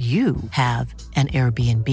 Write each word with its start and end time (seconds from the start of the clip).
you 0.00 0.36
have 0.52 0.94
an 1.14 1.28
Airbnb. 1.28 1.88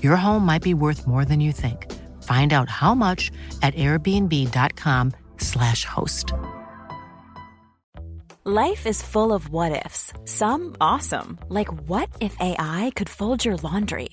Your 0.00 0.14
home 0.14 0.46
might 0.46 0.62
be 0.62 0.74
worth 0.74 1.08
more 1.08 1.24
than 1.24 1.40
you 1.40 1.50
think. 1.50 1.90
Find 2.22 2.52
out 2.52 2.68
how 2.68 2.94
much 2.94 3.32
at 3.62 3.74
airbnb.com/slash 3.74 5.84
host. 5.84 6.32
Life 8.44 8.86
is 8.86 9.02
full 9.02 9.32
of 9.32 9.48
what 9.48 9.84
ifs. 9.86 10.12
Some 10.24 10.76
awesome, 10.80 11.40
like 11.48 11.66
what 11.88 12.08
if 12.20 12.36
AI 12.38 12.92
could 12.94 13.08
fold 13.08 13.44
your 13.44 13.56
laundry? 13.56 14.10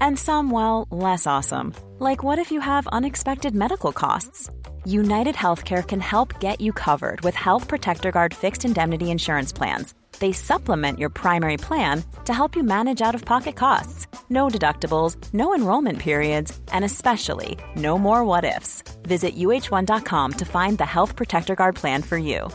And 0.00 0.18
some, 0.18 0.50
well, 0.50 0.88
less 0.90 1.24
awesome, 1.26 1.74
like 1.98 2.24
what 2.24 2.40
if 2.40 2.50
you 2.50 2.60
have 2.60 2.88
unexpected 2.88 3.54
medical 3.54 3.92
costs? 3.92 4.50
United 4.84 5.36
Healthcare 5.36 5.86
can 5.86 6.00
help 6.00 6.40
get 6.40 6.60
you 6.60 6.72
covered 6.72 7.20
with 7.20 7.36
Health 7.36 7.68
Protector 7.68 8.10
Guard 8.10 8.34
fixed 8.34 8.64
indemnity 8.64 9.12
insurance 9.12 9.52
plans. 9.52 9.94
They 10.22 10.30
supplement 10.30 11.00
your 11.00 11.10
primary 11.10 11.56
plan 11.56 12.04
to 12.26 12.32
help 12.32 12.54
you 12.54 12.62
manage 12.62 13.02
out 13.02 13.16
of 13.16 13.24
pocket 13.24 13.56
costs. 13.56 14.06
No 14.30 14.46
deductibles, 14.46 15.16
no 15.34 15.52
enrollment 15.52 15.98
periods, 15.98 16.56
and 16.70 16.84
especially 16.84 17.58
no 17.74 17.98
more 17.98 18.24
what 18.24 18.44
ifs. 18.44 18.84
Visit 19.02 19.34
uh1.com 19.34 20.32
to 20.34 20.44
find 20.44 20.78
the 20.78 20.86
Health 20.86 21.16
Protector 21.16 21.56
Guard 21.56 21.74
plan 21.74 22.02
for 22.02 22.16
you. 22.16 22.48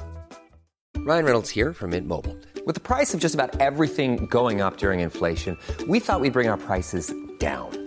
Ryan 0.95 1.26
Reynolds 1.26 1.50
here 1.50 1.73
from 1.73 1.90
Mint 1.90 2.08
Mobile. 2.08 2.38
With 2.66 2.76
the 2.76 2.88
price 2.90 3.14
of 3.14 3.20
just 3.20 3.36
about 3.36 3.60
everything 3.60 4.28
going 4.28 4.62
up 4.62 4.78
during 4.78 5.02
inflation, 5.02 5.58
we 5.90 6.00
thought 6.00 6.22
we'd 6.22 6.38
bring 6.40 6.48
our 6.48 6.58
prices 6.58 7.14
down. 7.38 7.87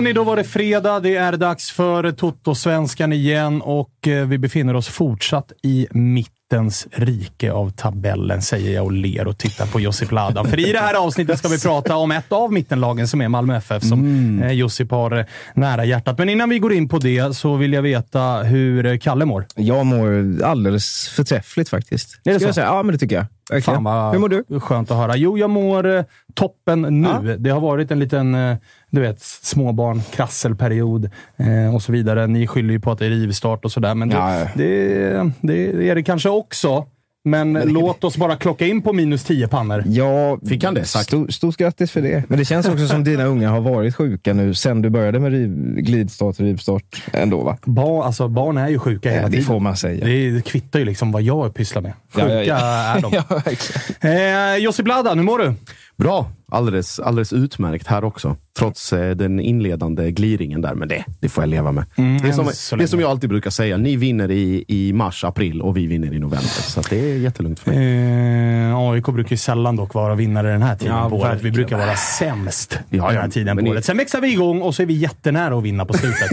Hörni, 0.00 0.12
då 0.12 0.24
var 0.24 0.36
det 0.36 0.44
fredag. 0.44 1.00
Det 1.00 1.16
är 1.16 1.32
dags 1.32 1.70
för 1.70 2.12
Toto-svenskan 2.12 3.12
igen 3.12 3.62
och 3.62 4.08
eh, 4.08 4.26
vi 4.26 4.38
befinner 4.38 4.76
oss 4.76 4.88
fortsatt 4.88 5.52
i 5.62 5.86
mittens 5.90 6.86
rike 6.92 7.52
av 7.52 7.70
tabellen, 7.70 8.42
säger 8.42 8.74
jag 8.74 8.84
och 8.84 8.92
ler 8.92 9.26
och 9.26 9.38
tittar 9.38 9.66
på 9.66 9.80
Josip 9.80 10.12
Ladan. 10.12 10.48
För 10.48 10.68
i 10.68 10.72
det 10.72 10.78
här 10.78 10.94
avsnittet 10.94 11.38
ska 11.38 11.48
vi 11.48 11.60
prata 11.60 11.96
om 11.96 12.10
ett 12.10 12.32
av 12.32 12.52
mittenlagen 12.52 13.08
som 13.08 13.20
är 13.20 13.28
Malmö 13.28 13.56
FF, 13.56 13.82
som 13.82 14.00
mm. 14.00 14.56
Josip 14.56 14.90
har 14.90 15.18
eh, 15.18 15.24
nära 15.54 15.84
hjärtat. 15.84 16.18
Men 16.18 16.28
innan 16.28 16.48
vi 16.48 16.58
går 16.58 16.72
in 16.72 16.88
på 16.88 16.98
det 16.98 17.36
så 17.36 17.56
vill 17.56 17.72
jag 17.72 17.82
veta 17.82 18.42
hur 18.42 18.86
eh, 18.86 18.98
Kalle 18.98 19.24
mår. 19.24 19.46
Jag 19.56 19.86
mår 19.86 20.42
alldeles 20.44 21.08
förträffligt 21.08 21.68
faktiskt. 21.68 22.20
Är 22.24 22.32
det 22.32 22.40
så? 22.40 22.46
Jag 22.46 22.54
säga. 22.54 22.66
Ja, 22.66 22.82
men 22.82 22.92
det 22.92 22.98
tycker 22.98 23.16
jag. 23.16 23.26
Fan 23.64 23.84
vad 23.84 24.12
Hur 24.12 24.18
mår 24.18 24.28
du? 24.28 24.60
Skönt 24.60 24.90
att 24.90 24.96
höra. 24.96 25.16
Jo, 25.16 25.38
jag 25.38 25.50
mår 25.50 25.96
eh, 25.96 26.04
toppen 26.34 26.82
nu. 26.82 27.08
Ja. 27.08 27.36
Det 27.38 27.50
har 27.50 27.60
varit 27.60 27.90
en 27.90 27.98
liten 27.98 28.34
eh, 28.34 28.56
du 28.90 29.00
vet, 29.00 29.20
småbarn, 29.22 30.02
krasselperiod 30.14 31.10
eh, 31.36 31.74
och 31.74 31.82
så 31.82 31.92
vidare. 31.92 32.26
Ni 32.26 32.46
skyller 32.46 32.72
ju 32.72 32.80
på 32.80 32.92
att 32.92 32.98
det 32.98 33.06
är 33.06 33.10
rivstart 33.10 33.64
och 33.64 33.72
sådär, 33.72 33.94
men 33.94 34.08
det, 34.08 34.14
Ja, 34.16 34.38
ja. 34.40 34.46
det, 34.54 35.30
det 35.40 35.88
är 35.90 35.94
det 35.94 36.02
kanske 36.02 36.28
också. 36.28 36.86
Men, 37.24 37.52
låt 37.52 38.04
oss 38.04 38.16
bara 38.16 38.36
klocka 38.36 38.66
in 38.66 38.82
på 38.82 38.92
minus 38.92 39.24
10 39.24 39.48
pannor. 39.48 39.84
Ja, 39.86 40.38
Fick 40.48 40.64
han 40.64 40.74
det 40.74 40.84
sagt? 40.84 41.06
Stort, 41.06 41.32
stort 41.32 41.56
grattis 41.56 41.90
för 41.90 42.02
det. 42.02 42.24
Men 42.28 42.38
det 42.38 42.44
känns 42.44 42.68
också 42.68 42.86
som 42.88 43.04
dina 43.04 43.24
unga 43.24 43.50
har 43.50 43.60
varit 43.60 43.96
sjuka 43.96 44.32
nu 44.34 44.54
sen 44.54 44.82
du 44.82 44.90
började 44.90 45.18
med 45.18 45.32
riv, 45.32 45.50
glidstart 45.76 46.34
och 46.38 46.44
rivstart 46.44 47.02
ändå, 47.12 47.40
va? 47.42 47.56
Barn, 47.64 48.02
alltså, 48.02 48.28
barn 48.28 48.56
är 48.58 48.68
ju 48.68 48.78
sjuka 48.78 49.10
hela 49.10 49.22
Ja, 49.22 49.26
det 49.26 49.30
tiden. 49.32 49.44
får 49.44 49.60
man 49.60 49.76
säga. 49.76 50.04
Det, 50.06 50.30
det 50.30 50.42
kvittar 50.42 50.78
ju 50.78 50.84
liksom 50.84 51.12
vad 51.12 51.22
jag 51.22 51.54
pysslar 51.54 51.82
med. 51.82 51.92
Sjuka 52.12 52.28
Ja, 52.28 52.42
ja, 52.42 52.44
ja. 52.44 52.96
är 52.96 53.00
de. 53.02 53.12
Ja, 54.08 54.54
eh, 54.54 54.56
Josip 54.56 54.86
Ladan, 54.86 55.18
hur 55.18 55.24
mår 55.24 55.38
du? 55.38 55.54
Bra. 56.00 56.26
Alldeles, 56.52 57.00
alldeles 57.00 57.32
utmärkt 57.32 57.86
här 57.86 58.04
också. 58.04 58.36
Trots 58.58 58.92
eh, 58.92 59.10
den 59.16 59.40
inledande 59.40 60.10
gliringen 60.10 60.60
där. 60.60 60.74
Men 60.74 60.88
det, 60.88 61.04
det 61.20 61.28
får 61.28 61.42
jag 61.42 61.48
leva 61.48 61.72
med. 61.72 61.84
det, 61.96 62.28
är 62.28 62.32
som, 62.32 62.78
det 62.78 62.84
är 62.84 62.86
som 62.86 63.00
jag 63.00 63.10
alltid 63.10 63.30
brukar 63.30 63.50
säga. 63.50 63.76
Ni 63.76 63.96
vinner 63.96 64.30
i, 64.30 64.64
i 64.68 64.92
mars, 64.92 65.24
april 65.24 65.62
och 65.62 65.76
vi 65.76 65.86
vinner 65.86 66.06
i 66.14 66.18
november. 66.18 66.38
Så 66.48 66.80
att 66.80 66.90
det 66.90 67.12
är 67.12 67.16
jättelugnt 67.18 67.60
för 67.60 67.70
mig. 67.70 68.70
Eh, 68.70 68.76
AIK 68.78 69.04
brukar 69.06 69.30
ju 69.30 69.36
sällan 69.36 69.76
dock 69.76 69.94
vara 69.94 70.14
vinnare 70.14 70.52
den 70.52 70.62
här 70.62 70.76
tiden 70.76 70.96
Ja, 70.96 71.08
på 71.08 71.16
året. 71.16 71.42
Vi 71.42 71.50
brukar 71.50 71.78
vara 71.78 71.96
sämst 71.96 72.72
Ja, 72.88 73.06
den 73.06 73.14
ja, 73.14 73.20
här 73.20 73.28
tiden 73.28 73.56
på 73.56 73.62
ni- 73.62 73.70
året. 73.70 73.84
Sen 73.84 73.96
växlar 73.96 74.20
vi 74.20 74.32
igång 74.32 74.62
och 74.62 74.74
så 74.74 74.82
är 74.82 74.86
vi 74.86 74.94
jättenära 74.94 75.58
att 75.58 75.62
vinna 75.64 75.84
på 75.84 75.92
slutet. 75.92 76.30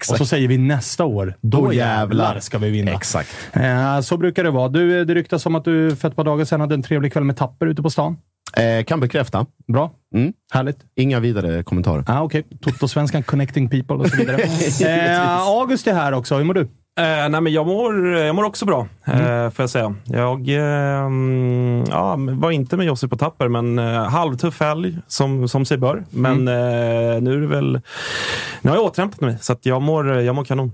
och 0.10 0.16
så 0.18 0.26
säger 0.26 0.48
vi 0.48 0.58
nästa 0.58 1.04
år, 1.04 1.34
då, 1.40 1.60
Då 1.64 1.72
jävlar 1.72 2.24
jävlar. 2.26 2.40
ska 2.40 2.58
vi 2.58 2.70
vinna. 2.70 2.90
Exakt. 2.90 3.28
Eh, 3.52 4.00
så 4.00 4.16
brukar 4.16 4.44
det 4.44 4.50
vara. 4.50 4.68
Du, 4.68 5.04
det 5.04 5.14
ryktas 5.14 5.46
om 5.46 5.54
att 5.54 5.64
du 5.64 5.96
för 5.96 6.08
ett 6.08 6.16
par 6.16 6.24
dagar 6.24 6.44
sedan 6.44 6.60
hade 6.60 6.74
en 6.74 6.82
trevlig 6.82 7.12
kväll 7.12 7.24
med 7.24 7.36
Tapper 7.36 7.66
ute 7.66 7.82
på 7.82 7.90
stan. 7.90 8.16
Eh, 8.56 8.84
kan 8.84 9.00
bekräfta. 9.00 9.46
Bra. 9.72 9.90
Mm. 10.14 10.32
Härligt. 10.52 10.78
Inga 10.96 11.20
vidare 11.20 11.62
kommentarer. 11.62 12.04
Ah, 12.06 12.22
Okej, 12.22 12.44
Toto-svenskan 12.60 13.22
connecting 13.22 13.68
people 13.70 13.96
och 13.96 14.08
så 14.08 14.16
vidare. 14.16 14.42
eh, 15.12 15.40
August 15.40 15.86
är 15.86 15.94
här 15.94 16.12
också. 16.12 16.36
Hur 16.36 16.44
mår 16.44 16.54
du? 16.54 16.68
Eh, 16.98 17.28
nej, 17.28 17.40
men 17.40 17.52
jag, 17.52 17.66
mår, 17.66 18.08
jag 18.08 18.34
mår 18.34 18.44
också 18.44 18.64
bra, 18.66 18.86
eh, 19.06 19.50
får 19.50 19.62
jag 19.62 19.70
säga. 19.70 19.94
Jag 20.04 20.48
eh, 20.48 21.04
mm, 21.04 21.84
ja, 21.90 22.16
var 22.18 22.50
inte 22.50 22.76
med 22.76 22.86
Josip 22.86 23.10
på 23.10 23.16
tapper, 23.16 23.48
men 23.48 23.78
eh, 23.78 24.02
halvtuff 24.04 24.60
helg 24.60 24.98
som, 25.08 25.48
som 25.48 25.64
sig 25.64 25.78
bör. 25.78 26.04
Men 26.10 26.48
eh, 26.48 26.54
nu 27.20 27.32
är 27.34 27.40
det 27.40 27.46
väl... 27.46 27.80
Nu 28.62 28.70
har 28.70 28.76
jag 28.76 28.84
återhämtat 28.84 29.20
mig, 29.20 29.36
så 29.40 29.56
jag, 29.62 29.82
mår, 29.82 30.08
jag 30.20 30.34
mår 30.34 30.44
kanon. 30.44 30.72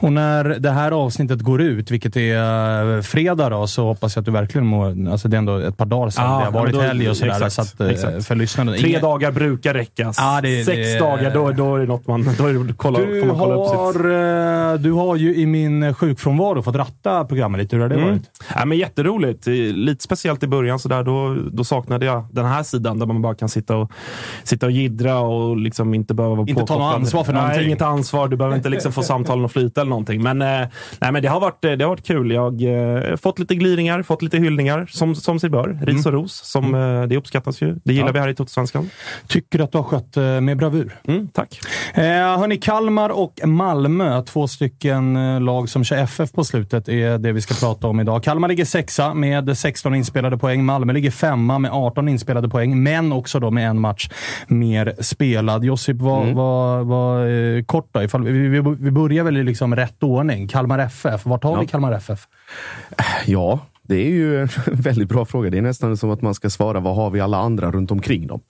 Och 0.00 0.12
när 0.12 0.44
det 0.44 0.70
här 0.70 0.92
avsnittet 0.92 1.40
går 1.40 1.60
ut, 1.62 1.90
vilket 1.90 2.16
är 2.16 2.96
eh, 2.96 3.02
fredag, 3.02 3.48
då, 3.48 3.66
så 3.66 3.84
hoppas 3.86 4.16
jag 4.16 4.20
att 4.22 4.26
du 4.26 4.32
verkligen 4.32 4.66
mår... 4.66 5.10
Alltså 5.12 5.28
det 5.28 5.36
är 5.36 5.38
ändå 5.38 5.58
ett 5.58 5.76
par 5.76 5.86
dagar 5.86 6.10
sedan. 6.10 6.24
Ja, 6.24 6.38
det 6.38 6.44
har 6.44 6.52
varit 6.52 6.74
då- 6.74 6.80
helg 6.80 7.10
och 7.10 7.16
sådär. 7.16 7.32
exakt, 7.32 7.52
så 7.52 7.62
att, 7.62 7.80
eh, 7.80 7.88
exakt. 7.88 8.26
För 8.26 8.34
lyssnarna. 8.34 8.72
Tre 8.72 8.88
Ingen- 8.88 9.02
dagar 9.02 9.30
brukar 9.30 9.74
räcka. 9.74 10.12
Det- 10.42 10.64
Sex 10.64 10.76
det- 10.92 10.98
dagar, 10.98 11.34
då, 11.34 11.50
då 11.52 11.76
är 11.76 11.80
det 11.80 11.86
något 11.86 12.06
man... 12.06 12.28
Då 12.38 12.46
är 12.46 12.52
det, 12.52 12.74
kolla, 12.76 12.98
Du 12.98 13.24
man 13.24 13.38
kolla 13.38 13.54
upp 13.54 13.68
sitt... 13.68 13.78
har, 13.78 14.72
eh, 14.74 14.78
du 14.78 14.92
har 14.92 15.16
ju 15.16 15.34
i 15.36 15.46
min 15.46 15.65
sjukfrånvaro 15.94 16.62
fått 16.62 16.76
ratta 16.76 17.24
programmet 17.24 17.60
lite. 17.60 17.76
Hur 17.76 17.82
har 17.82 17.88
det 17.88 17.94
Mm. 17.94 18.08
varit? 18.08 18.22
Ja, 18.54 18.64
men 18.64 18.78
jätteroligt. 18.78 19.46
Eh, 19.46 19.52
Lite 19.54 20.04
speciellt 20.04 20.42
i 20.42 20.46
början. 20.46 20.78
Så 20.78 20.88
där, 20.88 21.02
då, 21.02 21.36
då 21.52 21.64
saknade 21.64 22.06
jag 22.06 22.26
den 22.32 22.44
här 22.44 22.62
sidan 22.62 22.98
där 22.98 23.06
man 23.06 23.22
bara 23.22 23.34
kan 23.34 23.48
sitta 23.48 23.76
och, 23.76 23.90
sitta 24.44 24.66
och 24.66 24.72
jiddra 24.72 25.18
och 25.18 25.56
liksom 25.56 25.94
inte 25.94 26.14
behöva 26.14 26.34
vara 26.34 26.48
Inte 26.48 26.64
ta 26.64 26.78
något 26.78 26.94
ansvar 26.94 27.24
för 27.24 27.32
Nej, 27.32 27.42
någonting. 27.42 27.66
inget 27.66 27.82
ansvar. 27.82 28.28
Du 28.28 28.36
behöver 28.36 28.56
inte 28.56 28.68
liksom 28.68 28.92
få 28.92 29.02
samtalen 29.12 29.44
att 29.44 29.52
flyta. 29.52 29.80
eller 29.80 29.88
någonting. 29.90 30.22
Men, 30.22 30.42
eh, 30.42 30.68
nej, 31.00 31.12
men 31.12 31.22
det, 31.22 31.28
har 31.28 31.40
varit, 31.40 31.62
det 31.62 31.80
har 31.82 31.88
varit 31.88 32.06
kul. 32.06 32.30
Jag 32.30 32.62
har 32.62 33.10
eh, 33.10 33.16
fått 33.16 33.38
lite 33.38 33.54
gliringar, 33.54 34.02
fått 34.02 34.22
lite 34.22 34.38
hyllningar, 34.38 34.86
som, 34.90 35.14
som 35.14 35.40
sig 35.40 35.50
bör. 35.50 35.78
Ris 35.82 36.06
och 36.06 36.12
ros. 36.12 36.32
Som, 36.44 36.74
eh, 36.74 37.02
det 37.02 37.16
uppskattas 37.16 37.62
ju. 37.62 37.76
Det 37.84 37.92
gillar 37.92 38.12
vi 38.12 38.18
här 38.18 38.28
i 38.28 38.34
Totosvenskan. 38.34 38.90
Tycker 39.26 39.60
att 39.60 39.72
du 39.72 39.78
har 39.78 39.82
skött 39.84 40.16
eh, 40.16 40.40
med 40.40 40.56
bravur. 40.56 40.96
Mm, 41.08 41.28
tack. 41.28 41.60
Eh, 41.94 42.02
hörni, 42.38 42.56
Kalmar 42.56 43.10
och 43.10 43.40
Malmö, 43.44 44.22
två 44.22 44.48
stycken 44.48 45.16
eh, 45.16 45.40
lag 45.56 45.68
som 45.68 45.84
kör 45.84 45.96
FF 45.96 46.32
på 46.32 46.44
slutet, 46.44 46.88
är 46.88 47.18
det 47.18 47.32
vi 47.32 47.40
ska 47.40 47.54
prata 47.54 47.86
om 47.88 48.00
idag. 48.00 48.22
Kalmar 48.22 48.48
ligger 48.48 48.64
sexa 48.64 49.14
med 49.14 49.58
16 49.58 49.94
inspelade 49.94 50.38
poäng. 50.38 50.64
Malmö 50.64 50.92
ligger 50.92 51.10
femma 51.10 51.58
med 51.58 51.70
18 51.70 52.08
inspelade 52.08 52.48
poäng, 52.48 52.82
men 52.82 53.12
också 53.12 53.40
då 53.40 53.50
med 53.50 53.68
en 53.70 53.80
match 53.80 54.08
mer 54.46 54.94
spelad. 55.00 55.64
Josip, 55.64 55.96
vad, 55.96 56.22
Mm. 56.22 56.34
vad, 56.34 56.86
vad, 56.86 57.26
eh, 57.56 57.62
kort 57.64 57.88
då, 57.92 58.02
ifall, 58.02 58.24
vi, 58.24 58.48
vi, 58.48 58.60
vi 58.80 58.90
börjar 58.90 59.24
väl 59.24 59.36
i 59.36 59.44
liksom 59.44 59.76
rätt 59.76 60.02
ordning. 60.02 60.48
Kalmar 60.48 60.78
FF. 60.78 61.26
Vart 61.26 61.44
har 61.44 61.56
vi 61.56 61.62
Ja. 61.64 61.68
Kalmar 61.68 61.92
FF? 61.92 62.20
Ja, 63.26 63.58
det 63.88 63.96
är 63.96 64.10
ju 64.10 64.40
en 64.42 64.48
väldigt 64.72 65.08
bra 65.08 65.24
fråga. 65.24 65.50
Det 65.50 65.58
är 65.58 65.62
nästan 65.62 65.96
som 65.96 66.10
att 66.10 66.22
man 66.22 66.34
ska 66.34 66.50
svara, 66.50 66.80
vad 66.80 66.96
har 66.96 67.10
vi 67.10 67.20
alla 67.20 67.38
andra 67.38 67.70
runt 67.70 67.90
omkring 67.90 68.26
dem? 68.26 68.40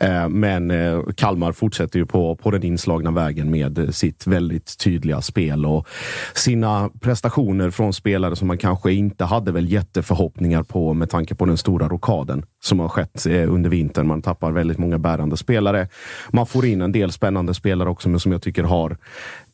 Eh, 0.00 0.28
Men 0.28 0.70
eh, 0.70 1.00
Kalmar 1.16 1.52
fortsätter 1.52 1.98
ju 1.98 2.06
på, 2.06 2.36
på 2.36 2.50
den 2.50 2.62
inslagna 2.62 3.10
vägen 3.10 3.50
med 3.50 3.78
eh, 3.78 3.88
sitt 3.90 4.26
väldigt 4.26 4.78
tydliga 4.78 5.20
spel 5.20 5.66
och 5.66 5.88
sina 6.34 6.90
prestationer 7.00 7.70
från 7.70 7.92
spelare 7.92 8.36
som 8.36 8.48
man 8.48 8.58
kanske 8.58 8.92
inte 8.92 9.24
hade 9.24 9.52
väl 9.52 9.72
jätteförhoppningar 9.72 10.62
på 10.62 10.94
med 10.94 11.10
tanke 11.10 11.34
på 11.34 11.44
den 11.44 11.56
stora 11.56 11.88
rokaden 11.88 12.42
som 12.62 12.80
har 12.80 12.88
skett 12.88 13.26
under 13.26 13.70
vintern. 13.70 14.06
Man 14.06 14.22
tappar 14.22 14.52
väldigt 14.52 14.78
många 14.78 14.98
bärande 14.98 15.36
spelare. 15.36 15.88
Man 16.30 16.46
får 16.46 16.66
in 16.66 16.80
en 16.80 16.92
del 16.92 17.12
spännande 17.12 17.54
spelare 17.54 17.88
också, 17.88 18.08
men 18.08 18.20
som 18.20 18.32
jag 18.32 18.42
tycker 18.42 18.64
har 18.64 18.96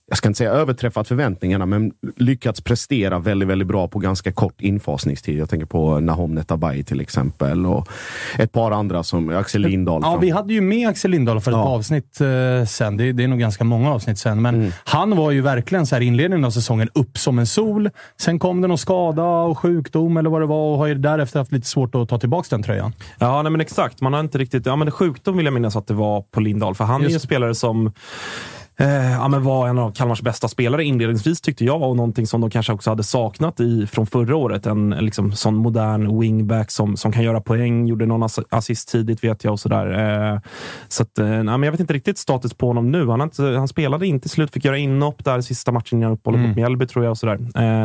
jag 0.08 0.18
ska 0.18 0.28
inte 0.28 0.38
säga 0.38 0.50
överträffat 0.50 1.08
förväntningarna, 1.08 1.66
men 1.66 1.92
lyckats 2.16 2.60
prestera 2.60 3.18
väldigt, 3.18 3.48
väldigt 3.48 3.68
bra 3.68 3.88
på 3.88 3.98
ganska 3.98 4.32
kort 4.32 4.60
infasningstid. 4.60 5.38
Jag 5.38 5.50
tänker 5.50 5.66
på 5.66 6.00
Nahom 6.00 6.34
Netabay 6.34 6.82
till 6.82 7.00
exempel 7.00 7.66
och 7.66 7.88
ett 8.38 8.52
par 8.52 8.70
andra 8.70 9.02
som 9.02 9.36
Axel 9.36 9.62
Lindahl. 9.62 10.00
Ja, 10.04 10.10
från- 10.12 10.20
vi 10.20 10.30
hade 10.30 10.54
ju 10.54 10.60
med 10.60 10.88
Axel 10.88 11.10
Lindahl 11.10 11.40
för 11.40 11.50
ett 11.50 11.56
Ja. 11.56 11.64
par 11.64 11.74
avsnitt 11.74 12.20
eh, 12.20 12.66
sen. 12.66 12.96
Det, 12.96 13.12
det 13.12 13.24
är 13.24 13.28
nog 13.28 13.38
ganska 13.38 13.64
många 13.64 13.92
avsnitt 13.92 14.18
sen, 14.18 14.42
men 14.42 14.54
Mm. 14.54 14.72
han 14.84 15.16
var 15.16 15.30
ju 15.30 15.40
verkligen 15.40 15.86
så 15.86 15.94
här 15.94 16.02
inledningen 16.02 16.44
av 16.44 16.50
säsongen 16.50 16.88
upp 16.94 17.18
som 17.18 17.38
en 17.38 17.46
sol. 17.46 17.90
Sen 18.20 18.38
kom 18.38 18.60
det 18.60 18.68
någon 18.68 18.78
skada 18.78 19.22
och 19.24 19.58
sjukdom 19.58 20.16
eller 20.16 20.30
vad 20.30 20.40
det 20.42 20.46
var 20.46 20.72
och 20.72 20.78
har 20.78 20.86
ju 20.86 20.94
därefter 20.94 21.38
haft 21.38 21.52
lite 21.52 21.66
svårt 21.66 21.94
att 21.94 22.08
ta 22.08 22.18
tillbaka 22.18 22.46
den 22.50 22.62
tröjan. 22.62 22.92
Ja, 23.18 23.42
nej, 23.42 23.52
men 23.52 23.60
exakt. 23.60 24.00
Man 24.00 24.12
har 24.12 24.20
inte 24.20 24.38
riktigt... 24.38 24.66
Ja, 24.66 24.76
men 24.76 24.90
sjukdom 24.90 25.36
vill 25.36 25.46
jag 25.46 25.52
minnas 25.54 25.76
att 25.76 25.86
det 25.86 25.94
var 25.94 26.20
på 26.22 26.40
Lindahl, 26.40 26.74
för 26.74 26.84
han 26.84 26.96
är 26.96 27.00
ju 27.00 27.06
en 27.06 27.12
Just. 27.12 27.24
spelare 27.24 27.54
som 27.54 27.92
Eh, 28.78 29.12
ja, 29.12 29.28
men 29.28 29.42
var 29.44 29.68
en 29.68 29.78
av 29.78 29.90
Kalmars 29.92 30.22
bästa 30.22 30.48
spelare 30.48 30.84
inledningsvis 30.84 31.40
tyckte 31.40 31.64
jag 31.64 31.82
och 31.82 31.96
någonting 31.96 32.26
som 32.26 32.40
de 32.40 32.50
kanske 32.50 32.72
också 32.72 32.90
hade 32.90 33.02
saknat 33.02 33.60
i, 33.60 33.86
från 33.86 34.06
förra 34.06 34.36
året. 34.36 34.66
En 34.66 34.90
liksom, 35.00 35.32
sån 35.32 35.54
modern 35.54 36.20
wingback 36.20 36.70
som, 36.70 36.96
som 36.96 37.12
kan 37.12 37.22
göra 37.22 37.40
poäng, 37.40 37.86
gjorde 37.86 38.06
någon 38.06 38.22
ass- 38.22 38.44
assist 38.50 38.88
tidigt 38.88 39.24
vet 39.24 39.44
jag 39.44 39.52
och 39.52 39.60
sådär. 39.60 40.32
Eh, 40.32 40.40
så 40.88 41.02
att, 41.02 41.18
eh, 41.18 41.26
men 41.26 41.62
jag 41.62 41.70
vet 41.70 41.80
inte 41.80 41.92
riktigt 41.94 42.18
status 42.18 42.54
på 42.54 42.66
honom 42.66 42.90
nu. 42.90 43.08
Han, 43.08 43.20
inte, 43.20 43.42
han 43.42 43.68
spelade 43.68 44.06
inte 44.06 44.28
slut, 44.28 44.52
fick 44.52 44.64
göra 44.64 44.78
inhopp 44.78 45.24
där 45.24 45.40
sista 45.40 45.72
matchen 45.72 45.98
innan 45.98 46.12
uppehållet 46.12 46.40
mot 46.48 46.56
Mjällby 46.56 46.86
tror 46.86 47.04
jag. 47.04 47.10
och 47.10 47.18
sådär. 47.18 47.38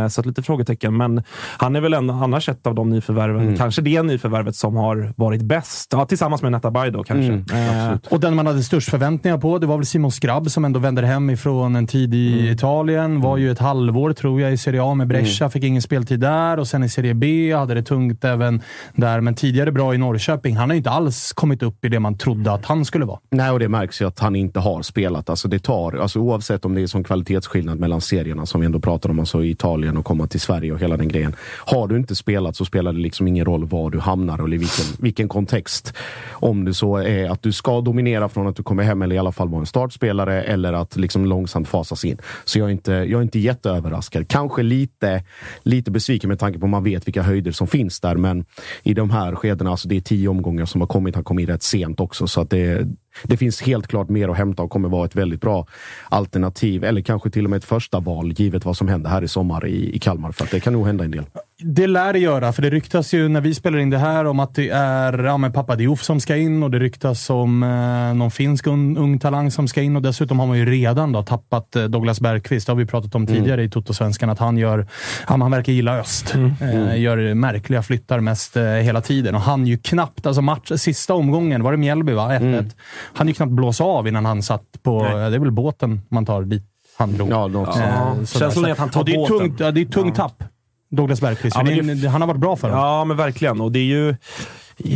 Eh, 0.04 0.08
så 0.08 0.22
att 0.22 0.26
lite 0.28 0.44
frågetecken, 0.44 0.98
men 0.98 1.24
han 1.58 1.76
är 1.76 1.82
väl 1.82 1.94
ändå 1.94 2.14
annars 2.14 2.50
ett 2.50 2.68
av 2.68 2.76
de 2.76 2.90
nyförvärven, 2.90 3.58
kanske 3.58 3.82
det 3.82 4.02
nyförvärvet 4.02 4.56
som 4.56 4.76
har 4.76 5.14
varit 5.16 5.42
bäst. 5.42 5.90
Ja, 5.92 6.06
tillsammans 6.06 6.42
med 6.42 6.52
Netabay 6.52 6.90
då 6.90 7.04
kanske. 7.04 7.34
Eh, 7.58 7.94
Och 8.10 8.20
den 8.20 8.36
man 8.36 8.48
hade 8.48 8.64
störst 8.64 8.90
förväntningar 8.90 9.38
på, 9.38 9.58
det 9.58 9.68
var 9.68 9.78
väl 9.78 9.86
Simon 9.86 10.12
Skrabb 10.12 10.52
som 10.52 10.66
ändå 10.66 10.81
vänder 10.82 11.04
hem 11.04 11.30
ifrån 11.30 11.76
en 11.76 11.88
tid 11.88 12.14
i 12.14 12.40
Mm. 12.40 12.54
Italien. 12.54 13.22
Var 13.22 13.38
ju 13.38 13.52
ett 13.52 13.60
halvår, 13.60 14.14
tror 14.14 14.42
jag, 14.42 14.54
i 14.54 14.58
Serie 14.58 14.84
A 14.84 14.94
med 14.94 15.08
Brescia. 15.08 15.50
Fick 15.50 15.64
ingen 15.64 15.82
speltid 15.82 16.20
där 16.20 16.60
och 16.60 16.68
sen 16.68 16.84
i 16.84 16.90
Serie 16.90 17.14
B 17.14 17.54
hade 17.54 17.74
det 17.74 17.84
tungt 17.84 18.24
även 18.26 18.62
där. 18.94 19.22
Men 19.22 19.36
tidigare 19.36 19.72
bra 19.72 19.94
i 19.96 19.98
Norrköping. 19.98 20.58
Han 20.58 20.70
har 20.70 20.74
ju 20.74 20.78
inte 20.78 20.90
alls 20.90 21.34
kommit 21.34 21.64
upp 21.64 21.86
i 21.86 21.90
det 21.90 22.00
man 22.00 22.18
trodde 22.18 22.52
att 22.52 22.66
han 22.66 22.86
skulle 22.86 23.06
vara. 23.06 23.20
Nej, 23.32 23.52
och 23.52 23.60
det 23.60 23.70
märks 23.70 24.02
ju 24.02 24.08
att 24.08 24.20
han 24.20 24.36
inte 24.36 24.60
har 24.60 24.82
spelat. 24.82 25.30
Alltså 25.30 25.48
det 25.48 25.60
tar, 25.60 25.98
alltså 25.98 26.20
oavsett 26.20 26.66
om 26.66 26.76
det 26.76 26.82
är 26.82 26.88
som 26.88 27.04
kvalitetsskillnad 27.04 27.80
mellan 27.80 28.02
serierna 28.02 28.46
som 28.46 28.62
vi 28.62 28.66
ändå 28.66 28.80
pratar 28.80 29.10
om, 29.10 29.20
alltså 29.20 29.44
i 29.44 29.50
Italien 29.50 29.98
och 29.98 30.06
komma 30.06 30.28
till 30.28 30.40
Sverige 30.40 30.72
och 30.74 30.80
hela 30.80 30.98
den 30.98 31.08
grejen. 31.08 31.36
Har 31.66 31.88
du 31.88 31.98
inte 31.98 32.16
spelat 32.16 32.56
så 32.56 32.66
spelar 32.66 32.94
det 32.94 33.00
liksom 33.00 33.28
ingen 33.28 33.46
roll 33.46 33.66
var 33.66 33.90
du 33.90 34.00
hamnar 34.00 34.44
eller 34.44 34.56
i 34.56 34.58
vilken, 34.58 34.86
vilken 35.00 35.28
kontext. 35.28 35.94
Om 36.32 36.66
det 36.66 36.74
så 36.74 36.98
är 36.98 37.30
att 37.30 37.44
du 37.44 37.52
ska 37.52 37.82
dominera 37.82 38.30
från 38.30 38.48
att 38.48 38.56
du 38.56 38.64
kommer 38.64 38.84
hem 38.84 39.02
eller 39.02 39.16
i 39.16 39.20
alla 39.20 39.32
fall 39.32 39.50
vara 39.50 39.60
en 39.60 39.66
startspelare 39.66 40.44
eller 40.44 40.71
att 40.74 40.96
liksom 40.96 41.26
långsamt 41.26 41.68
fasas 41.68 42.06
in. 42.06 42.18
Så 42.46 42.60
jag 42.60 42.68
är 42.68 42.72
inte, 42.72 42.92
jag 42.92 43.20
är 43.20 43.22
inte 43.22 43.40
jätteöverraskad. 43.40 44.28
Kanske 44.28 44.64
lite, 44.64 45.24
lite 45.64 45.92
besviken 45.92 46.28
med 46.28 46.40
tanke 46.40 46.60
på 46.60 46.66
att 46.66 46.70
man 46.70 46.84
vet 46.84 47.08
vilka 47.08 47.22
höjder 47.22 47.52
som 47.52 47.68
finns 47.68 48.00
där. 48.00 48.16
Men 48.16 48.46
i 48.84 48.94
de 48.94 49.10
här 49.10 49.36
skedena, 49.36 49.72
alltså 49.72 49.88
det 49.88 49.96
är 49.96 50.02
tio 50.02 50.28
omgångar 50.28 50.66
som 50.66 50.82
har 50.82 50.88
kommit. 50.88 51.16
Han 51.16 51.24
kom 51.24 51.40
in 51.40 51.48
rätt 51.48 51.64
sent 51.64 52.00
också. 52.00 52.28
Så 52.28 52.42
att 52.42 52.50
det, 52.50 52.88
det 53.24 53.38
finns 53.38 53.62
helt 53.62 53.88
klart 53.88 54.10
mer 54.10 54.30
att 54.30 54.38
hämta 54.38 54.64
och 54.64 54.70
kommer 54.70 54.90
vara 54.90 55.06
ett 55.06 55.16
väldigt 55.16 55.42
bra 55.42 55.68
alternativ. 56.10 56.84
Eller 56.84 57.02
kanske 57.02 57.30
till 57.30 57.44
och 57.44 57.50
med 57.50 57.58
ett 57.58 57.66
första 57.66 58.00
val, 58.00 58.32
givet 58.32 58.66
vad 58.66 58.78
som 58.78 58.88
händer 58.88 59.10
här 59.10 59.24
i 59.24 59.28
sommar 59.28 59.68
i, 59.68 59.96
i 59.96 60.00
Kalmar. 60.00 60.32
För 60.32 60.44
att 60.44 60.52
det 60.52 60.60
kan 60.60 60.74
nog 60.74 60.88
hända 60.88 61.04
en 61.04 61.12
del. 61.12 61.26
Det 61.64 61.88
lär 61.88 62.14
det 62.14 62.20
göra, 62.20 62.54
för 62.54 62.62
det 62.62 62.70
ryktas 62.70 63.14
ju 63.14 63.28
när 63.28 63.42
vi 63.42 63.54
spelar 63.54 63.80
in 63.80 63.90
det 63.90 63.98
här 63.98 64.26
om 64.26 64.40
att 64.40 64.56
det 64.56 64.70
är 64.70 65.24
ja, 65.24 65.38
men 65.38 65.54
pappa 65.54 65.76
Diouf 65.76 66.04
som 66.04 66.20
ska 66.20 66.36
in 66.36 66.64
och 66.64 66.72
det 66.72 66.80
ryktas 66.80 67.30
om 67.30 67.64
eh, 67.64 68.14
någon 68.18 68.32
finsk 68.32 68.68
un, 68.68 68.98
ung 68.98 69.20
talang 69.20 69.52
som 69.52 69.68
ska 69.68 69.82
in. 69.82 69.96
Och 69.96 70.02
Dessutom 70.02 70.40
har 70.40 70.48
man 70.48 70.58
ju 70.58 70.66
redan 70.66 71.12
då 71.12 71.24
tappat 71.24 71.76
eh, 71.76 71.84
Douglas 71.84 72.22
Bergqvist. 72.22 72.68
Det 72.68 72.72
har 72.74 72.78
vi 72.78 72.86
pratat 72.86 73.16
om 73.16 73.28
tidigare 73.28 73.64
i 73.64 73.70
Totosvenskan, 73.70 74.30
att 74.30 74.40
han 74.40 74.58
gör... 74.58 74.88
Men 75.30 75.42
han 75.42 75.52
verkar 75.52 75.74
gilla 75.74 76.00
öst. 76.00 76.36
Eh, 76.62 77.00
gör 77.00 77.34
märkliga 77.34 77.84
flyttar 77.84 78.20
mest 78.20 78.58
eh, 78.58 78.64
hela 78.64 79.02
tiden. 79.02 79.36
Och 79.36 79.42
han 79.42 79.68
ju 79.68 79.78
knappt... 79.78 80.26
Alltså 80.26 80.42
match, 80.42 80.72
sista 80.76 81.14
omgången, 81.14 81.64
var 81.64 81.72
det 81.72 81.78
Mjällby 81.78 82.14
va? 82.14 82.30
1-1. 82.32 82.72
Han 83.14 83.28
ju 83.28 83.34
knappt 83.34 83.52
blåsa 83.52 83.84
av 83.84 84.08
innan 84.08 84.26
han 84.26 84.44
satt 84.44 84.84
på... 84.84 85.04
Nej. 85.04 85.30
Det 85.30 85.36
är 85.36 85.40
väl 85.40 85.52
båten 85.52 86.02
man 86.10 86.26
tar 86.26 86.42
dit 86.42 86.64
han 86.98 87.14
drog. 87.14 87.32
Ja, 87.32 87.48
något 87.48 87.76
Ja. 87.78 88.16
Känslan 88.26 88.66
är 88.66 88.72
att 88.72 88.78
han 88.78 88.90
tar 88.90 89.00
Och 89.00 89.06
det 89.06 89.14
är 89.14 89.18
båten. 89.18 89.38
tungt, 89.38 89.60
ja, 89.60 89.72
det 89.72 89.82
är 89.82 89.86
ett 89.86 89.92
tungt 89.92 90.16
tapp. 90.16 90.44
Douglas 90.92 91.22
Bergqvist. 91.22 91.58
Ja, 91.60 91.64
det 91.64 92.08
han 92.08 92.22
har 92.22 92.28
varit 92.28 92.42
bra 92.42 92.56
för 92.56 92.70
dem. 92.70 92.78
Ja, 92.78 93.06
men 93.06 93.18
verkligen. 93.18 93.62
Och 93.62 93.72
det 93.72 93.80
är 93.80 93.84
ju 93.84 94.16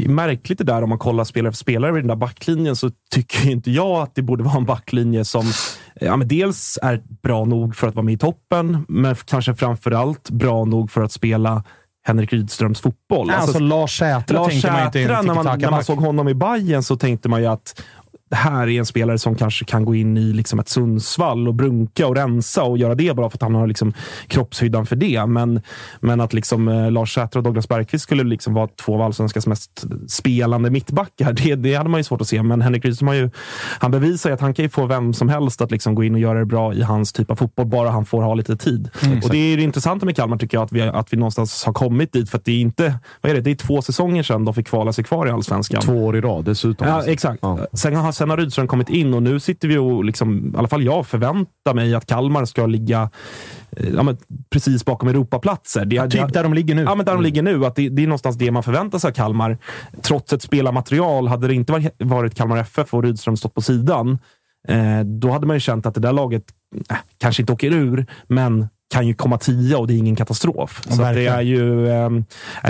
märkligt 0.07 0.57
det 0.57 0.63
där 0.63 0.81
om 0.81 0.89
man 0.89 0.97
kollar 0.97 1.23
spelare 1.23 1.51
för 1.51 1.57
spelare 1.57 1.91
i 1.97 1.99
den 1.99 2.07
där 2.07 2.15
backlinjen 2.15 2.75
så 2.75 2.91
tycker 3.11 3.49
inte 3.49 3.71
jag 3.71 4.01
att 4.01 4.15
det 4.15 4.21
borde 4.21 4.43
vara 4.43 4.57
en 4.57 4.65
backlinje 4.65 5.25
som 5.25 5.45
ja, 6.01 6.15
men 6.15 6.27
dels 6.27 6.79
är 6.81 7.03
bra 7.23 7.45
nog 7.45 7.75
för 7.75 7.87
att 7.87 7.95
vara 7.95 8.03
med 8.03 8.13
i 8.13 8.17
toppen, 8.17 8.85
men 8.87 9.15
kanske 9.25 9.55
framför 9.55 9.91
allt 9.91 10.29
bra 10.29 10.65
nog 10.65 10.91
för 10.91 11.01
att 11.01 11.11
spela 11.11 11.63
Henrik 12.07 12.33
Rydströms 12.33 12.81
fotboll. 12.81 13.29
Alltså, 13.29 13.59
Lars 13.59 13.97
Sätra 13.97 14.39
Lars 14.39 14.49
tänkte 14.49 14.71
man 14.71 14.79
ju 14.79 14.85
inte 14.85 14.99
Sätra, 14.99 15.21
när 15.21 15.33
man, 15.33 15.59
när 15.59 15.71
man 15.71 15.83
såg 15.83 15.97
honom 15.97 16.27
i 16.27 16.33
Bayern 16.33 16.83
så 16.83 16.95
tänkte 16.95 17.29
man 17.29 17.41
ju 17.41 17.47
att 17.47 17.83
det 18.29 18.35
här 18.35 18.67
är 18.67 18.79
en 18.79 18.85
spelare 18.85 19.17
som 19.17 19.35
kanske 19.35 19.65
kan 19.65 19.85
gå 19.85 19.95
in 19.95 20.17
i 20.17 20.33
liksom 20.33 20.59
ett 20.59 20.69
Sundsvall 20.69 21.47
och 21.47 21.53
brunka 21.53 22.07
och 22.07 22.15
rensa 22.15 22.63
och 22.63 22.77
göra 22.77 22.95
det 22.95 23.15
bara 23.15 23.29
för 23.29 23.37
att 23.37 23.41
han 23.41 23.55
har 23.55 23.67
liksom 23.67 23.93
kroppshyddan 24.27 24.85
för 24.85 24.95
det. 24.95 25.25
Men, 25.25 25.61
men 25.99 26.21
att 26.21 26.33
liksom, 26.33 26.67
eh, 26.67 26.91
Lars 26.91 27.13
Sätra 27.13 27.39
och 27.39 27.43
Douglas 27.43 27.67
Bergqvist 27.67 28.03
skulle 28.03 28.23
liksom 28.23 28.53
vara 28.53 28.67
två 28.67 28.95
av 28.95 29.01
allsvenskans 29.01 29.47
mest 29.47 29.85
spelande 30.07 30.69
mittbackar, 30.69 31.33
det, 31.33 31.55
det 31.55 31.75
hade 31.75 31.89
man 31.89 31.99
ju 31.99 32.03
svårt 32.03 32.21
att 32.21 32.27
se. 32.27 32.43
Men 32.43 32.61
Henrik 32.61 32.85
Rydström 32.85 33.07
har 33.07 33.15
ju, 33.15 33.29
han 33.79 33.91
bevisar 33.91 34.29
ju 34.29 34.33
att 34.33 34.41
han 34.41 34.53
kan 34.53 34.65
ju 34.65 34.69
få 34.69 34.85
vem 34.85 35.13
som 35.13 35.29
helst 35.29 35.61
att 35.61 35.71
liksom 35.71 35.95
gå 35.95 36.03
in 36.03 36.13
och 36.13 36.19
göra 36.19 36.39
det 36.39 36.45
bra 36.45 36.73
i 36.73 36.81
hans 36.81 37.13
typ 37.13 37.31
av 37.31 37.35
fotboll, 37.35 37.65
bara 37.65 37.89
han 37.89 38.05
får 38.05 38.21
ha 38.21 38.33
lite 38.33 38.57
tid. 38.57 38.89
och 39.23 39.29
Det 39.29 39.37
är 39.37 39.57
det 39.57 39.63
intressanta 39.63 40.05
med 40.05 40.15
Kalmar, 40.15 40.37
tycker 40.37 40.57
jag, 40.57 40.63
att 40.63 40.71
vi, 40.71 40.81
att 40.81 41.13
vi 41.13 41.17
någonstans 41.17 41.65
har 41.65 41.73
kommit 41.73 42.13
dit. 42.13 42.29
För 42.29 42.37
att 42.37 42.45
det 42.45 42.51
är 42.51 42.59
inte, 42.59 42.99
vad 43.21 43.31
är 43.31 43.35
det, 43.35 43.41
det 43.41 43.51
är 43.51 43.55
två 43.55 43.81
säsonger 43.81 44.23
sedan 44.23 44.45
de 44.45 44.53
fick 44.53 44.67
kvala 44.67 44.93
sig 44.93 45.03
kvar 45.03 45.27
i 45.27 45.31
allsvenskan. 45.31 45.81
Två 45.81 46.05
år 46.05 46.17
i 46.17 46.21
rad 46.21 46.45
dessutom. 46.45 46.87
Ja, 46.87 47.03
exakt. 47.05 47.39
Ja. 47.41 47.59
Sen, 47.73 47.95
har, 47.95 48.11
sen 48.15 48.29
har 48.29 48.37
Rydström 48.37 48.67
kommit 48.67 48.89
in 48.89 49.13
och 49.13 49.23
nu 49.23 49.39
sitter 49.39 49.67
vi 49.67 49.77
och, 49.77 50.05
liksom, 50.05 50.53
i 50.55 50.57
alla 50.57 50.67
fall 50.67 50.83
jag, 50.83 51.07
förväntar 51.07 51.73
mig 51.73 51.95
att 51.95 52.05
Kalmar 52.05 52.45
ska 52.45 52.65
ligga 52.65 53.09
eh, 53.71 53.89
ja, 53.89 54.15
precis 54.49 54.85
bakom 54.85 55.09
Europaplatser. 55.09 55.85
Det, 55.85 56.09
Typ 56.09 56.33
där 56.33 56.43
de 56.43 56.53
ligger 56.53 56.75
nu. 56.75 56.81
Ja, 56.81 56.95
men 56.95 57.05
där 57.05 57.13
de 57.13 57.23
ligger 57.23 57.41
nu. 57.41 57.65
Att 57.65 57.75
det, 57.75 57.89
det 57.89 58.03
är 58.03 58.07
någonstans 58.07 58.35
det 58.35 58.51
man 58.51 58.63
förväntar 58.63 58.99
sig 58.99 59.07
av 59.07 59.13
Kalmar. 59.13 59.57
Trots 60.01 60.33
ett 60.33 60.41
spelarmaterial, 60.41 61.27
hade 61.27 61.47
det 61.47 61.53
inte 61.53 61.71
varit, 61.71 61.95
varit 61.97 62.35
Kalmar 62.35 62.57
FF 62.57 62.93
och 62.93 63.03
Rydström 63.03 63.37
stått 63.37 63.53
på 63.53 63.61
sidan, 63.61 64.17
eh, 64.67 64.99
då 64.99 65.31
hade 65.31 65.47
man 65.47 65.55
ju 65.55 65.59
känt 65.59 65.85
att 65.85 65.93
det 65.93 66.01
där 66.01 66.13
laget 66.13 66.43
eh, 66.89 66.97
kanske 67.17 67.41
inte 67.41 67.53
åker 67.53 67.71
ur, 67.71 68.05
men 68.27 68.67
kan 68.93 69.07
ju 69.07 69.13
komma 69.13 69.37
tia 69.37 69.77
och 69.77 69.87
det 69.87 69.93
är 69.93 69.97
ingen 69.97 70.15
katastrof. 70.15 70.81
Så 70.89 71.01
det 71.01 71.27
är 71.27 71.41
ju 71.41 71.87
eh, 71.87 72.09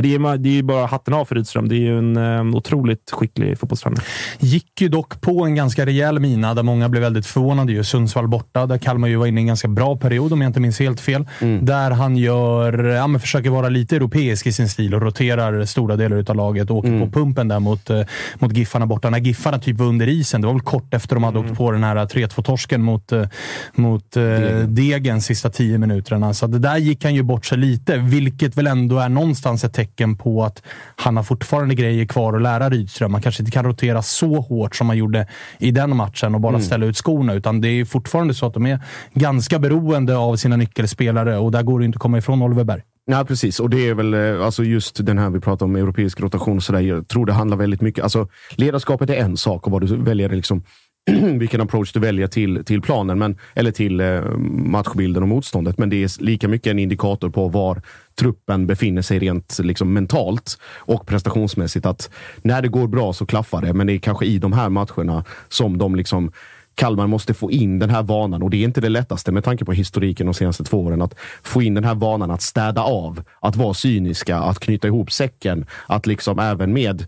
det 0.01 0.15
är, 0.15 0.37
det 0.37 0.59
är 0.59 0.63
bara 0.63 0.85
hatten 0.85 1.13
av 1.13 1.25
för 1.25 1.35
Rydström. 1.35 1.69
Det 1.69 1.75
är 1.75 1.79
ju 1.79 1.97
en 1.97 2.17
eh, 2.17 2.55
otroligt 2.55 3.11
skicklig 3.11 3.59
fotbollstränare. 3.59 4.03
Gick 4.39 4.81
ju 4.81 4.89
dock 4.89 5.21
på 5.21 5.45
en 5.45 5.55
ganska 5.55 5.85
rejäl 5.85 6.19
mina 6.19 6.53
där 6.53 6.63
många 6.63 6.89
blev 6.89 7.03
väldigt 7.03 7.25
förvånade. 7.25 7.71
Ju. 7.71 7.83
Sundsvall 7.83 8.27
borta, 8.27 8.65
där 8.65 8.77
Kalmar 8.77 9.07
ju 9.07 9.15
var 9.15 9.27
inne 9.27 9.39
i 9.39 9.43
en 9.43 9.47
ganska 9.47 9.67
bra 9.67 9.97
period 9.97 10.33
om 10.33 10.41
jag 10.41 10.49
inte 10.49 10.59
minns 10.59 10.79
helt 10.79 11.01
fel. 11.01 11.27
Mm. 11.41 11.65
Där 11.65 11.91
han 11.91 12.17
gör, 12.17 12.83
ja, 12.83 13.07
men 13.07 13.21
försöker 13.21 13.49
vara 13.49 13.69
lite 13.69 13.95
europeisk 13.95 14.47
i 14.47 14.51
sin 14.51 14.69
stil 14.69 14.95
och 14.95 15.01
roterar 15.01 15.65
stora 15.65 15.95
delar 15.95 16.25
av 16.29 16.35
laget 16.35 16.69
och 16.69 16.77
åker 16.77 16.89
mm. 16.89 16.99
på 16.99 17.19
pumpen 17.19 17.47
där 17.47 17.59
mot, 17.59 17.89
eh, 17.89 18.01
mot 18.35 18.57
Giffarna 18.57 18.85
borta. 18.85 19.09
När 19.09 19.19
Giffarna 19.19 19.59
typ 19.59 19.77
var 19.77 19.85
under 19.85 20.07
isen, 20.07 20.41
det 20.41 20.47
var 20.47 20.53
väl 20.53 20.61
kort 20.61 20.93
efter 20.93 21.15
de 21.15 21.23
hade 21.23 21.39
mm. 21.39 21.51
åkt 21.51 21.57
på 21.57 21.71
den 21.71 21.83
här 21.83 21.95
3-2-torsken 21.95 22.77
mot, 22.77 23.11
eh, 23.11 23.27
mot 23.75 24.17
eh, 24.17 24.23
Degen. 24.67 25.21
Sista 25.21 25.49
tio 25.49 25.77
minuterna. 26.11 26.33
Så 26.33 26.47
det 26.47 26.59
där 26.59 26.77
gick 26.77 27.03
han 27.03 27.15
ju 27.15 27.23
bort 27.23 27.45
sig 27.45 27.57
lite, 27.57 27.97
vilket 27.97 28.57
väl 28.57 28.67
ändå 28.67 28.99
är 28.99 29.09
någonstans 29.09 29.63
ett 29.63 29.73
tecken 29.73 30.17
på 30.17 30.43
att 30.43 30.63
han 30.95 31.17
har 31.17 31.23
fortfarande 31.23 31.75
grejer 31.75 32.05
kvar 32.05 32.33
att 32.33 32.41
lära 32.41 32.69
Rydström. 32.69 33.11
Man 33.11 33.21
kanske 33.21 33.41
inte 33.41 33.51
kan 33.51 33.65
rotera 33.65 34.01
så 34.01 34.39
hårt 34.39 34.75
som 34.75 34.87
man 34.87 34.97
gjorde 34.97 35.27
i 35.59 35.71
den 35.71 35.95
matchen 35.95 36.35
och 36.35 36.41
bara 36.41 36.55
mm. 36.55 36.61
ställa 36.61 36.85
ut 36.85 36.97
skorna, 36.97 37.33
utan 37.33 37.61
det 37.61 37.67
är 37.67 37.85
fortfarande 37.85 38.33
så 38.33 38.45
att 38.45 38.53
de 38.53 38.65
är 38.65 38.79
ganska 39.13 39.59
beroende 39.59 40.17
av 40.17 40.35
sina 40.35 40.55
nyckelspelare 40.55 41.37
och 41.37 41.51
där 41.51 41.63
går 41.63 41.79
det 41.79 41.85
inte 41.85 41.95
att 41.95 42.01
komma 42.01 42.17
ifrån 42.17 42.41
Oliver 42.41 42.63
Berg. 42.63 42.81
Ja, 43.07 43.25
precis. 43.27 43.59
Och 43.59 43.69
det 43.69 43.89
är 43.89 43.93
väl 43.93 44.13
eh, 44.13 44.45
alltså 44.45 44.63
just 44.63 45.05
den 45.05 45.17
här 45.17 45.29
vi 45.29 45.39
pratar 45.39 45.65
om, 45.65 45.75
europeisk 45.75 46.21
rotation. 46.21 46.61
Så 46.61 46.73
där, 46.73 46.79
jag 46.79 47.07
tror 47.07 47.25
det 47.25 47.33
handlar 47.33 47.57
väldigt 47.57 47.81
mycket... 47.81 48.03
Alltså, 48.03 48.27
ledarskapet 48.55 49.09
är 49.09 49.13
en 49.13 49.37
sak 49.37 49.65
och 49.65 49.71
vad 49.71 49.81
du 49.81 49.97
väljer 49.97 50.29
liksom 50.29 50.63
vilken 51.39 51.61
approach 51.61 51.93
du 51.93 51.99
väljer 51.99 52.27
till, 52.27 52.65
till 52.65 52.81
planen, 52.81 53.19
men, 53.19 53.37
eller 53.53 53.71
till 53.71 53.99
eh, 53.99 54.21
matchbilden 54.49 55.23
och 55.23 55.29
motståndet. 55.29 55.77
Men 55.77 55.89
det 55.89 56.03
är 56.03 56.23
lika 56.23 56.47
mycket 56.47 56.71
en 56.71 56.79
indikator 56.79 57.29
på 57.29 57.47
var 57.47 57.81
truppen 58.15 58.67
befinner 58.67 59.01
sig 59.01 59.19
rent 59.19 59.59
liksom, 59.59 59.93
mentalt 59.93 60.59
och 60.75 61.05
prestationsmässigt. 61.07 61.85
Att 61.85 62.09
när 62.41 62.61
det 62.61 62.67
går 62.67 62.87
bra 62.87 63.13
så 63.13 63.25
klaffar 63.25 63.61
det, 63.61 63.73
men 63.73 63.87
det 63.87 63.93
är 63.93 63.99
kanske 63.99 64.25
i 64.25 64.37
de 64.37 64.53
här 64.53 64.69
matcherna 64.69 65.23
som 65.49 65.77
de 65.77 65.95
liksom 65.95 66.31
Kalmar 66.75 67.07
måste 67.07 67.33
få 67.33 67.51
in 67.51 67.79
den 67.79 67.89
här 67.89 68.03
vanan 68.03 68.43
och 68.43 68.49
det 68.49 68.57
är 68.57 68.63
inte 68.63 68.81
det 68.81 68.89
lättaste 68.89 69.31
med 69.31 69.43
tanke 69.43 69.65
på 69.65 69.73
historiken 69.73 70.25
de 70.25 70.33
senaste 70.33 70.63
två 70.63 70.83
åren. 70.83 71.01
Att 71.01 71.15
få 71.43 71.61
in 71.61 71.73
den 71.73 71.83
här 71.83 71.95
vanan 71.95 72.31
att 72.31 72.41
städa 72.41 72.81
av, 72.81 73.23
att 73.39 73.55
vara 73.55 73.73
cyniska, 73.73 74.37
att 74.37 74.59
knyta 74.59 74.87
ihop 74.87 75.11
säcken, 75.11 75.65
att 75.87 76.07
liksom 76.07 76.39
även 76.39 76.73
med 76.73 77.07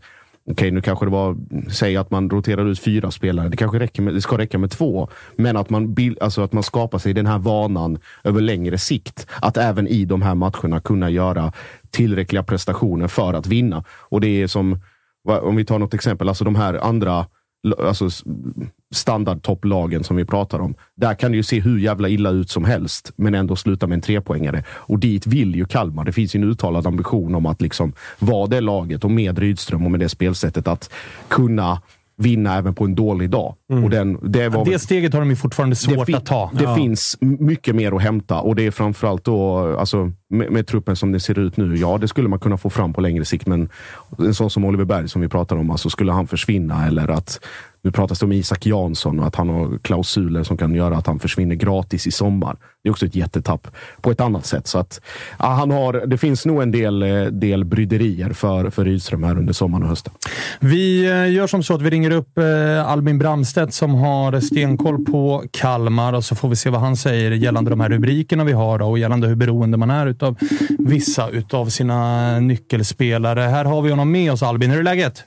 Okej, 0.52 0.72
nu 0.72 0.82
kanske 0.82 1.06
det 1.06 1.12
var, 1.12 1.38
säg 1.72 1.98
att 1.98 2.12
man 2.12 2.30
roterar 2.30 2.66
ut 2.66 2.80
fyra 2.80 3.12
spelare. 3.12 3.50
Det 3.50 3.58
kanske 3.58 3.80
räcker 3.80 4.02
med, 4.02 4.14
det 4.14 4.22
ska 4.22 4.38
räcka 4.38 4.58
med 4.58 4.72
två. 4.72 5.10
Men 5.36 5.58
att 5.58 5.70
man, 5.70 5.96
alltså 6.22 6.42
att 6.42 6.54
man 6.54 6.64
skapar 6.64 6.98
sig 6.98 7.14
den 7.14 7.26
här 7.26 7.38
vanan 7.38 8.00
över 8.24 8.42
längre 8.42 8.78
sikt. 8.78 9.28
Att 9.42 9.58
även 9.58 9.88
i 9.88 10.06
de 10.06 10.22
här 10.22 10.36
matcherna 10.36 10.80
kunna 10.80 11.10
göra 11.10 11.54
tillräckliga 11.90 12.44
prestationer 12.44 13.08
för 13.08 13.34
att 13.34 13.48
vinna. 13.48 13.84
Och 14.10 14.22
det 14.22 14.42
är 14.42 14.48
som, 14.48 14.80
om 15.42 15.56
vi 15.56 15.66
tar 15.66 15.80
något 15.80 15.94
exempel, 15.94 16.30
alltså 16.30 16.44
de 16.44 16.56
här 16.56 16.74
andra 16.74 17.26
alltså 17.74 18.10
standardtopplagen 18.92 20.04
som 20.04 20.16
vi 20.16 20.26
pratar 20.26 20.60
om. 20.60 20.76
Där 20.96 21.14
kan 21.14 21.32
det 21.32 21.38
ju 21.38 21.44
se 21.44 21.60
hur 21.60 21.80
jävla 21.80 22.10
illa 22.10 22.30
ut 22.30 22.50
som 22.50 22.66
helst, 22.66 23.12
men 23.16 23.36
ändå 23.36 23.56
sluta 23.56 23.88
med 23.88 23.96
en 23.96 24.02
trepoängare. 24.02 24.64
Och 24.70 25.00
dit 25.00 25.28
vill 25.28 25.56
ju 25.56 25.66
Kalmar. 25.66 26.06
Det 26.06 26.12
finns 26.12 26.36
ju 26.36 26.38
en 26.38 26.50
uttalad 26.50 26.88
ambition 26.88 27.36
om 27.36 27.46
att 27.46 27.62
liksom 27.62 27.94
vara 28.20 28.48
det 28.48 28.62
laget 28.62 29.04
och 29.04 29.12
med 29.12 29.40
Rydström 29.40 29.86
och 29.86 29.92
med 29.92 30.00
det 30.00 30.10
spelsättet 30.10 30.68
att 30.68 30.94
kunna 31.28 31.82
vinna 32.18 32.58
även 32.58 32.76
på 32.76 32.84
en 32.84 32.96
dålig 32.96 33.30
dag. 33.30 33.56
Mm. 33.72 33.84
Och 33.84 33.90
den, 33.90 34.20
det, 34.22 34.50
var, 34.50 34.66
det 34.66 34.80
steget 34.80 35.14
har 35.14 35.20
de 35.20 35.30
ju 35.30 35.36
fortfarande 35.36 35.76
svårt 35.76 36.10
att 36.10 36.26
ta. 36.26 36.52
Det 36.54 36.64
ja. 36.64 36.76
finns 36.76 37.18
mycket 37.20 37.76
mer 37.76 37.92
att 37.92 38.02
hämta 38.02 38.42
och 38.42 38.56
det 38.56 38.66
är 38.66 38.72
framförallt 38.72 39.24
då, 39.24 39.58
alltså, 39.80 40.12
med, 40.30 40.52
med, 40.52 40.68
truppen 40.68 40.96
som 40.96 41.12
det 41.12 41.20
ser 41.20 41.40
ut 41.40 41.58
nu. 41.58 41.76
Ja, 41.76 41.98
det 41.98 42.08
skulle 42.08 42.30
man 42.30 42.40
kunna 42.40 42.58
få 42.58 42.70
fram 42.70 42.94
på 42.94 43.02
längre 43.02 43.26
sikt, 43.26 43.48
men 43.48 43.70
en 44.18 44.34
sån 44.34 44.50
som 44.50 44.66
Oliver 44.66 44.86
Berg 44.86 45.10
som 45.10 45.22
vi 45.22 45.28
pratar 45.28 45.56
om, 45.56 45.72
alltså 45.72 45.90
skulle 45.90 46.12
han 46.12 46.28
försvinna 46.28 46.88
eller 46.88 47.08
att 47.08 47.40
nu 47.88 47.92
pratas 47.92 48.20
det 48.20 48.26
om 48.26 48.32
Isak 48.32 48.66
Jansson 48.66 49.20
och 49.20 49.28
att 49.28 49.36
han 49.36 49.50
har 49.50 49.78
klausuler 49.78 50.44
som 50.44 50.58
kan 50.58 50.76
göra 50.76 50.98
att 50.98 51.08
han 51.08 51.20
försvinner 51.20 51.56
gratis 51.56 52.08
i 52.08 52.12
sommar. 52.12 52.58
Det 52.84 52.90
är 52.90 52.92
också 52.92 53.06
ett 53.06 53.16
jättetapp 53.16 53.68
på 54.02 54.12
ett 54.12 54.22
annat 54.22 54.46
sätt. 54.46 54.68
Så 54.68 54.80
att, 54.80 55.02
ja, 55.40 55.46
han 55.46 55.72
har, 55.72 55.94
det 55.94 56.18
finns 56.18 56.46
nog 56.46 56.62
en 56.62 56.72
del, 56.72 57.04
eh, 57.04 57.26
del 57.26 57.66
bryderier 57.66 58.30
för, 58.30 58.70
för 58.70 58.86
Rydström 58.86 59.24
här 59.24 59.38
under 59.38 59.54
sommaren 59.54 59.84
och 59.84 59.90
hösten. 59.90 60.14
Vi 60.60 61.06
eh, 61.06 61.32
gör 61.32 61.48
som 61.48 61.64
så 61.64 61.74
att 61.74 61.82
vi 61.82 61.90
ringer 61.90 62.12
upp 62.12 62.38
eh, 62.38 62.92
Albin 62.92 63.20
Bramstedt 63.20 63.74
som 63.74 63.96
har 63.96 64.40
stenkoll 64.40 65.06
på 65.06 65.44
Kalmar 65.52 66.14
och 66.14 66.24
så 66.24 66.36
får 66.36 66.50
vi 66.50 66.56
se 66.56 66.70
vad 66.70 66.82
han 66.82 66.98
säger 66.98 67.32
gällande 67.32 67.70
de 67.70 67.80
här 67.80 67.90
rubrikerna 67.90 68.44
vi 68.44 68.54
har 68.54 68.82
och 68.82 69.00
gällande 69.00 69.28
hur 69.28 69.36
beroende 69.36 69.78
man 69.78 69.90
är 69.90 70.16
av 70.20 70.38
vissa 70.80 71.30
av 71.52 71.70
sina 71.70 72.40
nyckelspelare. 72.40 73.42
Här 73.42 73.66
har 73.66 73.82
vi 73.82 73.90
honom 73.90 74.12
med 74.12 74.32
oss 74.32 74.44
Albin. 74.44 74.72
Hur 74.72 74.80
är 74.80 74.84
läget? 74.84 75.24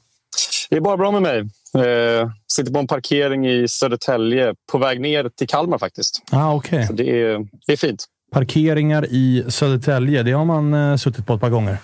Det 0.70 0.76
är 0.76 0.80
bara 0.80 0.96
bra 0.96 1.10
med 1.10 1.22
mig. 1.22 1.48
Eh, 1.74 2.30
sitter 2.52 2.72
på 2.72 2.78
en 2.78 2.86
parkering 2.86 3.46
i 3.46 3.68
Södertälje 3.68 4.54
på 4.72 4.78
väg 4.78 5.00
ner 5.00 5.30
till 5.38 5.48
Kalmar 5.48 5.78
faktiskt. 5.78 6.22
Ah, 6.30 6.54
okay. 6.54 6.86
Så 6.86 6.92
det 6.92 7.22
är, 7.22 7.46
det 7.66 7.72
är 7.72 7.76
fint. 7.76 8.04
Parkeringar 8.32 9.06
i 9.10 9.44
Södertälje, 9.48 10.22
det 10.22 10.32
har 10.32 10.44
man 10.44 10.74
eh, 10.74 10.96
suttit 10.96 11.26
på 11.26 11.34
ett 11.34 11.40
par 11.40 11.50
gånger. 11.50 11.76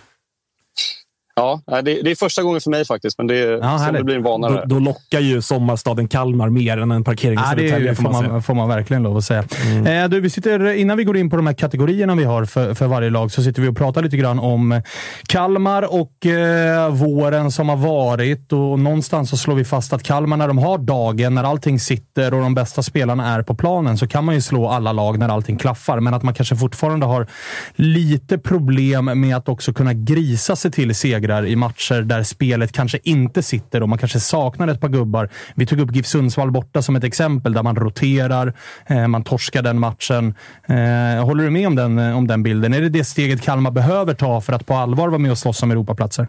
Ja, 1.39 1.61
det, 1.67 1.83
det, 1.83 2.11
är 2.11 2.15
första 2.15 2.43
gången 2.43 2.61
för 2.61 2.71
mig 2.71 2.85
faktiskt, 2.85 3.19
men 3.19 3.27
det, 3.27 3.35
ja, 3.35 3.91
det 3.93 4.05
blir 4.05 4.17
en 4.17 4.23
vana. 4.23 4.49
Då, 4.49 4.63
då, 4.67 4.79
lockar 4.79 5.21
ju 5.21 5.43
sommarstaden 5.43 6.09
Kalmar 6.09 6.49
mer 6.49 6.79
än 6.79 6.91
en 6.91 7.05
parkering 7.05 7.39
i 7.39 7.43
ja, 7.43 7.51
Södertälje. 7.51 7.91
Det 7.91 7.95
får 7.95 8.03
man, 8.03 8.29
man, 8.29 8.43
får 8.43 8.55
man 8.55 8.69
verkligen 8.69 9.03
lov 9.03 9.17
att 9.17 9.25
säga. 9.25 9.45
Mm. 9.67 9.87
Eh, 9.87 10.09
du, 10.09 10.21
vi 10.21 10.31
sitter, 10.31 10.73
innan 10.73 10.97
vi 10.97 11.05
går 11.05 11.17
in 11.17 11.31
på 11.31 11.37
de 11.37 11.47
här 11.47 11.55
kategorierna 11.55 12.15
vi 12.15 12.25
har 12.25 12.45
för, 12.45 12.75
för 12.75 12.87
varje 12.87 13.11
lag 13.11 13.33
så 13.33 13.43
sitter 13.43 13.63
vi 13.63 13.69
och 13.69 13.77
pratar 13.77 14.03
lite 14.03 14.17
grann 14.17 14.39
om 14.39 14.83
Kalmar 15.29 15.95
och 15.95 16.27
eh, 16.27 16.91
våren 16.91 17.53
som 17.53 17.69
har 17.69 17.77
varit. 17.77 18.53
Och 18.53 18.79
någonstans 18.79 19.31
så 19.31 19.37
slår 19.37 19.55
vi 19.55 19.65
fast 19.65 19.93
att 19.93 20.03
Kalmar, 20.03 20.37
när 20.37 20.49
de 20.49 20.59
har 20.59 20.79
dagen, 20.79 21.35
när 21.35 21.45
allting 21.45 21.81
sitter 21.81 22.35
och 22.35 22.41
de 22.41 22.55
bästa 22.55 22.83
spelarna 22.83 23.35
är 23.35 23.43
på 23.43 23.55
planen, 23.55 23.99
så 23.99 24.09
kan 24.09 24.25
man 24.25 24.35
ju 24.35 24.41
slå 24.41 24.69
alla 24.69 24.93
lag 24.93 25.19
när 25.19 25.29
allting 25.29 25.57
klaffar. 25.57 26.01
Men 26.01 26.15
att 26.15 26.23
man 26.23 26.35
kanske 26.35 26.57
fortfarande 26.57 27.07
har 27.07 27.27
lite 27.75 28.39
problem 28.39 29.21
med 29.21 29.37
att 29.37 29.49
också 29.49 29.73
kunna 29.73 29.95
grisa 29.95 30.57
sig 30.57 30.71
till 30.71 30.95
seger 30.95 31.26
segrar 31.27 31.47
i 31.47 31.57
matcher 31.57 32.03
där 32.03 32.23
spelet 32.23 32.73
kanske 32.73 32.99
inte 33.03 33.43
sitter 33.43 33.83
och 33.83 33.89
man 33.89 33.99
kanske 33.99 34.21
saknar 34.21 34.69
ett 34.69 34.81
par 34.81 34.89
gubbar. 34.89 35.29
Vi 35.55 35.67
tog 35.67 35.81
upp 35.81 35.95
GIF 35.95 36.07
Sundsvall 36.07 36.51
borta 36.51 36.83
som 36.83 36.97
ett 36.97 37.05
exempel 37.05 37.53
där 37.53 37.63
man 37.63 37.77
roterar, 37.77 38.53
eh, 38.87 39.09
man 39.09 39.25
torskar 39.25 39.63
den 39.63 39.79
matchen. 39.79 40.35
Eh, 40.69 41.25
håller 41.25 41.45
du 41.45 41.51
med 41.51 41.67
om 41.67 41.77
den, 41.77 41.99
eh, 41.99 42.17
om 42.17 42.27
den 42.27 42.43
bilden? 42.43 42.75
Är 42.75 42.81
det 42.81 42.89
det 42.89 43.05
steget 43.05 43.43
Kalmar 43.43 43.71
behöver 43.71 44.15
ta 44.15 44.41
för 44.41 44.53
att 44.53 44.67
på 44.67 44.75
allvar 44.75 45.09
vara 45.09 45.19
med 45.19 45.31
och 45.31 45.39
slåss 45.39 45.63
om 45.63 45.71
Europaplatser? 45.71 46.29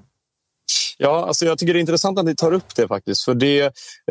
Ja, 0.97 1.25
alltså 1.27 1.45
jag 1.45 1.57
tycker 1.57 1.73
det 1.73 1.79
är 1.79 1.81
intressant 1.81 2.19
att 2.19 2.25
ni 2.25 2.35
tar 2.35 2.51
upp 2.51 2.75
det 2.75 2.87
faktiskt. 2.87 3.23
För 3.23 3.35
det, 3.35 3.61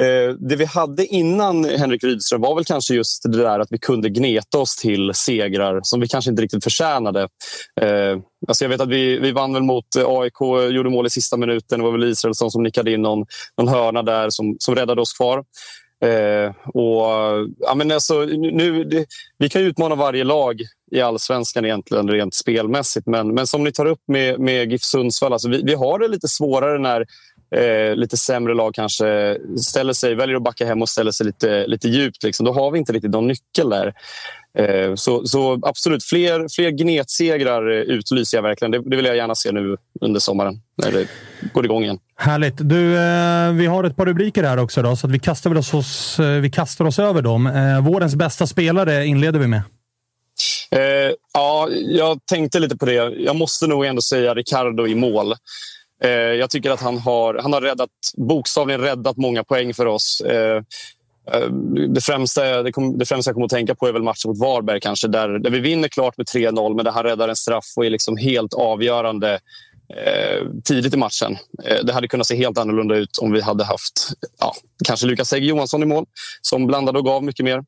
eh, 0.00 0.34
det 0.38 0.56
vi 0.56 0.64
hade 0.64 1.06
innan 1.06 1.64
Henrik 1.64 2.04
Rydström 2.04 2.40
var 2.40 2.54
väl 2.54 2.64
kanske 2.64 2.94
just 2.94 3.22
det 3.22 3.42
där 3.42 3.60
att 3.60 3.72
vi 3.72 3.78
kunde 3.78 4.08
gneta 4.08 4.58
oss 4.58 4.76
till 4.76 5.12
segrar 5.14 5.80
som 5.82 6.00
vi 6.00 6.08
kanske 6.08 6.30
inte 6.30 6.42
riktigt 6.42 6.64
förtjänade. 6.64 7.28
Eh, 7.80 8.18
alltså 8.48 8.64
jag 8.64 8.68
vet 8.68 8.80
att 8.80 8.88
vi, 8.88 9.18
vi 9.18 9.32
vann 9.32 9.52
väl 9.52 9.62
mot 9.62 9.96
eh, 9.96 10.04
AIK, 10.06 10.40
gjorde 10.70 10.90
mål 10.90 11.06
i 11.06 11.10
sista 11.10 11.36
minuten. 11.36 11.78
Det 11.78 11.84
var 11.84 11.92
väl 11.92 12.04
Israelsson 12.04 12.50
som 12.50 12.62
nickade 12.62 12.92
in 12.92 13.02
någon, 13.02 13.26
någon 13.58 13.68
hörna 13.68 14.02
där 14.02 14.30
som, 14.30 14.56
som 14.58 14.74
räddade 14.74 15.00
oss 15.00 15.12
kvar. 15.12 15.44
Eh, 16.04 16.52
och, 16.74 17.02
ja, 17.58 17.74
men 17.74 17.90
alltså, 17.90 18.20
nu, 18.24 18.84
det, 18.84 19.06
vi 19.38 19.48
kan 19.48 19.62
utmana 19.62 19.94
varje 19.94 20.24
lag 20.24 20.60
i 20.92 21.00
allsvenskan 21.00 21.64
egentligen 21.64 22.10
rent 22.10 22.34
spelmässigt. 22.34 23.06
Men, 23.06 23.34
men 23.34 23.46
som 23.46 23.64
ni 23.64 23.72
tar 23.72 23.86
upp 23.86 24.02
med, 24.06 24.40
med 24.40 24.72
GIF 24.72 24.82
Sundsvall, 24.82 25.32
alltså, 25.32 25.48
vi, 25.48 25.62
vi 25.62 25.74
har 25.74 25.98
det 25.98 26.08
lite 26.08 26.28
svårare 26.28 26.78
när 26.78 27.06
eh, 27.50 27.94
lite 27.94 28.16
sämre 28.16 28.54
lag 28.54 28.74
kanske 28.74 29.38
ställer 29.60 29.92
sig, 29.92 30.14
väljer 30.14 30.36
att 30.36 30.42
backa 30.42 30.66
hem 30.66 30.82
och 30.82 30.88
ställer 30.88 31.10
sig 31.10 31.26
lite, 31.26 31.66
lite 31.66 31.88
djupt. 31.88 32.22
Liksom. 32.22 32.46
Då 32.46 32.52
har 32.52 32.70
vi 32.70 32.78
inte 32.78 32.92
riktigt 32.92 33.10
någon 33.10 33.26
nyckel 33.26 33.70
där. 33.70 33.94
Eh, 34.58 34.94
så, 34.94 35.26
så, 35.26 35.60
absolut, 35.62 36.04
fler, 36.04 36.46
fler 36.56 36.70
gnetsegrar 36.70 37.70
utlyser 37.70 38.38
jag 38.38 38.42
verkligen. 38.42 38.70
Det, 38.70 38.82
det, 38.90 38.96
vill 38.96 39.04
jag 39.04 39.16
gärna 39.16 39.34
se 39.34 39.52
nu 39.52 39.76
under 40.00 40.20
sommaren 40.20 40.60
när 40.76 40.92
det 40.92 41.06
går 41.52 41.64
igång 41.64 41.82
igen. 41.82 41.98
Härligt. 42.16 42.54
Du, 42.56 42.96
eh, 42.96 43.52
vi 43.52 43.66
har 43.66 43.84
ett 43.84 43.96
par 43.96 44.06
rubriker 44.06 44.42
här 44.42 44.58
också, 44.58 44.82
då, 44.82 44.96
så 44.96 45.08
vi, 45.08 45.18
kastar 45.18 45.74
oss, 45.74 46.18
eh, 46.18 46.26
vi 46.26 46.50
kastar 46.50 46.84
oss 46.84 46.98
över 46.98 47.22
dem. 47.22 47.46
Eh, 47.46 47.80
vårens 47.80 48.14
bästa 48.14 48.46
spelare 48.46 49.06
inleder 49.06 49.38
vi 49.38 49.46
med. 49.46 49.62
Eh, 50.70 51.12
ja, 51.34 51.68
jag 51.70 52.20
tänkte 52.26 52.58
lite 52.58 52.76
på 52.76 52.86
det. 52.86 52.92
Jag 53.18 53.36
måste 53.36 53.66
nog 53.66 53.84
ändå 53.84 54.02
säga 54.02 54.34
Ricardo 54.34 54.86
i 54.86 54.94
mål. 54.94 55.34
Eh, 56.02 56.10
jag 56.10 56.50
tycker 56.50 56.70
att 56.70 56.80
han 56.80 56.98
har, 56.98 57.34
han 57.42 57.52
har 57.52 57.60
räddat, 57.60 57.90
bokstavligen 58.16 58.80
räddat 58.80 59.16
många 59.16 59.44
poäng 59.44 59.74
för 59.74 59.86
oss. 59.86 60.20
Eh, 60.20 60.62
det 61.88 62.00
främsta, 62.00 62.62
det, 62.62 62.72
kom, 62.72 62.98
det 62.98 63.06
främsta 63.06 63.28
jag 63.28 63.34
kommer 63.34 63.44
att 63.44 63.50
tänka 63.50 63.74
på 63.74 63.86
är 63.86 63.92
väl 63.92 64.02
matchen 64.02 64.28
mot 64.28 64.38
Varberg 64.38 64.80
kanske 64.80 65.08
där, 65.08 65.28
där 65.28 65.50
vi 65.50 65.60
vinner 65.60 65.88
klart 65.88 66.16
med 66.16 66.26
3-0 66.26 66.76
men 66.76 66.84
där 66.84 66.92
han 66.92 67.04
räddar 67.04 67.28
en 67.28 67.36
straff 67.36 67.64
och 67.76 67.86
är 67.86 67.90
liksom 67.90 68.16
helt 68.16 68.54
avgörande 68.54 69.38
Eh, 69.88 70.46
tidigt 70.64 70.94
i 70.94 70.96
matchen. 70.96 71.36
Eh, 71.64 71.84
det 71.84 71.92
hade 71.92 72.08
kunnat 72.08 72.26
se 72.26 72.36
helt 72.36 72.58
annorlunda 72.58 72.96
ut 72.96 73.18
om 73.18 73.32
vi 73.32 73.40
hade 73.40 73.64
haft 73.64 74.08
ja, 74.38 74.54
kanske 74.84 75.06
Lukas 75.06 75.32
Hägg 75.32 75.44
Johansson 75.44 75.82
i 75.82 75.86
mål 75.86 76.04
som 76.42 76.66
blandade 76.66 76.98
och 76.98 77.04
gav 77.04 77.24
mycket 77.24 77.44
mer. 77.44 77.62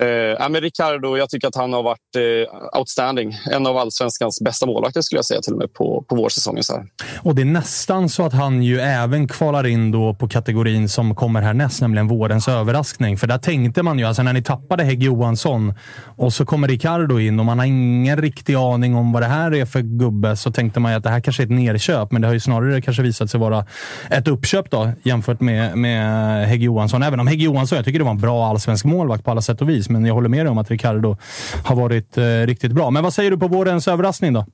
Eh, 0.00 0.48
men 0.48 0.60
Ricardo, 0.60 1.16
jag 1.16 1.30
tycker 1.30 1.48
att 1.48 1.56
han 1.56 1.72
har 1.72 1.82
varit 1.82 2.16
eh, 2.16 2.78
outstanding. 2.78 3.36
En 3.50 3.66
av 3.66 3.76
allsvenskans 3.76 4.40
bästa 4.40 4.66
målvakter 4.66 5.02
skulle 5.02 5.18
jag 5.18 5.24
säga 5.24 5.40
till 5.40 5.52
och 5.52 5.58
med 5.58 5.72
på, 5.72 6.04
på 6.08 6.16
vårsäsongen. 6.16 6.64
Så 6.64 6.72
här. 6.72 6.84
Och 7.22 7.34
det 7.34 7.42
är 7.42 7.46
nästan 7.46 8.08
så 8.08 8.26
att 8.26 8.32
han 8.32 8.62
ju 8.62 8.80
även 8.80 9.28
kvalar 9.28 9.66
in 9.66 9.90
då 9.90 10.14
på 10.14 10.28
kategorin 10.28 10.88
som 10.88 11.14
kommer 11.14 11.42
härnäst, 11.42 11.80
nämligen 11.80 12.08
vårens 12.08 12.48
överraskning. 12.48 13.18
För 13.18 13.26
där 13.26 13.38
tänkte 13.38 13.82
man 13.82 13.98
ju, 13.98 14.04
alltså 14.04 14.22
när 14.22 14.32
ni 14.32 14.42
tappade 14.42 14.84
Hägg 14.84 15.02
Johansson 15.02 15.74
och 16.16 16.32
så 16.32 16.46
kommer 16.46 16.68
Ricardo 16.68 17.18
in 17.20 17.40
och 17.40 17.46
man 17.46 17.58
har 17.58 17.66
ingen 17.66 18.22
riktig 18.22 18.54
aning 18.54 18.94
om 18.94 19.12
vad 19.12 19.22
det 19.22 19.26
här 19.26 19.54
är 19.54 19.66
för 19.66 19.80
gubbe, 19.80 20.36
så 20.36 20.52
tänkte 20.52 20.80
man 20.80 20.92
ju 20.92 20.98
att 20.98 21.04
det 21.04 21.10
här 21.10 21.20
kanske 21.20 21.42
är 21.42 21.44
ett 21.44 21.50
nerköp, 21.50 22.12
men 22.12 22.22
det 22.22 22.28
har 22.28 22.34
ju 22.34 22.40
snarare 22.40 22.82
kanske 22.82 23.02
visat 23.02 23.30
sig 23.30 23.40
vara 23.40 23.66
ett 24.10 24.28
uppköp 24.28 24.70
då, 24.70 24.92
jämfört 25.02 25.40
med, 25.40 25.76
med 25.76 26.33
Eh, 26.42 26.48
Hägg 26.48 26.62
Johansson. 26.62 27.02
Även 27.02 27.20
om 27.20 27.26
Hägg 27.26 27.42
Johansson, 27.42 27.76
jag 27.76 27.84
tycker 27.84 27.98
det 27.98 28.04
var 28.04 28.12
en 28.12 28.20
bra 28.20 28.46
allsvensk 28.46 28.84
målvakt 28.84 29.24
på 29.24 29.30
alla 29.30 29.42
sätt 29.42 29.60
och 29.60 29.68
vis, 29.68 29.88
men 29.88 30.04
jag 30.04 30.14
håller 30.14 30.28
med 30.28 30.46
dig 30.46 30.50
om 30.50 30.58
att 30.58 30.70
Ricardo 30.70 31.16
har 31.64 31.76
varit 31.76 32.18
eh, 32.18 32.24
riktigt 32.24 32.72
bra. 32.72 32.90
Men 32.90 33.02
vad 33.02 33.14
säger 33.14 33.30
du 33.30 33.38
på 33.38 33.48
vårens 33.48 33.88
överraskning 33.88 34.32
då? 34.32 34.46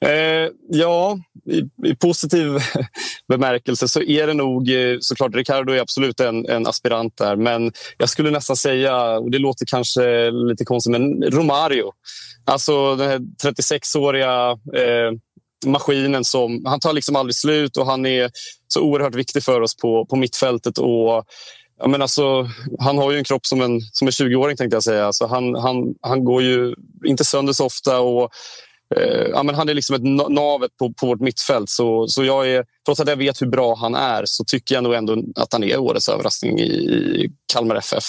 Eh, 0.00 0.50
ja, 0.68 1.18
i, 1.50 1.88
i, 1.90 1.94
positiv 1.94 2.58
bemärkelse 3.28 3.88
så 3.88 4.02
är 4.02 4.26
det 4.26 4.34
nog 4.34 4.70
eh, 4.70 4.96
såklart 5.00 5.34
Ricardo 5.34 5.72
är 5.72 5.80
absolut 5.80 6.20
en, 6.20 6.48
en, 6.48 6.66
aspirant 6.66 7.16
där. 7.16 7.36
Men 7.36 7.72
jag 7.98 8.08
skulle 8.08 8.30
nästan 8.30 8.56
säga, 8.56 9.18
och 9.18 9.30
det 9.30 9.38
låter 9.38 9.66
kanske 9.66 10.30
lite 10.30 10.64
konstigt, 10.64 10.90
men 10.90 11.22
Romario. 11.22 11.92
Alltså 12.44 12.96
den 12.96 13.10
här 13.10 13.18
36-åriga 13.18 14.50
eh, 14.50 15.12
maskinen 15.66 16.24
som 16.24 16.62
han 16.64 16.80
tar 16.80 16.92
liksom 16.92 17.16
aldrig 17.16 17.34
slut 17.34 17.76
och 17.76 17.86
han 17.86 18.06
är 18.06 18.30
så 18.72 18.80
oerhört 18.80 19.14
viktig 19.14 19.42
för 19.42 19.60
oss 19.60 19.76
på, 19.76 20.06
på 20.06 20.16
mittfältet. 20.16 20.78
Och, 20.78 21.24
ja, 21.78 21.88
men 21.88 22.02
alltså, 22.02 22.48
han 22.78 22.98
har 22.98 23.12
ju 23.12 23.18
en 23.18 23.24
kropp 23.24 23.46
som 23.46 23.60
en, 23.60 23.80
som 23.80 24.08
en 24.08 24.12
20-åring 24.12 24.56
tänkte 24.56 24.76
jag 24.76 24.82
säga. 24.82 25.12
Så 25.12 25.26
han, 25.26 25.54
han, 25.54 25.94
han 26.00 26.24
går 26.24 26.42
ju 26.42 26.74
inte 27.04 27.24
sönder 27.24 27.52
så 27.52 27.66
ofta. 27.66 28.00
Och, 28.00 28.30
Eh, 28.96 29.26
ja, 29.32 29.42
men 29.42 29.54
han 29.54 29.68
är 29.68 29.74
liksom 29.74 29.96
ett 29.96 30.30
navet 30.30 30.76
på, 30.78 30.92
på 30.92 31.06
vårt 31.06 31.20
mittfält. 31.20 31.70
Så, 31.70 32.06
så 32.08 32.24
jag 32.24 32.50
är, 32.50 32.64
trots 32.86 33.00
att 33.00 33.08
jag 33.08 33.16
vet 33.16 33.42
hur 33.42 33.46
bra 33.46 33.74
han 33.74 33.94
är 33.94 34.22
så 34.26 34.44
tycker 34.44 34.74
jag 34.74 34.84
nog 34.84 34.94
ändå 34.94 35.16
att 35.36 35.52
han 35.52 35.64
är 35.64 35.78
årets 35.78 36.08
överraskning 36.08 36.58
i, 36.58 36.62
i 36.62 37.30
Kalmar 37.52 37.76
FF. 37.76 38.04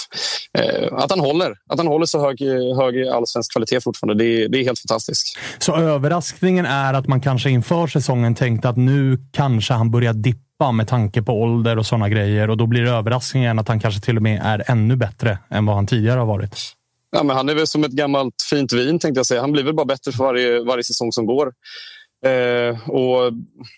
Eh, 0.57 0.93
att, 0.93 1.09
han 1.11 1.19
håller, 1.19 1.55
att 1.69 1.77
han 1.77 1.87
håller 1.87 2.05
så 2.05 2.19
hög, 2.19 2.41
hög 2.77 3.07
allsvensk 3.07 3.51
kvalitet 3.51 3.81
fortfarande, 3.81 4.23
det, 4.23 4.47
det 4.47 4.57
är 4.57 4.63
helt 4.63 4.79
fantastiskt. 4.79 5.37
Så 5.57 5.75
överraskningen 5.75 6.65
är 6.65 6.93
att 6.93 7.07
man 7.07 7.21
kanske 7.21 7.49
inför 7.49 7.87
säsongen 7.87 8.35
tänkte 8.35 8.69
att 8.69 8.77
nu 8.77 9.17
kanske 9.31 9.73
han 9.73 9.91
börjar 9.91 10.13
dippa 10.13 10.71
med 10.73 10.87
tanke 10.87 11.21
på 11.21 11.41
ålder 11.41 11.77
och 11.77 11.85
sådana 11.85 12.09
grejer 12.09 12.49
och 12.49 12.57
då 12.57 12.67
blir 12.67 12.83
överraskningen 12.83 13.59
att 13.59 13.67
han 13.67 13.79
kanske 13.79 14.01
till 14.01 14.17
och 14.17 14.23
med 14.23 14.41
är 14.43 14.63
ännu 14.67 14.95
bättre 14.95 15.37
än 15.49 15.65
vad 15.65 15.75
han 15.75 15.87
tidigare 15.87 16.19
har 16.19 16.25
varit. 16.25 16.75
Ja, 17.15 17.23
men 17.23 17.35
han 17.35 17.49
är 17.49 17.55
väl 17.55 17.67
som 17.67 17.83
ett 17.83 17.91
gammalt 17.91 18.35
fint 18.49 18.73
vin 18.73 18.99
tänkte 18.99 19.19
jag 19.19 19.25
säga. 19.25 19.41
Han 19.41 19.51
blir 19.51 19.63
väl 19.63 19.73
bara 19.73 19.85
bättre 19.85 20.11
för 20.11 20.23
varje, 20.23 20.63
varje 20.63 20.83
säsong 20.83 21.11
som 21.11 21.25
går. 21.25 21.53
Eh, 22.25 22.89
och, 22.89 23.33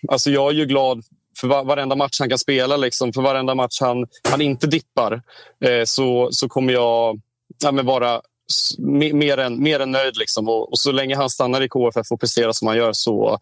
alltså 0.08 0.30
jag 0.30 0.50
är 0.50 0.54
ju 0.54 0.66
glad 0.66 1.04
för 1.40 1.48
varenda 1.48 1.96
match 1.96 2.20
han 2.20 2.28
kan 2.28 2.38
spela. 2.38 2.76
Liksom. 2.76 3.12
För 3.12 3.22
varenda 3.22 3.54
match 3.54 3.80
han, 3.80 4.06
han 4.30 4.40
inte 4.40 4.66
dippar 4.66 5.22
eh, 5.64 5.84
så, 5.84 6.28
så 6.32 6.48
kommer 6.48 6.72
jag 6.72 7.20
ja, 7.62 7.72
men 7.72 7.86
vara 7.86 8.20
mer 9.12 9.38
än, 9.38 9.62
mer 9.62 9.80
än 9.80 9.90
nöjd. 9.90 10.16
Liksom. 10.16 10.48
Och, 10.48 10.72
och, 10.72 10.78
så 10.78 10.92
länge 10.92 11.16
han 11.16 11.30
stannar 11.30 11.60
i 11.60 11.68
KFF 11.68 12.12
och 12.12 12.20
presterar 12.20 12.52
som 12.52 12.68
han 12.68 12.76
gör 12.76 12.92
så, 12.92 13.38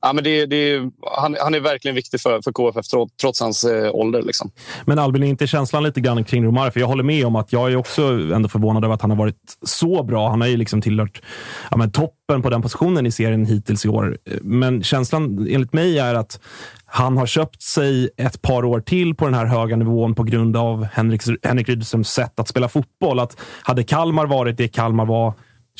Ja, 0.00 0.12
men 0.12 0.24
det, 0.24 0.46
det, 0.46 0.90
han, 1.16 1.36
han 1.40 1.54
är 1.54 1.60
verkligen 1.60 1.94
viktig 1.94 2.20
för, 2.20 2.42
för 2.42 2.52
KFF 2.52 2.86
trots, 2.86 3.16
trots 3.16 3.40
hans 3.40 3.64
eh, 3.64 3.94
ålder. 3.94 4.22
Liksom. 4.22 4.50
Men 4.84 4.98
Albin, 4.98 5.22
är 5.22 5.26
inte 5.26 5.46
känslan 5.46 5.82
lite 5.82 6.00
grann 6.00 6.24
kring 6.24 6.44
Romare? 6.44 6.70
För 6.70 6.80
jag 6.80 6.86
håller 6.86 7.02
med 7.02 7.26
om 7.26 7.36
att 7.36 7.52
jag 7.52 7.72
är 7.72 7.76
också 7.76 8.02
ändå 8.34 8.48
förvånad 8.48 8.84
över 8.84 8.94
att 8.94 9.02
han 9.02 9.10
har 9.10 9.18
varit 9.18 9.36
så 9.62 10.02
bra. 10.02 10.28
Han 10.30 10.40
har 10.40 10.48
ju 10.48 10.56
liksom 10.56 10.80
tillhört 10.80 11.22
ja, 11.70 11.76
men 11.76 11.92
toppen 11.92 12.42
på 12.42 12.50
den 12.50 12.62
positionen 12.62 13.06
i 13.06 13.10
serien 13.10 13.46
hittills 13.46 13.84
i 13.84 13.88
år. 13.88 14.18
Men 14.42 14.82
känslan 14.82 15.48
enligt 15.50 15.72
mig 15.72 15.98
är 15.98 16.14
att 16.14 16.40
han 16.86 17.16
har 17.16 17.26
köpt 17.26 17.62
sig 17.62 18.10
ett 18.16 18.42
par 18.42 18.64
år 18.64 18.80
till 18.80 19.14
på 19.14 19.24
den 19.24 19.34
här 19.34 19.46
höga 19.46 19.76
nivån 19.76 20.14
på 20.14 20.22
grund 20.22 20.56
av 20.56 20.84
Henrik, 20.92 21.22
Henrik 21.42 21.68
Rydströms 21.68 22.08
sätt 22.08 22.40
att 22.40 22.48
spela 22.48 22.68
fotboll. 22.68 23.18
Att 23.18 23.36
hade 23.62 23.82
Kalmar 23.82 24.26
varit 24.26 24.56
det 24.56 24.68
Kalmar 24.68 25.06
var 25.06 25.32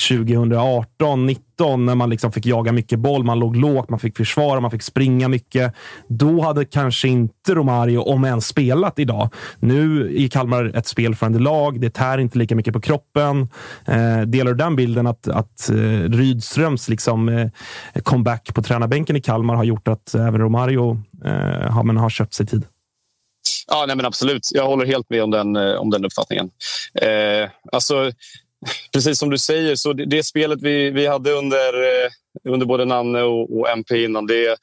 2018, 0.09 1.27
19 1.27 1.48
när 1.67 1.95
man 1.95 2.11
liksom 2.11 2.33
fick 2.33 2.47
jaga 2.47 2.73
mycket 2.73 2.99
boll. 2.99 3.25
Man 3.25 3.39
låg 3.39 3.57
lågt, 3.57 3.91
man 3.91 3.99
fick 3.99 4.17
försvara, 4.17 4.61
man 4.61 4.71
fick 4.71 4.83
springa 4.83 5.29
mycket. 5.29 5.75
Då 6.09 6.41
hade 6.41 6.65
kanske 6.65 7.09
inte 7.09 7.55
Romario, 7.55 7.99
om 7.99 8.25
ens, 8.25 8.47
spelat 8.47 8.99
idag. 8.99 9.29
Nu 9.61 10.13
är 10.25 10.29
Kalmar 10.29 10.77
ett 10.77 10.87
spelförande 10.87 11.39
lag. 11.39 11.81
Det 11.81 11.91
tär 11.91 12.19
inte 12.19 12.39
lika 12.39 12.55
mycket 12.55 12.73
på 12.73 12.81
kroppen. 12.81 13.49
Eh, 13.87 14.21
delar 14.21 14.53
du 14.53 14.59
den 14.59 14.77
bilden 14.77 15.07
att, 15.07 15.29
att 15.29 15.71
eh, 15.71 15.75
Rydströms 16.09 16.89
liksom, 16.89 17.29
eh, 17.29 17.49
comeback 18.03 18.55
på 18.55 18.63
tränarbänken 18.63 19.17
i 19.17 19.21
Kalmar 19.21 19.55
har 19.55 19.65
gjort 19.65 19.89
att 19.89 20.15
även 20.15 20.41
Romario 20.41 21.03
eh, 21.25 21.71
har, 21.71 21.83
men 21.83 21.97
har 21.97 22.11
köpt 22.11 22.35
sig 22.35 22.47
tid? 22.47 22.65
Ja, 23.71 23.85
nej 23.87 23.97
men 23.97 24.07
absolut. 24.07 24.49
Jag 24.55 24.67
håller 24.67 24.87
helt 24.87 25.11
med 25.11 25.23
om 25.23 25.31
den, 25.31 25.57
eh, 25.57 25.75
om 25.75 25.91
den 25.91 26.05
uppfattningen. 26.05 26.51
Eh, 26.95 27.51
alltså, 27.73 28.13
precis 28.93 29.19
som 29.19 29.31
du 29.31 29.39
säger, 29.39 29.77
så 29.77 29.93
det, 29.93 30.05
det 30.05 30.25
spelet 30.25 30.63
vi, 30.63 30.91
vi 30.91 31.07
hade 31.07 31.33
under, 31.33 31.83
eh, 31.83 32.11
under 32.45 32.67
både 32.67 32.85
Nanne 32.85 33.23
och, 33.23 33.59
och, 33.59 33.71
MP 33.71 34.05
innan, 34.05 34.27
det, 34.27 34.57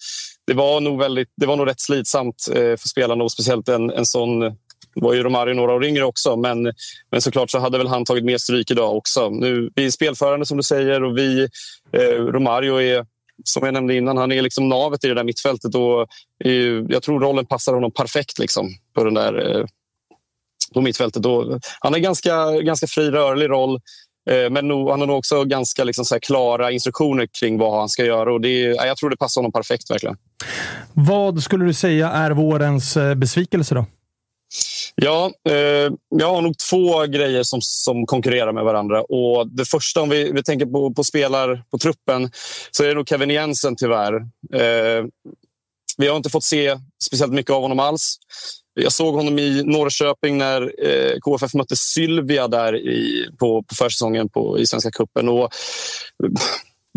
det, 0.47 0.53
var 0.53 0.79
nog 0.79 0.99
väldigt, 0.99 1.29
det 1.37 1.45
var 1.45 1.55
nog 1.55 1.67
rätt 1.67 1.81
slitsamt 1.81 2.47
eh, 2.49 2.55
för 2.55 2.87
spelarna 2.87 3.23
och 3.23 3.31
speciellt 3.31 3.69
en, 3.69 3.89
en 3.89 4.05
sån 4.05 4.55
var 4.95 5.13
ju 5.13 5.23
Romario 5.23 5.53
några 5.53 5.73
år 5.73 5.85
yngre 5.85 6.03
också, 6.03 6.35
men, 6.35 6.73
men 7.11 7.21
såklart 7.21 7.51
så 7.51 7.59
hade 7.59 7.77
väl 7.77 7.87
han 7.87 8.05
tagit 8.05 8.23
mer 8.23 8.37
stryk 8.37 8.71
idag 8.71 8.97
också. 8.97 9.29
Nu, 9.29 9.69
vi 9.75 9.85
är 9.85 9.91
spelförande 9.91 10.45
som 10.45 10.57
du 10.57 10.63
säger 10.63 11.03
och 11.03 11.17
vi, 11.17 11.47
eh, 11.91 12.23
Romario 12.25 12.81
är 12.81 13.05
som 13.43 13.63
jag 13.63 13.73
nämnde 13.73 13.95
innan, 13.95 14.17
han 14.17 14.31
är 14.31 14.41
liksom 14.41 14.69
navet 14.69 15.03
i 15.03 15.07
det 15.07 15.13
där 15.13 15.23
mittfältet 15.23 15.75
och 15.75 16.01
eh, 16.45 16.83
jag 16.89 17.03
tror 17.03 17.19
rollen 17.19 17.45
passar 17.45 17.73
honom 17.73 17.91
perfekt 17.91 18.39
liksom, 18.39 18.69
på 18.93 19.03
den 19.03 19.13
där 19.13 19.57
eh, 19.57 19.65
på 20.75 20.81
mittfältet. 20.81 21.23
Då, 21.23 21.59
han 21.79 21.93
har 21.93 21.99
ganska, 21.99 22.51
ganska 22.51 22.87
fri 22.87 23.11
rörlig 23.11 23.49
roll. 23.49 23.79
Eh, 24.29 24.49
men 24.49 24.67
nog, 24.67 24.89
han 24.89 24.99
har 24.99 25.07
nog 25.07 25.17
också 25.17 25.43
ganska 25.43 25.83
liksom 25.83 26.05
så 26.05 26.19
klara 26.19 26.71
instruktioner 26.71 27.27
kring 27.39 27.57
vad 27.57 27.79
han 27.79 27.89
ska 27.89 28.05
göra. 28.05 28.33
Och 28.33 28.41
det, 28.41 28.59
jag 28.61 28.97
tror 28.97 29.09
det 29.09 29.17
passar 29.17 29.41
honom 29.41 29.51
perfekt 29.51 29.91
verkligen. 29.91 30.17
Vad 30.93 31.43
skulle 31.43 31.65
du 31.65 31.73
säga 31.73 32.09
är 32.09 32.31
vårens 32.31 32.97
eh, 32.97 33.15
besvikelse 33.15 33.75
då? 33.75 33.85
Ja, 34.95 35.31
eh, 35.49 35.91
jag 36.09 36.33
har 36.33 36.41
nog 36.41 36.57
två 36.57 37.05
grejer 37.05 37.43
som, 37.43 37.61
som 37.61 38.05
konkurrerar 38.05 38.53
med 38.53 38.63
varandra. 38.63 39.01
Och 39.01 39.47
Det 39.47 39.65
första, 39.65 40.01
om 40.01 40.09
vi, 40.09 40.31
vi 40.31 40.43
tänker 40.43 40.65
på, 40.65 40.93
på 40.93 41.03
spelar 41.03 41.63
på 41.71 41.77
truppen, 41.77 42.31
så 42.71 42.83
är 42.83 42.87
det 42.87 42.93
nog 42.93 43.09
Kevin 43.09 43.29
Jensen 43.29 43.75
tyvärr. 43.75 44.13
Eh, 44.53 45.05
vi 45.97 46.07
har 46.07 46.17
inte 46.17 46.29
fått 46.29 46.43
se 46.43 46.77
speciellt 47.05 47.33
mycket 47.33 47.51
av 47.51 47.61
honom 47.61 47.79
alls. 47.79 48.17
Jag 48.75 48.91
såg 48.91 49.15
honom 49.15 49.39
i 49.39 49.63
Norrköping 49.63 50.37
när 50.37 50.61
eh, 50.61 51.19
KFF 51.19 51.53
mötte 51.53 51.75
Sylvia 51.75 52.47
där 52.47 52.75
i, 52.75 53.29
på, 53.39 53.63
på 53.63 53.75
försäsongen 53.75 54.29
på, 54.29 54.59
i 54.59 54.65
Svenska 54.65 54.91
cupen. 54.91 55.29
Och, 55.29 55.43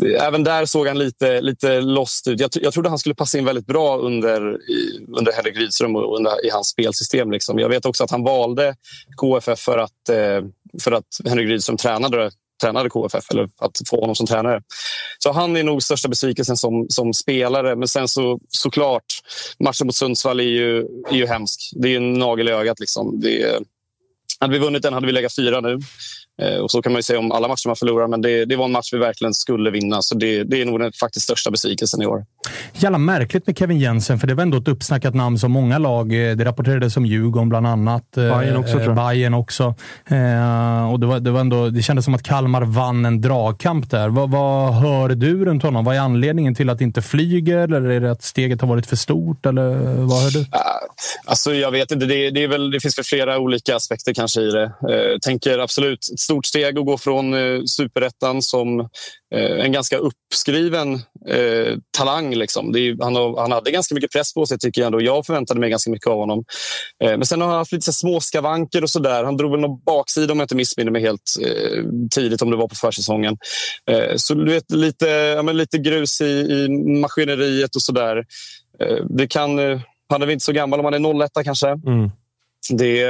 eh, 0.06 0.26
även 0.26 0.44
där 0.44 0.66
såg 0.66 0.86
han 0.86 0.98
lite, 0.98 1.40
lite 1.40 1.80
lost 1.80 2.28
ut. 2.28 2.40
Jag, 2.40 2.50
jag 2.54 2.72
trodde 2.72 2.88
han 2.88 2.98
skulle 2.98 3.14
passa 3.14 3.38
in 3.38 3.44
väldigt 3.44 3.66
bra 3.66 3.98
under, 3.98 4.70
i, 4.70 5.06
under 5.16 5.32
Henrik 5.32 5.56
Rydström 5.56 5.96
och 5.96 6.16
under, 6.16 6.46
i 6.46 6.50
hans 6.50 6.68
spelsystem. 6.68 7.30
Liksom. 7.30 7.58
Jag 7.58 7.68
vet 7.68 7.86
också 7.86 8.04
att 8.04 8.10
han 8.10 8.24
valde 8.24 8.74
KFF 9.16 9.58
för 9.58 9.78
att, 9.78 10.08
eh, 10.08 10.42
för 10.82 10.92
att 10.92 11.04
Henrik 11.24 11.48
Rydström 11.48 11.76
tränade 11.76 12.30
tränade 12.62 12.90
KFF 12.90 13.31
eller 13.31 13.49
att 13.59 13.81
få 13.90 14.01
honom 14.01 14.16
som 14.16 14.27
tränare. 14.27 14.62
Så 15.18 15.33
han 15.33 15.57
är 15.57 15.64
nog 15.64 15.83
största 15.83 16.09
besvikelsen 16.09 16.57
som, 16.57 16.87
som 16.88 17.14
spelare. 17.14 17.77
Men 17.77 17.88
sen 17.88 18.09
så 18.09 18.38
såklart, 18.49 19.05
matchen 19.59 19.87
mot 19.87 19.94
Sundsvall 19.94 20.40
är 20.40 20.44
ju, 20.44 20.79
är 21.11 21.16
ju 21.16 21.27
hemsk. 21.27 21.71
Det 21.77 21.88
är 21.88 21.97
en 21.97 22.12
nagel 22.12 22.49
i 22.49 22.53
ögat. 22.53 22.81
Liksom. 22.81 23.21
Det, 23.21 23.61
hade 24.40 24.53
vi 24.53 24.59
vunnit 24.59 24.83
den 24.83 24.92
hade 24.92 25.07
vi 25.07 25.12
legat 25.12 25.37
fyra 25.37 25.61
nu. 25.61 25.79
Eh, 26.42 26.59
och 26.59 26.70
så 26.70 26.83
kan 26.83 26.92
man 26.92 26.98
ju 26.98 27.03
säga 27.03 27.18
om 27.18 27.33
alla 27.33 27.48
matcher 27.48 27.66
man 27.66 27.77
förlorar, 27.77 28.09
men 28.09 28.22
det, 28.22 28.44
det 28.44 28.57
var 28.57 28.64
en 28.64 28.72
match 28.72 28.92
vi 28.92 28.98
verkligen 28.98 29.35
skulle 29.35 29.70
vinna. 29.70 30.03
Så 30.03 30.14
det, 30.14 30.44
det 30.44 30.62
är 30.62 30.66
nog 30.66 30.81
den 30.81 30.92
faktiskt 30.92 31.24
största 31.24 31.51
besvikelsen 31.51 32.03
i 32.03 32.07
år. 32.07 32.24
Jävla 32.72 32.98
märkligt 32.98 33.46
med 33.46 33.59
Kevin 33.59 33.79
Jensen, 33.79 34.18
för 34.18 34.27
det 34.27 34.35
var 34.35 34.42
ändå 34.42 34.59
ett 34.59 34.68
uppsnackat 34.68 35.14
namn 35.14 35.38
som 35.38 35.53
många 35.53 35.79
lag. 35.79 36.31
Eh, 36.31 36.37
det 36.37 36.44
rapporterades 36.44 36.96
om 36.96 37.07
Djurgården 37.07 37.48
bland 37.48 37.66
annat. 37.66 38.16
Eh, 38.16 38.38
Bayern 38.38 38.57
också, 38.57 38.81
jag. 38.81 38.94
Bayern 38.94 39.35
också. 39.35 39.74
Eh, 40.07 40.92
och 40.92 41.01
det, 41.01 41.07
var, 41.07 41.20
det, 41.20 41.31
var 41.31 41.40
ändå, 41.40 41.68
det 41.68 41.83
kändes 41.83 42.05
som 42.05 42.14
att 42.14 42.22
Kalmar 42.22 42.62
vann 42.62 43.05
en 43.05 43.20
dragkamp 43.20 43.90
där. 43.90 44.09
Vad, 44.09 44.31
vad 44.31 44.74
hör 44.74 45.09
du 45.09 45.44
runt 45.44 45.62
honom? 45.62 45.85
Vad 45.85 45.96
är 45.96 46.01
anledningen 46.01 46.55
till 46.55 46.70
att 46.70 46.79
det 46.79 46.85
inte 46.85 47.03
flyger? 47.03 47.59
Eller 47.59 47.90
är 47.90 48.01
det 48.01 48.11
att 48.11 48.22
steget 48.22 48.61
har 48.61 48.68
varit 48.68 48.87
för 48.87 48.96
stort? 48.96 49.46
Eller 49.46 49.68
vad 50.03 50.22
hör 50.22 50.31
du? 50.31 50.46
Alltså, 51.24 51.55
jag 51.55 51.70
vet 51.70 51.90
inte. 51.90 52.07
Det, 52.07 52.31
det, 52.31 52.44
är 52.44 52.48
väl, 52.48 52.70
det 52.70 52.81
finns 52.81 52.98
väl 52.98 53.05
flera 53.05 53.38
olika 53.38 53.77
aspekter 53.77 54.14
kanske 54.14 54.40
i 54.40 54.51
det. 54.51 54.64
Eh, 54.64 55.18
tänker 55.22 55.59
absolut 55.59 56.05
stort 56.28 56.46
steg 56.46 56.78
att 56.78 56.86
gå 56.86 56.98
från 56.98 57.34
eh, 57.34 57.62
superettan 57.64 58.42
som 58.42 58.80
eh, 59.34 59.64
en 59.64 59.72
ganska 59.72 59.96
uppskriven 59.96 60.94
eh, 61.28 61.76
talang. 61.98 62.34
Liksom. 62.34 62.76
Är, 62.76 63.04
han, 63.04 63.34
han, 63.38 63.52
hade 63.52 63.70
ganska 63.70 63.94
mycket 63.94 64.12
press 64.12 64.34
på 64.34 64.46
sig 64.46 64.58
tycker 64.58 64.80
jag 64.80 64.86
ändå. 64.86 65.02
Jag 65.02 65.26
förväntade 65.26 65.60
mig 65.60 65.70
ganska 65.70 65.90
mycket 65.90 66.06
av 66.06 66.18
honom. 66.18 66.44
Eh, 67.04 67.10
men 67.10 67.26
sen 67.26 67.40
har 67.40 67.48
han 67.48 67.58
haft 67.58 67.72
lite 67.72 67.84
så 67.84 67.92
små 67.92 68.20
skavanker 68.20 68.82
och 68.82 68.90
sådär. 68.90 69.24
Han 69.24 69.36
drog 69.36 69.50
väl 69.50 69.60
någon 69.60 69.80
baksida 69.86 70.32
om 70.32 70.38
jag 70.38 70.44
inte 70.44 70.56
missminner 70.56 70.92
mig 70.92 71.02
helt 71.02 71.30
eh, 71.44 71.84
tidigt 72.10 72.42
om 72.42 72.50
det 72.50 72.56
var 72.56 72.68
på 72.68 72.74
försäsongen. 72.74 73.36
Eh, 73.90 74.16
så 74.16 74.34
du 74.34 74.52
vet, 74.52 74.70
lite, 74.70 75.06
ja, 75.06 75.42
men 75.42 75.56
lite 75.56 75.78
grus 75.78 76.20
i, 76.20 76.24
i 76.24 76.68
maskineriet 77.00 77.76
och 77.76 77.82
sådär. 77.82 78.16
Eh, 78.80 79.04
det 79.08 79.26
kan, 79.26 79.58
eh, 79.58 79.80
han 80.08 80.22
är 80.22 80.26
väl 80.26 80.32
inte 80.32 80.44
så 80.44 80.52
gammal 80.52 80.78
om 80.80 80.84
han 80.84 80.94
är 80.94 81.24
01 81.24 81.30
kanske. 81.44 81.68
Mm 81.68 82.10
det, 82.68 83.04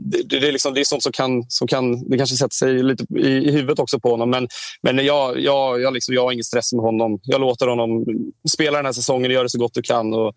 det, 0.00 0.22
det, 0.22 0.48
är 0.48 0.52
liksom, 0.52 0.74
det 0.74 0.80
är 0.80 0.84
sånt 0.84 1.02
som 1.02 1.12
kan, 1.12 1.44
som 1.48 1.68
kan... 1.68 2.10
Det 2.10 2.16
kanske 2.18 2.36
sätter 2.36 2.54
sig 2.54 2.82
lite 2.82 3.04
i, 3.18 3.28
i 3.28 3.52
huvudet 3.52 3.78
också 3.78 4.00
på 4.00 4.10
honom. 4.10 4.30
Men, 4.30 4.48
men 4.82 5.04
jag, 5.04 5.40
jag, 5.40 5.80
jag, 5.80 5.94
liksom, 5.94 6.14
jag 6.14 6.24
har 6.24 6.32
ingen 6.32 6.44
stress 6.44 6.72
med 6.72 6.82
honom. 6.82 7.20
Jag 7.22 7.40
låter 7.40 7.66
honom 7.66 8.04
spela 8.50 8.78
den 8.78 8.86
här 8.86 8.92
säsongen 8.92 9.30
och 9.30 9.34
göra 9.34 9.42
det 9.42 9.50
så 9.50 9.58
gott 9.58 9.74
du 9.74 9.82
kan. 9.82 10.14
Och 10.14 10.34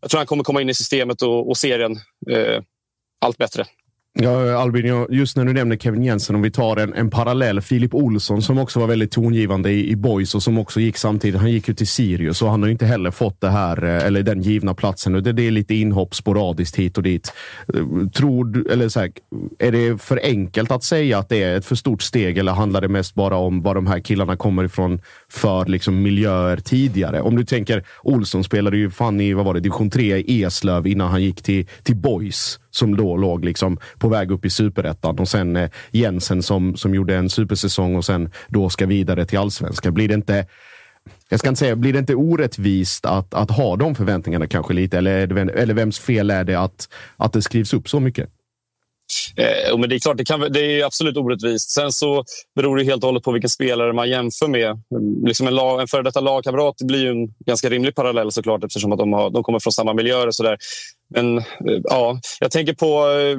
jag 0.00 0.10
tror 0.10 0.18
han 0.18 0.26
kommer 0.26 0.44
komma 0.44 0.62
in 0.62 0.70
i 0.70 0.74
systemet 0.74 1.22
och, 1.22 1.48
och 1.48 1.56
serien 1.56 1.92
eh, 2.30 2.62
allt 3.20 3.38
bättre. 3.38 3.66
Ja, 4.12 4.58
Albin, 4.58 5.06
just 5.10 5.36
när 5.36 5.44
du 5.44 5.52
nämner 5.52 5.76
Kevin 5.76 6.02
Jensen, 6.02 6.36
om 6.36 6.42
vi 6.42 6.50
tar 6.50 6.76
en, 6.76 6.94
en 6.94 7.10
parallell. 7.10 7.60
Filip 7.60 7.94
Olsson 7.94 8.42
som 8.42 8.58
också 8.58 8.80
var 8.80 8.86
väldigt 8.86 9.10
tongivande 9.10 9.70
i, 9.70 9.90
i 9.90 9.96
Boys 9.96 10.34
och 10.34 10.42
som 10.42 10.58
också 10.58 10.80
gick 10.80 10.96
samtidigt. 10.96 11.40
Han 11.40 11.50
gick 11.50 11.68
ju 11.68 11.74
till 11.74 11.86
Sirius 11.86 12.42
och 12.42 12.50
han 12.50 12.62
har 12.62 12.68
inte 12.70 12.86
heller 12.86 13.10
fått 13.10 13.40
det 13.40 13.48
här, 13.48 13.84
eh, 13.84 14.06
eller 14.06 14.22
den 14.22 14.42
givna 14.42 14.74
platsen. 14.74 15.12
Det, 15.12 15.32
det 15.32 15.46
är 15.46 15.50
lite 15.50 15.74
inhopp 15.74 16.14
sporadiskt 16.14 16.76
hit 16.76 16.96
och 16.96 17.02
dit. 17.02 17.32
Eh, 17.74 18.08
tror 18.08 18.44
du, 18.44 18.72
eller 18.72 18.88
så 18.88 19.00
här, 19.00 19.10
är 19.58 19.72
det 19.72 20.02
för 20.02 20.20
enkelt 20.22 20.70
att 20.70 20.84
säga 20.84 21.18
att 21.18 21.28
det 21.28 21.42
är 21.42 21.56
ett 21.56 21.66
för 21.66 21.76
stort 21.76 22.02
steg 22.02 22.38
eller 22.38 22.52
handlar 22.52 22.80
det 22.80 22.88
mest 22.88 23.14
bara 23.14 23.36
om 23.36 23.60
var 23.60 23.74
de 23.74 23.86
här 23.86 24.00
killarna 24.00 24.36
kommer 24.36 24.64
ifrån 24.64 25.00
för 25.28 25.66
liksom 25.66 26.02
miljöer 26.02 26.56
tidigare? 26.56 27.20
Om 27.20 27.36
du 27.36 27.44
tänker, 27.44 27.84
Olsson 28.02 28.44
spelade 28.44 28.76
ju 28.76 28.90
fan 28.90 29.20
i 29.20 29.32
vad 29.32 29.44
var 29.44 29.54
det, 29.54 29.60
division 29.60 29.90
3 29.90 30.16
i 30.16 30.42
Eslöv 30.44 30.86
innan 30.86 31.10
han 31.10 31.22
gick 31.22 31.42
till, 31.42 31.66
till 31.82 31.96
Boys 31.96 32.58
som 32.70 32.96
då 32.96 33.16
låg 33.16 33.44
liksom 33.44 33.78
på 33.98 34.08
väg 34.08 34.30
upp 34.30 34.44
i 34.44 34.50
superettan 34.50 35.18
och 35.18 35.28
sen 35.28 35.56
eh, 35.56 35.70
Jensen 35.90 36.42
som, 36.42 36.76
som 36.76 36.94
gjorde 36.94 37.16
en 37.16 37.30
supersäsong 37.30 37.96
och 37.96 38.04
sen 38.04 38.30
då 38.48 38.68
ska 38.68 38.86
vidare 38.86 39.24
till 39.24 39.38
allsvenskan. 39.38 39.94
Blir 39.94 40.08
det 40.08 40.14
inte 40.14 40.46
jag 41.28 41.40
ska 41.40 41.48
inte 41.48 41.58
säga, 41.58 41.76
blir 41.76 41.92
det 41.92 41.98
inte 41.98 42.14
orättvist 42.14 43.06
att, 43.06 43.34
att 43.34 43.50
ha 43.50 43.76
de 43.76 43.94
förväntningarna 43.94 44.46
kanske 44.46 44.74
lite? 44.74 44.98
Eller, 44.98 45.26
det, 45.26 45.40
eller 45.40 45.74
vems 45.74 45.98
fel 45.98 46.30
är 46.30 46.44
det 46.44 46.54
att, 46.54 46.88
att 47.16 47.32
det 47.32 47.42
skrivs 47.42 47.74
upp 47.74 47.88
så 47.88 48.00
mycket? 48.00 48.28
Eh, 49.36 49.78
men 49.78 49.88
det 49.88 49.94
är 49.94 49.98
klart, 49.98 50.16
det, 50.16 50.24
kan, 50.24 50.40
det 50.40 50.60
är 50.60 50.84
absolut 50.84 51.16
orättvist. 51.16 51.70
Sen 51.70 51.92
så 51.92 52.24
beror 52.56 52.76
det 52.76 52.84
helt 52.84 53.02
och 53.02 53.08
hållet 53.08 53.22
på 53.22 53.32
vilken 53.32 53.50
spelare 53.50 53.92
man 53.92 54.10
jämför 54.10 54.48
med. 54.48 54.82
Liksom 55.26 55.46
en, 55.46 55.54
lag, 55.54 55.80
en 55.80 55.88
före 55.88 56.02
detta 56.02 56.20
lagkamrat 56.20 56.76
blir 56.84 57.02
ju 57.02 57.10
en 57.10 57.28
ganska 57.46 57.70
rimlig 57.70 57.94
parallell 57.94 58.32
såklart 58.32 58.64
eftersom 58.64 58.92
att 58.92 58.98
de, 58.98 59.12
har, 59.12 59.30
de 59.30 59.42
kommer 59.42 59.58
från 59.58 59.72
samma 59.72 59.94
miljöer. 59.94 60.26
Och 60.26 60.34
så 60.34 60.42
där. 60.42 60.58
Men 61.10 61.38
eh, 61.38 61.44
ja, 61.84 62.20
jag 62.40 62.50
tänker 62.50 62.74
på 62.74 63.10
eh, 63.10 63.38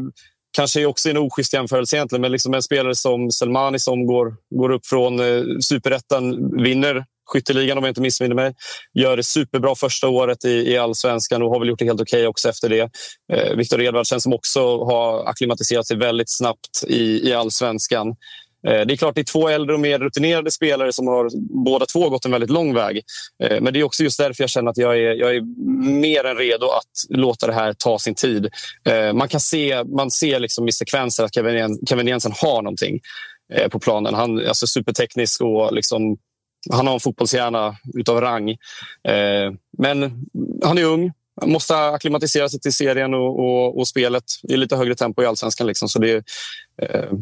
kanske 0.57 0.85
också 0.85 1.09
en 1.09 1.17
oschysst 1.17 1.53
jämförelse 1.53 1.95
egentligen, 1.95 2.21
men 2.21 2.31
liksom 2.31 2.53
en 2.53 2.61
spelare 2.61 2.95
som 2.95 3.31
Selmani 3.31 3.79
som 3.79 4.05
går, 4.05 4.35
går 4.55 4.71
upp 4.71 4.85
från 4.85 5.19
eh, 5.19 5.43
superettan, 5.61 6.51
vinner 6.63 7.05
skytteligan 7.31 7.77
om 7.77 7.83
jag 7.83 7.91
inte 7.91 8.01
missminner 8.01 8.35
mig. 8.35 8.53
Gör 8.93 9.17
det 9.17 9.23
superbra 9.23 9.75
första 9.75 10.07
året 10.07 10.45
i, 10.45 10.49
i 10.49 10.77
allsvenskan 10.77 11.41
och 11.41 11.49
har 11.49 11.59
väl 11.59 11.69
gjort 11.69 11.79
det 11.79 11.85
helt 11.85 12.01
okej 12.01 12.19
okay 12.19 12.27
också 12.27 12.49
efter 12.49 12.69
det. 12.69 12.89
Eh, 13.33 13.55
Viktor 13.55 13.81
Edvardsen 13.81 14.21
som 14.21 14.33
också 14.33 14.83
har 14.83 15.25
akklimatiserat 15.25 15.87
sig 15.87 15.97
väldigt 15.97 16.29
snabbt 16.29 16.83
i, 16.87 17.29
i 17.29 17.33
allsvenskan. 17.33 18.15
Eh, 18.67 18.85
det 18.85 18.93
är 18.93 18.97
klart 18.97 19.15
det 19.15 19.21
är 19.21 19.25
två 19.25 19.49
äldre 19.49 19.73
och 19.73 19.79
mer 19.79 19.99
rutinerade 19.99 20.51
spelare 20.51 20.93
som 20.93 21.07
har 21.07 21.29
båda 21.63 21.85
två 21.85 22.09
gått 22.09 22.25
en 22.25 22.31
väldigt 22.31 22.49
lång 22.49 22.73
väg. 22.73 23.01
Eh, 23.43 23.61
men 23.61 23.73
det 23.73 23.79
är 23.79 23.83
också 23.83 24.03
just 24.03 24.17
därför 24.17 24.43
jag 24.43 24.49
känner 24.49 24.71
att 24.71 24.77
jag 24.77 24.97
är, 24.97 25.13
jag 25.15 25.35
är 25.35 25.41
mer 26.01 26.23
än 26.23 26.37
redo 26.37 26.65
att 26.65 27.17
låta 27.19 27.47
det 27.47 27.53
här 27.53 27.73
ta 27.73 27.99
sin 27.99 28.15
tid. 28.15 28.49
Eh, 28.85 29.13
man 29.13 29.27
kan 29.27 29.39
se, 29.39 29.83
man 29.83 30.11
ser 30.11 30.39
liksom 30.39 30.67
i 30.67 30.71
sekvenser 30.71 31.23
att 31.23 31.33
Kevin, 31.33 32.07
Jensen 32.07 32.33
har 32.35 32.61
någonting 32.61 32.99
på 33.71 33.79
planen. 33.79 34.13
Han 34.13 34.39
är 34.39 34.47
alltså 34.47 34.67
superteknisk 34.67 35.41
och 35.41 35.73
liksom 35.73 36.17
han 36.71 36.87
har 36.87 36.93
en 36.93 36.99
fotbollshjärna 36.99 37.75
utav 37.93 38.21
rang. 38.21 38.57
Men 39.77 40.25
han 40.63 40.77
är 40.77 40.83
ung, 40.83 41.11
måste 41.45 41.77
acklimatisera 41.77 42.49
sig 42.49 42.59
till 42.59 42.73
serien 42.73 43.13
och, 43.13 43.39
och, 43.39 43.79
och 43.79 43.87
spelet 43.87 44.23
i 44.49 44.57
lite 44.57 44.75
högre 44.75 44.95
tempo 44.95 45.23
i 45.23 45.25
allsvenskan. 45.25 45.67
Liksom. 45.67 45.89
Så 45.89 45.99
det, 45.99 46.23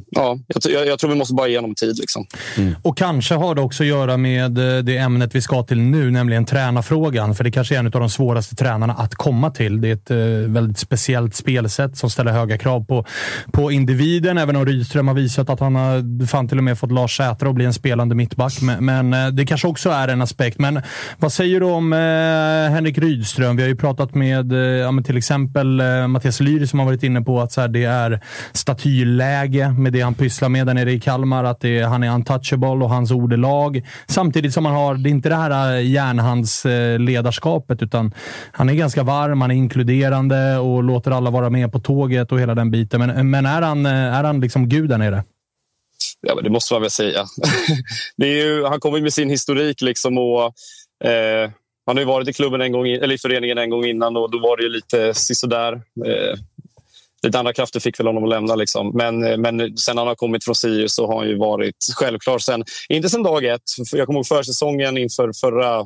ja, 0.09 0.39
jag, 0.69 0.87
jag, 0.87 0.99
tror 0.99 1.09
vi 1.09 1.15
måste 1.15 1.33
bara 1.33 1.47
ge 1.47 1.57
honom 1.57 1.75
tid. 1.75 1.97
Liksom. 1.99 2.25
Mm. 2.57 2.75
Och 2.81 2.97
kanske 2.97 3.35
har 3.35 3.55
det 3.55 3.61
också 3.61 3.83
att 3.83 3.87
göra 3.87 4.17
med 4.17 4.57
eh, 4.57 4.83
det 4.83 4.97
ämnet 4.97 5.35
vi 5.35 5.41
ska 5.41 5.63
till 5.63 5.79
nu, 5.81 6.11
nämligen 6.11 6.45
tränarfrågan. 6.45 7.35
För 7.35 7.43
det 7.43 7.51
kanske 7.51 7.75
är 7.75 7.79
en 7.79 7.85
av 7.85 7.91
de 7.91 8.09
svåraste 8.09 8.55
tränarna 8.55 8.93
att 8.93 9.15
komma 9.15 9.51
till. 9.51 9.81
Det 9.81 9.87
är 9.89 9.93
ett 9.93 10.11
uh, 10.11 10.51
väldigt 10.51 10.77
speciellt 10.77 11.35
spelsätt 11.35 11.97
som 11.97 12.09
ställer 12.09 12.31
höga 12.31 12.57
krav 12.57 12.85
på, 12.85 13.05
på 13.51 13.71
individen. 13.71 14.37
Även 14.37 14.55
om 14.55 14.65
Rydström 14.65 15.07
har 15.07 15.15
visat 15.15 15.49
att 15.49 15.59
han 15.59 15.75
har 15.75 16.27
fan 16.27 16.47
till 16.47 16.57
och 16.57 16.63
med 16.63 16.79
fått 16.79 16.91
Lars 16.91 17.17
Säter 17.17 17.45
att 17.45 17.55
bli 17.55 17.65
en 17.65 17.73
spelande 17.73 18.15
mittback. 18.15 18.61
Men, 18.61 18.85
men 18.85 19.35
det 19.35 19.45
kanske 19.45 19.67
också 19.67 19.89
är 19.89 20.07
en 20.07 20.21
aspekt. 20.21 20.59
Men 20.59 20.81
vad 21.17 21.33
säger 21.33 21.59
du 21.59 21.65
om 21.65 21.93
uh, 21.93 21.99
Henrik 22.69 22.97
Rydström? 22.97 23.55
Vi 23.55 23.61
har 23.61 23.69
ju 23.69 23.75
pratat 23.75 24.15
med 24.15 24.53
ja, 24.81 25.03
till 25.05 25.17
exempel 25.17 25.81
Mattias 26.07 26.39
Lyr 26.39 26.65
som 26.65 26.79
har 26.79 26.85
varit 26.85 27.03
inne 27.03 27.21
på 27.21 27.41
att 27.41 27.51
så 27.51 27.61
här, 27.61 27.67
det 27.67 27.83
är 27.83 28.19
statyläge 28.53 29.48
läge 29.49 29.71
med 29.71 29.93
det 29.93 30.01
han 30.01 30.15
pysslar 30.15 30.49
med 30.49 30.67
där 30.67 30.73
nere 30.73 30.91
i 30.91 30.99
Kalmar. 30.99 31.43
Att 31.43 31.59
det, 31.59 31.81
han 31.81 32.03
är 32.03 32.13
untouchable 32.13 32.67
och 32.67 32.89
hans 32.89 33.11
ordelag. 33.11 33.81
Samtidigt 34.07 34.53
som 34.53 34.65
han 34.65 34.75
har, 34.75 34.95
det 34.95 35.09
är 35.09 35.11
inte 35.11 35.29
det 35.29 35.35
här 35.35 35.75
eh, 35.75 35.91
järnhandsledarskapet, 35.91 37.81
utan 37.81 38.13
han 38.51 38.69
är 38.69 38.73
ganska 38.73 39.03
varm, 39.03 39.41
han 39.41 39.51
är 39.51 39.55
inkluderande 39.55 40.57
och 40.57 40.83
låter 40.83 41.11
alla 41.11 41.29
vara 41.29 41.49
med 41.49 41.71
på 41.71 41.79
tåget 41.79 42.31
och 42.31 42.39
hela 42.39 42.55
den 42.55 42.71
biten. 42.71 42.99
Men, 42.99 43.29
men 43.29 43.45
är 43.45 43.61
han, 43.61 43.85
eh, 43.85 43.91
är 43.91 44.23
han 44.23 44.39
liksom 44.39 44.69
gud 44.69 44.89
där 44.89 44.97
nere? 44.97 45.23
Ja, 46.21 46.35
men 46.35 46.43
det 46.43 46.49
måste 46.49 46.73
man 46.73 46.81
väl 46.81 46.91
säga. 46.91 47.25
det 48.17 48.25
är 48.25 48.45
ju, 48.45 48.65
han 48.65 48.79
kommer 48.79 49.01
med 49.01 49.13
sin 49.13 49.29
historik 49.29 49.81
liksom 49.81 50.17
och 50.17 50.43
eh, 51.09 51.51
han 51.85 51.97
har 51.97 52.01
ju 52.01 52.07
varit 52.07 52.27
i 52.27 52.33
klubben 52.33 52.61
en 52.61 52.71
gång, 52.71 52.87
eller 52.87 53.15
i 53.15 53.17
föreningen 53.17 53.57
en 53.57 53.69
gång 53.69 53.85
innan 53.85 54.17
och 54.17 54.31
då 54.31 54.39
var 54.39 54.57
det 54.57 54.63
ju 54.63 54.69
lite 54.69 55.13
sisådär. 55.13 55.73
Eh, 56.05 56.39
lite 57.23 57.39
andra 57.39 57.53
krafter 57.53 57.79
fick 57.79 57.99
väl 57.99 58.07
honom 58.07 58.23
att 58.23 58.29
lämna. 58.29 58.55
Liksom. 58.55 58.91
Men, 58.93 59.23
eh, 59.23 59.37
men 59.37 59.77
sen 59.77 59.97
han 59.97 60.07
har 60.07 60.15
kommit 60.15 60.43
från 60.43 60.55
Sirius 60.55 60.95
så 60.95 61.07
har 61.07 61.17
han 61.17 61.27
ju 61.27 61.37
varit 61.37 61.75
självklar. 61.95 62.39
Sen, 62.39 62.63
inte 62.89 63.09
sen 63.09 63.23
dag 63.23 63.45
ett. 63.45 63.61
Jag 63.91 64.05
kommer 64.05 64.19
ihåg 64.19 64.27
försäsongen 64.27 64.97
inför 64.97 65.31
förra, 65.41 65.85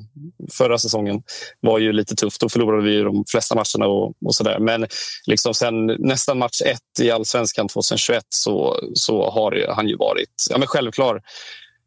förra 0.52 0.78
säsongen 0.78 1.22
var 1.60 1.80
ju 1.80 1.93
lite 1.93 2.15
tufft. 2.15 2.41
Då 2.41 2.50
förlorade 2.50 2.84
vi 2.84 3.02
de 3.02 3.24
flesta 3.28 3.56
matcherna 3.56 3.91
och, 3.91 4.13
och 4.26 4.36
så 4.36 4.43
där. 4.43 4.60
Men 4.60 4.88
liksom 5.26 5.54
sen 5.54 5.86
nästan 5.86 6.38
match 6.38 6.62
ett 6.65 7.06
i 7.06 7.12
allsvenskan 7.12 7.67
2021 7.67 8.24
så, 8.30 8.80
så 8.93 9.30
har 9.30 9.74
han 9.76 9.88
ju 9.88 9.98
varit 9.98 10.30
ja, 10.50 10.58
men 10.58 10.67
självklar. 10.67 11.22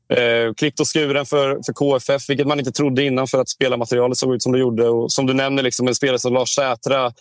Eh, 0.08 0.54
klippt 0.54 0.80
och 0.80 0.86
skuren 0.86 1.26
för, 1.26 1.58
för 1.66 1.72
KFF, 1.72 2.30
vilket 2.30 2.46
man 2.46 2.58
inte 2.58 2.72
trodde 2.72 3.04
innan 3.04 3.26
för 3.26 3.40
att 3.40 3.48
spelarmaterialet 3.48 4.18
såg 4.18 4.34
ut 4.34 4.42
som 4.42 4.52
det 4.52 4.58
gjorde. 4.58 4.88
Och 4.88 5.12
som 5.12 5.26
du 5.26 5.34
nämner, 5.34 5.62
liksom 5.62 5.88
en 5.88 5.94
spelare 5.94 6.18
som 6.18 6.34
Lars 6.34 6.54
Sätra 6.54 7.12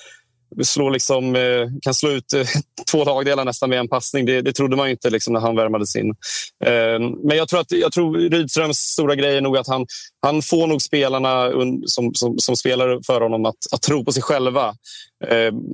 slå 0.64 0.90
liksom, 0.90 1.36
eh, 1.36 1.68
kan 1.82 1.94
slå 1.94 2.10
ut 2.10 2.34
eh, 2.34 2.48
två 2.92 3.04
lagdelar 3.04 3.46
nästan 3.46 3.70
med 3.70 3.80
en 3.80 3.88
passning. 3.88 4.26
Det, 4.26 4.42
det 4.42 4.54
trodde 4.54 4.76
man 4.76 4.90
inte 4.90 5.10
liksom 5.10 5.34
när 5.34 5.40
han 5.40 5.56
värmades 5.56 5.96
in. 5.96 6.10
Eh, 6.66 7.00
men 7.24 7.38
jag 7.38 7.48
tror 7.48 7.60
att 7.60 7.72
jag 7.72 7.92
tror 7.92 8.18
Rydströms 8.18 8.78
stora 8.78 9.16
grej 9.16 9.38
är 9.38 9.42
nog 9.42 9.58
att 9.58 9.68
han, 9.68 9.86
han 10.22 10.42
får 10.42 10.68
nog 10.68 10.82
spelarna 10.82 11.52
som, 11.86 12.14
som, 12.14 12.40
som 12.40 12.56
spelar 12.56 13.00
för 13.06 13.22
honom 13.22 13.46
att, 13.46 13.56
att 13.72 13.82
tro 13.82 14.06
på 14.06 14.12
sig 14.12 14.24
själva. 14.24 14.74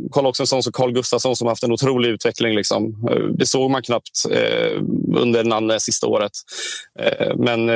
kolla 0.10 0.30
också 0.30 0.44
en 0.44 0.48
sån 0.48 0.64
som 0.64 0.74
Carl 0.74 0.92
Gustafsson 0.92 1.36
som 1.36 1.48
haft 1.48 1.64
en 1.64 1.72
otrolig 1.72 2.10
utveckling. 2.10 2.56
Liksom. 2.56 3.10
det 3.38 3.46
såg 3.46 3.72
man 3.72 3.82
knappt 3.82 4.26
under 5.18 5.44
Nanne 5.44 5.80
sista 5.80 6.08
året. 6.08 6.32
men 7.36 7.70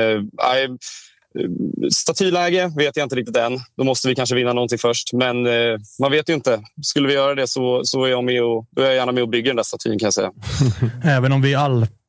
Statyläge 1.92 2.72
vet 2.76 2.96
jag 2.96 3.04
inte 3.04 3.16
riktigt 3.16 3.36
än. 3.36 3.58
Då 3.76 3.84
måste 3.84 4.08
vi 4.08 4.14
kanske 4.14 4.34
vinna 4.34 4.52
någonting 4.52 4.78
först. 4.78 5.12
Men 5.12 5.46
eh, 5.46 5.78
man 6.00 6.10
vet 6.10 6.28
ju 6.28 6.34
inte. 6.34 6.60
Skulle 6.82 7.08
vi 7.08 7.14
göra 7.14 7.34
det 7.34 7.46
så, 7.46 7.80
så 7.84 8.04
är 8.04 8.08
jag, 8.08 8.24
med 8.24 8.42
och, 8.42 8.66
är 8.76 8.82
jag 8.82 8.94
gärna 8.94 9.12
med 9.12 9.22
och 9.22 9.28
bygger 9.28 9.50
den 9.50 9.56
där 9.56 9.62
statyn 9.62 9.98
kan 9.98 10.06
jag 10.06 10.14
säga. 10.14 10.30
Även 11.04 11.32
om 11.32 11.42
vi 11.42 11.54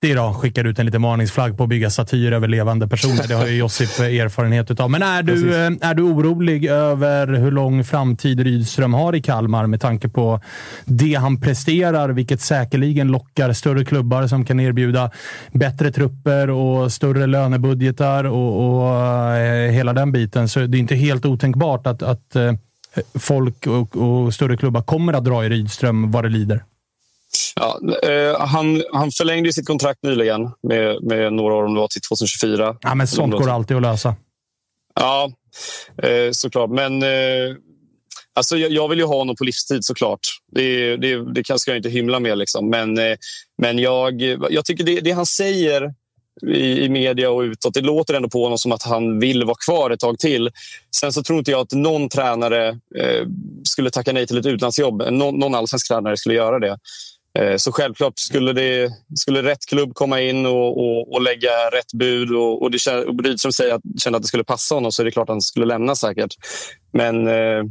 alltid 0.04 0.18
då 0.18 0.34
skickar 0.34 0.66
ut 0.66 0.80
en 0.80 0.86
liten 0.86 1.02
varningsflagg 1.02 1.58
på 1.58 1.64
att 1.64 1.70
bygga 1.70 1.90
statyer 1.90 2.32
över 2.32 2.48
levande 2.48 2.88
personer. 2.88 3.28
Det 3.28 3.34
har 3.34 3.48
ju 3.48 3.58
Josip 3.58 4.00
erfarenhet 4.00 4.80
av. 4.80 4.92
Men 4.92 5.04
är 5.04 5.24
du, 5.24 5.56
eh, 5.56 5.72
är 5.82 5.94
du 5.94 6.04
orolig 6.04 6.66
över 6.66 7.28
hur 7.28 7.52
lång 7.52 7.84
framtid 7.84 8.40
Rydström 8.40 8.94
har 8.94 9.16
i 9.16 9.22
Kalmar 9.22 9.68
med 9.68 9.82
tanke 9.82 10.10
på 10.10 10.42
det 10.86 11.14
han 11.14 11.42
presterar, 11.42 12.10
vilket 12.10 12.42
säkerligen 12.42 13.08
lockar 13.08 13.54
större 13.54 13.86
klubbar 13.86 14.28
som 14.28 14.46
kan 14.46 14.60
erbjuda 14.60 15.12
bättre 15.52 15.92
trupper 15.92 16.50
och 16.50 16.92
större 16.92 17.28
lönebudgetar 17.28 18.24
och, 18.24 18.82
och 18.82 18.98
Eh, 19.48 19.72
hela 19.72 19.94
den 19.94 20.12
biten. 20.12 20.50
Så 20.50 20.60
det 20.60 20.78
är 20.78 20.80
inte 20.80 20.96
helt 20.96 21.26
otänkbart 21.26 21.88
att, 21.88 22.04
att 22.04 22.36
eh, 22.36 22.54
folk 23.14 23.68
och, 23.68 23.98
och, 23.98 24.34
större 24.34 24.58
klubbar 24.58 24.82
kommer 24.82 25.14
att 25.14 25.26
dra 25.26 25.46
i 25.46 25.50
Rydström 25.50 26.12
vad 26.12 26.24
det 26.24 26.30
lider. 26.30 26.64
Ja, 27.60 27.80
eh, 28.04 28.40
han, 28.40 28.84
han 28.94 29.12
förlängde 29.12 29.54
sitt 29.54 29.68
kontrakt 29.68 30.04
nyligen 30.04 30.52
med, 30.64 31.04
med 31.04 31.34
några 31.34 31.54
år, 31.54 31.64
om 31.64 31.74
det 31.74 31.80
var 31.80 31.88
till 31.88 32.02
2024. 32.02 32.78
Ja, 32.82 32.96
men 32.96 33.08
sånt 33.08 33.34
går 33.34 33.50
alltid 33.50 33.78
att 33.78 33.84
lösa. 33.84 34.16
Ja, 34.96 35.32
eh, 36.04 36.32
såklart. 36.32 36.70
Men 36.70 37.04
eh, 37.04 37.56
alltså, 38.36 38.58
jag, 38.58 38.72
jag, 38.72 38.90
vill 38.90 39.00
ju 39.00 39.06
ha 39.06 39.18
honom 39.18 39.36
på 39.36 39.44
livstid 39.44 39.86
såklart. 39.86 40.20
Det, 40.52 40.98
det, 40.98 41.34
det 41.34 41.60
ska 41.60 41.72
jag 41.72 41.78
inte 41.78 41.90
hymla 41.90 42.20
med. 42.20 42.38
Liksom. 42.38 42.70
Men, 42.70 42.98
eh, 42.98 43.18
men 43.58 43.80
jag, 43.80 44.22
jag 44.50 44.66
tycker 44.66 44.84
det, 44.84 45.00
det 45.00 45.12
han 45.12 45.26
säger 45.26 45.94
i, 46.42 46.86
i 46.86 46.90
media 46.90 47.32
och 47.32 47.42
utåt. 47.42 47.74
Det 47.74 47.82
låter 47.82 48.14
ändå 48.14 48.30
på 48.30 48.44
honom 48.44 48.58
som 48.58 48.72
att 48.72 48.84
han 48.84 49.20
vill 49.20 49.44
vara 49.44 49.58
kvar 49.66 49.90
ett 49.90 50.00
tag 50.00 50.20
till. 50.20 50.50
Sen 50.96 51.14
så 51.14 51.24
tror 51.24 51.40
inte 51.40 51.52
jag 51.52 51.62
att 51.62 51.72
någon 51.72 52.10
tränare 52.10 52.68
eh, 52.70 53.28
skulle 53.64 53.90
tacka 53.90 54.14
nej 54.14 54.28
till 54.28 54.38
ett 54.38 54.46
utlandsjobb. 54.46 55.04
Någon, 55.12 55.40
någon 55.40 55.56
allsvensk 55.56 55.88
tränare 55.88 56.18
skulle 56.18 56.36
göra 56.36 56.60
det. 56.60 56.78
Eh, 57.38 57.58
så 57.58 57.72
självklart, 57.72 58.20
skulle, 58.20 58.54
det, 58.54 58.92
skulle 59.16 59.44
rätt 59.44 59.66
klubb 59.66 59.94
komma 59.94 60.22
in 60.22 60.46
och, 60.46 60.78
och, 60.78 61.14
och 61.14 61.22
lägga 61.22 61.50
rätt 61.50 61.94
bud 61.94 62.32
och, 62.32 62.62
och, 62.62 62.72
det, 62.72 63.06
och 63.08 63.24
Rydström 63.24 63.52
säger 63.52 63.74
att, 63.74 63.82
kände 64.00 64.18
att 64.18 64.24
det 64.24 64.28
skulle 64.28 64.44
passa 64.44 64.76
honom 64.76 64.92
så 64.92 65.02
är 65.02 65.06
det 65.06 65.12
klart 65.12 65.30
att 65.30 65.34
han 65.34 65.42
skulle 65.42 65.66
lämna 65.66 65.96
säkert. 65.96 66.36
Men 66.94 67.28
eh, 67.28 67.64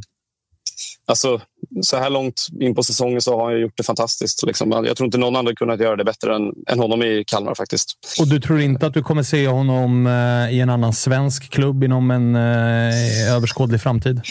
alltså, 1.07 1.41
så 1.81 1.97
här 1.97 2.09
långt 2.09 2.47
in 2.59 2.75
på 2.75 2.83
säsongen 2.83 3.21
så 3.21 3.39
har 3.39 3.51
han 3.51 3.61
gjort 3.61 3.77
det 3.77 3.83
fantastiskt. 3.83 4.43
Liksom. 4.47 4.71
Jag 4.71 4.97
tror 4.97 5.05
inte 5.05 5.17
någon 5.17 5.35
annan 5.35 5.55
kunnat 5.55 5.79
göra 5.79 5.95
det 5.95 6.03
bättre 6.03 6.35
än, 6.35 6.53
än 6.67 6.79
honom 6.79 7.03
i 7.03 7.23
Kalmar 7.27 7.55
faktiskt. 7.55 7.97
Och 8.19 8.27
du 8.27 8.39
tror 8.39 8.59
inte 8.59 8.87
att 8.87 8.93
du 8.93 9.03
kommer 9.03 9.23
se 9.23 9.47
honom 9.47 10.07
eh, 10.07 10.55
i 10.55 10.59
en 10.59 10.69
annan 10.69 10.93
svensk 10.93 11.49
klubb 11.51 11.83
inom 11.83 12.11
en 12.11 12.35
eh, 12.35 13.33
överskådlig 13.35 13.81
framtid? 13.81 14.21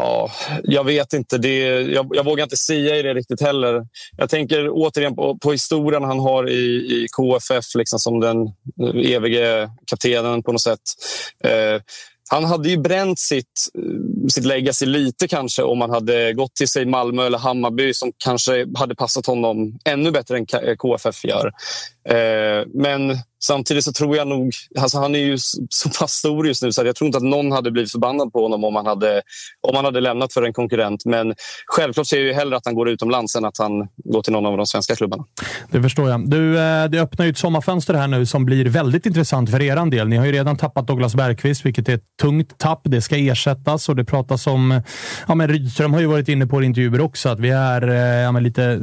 Ja, 0.00 0.30
jag 0.62 0.84
vet 0.84 1.12
inte. 1.12 1.38
Det, 1.38 1.58
jag, 1.80 2.08
jag, 2.12 2.24
vågar 2.24 2.44
inte 2.44 2.56
säga 2.56 2.96
i 2.96 3.02
det 3.02 3.14
riktigt 3.14 3.40
heller. 3.40 3.86
Jag 4.16 4.30
tänker 4.30 4.68
återigen 4.70 5.16
på, 5.16 5.38
på 5.38 5.52
historien 5.52 6.04
han 6.04 6.20
har 6.20 6.50
i, 6.50 6.54
i 6.54 7.06
KFF 7.16 7.64
liksom 7.74 7.98
som 7.98 8.20
den 8.20 8.36
evige 9.04 9.70
kaptenen 9.90 10.42
på 10.42 10.52
något 10.52 10.60
sätt. 10.60 10.80
Eh, 11.44 11.82
han 12.30 12.44
hade 12.44 12.68
ju 12.68 12.76
bränt 12.76 13.18
sitt, 13.18 13.68
sitt 14.30 14.44
legacy 14.44 14.86
lite 14.86 15.28
kanske 15.28 15.62
om 15.62 15.80
han 15.80 15.90
hade 15.90 16.32
gått 16.32 16.54
till 16.54 16.68
sig 16.68 16.86
Malmö 16.86 17.26
eller 17.26 17.38
Hammarby 17.38 17.94
som 17.94 18.12
kanske 18.24 18.66
hade 18.74 18.94
passat 18.94 19.26
honom 19.26 19.78
ännu 19.84 20.10
bättre 20.10 20.36
än 20.36 20.46
KFF 20.76 21.24
gör. 21.24 21.52
Eh, 22.10 22.66
men 22.74 23.18
samtidigt 23.40 23.84
så 23.84 23.92
tror 23.92 24.16
jag 24.16 24.28
nog... 24.28 24.52
Alltså 24.78 24.98
han 24.98 25.14
är 25.14 25.18
ju 25.18 25.38
så 25.68 25.88
pass 26.00 26.12
stor 26.12 26.46
just 26.46 26.62
nu 26.62 26.72
så 26.72 26.84
jag 26.84 26.96
tror 26.96 27.06
inte 27.06 27.18
att 27.18 27.24
någon 27.24 27.52
hade 27.52 27.70
blivit 27.70 27.92
förbannad 27.92 28.32
på 28.32 28.42
honom 28.42 28.64
om 28.64 28.76
han 28.76 28.86
hade, 28.86 29.22
om 29.60 29.76
han 29.76 29.84
hade 29.84 30.00
lämnat 30.00 30.32
för 30.32 30.42
en 30.42 30.52
konkurrent. 30.52 31.04
Men 31.04 31.34
självklart 31.66 32.06
ser 32.06 32.16
jag 32.16 32.26
ju 32.26 32.32
hellre 32.32 32.56
att 32.56 32.64
han 32.64 32.74
går 32.74 32.88
utomlands 32.88 33.36
än 33.36 33.44
att 33.44 33.58
han 33.58 33.88
går 34.04 34.22
till 34.22 34.32
någon 34.32 34.46
av 34.46 34.56
de 34.56 34.66
svenska 34.66 34.96
klubbarna. 34.96 35.24
Det 35.70 35.82
förstår 35.82 36.10
jag. 36.10 36.30
Du, 36.30 36.58
eh, 36.58 36.84
det 36.84 37.00
öppnar 37.00 37.24
ju 37.26 37.30
ett 37.30 37.38
sommarfönster 37.38 37.94
här 37.94 38.08
nu 38.08 38.26
som 38.26 38.44
blir 38.44 38.64
väldigt 38.64 39.06
intressant 39.06 39.50
för 39.50 39.62
er 39.62 39.90
del. 39.90 40.08
Ni 40.08 40.16
har 40.16 40.26
ju 40.26 40.32
redan 40.32 40.56
tappat 40.56 40.86
Douglas 40.86 41.14
Bergqvist, 41.14 41.66
vilket 41.66 41.88
är 41.88 41.94
ett 41.94 42.16
tungt 42.22 42.58
tapp. 42.58 42.80
Det 42.84 43.00
ska 43.00 43.16
ersättas 43.16 43.88
och 43.88 43.96
det 43.96 44.04
pratas 44.04 44.46
om... 44.46 44.82
Ja, 45.28 45.34
men 45.34 45.48
Rydström 45.48 45.92
har 45.92 46.00
ju 46.00 46.06
varit 46.06 46.28
inne 46.28 46.46
på 46.46 46.62
i 46.62 46.66
intervjuer 46.66 47.00
också 47.00 47.28
att 47.28 47.40
vi 47.40 47.50
är 47.50 47.88
eh, 47.88 47.96
ja, 47.96 48.30
lite, 48.30 48.80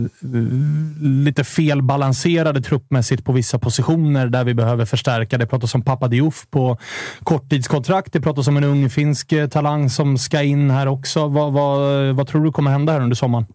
lite 1.01 1.43
felbalanserade 1.43 2.61
truppmässigt 2.61 3.14
på 3.23 3.31
vissa 3.31 3.59
positioner 3.59 4.27
där 4.27 4.43
vi 4.43 4.53
behöver 4.53 4.85
förstärka. 4.85 5.37
Det 5.37 5.47
pratas 5.47 5.75
om 5.75 5.81
Papa 5.81 6.07
Diouf 6.07 6.47
på 6.49 6.77
korttidskontrakt. 7.23 8.13
Det 8.13 8.21
pratas 8.21 8.47
om 8.47 8.57
en 8.57 8.63
ung 8.63 8.89
finsk 8.89 9.31
eh, 9.31 9.47
talang 9.47 9.89
som 9.89 10.17
ska 10.17 10.41
in 10.41 10.69
här 10.69 10.87
också. 10.87 11.27
Vad, 11.27 11.53
vad, 11.53 12.05
vad 12.15 12.27
tror 12.27 12.45
du 12.45 12.51
kommer 12.51 12.71
hända 12.71 12.93
här 12.93 13.01
under 13.01 13.15
sommaren? 13.15 13.45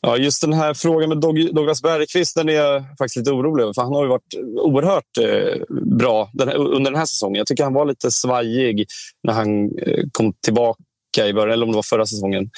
Ja, 0.00 0.16
just 0.16 0.40
den 0.40 0.52
här 0.52 0.74
frågan 0.74 1.08
med 1.08 1.20
Douglas 1.54 1.82
Bergqvist 1.82 2.36
den 2.36 2.48
är 2.48 2.52
jag 2.52 2.84
faktiskt 2.98 3.16
lite 3.16 3.30
orolig 3.30 3.62
över. 3.62 3.72
För 3.72 3.82
han 3.82 3.94
har 3.94 4.02
ju 4.02 4.08
varit 4.08 4.34
oerhört 4.60 5.18
eh, 5.20 5.62
bra 5.98 6.30
under 6.56 6.90
den 6.90 6.98
här 6.98 7.06
säsongen. 7.06 7.38
Jag 7.38 7.46
tycker 7.46 7.64
han 7.64 7.74
var 7.74 7.86
lite 7.86 8.10
svajig 8.10 8.86
när 9.22 9.32
han 9.34 9.78
eh, 9.78 10.04
kom 10.12 10.32
tillbaka 10.44 10.82
i 11.18 11.32
början, 11.34 11.52
eller 11.52 11.66
om 11.66 11.70
det 11.70 11.76
var 11.76 11.82
förra 11.82 12.06
säsongen. 12.06 12.50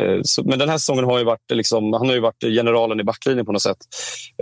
Eh, 0.00 0.18
så, 0.22 0.44
men 0.44 0.58
den 0.58 0.68
här 0.68 0.78
säsongen 0.78 1.04
har 1.04 1.18
ju 1.18 1.24
varit, 1.24 1.50
eh, 1.50 1.56
liksom, 1.56 1.92
han 1.92 2.06
har 2.06 2.14
ju 2.14 2.20
varit 2.20 2.44
eh, 2.44 2.50
generalen 2.50 3.00
i 3.00 3.04
backlinjen 3.04 3.46
på 3.46 3.52
något 3.52 3.62
sätt. 3.62 3.78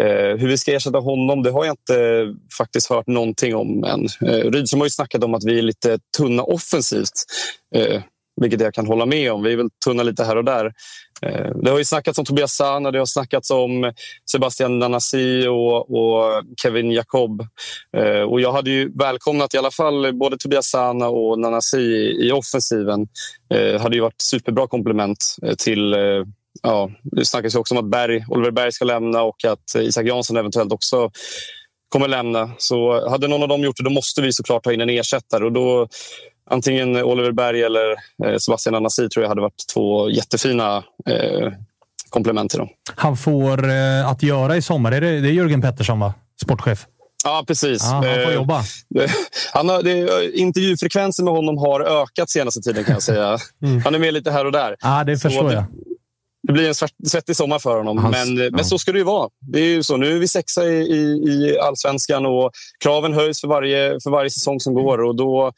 Eh, 0.01 0.37
hur 0.37 0.49
vi 0.49 0.59
ska 0.59 0.73
ersätta 0.73 0.99
honom 0.99 1.43
det 1.43 1.51
har 1.51 1.65
jag 1.65 1.73
inte 1.73 2.03
eh, 2.03 2.29
faktiskt 2.59 2.91
hört 2.91 3.07
någonting 3.07 3.55
om 3.55 3.85
än. 3.85 4.07
Eh, 4.29 4.51
Rydström 4.51 4.81
har 4.81 4.87
ju 4.87 4.91
snackat 4.91 5.25
om 5.25 5.35
att 5.35 5.45
vi 5.45 5.59
är 5.59 5.63
lite 5.63 5.99
tunna 6.17 6.43
offensivt. 6.43 7.25
Vilket 8.41 8.61
jag 8.61 8.75
kan 8.75 8.87
hålla 8.87 9.07
med 9.07 9.33
om. 9.33 9.43
Vi 9.43 9.53
är 9.53 9.57
väl 9.57 9.71
tunna 9.85 10.03
lite 10.03 10.25
här 10.25 10.37
och 10.37 10.45
där. 10.45 10.73
Eh, 11.23 11.51
det 11.63 11.71
har 11.71 11.79
ju 11.79 11.85
snackats 11.85 12.19
om 12.19 12.25
Tobias 12.25 12.53
Sana, 12.53 12.91
det 12.91 12.99
har 12.99 13.07
snackats 13.07 13.51
om 13.51 13.93
Sebastian 14.31 14.79
Nanasi 14.79 15.47
och, 15.47 15.91
och, 15.91 16.43
Kevin 16.63 16.91
Jacob. 16.91 17.47
Eh, 17.97 18.23
och 18.23 18.41
jag 18.41 18.53
hade 18.53 18.71
ju 18.71 18.93
välkomnat 18.99 19.55
i 19.55 19.59
alla 19.59 19.71
fall 19.71 20.15
både 20.15 20.39
Tobias 20.39 20.71
Sana 20.71 21.09
och 21.09 21.39
Nanasi 21.39 22.17
i 22.21 22.33
offensiven. 22.33 23.09
Det 23.49 23.81
hade 23.81 23.97
ju 23.97 24.03
varit 24.03 24.23
superbra 24.23 24.67
komplement 24.67 25.37
till 25.59 25.95
Ja, 26.63 26.91
det 27.03 27.25
snackas 27.25 27.55
ju 27.55 27.59
också 27.59 27.75
om 27.75 27.85
att 27.85 27.91
Berg, 27.91 28.25
Oliver 28.29 28.51
Berg 28.51 28.73
ska 28.73 28.85
lämna 28.85 29.23
och 29.23 29.45
att 29.45 29.75
Isak 29.77 30.07
Jansson 30.07 30.37
eventuellt 30.37 30.73
också 30.73 31.11
kommer 31.89 32.09
lämna. 32.09 32.51
Så 32.59 33.09
hade 33.09 33.29
någon 33.29 33.43
av 33.43 33.49
dem 33.49 33.63
gjort 33.63 33.77
det, 33.77 33.85
då 33.85 33.91
måste 33.91 34.23
vi 34.23 34.33
såklart 34.33 34.65
ta 34.65 34.73
in 34.73 34.81
en 34.81 34.91
ersättare. 34.91 35.45
Och 35.45 35.53
då, 35.53 35.89
antingen 36.51 36.97
Oliver 36.97 37.33
Berg 37.33 37.63
eller 37.63 37.91
eh, 38.25 38.37
Sebastian 38.39 38.75
Anasi 38.75 39.09
tror 39.09 39.23
jag 39.23 39.29
hade 39.29 39.41
varit 39.41 39.67
två 39.75 40.11
jättefina 40.11 40.77
eh, 41.07 41.53
komplement 42.11 42.51
till 42.51 42.59
dem. 42.59 42.69
Han 42.95 43.17
får 43.17 43.69
eh, 43.69 44.09
att 44.09 44.23
göra 44.23 44.57
i 44.57 44.63
sommar. 44.63 44.93
Är 44.93 45.01
det, 45.01 45.21
det 45.21 45.29
är 45.29 45.33
Jörgen 45.33 45.63
Pettersson, 45.63 46.01
va? 46.01 46.15
sportchef? 46.43 46.87
Ja, 47.25 47.45
precis. 47.47 47.83
Ja, 47.83 47.89
han 47.89 48.03
får 48.03 48.31
eh, 48.31 48.35
jobba. 48.35 48.63
Han 49.53 49.69
har, 49.69 49.83
det, 49.83 50.39
intervjufrekvensen 50.39 51.25
med 51.25 51.35
honom 51.35 51.59
har 51.59 51.81
ökat 52.03 52.31
senaste 52.31 52.61
tiden 52.61 52.85
kan 52.85 52.93
jag 52.93 53.03
säga. 53.03 53.39
Mm. 53.63 53.83
Han 53.85 53.95
är 53.95 53.99
med 53.99 54.15
lite 54.15 54.31
här 54.31 54.45
och 54.45 54.53
där. 54.53 54.77
Ja, 54.81 55.05
det 55.05 55.19
förstår 55.19 55.49
så 55.49 55.55
jag. 55.55 55.65
Det 56.43 56.53
blir 56.53 56.69
en 56.69 56.75
svettig 57.09 57.37
sommar 57.37 57.59
för 57.59 57.77
honom, 57.77 57.99
Hans, 57.99 58.17
men, 58.17 58.37
ja. 58.37 58.51
men 58.53 58.65
så 58.65 58.79
ska 58.79 58.93
det 58.93 58.99
ju 58.99 59.05
vara. 59.05 59.29
Det 59.41 59.61
är 59.61 59.65
ju 59.65 59.83
så. 59.83 59.97
Nu 59.97 60.17
är 60.17 60.19
vi 60.19 60.29
sexa 60.29 60.65
i, 60.65 60.75
i, 60.75 60.99
i 60.99 61.59
allsvenskan 61.59 62.27
och 62.27 62.51
kraven 62.85 63.15
höjs 63.15 63.41
för 63.41 63.49
varje, 63.49 64.01
för 64.03 64.11
varje 64.11 64.31
säsong 64.31 64.61
som 64.61 64.75
går. 64.75 65.01
Och 65.01 65.17
då, 65.17 65.47
eh, 65.47 65.53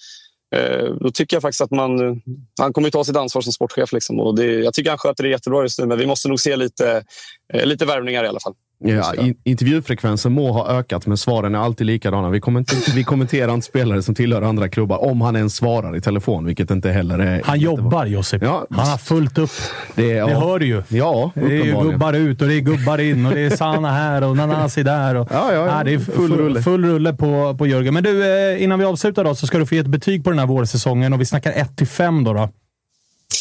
Eh, 0.57 0.95
då 1.01 1.11
tycker 1.11 1.37
jag 1.37 1.43
faktiskt 1.43 1.61
att 1.61 1.71
man... 1.71 2.23
Han 2.61 2.73
kommer 2.73 2.91
ta 2.91 3.05
sitt 3.05 3.17
ansvar 3.17 3.43
som 3.43 3.53
sportchef. 3.53 3.93
Liksom, 3.93 4.21
och 4.21 4.37
det, 4.37 4.45
jag 4.45 4.75
tycker 4.75 4.91
han 4.91 4.99
sköter 4.99 5.25
det 5.25 5.31
jättebra 5.31 5.63
just 5.63 5.79
nu, 5.79 5.87
men 5.87 5.99
vi 5.99 6.07
måste 6.07 6.29
nog 6.29 6.41
se 6.41 6.57
lite, 6.57 7.05
eh, 7.53 7.67
lite 7.67 7.85
värvningar 7.85 8.25
i 8.25 8.29
alla 8.29 8.41
fall. 8.41 8.55
Ja, 8.85 9.15
in, 9.15 9.35
intervjufrekvensen 9.45 10.33
må 10.33 10.53
ha 10.53 10.69
ökat, 10.69 11.07
men 11.07 11.17
svaren 11.17 11.55
är 11.55 11.59
alltid 11.59 11.87
likadana. 11.87 12.31
Vi, 12.31 12.41
kommenter, 12.41 12.77
vi 12.95 13.05
kommenterar 13.05 13.55
inte 13.55 13.67
spelare 13.67 14.03
som 14.03 14.15
tillhör 14.15 14.43
andra 14.43 14.69
klubbar, 14.69 15.05
om 15.05 15.21
han 15.21 15.37
ens 15.37 15.57
svarar 15.57 15.97
i 15.97 16.01
telefon, 16.01 16.47
vilket 16.47 16.71
inte 16.71 16.91
heller 16.91 17.19
är... 17.19 17.43
Han 17.45 17.59
jobbar, 17.59 18.07
Josip. 18.07 18.43
Ja. 18.43 18.67
Han 18.71 18.89
har 18.89 18.99
fullt 18.99 19.39
upp. 19.39 19.51
Det, 19.95 20.07
ja. 20.07 20.27
det 20.27 20.35
hör 20.35 20.59
du 20.59 20.67
ju. 20.67 20.83
Ja, 20.89 21.31
det 21.35 21.61
är 21.61 21.83
gubbar 21.83 22.13
ut 22.13 22.43
och 22.43 22.49
det 22.49 22.55
är 22.55 22.61
gubbar 22.61 22.99
in 22.99 23.27
och 23.27 23.35
det 23.35 23.41
är 23.41 23.51
Sana 23.57 23.91
här 23.93 24.25
och 24.25 24.37
Nanasi 24.37 24.83
där. 24.83 25.15
Och, 25.15 25.29
ja, 25.33 25.53
ja, 25.53 25.67
ja. 25.67 25.85
det 25.85 25.95
är 25.95 25.99
full, 25.99 26.37
rulle, 26.37 26.63
full 26.63 26.85
rulle 26.85 27.13
på, 27.13 27.55
på 27.59 27.67
Jörgen. 27.67 27.95
Men 27.95 28.03
du, 28.03 28.25
eh, 28.25 28.63
innan 28.63 28.79
vi 28.79 28.85
avslutar 28.85 29.25
då, 29.25 29.35
så 29.35 29.47
ska 29.47 29.59
du 29.59 29.67
få 29.67 29.75
ge 29.75 29.81
ett 29.81 29.87
betyg 29.87 30.25
på 30.25 30.31
den 30.31 30.39
här 30.39 30.47
vårsäsongen 30.47 31.13
och 31.13 31.21
vi 31.21 31.27
snackar 31.27 31.53
1 31.53 31.77
till 31.77 31.87
5 31.87 32.25
då. 32.25 32.33
då. 32.33 32.49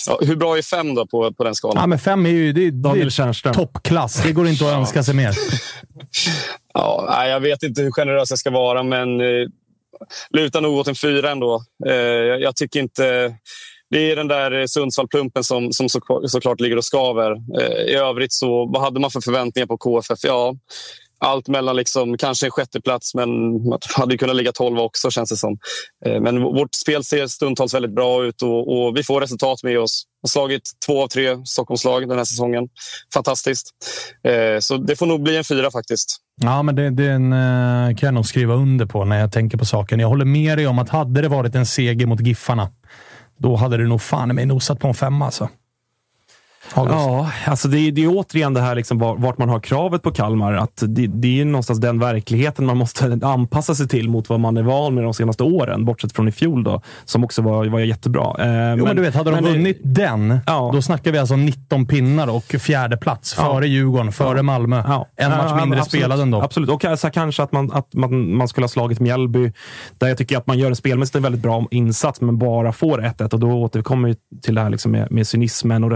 Ja, 0.08 0.20
hur 0.22 0.36
bra 0.36 0.58
är 0.58 0.62
fem 0.62 0.96
då 0.96 1.08
på, 1.08 1.34
på 1.34 1.44
den 1.44 1.56
skalan? 1.56 1.78
Ja, 1.82 1.88
men 1.88 2.00
fem 2.00 2.26
är 2.26 2.30
ju 2.30 2.54
det, 2.54 2.62
är 2.66 3.54
toppklass. 3.54 4.24
Det 4.24 4.32
går 4.32 4.48
inte 4.48 4.66
att 4.66 4.74
önska 4.74 5.04
sig 5.04 5.16
mer. 5.16 5.36
ja, 6.74 7.28
jag 7.28 7.40
vet 7.40 7.64
inte 7.64 7.82
hur 7.82 7.92
generös 7.92 8.30
jag 8.30 8.40
ska 8.40 8.50
vara, 8.50 8.84
men 8.84 9.22
eh, 9.22 9.48
lutar 10.30 10.62
nog 10.62 10.78
åt 10.78 10.88
en 10.88 10.96
fyra 10.96 11.32
ändå. 11.32 11.64
Eh, 11.88 11.94
jag 12.42 12.56
tycker 12.56 12.80
inte... 12.80 13.36
Det 13.92 14.12
är 14.12 14.16
den 14.16 14.28
där 14.28 14.68
Sundsvallplumpen 14.68 15.44
som, 15.44 15.74
som 15.74 15.90
så, 15.90 16.02
såklart 16.28 16.60
ligger 16.60 16.78
och 16.78 16.86
skaver. 16.86 17.32
Eh, 17.32 17.94
I 17.94 17.96
övrigt, 17.96 18.34
så 18.34 18.66
vad 18.66 18.82
hade 18.82 19.00
man 19.00 19.12
för 19.12 19.22
förväntningar 19.22 19.68
på 19.68 19.78
KFF? 19.78 20.20
Ja, 20.24 20.56
allt 21.20 21.48
mellan 21.48 21.76
liksom, 21.76 22.18
kanske 22.18 22.46
en 22.46 22.52
sjätteplats, 22.52 23.16
men 23.16 23.30
man 23.70 23.80
hade 23.96 24.18
kunnat 24.18 24.36
ligga 24.36 24.52
tolva 24.52 24.82
också 24.82 25.12
känns 25.12 25.30
det 25.30 25.38
som. 25.38 25.58
Eh, 26.06 26.22
men 26.22 26.42
vårt 26.42 26.76
spel 26.76 27.04
ser 27.04 27.28
stundtals 27.28 27.74
väldigt 27.74 27.96
bra 27.96 28.24
ut 28.24 28.42
och, 28.42 28.88
och 28.88 28.98
vi 28.98 29.04
får 29.04 29.22
resultat 29.22 29.64
med 29.64 29.80
oss. 29.80 30.04
Vi 30.22 30.28
har 30.28 30.30
slagit 30.30 30.62
två 30.86 31.04
av 31.04 31.08
tre 31.08 31.46
Stockholmslag 31.46 32.10
den 32.10 32.18
här 32.18 32.26
säsongen. 32.26 32.68
Fantastiskt. 33.14 33.70
Eh, 34.24 34.60
så 34.60 34.78
det 34.78 34.96
får 34.96 35.06
nog 35.06 35.24
bli 35.24 35.38
en 35.38 35.44
fyra 35.44 35.72
faktiskt. 35.72 36.18
Ja, 36.42 36.64
men 36.64 36.76
det, 36.76 36.90
den 36.90 37.34
eh, 37.34 37.96
kan 37.96 38.08
jag 38.08 38.14
nog 38.14 38.26
skriva 38.26 38.54
under 38.54 38.86
på 38.86 39.06
när 39.06 39.20
jag 39.20 39.32
tänker 39.32 39.58
på 39.58 39.66
saken. 39.66 40.00
Jag 40.00 40.08
håller 40.08 40.26
med 40.26 40.58
dig 40.58 40.68
om 40.68 40.80
att 40.80 40.90
hade 40.90 41.22
det 41.22 41.28
varit 41.28 41.56
en 41.56 41.66
seger 41.66 42.06
mot 42.06 42.22
Giffarna, 42.22 42.70
då 43.38 43.56
hade 43.56 43.78
det 43.78 43.88
nog 43.88 44.02
fan 44.02 44.36
mig 44.36 44.46
nosat 44.46 44.80
på 44.80 44.88
en 44.88 44.94
femma. 44.94 45.26
Alltså. 45.26 45.50
Ja, 46.76 47.32
alltså 47.46 47.68
det, 47.68 47.78
är, 47.78 47.92
det 47.92 48.04
är 48.04 48.08
återigen 48.08 48.54
det 48.54 48.62
här 48.62 48.76
liksom 48.76 48.98
vart 48.98 49.38
man 49.38 49.50
har 49.50 49.60
kravet 49.60 50.02
på 50.02 50.12
Kalmar. 50.12 50.54
Att 50.54 50.84
det, 50.88 51.08
det 51.08 51.42
är 51.42 51.46
någonstans 51.46 51.80
den 51.80 52.00
verkligheten 52.00 52.66
man 52.66 52.78
måste 52.78 53.20
anpassa 53.24 53.76
sig 53.76 53.88
till 53.88 54.10
mot 54.10 54.30
vad 54.30 54.40
man 54.40 54.58
är 54.58 54.64
van 54.64 54.96
med 54.96 55.04
de 55.04 55.14
senaste 55.14 55.44
åren, 55.44 55.86
bortsett 55.86 56.12
från 56.12 56.28
i 56.28 56.32
fjol 56.32 56.64
då, 56.64 56.82
som 57.06 57.24
också 57.24 57.42
var, 57.42 57.66
var 57.66 57.80
jättebra. 57.80 58.36
Eh, 58.40 58.46
jo, 58.48 58.76
men, 58.76 58.84
men, 58.84 58.96
du 58.96 59.02
vet, 59.02 59.16
hade 59.16 59.32
de 59.32 59.44
vunnit 59.44 59.80
det, 59.84 60.04
den, 60.04 60.40
ja. 60.46 60.72
då 60.74 60.82
snackar 60.82 61.12
vi 61.12 61.18
alltså 61.18 61.36
19 61.36 61.88
pinnar 61.88 62.28
och 62.28 62.44
fjärde 62.44 62.98
plats 62.98 63.36
ja. 63.38 63.44
före 63.44 63.68
Djurgården, 63.68 64.12
före 64.12 64.38
ja. 64.38 64.44
Malmö. 64.44 64.84
Ja. 64.88 65.08
En 65.16 65.32
match 65.32 65.62
mindre 65.62 65.84
spelad 65.84 66.20
ändå. 66.20 66.42
Absolut, 66.42 66.70
och 66.70 66.86
alltså, 66.86 67.10
kanske 67.10 67.44
att, 67.44 67.52
man, 67.52 67.72
att 67.72 67.94
man, 67.94 68.36
man 68.36 68.48
skulle 68.48 68.64
ha 68.64 68.70
slagit 68.70 69.00
Mjällby, 69.00 69.54
där 69.98 70.08
jag 70.08 70.18
tycker 70.18 70.38
att 70.38 70.48
man 70.48 70.60
gör 70.60 70.70
en 70.70 70.76
spelmässigt 70.76 71.26
väldigt 71.26 71.42
bra 71.42 71.66
insats, 71.72 72.22
men 72.22 72.38
bara 72.38 72.72
får 72.72 73.02
1-1 73.02 73.34
och 73.34 73.40
då 73.40 73.52
återkommer 73.52 74.10
vi 74.10 74.16
till 74.42 74.56
det 74.56 74.62
här 74.62 74.70
liksom 74.70 74.92
med, 74.92 75.12
med 75.12 75.28
cynismen 75.28 75.84
och 75.84 75.90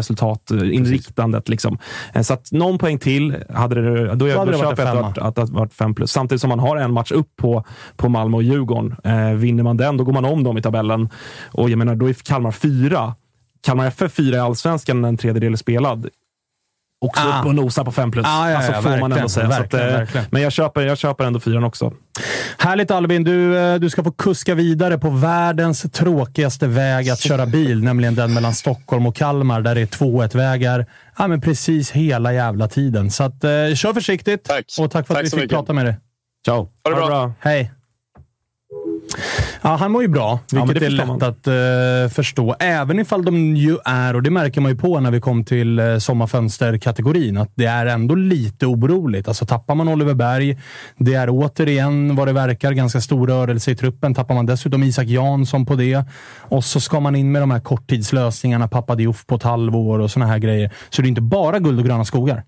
resultatinriktandet. 0.63 1.49
Liksom. 1.49 1.77
Eh, 2.13 2.21
så 2.21 2.33
att 2.33 2.51
någon 2.51 2.77
poäng 2.77 2.99
till, 2.99 3.43
hade 3.49 3.75
det, 3.75 4.15
då, 4.15 4.39
hade 4.39 4.51
det 4.51 4.57
varit 4.57 4.79
att, 4.79 5.17
att, 5.17 5.37
att, 5.37 5.49
varit 5.49 5.73
fem 5.73 5.95
plus. 5.95 6.11
Samtidigt 6.11 6.41
som 6.41 6.49
man 6.49 6.59
har 6.59 6.77
en 6.77 6.93
match 6.93 7.11
upp 7.11 7.35
på, 7.35 7.63
på 7.95 8.09
Malmö 8.09 8.37
och 8.37 8.43
Djurgården. 8.43 8.95
Eh, 9.03 9.31
vinner 9.31 9.63
man 9.63 9.77
den, 9.77 9.97
då 9.97 10.03
går 10.03 10.13
man 10.13 10.25
om 10.25 10.43
dem 10.43 10.57
i 10.57 10.61
tabellen. 10.61 11.09
Och 11.51 11.69
jag 11.69 11.77
menar, 11.77 11.95
då 11.95 12.09
är 12.09 12.13
Kalmar 12.13 12.51
fyra. 12.51 13.15
Kalmar 13.61 13.87
FF 13.87 14.13
fyra 14.13 14.35
i 14.35 14.39
allsvenskan, 14.39 15.05
en 15.05 15.17
tredjedel 15.17 15.53
är 15.53 15.57
spelad 15.57 16.09
också 17.03 17.21
ah. 17.21 17.39
upp 17.39 17.45
och 17.45 17.55
nosa 17.55 17.85
på 17.85 17.91
5 17.91 18.11
plus. 18.11 18.25
Ah, 18.29 18.49
ja, 18.49 18.57
alltså, 18.57 18.81
får 18.81 18.97
man 18.97 19.11
ändå 19.11 19.29
säga. 19.29 19.47
Verkligen, 19.47 20.03
att, 20.03 20.15
eh, 20.15 20.21
men 20.29 20.41
jag 20.41 20.51
köper, 20.51 20.81
jag 20.81 20.97
köper 20.97 21.23
ändå 21.23 21.39
fyran 21.39 21.63
också. 21.63 21.93
Härligt 22.57 22.91
Albin! 22.91 23.23
Du, 23.23 23.57
eh, 23.57 23.75
du 23.75 23.89
ska 23.89 24.03
få 24.03 24.11
kuska 24.11 24.55
vidare 24.55 24.97
på 24.97 25.09
världens 25.09 25.81
tråkigaste 25.81 26.67
väg 26.67 27.09
att 27.09 27.19
köra 27.19 27.45
bil, 27.45 27.83
nämligen 27.83 28.15
den 28.15 28.33
mellan 28.33 28.53
Stockholm 28.53 29.05
och 29.05 29.15
Kalmar, 29.15 29.61
där 29.61 29.75
det 29.75 29.81
är 29.81 29.85
2-1-vägar. 29.85 30.85
Ja, 31.17 31.27
men 31.27 31.41
precis 31.41 31.91
hela 31.91 32.33
jävla 32.33 32.67
tiden. 32.67 33.11
Så 33.11 33.23
att, 33.23 33.43
eh, 33.43 33.49
kör 33.75 33.93
försiktigt 33.93 34.43
tack. 34.43 34.65
och 34.79 34.91
tack 34.91 35.07
för 35.07 35.13
att 35.13 35.17
tack 35.17 35.25
vi 35.25 35.29
fick 35.29 35.39
mycket. 35.39 35.49
prata 35.49 35.73
med 35.73 35.85
dig. 35.85 35.95
Ciao! 36.45 36.57
Ha 36.57 36.89
det 36.89 36.95
bra! 36.95 36.99
Ha 36.99 37.05
det 37.05 37.09
bra. 37.09 37.33
Hej! 37.39 37.71
Ja, 39.61 39.75
han 39.75 39.91
mår 39.91 40.01
ju 40.01 40.07
bra, 40.07 40.39
vilket 40.51 40.81
ja, 40.81 40.87
är 40.87 40.89
lätt 40.89 41.07
man. 41.07 41.23
att 41.23 41.47
uh, 41.47 42.13
förstå. 42.15 42.55
Även 42.59 42.99
ifall 42.99 43.25
de 43.25 43.55
ju 43.55 43.77
är, 43.85 44.15
och 44.15 44.23
det 44.23 44.29
märker 44.29 44.61
man 44.61 44.71
ju 44.71 44.77
på 44.77 44.99
när 44.99 45.11
vi 45.11 45.21
kom 45.21 45.45
till 45.45 45.79
uh, 45.79 45.97
sommarfönsterkategorin, 45.97 47.37
att 47.37 47.51
det 47.55 47.65
är 47.65 47.85
ändå 47.85 48.15
lite 48.15 48.65
oroligt. 48.65 49.27
Alltså 49.27 49.45
tappar 49.45 49.75
man 49.75 49.87
Oliver 49.87 50.13
Berg, 50.13 50.57
det 50.97 51.13
är 51.13 51.27
återigen 51.29 52.15
vad 52.15 52.27
det 52.27 52.33
verkar 52.33 52.71
ganska 52.71 53.01
stor 53.01 53.27
rörelse 53.27 53.71
i 53.71 53.75
truppen. 53.75 54.13
Tappar 54.13 54.35
man 54.35 54.45
dessutom 54.45 54.83
Isak 54.83 55.07
Jansson 55.07 55.65
på 55.65 55.75
det 55.75 56.03
och 56.37 56.63
så 56.63 56.79
ska 56.79 56.99
man 56.99 57.15
in 57.15 57.31
med 57.31 57.41
de 57.41 57.51
här 57.51 57.59
korttidslösningarna, 57.59 58.67
pappa 58.67 58.95
Diouf 58.95 59.25
på 59.25 59.35
ett 59.35 59.43
halvår 59.43 59.99
och 59.99 60.11
såna 60.11 60.25
här 60.25 60.37
grejer. 60.37 60.71
Så 60.89 61.01
det 61.01 61.05
är 61.05 61.09
inte 61.09 61.21
bara 61.21 61.59
guld 61.59 61.79
och 61.79 61.85
gröna 61.85 62.05
skogar. 62.05 62.43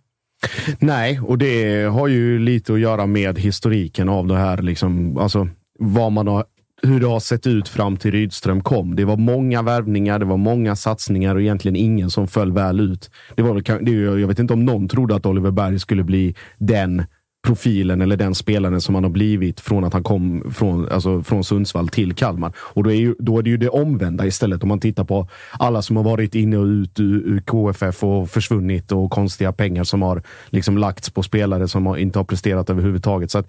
Nej, 0.80 1.20
och 1.20 1.38
det 1.38 1.84
har 1.84 2.08
ju 2.08 2.40
lite 2.40 2.74
att 2.74 2.80
göra 2.80 3.06
med 3.06 3.40
historiken 3.40 4.10
av 4.10 4.28
det 4.28 4.38
här. 4.38 4.58
Liksom, 4.58 5.18
alltså, 5.18 5.48
vad 5.80 6.12
man 6.12 6.28
har 6.28 6.44
hur 6.82 7.00
det 7.00 7.08
har 7.08 7.20
sett 7.20 7.48
ut 7.48 7.68
fram 7.68 7.98
till 7.98 8.12
Rydström 8.12 8.64
kom. 8.64 8.96
Det 8.96 9.06
var 9.06 9.18
många 9.18 9.62
värvningar, 9.62 10.20
det 10.20 10.26
var 10.26 10.38
många 10.38 10.76
satsningar 10.76 11.36
och 11.36 11.42
egentligen 11.42 11.76
ingen 11.76 12.10
som 12.10 12.28
föll 12.28 12.52
väl 12.52 12.80
ut. 12.80 13.10
Det 13.36 13.42
var 13.42 13.54
väl, 13.54 14.20
jag 14.22 14.28
vet 14.28 14.40
inte 14.40 14.54
om 14.54 14.66
någon 14.66 14.88
trodde 14.88 15.16
att 15.16 15.26
Oliver 15.26 15.52
Berg 15.52 15.80
skulle 15.80 16.04
bli 16.04 16.36
den 16.58 17.04
profilen 17.45 18.01
eller 18.01 18.17
den 18.17 18.36
spelaren 18.36 18.81
som 18.81 18.95
han 18.95 19.03
har 19.03 19.12
blivit 19.12 19.60
från 19.60 19.84
att 19.84 19.93
han 19.93 20.03
kom 20.03 20.53
från, 20.53 20.89
alltså 20.89 21.23
från 21.23 21.43
Sundsvall 21.43 21.88
till 21.88 22.13
Kalmar. 22.13 22.53
Och 22.58 22.84
då 22.84 22.91
är, 22.91 22.95
ju, 22.95 23.15
då 23.19 23.39
är 23.39 23.43
det 23.43 23.49
ju 23.49 23.58
det 23.58 23.69
omvända 23.69 24.25
istället. 24.25 24.63
Om 24.63 24.69
man 24.69 24.79
tittar 24.79 25.03
på 25.03 25.27
alla 25.51 25.81
som 25.81 25.95
har 25.95 26.03
varit 26.03 26.36
inne 26.36 26.58
och 26.58 26.65
ut 26.65 26.99
ur 26.99 27.39
KFF 27.45 28.03
och 28.03 28.29
försvunnit 28.29 28.91
och 28.91 29.12
konstiga 29.12 29.51
pengar 29.51 29.84
som 29.84 30.01
har 30.01 30.21
liksom 30.49 30.77
lagts 30.77 31.10
på 31.10 31.23
spelare 31.23 31.67
som 31.67 31.86
har, 31.86 31.97
inte 31.97 32.19
har 32.19 32.23
presterat 32.23 32.69
överhuvudtaget. 32.69 33.31
Så 33.31 33.43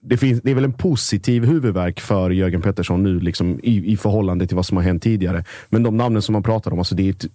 det, 0.00 0.16
finns, 0.16 0.40
det 0.42 0.50
är 0.50 0.54
väl 0.54 0.64
en 0.64 0.72
positiv 0.72 1.44
huvudverk 1.44 2.00
för 2.00 2.30
Jörgen 2.30 2.62
Pettersson 2.62 3.02
nu 3.02 3.20
liksom, 3.20 3.60
i, 3.62 3.92
i 3.92 3.96
förhållande 3.96 4.46
till 4.46 4.56
vad 4.56 4.66
som 4.66 4.76
har 4.76 4.84
hänt 4.84 5.02
tidigare. 5.02 5.44
Men 5.68 5.82
de 5.82 5.96
namnen 5.96 6.22
som 6.22 6.32
man 6.32 6.42
pratar 6.42 6.72
om, 6.72 6.78
alltså 6.78 6.94
det 6.94 7.08
är 7.08 7.10
ett 7.10 7.26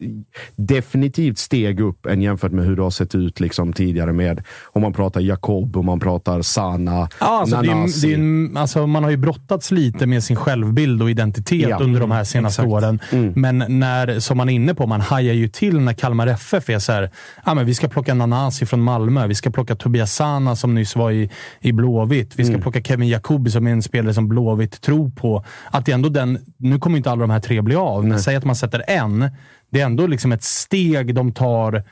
definitivt 0.56 1.38
steg 1.38 1.80
upp 1.80 2.06
än 2.06 2.22
jämfört 2.22 2.52
med 2.52 2.66
hur 2.66 2.76
det 2.76 2.84
har 2.84 2.90
sett 2.90 3.16
ut 3.16 3.40
liksom, 3.40 3.74
tidigare 3.74 4.14
med 4.14 4.44
om 4.64 4.82
man 4.82 4.94
pratar 4.94 5.22
Jakob 5.22 5.78
man 5.88 6.00
pratar 6.00 6.42
Sana, 6.42 7.10
ja, 7.20 7.26
alltså 7.26 7.62
det 7.62 7.68
är, 7.68 8.02
det 8.02 8.14
är, 8.14 8.62
alltså 8.62 8.88
Man 8.88 9.04
har 9.04 9.12
ju 9.12 9.18
brottats 9.18 9.72
lite 9.72 10.06
med 10.06 10.24
sin 10.24 10.36
självbild 10.36 11.02
och 11.02 11.10
identitet 11.10 11.70
ja, 11.70 11.78
under 11.78 12.00
de 12.00 12.12
här 12.12 12.24
senaste 12.24 12.62
exakt. 12.62 12.74
åren. 12.74 13.00
Mm. 13.12 13.34
Men 13.36 13.80
när, 13.80 14.20
som 14.20 14.38
man 14.38 14.50
är 14.50 14.54
inne 14.54 14.74
på, 14.74 14.88
man 14.88 15.02
hajar 15.02 15.34
ju 15.34 15.48
till 15.48 15.80
när 15.80 15.94
Kalmar 15.94 16.28
FF 16.28 16.70
är 16.70 16.80
så 16.80 16.92
här, 16.92 17.12
ja, 17.46 17.54
men 17.54 17.66
vi 17.66 17.74
ska 17.74 17.88
plocka 17.88 18.14
Nanasi 18.14 18.66
från 18.66 18.82
Malmö, 18.82 19.28
vi 19.28 19.36
ska 19.36 19.50
plocka 19.50 19.76
Tobias 19.76 20.14
Sana 20.14 20.56
som 20.56 20.76
nyss 20.76 20.96
var 20.96 21.12
i, 21.12 21.30
i 21.60 21.72
Blåvitt, 21.72 22.34
vi 22.36 22.44
ska 22.44 22.54
mm. 22.54 22.62
plocka 22.62 22.82
Kevin 22.82 23.08
Jacobi 23.08 23.52
som 23.52 23.68
är 23.68 23.72
en 23.72 23.84
spelare 23.84 24.14
som 24.14 24.28
Blåvitt 24.28 24.82
tror 24.82 25.10
på. 25.10 25.46
Att 25.72 25.86
det 25.86 25.92
ändå 25.92 26.10
den, 26.10 26.40
nu 26.58 26.80
kommer 26.80 26.98
inte 26.98 27.12
alla 27.12 27.22
de 27.22 27.30
här 27.30 27.40
tre 27.40 27.62
bli 27.62 27.76
av, 27.76 28.06
men 28.06 28.20
säg 28.20 28.36
att 28.36 28.46
man 28.46 28.56
sätter 28.56 28.84
en. 28.88 29.30
Det 29.70 29.82
är 29.82 29.86
ändå 29.86 30.08
liksom 30.08 30.32
ett 30.32 30.44
steg 30.44 31.16
de 31.16 31.32
tar 31.32 31.84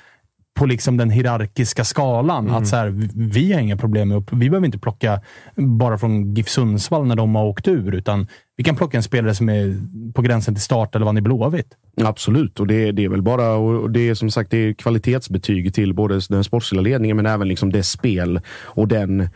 på 0.56 0.66
liksom 0.66 0.98
den 0.98 1.10
hierarkiska 1.10 1.84
skalan. 1.84 2.48
Mm. 2.48 2.56
Att 2.56 2.68
så 2.68 2.76
här, 2.76 2.94
vi 3.16 3.54
har 3.54 3.62
inga 3.62 3.78
problem 3.78 4.10
med 4.10 4.18
upp. 4.18 4.34
Vi 4.34 4.50
behöver 4.50 4.66
inte 4.66 4.80
plocka 4.80 5.22
bara 5.56 5.98
från 5.98 6.34
GIF 6.34 6.50
Sundsvall 6.50 7.08
när 7.08 7.16
de 7.16 7.36
har 7.36 7.46
åkt 7.46 7.68
ur, 7.68 7.96
utan 7.96 8.28
vi 8.58 8.64
kan 8.64 8.76
plocka 8.76 8.98
en 8.98 9.04
spelare 9.04 9.36
som 9.36 9.50
är 9.50 9.76
på 10.14 10.22
gränsen 10.22 10.56
till 10.56 10.64
start 10.64 10.96
eller 10.96 11.06
vad 11.06 11.16
ni 11.16 11.22
Blåvitt. 11.22 11.68
Absolut, 12.02 12.60
och 12.60 12.68
det, 12.68 12.92
det 12.92 13.04
är 13.04 13.10
väl 13.10 13.22
bara 13.22 13.54
och 13.54 13.90
det 13.90 14.10
är 14.10 14.14
som 14.14 14.32
sagt 14.32 14.52
det 14.52 14.58
är 14.58 14.74
kvalitetsbetyg 14.74 15.74
till 15.74 15.94
både 15.94 16.22
den 16.30 16.44
sportsliga 16.44 16.82
ledningen, 16.82 17.18
men 17.18 17.26
även 17.26 17.48
liksom 17.48 17.72
det 17.72 17.84
spel 17.84 18.40
och 18.64 18.88
den 18.88 19.30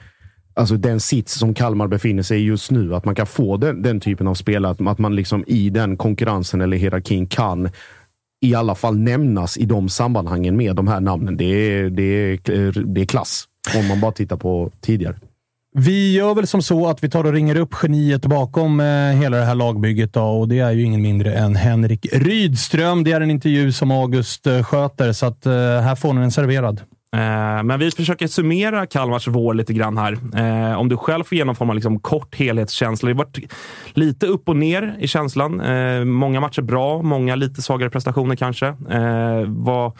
Alltså 0.54 0.76
den 0.76 1.00
sits 1.00 1.34
som 1.34 1.54
Kalmar 1.54 1.88
befinner 1.88 2.24
sig 2.24 2.40
i 2.40 2.44
just 2.44 2.72
nu. 2.72 2.96
Att 2.96 3.06
man 3.06 3.16
kan 3.16 3.28
få 3.28 3.58
den, 3.58 3.82
den 3.82 4.00
typen 4.00 4.28
av 4.28 4.34
spel. 4.34 4.66
Att, 4.66 4.88
att 4.88 5.00
man 5.00 5.16
liksom 5.16 5.44
i 5.48 5.70
den 5.70 5.98
konkurrensen 5.98 6.62
eller 6.62 6.78
hierarkin 6.78 7.28
kan 7.28 7.70
i 8.42 8.56
alla 8.56 8.76
fall 8.76 8.98
nämnas 8.98 9.58
i 9.58 9.66
de 9.66 9.90
sammanhangen 9.90 10.58
med 10.58 10.76
de 10.76 10.88
här 10.88 11.00
namnen. 11.00 11.38
Det 11.38 11.46
är, 11.46 11.90
det 11.90 12.04
är, 12.04 12.84
det 12.86 13.02
är 13.02 13.06
klass, 13.06 13.46
om 13.78 13.88
man 13.88 14.02
bara 14.02 14.12
tittar 14.12 14.38
på 14.38 14.72
tidigare. 14.82 15.16
Vi 15.74 16.14
gör 16.14 16.36
väl 16.36 16.48
som 16.48 16.62
så 16.62 16.88
att 16.88 17.04
vi 17.04 17.10
tar 17.10 17.24
och 17.24 17.34
ringer 17.34 17.58
upp 17.58 17.74
geniet 17.84 18.26
bakom 18.26 18.80
eh, 18.80 18.86
hela 19.12 19.38
det 19.38 19.46
här 19.46 19.56
lagbygget 19.56 20.14
då, 20.14 20.22
och 20.22 20.48
det 20.48 20.60
är 20.60 20.72
ju 20.72 20.84
ingen 20.84 21.02
mindre 21.02 21.34
än 21.34 21.56
Henrik 21.56 22.06
Rydström. 22.14 23.04
Det 23.04 23.12
är 23.12 23.22
en 23.22 23.32
intervju 23.32 23.72
som 23.72 23.92
August 23.92 24.48
eh, 24.48 24.64
sköter, 24.64 25.14
så 25.14 25.26
att, 25.26 25.46
eh, 25.46 25.54
här 25.54 25.96
får 25.96 26.14
ni 26.14 26.22
den 26.22 26.32
serverad. 26.32 26.82
Eh, 27.16 27.64
men 27.64 27.80
vi 27.80 27.92
försöker 27.92 28.28
summera 28.28 28.86
Kalmars 28.86 29.28
vår 29.28 29.54
lite 29.54 29.74
grann 29.74 29.98
här. 29.98 30.18
Eh, 30.36 30.80
om 30.80 30.90
du 30.90 30.98
själv 30.98 31.24
får 31.24 31.38
genomföra 31.38 31.74
liksom 31.74 32.00
kort 32.00 32.36
helhetskänsla. 32.36 33.10
Det 33.10 33.14
har 33.14 33.26
varit 33.26 33.54
lite 33.94 34.28
upp 34.28 34.50
och 34.50 34.56
ner 34.56 34.98
i 35.00 35.08
känslan. 35.08 35.62
Eh, 35.62 36.06
många 36.06 36.40
matcher 36.40 36.62
bra, 36.62 37.02
många 37.02 37.36
lite 37.36 37.62
svagare 37.62 37.90
prestationer 37.90 38.36
kanske. 38.36 38.76
Var 39.48 39.94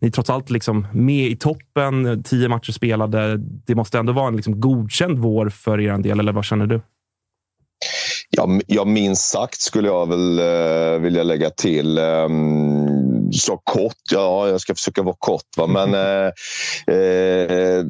ni 0.00 0.10
trots 0.10 0.30
allt 0.30 0.50
liksom 0.50 0.86
med 0.92 1.26
i 1.26 1.36
toppen, 1.36 2.22
tio 2.22 2.48
matcher 2.48 2.72
spelade. 2.72 3.36
Det 3.38 3.74
måste 3.74 3.98
ändå 3.98 4.12
vara 4.12 4.28
en 4.28 4.36
liksom 4.36 4.60
godkänd 4.60 5.18
vår 5.18 5.48
för 5.48 5.80
er 5.80 5.98
del, 5.98 6.20
eller 6.20 6.32
vad 6.32 6.44
känner 6.44 6.66
du? 6.66 6.80
Ja, 8.30 8.48
ja, 8.66 8.84
minst 8.84 9.22
sagt 9.22 9.60
skulle 9.60 9.88
jag 9.88 10.08
väl 10.08 10.40
vilja 11.00 11.22
lägga 11.22 11.50
till. 11.50 11.98
Um 11.98 12.85
så 13.32 13.56
kort, 13.56 13.96
ja, 14.12 14.48
jag 14.48 14.60
ska 14.60 14.74
försöka 14.74 15.02
vara 15.02 15.16
kort. 15.18 15.56
Va? 15.56 15.66
Men 15.66 15.94
eh, 15.94 16.26
eh, 16.96 17.84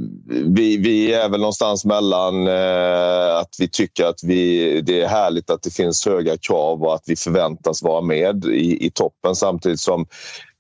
vi, 0.56 0.76
vi 0.76 1.12
är 1.12 1.28
väl 1.28 1.40
någonstans 1.40 1.84
mellan 1.84 2.48
eh, 2.48 3.36
att 3.36 3.54
vi 3.58 3.68
tycker 3.68 4.04
att 4.04 4.24
vi, 4.24 4.80
det 4.80 5.02
är 5.02 5.08
härligt 5.08 5.50
att 5.50 5.62
det 5.62 5.74
finns 5.74 6.06
höga 6.06 6.36
krav 6.36 6.82
och 6.82 6.94
att 6.94 7.04
vi 7.06 7.16
förväntas 7.16 7.82
vara 7.82 8.00
med 8.00 8.44
i, 8.44 8.86
i 8.86 8.90
toppen 8.90 9.34
samtidigt 9.34 9.80
som 9.80 10.06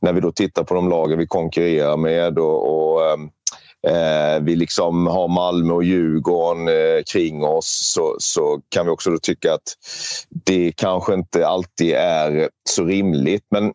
när 0.02 0.12
vi 0.12 0.20
då 0.20 0.32
tittar 0.32 0.64
på 0.64 0.74
de 0.74 0.88
lagen 0.88 1.18
vi 1.18 1.26
konkurrerar 1.26 1.96
med 1.96 2.38
och, 2.38 2.92
och 2.94 3.10
ehm, 3.10 3.30
eh, 3.86 4.42
vi 4.42 4.56
liksom 4.56 5.06
har 5.06 5.28
Malmö 5.28 5.74
och 5.74 5.84
Djurgården 5.84 6.68
eh, 6.68 7.02
kring 7.12 7.44
oss 7.44 7.92
så, 7.94 8.16
så 8.18 8.60
kan 8.68 8.86
vi 8.86 8.92
också 8.92 9.10
då 9.10 9.18
tycka 9.18 9.54
att 9.54 9.74
det 10.44 10.72
kanske 10.76 11.14
inte 11.14 11.46
alltid 11.46 11.94
är 11.94 12.48
så 12.68 12.84
rimligt. 12.84 13.44
Men 13.50 13.72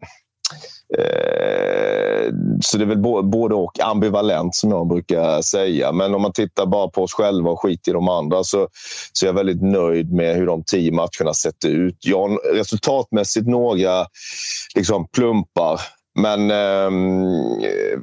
eh, 0.98 2.34
så 2.62 2.78
det 2.78 2.84
är 2.84 2.88
väl 2.88 3.24
både 3.24 3.56
och 3.56 3.80
ambivalent 3.80 4.56
som 4.56 4.72
jag 4.72 4.88
brukar 4.88 5.42
säga. 5.42 5.92
Men 5.92 6.16
om 6.16 6.22
man 6.22 6.34
tittar 6.34 6.66
bara 6.66 6.88
på 6.88 7.04
oss 7.04 7.14
själva 7.14 7.52
och 7.52 7.62
skit 7.62 7.88
i 7.88 7.92
de 7.92 8.10
andra 8.10 8.44
så, 8.44 8.68
så 9.14 9.26
är 9.26 9.28
jag 9.28 9.34
väldigt 9.34 9.62
nöjd 9.62 10.14
med 10.14 10.36
hur 10.36 10.46
de 10.46 10.64
tio 10.64 10.92
matcherna 10.92 11.34
sett 11.34 11.66
ut. 11.66 11.98
Ja, 12.00 12.30
resultatmässigt 12.54 13.48
några 13.48 14.06
liksom 14.76 15.08
plumpar 15.08 15.80
men 16.16 16.52
ehm, 16.52 17.24
eh, 17.64 18.00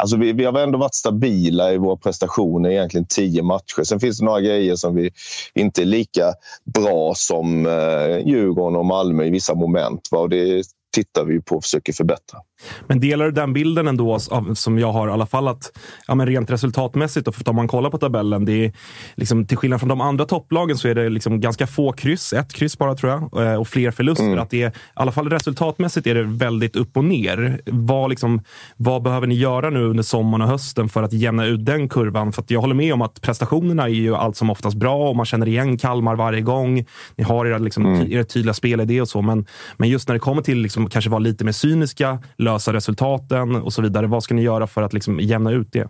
alltså 0.00 0.16
vi, 0.16 0.32
vi 0.32 0.44
har 0.44 0.58
ändå 0.58 0.78
varit 0.78 0.94
stabila 0.94 1.72
i 1.72 1.78
våra 1.78 1.96
prestationer 1.96 2.70
egentligen 2.70 3.06
tio 3.06 3.42
matcher. 3.42 3.84
Sen 3.84 4.00
finns 4.00 4.18
det 4.18 4.24
några 4.24 4.40
grejer 4.40 4.76
som 4.76 4.94
vi 4.94 5.10
inte 5.54 5.82
är 5.82 5.86
lika 5.86 6.34
bra 6.74 7.12
som 7.16 7.66
eh, 7.66 8.18
Djurgården 8.26 8.76
och 8.76 8.86
Malmö 8.86 9.24
i 9.24 9.30
vissa 9.30 9.54
moment. 9.54 10.08
Va? 10.10 10.18
Och 10.18 10.28
det 10.28 10.62
tittar 10.92 11.24
vi 11.24 11.40
på 11.40 11.56
och 11.56 11.62
försöker 11.62 11.92
förbättra. 11.92 12.38
Men 12.86 13.00
delar 13.00 13.24
du 13.24 13.30
den 13.30 13.52
bilden 13.52 13.88
ändå 13.88 14.14
av, 14.30 14.54
som 14.54 14.78
jag 14.78 14.92
har 14.92 15.08
i 15.08 15.10
alla 15.10 15.26
fall 15.26 15.48
att 15.48 15.78
ja, 16.06 16.14
men 16.14 16.26
rent 16.26 16.50
resultatmässigt 16.50 17.28
och 17.28 17.48
om 17.48 17.56
man 17.56 17.68
kollar 17.68 17.90
på 17.90 17.98
tabellen, 17.98 18.44
det 18.44 18.64
är 18.64 18.72
liksom, 19.14 19.46
till 19.46 19.56
skillnad 19.56 19.80
från 19.80 19.88
de 19.88 20.00
andra 20.00 20.24
topplagen 20.24 20.78
så 20.78 20.88
är 20.88 20.94
det 20.94 21.08
liksom 21.08 21.40
ganska 21.40 21.66
få 21.66 21.92
kryss, 21.92 22.32
ett 22.32 22.52
kryss 22.52 22.78
bara 22.78 22.94
tror 22.94 23.12
jag, 23.12 23.46
eh, 23.46 23.54
och 23.54 23.68
fler 23.68 23.90
förluster. 23.90 24.26
Mm. 24.26 24.38
Att 24.38 24.50
det 24.50 24.62
är, 24.62 24.68
I 24.68 24.72
alla 24.94 25.12
fall 25.12 25.30
resultatmässigt 25.30 26.06
är 26.06 26.14
det 26.14 26.22
väldigt 26.22 26.76
upp 26.76 26.96
och 26.96 27.04
ner. 27.04 27.60
Vad, 27.66 28.10
liksom, 28.10 28.40
vad 28.76 29.02
behöver 29.02 29.26
ni 29.26 29.34
göra 29.34 29.70
nu 29.70 29.84
under 29.84 30.02
sommaren 30.02 30.42
och 30.42 30.48
hösten 30.48 30.88
för 30.88 31.02
att 31.02 31.12
jämna 31.12 31.46
ut 31.46 31.64
den 31.64 31.88
kurvan? 31.88 32.32
För 32.32 32.44
jag 32.48 32.60
håller 32.60 32.74
med 32.74 32.94
om 32.94 33.02
att 33.02 33.20
prestationerna 33.20 33.82
är 33.82 33.88
ju 33.88 34.16
allt 34.16 34.36
som 34.36 34.50
oftast 34.50 34.76
bra 34.76 35.08
och 35.08 35.16
man 35.16 35.26
känner 35.26 35.48
igen 35.48 35.78
Kalmar 35.78 36.16
varje 36.16 36.40
gång. 36.40 36.84
Ni 37.16 37.24
har 37.24 37.46
era, 37.46 37.58
liksom, 37.58 37.86
mm. 37.86 38.12
era 38.12 38.24
tydliga 38.24 38.54
spelidé 38.54 39.00
och 39.00 39.08
så, 39.08 39.22
men, 39.22 39.46
men 39.76 39.88
just 39.88 40.08
när 40.08 40.14
det 40.14 40.18
kommer 40.18 40.42
till 40.42 40.58
liksom, 40.58 40.90
kanske 40.90 41.10
vara 41.10 41.18
lite 41.18 41.44
mer 41.44 41.52
cyniska, 41.52 42.18
lösa 42.52 42.72
resultaten 42.72 43.56
och 43.56 43.72
så 43.72 43.82
vidare. 43.82 44.06
Vad 44.06 44.22
ska 44.22 44.34
ni 44.34 44.42
göra 44.42 44.66
för 44.66 44.82
att 44.82 44.92
liksom, 44.92 45.20
jämna 45.20 45.50
ut 45.50 45.72
det? 45.72 45.88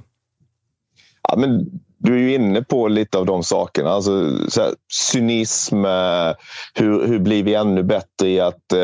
Ja, 1.28 1.36
men 1.36 1.80
du 2.02 2.14
är 2.14 2.18
ju 2.18 2.34
inne 2.34 2.62
på 2.62 2.88
lite 2.88 3.18
av 3.18 3.26
de 3.26 3.42
sakerna. 3.42 3.90
Alltså, 3.90 4.38
så 4.48 4.62
här, 4.62 4.74
cynism, 5.12 5.84
eh, 5.84 6.32
hur, 6.74 7.06
hur 7.06 7.18
blir 7.18 7.42
vi 7.42 7.54
ännu 7.54 7.82
bättre 7.82 8.28
i 8.28 8.40
att, 8.40 8.72
eh, 8.72 8.80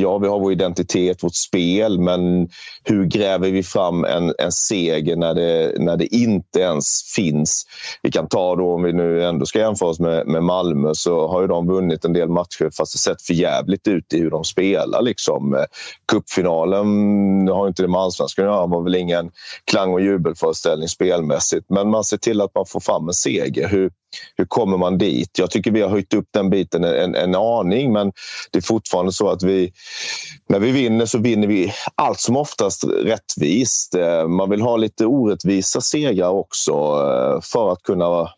ja 0.00 0.18
vi 0.18 0.28
har 0.28 0.38
vår 0.38 0.52
identitet, 0.52 1.24
vårt 1.24 1.34
spel, 1.34 2.00
men 2.00 2.48
hur 2.84 3.04
gräver 3.04 3.50
vi 3.50 3.62
fram 3.62 4.04
en, 4.04 4.34
en 4.38 4.52
seger 4.52 5.16
när 5.16 5.34
det, 5.34 5.72
när 5.78 5.96
det 5.96 6.14
inte 6.14 6.60
ens 6.60 7.12
finns? 7.16 7.66
Vi 8.02 8.10
kan 8.10 8.28
ta 8.28 8.56
då, 8.56 8.74
om 8.74 8.82
vi 8.82 8.92
nu 8.92 9.24
ändå 9.24 9.46
ska 9.46 9.58
jämföra 9.58 9.88
oss 9.88 10.00
med, 10.00 10.26
med 10.26 10.42
Malmö, 10.42 10.90
så 10.94 11.28
har 11.28 11.40
ju 11.40 11.46
de 11.46 11.66
vunnit 11.66 12.04
en 12.04 12.12
del 12.12 12.28
matcher 12.28 12.70
fast 12.76 12.92
det 12.92 12.98
sett 12.98 13.22
för 13.22 13.34
jävligt 13.34 13.88
ut 13.88 14.12
i 14.14 14.20
hur 14.20 14.30
de 14.30 14.44
spelar. 14.44 15.02
Liksom. 15.02 15.54
Eh, 15.54 15.64
cupfinalen 16.12 17.48
har 17.48 17.68
inte 17.68 17.82
det 17.82 17.88
med 17.88 18.00
allsvenskan 18.00 18.44
att 18.44 18.54
göra, 18.54 18.66
var 18.66 18.82
väl 18.82 18.94
ingen 18.94 19.30
klang 19.64 19.92
och 19.92 20.00
jubelföreställning 20.00 20.88
spelmässigt, 20.88 21.66
men 21.70 21.90
man 21.90 22.04
ser 22.04 22.23
till 22.24 22.40
att 22.40 22.54
man 22.54 22.66
får 22.66 22.80
fram 22.80 23.08
en 23.08 23.14
seger. 23.14 23.68
Hur, 23.68 23.90
hur 24.36 24.44
kommer 24.44 24.76
man 24.76 24.98
dit? 24.98 25.38
Jag 25.38 25.50
tycker 25.50 25.70
vi 25.70 25.82
har 25.82 25.88
höjt 25.88 26.14
upp 26.14 26.28
den 26.30 26.50
biten 26.50 26.84
en, 26.84 27.14
en 27.14 27.34
aning, 27.34 27.92
men 27.92 28.12
det 28.52 28.58
är 28.58 28.62
fortfarande 28.62 29.12
så 29.12 29.28
att 29.28 29.42
vi 29.42 29.72
när 30.48 30.58
vi 30.58 30.70
vinner 30.70 31.06
så 31.06 31.18
vinner 31.18 31.48
vi 31.48 31.72
allt 31.94 32.20
som 32.20 32.36
oftast 32.36 32.84
rättvist. 32.84 33.94
Eh, 33.94 34.28
man 34.28 34.50
vill 34.50 34.60
ha 34.60 34.76
lite 34.76 35.06
orättvisa 35.06 35.80
segrar 35.80 36.28
också 36.28 36.72
eh, 36.72 37.40
för 37.42 37.72
att 37.72 37.82
kunna 37.82 38.28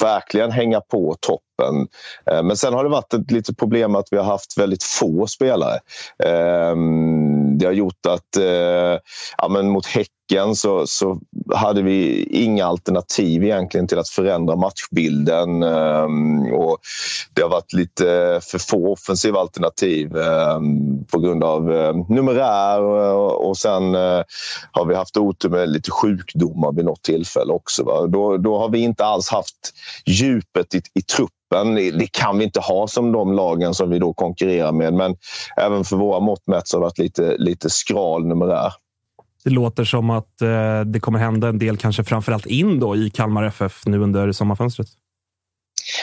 verkligen 0.00 0.50
hänga 0.50 0.80
på 0.80 1.16
toppen. 1.20 1.49
Eh, 2.30 2.42
men 2.42 2.56
sen 2.56 2.74
har 2.74 2.84
det 2.84 2.90
varit 2.90 3.14
ett 3.14 3.30
litet 3.30 3.58
problem 3.58 3.94
att 3.94 4.08
vi 4.10 4.16
har 4.16 4.24
haft 4.24 4.58
väldigt 4.58 4.82
få 4.82 5.26
spelare. 5.26 5.78
Ehm, 6.24 7.58
det 7.58 7.66
har 7.66 7.72
gjort 7.72 8.06
att 8.08 8.36
eh, 8.36 8.98
ja, 9.38 9.48
men 9.50 9.70
mot 9.70 9.86
Häcken 9.86 10.56
så, 10.56 10.86
så 10.86 11.20
hade 11.54 11.82
vi 11.82 12.22
inga 12.22 12.66
alternativ 12.66 13.44
egentligen 13.44 13.86
till 13.86 13.98
att 13.98 14.08
förändra 14.08 14.56
matchbilden. 14.56 15.62
Ehm, 15.62 16.52
och 16.52 16.78
det 17.34 17.42
har 17.42 17.48
varit 17.48 17.72
lite 17.72 18.40
för 18.42 18.58
få 18.58 18.92
offensiva 18.92 19.40
alternativ 19.40 20.16
ehm, 20.16 21.04
på 21.04 21.18
grund 21.18 21.44
av 21.44 21.72
eh, 21.72 21.94
numerär 22.08 22.82
och, 22.82 23.48
och 23.48 23.56
sen 23.56 23.94
eh, 23.94 24.22
har 24.72 24.84
vi 24.84 24.94
haft 24.94 25.16
otur 25.16 25.48
med 25.48 25.68
lite 25.68 25.90
sjukdomar 25.90 26.72
vid 26.72 26.84
något 26.84 27.02
tillfälle 27.02 27.52
också. 27.52 27.84
Va? 27.84 28.06
Då, 28.06 28.36
då 28.36 28.58
har 28.58 28.68
vi 28.68 28.78
inte 28.78 29.04
alls 29.04 29.28
haft 29.28 29.74
djupet 30.06 30.74
i, 30.74 30.82
i 30.94 31.02
truppen 31.02 31.30
det 31.98 32.12
kan 32.12 32.38
vi 32.38 32.44
inte 32.44 32.60
ha 32.60 32.88
som 32.88 33.12
de 33.12 33.32
lagen 33.32 33.74
som 33.74 33.90
vi 33.90 33.98
då 33.98 34.12
konkurrerar 34.12 34.72
med. 34.72 34.92
Men 34.94 35.16
även 35.56 35.84
för 35.84 35.96
våra 35.96 36.20
mått 36.20 36.46
mätt 36.46 36.68
så 36.68 36.76
har 36.76 36.80
det 36.80 36.84
varit 36.84 36.98
lite, 36.98 37.36
lite 37.38 37.70
skral 37.70 38.26
numerär. 38.26 38.72
Det 39.44 39.50
låter 39.50 39.84
som 39.84 40.10
att 40.10 40.42
eh, 40.42 40.80
det 40.80 41.00
kommer 41.00 41.18
hända 41.18 41.48
en 41.48 41.58
del, 41.58 41.76
kanske 41.76 42.04
framförallt 42.04 42.46
in 42.46 42.80
då 42.80 42.96
i 42.96 43.10
Kalmar 43.10 43.44
FF 43.44 43.86
nu 43.86 43.98
under 43.98 44.32
sommarfönstret. 44.32 44.88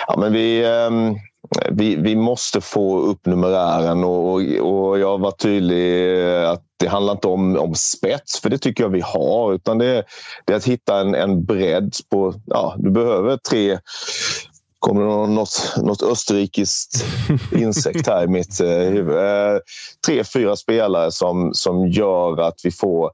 Ja, 0.08 0.18
men 0.18 0.34
vi, 0.34 0.64
eh, 0.64 0.90
vi, 1.72 1.96
vi 1.96 2.16
måste 2.16 2.62
få 2.62 3.00
upp 3.00 3.26
numerären 3.26 4.04
och, 4.04 4.34
och 4.62 5.00
jag 5.00 5.18
var 5.18 5.32
tydlig 5.32 6.22
att 6.44 6.64
det 6.80 6.88
handlar 6.88 7.14
inte 7.14 7.28
om, 7.28 7.58
om 7.58 7.76
spets, 7.76 8.42
för 8.42 8.50
det 8.50 8.58
tycker 8.58 8.84
jag 8.84 8.90
vi 8.90 9.02
har. 9.02 9.54
Utan 9.54 9.78
det, 9.78 10.04
det 10.46 10.54
är 10.54 10.58
att 10.58 10.68
hitta 10.68 11.00
en, 11.00 11.16
en 11.16 11.46
bredd 11.46 11.96
på... 12.10 12.34
Ja, 12.46 12.76
du 12.78 12.92
behöver 12.92 13.38
tre 13.38 13.80
kommer 14.88 15.02
det 15.02 15.34
något, 15.34 15.74
något 15.78 16.04
österrikiskt 16.04 17.06
insekt 17.52 18.08
här 18.08 18.24
i 18.24 18.28
mitt 18.28 18.60
eh, 18.60 18.68
huvud. 18.68 19.18
Eh, 19.18 19.60
tre, 20.06 20.24
fyra 20.24 20.56
spelare 20.56 21.12
som, 21.12 21.54
som 21.54 21.88
gör 21.88 22.42
att 22.42 22.60
vi 22.64 22.72
får 22.72 23.12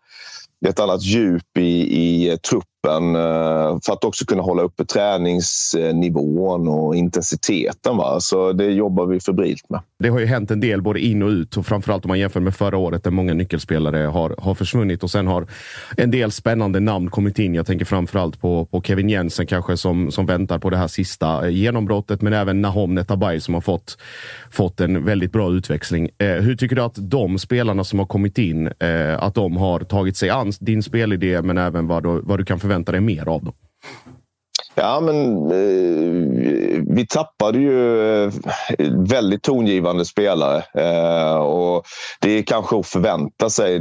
ett 0.65 0.80
annat 0.80 1.03
djup 1.03 1.57
i, 1.57 2.01
i 2.03 2.38
truppen 2.38 2.72
kroppen 2.84 3.15
eh, 3.15 3.79
för 3.86 3.93
att 3.93 4.03
också 4.03 4.25
kunna 4.25 4.41
hålla 4.41 4.63
uppe 4.63 4.86
träningsnivån 4.86 6.67
och 6.67 6.95
intensiteten. 6.95 7.97
Va? 7.97 8.19
Så 8.19 8.53
det 8.53 8.65
jobbar 8.65 9.05
vi 9.05 9.19
febrilt 9.19 9.69
med. 9.69 9.81
Det 9.99 10.09
har 10.09 10.19
ju 10.19 10.25
hänt 10.25 10.51
en 10.51 10.59
del 10.59 10.81
både 10.81 10.99
in 10.99 11.23
och 11.23 11.29
ut 11.29 11.57
och 11.57 11.65
framförallt 11.65 12.05
om 12.05 12.09
man 12.09 12.19
jämför 12.19 12.39
med 12.39 12.55
förra 12.55 12.77
året 12.77 13.03
där 13.03 13.11
många 13.11 13.34
nyckelspelare 13.34 13.97
har, 13.97 14.36
har 14.38 14.55
försvunnit 14.55 15.03
och 15.03 15.11
sen 15.11 15.27
har 15.27 15.47
en 15.97 16.11
del 16.11 16.31
spännande 16.31 16.79
namn 16.79 17.09
kommit 17.09 17.39
in. 17.39 17.55
Jag 17.55 17.65
tänker 17.65 17.86
framförallt 17.86 18.41
på, 18.41 18.65
på 18.65 18.81
Kevin 18.81 19.09
Jensen 19.09 19.45
kanske 19.45 19.77
som, 19.77 20.11
som 20.11 20.25
väntar 20.25 20.59
på 20.59 20.69
det 20.69 20.77
här 20.77 20.88
sista 20.88 21.47
eh, 21.47 21.55
genombrottet, 21.55 22.21
men 22.21 22.34
även 22.34 22.61
Nahom 22.61 22.95
Netabay 22.95 23.39
som 23.39 23.53
har 23.53 23.61
fått, 23.61 23.97
fått 24.51 24.79
en 24.79 25.05
väldigt 25.05 25.31
bra 25.31 25.51
utväxling. 25.51 26.09
Eh, 26.17 26.27
hur 26.27 26.55
tycker 26.55 26.75
du 26.75 26.81
att 26.81 26.95
de 26.97 27.39
spelarna 27.39 27.84
som 27.84 27.99
har 27.99 28.05
kommit 28.05 28.38
in, 28.38 28.67
eh, 28.67 29.23
att 29.23 29.36
de 29.36 29.57
har 29.57 29.79
tagit 29.79 30.17
sig 30.17 30.29
an 30.29 30.51
din 30.59 30.84
spelidé, 30.84 31.41
men 31.41 31.57
även 31.57 31.88
vad 31.88 32.03
du, 32.03 32.21
vad 32.23 32.39
du 32.39 32.45
kan 32.45 32.59
förvänta 32.59 32.72
förvänta 32.74 32.91
dig 32.91 33.01
mer 33.01 33.30
av 33.30 33.43
dem? 33.43 33.53
Ja, 34.76 34.99
men 34.99 35.51
eh, 35.51 36.84
vi 36.95 37.07
tappade 37.09 37.59
ju 37.59 38.24
eh, 38.24 38.32
väldigt 39.09 39.43
tongivande 39.43 40.05
spelare. 40.05 40.63
Eh, 40.74 41.36
och 41.36 41.84
Det 42.19 42.32
är 42.32 42.43
kanske 42.43 42.80
att 42.80 42.88
förvänta 42.88 43.49
sig 43.49 43.80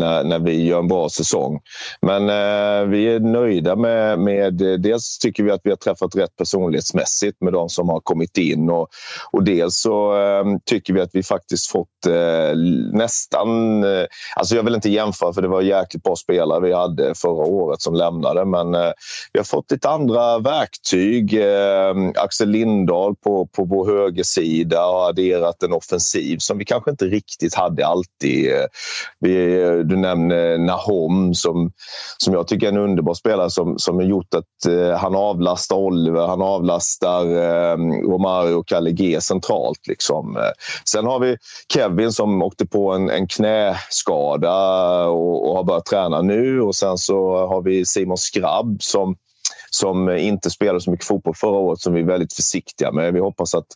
när, 0.00 0.24
när 0.24 0.38
vi 0.38 0.66
gör 0.66 0.78
en 0.78 0.88
bra 0.88 1.08
säsong. 1.08 1.60
Men 2.02 2.22
eh, 2.22 2.88
vi 2.88 3.14
är 3.14 3.20
nöjda 3.20 3.76
med, 3.76 4.18
med... 4.18 4.62
Eh, 4.62 4.72
dels 4.72 5.18
tycker 5.18 5.42
vi 5.42 5.50
att 5.50 5.60
vi 5.64 5.70
har 5.70 5.76
träffat 5.76 6.16
rätt 6.16 6.36
personlighetsmässigt 6.36 7.40
med 7.40 7.52
de 7.52 7.68
som 7.68 7.88
har 7.88 8.00
kommit 8.00 8.38
in. 8.38 8.70
Och, 8.70 8.88
och 9.32 9.44
dels 9.44 9.80
så 9.80 10.20
eh, 10.20 10.44
tycker 10.64 10.94
vi 10.94 11.00
att 11.00 11.10
vi 11.12 11.22
faktiskt 11.22 11.70
fått 11.70 12.06
eh, 12.06 12.56
nästan... 12.92 13.84
Eh, 13.84 14.04
alltså 14.36 14.56
jag 14.56 14.62
vill 14.62 14.74
inte 14.74 14.90
jämföra, 14.90 15.32
för 15.32 15.42
det 15.42 15.48
var 15.48 15.62
jäkligt 15.62 16.02
bra 16.02 16.16
spelare 16.16 16.60
vi 16.60 16.72
hade 16.72 17.14
förra 17.14 17.44
året 17.46 17.80
som 17.80 17.94
lämnade. 17.94 18.44
Men 18.44 18.74
eh, 18.74 18.92
vi 19.32 19.38
har 19.38 19.44
fått 19.44 19.70
lite 19.70 19.88
andra 19.88 20.10
andra 20.10 20.38
verktyg. 20.38 21.34
Eh, 21.34 22.22
Axel 22.24 22.48
Lindahl 22.48 23.16
på, 23.16 23.46
på 23.46 23.64
vår 23.64 23.86
högersida 23.86 24.80
har 24.80 25.08
adderat 25.08 25.62
en 25.62 25.72
offensiv 25.72 26.38
som 26.38 26.58
vi 26.58 26.64
kanske 26.64 26.90
inte 26.90 27.04
riktigt 27.04 27.54
hade 27.54 27.86
alltid. 27.86 28.50
Vi, 29.20 29.34
du 29.90 29.96
nämner 29.96 30.58
Nahom 30.58 31.34
som, 31.34 31.72
som 32.18 32.34
jag 32.34 32.48
tycker 32.48 32.66
är 32.66 32.72
en 32.72 32.78
underbar 32.78 33.14
spelare 33.14 33.50
som, 33.50 33.78
som 33.78 33.96
har 33.96 34.02
gjort 34.02 34.34
att 34.34 34.66
eh, 34.68 34.98
han 34.98 35.14
avlastar 35.14 35.76
Oliver, 35.76 36.26
han 36.26 36.42
avlastar 36.42 37.26
eh, 37.26 37.76
Romario 38.10 38.54
och 38.54 38.68
Kalle 38.68 38.90
G 38.90 39.20
centralt. 39.20 39.86
Liksom. 39.88 40.38
Sen 40.84 41.06
har 41.06 41.20
vi 41.20 41.36
Kevin 41.72 42.12
som 42.12 42.42
åkte 42.42 42.66
på 42.66 42.92
en, 42.92 43.10
en 43.10 43.26
knäskada 43.26 45.04
och, 45.06 45.50
och 45.50 45.56
har 45.56 45.64
börjat 45.64 45.86
träna 45.86 46.22
nu. 46.22 46.60
Och 46.60 46.74
sen 46.74 46.98
så 46.98 47.46
har 47.46 47.62
vi 47.62 47.86
Simon 47.86 48.18
Skrabb 48.18 48.82
som 48.82 49.16
som 49.70 50.08
inte 50.08 50.50
spelade 50.50 50.80
så 50.80 50.90
mycket 50.90 51.06
fotboll 51.06 51.34
förra 51.34 51.56
året 51.56 51.80
som 51.80 51.94
vi 51.94 52.00
är 52.00 52.04
väldigt 52.04 52.32
försiktiga 52.32 52.92
med. 52.92 53.12
Vi 53.12 53.20
hoppas 53.20 53.54
att, 53.54 53.66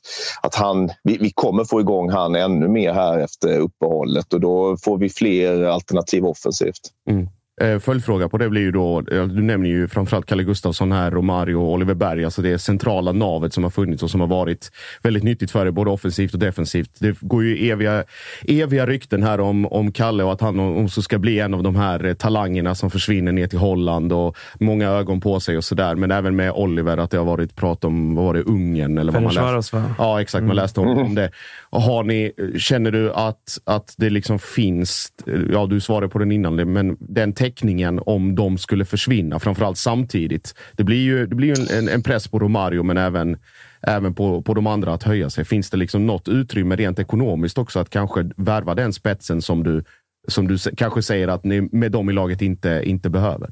att 0.42 0.54
han, 0.54 0.90
vi, 1.02 1.18
vi 1.18 1.30
kommer 1.30 1.64
få 1.64 1.80
igång 1.80 2.10
han 2.10 2.34
ännu 2.34 2.68
mer 2.68 2.92
här 2.92 3.18
efter 3.18 3.58
uppehållet 3.58 4.32
och 4.32 4.40
då 4.40 4.76
får 4.76 4.98
vi 4.98 5.10
fler 5.10 5.62
alternativ 5.62 6.24
offensivt. 6.24 6.90
Mm. 7.10 7.28
Eh, 7.60 7.78
följdfråga 7.78 8.28
på 8.28 8.38
det 8.38 8.48
blir 8.48 8.62
ju 8.62 8.72
då, 8.72 9.00
du 9.00 9.42
nämner 9.42 9.68
ju 9.68 9.88
framförallt 9.88 10.26
Kalle 10.26 10.42
Gustafsson 10.42 10.92
här, 10.92 11.10
Romario 11.10 11.56
och 11.56 11.72
Oliver 11.72 11.94
Berg. 11.94 12.24
Alltså 12.24 12.42
det 12.42 12.58
centrala 12.58 13.12
navet 13.12 13.52
som 13.52 13.64
har 13.64 13.70
funnits 13.70 14.02
och 14.02 14.10
som 14.10 14.20
har 14.20 14.28
varit 14.28 14.70
väldigt 15.02 15.22
nyttigt 15.22 15.50
för 15.50 15.66
er, 15.66 15.70
både 15.70 15.90
offensivt 15.90 16.34
och 16.34 16.38
defensivt. 16.38 16.90
Det 16.98 17.20
går 17.20 17.44
ju 17.44 17.70
eviga, 17.70 18.04
eviga 18.48 18.86
rykten 18.86 19.22
här 19.22 19.40
om, 19.40 19.66
om 19.66 19.92
Kalle 19.92 20.24
och 20.24 20.32
att 20.32 20.40
han 20.40 20.84
också 20.84 21.02
ska 21.02 21.18
bli 21.18 21.40
en 21.40 21.54
av 21.54 21.62
de 21.62 21.76
här 21.76 22.04
eh, 22.04 22.14
talangerna 22.14 22.74
som 22.74 22.90
försvinner 22.90 23.32
ner 23.32 23.46
till 23.46 23.58
Holland 23.58 24.12
och 24.12 24.36
många 24.60 24.88
ögon 24.88 25.20
på 25.20 25.40
sig 25.40 25.56
och 25.56 25.64
sådär. 25.64 25.94
Men 25.94 26.10
även 26.10 26.36
med 26.36 26.52
Oliver, 26.52 26.96
att 26.96 27.10
det 27.10 27.18
har 27.18 27.24
varit 27.24 27.56
prat 27.56 27.84
om, 27.84 28.14
vad 28.14 28.24
var 28.24 28.34
det, 28.34 28.42
Ungern? 28.42 28.98
Eller 28.98 29.12
vad 29.12 29.22
man 29.22 29.34
läste. 29.34 29.82
Ja, 29.98 30.20
exakt. 30.20 30.42
Man 30.42 30.50
mm. 30.50 30.56
läste 30.56 30.80
om, 30.80 30.98
om 30.98 31.14
det. 31.14 31.30
Har 31.70 32.02
ni, 32.02 32.32
känner 32.58 32.90
du 32.90 33.12
att, 33.12 33.58
att 33.64 33.94
det 33.96 34.10
liksom 34.10 34.38
finns, 34.38 35.12
ja 35.52 35.66
du 35.66 35.80
svarade 35.80 36.08
på 36.08 36.18
den 36.18 36.32
innan, 36.32 36.72
men 36.72 36.96
den 37.00 37.32
täckningen 37.44 38.00
om 38.06 38.34
de 38.34 38.58
skulle 38.58 38.84
försvinna, 38.84 39.38
framförallt 39.38 39.78
samtidigt. 39.78 40.54
Det 40.72 40.84
blir 40.84 41.02
ju, 41.02 41.26
det 41.26 41.34
blir 41.34 41.48
ju 41.56 41.78
en, 41.78 41.88
en 41.88 42.02
press 42.02 42.28
på 42.28 42.38
Romario, 42.38 42.82
men 42.82 42.96
även, 42.96 43.36
även 43.82 44.14
på, 44.14 44.42
på 44.42 44.54
de 44.54 44.66
andra 44.66 44.94
att 44.94 45.02
höja 45.02 45.30
sig. 45.30 45.44
Finns 45.44 45.70
det 45.70 45.76
liksom 45.76 46.06
något 46.06 46.28
utrymme 46.28 46.76
rent 46.76 46.98
ekonomiskt 46.98 47.58
också 47.58 47.78
att 47.80 47.90
kanske 47.90 48.30
värva 48.36 48.74
den 48.74 48.92
spetsen 48.92 49.42
som 49.42 49.62
du 49.62 49.84
som 50.28 50.48
du 50.48 50.58
kanske 50.76 51.02
säger 51.02 51.28
att 51.28 51.44
ni 51.44 51.60
med 51.60 51.92
dem 51.92 52.10
i 52.10 52.12
laget 52.12 52.42
inte, 52.42 52.82
inte 52.84 53.10
behöver? 53.10 53.50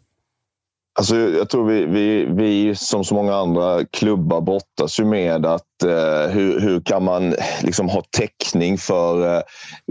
Alltså, 0.95 1.17
jag 1.17 1.49
tror 1.49 1.67
vi, 1.69 1.85
vi, 1.85 2.25
vi 2.25 2.75
som 2.75 3.05
så 3.05 3.15
många 3.15 3.35
andra 3.35 3.85
klubbar 3.85 4.41
brottas 4.41 5.01
ju 5.01 5.05
med 5.05 5.47
att 5.47 5.83
eh, 5.85 6.31
hur, 6.31 6.61
hur 6.61 6.81
kan 6.81 7.05
man 7.05 7.35
liksom 7.63 7.89
ha 7.89 8.03
täckning 8.17 8.79
för 8.79 9.37
eh, 9.37 9.43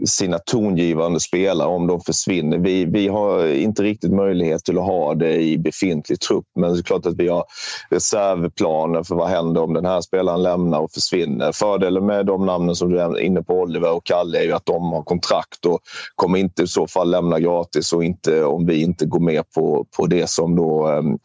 sina 0.08 0.40
tongivande 0.40 1.20
spelare 1.20 1.68
om 1.68 1.88
de 1.88 2.02
försvinner. 2.02 2.58
Vi, 2.58 2.86
vi 2.86 3.08
har 3.08 3.48
inte 3.48 3.84
riktigt 3.84 4.12
möjlighet 4.12 4.64
till 4.64 4.78
att 4.78 4.86
ha 4.86 5.14
det 5.14 5.42
i 5.42 5.58
befintlig 5.58 6.20
trupp 6.20 6.46
men 6.60 6.74
det 6.74 6.80
är 6.80 6.84
klart 6.84 7.06
att 7.06 7.18
vi 7.18 7.28
har 7.28 7.44
reservplaner 7.90 9.04
för 9.04 9.16
vad 9.16 9.30
händer 9.30 9.64
om 9.64 9.74
den 9.74 9.86
här 9.86 10.02
spelaren 10.02 10.44
lämnar 10.44 10.80
och 10.80 10.92
försvinner. 10.92 11.52
Fördelen 11.52 12.06
med 12.06 12.26
de 12.26 12.46
namnen 12.46 12.76
som 12.76 12.92
du 12.92 13.02
är 13.02 13.20
inne 13.20 13.44
på, 13.44 13.54
Oliver 13.54 13.92
och 13.92 14.06
Kalle, 14.06 14.40
är 14.40 14.44
ju 14.44 14.52
att 14.52 14.66
de 14.66 14.92
har 14.92 15.04
kontrakt 15.04 15.66
och 15.66 15.80
kommer 16.16 16.40
inte 16.40 16.64
i 16.64 16.68
så 16.68 16.88
fall 16.88 17.12
lämna 17.12 17.40
gratis 17.40 17.94
och 17.94 18.04
inte 18.04 18.44
om 18.44 18.66
vi 18.66 18.82
inte 18.82 19.06
går 19.06 19.20
med 19.20 19.44
på, 19.56 19.86
på 19.98 20.06
det 20.06 20.30
som 20.30 20.56
då 20.56 20.91
Ehm, 20.98 21.18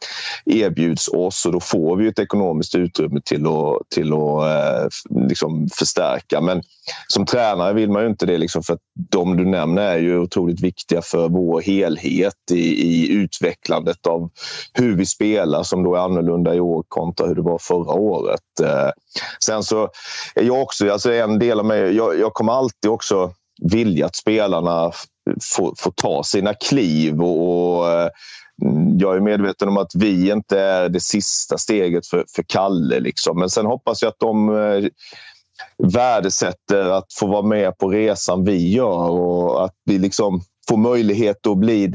erbjuds 0.45 1.07
oss 1.07 1.45
och 1.45 1.51
då 1.51 1.59
får 1.59 1.95
vi 1.95 2.07
ett 2.07 2.19
ekonomiskt 2.19 2.75
utrymme 2.75 3.21
till 3.25 3.47
att, 3.47 3.89
till 3.95 4.13
att 4.13 4.43
eh, 4.43 4.87
liksom 5.27 5.67
förstärka. 5.79 6.41
Men 6.41 6.61
som 7.07 7.25
tränare 7.25 7.73
vill 7.73 7.89
man 7.89 8.01
ju 8.01 8.09
inte 8.09 8.25
det 8.25 8.37
liksom 8.37 8.63
för 8.63 8.73
att 8.73 8.79
de 9.09 9.37
du 9.37 9.45
nämner 9.45 9.81
är 9.81 9.97
ju 9.97 10.19
otroligt 10.19 10.61
viktiga 10.61 11.01
för 11.01 11.29
vår 11.29 11.61
helhet 11.61 12.33
i, 12.51 12.83
i 12.87 13.13
utvecklandet 13.13 14.07
av 14.07 14.29
hur 14.73 14.95
vi 14.95 15.05
spelar 15.05 15.63
som 15.63 15.83
då 15.83 15.95
är 15.95 15.99
annorlunda 15.99 16.55
i 16.55 16.59
år 16.59 16.83
kontra 16.87 17.27
hur 17.27 17.35
det 17.35 17.41
var 17.41 17.57
förra 17.57 17.93
året. 17.93 18.59
Eh, 18.63 18.89
sen 19.45 19.63
så 19.63 19.89
är 20.35 20.43
jag 20.43 20.61
också, 20.61 20.91
alltså 20.91 21.13
en 21.13 21.39
del 21.39 21.59
av 21.59 21.65
mig, 21.65 21.95
jag, 21.95 22.19
jag 22.19 22.33
kommer 22.33 22.53
alltid 22.53 22.91
också 22.91 23.31
vilja 23.61 24.05
att 24.05 24.15
spelarna 24.15 24.91
får, 25.55 25.73
få 25.77 25.91
ta 25.91 26.23
sina 26.23 26.53
kliv 26.53 27.21
och, 27.21 27.77
och 27.77 27.91
eh, 27.91 28.09
jag 28.97 29.15
är 29.15 29.19
medveten 29.19 29.67
om 29.67 29.77
att 29.77 29.95
vi 29.95 30.31
inte 30.31 30.59
är 30.59 30.89
det 30.89 30.99
sista 30.99 31.57
steget 31.57 32.07
för, 32.07 32.25
för 32.35 32.43
Kalle. 32.43 32.99
Liksom. 32.99 33.39
Men 33.39 33.49
sen 33.49 33.65
hoppas 33.65 34.01
jag 34.01 34.09
att 34.09 34.19
de 34.19 34.49
eh, 34.49 34.89
värdesätter 35.93 36.89
att 36.89 37.13
få 37.13 37.27
vara 37.27 37.41
med 37.41 37.77
på 37.77 37.89
resan 37.89 38.45
vi 38.45 38.73
gör 38.73 39.09
och 39.09 39.65
att 39.65 39.73
vi 39.85 39.97
liksom 39.99 40.41
får 40.67 40.77
möjlighet 40.77 41.47
att 41.47 41.57
bli 41.57 41.91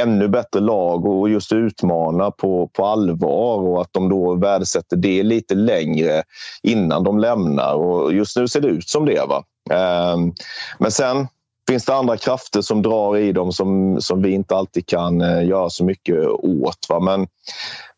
ännu 0.00 0.28
bättre 0.28 0.60
lag 0.60 1.06
och 1.06 1.30
just 1.30 1.52
utmana 1.52 2.30
på, 2.30 2.70
på 2.72 2.86
allvar 2.86 3.56
och 3.56 3.80
att 3.80 3.92
de 3.92 4.08
då 4.08 4.34
värdesätter 4.34 4.96
det 4.96 5.22
lite 5.22 5.54
längre 5.54 6.22
innan 6.62 7.04
de 7.04 7.18
lämnar. 7.18 7.74
Och 7.74 8.12
just 8.12 8.36
nu 8.36 8.48
ser 8.48 8.60
det 8.60 8.68
ut 8.68 8.88
som 8.88 9.06
det. 9.06 9.26
Va? 9.28 9.44
Ehm, 9.70 10.32
men 10.78 10.90
sen 10.90 11.26
finns 11.72 11.84
det 11.84 11.94
andra 11.94 12.16
krafter 12.16 12.60
som 12.60 12.82
drar 12.82 13.16
i 13.16 13.32
dem 13.32 13.52
som, 13.52 14.00
som 14.00 14.22
vi 14.22 14.30
inte 14.30 14.56
alltid 14.56 14.86
kan 14.86 15.20
eh, 15.20 15.46
göra 15.46 15.70
så 15.70 15.84
mycket 15.84 16.26
åt. 16.28 16.86
Va? 16.88 17.00
Men, 17.00 17.26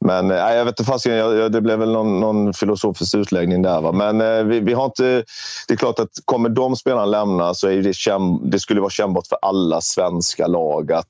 men 0.05 0.31
eh, 0.31 0.37
jag 0.37 0.65
vet 0.65 0.73
inte, 0.73 0.85
fast 0.85 1.07
jag, 1.07 1.37
jag, 1.37 1.53
det 1.53 1.61
blev 1.61 1.79
väl 1.79 1.93
någon, 1.93 2.21
någon, 2.21 2.55
filosofisk 2.55 3.15
utläggning 3.15 3.63
där. 3.63 3.81
Va? 3.81 3.93
Men 3.93 4.21
eh, 4.21 4.45
vi, 4.45 4.61
vi, 4.61 4.73
har 4.73 4.85
inte... 4.85 5.25
Det 5.69 5.75
är 5.75 5.77
klart 5.77 5.99
att 5.99 6.11
kommer 6.25 6.49
de 6.49 6.77
spelarna 6.77 7.05
lämna 7.05 7.55
så 7.55 7.69
är 7.69 7.83
det, 7.83 7.95
käm, 7.95 8.51
det 8.51 8.61
skulle 8.61 8.81
vara 8.81 8.91
kännbart 8.91 9.27
för 9.27 9.39
alla 9.43 9.81
svenska 9.81 10.47
lag 10.47 10.93
att 10.93 11.07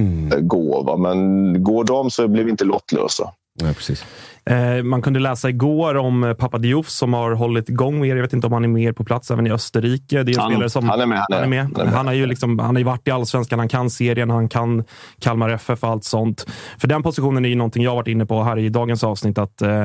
mm. 0.00 0.48
gå. 0.48 0.82
Va? 0.82 0.96
Men 0.96 1.64
går 1.64 1.84
de 1.84 2.10
så 2.10 2.28
blir 2.28 2.44
vi 2.44 2.50
inte 2.50 2.64
lottlösa. 2.64 3.32
Ja, 3.60 3.72
precis. 3.76 4.04
Eh, 4.44 4.82
man 4.82 5.02
kunde 5.02 5.20
läsa 5.20 5.48
igår 5.48 5.94
om 5.94 6.24
eh, 6.24 6.34
Papa 6.34 6.58
Diouf 6.58 6.88
som 6.88 7.14
har 7.14 7.32
hållit 7.32 7.68
igång 7.68 8.00
med 8.00 8.08
er. 8.08 8.16
Jag 8.16 8.22
vet 8.22 8.32
inte 8.32 8.46
om 8.46 8.52
han 8.52 8.64
är 8.64 8.68
med 8.68 8.96
på 8.96 9.04
plats 9.04 9.30
även 9.30 9.46
i 9.46 9.50
Österrike. 9.50 10.22
Det 10.22 10.32
är 10.32 10.40
han, 10.40 10.70
som, 10.70 10.88
han, 10.88 11.00
är 11.00 11.06
med, 11.06 11.24
han, 11.30 11.42
är 11.42 11.46
med. 11.46 11.62
Han, 11.62 11.76
är 11.76 11.84
med. 11.84 11.94
han 11.94 12.06
har 12.06 12.14
ju 12.14 12.26
liksom, 12.26 12.58
han 12.58 12.76
har 12.76 12.82
varit 12.82 13.08
i 13.08 13.10
allsvenskan, 13.10 13.58
han 13.58 13.68
kan 13.68 13.90
serien, 13.90 14.30
han 14.30 14.48
kan 14.48 14.84
Kalmar 15.20 15.48
FF 15.48 15.82
och 15.82 15.90
allt 15.90 16.04
sånt. 16.04 16.46
För 16.78 16.88
den 16.88 17.02
positionen 17.02 17.44
är 17.44 17.48
ju 17.48 17.54
någonting 17.54 17.82
jag 17.82 17.94
varit 17.94 18.08
inne 18.08 18.26
på 18.26 18.42
här 18.42 18.58
i 18.58 18.68
dagens 18.68 19.04
avsnitt. 19.04 19.38
att 19.38 19.62
eh, 19.62 19.84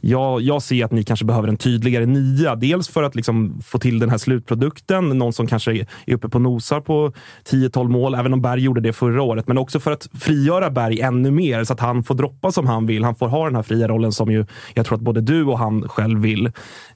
jag, 0.00 0.40
jag 0.40 0.62
ser 0.62 0.84
att 0.84 0.92
ni 0.92 1.04
kanske 1.04 1.26
behöver 1.26 1.48
en 1.48 1.56
tydligare 1.56 2.06
nia. 2.06 2.54
Dels 2.54 2.88
för 2.88 3.02
att 3.02 3.14
liksom 3.14 3.60
få 3.64 3.78
till 3.78 3.98
den 3.98 4.10
här 4.10 4.18
slutprodukten. 4.18 5.08
Någon 5.08 5.32
som 5.32 5.46
kanske 5.46 5.72
är 6.06 6.14
uppe 6.14 6.28
på 6.28 6.38
nosar 6.38 6.80
på 6.80 7.12
10-12 7.50 7.88
mål, 7.88 8.14
även 8.14 8.32
om 8.32 8.42
Berg 8.42 8.60
gjorde 8.60 8.80
det 8.80 8.92
förra 8.92 9.22
året. 9.22 9.48
Men 9.48 9.58
också 9.58 9.80
för 9.80 9.92
att 9.92 10.08
frigöra 10.20 10.70
Berg 10.70 11.00
ännu 11.00 11.30
mer 11.30 11.64
så 11.64 11.72
att 11.72 11.80
han 11.80 12.04
får 12.04 12.14
droppa 12.14 12.52
som 12.52 12.66
han 12.66 12.86
vill. 12.86 13.04
Han 13.04 13.14
får 13.14 13.28
ha 13.28 13.44
den 13.44 13.54
här 13.54 13.62
fria 13.62 13.88
rollen 13.88 13.97
som 14.12 14.32
ju 14.32 14.46
jag 14.74 14.86
tror 14.86 14.96
att 14.96 15.02
både 15.02 15.20
du 15.20 15.44
och 15.44 15.58
han 15.58 15.88
själv 15.88 16.20
vill. 16.20 16.46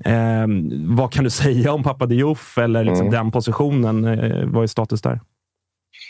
Eh, 0.05 0.47
vad 0.87 1.13
kan 1.13 1.25
du 1.25 1.31
säga 1.43 1.73
om 1.73 1.83
Papa 1.83 2.07
Diouf 2.07 2.59
eller 2.59 2.85
liksom 2.85 3.07
mm. 3.07 3.19
den 3.19 3.31
positionen? 3.31 4.05
Eh, 4.05 4.47
vad 4.47 4.63
är 4.63 4.67
status 4.67 5.03
där? 5.03 5.21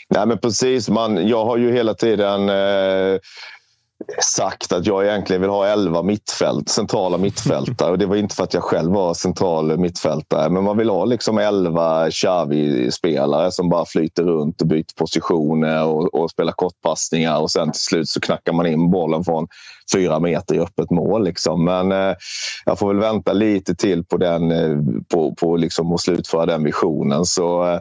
Nej, 0.09 0.27
men 0.27 0.37
precis. 0.37 0.89
Man, 0.89 1.27
jag 1.27 1.45
har 1.45 1.57
ju 1.57 1.71
hela 1.71 1.93
tiden 1.93 2.49
eh, 2.49 3.19
sagt 4.35 4.73
att 4.73 4.85
jag 4.85 5.05
egentligen 5.05 5.41
vill 5.41 5.51
ha 5.51 5.67
elva 5.67 6.03
mittfält, 6.03 6.69
centrala 6.69 7.17
mittfältare. 7.17 7.91
Och 7.91 7.97
det 7.97 8.05
var 8.05 8.15
inte 8.15 8.35
för 8.35 8.43
att 8.43 8.53
jag 8.53 8.63
själv 8.63 8.91
var 8.91 9.13
central 9.13 9.77
mittfältare. 9.77 10.49
Men 10.49 10.63
man 10.63 10.77
vill 10.77 10.89
ha 10.89 11.05
liksom 11.05 11.37
elva 11.37 12.09
Xavi-spelare 12.09 13.51
som 13.51 13.69
bara 13.69 13.85
flyter 13.85 14.23
runt 14.23 14.61
och 14.61 14.67
byter 14.67 14.95
positioner 14.97 15.85
och, 15.85 16.13
och 16.13 16.31
spelar 16.31 16.51
kortpassningar. 16.51 17.39
Och 17.39 17.51
sen 17.51 17.71
till 17.71 17.81
slut 17.81 18.09
så 18.09 18.21
knackar 18.21 18.53
man 18.53 18.65
in 18.65 18.91
bollen 18.91 19.23
från 19.23 19.47
fyra 19.93 20.19
meter 20.19 20.55
i 20.55 20.59
öppet 20.59 20.91
mål. 20.91 21.23
Liksom. 21.23 21.65
Men 21.65 21.91
eh, 21.91 22.15
jag 22.65 22.79
får 22.79 22.87
väl 22.87 22.99
vänta 22.99 23.33
lite 23.33 23.75
till 23.75 24.03
på, 24.03 24.17
den, 24.17 24.51
eh, 24.51 24.77
på, 25.11 25.35
på 25.35 25.57
liksom 25.57 25.93
att 25.93 26.01
slutföra 26.01 26.45
den 26.45 26.63
visionen. 26.63 27.25
Så, 27.25 27.67
eh, 27.67 27.79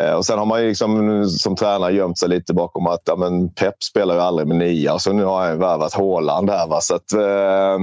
Eh, 0.00 0.12
och 0.12 0.26
sen 0.26 0.38
har 0.38 0.46
man 0.46 0.62
ju 0.62 0.68
liksom, 0.68 1.24
som 1.28 1.56
tränare 1.56 1.92
gömt 1.92 2.18
sig 2.18 2.28
lite 2.28 2.54
bakom 2.54 2.86
att 2.86 3.02
ja, 3.04 3.16
men 3.16 3.52
Pep 3.52 3.82
spelar 3.82 4.14
ju 4.14 4.20
aldrig 4.20 4.48
med 4.48 4.56
nia. 4.56 4.98
Så 4.98 5.12
nu 5.12 5.24
har 5.24 5.40
han 5.40 5.52
ju 5.52 5.58
värvat 5.58 5.94
Haaland 5.94 6.50
här. 6.50 6.66
Va? 6.66 6.80
Så 6.80 6.94
att, 6.94 7.12
eh, 7.12 7.78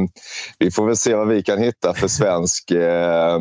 vi 0.60 0.72
får 0.72 0.86
väl 0.86 0.98
se 0.98 1.16
vad 1.16 1.28
vi 1.28 1.44
kan 1.44 1.64
hitta 1.64 1.94
för 1.94 2.08
svensk 2.08 2.72
eh, 2.72 3.40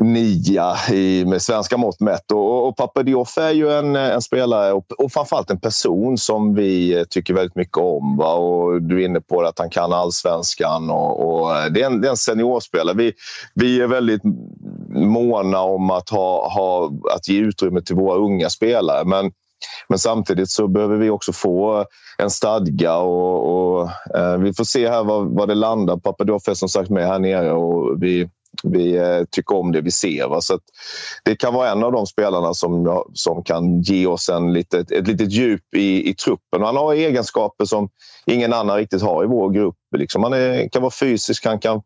nia 0.00 0.74
i, 0.92 1.24
med 1.24 1.42
svenska 1.42 1.76
mått 1.76 2.00
mätt. 2.00 2.32
Och, 2.32 2.68
och 2.68 2.76
Papadioff 2.76 3.38
är 3.38 3.50
ju 3.50 3.72
en, 3.72 3.96
en 3.96 4.22
spelare 4.22 4.72
och, 4.72 4.92
och 4.98 5.12
framförallt 5.12 5.50
en 5.50 5.60
person 5.60 6.18
som 6.18 6.54
vi 6.54 7.04
tycker 7.10 7.34
väldigt 7.34 7.56
mycket 7.56 7.76
om. 7.76 8.16
Va? 8.16 8.34
Och 8.34 8.82
du 8.82 9.02
är 9.02 9.04
inne 9.04 9.20
på 9.20 9.40
att 9.42 9.58
han 9.58 9.70
kan 9.70 9.92
allsvenskan. 9.92 10.90
Och, 10.90 11.40
och 11.40 11.56
eh, 11.56 11.66
det, 11.66 11.82
är 11.82 11.86
en, 11.86 12.00
det 12.00 12.08
är 12.08 12.10
en 12.10 12.16
seniorspelare. 12.16 12.96
Vi, 12.96 13.12
vi 13.54 13.80
är 13.80 13.86
väldigt 13.86 14.22
måna 14.88 15.60
om 15.60 15.90
att, 15.90 16.08
ha, 16.08 16.48
ha, 16.48 16.92
att 17.14 17.28
ge 17.28 17.38
utrymme 17.38 17.80
till 17.80 17.96
våra 17.96 18.18
unga 18.18 18.50
spelare. 18.50 19.04
Men 19.04 19.32
men 19.88 19.98
samtidigt 19.98 20.50
så 20.50 20.68
behöver 20.68 20.96
vi 20.96 21.10
också 21.10 21.32
få 21.32 21.84
en 22.18 22.30
stadga 22.30 22.96
och, 22.96 23.80
och 23.80 23.90
eh, 24.16 24.38
vi 24.38 24.54
får 24.54 24.64
se 24.64 24.88
här 24.88 25.04
vad, 25.04 25.26
vad 25.26 25.48
det 25.48 25.54
landar. 25.54 25.96
Papadiouf 25.96 26.48
är 26.48 26.54
som 26.54 26.68
sagt 26.68 26.90
med 26.90 27.06
här 27.06 27.18
nere 27.18 27.52
och 27.52 28.02
vi, 28.02 28.28
vi 28.62 28.96
eh, 28.96 29.24
tycker 29.30 29.56
om 29.56 29.72
det 29.72 29.80
vi 29.80 29.90
ser. 29.90 30.28
Va? 30.28 30.40
Så 30.40 30.58
det 31.24 31.36
kan 31.36 31.54
vara 31.54 31.70
en 31.70 31.84
av 31.84 31.92
de 31.92 32.06
spelarna 32.06 32.54
som, 32.54 33.02
som 33.14 33.44
kan 33.44 33.80
ge 33.80 34.06
oss 34.06 34.28
en 34.28 34.52
litet, 34.52 34.90
ett 34.90 35.08
litet 35.08 35.32
djup 35.32 35.74
i, 35.76 36.10
i 36.10 36.14
truppen. 36.14 36.62
han 36.62 36.76
har 36.76 36.94
egenskaper 36.94 37.64
som 37.64 37.88
ingen 38.26 38.52
annan 38.52 38.76
riktigt 38.76 39.02
har 39.02 39.24
i 39.24 39.26
vår 39.26 39.50
grupp. 39.50 39.76
Liksom 39.96 40.22
han 40.22 40.32
är, 40.32 40.68
kan 40.68 40.82
vara 40.82 40.92
fysisk, 41.00 41.44
han 41.44 41.58
kan 41.58 41.82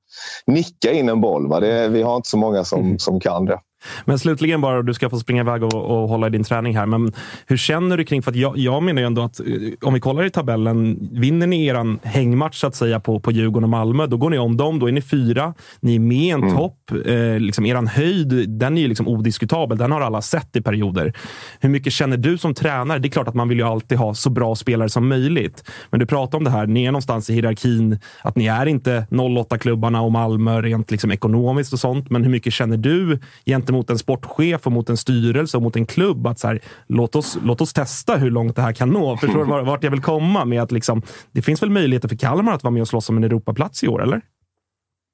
nicka 0.47 0.93
in 0.93 1.09
en 1.09 1.21
boll. 1.21 1.49
Va? 1.49 1.61
Det, 1.61 1.89
vi 1.89 2.03
har 2.03 2.17
inte 2.17 2.29
så 2.29 2.37
många 2.37 2.65
som, 2.65 2.81
mm. 2.81 2.99
som 2.99 3.21
kan 3.21 3.45
det. 3.45 3.61
Men 4.05 4.19
slutligen 4.19 4.61
bara, 4.61 4.83
du 4.83 4.95
ska 4.95 5.11
få 5.11 5.19
springa 5.19 5.41
iväg 5.41 5.63
och, 5.63 5.75
och 5.75 6.09
hålla 6.09 6.27
i 6.27 6.31
din 6.31 6.45
träning 6.45 6.77
här. 6.77 6.87
Men 6.87 7.13
hur 7.47 7.57
känner 7.57 7.97
du 7.97 8.05
kring, 8.05 8.23
för 8.23 8.33
jag, 8.37 8.59
jag 8.59 8.83
menar 8.83 9.03
ju 9.03 9.07
ändå 9.07 9.23
att 9.23 9.41
eh, 9.41 9.47
om 9.83 9.95
vi 9.95 10.01
kollar 10.01 10.25
i 10.25 10.31
tabellen, 10.31 11.09
vinner 11.13 11.47
ni 11.47 11.67
eran 11.67 11.99
hängmatch 12.03 12.61
så 12.61 12.67
att 12.67 12.75
säga 12.75 13.01
på, 13.01 13.21
på 13.21 13.33
Djurgården 13.33 13.65
och 13.65 13.71
Malmö, 13.71 14.07
då 14.07 14.17
går 14.17 14.31
ni 14.31 14.39
om 14.39 14.57
dem. 14.57 14.79
Då 14.79 14.89
är 14.89 14.93
ni 14.93 15.03
fyra. 15.03 15.55
Ni 15.81 15.95
är 15.95 16.01
med 16.01 16.17
i 16.17 16.31
en 16.31 16.43
mm. 16.43 16.57
topp. 16.57 16.91
Eh, 17.07 17.41
liksom 17.41 17.67
eran 17.67 17.87
höjd, 17.87 18.51
den 18.51 18.79
är 18.79 18.83
ju 18.83 18.89
liksom 18.89 19.09
odiskutabel. 19.09 19.79
Den 19.79 19.93
har 19.93 20.01
alla 20.01 20.23
sett 20.23 20.57
i 20.57 20.63
perioder. 20.63 21.13
Hur 21.61 21.69
mycket 21.69 21.93
känner 21.93 22.17
du 22.17 22.39
som 22.39 22.55
tränare? 22.55 22.99
Det 22.99 23.09
är 23.09 23.11
klart 23.11 23.29
att 23.29 23.35
man 23.35 23.49
vill 23.49 23.59
ju 23.59 23.65
alltid 23.65 23.99
ha 23.99 24.15
så 24.15 24.31
bra 24.31 24.55
spelare 24.55 24.89
som 24.89 25.09
möjligt. 25.09 25.71
Men 25.91 26.01
du 26.01 26.07
pratar 26.07 26.39
om 26.39 26.45
det 26.45 26.51
här, 26.51 26.67
ni 26.67 26.85
är 26.85 26.93
någonstans 26.93 27.31
i 27.31 27.35
hierarkin, 27.35 27.99
att 28.23 28.37
ni 28.37 28.47
är 28.47 28.67
inte 28.67 29.07
08-klubbarna 29.11 30.01
och 30.01 30.13
Malmö 30.13 30.63
rent 30.63 30.91
liksom 30.91 31.11
ekonomiskt 31.11 31.73
och 31.73 31.79
sånt. 31.79 32.11
Men 32.11 32.25
hur 32.25 32.31
mycket 32.31 32.53
känner 32.53 32.77
du 32.77 33.19
gentemot 33.47 33.72
gentemot 33.73 33.91
en 33.91 33.99
sportchef 33.99 34.67
och 34.67 34.73
mot 34.73 34.91
en 34.91 34.97
styrelse 34.97 35.57
och 35.57 35.63
mot 35.63 35.77
en 35.77 35.87
klubb 35.87 36.27
att 36.27 36.39
så 36.39 36.49
här, 36.49 36.61
låt, 36.87 37.17
oss, 37.17 37.39
låt 37.45 37.61
oss 37.61 37.73
testa 37.73 38.17
hur 38.17 38.31
långt 38.31 38.57
det 38.57 38.63
här 38.63 38.73
kan 38.73 38.89
nå. 38.91 39.17
Förstår 39.17 39.45
du 39.45 39.65
vart 39.65 39.85
jag 39.85 39.91
vill 39.91 40.03
komma 40.03 40.45
med 40.45 40.63
att 40.63 40.73
liksom, 40.73 41.03
det 41.33 41.43
finns 41.43 41.63
väl 41.63 41.71
möjligheter 41.71 42.09
för 42.09 42.17
Kalmar 42.17 42.53
att 42.53 42.63
vara 42.63 42.73
med 42.73 42.83
och 42.83 42.89
slåss 42.89 43.09
om 43.09 43.17
en 43.17 43.25
Europaplats 43.25 43.85
i 43.85 43.89
år, 43.89 44.03
eller? 44.03 44.21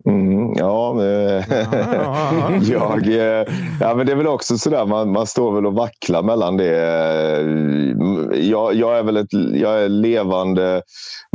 Mm, 0.06 0.52
ja, 0.56 0.92
men, 0.92 1.44
jag, 2.62 3.06
eh, 3.06 3.46
ja, 3.80 3.94
men 3.94 4.06
det 4.06 4.12
är 4.12 4.16
väl 4.16 4.26
också 4.26 4.58
sådär, 4.58 4.86
man, 4.86 5.12
man 5.12 5.26
står 5.26 5.52
väl 5.52 5.66
och 5.66 5.74
vacklar 5.74 6.22
mellan 6.22 6.56
det. 6.56 6.74
Jag, 8.36 8.74
jag 8.74 8.98
är 8.98 9.02
väl 9.02 9.16
ett 9.16 9.32
jag 9.54 9.82
är 9.82 9.88
levande 9.88 10.82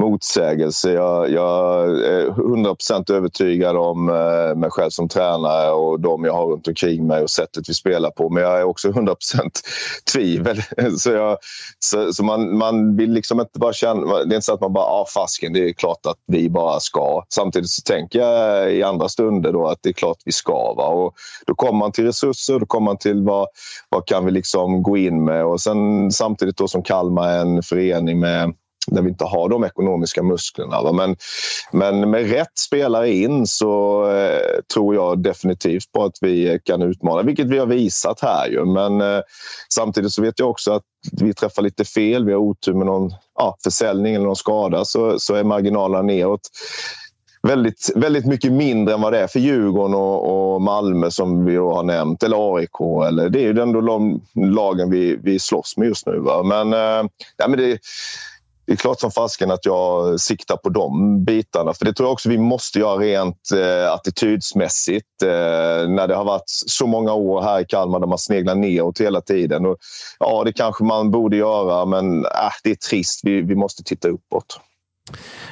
motsägelse. 0.01 0.91
Jag, 0.91 1.31
jag 1.31 1.83
är 2.05 2.27
100 2.27 2.75
övertygad 3.09 3.77
om 3.77 4.09
eh, 4.09 4.55
mig 4.55 4.69
själv 4.69 4.89
som 4.89 5.09
tränare 5.09 5.71
och 5.71 5.99
de 5.99 6.25
jag 6.25 6.33
har 6.33 6.47
runt 6.47 6.67
omkring 6.67 7.07
mig 7.07 7.23
och 7.23 7.29
sättet 7.29 7.69
vi 7.69 7.73
spelar 7.73 8.11
på. 8.11 8.29
Men 8.29 8.43
jag 8.43 8.59
är 8.59 8.63
också 8.63 8.89
100 8.89 9.15
tvivel. 10.13 10.57
Så, 10.97 11.11
jag, 11.11 11.37
så, 11.79 12.13
så, 12.13 12.23
man, 12.23 12.57
man 12.57 12.97
vill 12.97 13.11
liksom 13.11 13.39
inte 13.39 13.59
bara 13.59 13.73
känna... 13.73 14.05
Det 14.05 14.33
är 14.33 14.35
inte 14.35 14.41
så 14.41 14.53
att 14.53 14.61
man 14.61 14.73
bara, 14.73 14.85
ah, 14.85 15.05
fasken, 15.13 15.53
det 15.53 15.69
är 15.69 15.73
klart 15.73 16.05
att 16.05 16.17
vi 16.27 16.49
bara 16.49 16.79
ska. 16.79 17.23
Samtidigt 17.29 17.69
så 17.69 17.81
tänker 17.81 18.19
jag 18.19 18.52
i 18.69 18.83
andra 18.83 19.09
stunder 19.09 19.51
då 19.51 19.67
att 19.67 19.79
det 19.81 19.89
är 19.89 19.93
klart 19.93 20.17
vi 20.25 20.31
ska. 20.31 20.73
Va? 20.73 20.87
Och 20.87 21.13
då 21.45 21.55
kommer 21.55 21.79
man 21.79 21.91
till 21.91 22.05
resurser, 22.05 22.59
då 22.59 22.65
kommer 22.65 22.85
man 22.85 22.97
till 22.97 23.23
vad, 23.23 23.47
vad 23.89 24.05
kan 24.05 24.25
vi 24.25 24.31
liksom 24.31 24.83
gå 24.83 24.97
in 24.97 25.25
med. 25.25 25.45
Och 25.45 25.61
sen 25.61 26.11
samtidigt 26.11 26.57
då 26.57 26.67
som 26.67 26.83
Kalmar 26.83 27.27
är 27.27 27.41
en 27.41 27.63
förening 27.63 28.19
med 28.19 28.53
där 28.87 29.01
vi 29.01 29.09
inte 29.09 29.25
har 29.25 29.49
de 29.49 29.63
ekonomiska 29.63 30.23
musklerna. 30.23 30.81
Va? 30.81 30.91
Men, 30.91 31.15
men 31.71 32.09
med 32.09 32.29
rätt 32.29 32.57
spelare 32.67 33.13
in 33.13 33.47
så 33.47 34.05
eh, 34.11 34.61
tror 34.73 34.95
jag 34.95 35.23
definitivt 35.23 35.91
på 35.91 36.03
att 36.03 36.17
vi 36.21 36.59
kan 36.63 36.81
utmana, 36.81 37.21
vilket 37.21 37.47
vi 37.47 37.57
har 37.57 37.65
visat 37.65 38.19
här. 38.21 38.47
Ju. 38.47 38.65
Men 38.65 39.01
eh, 39.01 39.21
samtidigt 39.73 40.11
så 40.11 40.21
vet 40.21 40.39
jag 40.39 40.49
också 40.49 40.71
att 40.71 40.83
vi 41.21 41.33
träffar 41.33 41.61
lite 41.61 41.85
fel. 41.85 42.25
Vi 42.25 42.31
har 42.31 42.39
otur 42.39 42.73
med 42.73 42.85
någon 42.85 43.11
ja, 43.35 43.57
försäljning 43.63 44.15
eller 44.15 44.25
någon 44.25 44.35
skada 44.35 44.85
så, 44.85 45.19
så 45.19 45.35
är 45.35 45.43
marginalerna 45.43 46.01
neråt 46.01 46.49
väldigt, 47.47 47.91
väldigt 47.95 48.25
mycket 48.25 48.51
mindre 48.51 48.93
än 48.93 49.01
vad 49.01 49.13
det 49.13 49.19
är 49.19 49.27
för 49.27 49.39
Djurgården 49.39 49.95
och, 49.95 50.53
och 50.53 50.61
Malmö 50.61 51.11
som 51.11 51.45
vi 51.45 51.55
har 51.55 51.83
nämnt, 51.83 52.23
eller 52.23 52.55
AIK. 52.55 53.07
Eller, 53.07 53.29
det 53.29 53.39
är 53.39 53.53
ju 53.53 53.61
ändå 53.61 53.81
de 53.81 54.21
lagen 54.35 54.89
vi, 54.89 55.15
vi 55.23 55.39
slåss 55.39 55.77
med 55.77 55.87
just 55.87 56.05
nu. 56.05 56.19
Va? 56.19 56.43
Men, 56.43 56.73
eh, 56.73 57.09
ja, 57.37 57.47
men 57.47 57.59
det, 57.59 57.79
det 58.65 58.71
är 58.73 58.75
klart 58.75 58.99
som 58.99 59.11
fasken 59.11 59.51
att 59.51 59.65
jag 59.65 60.19
siktar 60.19 60.57
på 60.57 60.69
de 60.69 61.23
bitarna. 61.23 61.73
För 61.73 61.85
det 61.85 61.93
tror 61.93 62.07
jag 62.07 62.13
också 62.13 62.29
vi 62.29 62.37
måste 62.37 62.79
göra 62.79 62.97
rent 62.97 63.51
eh, 63.55 63.93
attitydsmässigt. 63.93 65.21
Eh, 65.23 65.89
när 65.89 66.07
det 66.07 66.15
har 66.15 66.25
varit 66.25 66.43
så 66.47 66.87
många 66.87 67.13
år 67.13 67.41
här 67.41 67.59
i 67.59 67.65
Kalmar 67.65 67.99
där 67.99 68.07
man 68.07 68.17
sneglar 68.17 68.55
neråt 68.55 69.01
hela 69.01 69.21
tiden. 69.21 69.65
Och, 69.65 69.77
ja, 70.19 70.43
det 70.43 70.53
kanske 70.53 70.83
man 70.83 71.11
borde 71.11 71.37
göra, 71.37 71.85
men 71.85 72.25
eh, 72.25 72.51
det 72.63 72.71
är 72.71 72.75
trist. 72.75 73.19
Vi, 73.23 73.41
vi 73.41 73.55
måste 73.55 73.83
titta 73.83 74.07
uppåt. 74.07 74.59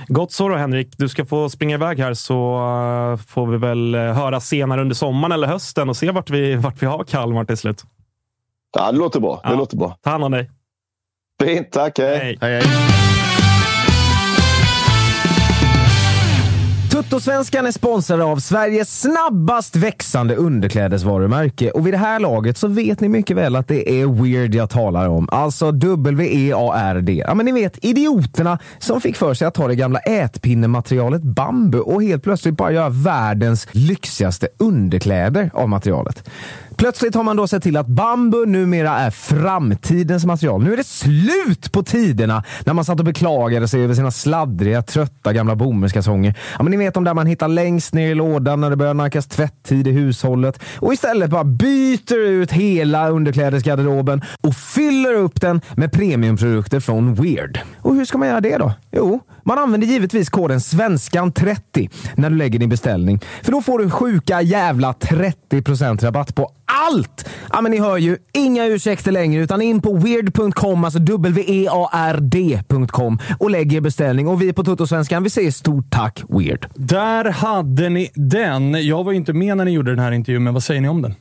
Gott 0.07 0.31
så 0.31 0.49
då, 0.49 0.55
Henrik. 0.55 0.93
Du 0.97 1.09
ska 1.09 1.25
få 1.25 1.49
springa 1.49 1.75
iväg 1.75 1.99
här 1.99 2.13
så 2.13 2.55
uh, 3.11 3.17
får 3.17 3.47
vi 3.47 3.57
väl 3.57 3.95
uh, 3.95 4.01
höra 4.01 4.39
senare 4.39 4.81
under 4.81 4.95
sommaren 4.95 5.31
eller 5.31 5.47
hösten 5.47 5.89
och 5.89 5.97
se 5.97 6.11
vart 6.11 6.29
vi, 6.29 6.55
vart 6.55 6.81
vi 6.81 6.85
har 6.85 7.03
Kalmar 7.03 7.45
till 7.45 7.57
slut. 7.57 7.83
Ja, 8.77 8.91
det 8.91 8.97
låter 8.97 9.19
bra. 9.19 9.41
Det 9.43 9.55
låter 9.55 9.77
bra. 9.77 9.97
Ta 10.01 10.09
hand 10.09 10.23
om 10.23 10.31
dig. 10.31 10.51
Fint, 11.43 11.71
tack. 11.71 11.99
Hej. 11.99 12.37
hej. 12.41 12.61
hej, 12.61 12.63
Tuttosvenskan 17.01 17.65
är 17.65 17.71
sponsrad 17.71 18.21
av 18.21 18.37
Sveriges 18.37 19.01
snabbast 19.01 19.75
växande 19.75 20.35
underklädesvarumärke 20.35 21.71
och 21.71 21.87
vid 21.87 21.93
det 21.93 21.97
här 21.97 22.19
laget 22.19 22.57
så 22.57 22.67
vet 22.67 22.99
ni 22.99 23.09
mycket 23.09 23.37
väl 23.37 23.55
att 23.55 23.67
det 23.67 24.01
är 24.01 24.07
Weird 24.07 24.55
jag 24.55 24.69
talar 24.69 25.07
om. 25.07 25.29
Alltså 25.31 25.71
W-E-A-R-D. 25.71 27.23
Ja, 27.27 27.33
men 27.33 27.45
ni 27.45 27.51
vet 27.51 27.85
idioterna 27.85 28.59
som 28.79 29.01
fick 29.01 29.15
för 29.15 29.33
sig 29.33 29.47
att 29.47 29.53
ta 29.53 29.67
det 29.67 29.75
gamla 29.75 29.99
ätpinnematerialet 29.99 31.21
bambu 31.21 31.79
och 31.79 32.03
helt 32.03 32.23
plötsligt 32.23 32.57
bara 32.57 32.71
göra 32.71 32.89
världens 32.89 33.67
lyxigaste 33.71 34.47
underkläder 34.59 35.51
av 35.53 35.69
materialet. 35.69 36.29
Plötsligt 36.81 37.15
har 37.15 37.23
man 37.23 37.35
då 37.35 37.47
sett 37.47 37.63
till 37.63 37.77
att 37.77 37.87
bambu 37.87 38.45
numera 38.45 38.99
är 38.99 39.11
framtidens 39.11 40.25
material. 40.25 40.63
Nu 40.63 40.73
är 40.73 40.77
det 40.77 40.87
slut 40.87 41.71
på 41.71 41.83
tiderna 41.83 42.43
när 42.65 42.73
man 42.73 42.85
satt 42.85 42.99
och 42.99 43.05
beklagade 43.05 43.67
sig 43.67 43.83
över 43.83 43.93
sina 43.93 44.11
sladdriga, 44.11 44.81
trötta 44.81 45.33
gamla 45.33 45.55
bomullskalsonger. 45.55 46.35
Ja, 46.57 46.63
men 46.63 46.71
ni 46.71 46.77
vet 46.77 46.93
de 46.93 47.03
där 47.03 47.13
man 47.13 47.27
hittar 47.27 47.47
längst 47.47 47.93
ner 47.93 48.11
i 48.11 48.15
lådan 48.15 48.61
när 48.61 48.69
det 48.69 48.75
börjar 48.75 48.93
nackas 48.93 49.27
tvätttid 49.27 49.87
i 49.87 49.91
hushållet 49.91 50.59
och 50.75 50.93
istället 50.93 51.29
bara 51.29 51.43
byter 51.43 52.17
ut 52.17 52.51
hela 52.51 53.09
underklädesgarderoben 53.09 54.21
och 54.41 54.55
fyller 54.55 55.13
upp 55.13 55.41
den 55.41 55.61
med 55.75 55.91
premiumprodukter 55.91 56.79
från 56.79 57.13
Weird. 57.15 57.59
Och 57.81 57.95
hur 57.95 58.05
ska 58.05 58.17
man 58.17 58.27
göra 58.27 58.41
det 58.41 58.57
då? 58.57 58.73
Jo, 58.91 59.19
man 59.45 59.57
använder 59.59 59.87
givetvis 59.87 60.29
koden 60.29 60.59
SVENSKAN30 60.59 61.89
när 62.15 62.29
du 62.29 62.35
lägger 62.35 62.59
din 62.59 62.69
beställning. 62.69 63.19
För 63.43 63.51
då 63.51 63.61
får 63.61 63.79
du 63.79 63.89
sjuka 63.89 64.41
jävla 64.41 64.91
30% 64.91 66.03
rabatt 66.05 66.35
på 66.35 66.51
allt! 66.65 67.29
Ja, 67.51 67.61
men 67.61 67.71
ni 67.71 67.79
hör 67.79 67.97
ju, 67.97 68.17
inga 68.33 68.65
ursäkter 68.65 69.11
längre, 69.11 69.41
utan 69.41 69.61
in 69.61 69.81
på 69.81 69.93
weird.com, 69.93 70.83
alltså 70.83 70.99
w-e-a-r-d.com 71.17 72.39
och 73.39 73.49
lägg 73.49 73.73
er 73.73 73.81
beställning. 73.81 74.27
Och 74.27 74.41
vi 74.41 74.53
på 74.53 74.63
Tuttosvenskan, 74.63 75.23
vi 75.23 75.29
säger 75.29 75.51
stort 75.51 75.85
tack 75.89 76.23
Weird. 76.29 76.67
Där 76.75 77.25
hade 77.25 77.89
ni 77.89 78.11
den. 78.15 78.87
Jag 78.87 79.03
var 79.03 79.11
ju 79.11 79.17
inte 79.17 79.33
med 79.33 79.57
när 79.57 79.65
ni 79.65 79.71
gjorde 79.71 79.91
den 79.91 79.99
här 79.99 80.11
intervjun, 80.11 80.43
men 80.43 80.53
vad 80.53 80.63
säger 80.63 80.81
ni 80.81 80.89
om 80.89 81.01
den? 81.01 81.15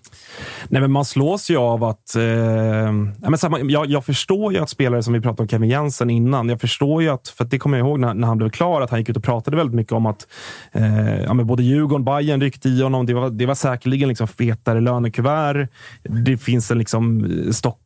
Nej, 0.68 0.80
men 0.80 0.92
man 0.92 1.04
slås 1.04 1.50
ju 1.50 1.56
av 1.56 1.84
att... 1.84 2.16
Eh, 2.16 2.22
ja, 2.22 3.30
men 3.30 3.38
här, 3.42 3.70
jag, 3.70 3.86
jag, 3.86 4.04
förstår 4.04 4.52
ju 4.52 4.58
att 4.58 4.70
spelare 4.70 5.02
som 5.02 5.12
vi 5.12 5.20
pratade 5.20 5.42
om 5.42 5.48
Kevin 5.48 5.70
Jensen 5.70 6.11
innan. 6.11 6.48
Jag 6.48 6.61
förstår 6.61 7.02
ju 7.02 7.08
att, 7.08 7.28
för 7.28 7.44
att 7.44 7.50
det 7.50 7.58
kommer 7.58 7.78
jag 7.78 7.86
ihåg 7.86 8.00
när, 8.00 8.14
när 8.14 8.28
han 8.28 8.38
blev 8.38 8.50
klar, 8.50 8.80
att 8.80 8.90
han 8.90 8.98
gick 8.98 9.08
ut 9.08 9.16
och 9.16 9.24
pratade 9.24 9.56
väldigt 9.56 9.74
mycket 9.74 9.92
om 9.92 10.06
att 10.06 10.26
eh, 10.72 11.20
ja, 11.22 11.34
men 11.34 11.46
både 11.46 11.62
Djurgården 11.62 12.08
och 12.08 12.14
Bayern 12.14 12.40
ryckte 12.40 12.68
i 12.68 12.82
honom. 12.82 13.06
Det 13.06 13.14
var, 13.14 13.30
det 13.30 13.46
var 13.46 13.54
säkerligen 13.54 14.08
liksom 14.08 14.28
fetare 14.28 14.80
lönekuvert. 14.80 15.68
Det 16.02 16.38
finns 16.38 16.70
en 16.70 16.78
liksom 16.78 17.28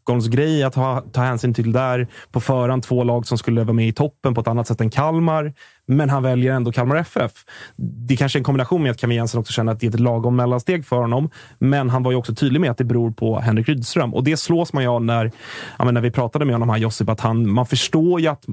Stockholmsgrej 0.04 0.62
att 0.62 0.74
ha, 0.74 1.00
ta 1.12 1.20
hänsyn 1.20 1.54
till 1.54 1.72
där. 1.72 2.08
På 2.30 2.40
förhand 2.40 2.82
två 2.82 3.04
lag 3.04 3.26
som 3.26 3.38
skulle 3.38 3.64
vara 3.64 3.72
med 3.72 3.88
i 3.88 3.92
toppen 3.92 4.34
på 4.34 4.40
ett 4.40 4.48
annat 4.48 4.66
sätt 4.66 4.80
än 4.80 4.90
Kalmar 4.90 5.52
men 5.86 6.10
han 6.10 6.22
väljer 6.22 6.52
ändå 6.52 6.72
Kalmar 6.72 6.96
FF. 6.96 7.32
Det 7.76 8.14
är 8.14 8.18
kanske 8.18 8.36
är 8.38 8.40
en 8.40 8.44
kombination 8.44 8.82
med 8.82 8.90
att 8.90 9.00
Kevin 9.00 9.16
Jensen 9.16 9.40
också 9.40 9.52
känner 9.52 9.72
att 9.72 9.80
det 9.80 9.86
är 9.86 9.88
ett 9.88 10.00
lagom 10.00 10.36
mellansteg 10.36 10.86
för 10.86 10.96
honom, 10.96 11.30
men 11.58 11.90
han 11.90 12.02
var 12.02 12.10
ju 12.10 12.16
också 12.16 12.34
tydlig 12.34 12.60
med 12.60 12.70
att 12.70 12.78
det 12.78 12.84
beror 12.84 13.10
på 13.10 13.40
Henrik 13.40 13.68
Rydström. 13.68 14.14
Och 14.14 14.24
det 14.24 14.36
slås 14.36 14.72
man 14.72 14.82
ju 14.82 14.88
av 14.88 15.04
när, 15.04 15.32
ja, 15.78 15.90
när 15.90 16.00
vi 16.00 16.10
pratade 16.10 16.44
med 16.44 16.54
honom 16.54 16.70
här, 16.70 16.78
Josip, 16.78 17.08
att 17.08 17.20
han, 17.20 17.50
man 17.50 17.66
förstår 17.66 18.20
ju 18.20 18.26
att 18.26 18.44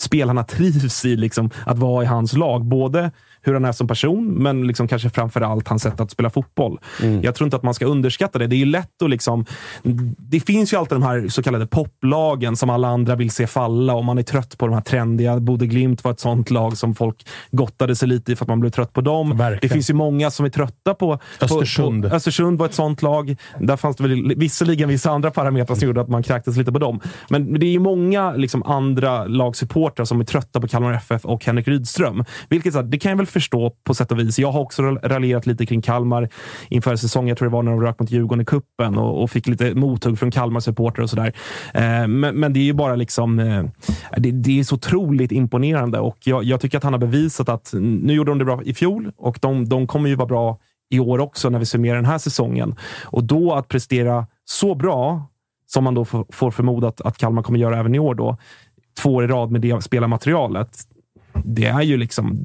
spelarna 0.00 0.44
trivs 0.56 1.04
i 1.04 1.16
liksom, 1.16 1.50
att 1.66 1.78
vara 1.78 2.02
i 2.02 2.06
hans 2.06 2.32
lag. 2.32 2.64
Både 2.64 3.10
hur 3.42 3.54
han 3.54 3.64
är 3.64 3.72
som 3.72 3.88
person, 3.88 4.26
men 4.26 4.66
liksom 4.66 4.88
kanske 4.88 5.10
framför 5.10 5.40
allt 5.40 5.68
hans 5.68 5.82
sätt 5.82 6.00
att 6.00 6.10
spela 6.10 6.30
fotboll. 6.30 6.78
Mm. 7.02 7.22
Jag 7.22 7.34
tror 7.34 7.46
inte 7.46 7.56
att 7.56 7.62
man 7.62 7.74
ska 7.74 7.86
underskatta 7.86 8.38
det. 8.38 8.46
Det 8.46 8.62
är 8.62 8.66
lätt 8.66 9.02
att 9.02 9.10
liksom... 9.10 9.44
Det 10.18 10.40
finns 10.40 10.72
ju 10.72 10.76
alltid 10.76 10.96
de 10.96 11.02
här 11.02 11.28
så 11.28 11.42
kallade 11.42 11.66
poplagen 11.66 12.56
som 12.56 12.70
alla 12.70 12.88
andra 12.88 13.16
vill 13.16 13.30
se 13.30 13.46
falla 13.46 13.94
och 13.94 14.04
man 14.04 14.18
är 14.18 14.22
trött 14.22 14.58
på 14.58 14.66
de 14.66 14.74
här 14.74 14.80
trendiga. 14.80 15.40
Bode 15.40 15.66
Glimt 15.66 16.04
var 16.04 16.12
ett 16.12 16.20
sånt 16.20 16.50
lag 16.50 16.76
som 16.76 16.94
folk 16.94 17.26
gottade 17.50 17.96
sig 17.96 18.08
lite 18.08 18.32
i 18.32 18.36
för 18.36 18.44
att 18.44 18.48
man 18.48 18.60
blev 18.60 18.70
trött 18.70 18.92
på 18.92 19.00
dem. 19.00 19.36
Verkligen. 19.36 19.58
Det 19.62 19.68
finns 19.68 19.90
ju 19.90 19.94
många 19.94 20.30
som 20.30 20.46
är 20.46 20.50
trötta 20.50 20.94
på... 20.94 21.18
Östersund. 21.40 22.02
På, 22.02 22.10
på, 22.10 22.16
Östersund 22.16 22.58
var 22.58 22.66
ett 22.66 22.74
sånt 22.74 23.02
lag. 23.02 23.36
Där 23.60 23.76
fanns 23.76 23.96
det 23.96 24.02
väl 24.02 24.34
visserligen 24.36 24.88
vissa 24.88 25.10
andra 25.10 25.30
parametrar 25.30 25.76
som 25.76 25.86
gjorde 25.86 26.00
att 26.00 26.08
man 26.08 26.22
kräktes 26.22 26.56
lite 26.56 26.72
på 26.72 26.78
dem. 26.78 27.00
Men 27.28 27.60
det 27.60 27.66
är 27.66 27.70
ju 27.70 27.78
många 27.78 28.32
liksom, 28.32 28.62
andra 28.62 29.24
lagsupportrar 29.24 30.04
som 30.04 30.20
är 30.20 30.24
trötta 30.24 30.60
på 30.60 30.68
Kalmar 30.68 30.92
FF 30.92 31.24
och 31.24 31.44
Henrik 31.44 31.68
Rydström. 31.68 32.24
Vilket 32.48 32.90
det 32.90 32.98
kan 32.98 33.10
jag 33.10 33.16
väl 33.16 33.26
förstå 33.30 33.70
på 33.84 33.94
sätt 33.94 34.12
och 34.12 34.18
vis. 34.18 34.38
Jag 34.38 34.52
har 34.52 34.60
också 34.60 34.82
raljerat 34.82 35.46
lite 35.46 35.66
kring 35.66 35.82
Kalmar 35.82 36.28
inför 36.68 36.96
säsongen. 36.96 37.28
Jag 37.28 37.38
tror 37.38 37.48
det 37.48 37.52
var 37.52 37.62
när 37.62 37.70
de 37.70 37.80
rök 37.80 38.00
mot 38.00 38.10
Djurgården 38.10 38.42
i 38.42 38.44
kuppen 38.44 38.98
och, 38.98 39.22
och 39.22 39.30
fick 39.30 39.46
lite 39.46 39.74
mothugg 39.74 40.18
från 40.18 40.30
Kalmar 40.30 40.60
supportrar 40.60 41.02
och 41.02 41.10
sådär. 41.10 41.32
Eh, 41.74 42.08
men, 42.08 42.34
men, 42.34 42.52
det 42.52 42.60
är 42.60 42.64
ju 42.64 42.72
bara 42.72 42.96
liksom... 42.96 43.38
Eh, 43.38 43.64
det, 44.16 44.30
det, 44.30 44.60
är 44.60 44.64
så 44.64 44.74
otroligt 44.74 45.32
imponerande 45.32 45.98
och 45.98 46.18
jag, 46.24 46.44
jag, 46.44 46.60
tycker 46.60 46.78
att 46.78 46.84
han 46.84 46.92
har 46.92 47.00
bevisat 47.00 47.48
att 47.48 47.74
nu 47.78 48.12
gjorde 48.12 48.30
de 48.30 48.38
det 48.38 48.44
bra 48.44 48.62
i 48.62 48.74
fjol 48.74 49.12
och 49.16 49.38
de, 49.42 49.68
de 49.68 49.86
kommer 49.86 50.08
ju 50.08 50.14
vara 50.14 50.28
bra 50.28 50.58
i 50.90 51.00
år 51.00 51.18
också 51.18 51.50
när 51.50 51.58
vi 51.58 51.66
summerar 51.66 51.96
den 51.96 52.04
här 52.04 52.18
säsongen. 52.18 52.74
Och 53.04 53.24
då 53.24 53.52
att 53.52 53.68
prestera 53.68 54.26
så 54.44 54.74
bra 54.74 55.22
som 55.66 55.84
man 55.84 55.94
då 55.94 56.04
får 56.04 56.50
förmoda 56.50 56.88
att, 56.88 57.00
att 57.00 57.18
Kalmar 57.18 57.42
kommer 57.42 57.58
göra 57.58 57.78
även 57.78 57.94
i 57.94 57.98
år 57.98 58.14
då, 58.14 58.36
två 59.02 59.14
år 59.14 59.24
i 59.24 59.26
rad 59.26 59.50
med 59.50 59.60
det 59.60 59.82
spelarmaterialet. 59.82 60.78
Det 61.44 61.66
är 61.66 61.82
ju 61.82 61.96
liksom 61.96 62.38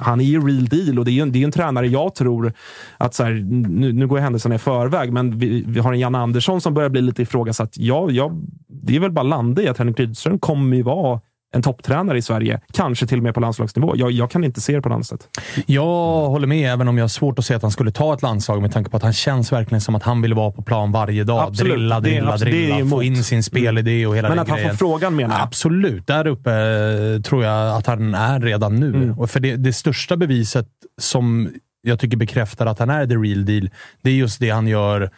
han 0.00 0.20
är 0.20 0.24
ju 0.24 0.46
real 0.46 0.64
deal 0.64 0.98
och 0.98 1.04
det 1.04 1.10
är 1.10 1.12
ju 1.12 1.20
en, 1.20 1.32
det 1.32 1.38
är 1.38 1.44
en 1.44 1.52
tränare 1.52 1.86
jag 1.86 2.14
tror 2.14 2.52
att 2.98 3.14
så 3.14 3.24
här, 3.24 3.30
nu, 3.68 3.92
nu 3.92 4.06
går 4.06 4.18
händelserna 4.18 4.54
i 4.54 4.58
förväg, 4.58 5.12
men 5.12 5.38
vi, 5.38 5.64
vi 5.66 5.80
har 5.80 5.92
en 5.92 6.00
Jan 6.00 6.14
Andersson 6.14 6.60
som 6.60 6.74
börjar 6.74 6.88
bli 6.88 7.00
lite 7.00 7.22
ifrågasatt. 7.22 7.74
Ja, 7.76 8.10
ja, 8.10 8.32
det 8.68 8.96
är 8.96 9.00
väl 9.00 9.12
bara 9.12 9.22
landa 9.22 9.62
i 9.62 9.68
att 9.68 9.78
Henrik 9.78 10.00
Rydström 10.00 10.38
kommer 10.38 10.76
ju 10.76 10.82
vara 10.82 11.20
en 11.54 11.62
topptränare 11.62 12.18
i 12.18 12.22
Sverige. 12.22 12.60
Kanske 12.72 13.06
till 13.06 13.18
och 13.18 13.22
med 13.22 13.34
på 13.34 13.40
landslagsnivå. 13.40 13.96
Jag, 13.96 14.10
jag 14.10 14.30
kan 14.30 14.44
inte 14.44 14.60
se 14.60 14.74
det 14.74 14.82
på 14.82 14.88
något 14.88 14.94
annat 14.94 15.06
sätt. 15.06 15.28
Jag 15.66 16.28
håller 16.28 16.46
med, 16.46 16.72
även 16.72 16.88
om 16.88 16.98
jag 16.98 17.02
har 17.04 17.08
svårt 17.08 17.38
att 17.38 17.44
se 17.44 17.54
att 17.54 17.62
han 17.62 17.70
skulle 17.70 17.90
ta 17.90 18.14
ett 18.14 18.22
landslag 18.22 18.62
med 18.62 18.72
tanke 18.72 18.90
på 18.90 18.96
att 18.96 19.02
han 19.02 19.12
känns 19.12 19.52
verkligen 19.52 19.80
som 19.80 19.94
att 19.94 20.02
han 20.02 20.22
vill 20.22 20.34
vara 20.34 20.50
på 20.50 20.62
plan 20.62 20.92
varje 20.92 21.24
dag. 21.24 21.48
Absolut. 21.48 21.72
Drilla, 21.72 22.00
drilla, 22.00 22.36
det, 22.36 22.44
drilla. 22.44 22.90
Få 22.90 23.02
in 23.02 23.24
sin 23.24 23.42
spelidé 23.42 24.06
och 24.06 24.16
hela 24.16 24.28
Men 24.28 24.36
den 24.36 24.42
att 24.42 24.48
han 24.48 24.58
grejen. 24.58 24.70
får 24.70 24.78
frågan 24.78 25.16
menar 25.16 25.34
jag. 25.34 25.42
Absolut. 25.42 26.06
Där 26.06 26.26
uppe 26.26 26.52
eh, 26.52 27.22
tror 27.22 27.44
jag 27.44 27.76
att 27.76 27.86
han 27.86 28.14
är 28.14 28.40
redan 28.40 28.76
nu. 28.76 28.88
Mm. 28.88 29.18
Och 29.18 29.30
för 29.30 29.40
det, 29.40 29.56
det 29.56 29.72
största 29.72 30.16
beviset 30.16 30.68
som 31.00 31.50
jag 31.82 32.00
tycker 32.00 32.16
bekräftar 32.16 32.66
att 32.66 32.78
han 32.78 32.90
är 32.90 33.06
the 33.06 33.14
real 33.14 33.44
deal, 33.44 33.70
det 34.02 34.10
är 34.10 34.14
just 34.14 34.40
det 34.40 34.50
han 34.50 34.66
gör 34.68 35.10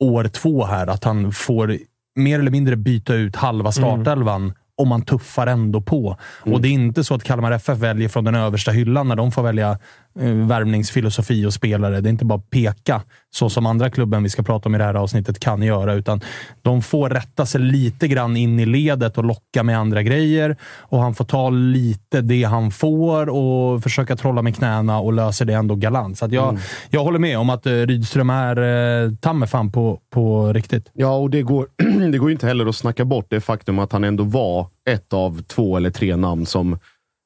år 0.00 0.24
två 0.24 0.64
här. 0.64 0.86
Att 0.86 1.04
han 1.04 1.32
får 1.32 1.78
mer 2.16 2.38
eller 2.38 2.50
mindre 2.50 2.76
byta 2.76 3.14
ut 3.14 3.36
halva 3.36 3.72
startelvan 3.72 4.52
och 4.78 4.86
man 4.86 5.02
tuffar 5.02 5.46
ändå 5.46 5.80
på. 5.80 6.18
Och 6.40 6.60
det 6.60 6.68
är 6.68 6.72
inte 6.72 7.04
så 7.04 7.14
att 7.14 7.24
Kalmar 7.24 7.52
FF 7.52 7.78
väljer 7.78 8.08
från 8.08 8.24
den 8.24 8.34
översta 8.34 8.70
hyllan 8.70 9.08
när 9.08 9.16
de 9.16 9.32
får 9.32 9.42
välja 9.42 9.78
värvningsfilosofi 10.20 11.46
och 11.46 11.54
spelare. 11.54 12.00
Det 12.00 12.08
är 12.08 12.10
inte 12.10 12.24
bara 12.24 12.38
peka, 12.38 13.02
så 13.30 13.50
som 13.50 13.66
andra 13.66 13.90
klubben 13.90 14.22
vi 14.22 14.28
ska 14.28 14.42
prata 14.42 14.68
om 14.68 14.74
i 14.74 14.78
det 14.78 14.84
här 14.84 14.94
avsnittet 14.94 15.40
kan 15.40 15.62
göra, 15.62 15.94
utan 15.94 16.20
de 16.62 16.82
får 16.82 17.10
rätta 17.10 17.46
sig 17.46 17.60
lite 17.60 18.08
grann 18.08 18.36
in 18.36 18.60
i 18.60 18.66
ledet 18.66 19.18
och 19.18 19.24
locka 19.24 19.62
med 19.62 19.78
andra 19.78 20.02
grejer. 20.02 20.56
Och 20.78 20.98
han 20.98 21.14
får 21.14 21.24
ta 21.24 21.50
lite 21.50 22.20
det 22.20 22.42
han 22.42 22.70
får 22.70 23.28
och 23.28 23.82
försöka 23.82 24.16
trolla 24.16 24.42
med 24.42 24.56
knäna 24.56 24.98
och 24.98 25.12
löser 25.12 25.44
det 25.44 25.54
ändå 25.54 25.74
galant. 25.74 26.18
Så 26.18 26.28
jag, 26.30 26.58
jag 26.90 27.04
håller 27.04 27.18
med 27.18 27.38
om 27.38 27.50
att 27.50 27.66
eh, 27.66 27.72
Rydström 27.72 28.30
är 28.30 28.56
eh, 29.04 29.10
ta 29.20 29.32
mig 29.32 29.48
fan 29.48 29.72
på, 29.72 30.00
på 30.10 30.52
riktigt. 30.52 30.90
Ja, 30.92 31.16
och 31.16 31.30
det 31.30 31.42
går, 31.42 31.66
det 32.12 32.18
går 32.18 32.30
inte 32.30 32.46
heller 32.46 32.66
att 32.66 32.76
snacka 32.76 33.04
bort 33.04 33.26
det 33.28 33.40
faktum 33.40 33.78
att 33.78 33.92
han 33.92 34.04
ändå 34.04 34.24
var 34.24 34.66
ett 34.90 35.12
av 35.12 35.42
två 35.42 35.76
eller 35.76 35.90
tre 35.90 36.16
namn 36.16 36.46
som, 36.46 36.78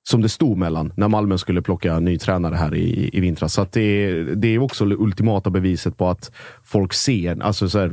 som 0.08 0.22
det 0.22 0.28
stod 0.28 0.58
mellan 0.58 0.92
när 0.96 1.08
Malmö 1.08 1.38
skulle 1.38 1.62
plocka 1.62 2.00
ny 2.00 2.18
tränare 2.18 2.54
här 2.54 2.74
i, 2.74 3.10
i 3.12 3.20
vintras. 3.20 3.52
Så 3.52 3.62
att 3.62 3.72
det, 3.72 4.22
det 4.34 4.48
är 4.54 4.58
också 4.58 4.84
det 4.84 4.96
ultimata 4.96 5.50
beviset 5.50 5.96
på 5.96 6.08
att 6.08 6.32
folk 6.64 6.92
ser, 6.92 7.42
alltså 7.42 7.68
så 7.68 7.78
här, 7.78 7.92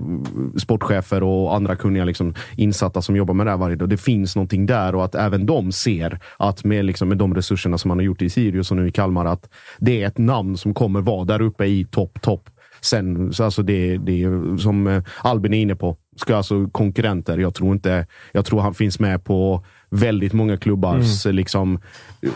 sportchefer 0.59 1.24
och 1.24 1.55
andra 1.55 1.76
kunniga 1.76 2.05
liksom, 2.05 2.34
insatta 2.55 3.01
som 3.01 3.16
jobbar 3.16 3.34
med 3.34 3.45
det 3.47 3.49
här 3.49 3.57
varje 3.57 3.76
dag. 3.76 3.89
Det 3.89 3.97
finns 3.97 4.36
någonting 4.36 4.66
där 4.66 4.95
och 4.95 5.05
att 5.05 5.16
även 5.16 5.45
de 5.45 5.72
ser 5.72 6.20
att 6.38 6.63
med, 6.63 6.86
liksom, 6.86 7.09
med 7.09 7.18
de 7.18 7.36
resurserna 7.36 7.78
som 7.78 7.89
man 7.89 7.97
har 7.97 8.03
gjort 8.03 8.22
i 8.22 8.30
Sirius 8.30 8.72
och 8.72 8.78
nu 8.78 8.88
i 8.88 8.91
Kalmar, 8.91 9.26
att 9.26 9.49
det 9.80 10.03
är 10.03 10.07
ett 10.07 10.18
namn 10.18 10.57
som 10.57 10.74
kommer 10.74 11.01
vara 11.01 11.26
där 11.26 11.41
uppe 11.41 11.66
i 11.66 11.86
topp, 11.86 12.22
topp. 12.22 12.49
Sen, 12.82 13.34
så 13.34 13.43
alltså 13.43 13.63
det, 13.63 13.97
det 13.97 14.24
är 14.24 14.57
som 14.57 14.88
eh, 14.88 15.03
Albin 15.24 15.53
är 15.53 15.61
inne 15.61 15.76
på, 15.76 15.97
ska 16.16 16.36
alltså 16.36 16.68
konkurrenter. 16.68 17.38
Jag 17.38 17.53
tror 17.53 17.74
inte, 17.74 18.07
jag 18.32 18.45
tror 18.45 18.59
han 18.61 18.74
finns 18.74 18.99
med 18.99 19.24
på 19.24 19.66
väldigt 19.96 20.34
många 20.34 20.58
klubbars, 20.58 21.26
liksom, 21.26 21.80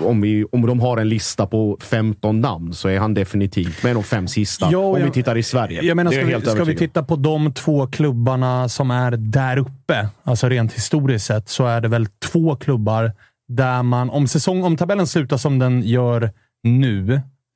om, 0.03 0.22
vi, 0.22 0.45
om 0.51 0.66
de 0.66 0.80
har 0.80 0.97
en 0.97 1.10
lista 1.10 1.45
på 1.47 1.78
15 1.82 2.41
namn 2.41 2.74
så 2.74 2.88
är 2.89 2.99
han 2.99 3.14
definitivt 3.14 3.84
med 3.84 3.95
de 3.95 4.03
fem 4.03 4.28
sista. 4.28 4.70
Ja, 4.72 4.78
och 4.78 4.86
om 4.88 4.95
vi 4.95 5.01
jag- 5.01 5.14
tittar 5.14 5.38
i 5.38 5.43
Sverige. 5.43 5.82
Jag 5.84 5.95
menar, 5.95 6.12
ska, 6.12 6.26
vi, 6.26 6.41
ska 6.41 6.64
vi 6.64 6.76
titta 6.76 7.03
på 7.03 7.16
de 7.16 7.53
två 7.53 7.88
klubbarna 7.88 8.70
som 8.70 8.91
är 8.91 9.12
där 9.12 9.57
uppe, 9.57 10.10
alltså 10.24 10.49
rent 10.49 10.74
historiskt 10.74 11.26
sett, 11.26 11.49
så 11.49 11.66
är 11.66 11.82
det 11.82 11.88
väl 11.88 12.07
två 12.32 12.55
klubbar 12.55 13.12
där 13.47 13.84
man, 13.84 14.10
om, 14.10 14.28
säsong, 14.28 14.64
om 14.64 14.78
tabellen 14.78 15.07
slutar 15.07 15.38
som 15.38 15.60
den 15.60 15.82
gör 15.82 16.32
nu, 16.64 17.14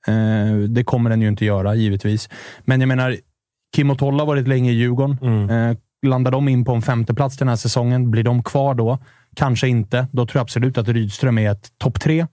eh, 0.07 0.57
det 0.69 0.83
kommer 0.83 1.09
den 1.09 1.21
ju 1.21 1.27
inte 1.27 1.45
göra 1.45 1.75
givetvis, 1.75 2.29
men 2.65 2.79
jag 2.81 2.87
menar, 2.87 3.17
Kim 3.75 3.89
och 3.89 3.97
Tolla 3.97 4.17
har 4.21 4.27
varit 4.27 4.47
länge 4.47 4.71
i 4.71 4.73
Djurgården. 4.73 5.49
Eh, 5.49 5.77
landar 6.05 6.31
de 6.31 6.47
in 6.47 6.65
på 6.65 6.73
en 6.73 6.81
femteplats 6.81 7.37
den 7.37 7.47
här 7.47 7.55
säsongen, 7.55 8.11
blir 8.11 8.23
de 8.23 8.43
kvar 8.43 8.73
då? 8.73 8.99
Kanske 9.35 9.67
inte. 9.67 10.07
Då 10.11 10.25
tror 10.25 10.39
jag 10.39 10.43
absolut 10.43 10.77
att 10.77 10.87
Rydström 10.87 11.37
är 11.37 11.51
ett 11.51 11.67
topp 11.77 11.99
tre 12.01 12.27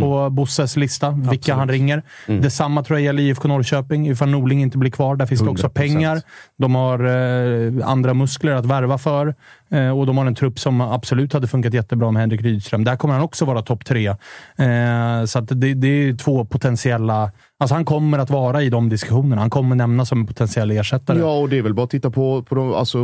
på 0.00 0.30
Bosses 0.30 0.76
lista, 0.76 1.10
vilka 1.10 1.54
han 1.54 1.68
ringer. 1.68 2.02
Detsamma 2.26 2.84
tror 2.84 2.98
jag 2.98 3.04
gäller 3.04 3.22
IFK 3.22 3.48
Norrköping. 3.48 4.08
Ifall 4.08 4.28
Norling 4.28 4.62
inte 4.62 4.78
blir 4.78 4.90
kvar. 4.90 5.16
Där 5.16 5.26
finns 5.26 5.40
det 5.40 5.50
också 5.50 5.66
100%. 5.66 5.70
pengar. 5.70 6.20
De 6.58 6.74
har 6.74 7.04
eh, 7.04 7.88
andra 7.88 8.14
muskler 8.14 8.52
att 8.52 8.66
värva 8.66 8.98
för 8.98 9.34
eh, 9.70 9.98
och 9.98 10.06
de 10.06 10.18
har 10.18 10.26
en 10.26 10.34
trupp 10.34 10.58
som 10.58 10.80
absolut 10.80 11.32
hade 11.32 11.46
funkat 11.46 11.74
jättebra 11.74 12.10
med 12.10 12.20
Henrik 12.20 12.42
Rydström. 12.42 12.84
Där 12.84 12.96
kommer 12.96 13.14
han 13.14 13.22
också 13.22 13.44
vara 13.44 13.62
topp 13.62 13.84
tre. 13.84 14.06
Eh, 14.08 15.24
så 15.26 15.40
det, 15.40 15.74
det 15.74 15.88
är 15.88 16.16
två 16.16 16.44
potentiella... 16.44 17.30
Alltså 17.60 17.74
han 17.74 17.84
kommer 17.84 18.18
att 18.18 18.30
vara 18.30 18.62
i 18.62 18.70
de 18.70 18.88
diskussionerna. 18.88 19.40
Han 19.40 19.50
kommer 19.50 19.76
nämnas 19.76 20.08
som 20.08 20.20
en 20.20 20.26
potentiell 20.26 20.70
ersättare. 20.70 21.18
Ja, 21.18 21.38
och 21.38 21.48
det 21.48 21.58
är 21.58 21.62
väl 21.62 21.74
bara 21.74 21.84
att 21.84 21.90
titta 21.90 22.10
på, 22.10 22.42
på 22.42 22.54
de, 22.54 22.74
alltså, 22.74 22.98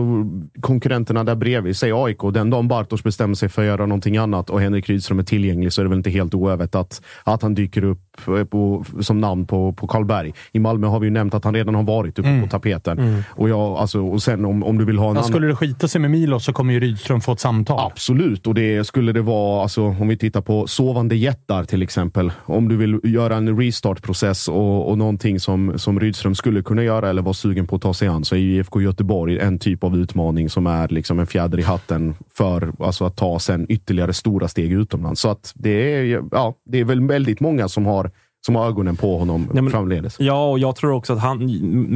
konkurrenterna 0.61 1.25
där 1.25 1.35
bredvid. 1.35 1.77
Säg 1.77 1.93
AIK. 1.93 2.19
Den 2.35 2.51
dagen 2.51 2.69
Bartosz 2.69 3.03
bestämmer 3.03 3.35
sig 3.35 3.49
för 3.49 3.63
att 3.63 3.69
göra 3.69 3.87
någonting 3.87 4.17
annat 4.17 4.51
och 4.51 4.61
Henrik 4.61 4.89
Rydström 4.89 5.19
är 5.19 5.23
tillgänglig 5.23 5.73
så 5.73 5.81
är 5.81 5.85
det 5.85 5.89
väl 5.89 5.99
inte 5.99 6.11
helt 6.11 6.35
oövet 6.35 6.75
att, 6.75 7.03
att 7.25 7.43
han 7.43 7.55
dyker 7.55 7.85
upp 7.85 8.21
eh, 8.29 8.45
på, 8.45 8.85
som 9.01 9.21
namn 9.21 9.47
på, 9.47 9.73
på 9.73 9.87
Karlberg. 9.87 10.33
I 10.53 10.59
Malmö 10.59 10.87
har 10.87 11.01
vi 11.01 11.07
ju 11.07 11.11
nämnt 11.11 11.35
att 11.35 11.45
han 11.45 11.55
redan 11.55 11.75
har 11.75 11.83
varit 11.83 12.19
uppe 12.19 12.41
på 12.43 12.49
tapeten. 12.49 13.23
Och, 13.29 13.49
jag, 13.49 13.61
alltså, 13.61 14.01
och 14.01 14.23
sen 14.23 14.45
om, 14.45 14.63
om 14.63 14.79
du 14.79 14.85
vill 14.85 14.99
ha 14.99 15.05
en 15.05 15.15
Ja, 15.15 15.21
annan... 15.21 15.29
skulle 15.31 15.47
det 15.47 15.57
skita 15.57 15.89
sig 15.89 16.01
med 16.01 16.11
Milos 16.11 16.45
så 16.45 16.53
kommer 16.53 16.73
ju 16.73 16.81
Rydström 16.81 17.21
få 17.21 17.33
ett 17.33 17.41
samtal. 17.41 17.91
Absolut, 17.93 18.47
och 18.47 18.55
det 18.55 18.85
skulle 18.87 19.13
det 19.13 19.23
vara, 19.23 19.63
alltså, 19.63 19.83
om 19.83 20.09
vi 20.09 20.19
tittar 20.19 20.41
på 20.41 20.67
sovande 20.67 21.17
jättar 21.17 21.65
till 21.65 21.83
exempel. 21.83 22.33
Om 22.45 22.69
du 22.69 22.77
vill 22.77 23.01
göra 23.05 23.37
en 23.37 23.61
restartprocess 23.61 24.44
och, 24.49 24.91
och 24.91 24.99
någonting 24.99 25.41
som, 25.41 25.79
som 25.79 26.01
Rydström 26.01 26.35
skulle 26.35 26.63
kunna 26.63 26.83
göra 26.83 27.11
eller 27.11 27.23
vara 27.23 27.35
sugen 27.35 27.67
på 27.67 27.77
att 27.77 27.83
ta 27.83 27.95
sig 27.95 28.09
an 28.09 28.25
så 28.25 28.35
är 28.35 28.39
ju 28.39 28.57
IFK 28.57 28.81
Göteborg 28.81 29.39
en 29.39 29.59
typ 29.59 29.85
av 29.85 29.97
utmaning 29.97 30.51
som 30.51 30.67
är 30.67 30.89
liksom 30.89 31.19
en 31.19 31.27
fjäder 31.27 31.59
i 31.59 31.63
hatten 31.63 32.15
för 32.35 32.73
alltså, 32.79 33.05
att 33.05 33.17
ta 33.17 33.39
sen 33.39 33.67
ytterligare 33.69 34.13
stora 34.13 34.49
steg 34.49 34.73
utomlands. 34.73 35.21
Så 35.21 35.29
att 35.29 35.53
det, 35.55 35.71
är, 35.71 36.23
ja, 36.33 36.55
det 36.65 36.81
är 36.81 36.85
väl 36.85 37.07
väldigt 37.09 37.41
många 37.41 37.69
som 37.69 37.87
har, 37.87 38.11
som 38.47 38.55
har 38.55 38.67
ögonen 38.67 38.97
på 38.97 39.19
honom 39.19 39.51
Ja, 39.55 39.63
men- 39.63 39.71
framledes. 39.71 40.17
Ja, 40.21 40.51
och 40.51 40.59
jag 40.59 40.77
tror 40.77 40.93
också 40.93 41.13
att 41.13 41.21
han, 41.21 41.39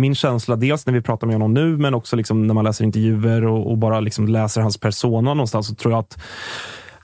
min 0.01 0.15
känsla, 0.15 0.57
dels 0.57 0.87
när 0.87 0.93
vi 0.95 1.01
pratar 1.03 1.27
med 1.27 1.35
honom 1.35 1.55
nu, 1.55 1.77
men 1.77 1.95
också 1.95 2.17
liksom 2.17 2.47
när 2.47 2.55
man 2.55 2.65
läser 2.65 2.85
intervjuer 2.85 3.47
och, 3.47 3.71
och 3.71 3.79
bara 3.79 4.01
liksom 4.01 4.29
läser 4.29 4.61
hans 4.61 4.79
persona 4.79 5.35
någonstans, 5.35 5.67
så 5.67 5.75
tror 5.75 5.93
jag 5.93 5.99
att 5.99 6.19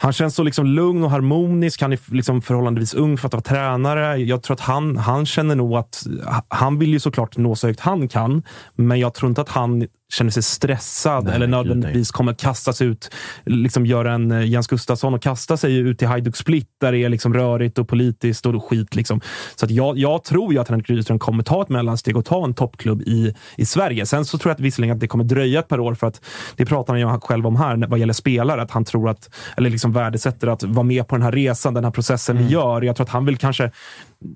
han 0.05 0.13
känns 0.13 0.35
så 0.35 0.43
liksom 0.43 0.67
lugn 0.67 1.05
och 1.05 1.11
harmonisk. 1.11 1.83
Han 1.83 1.93
är 1.93 2.15
liksom 2.15 2.43
förhållandevis 2.43 2.95
ung 2.95 3.19
för 3.19 3.27
att 3.27 3.33
vara 3.33 3.43
tränare. 3.43 4.17
Jag 4.17 4.43
tror 4.43 4.55
att 4.55 4.61
han, 4.61 4.97
han 4.97 5.27
känner 5.27 5.55
nog 5.55 5.77
att 5.77 6.07
eh, 6.07 6.41
han 6.49 6.79
vill 6.79 6.91
ju 6.91 7.01
såklart 7.01 7.37
nå 7.37 7.55
så 7.57 7.67
högt 7.67 7.81
han 7.81 8.09
kan, 8.09 8.43
men 8.75 9.01
jag 9.01 9.15
tror 9.15 9.29
inte 9.29 9.41
att 9.41 9.49
han 9.49 9.87
känner 10.13 10.31
sig 10.31 10.43
stressad 10.43 11.29
eller 11.29 11.47
gud, 11.47 11.51
nödvändigtvis 11.51 12.11
kommer 12.11 12.35
kasta 12.35 12.73
sig 12.73 12.87
ut, 12.87 13.11
liksom 13.45 13.87
göra 13.87 14.13
en 14.13 14.33
eh, 14.33 14.47
Jens 14.47 14.67
Gustafsson 14.67 15.15
och 15.15 15.23
kasta 15.23 15.57
sig 15.57 15.77
ut 15.77 16.03
i 16.03 16.05
Hajduk 16.05 16.37
Split 16.37 16.69
där 16.81 16.93
det 16.93 16.99
är 16.99 17.09
liksom 17.09 17.35
rörigt 17.35 17.79
och 17.79 17.89
politiskt 17.89 18.47
och 18.47 18.65
skit. 18.65 18.95
Liksom. 18.95 19.21
Så 19.57 19.65
att 19.65 19.71
jag, 19.71 19.99
jag 19.99 20.25
tror 20.25 20.53
ju 20.53 20.59
att 20.59 20.69
Henrik 20.69 20.91
Rydström 20.91 21.19
kommer 21.19 21.43
ta 21.43 21.63
ett 21.63 21.69
mellansteg 21.69 22.17
och 22.17 22.25
ta 22.25 22.45
en 22.45 22.55
toppklubb 22.55 23.03
i, 23.03 23.35
i 23.57 23.67
Sverige. 23.67 24.07
Sen 24.07 24.25
så 24.25 24.39
tror 24.39 24.51
jag 24.51 24.55
att 24.55 24.61
visserligen 24.61 24.95
att 24.97 25.01
det 25.01 25.09
kommer 25.09 25.25
dröja 25.25 25.61
ett 25.61 25.69
par 25.69 25.81
år 25.81 25.95
för 25.95 26.07
att 26.07 26.21
det 26.57 26.67
pratar 26.67 26.99
han 26.99 27.21
själv 27.21 27.47
om 27.47 27.57
här 27.57 27.87
vad 27.89 27.99
gäller 27.99 28.13
spelare, 28.13 28.63
att 28.63 28.71
han 28.71 28.85
tror 28.85 29.09
att, 29.09 29.31
eller 29.57 29.71
liksom 29.71 29.93
värdesätter 29.93 30.47
att 30.47 30.63
vara 30.63 30.85
med 30.85 31.09
på 31.09 31.15
den 31.15 31.23
här 31.23 31.33
resan, 31.33 31.75
den 31.75 31.85
här 31.85 31.91
processen 31.91 32.39
vi 32.39 32.45
gör. 32.45 32.83
Jag 32.83 32.97
tror 32.97 33.05
att 33.05 33.11
han 33.11 33.25
vill 33.25 33.37
kanske 33.37 33.71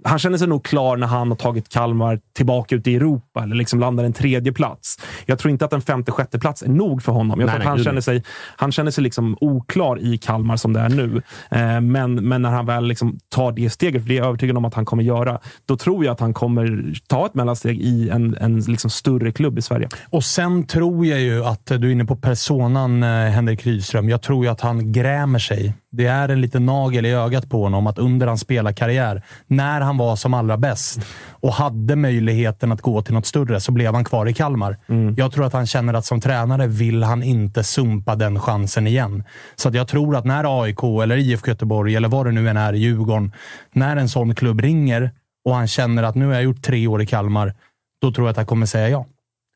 han 0.04 0.18
känner 0.18 0.38
sig 0.38 0.48
nog 0.48 0.64
klar 0.64 0.96
när 0.96 1.06
han 1.06 1.28
har 1.28 1.36
tagit 1.36 1.68
Kalmar 1.68 2.20
tillbaka 2.36 2.74
ut 2.74 2.86
i 2.86 2.96
Europa 2.96 3.42
eller 3.42 3.56
liksom 3.56 3.80
landar 3.80 4.04
en 4.04 4.12
tredje 4.12 4.52
plats. 4.52 4.98
Jag 5.26 5.38
tror 5.38 5.50
inte 5.50 5.64
att 5.64 5.72
en 5.72 5.80
femte, 5.80 6.12
sjätte 6.12 6.38
plats 6.38 6.62
är 6.62 6.68
nog 6.68 7.02
för 7.02 7.12
honom. 7.12 7.40
Jag 7.40 7.46
Nej, 7.46 7.54
tror 7.54 7.60
att 7.60 7.64
nej, 7.64 7.68
han 7.68 7.84
känner 7.84 8.00
sig, 8.00 8.24
han 8.56 8.72
känner 8.72 8.90
sig 8.90 9.04
liksom 9.04 9.36
oklar 9.40 10.00
i 10.00 10.18
Kalmar 10.18 10.56
som 10.56 10.72
det 10.72 10.80
är 10.80 10.88
nu. 10.88 11.22
Eh, 11.50 11.80
men, 11.80 12.14
men 12.14 12.42
när 12.42 12.50
han 12.50 12.66
väl 12.66 12.84
liksom 12.84 13.18
tar 13.28 13.52
det 13.52 13.70
steget, 13.70 14.02
för 14.02 14.08
det 14.08 14.14
är 14.14 14.18
jag 14.18 14.26
övertygad 14.26 14.56
om 14.56 14.64
att 14.64 14.74
han 14.74 14.84
kommer 14.84 15.02
göra, 15.02 15.38
då 15.66 15.76
tror 15.76 16.04
jag 16.04 16.12
att 16.12 16.20
han 16.20 16.34
kommer 16.34 16.94
ta 17.06 17.26
ett 17.26 17.34
mellansteg 17.34 17.80
i 17.80 18.08
en, 18.08 18.36
en 18.40 18.60
liksom 18.60 18.90
större 18.90 19.32
klubb 19.32 19.58
i 19.58 19.62
Sverige. 19.62 19.88
Och 20.10 20.24
sen 20.24 20.66
tror 20.66 21.06
jag 21.06 21.20
ju 21.20 21.44
att 21.44 21.66
du 21.66 21.74
är 21.88 21.92
inne 21.92 22.04
på 22.04 22.16
personan 22.16 23.02
eh, 23.02 23.08
Henrik 23.08 23.66
Rydström. 23.66 24.08
Jag 24.08 24.22
tror 24.22 24.44
ju 24.44 24.50
att 24.50 24.60
han 24.60 24.92
grämer 24.92 25.38
sig. 25.38 25.74
Det 25.90 26.06
är 26.06 26.28
en 26.28 26.40
liten 26.40 26.66
nagel 26.66 27.06
i 27.06 27.10
ögat 27.12 27.50
på 27.50 27.62
honom 27.62 27.86
att 27.86 27.98
under 27.98 28.26
hans 28.26 28.40
spelarkarriär, 28.40 29.22
när 29.46 29.80
han 29.80 29.96
var 29.96 30.16
som 30.16 30.34
allra 30.34 30.56
bäst 30.56 31.00
och 31.30 31.52
hade 31.52 31.96
möjligheten 31.96 32.72
att 32.72 32.80
gå 32.80 33.02
till 33.02 33.14
något 33.14 33.26
större, 33.26 33.60
så 33.60 33.72
blev 33.72 33.94
han 33.94 34.04
kvar 34.04 34.26
i 34.28 34.34
Kalmar. 34.34 34.76
Jag 35.16 35.32
tror 35.32 35.44
att 35.46 35.52
han 35.52 35.66
känner 35.66 35.94
att 35.94 36.04
som 36.04 36.20
tränare 36.20 36.66
vill 36.66 37.02
han 37.02 37.22
inte 37.22 37.64
sumpa 37.64 38.16
den 38.16 38.40
chansen 38.40 38.86
igen. 38.86 39.24
Så 39.56 39.70
jag 39.72 39.88
tror 39.88 40.16
att 40.16 40.24
när 40.24 40.62
AIK, 40.62 40.82
eller 41.02 41.16
IFK 41.16 41.48
Göteborg, 41.48 41.96
eller 41.96 42.08
vad 42.08 42.26
det 42.26 42.32
nu 42.32 42.48
än 42.48 42.56
är, 42.56 42.72
Djurgården, 42.72 43.32
när 43.72 43.96
en 43.96 44.08
sån 44.08 44.34
klubb 44.34 44.60
ringer 44.60 45.10
och 45.44 45.54
han 45.54 45.68
känner 45.68 46.02
att 46.02 46.14
nu 46.14 46.26
har 46.26 46.34
jag 46.34 46.42
gjort 46.42 46.62
tre 46.62 46.86
år 46.86 47.02
i 47.02 47.06
Kalmar, 47.06 47.54
då 48.02 48.12
tror 48.12 48.26
jag 48.26 48.30
att 48.30 48.36
han 48.36 48.46
kommer 48.46 48.66
säga 48.66 48.88
ja. 48.88 49.06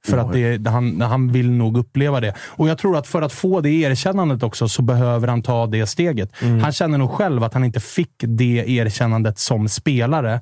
För 0.06 0.18
att 0.18 0.32
det, 0.32 0.68
han, 0.68 1.00
han 1.00 1.32
vill 1.32 1.50
nog 1.50 1.76
uppleva 1.76 2.20
det. 2.20 2.34
Och 2.38 2.68
jag 2.68 2.78
tror 2.78 2.96
att 2.96 3.06
för 3.06 3.22
att 3.22 3.32
få 3.32 3.60
det 3.60 3.70
erkännandet 3.70 4.42
också 4.42 4.68
så 4.68 4.82
behöver 4.82 5.28
han 5.28 5.42
ta 5.42 5.66
det 5.66 5.86
steget. 5.86 6.32
Han 6.62 6.72
känner 6.72 6.98
nog 6.98 7.10
själv 7.10 7.44
att 7.44 7.54
han 7.54 7.64
inte 7.64 7.80
fick 7.80 8.14
det 8.18 8.64
erkännandet 8.66 9.38
som 9.38 9.68
spelare. 9.68 10.40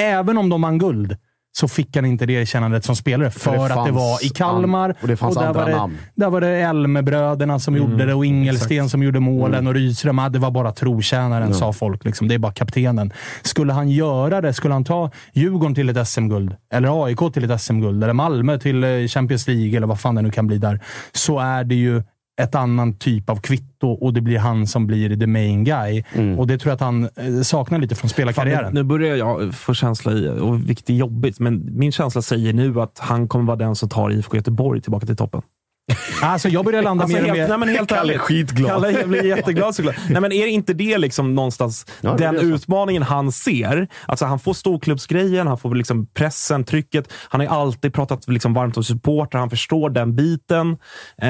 Även 0.00 0.38
om 0.38 0.48
de 0.48 0.62
vann 0.62 0.78
guld 0.78 1.16
så 1.58 1.68
fick 1.68 1.96
han 1.96 2.04
inte 2.04 2.26
det 2.26 2.32
erkännandet 2.32 2.84
som 2.84 2.96
spelare 2.96 3.30
för, 3.30 3.68
det 3.68 3.74
att 3.74 3.86
det 3.86 3.92
var 3.92 4.24
i 4.24 4.28
Kalmar. 4.28 4.94
och 5.02 5.08
det 5.08 5.16
fanns 5.16 5.34
där 5.34 5.46
andra 5.46 5.60
var 5.60 5.70
det, 5.70 5.76
namn. 5.76 5.98
Där 6.14 6.30
var 6.30 6.40
det 6.40 6.48
Elmebröderna 6.48 7.58
som 7.58 7.76
gjorde 7.76 8.06
det 8.06 8.14
och 8.14 8.26
Ingelsten 8.26 8.88
som 8.88 9.02
gjorde 9.02 9.20
målen 9.20 9.66
och 9.66 9.74
Rydström. 9.74 10.20
Det 10.30 10.38
var 10.38 10.50
bara 10.50 10.72
trotjänaren, 10.72 11.54
sa 11.54 11.72
folk. 11.72 12.04
Liksom. 12.04 12.28
Det 12.28 12.34
är 12.34 12.38
bara 12.38 12.52
kaptenen. 12.52 13.12
Skulle 13.42 13.72
han 13.72 13.90
göra 13.90 14.40
det, 14.40 14.52
skulle 14.52 14.74
han 14.74 14.84
ta 14.84 15.10
Djurgården 15.32 15.74
till 15.74 15.88
ett 15.88 16.08
SM-guld, 16.08 16.56
eller 16.72 17.04
AIK 17.04 17.18
till 17.34 17.50
ett 17.50 17.60
SM-guld, 17.60 18.04
eller 18.04 18.12
Malmö 18.12 18.58
till 18.58 18.84
eh, 18.84 19.06
Champions 19.06 19.48
League, 19.48 19.76
eller 19.76 19.86
vad 19.86 20.00
fan 20.00 20.14
det 20.14 20.22
nu 20.22 20.30
kan 20.30 20.46
bli 20.46 20.58
där, 20.58 20.80
så 21.12 21.38
är 21.38 21.64
det 21.64 21.74
ju 21.74 22.02
ett 22.40 22.54
annan 22.54 22.98
typ 22.98 23.30
av 23.30 23.36
kvitto 23.36 23.88
och 23.88 24.12
det 24.12 24.20
blir 24.20 24.38
han 24.38 24.66
som 24.66 24.86
blir 24.86 25.16
the 25.16 25.26
main 25.26 25.64
guy. 25.64 26.04
Mm. 26.12 26.38
Och 26.38 26.46
det 26.46 26.58
tror 26.58 26.70
jag 26.70 26.74
att 26.74 26.80
han 26.80 27.08
eh, 27.16 27.42
saknar 27.42 27.78
lite 27.78 27.94
från 27.94 28.10
spelarkarriären. 28.10 28.64
Fan, 28.64 28.74
nu, 28.74 28.82
börjar 28.82 29.16
jag 29.16 29.54
få 29.54 29.74
känsla 29.74 30.12
i, 30.12 30.28
och 30.28 30.68
vilket 30.68 30.90
är 30.90 30.94
jobbigt, 30.94 31.40
men 31.40 31.78
min 31.78 31.92
känsla 31.92 32.22
säger 32.22 32.52
nu 32.52 32.80
att 32.80 32.98
han 32.98 33.28
kommer 33.28 33.44
vara 33.44 33.56
den 33.56 33.76
som 33.76 33.88
tar 33.88 34.10
IFK 34.10 34.36
Göteborg 34.36 34.80
tillbaka 34.80 35.06
till 35.06 35.16
toppen. 35.16 35.42
Alltså 36.22 36.48
jag 36.48 36.64
börjar 36.64 36.82
landa 36.82 37.04
Alltså 37.04 37.16
mer 37.16 37.30
och 37.30 37.36
helt, 37.36 37.38
mer... 37.38 37.48
nej, 37.48 37.58
men 37.58 37.68
helt 37.68 37.88
Kalle 37.88 38.14
är 38.14 38.18
skitglad. 38.18 38.82
Kalle 38.82 39.06
blir 39.06 39.24
jätteglad 39.24 39.74
såklart. 39.74 39.96
Nej, 40.10 40.20
men 40.20 40.32
är 40.32 40.44
det 40.44 40.50
inte 40.50 40.72
det 40.72 40.98
liksom 40.98 41.34
någonstans 41.34 41.86
Ja, 42.00 42.10
det 42.10 42.24
den 42.24 42.34
det 42.34 42.40
så. 42.40 42.46
utmaningen 42.46 43.02
han 43.02 43.32
ser? 43.32 43.88
Alltså 44.06 44.24
han 44.24 44.38
får 44.38 44.54
storklubbsgrejen, 44.54 45.46
han 45.46 45.58
får 45.58 45.74
liksom 45.74 46.06
pressen, 46.06 46.64
trycket. 46.64 47.12
Han 47.28 47.40
har 47.40 47.60
alltid 47.62 47.94
pratat 47.94 48.28
liksom 48.28 48.54
varmt 48.54 48.76
om 48.76 48.84
supportrar, 48.84 49.40
han 49.40 49.50
förstår 49.50 49.90
den 49.90 50.16
biten. 50.16 50.76
Eh, 51.22 51.28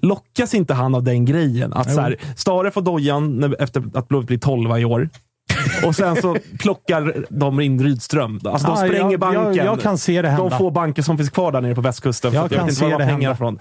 lockas 0.00 0.54
inte 0.54 0.74
han 0.74 0.94
av 0.94 1.02
den 1.02 1.24
grejen? 1.24 1.72
Att 1.72 1.94
så 1.94 2.00
här, 2.00 2.16
Stare 2.36 2.70
får 2.70 2.82
dojan 2.82 3.54
efter 3.58 3.82
att 3.94 4.08
Blåvitt 4.08 4.26
blir 4.26 4.38
12 4.38 4.78
i 4.78 4.84
år. 4.84 5.08
Och 5.86 5.96
sen 5.96 6.16
så 6.16 6.36
plockar 6.58 7.14
de 7.30 7.60
in 7.60 7.82
Rydström. 7.82 8.40
Alltså 8.44 8.66
de 8.66 8.70
Ja, 8.72 8.76
spränger 8.76 9.00
jag- 9.00 9.12
jag- 9.12 9.20
banken. 9.20 9.66
jag 9.66 9.80
kan 9.80 9.98
se 9.98 10.22
det 10.22 10.28
hända. 10.28 10.48
De 10.48 10.58
få 10.58 10.70
banker 10.70 11.02
som 11.02 11.16
finns 11.16 11.30
kvar 11.30 11.52
där 11.52 11.60
nere 11.60 11.74
på 11.74 11.80
västkusten. 11.80 12.32
Jag 12.32 12.42
jag 12.44 12.50
kan 12.50 12.60
inte 12.60 12.74
se 12.74 12.96
det 12.96 13.04
hända. 13.04 13.36
från. 13.36 13.58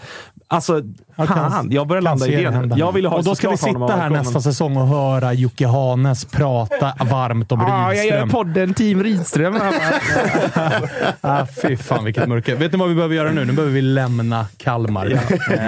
Alltså, 0.47 0.81
Jag 1.15 1.27
kan- 1.27 1.51
fan. 1.51 1.67
Jag 1.71 1.87
börjar 1.87 2.01
landa 2.01 2.27
i 2.27 2.35
det. 2.35 2.71
Jag 2.75 2.91
vill 2.91 3.05
ha 3.05 3.17
och 3.17 3.23
då 3.23 3.35
ska 3.35 3.49
vi 3.49 3.57
sitta 3.57 3.95
här 3.95 4.09
nästa 4.09 4.41
säsong 4.41 4.77
och 4.77 4.87
höra 4.87 5.33
Jocke 5.33 5.67
Hanes 5.67 6.25
prata 6.25 6.93
varmt 7.11 7.51
om 7.51 7.61
Rydström. 7.91 8.29
podden 8.29 8.73
Team 8.73 9.03
Rydström. 9.03 9.59
Ah, 11.21 11.45
fy 11.61 11.77
fan 11.77 12.05
vilket 12.05 12.27
mörker. 12.27 12.55
Vet 12.55 12.71
ni 12.71 12.77
vad 12.77 12.89
vi 12.89 12.95
behöver 12.95 13.15
göra 13.15 13.31
nu? 13.31 13.45
Nu 13.45 13.53
behöver 13.53 13.73
vi 13.73 13.81
lämna 13.81 14.45
Kalmar. 14.57 15.11
Eh, 15.11 15.19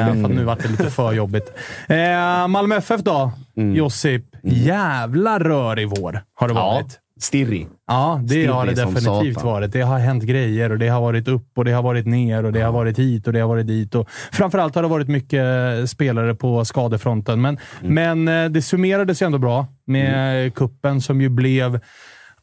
för 0.06 0.14
nu 0.16 0.44
vart 0.44 0.60
det 0.64 0.68
lite 0.68 0.90
för 0.90 1.14
jobbigt. 1.14 1.54
Eh, 1.88 2.48
Malmö 2.48 2.76
FF 2.76 3.02
då, 3.02 3.32
Josip. 3.76 4.24
Jävla 4.44 5.40
rör 5.40 5.80
i 5.80 5.86
vår 5.86 6.24
har 6.36 6.48
det 6.48 6.54
Ja, 6.54 6.74
varit. 6.74 7.00
stirrig. 7.20 7.68
Ja, 7.88 8.20
det 8.24 8.30
Stirrig 8.30 8.50
har 8.50 8.66
det 8.66 8.74
definitivt 8.74 9.34
satan. 9.36 9.50
varit. 9.52 9.72
Det 9.72 9.82
har 9.82 10.00
hänt 10.00 10.24
grejer 10.24 10.72
och 10.72 10.80
det 10.80 10.88
har 10.88 11.02
varit 11.02 11.28
upp 11.28 11.58
och 11.58 11.66
det 11.66 11.72
har 11.72 11.84
varit 11.84 12.06
ner 12.06 12.46
och 12.46 12.52
det 12.54 12.62
har 12.62 12.72
varit 12.72 13.00
hit 13.00 13.28
och 13.28 13.34
det 13.34 13.40
har 13.40 13.48
varit 13.48 13.68
dit. 13.68 13.96
Och 13.96 14.10
framförallt 14.32 14.76
har 14.76 14.82
det 14.82 14.88
varit 14.88 15.08
mycket 15.08 15.44
spelare 15.90 16.36
på 16.36 16.66
skadefronten. 16.66 17.42
Men, 17.42 17.58
Mm. 17.84 17.94
men 18.26 18.44
eh, 18.46 18.50
det 18.52 18.62
summerades 18.62 19.22
ju 19.22 19.26
ändå 19.26 19.38
bra 19.38 19.68
med 19.86 20.54
kuppen 20.56 21.02
som 21.02 21.22
ju 21.22 21.30
blev 21.30 21.80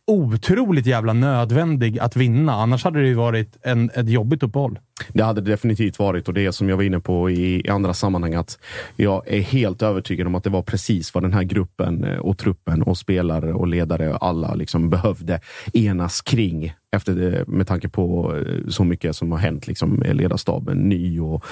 otroligt 0.07 0.87
jävla 0.87 1.13
nödvändig 1.13 1.99
att 1.99 2.17
vinna. 2.17 2.53
Annars 2.53 2.85
hade 2.85 3.01
det 3.01 3.09
ju 3.09 3.15
varit 3.15 3.57
en, 3.63 3.91
ett 3.95 4.09
jobbigt 4.09 4.43
uppehåll. 4.43 4.79
Det 5.09 5.23
hade 5.23 5.41
det 5.41 5.51
definitivt 5.51 5.99
varit 5.99 6.29
och 6.29 6.35
det 6.35 6.53
som 6.53 6.69
jag 6.69 6.77
var 6.77 6.85
inne 6.85 7.01
på 7.01 7.31
i, 7.31 7.67
i 7.67 7.69
andra 7.69 7.95
sammanhang 7.95 8.35
att 8.35 8.59
jag 8.97 9.23
är 9.27 9.41
helt 9.41 9.83
övertygad 9.83 10.27
om 10.27 10.35
att 10.35 10.45
det 10.45 10.51
var 10.51 10.63
precis 10.63 11.15
vad 11.15 11.25
den 11.25 11.33
här 11.33 11.43
gruppen 11.43 12.05
eh, 12.05 12.19
och 12.19 12.39
truppen 12.39 12.83
och 12.83 12.99
spelare 12.99 13.53
och 13.53 13.67
ledare 13.67 14.13
och 14.13 14.27
alla 14.27 14.55
liksom 14.55 14.91
behövde 14.91 15.41
enas 15.73 16.21
kring 16.21 16.73
efter 16.97 17.15
det, 17.15 17.49
med 17.49 17.67
tanke 17.67 17.89
på 17.89 18.37
eh, 18.37 18.69
så 18.69 18.85
mycket 18.85 19.17
som 19.17 19.33
har 19.33 19.39
hänt 19.39 19.67
liksom 19.67 19.95
med 19.95 20.17
ledarstaben, 20.17 20.89
ny 20.89 21.21
och 21.21 21.45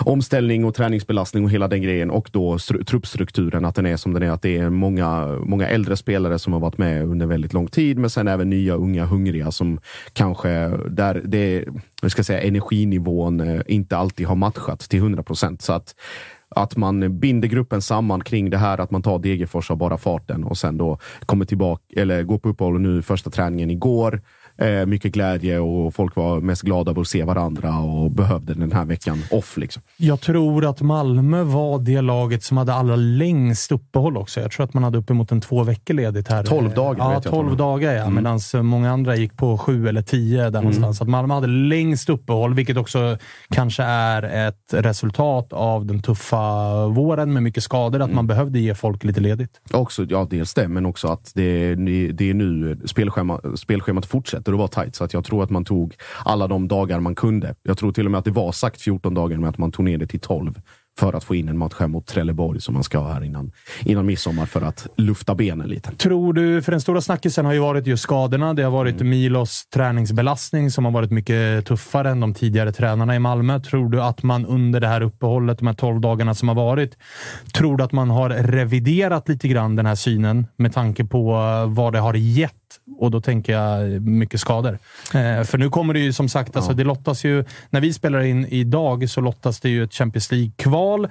omställning 0.00 0.64
och 0.64 0.74
träningsbelastning 0.74 1.44
och 1.44 1.50
hela 1.50 1.68
den 1.68 1.82
grejen 1.82 2.10
och 2.10 2.30
då 2.32 2.58
truppstrukturen 2.86 3.64
att 3.64 3.74
den 3.74 3.86
är 3.86 3.96
som 3.96 4.12
den 4.12 4.22
är. 4.22 4.30
Att 4.30 4.42
det 4.42 4.58
är 4.58 4.70
många, 4.70 5.38
många 5.46 5.68
äldre 5.68 5.96
spelare 5.96 6.38
som 6.38 6.52
har 6.52 6.60
varit 6.60 6.78
med 6.78 7.02
under 7.02 7.26
väldigt 7.26 7.52
lång 7.52 7.66
tid, 7.66 7.98
men 7.98 8.10
sen 8.10 8.28
även 8.28 8.50
nya 8.50 8.74
unga 8.74 9.04
hungriga 9.04 9.50
som 9.50 9.80
kanske 10.12 10.48
där 10.88 11.22
det 11.24 11.64
vi 12.04 12.10
ska 12.10 12.24
säga, 12.24 12.40
energinivån 12.40 13.40
eh, 13.40 13.62
inte 13.66 13.96
alltid 13.96 14.26
har 14.26 14.36
matchat 14.36 14.80
till 14.80 14.98
100 14.98 15.22
procent. 15.22 15.62
Så 15.62 15.72
att 15.72 15.94
att 16.56 16.76
man 16.76 17.18
binder 17.18 17.48
gruppen 17.48 17.82
samman 17.82 18.20
kring 18.20 18.50
det 18.50 18.58
här, 18.58 18.78
att 18.80 18.90
man 18.90 19.02
tar 19.02 19.18
Degerfors 19.18 19.70
av 19.70 19.76
bara 19.76 19.98
farten 19.98 20.44
och 20.44 20.58
sen 20.58 20.78
då 20.78 20.98
kommer 21.26 21.44
tillbaka, 21.44 21.82
eller 21.96 22.22
går 22.22 22.38
på 22.38 22.48
uppehåll 22.48 22.80
nu 22.80 23.02
första 23.02 23.30
träningen 23.30 23.70
igår. 23.70 24.22
Eh, 24.58 24.86
mycket 24.86 25.12
glädje 25.12 25.58
och 25.58 25.94
folk 25.94 26.16
var 26.16 26.40
mest 26.40 26.62
glada 26.62 26.90
av 26.90 26.98
att 26.98 27.08
se 27.08 27.24
varandra 27.24 27.78
och 27.78 28.10
behövde 28.10 28.54
den 28.54 28.72
här 28.72 28.84
veckan 28.84 29.22
off. 29.30 29.56
Liksom. 29.56 29.82
Jag 29.96 30.20
tror 30.20 30.64
att 30.64 30.80
Malmö 30.80 31.42
var 31.42 31.78
det 31.78 32.00
laget 32.00 32.42
som 32.42 32.56
hade 32.56 32.74
allra 32.74 32.96
längst 32.96 33.72
uppehåll 33.72 34.16
också. 34.16 34.40
Jag 34.40 34.50
tror 34.50 34.64
att 34.64 34.74
man 34.74 34.82
hade 34.84 34.98
uppemot 34.98 35.32
en 35.32 35.40
två 35.40 35.62
veckor 35.62 35.94
ledigt 35.94 36.28
här. 36.28 36.44
12 36.44 36.74
dagar 36.74 37.12
Ja, 37.12 37.20
12 37.20 37.44
de 37.46 37.50
har. 37.50 37.56
dagar 37.56 37.92
ja. 37.92 38.02
Mm. 38.02 38.14
Medan 38.14 38.40
många 38.66 38.90
andra 38.92 39.16
gick 39.16 39.36
på 39.36 39.58
sju 39.58 39.88
eller 39.88 40.02
tio 40.02 40.50
där 40.50 40.60
någonstans. 40.60 40.98
Så 40.98 41.04
att 41.04 41.10
Malmö 41.10 41.34
hade 41.34 41.46
längst 41.46 42.08
uppehåll, 42.10 42.54
vilket 42.54 42.76
också 42.76 43.18
kanske 43.50 43.82
är 43.82 44.48
ett 44.48 44.74
resultat 44.74 45.52
av 45.52 45.86
den 45.86 46.02
tuffa 46.02 46.86
våren 46.86 47.32
med 47.32 47.42
mycket 47.42 47.62
skador. 47.62 48.02
Att 48.02 48.12
man 48.12 48.26
behövde 48.26 48.58
ge 48.58 48.74
folk 48.74 49.04
lite 49.04 49.20
ledigt. 49.20 49.60
Också, 49.72 50.06
ja, 50.08 50.26
dels 50.30 50.54
det, 50.54 50.68
men 50.68 50.86
också 50.86 51.08
att 51.08 51.32
det, 51.34 51.74
det 52.12 52.30
är 52.30 52.34
nu 52.34 52.78
spelschema, 52.84 53.40
spelschemat 53.56 54.06
fortsätter 54.06 54.43
att 54.52 54.58
vara 54.58 54.68
tajt. 54.68 54.96
Så 54.96 55.04
att 55.04 55.12
jag 55.12 55.24
tror 55.24 55.42
att 55.42 55.50
man 55.50 55.64
tog 55.64 55.94
alla 56.24 56.46
de 56.46 56.68
dagar 56.68 57.00
man 57.00 57.14
kunde. 57.14 57.54
Jag 57.62 57.78
tror 57.78 57.92
till 57.92 58.04
och 58.04 58.10
med 58.10 58.18
att 58.18 58.24
det 58.24 58.30
var 58.30 58.52
sagt 58.52 58.80
14 58.80 59.14
dagar, 59.14 59.36
men 59.36 59.50
att 59.50 59.58
man 59.58 59.72
tog 59.72 59.84
ner 59.84 59.98
det 59.98 60.06
till 60.06 60.20
12 60.20 60.60
för 60.98 61.12
att 61.12 61.24
få 61.24 61.34
in 61.34 61.48
en 61.48 61.58
match 61.58 61.74
hem 61.78 61.90
mot 61.90 62.06
Trelleborg 62.06 62.60
som 62.60 62.74
man 62.74 62.84
ska 62.84 62.98
ha 62.98 63.12
här 63.12 63.24
innan, 63.24 63.52
innan 63.80 64.06
midsommar 64.06 64.46
för 64.46 64.62
att 64.62 64.86
lufta 64.96 65.34
benen 65.34 65.68
lite. 65.68 65.90
Tror 65.90 66.32
du, 66.32 66.62
för 66.62 66.72
den 66.72 66.80
stora 66.80 67.00
snackisen 67.00 67.44
har 67.44 67.52
ju 67.52 67.58
varit 67.58 67.86
just 67.86 68.02
skadorna. 68.02 68.54
Det 68.54 68.62
har 68.62 68.70
varit 68.70 68.94
Mm. 68.94 69.10
Milos 69.10 69.66
träningsbelastning 69.74 70.70
som 70.70 70.84
har 70.84 70.92
varit 70.92 71.10
mycket 71.10 71.66
tuffare 71.66 72.10
än 72.10 72.20
de 72.20 72.34
tidigare 72.34 72.72
tränarna 72.72 73.16
i 73.16 73.18
Malmö. 73.18 73.60
Tror 73.60 73.90
du 73.90 74.02
att 74.02 74.22
man 74.22 74.46
under 74.46 74.80
det 74.80 74.88
här 74.88 75.00
uppehållet, 75.00 75.58
de 75.58 75.66
här 75.66 75.74
12 75.74 76.00
dagarna 76.00 76.34
som 76.34 76.48
har 76.48 76.54
varit, 76.54 76.96
tror 77.54 77.76
du 77.76 77.84
att 77.84 77.92
man 77.92 78.10
har 78.10 78.30
reviderat 78.30 79.28
lite 79.28 79.48
grann 79.48 79.76
den 79.76 79.86
här 79.86 79.94
synen 79.94 80.46
med 80.56 80.74
tanke 80.74 81.04
på 81.04 81.32
vad 81.68 81.92
det 81.92 81.98
har 81.98 82.14
gett? 82.14 82.52
Och 82.98 83.10
då 83.10 83.20
tänker 83.20 83.52
jag 83.52 84.02
mycket 84.02 84.40
skador. 84.40 84.78
Eh, 85.14 85.44
för 85.44 85.58
nu 85.58 85.70
kommer 85.70 85.94
det 85.94 86.00
ju 86.00 86.12
som 86.12 86.28
sagt, 86.28 86.56
alltså 86.56 86.72
det 86.72 86.84
lottas 86.84 87.24
ju, 87.24 87.44
när 87.70 87.80
vi 87.80 87.92
spelar 87.92 88.20
in 88.20 88.46
idag 88.46 89.10
så 89.10 89.20
lottas 89.20 89.60
det 89.60 89.68
ju 89.68 89.84
ett 89.84 89.94
Champions 89.94 90.32
League-kval. 90.32 91.08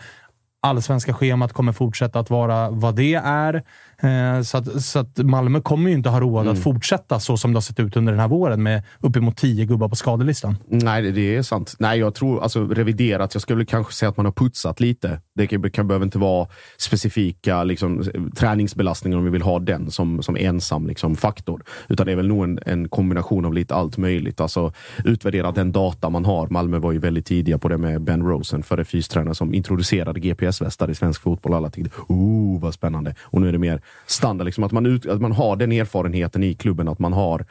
Allsvenska 0.62 1.14
schemat 1.14 1.54
kommer 1.54 1.72
fortsätta 1.72 2.20
att 2.20 2.30
vara 2.30 2.70
vad 2.70 2.96
det 2.96 3.14
är. 3.16 3.64
Eh, 4.04 4.42
Så 4.42 4.58
att, 4.58 4.84
så 4.84 5.00
att 5.00 5.18
Malmö 5.18 5.62
kommer 5.62 5.90
ju 5.90 5.96
inte 5.96 6.10
ha 6.10 6.20
råd 6.20 6.42
Mm. 6.42 6.54
att 6.54 6.64
fortsätta 6.64 7.20
så 7.20 7.38
som 7.38 7.54
det 7.54 7.58
har 7.58 7.62
sett 7.62 7.80
ut 7.80 7.98
under 7.98 8.12
den 8.14 8.20
här 8.20 8.28
våren 8.28 8.64
med 8.64 8.84
uppemot 9.00 9.38
tio 9.38 9.66
gubbar 9.66 9.90
på 9.90 9.96
skadelistan. 9.96 10.56
Nej, 10.68 11.02
det, 11.02 11.12
det 11.12 11.36
är 11.36 11.42
sant. 11.42 11.76
Nej, 11.80 12.00
jag 12.00 12.16
tror 12.16 12.44
alltså 12.44 12.68
reviderat. 12.68 13.36
Jag 13.36 13.42
skulle 13.42 13.66
kanske 13.66 13.94
säga 13.94 14.10
att 14.10 14.18
man 14.18 14.26
har 14.26 14.34
putsat 14.34 14.80
lite. 14.80 15.20
Det 15.36 15.48
kan, 15.48 15.72
kan 15.72 15.88
behöver 15.88 16.06
inte 16.06 16.18
vara 16.20 16.48
specifika 16.78 17.64
liksom, 17.64 18.04
träningsbelastningar 18.36 19.18
om 19.18 19.24
vi 19.24 19.30
vill 19.30 19.42
ha 19.42 19.60
den 19.60 19.92
som, 19.92 20.24
som 20.24 20.36
ensam 20.40 20.88
liksom, 20.88 21.16
faktor. 21.16 21.64
Utan 21.88 22.06
det 22.06 22.12
är 22.12 22.16
väl 22.16 22.28
nog 22.28 22.44
en, 22.44 22.60
en 22.66 22.90
kombination 22.90 23.46
av 23.46 23.54
lite 23.54 23.76
allt 23.76 23.98
möjligt. 23.98 24.42
Alltså 24.42 24.74
utvärdera 25.06 25.52
den 25.52 25.72
data 25.72 26.10
man 26.10 26.26
har. 26.26 26.48
Malmö 26.48 26.80
var 26.80 26.92
ju 26.92 27.00
väldigt 27.00 27.26
tidiga 27.26 27.58
på 27.58 27.68
det 27.70 27.78
med 27.78 28.02
Ben 28.02 28.22
Rosen, 28.24 28.64
före 28.64 28.86
fystränare 28.86 29.36
som 29.36 29.54
introducerade 29.54 30.20
GPS-västar 30.20 30.90
i 30.90 30.96
svensk 30.96 31.22
fotboll. 31.22 31.54
Alla 31.54 31.70
tyckte 31.70 31.92
oh 32.08 32.60
vad 32.62 32.74
spännande. 32.74 33.16
Och 33.22 33.42
nu 33.42 33.48
är 33.48 33.52
det 33.52 33.58
mer 33.60 33.82
standard, 34.06 34.46
liksom, 34.46 34.64
att, 34.64 34.72
man 34.72 34.86
ut, 34.86 35.06
att 35.06 35.22
man 35.22 35.32
har 35.32 35.56
den 35.56 35.72
erfarenheten 35.72 36.44
i 36.44 36.54
klubben. 36.54 36.88
Att 36.88 37.00
man 37.00 37.14
har 37.14 37.46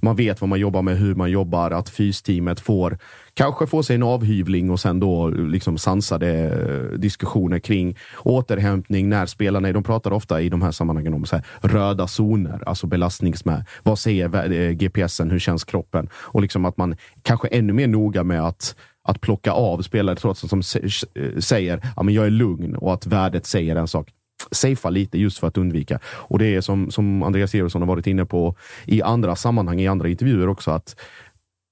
man 0.00 0.16
vet 0.16 0.40
vad 0.40 0.48
man 0.48 0.60
jobbar 0.60 0.82
med, 0.82 0.98
hur 0.98 1.14
man 1.14 1.30
jobbar, 1.30 1.70
att 1.70 1.88
fysteamet 1.88 2.60
får 2.60 2.98
kanske 3.34 3.66
få 3.66 3.82
sig 3.82 3.96
en 3.96 4.02
avhyvling 4.02 4.70
och 4.70 4.80
sen 4.80 5.00
då 5.00 5.28
liksom 5.28 5.78
sansade 5.78 6.28
eh, 6.28 6.98
diskussioner 6.98 7.58
kring 7.58 7.96
återhämtning, 8.18 9.08
när 9.08 9.26
spelarna. 9.26 9.72
De 9.72 9.82
pratar 9.82 10.12
ofta 10.12 10.40
i 10.40 10.48
de 10.48 10.62
här 10.62 10.70
sammanhangen 10.70 11.14
om 11.14 11.24
så 11.24 11.36
här, 11.36 11.44
röda 11.60 12.06
zoner, 12.06 12.62
alltså 12.66 12.86
belastningsmed. 12.86 13.64
Vad 13.82 13.98
säger 13.98 14.52
eh, 14.52 14.70
GPSen? 14.70 15.30
Hur 15.30 15.38
känns 15.38 15.64
kroppen? 15.64 16.08
Och 16.14 16.42
liksom 16.42 16.64
att 16.64 16.76
man 16.76 16.96
kanske 17.22 17.48
ännu 17.48 17.72
mer 17.72 17.86
noga 17.88 18.24
med 18.24 18.46
att 18.46 18.76
att 19.02 19.20
plocka 19.20 19.52
av 19.52 19.82
spelare 19.82 20.16
trots 20.16 20.44
att 20.44 20.50
de 20.50 20.58
eh, 20.58 21.38
säger 21.38 21.76
att 21.76 21.84
ja, 21.96 22.02
men 22.02 22.14
jag 22.14 22.26
är 22.26 22.30
lugn 22.30 22.76
och 22.76 22.94
att 22.94 23.06
värdet 23.06 23.46
säger 23.46 23.76
en 23.76 23.88
sak 23.88 24.08
safea 24.50 24.90
lite 24.90 25.18
just 25.18 25.38
för 25.38 25.46
att 25.46 25.58
undvika. 25.58 25.98
Och 26.04 26.38
det 26.38 26.54
är 26.54 26.60
som, 26.60 26.90
som 26.90 27.22
Andreas 27.22 27.54
Eriksson 27.54 27.82
har 27.82 27.86
varit 27.86 28.06
inne 28.06 28.24
på 28.24 28.56
i 28.86 29.02
andra 29.02 29.36
sammanhang, 29.36 29.80
i 29.80 29.88
andra 29.88 30.08
intervjuer 30.08 30.48
också, 30.48 30.70
att 30.70 30.96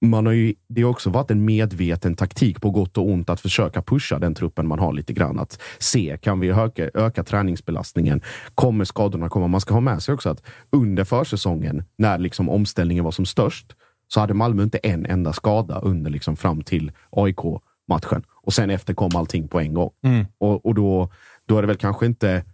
man 0.00 0.26
har 0.26 0.32
ju, 0.32 0.54
det 0.68 0.82
har 0.82 0.90
också 0.90 1.10
varit 1.10 1.30
en 1.30 1.44
medveten 1.44 2.14
taktik 2.14 2.60
på 2.60 2.70
gott 2.70 2.98
och 2.98 3.08
ont 3.08 3.30
att 3.30 3.40
försöka 3.40 3.82
pusha 3.82 4.18
den 4.18 4.34
truppen 4.34 4.68
man 4.68 4.78
har 4.78 4.92
lite 4.92 5.12
grann. 5.12 5.38
Att 5.38 5.60
se, 5.78 6.18
kan 6.22 6.40
vi 6.40 6.48
öka, 6.48 6.90
öka 6.94 7.24
träningsbelastningen? 7.24 8.20
Kommer 8.54 8.84
skadorna 8.84 9.28
komma? 9.28 9.46
Man 9.46 9.60
ska 9.60 9.74
ha 9.74 9.80
med 9.80 10.02
sig 10.02 10.14
också 10.14 10.30
att 10.30 10.42
under 10.70 11.04
försäsongen, 11.04 11.84
när 11.98 12.18
liksom 12.18 12.48
omställningen 12.48 13.04
var 13.04 13.10
som 13.10 13.26
störst, 13.26 13.66
så 14.08 14.20
hade 14.20 14.34
Malmö 14.34 14.62
inte 14.62 14.78
en 14.78 15.06
enda 15.06 15.32
skada 15.32 15.78
under 15.78 16.10
liksom 16.10 16.36
fram 16.36 16.62
till 16.62 16.92
AIK-matchen. 17.10 18.24
Och 18.42 18.52
sen 18.52 18.70
efter 18.70 18.94
kom 18.94 19.16
allting 19.16 19.48
på 19.48 19.60
en 19.60 19.74
gång. 19.74 19.90
Mm. 20.04 20.26
Och, 20.38 20.66
och 20.66 20.74
då, 20.74 21.10
då 21.46 21.58
är 21.58 21.62
det 21.62 21.68
väl 21.68 21.76
kanske 21.76 22.06
inte 22.06 22.44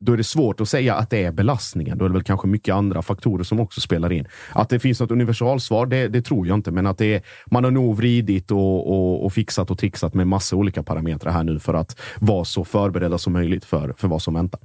då 0.00 0.12
är 0.12 0.16
det 0.16 0.24
svårt 0.24 0.60
att 0.60 0.68
säga 0.68 0.94
att 0.94 1.10
det 1.10 1.24
är 1.24 1.32
belastningen. 1.32 1.98
Då 1.98 2.04
är 2.04 2.08
det 2.08 2.12
väl 2.12 2.22
kanske 2.22 2.48
mycket 2.48 2.74
andra 2.74 3.02
faktorer 3.02 3.44
som 3.44 3.60
också 3.60 3.80
spelar 3.80 4.12
in. 4.12 4.26
Att 4.52 4.68
det 4.68 4.78
finns 4.78 5.00
något 5.00 5.10
universalsvar, 5.10 5.86
det, 5.86 6.08
det 6.08 6.22
tror 6.22 6.46
jag 6.46 6.54
inte, 6.54 6.70
men 6.70 6.86
att 6.86 6.98
det 6.98 7.14
är, 7.14 7.22
man 7.46 7.64
har 7.64 7.70
nog 7.70 7.96
vridit 7.96 8.50
och, 8.50 8.90
och, 8.92 9.24
och 9.24 9.32
fixat 9.32 9.70
och 9.70 9.78
trixat 9.78 10.14
med 10.14 10.26
massa 10.26 10.56
olika 10.56 10.82
parametrar 10.82 11.32
här 11.32 11.44
nu 11.44 11.58
för 11.58 11.74
att 11.74 11.96
vara 12.18 12.44
så 12.44 12.64
förberedda 12.64 13.18
som 13.18 13.32
möjligt 13.32 13.64
för, 13.64 13.94
för 13.96 14.08
vad 14.08 14.22
som 14.22 14.34
väntar. 14.34 14.60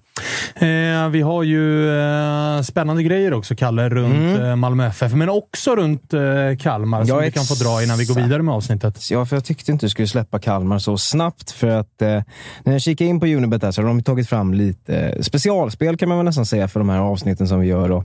Eh, 0.56 1.10
vi 1.10 1.22
har 1.22 1.44
ju 1.44 1.90
eh, 2.00 2.62
spännande 2.62 3.04
grejer 3.04 3.34
också, 3.34 3.56
Kalle, 3.56 3.90
runt 3.90 4.12
Mm. 4.12 4.46
eh, 4.46 4.56
Malmö 4.56 4.88
FF, 4.88 5.14
men 5.14 5.30
också 5.30 5.76
runt 5.76 6.14
eh, 6.14 6.22
Kalmar 6.60 7.06
som 7.06 7.20
vi 7.22 7.32
kan 7.32 7.44
få 7.44 7.54
dra 7.56 7.84
innan 7.84 7.98
vi 7.98 8.06
går 8.06 8.16
vidare 8.16 8.44
med 8.44 8.54
avsnittet. 8.54 9.12
Ja, 9.12 9.26
för 9.26 9.36
jag 9.36 9.46
tyckte 9.46 9.72
inte 9.72 9.86
du 9.86 9.90
skulle 9.90 10.08
släppa 10.08 10.40
Kalmar 10.40 10.80
så 10.80 10.98
snabbt. 10.98 11.52
För 11.52 11.68
att 11.68 12.02
eh, 12.02 12.22
när 12.64 12.72
jag 12.74 12.82
kikar 12.82 13.06
in 13.06 13.20
på 13.20 13.26
Unibet 13.26 13.62
där 13.62 13.72
så 13.72 13.82
har 13.82 13.88
de 13.88 14.04
tagit 14.04 14.30
fram 14.30 14.54
lite 14.54 15.21
specialspel 15.22 15.98
kan 15.98 16.10
man 16.10 16.18
väl 16.18 16.26
nästan 16.26 16.46
säga 16.46 16.68
för 16.68 16.80
de 16.80 16.90
här 16.90 17.00
avsnitten 17.00 17.48
som 17.48 17.60
vi 17.60 17.68
gör. 17.68 17.90
Då, 17.90 17.98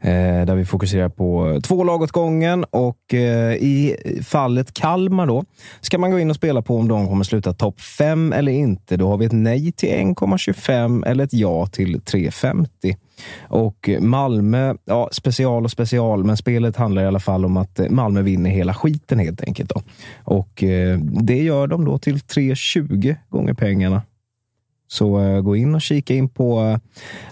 eh, 0.00 0.46
där 0.46 0.54
vi 0.54 0.64
fokuserar 0.64 1.08
på 1.08 1.60
två 1.62 1.84
lag 1.84 2.02
åt 2.02 2.12
gången 2.12 2.64
och 2.64 3.14
eh, 3.14 3.54
i 3.54 3.96
fallet 4.26 4.74
Kalmar 4.74 5.26
då 5.26 5.44
ska 5.80 5.98
man 5.98 6.10
gå 6.10 6.18
in 6.18 6.30
och 6.30 6.36
spela 6.36 6.62
på 6.62 6.76
om 6.76 6.88
de 6.88 7.08
kommer 7.08 7.24
sluta 7.24 7.52
topp 7.52 7.80
5 7.80 8.32
eller 8.32 8.52
inte. 8.52 8.96
Då 8.96 9.08
har 9.08 9.16
vi 9.16 9.26
ett 9.26 9.32
nej 9.32 9.72
till 9.72 9.88
1,25 9.88 11.06
eller 11.06 11.24
ett 11.24 11.32
ja 11.32 11.66
till 11.66 12.00
3,50. 12.00 12.96
Och 13.40 13.90
Malmö, 14.00 14.74
ja 14.84 15.08
special 15.12 15.64
och 15.64 15.70
special, 15.70 16.24
men 16.24 16.36
spelet 16.36 16.76
handlar 16.76 17.02
i 17.02 17.06
alla 17.06 17.20
fall 17.20 17.44
om 17.44 17.56
att 17.56 17.80
Malmö 17.90 18.22
vinner 18.22 18.50
hela 18.50 18.74
skiten 18.74 19.18
helt 19.18 19.42
enkelt. 19.42 19.70
Då. 19.74 19.82
Och 20.24 20.62
eh, 20.62 20.98
det 20.98 21.42
gör 21.42 21.66
de 21.66 21.84
då 21.84 21.98
till 21.98 22.16
3,20 22.16 23.16
gånger 23.28 23.54
pengarna. 23.54 24.02
Så 24.88 25.20
eh, 25.20 25.40
gå 25.40 25.56
in 25.56 25.74
och 25.74 25.82
kika 25.82 26.14
in 26.14 26.28
på... 26.28 26.60
Eh, 26.60 26.78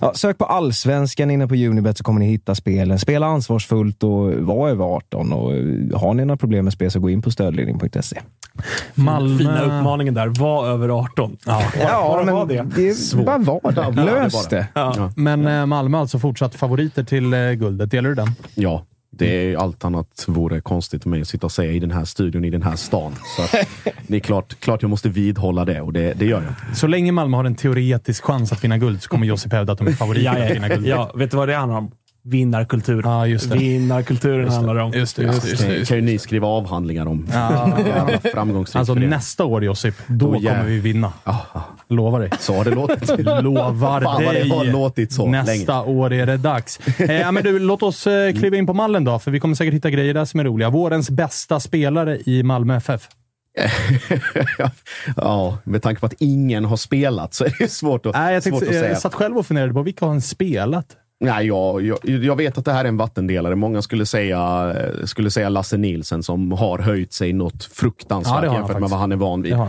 ja, 0.00 0.12
sök 0.14 0.38
på 0.38 0.44
allsvenskan 0.44 1.30
inne 1.30 1.48
på 1.48 1.54
Unibet 1.54 1.98
så 1.98 2.04
kommer 2.04 2.20
ni 2.20 2.26
hitta 2.26 2.54
spelen. 2.54 2.98
Spela 2.98 3.26
ansvarsfullt 3.26 4.02
och 4.02 4.32
var 4.32 4.68
över 4.68 4.84
18. 4.84 5.32
Och, 5.32 5.54
eh, 5.54 5.98
har 5.98 6.14
ni 6.14 6.24
några 6.24 6.36
problem 6.36 6.64
med 6.64 6.72
spel 6.72 6.90
så 6.90 7.00
gå 7.00 7.10
in 7.10 7.22
på 7.22 7.30
stödlinjen.se. 7.30 8.20
Malmö... 8.94 9.38
Fina 9.38 9.62
uppmaningen 9.62 10.14
där. 10.14 10.26
Var 10.26 10.66
över 10.68 10.88
18. 10.88 11.36
Ja. 11.46 11.62
Ja, 11.80 12.08
bara 12.08 12.24
men 12.24 12.34
var 12.34 12.46
det. 12.46 12.66
det 12.76 12.88
är 12.88 13.24
bara 13.24 13.38
var 13.38 13.92
det. 13.92 14.02
Lös 14.04 14.32
bara. 14.32 14.58
det. 14.58 14.66
Ja. 14.74 15.12
Men 15.16 15.68
Malmö 15.68 15.98
alltså 15.98 16.18
fortsatt 16.18 16.54
favoriter 16.54 17.04
till 17.04 17.30
guldet. 17.58 17.90
Delar 17.90 18.08
du 18.08 18.14
den? 18.14 18.28
Ja, 18.54 18.84
det 19.18 19.52
är 19.52 19.56
allt 19.56 19.84
annat 19.84 20.24
vore 20.28 20.60
konstigt 20.60 21.02
för 21.02 21.10
mig 21.10 21.20
att 21.20 21.28
sitta 21.28 21.46
och 21.46 21.52
säga 21.52 21.72
i 21.72 21.78
den 21.78 21.90
här 21.90 22.04
studion 22.04 22.44
i 22.44 22.50
den 22.50 22.62
här 22.62 22.76
stan. 22.76 23.14
Så 23.36 23.42
att, 23.42 23.68
det 24.06 24.16
är 24.16 24.20
klart, 24.20 24.60
klart 24.60 24.82
jag 24.82 24.88
måste 24.88 25.08
vidhålla 25.08 25.64
det 25.64 25.80
och 25.80 25.92
det, 25.92 26.12
det 26.12 26.26
gör 26.26 26.42
jag. 26.42 26.76
Så 26.76 26.86
länge 26.86 27.12
Malmö 27.12 27.36
har 27.36 27.44
en 27.44 27.54
teoretisk 27.54 28.24
chans 28.24 28.52
att 28.52 28.64
vinna 28.64 28.78
guld 28.78 29.02
så 29.02 29.08
kommer 29.08 29.26
Josip 29.26 29.52
hävda 29.52 29.72
att 29.72 29.78
de 29.78 29.86
är 29.86 29.92
favoriter 29.92 30.44
att 30.44 30.56
vinna 30.56 30.68
guld. 30.68 30.86
ja, 30.86 31.12
vet 31.14 31.30
du 31.30 31.36
vad 31.36 31.48
det 31.48 31.54
handlar 31.54 31.78
om? 31.78 31.90
Vinnarkultur. 32.28 33.24
Just 33.26 33.50
det. 33.50 33.58
Vinnarkulturen 33.58 34.48
handlar 34.48 34.74
det 34.74 34.82
om. 34.82 34.92
Just 34.92 35.16
det, 35.16 35.22
just 35.22 35.42
det, 35.42 35.48
just 35.48 35.62
det, 35.66 35.88
Kan, 35.88 35.96
ju 35.96 36.02
ni 36.02 36.18
skriva 36.18 36.46
avhandlingar 36.46 37.06
om. 37.06 37.26
Framgångsrik 38.32 38.76
Alltså 38.76 38.92
förening. 38.94 39.10
nästa 39.10 39.44
år 39.44 39.64
Josip, 39.64 39.94
då 40.06 40.26
Då 40.26 40.32
kommer 40.32 40.64
vi 40.64 40.80
vinna. 40.80 41.12
Lovar 41.88 42.20
dig. 42.20 42.30
Så 42.40 42.54
har 42.56 42.64
det 42.64 42.70
låtit. 42.70 43.18
Lovar 43.42 44.00
Fan 44.00 44.24
vad 44.24 44.34
det 44.34 44.40
dig. 44.40 44.48
har 44.50 44.64
låtit 44.64 45.12
så 45.12 45.26
Nästa 45.26 45.82
länge. 45.82 45.98
år 45.98 46.12
är 46.12 46.26
det 46.26 46.36
dags. 46.36 46.80
Eh, 47.00 47.12
ja, 47.20 47.32
men 47.32 47.44
du, 47.44 47.58
låt 47.58 47.82
oss 47.82 48.06
eh, 48.06 48.32
kliva 48.32 48.56
in 48.56 48.66
på 48.66 48.74
mallen 48.74 49.04
då, 49.04 49.18
för 49.18 49.30
vi 49.30 49.40
kommer 49.40 49.54
säkert 49.54 49.74
hitta 49.74 49.90
grejer 49.90 50.14
där 50.14 50.24
som 50.24 50.40
är 50.40 50.44
roliga. 50.44 50.70
Vårens 50.70 51.10
bästa 51.10 51.60
spelare 51.60 52.18
i 52.26 52.42
Malmö 52.42 52.76
FF. 52.76 53.08
ja, 55.16 55.58
med 55.64 55.82
tanke 55.82 56.00
på 56.00 56.06
att 56.06 56.14
ingen 56.18 56.64
har 56.64 56.76
spelat 56.76 57.34
så 57.34 57.44
är 57.44 57.54
det 57.58 57.68
svårt 57.72 58.06
att, 58.06 58.14
Nej, 58.14 58.34
jag, 58.34 58.42
svårt 58.42 58.50
tänkte, 58.52 58.68
att 58.68 58.74
säga. 58.74 58.88
jag 58.88 58.98
satt 58.98 59.14
själv 59.14 59.38
och 59.38 59.46
funderade 59.46 59.72
på 59.72 59.82
vilka 59.82 60.04
har 60.04 60.12
han 60.12 60.20
spelat? 60.20 60.86
Nej, 61.20 61.46
jag, 61.46 61.82
jag, 61.82 61.98
jag 62.04 62.36
vet 62.36 62.58
att 62.58 62.64
det 62.64 62.72
här 62.72 62.84
är 62.84 62.88
en 62.88 62.96
vattendelare. 62.96 63.54
Många 63.54 63.82
skulle 63.82 64.06
säga, 64.06 64.74
skulle 65.04 65.30
säga 65.30 65.48
Lasse 65.48 65.76
Nilsen 65.76 66.22
som 66.22 66.52
har 66.52 66.78
höjt 66.78 67.12
sig 67.12 67.32
något 67.32 67.54
Ja, 67.68 67.74
fruktansvärt 67.74 68.44
han 68.44 68.54
jämfört 68.54 68.80
med 68.80 68.90
vad 68.90 69.00
han 69.00 69.12
är 69.12 69.16
van 69.16 69.42
vid. 69.42 69.52
Eh, 69.52 69.60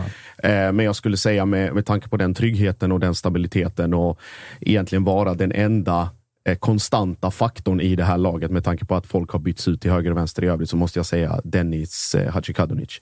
Men 0.42 0.80
jag 0.80 0.96
skulle 0.96 1.16
säga 1.16 1.44
med, 1.44 1.74
med 1.74 1.86
tanke 1.86 2.08
på 2.08 2.16
den 2.16 2.34
tryggheten 2.34 2.92
och 2.92 3.00
den 3.00 3.14
stabiliteten 3.14 3.94
och 3.94 4.20
egentligen 4.60 5.04
vara 5.04 5.34
den 5.34 5.52
enda 5.52 6.10
eh, 6.48 6.56
konstanta 6.56 7.30
faktorn 7.30 7.80
i 7.80 7.96
det 7.96 8.04
här 8.04 8.18
laget 8.18 8.50
med 8.50 8.64
tanke 8.64 8.84
på 8.84 8.94
att 8.94 9.06
folk 9.06 9.30
har 9.30 9.38
bytts 9.38 9.68
ut 9.68 9.80
till 9.80 9.90
höger 9.90 10.10
och 10.10 10.16
vänster 10.16 10.44
i 10.44 10.46
övrigt 10.46 10.70
så 10.70 10.76
måste 10.76 10.98
jag 10.98 11.06
säga 11.06 11.40
Dennis 11.44 12.14
eh, 12.14 12.32
Hadzikadunic. 12.32 13.00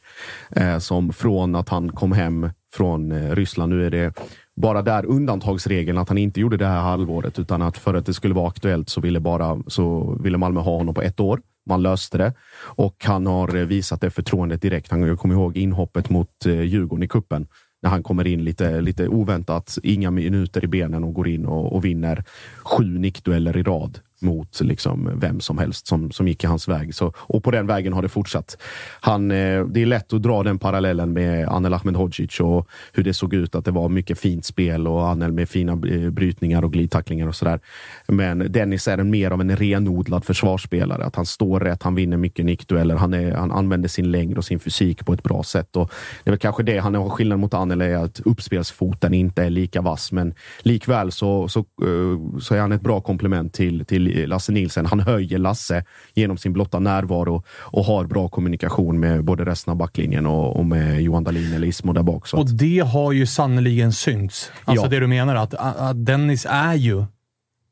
Som 0.79 1.13
från 1.13 1.55
att 1.55 1.69
han 1.69 1.93
kom 1.93 2.13
hem 2.13 2.51
från 2.73 3.31
Ryssland, 3.35 3.73
nu 3.73 3.87
är 3.87 3.91
det 3.91 4.13
bara 4.57 4.83
där 4.83 5.07
undantagsregeln 5.07 5.99
att 5.99 6.09
han 6.09 6.19
inte 6.19 6.41
gjorde 6.41 6.57
det 6.57 6.67
här 6.67 6.81
halvåret 6.81 7.39
utan 7.39 7.63
att 7.63 7.79
för 7.79 7.95
att 7.95 8.07
det 8.07 8.15
skulle 8.15 8.35
vara 8.35 8.49
aktuellt 8.49 8.89
så 8.89 9.01
ville, 9.01 9.21
bara, 9.21 9.63
så 9.67 10.17
ville 10.23 10.39
Malmö 10.39 10.61
ha 10.61 10.77
honom 10.77 10.95
på 10.95 11.03
ett 11.03 11.21
år. 11.21 11.41
Man 11.69 11.83
löste 11.83 12.19
det 12.19 12.35
och 12.61 13.05
han 13.05 13.27
har 13.27 13.49
visat 13.49 14.01
det 14.01 14.11
förtroendet 14.11 14.63
direkt. 14.63 14.91
Han 14.91 15.03
jag 15.03 15.19
kommer 15.19 15.35
ihåg 15.35 15.57
inhoppet 15.57 16.11
mot 16.11 16.47
eh, 16.47 16.61
Djurgården 16.61 17.03
i 17.03 17.09
kuppen 17.09 17.47
när 17.83 17.91
han 17.91 18.03
kommer 18.03 18.27
in 18.27 18.45
lite, 18.45 18.81
lite 18.81 19.09
oväntat, 19.09 19.79
inga 19.83 20.11
minuter 20.11 20.65
i 20.65 20.67
benen 20.67 21.05
och 21.05 21.15
går 21.15 21.29
in 21.29 21.47
och, 21.47 21.73
och 21.73 21.85
vinner 21.85 22.25
sju 22.65 22.99
nickdueller 22.99 23.57
i 23.57 23.63
rad 23.63 24.01
mot 24.21 24.61
liksom 24.61 25.11
vem 25.15 25.41
som 25.41 25.59
helst 25.59 25.87
som, 25.87 26.11
som 26.11 26.29
gick 26.29 26.45
i 26.45 26.47
hans 26.47 26.69
väg. 26.69 26.95
Så, 26.95 27.13
och 27.17 27.45
på 27.45 27.51
den 27.51 27.67
vägen 27.67 27.93
har 27.93 28.03
det 28.03 28.09
fortsatt. 28.09 28.57
Han, 29.01 29.31
eh, 29.31 29.65
det 29.65 29.83
är 29.83 29.87
lätt 29.87 30.13
att 30.13 30.23
dra 30.23 30.43
den 30.43 30.59
parallellen 30.59 31.13
med 31.13 31.49
Anel 31.49 31.75
Ahmedhodzic 31.75 32.41
och 32.41 32.69
hur 32.93 33.05
det 33.05 33.15
såg 33.15 33.35
ut 33.35 33.55
att 33.55 33.65
det 33.65 33.71
var 33.71 33.89
mycket 33.89 34.19
fint 34.19 34.45
spel 34.45 34.87
och 34.87 35.09
Anel 35.09 35.33
med 35.33 35.49
fina 35.49 35.73
eh, 35.73 36.11
brytningar 36.11 36.65
och 36.65 36.73
glidtacklingar 36.73 37.27
och 37.27 37.37
sådär. 37.37 37.61
Men 38.07 38.53
Dennis 38.53 38.89
är 38.89 38.99
en 38.99 39.11
mer 39.11 39.31
av 39.31 39.41
en 39.41 39.57
renodlad 39.57 40.25
försvarsspelare. 40.25 41.05
Att 41.05 41.17
han 41.17 41.27
står 41.27 41.61
rätt, 41.61 41.83
han 41.83 41.95
vinner 41.95 42.17
mycket 42.17 42.45
nickdueller, 42.45 42.97
han, 42.97 43.15
är, 43.15 43.33
han 43.33 43.53
använder 43.53 43.89
sin 43.89 44.11
längd 44.11 44.39
och 44.39 44.45
sin 44.45 44.61
fysik 44.61 45.07
på 45.07 45.13
ett 45.13 45.23
bra 45.23 45.43
sätt. 45.43 45.77
Och 45.77 45.91
det 46.25 46.31
är 46.31 46.33
väl 46.33 46.39
kanske 46.39 46.63
det 46.63 46.79
han 46.79 46.95
har 46.95 47.09
skillnad 47.09 47.39
mot 47.39 47.55
Anel 47.55 47.81
är 47.81 47.97
att 47.97 48.21
uppspelsfoten 48.25 49.15
inte 49.15 49.43
är 49.43 49.51
lika 49.51 49.81
vass, 49.81 50.13
men 50.13 50.35
likväl 50.63 51.13
så, 51.13 51.49
så, 51.49 51.59
eh, 51.61 52.39
så 52.41 52.55
är 52.55 52.61
han 52.61 52.73
ett 52.73 52.81
bra 52.81 53.01
komplement 53.01 53.53
till, 53.53 53.85
till 53.85 54.07
Lasse 54.27 54.53
Nilsen. 54.53 54.87
Han 54.87 55.01
höjer 55.01 55.39
Lasse 55.39 55.85
genom 56.15 56.37
sin 56.39 56.53
blotta 56.53 56.79
närvaro 56.79 57.43
och 57.51 57.85
har 57.85 58.05
bra 58.05 58.29
kommunikation 58.29 59.01
med 59.01 59.25
både 59.25 59.45
resten 59.45 59.71
av 59.71 59.77
backlinjen 59.77 60.27
och, 60.27 60.57
och 60.57 60.67
med 60.67 61.03
Johan 61.03 61.25
Dahlin 61.25 61.53
eller 61.55 61.67
Ismo 61.67 61.93
där 61.93 62.03
bak. 62.03 62.33
Och 62.33 62.51
det 62.51 62.79
har 62.79 63.13
ju 63.13 63.27
sannoliken 63.27 63.93
synts. 63.93 64.51
Alltså 64.65 64.85
Ja. 64.85 64.91
det 64.91 65.01
du 65.01 65.07
menar, 65.07 65.35
att, 65.35 65.55
att 65.55 66.07
Dennis 66.07 66.47
är 66.51 66.75
ju, 66.75 67.05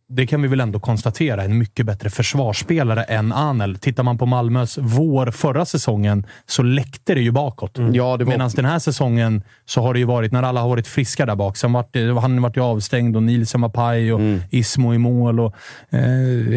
det 0.09 0.26
kan 0.26 0.42
vi 0.42 0.48
väl 0.48 0.61
ändå 0.61 0.80
konstatera, 0.80 1.44
en 1.44 1.59
mycket 1.59 1.86
bättre 1.86 2.11
försvarsspelare 2.11 3.02
än 3.02 3.32
Anel. 3.32 3.78
Tittar 3.78 4.02
man 4.02 4.18
på 4.18 4.26
Malmös 4.26 4.78
vår 4.78 5.30
förra 5.30 5.64
säsongen 5.64 6.26
så 6.46 6.62
läckte 6.62 7.14
det 7.14 7.20
ju 7.20 7.30
bakåt. 7.30 7.78
ja, 7.92 8.16
det 8.16 8.24
var, 8.24 8.32
Medan 8.32 8.50
den 8.57 8.64
här 8.64 8.78
säsongen 8.78 9.42
så 9.64 9.82
har 9.82 9.92
det 9.94 9.98
ju 9.98 10.07
varit, 10.07 10.32
när 10.32 10.42
alla 10.42 10.61
har 10.61 10.68
varit 10.68 10.86
friska 10.86 11.26
där 11.26 11.36
bak, 11.36 11.57
sen 11.57 11.72
vart 11.72 11.92
det, 11.92 12.20
han 12.20 12.42
vart 12.42 12.57
ju 12.57 12.61
avstängd 12.61 13.16
och 13.16 13.22
Nielsen 13.22 13.61
var 13.61 13.68
paj 13.68 14.12
och 14.12 14.20
Mm. 14.24 14.40
Ismo 14.50 14.94
i 14.94 14.98
mål. 14.98 15.40
Och, 15.40 15.55
eh, 15.90 16.00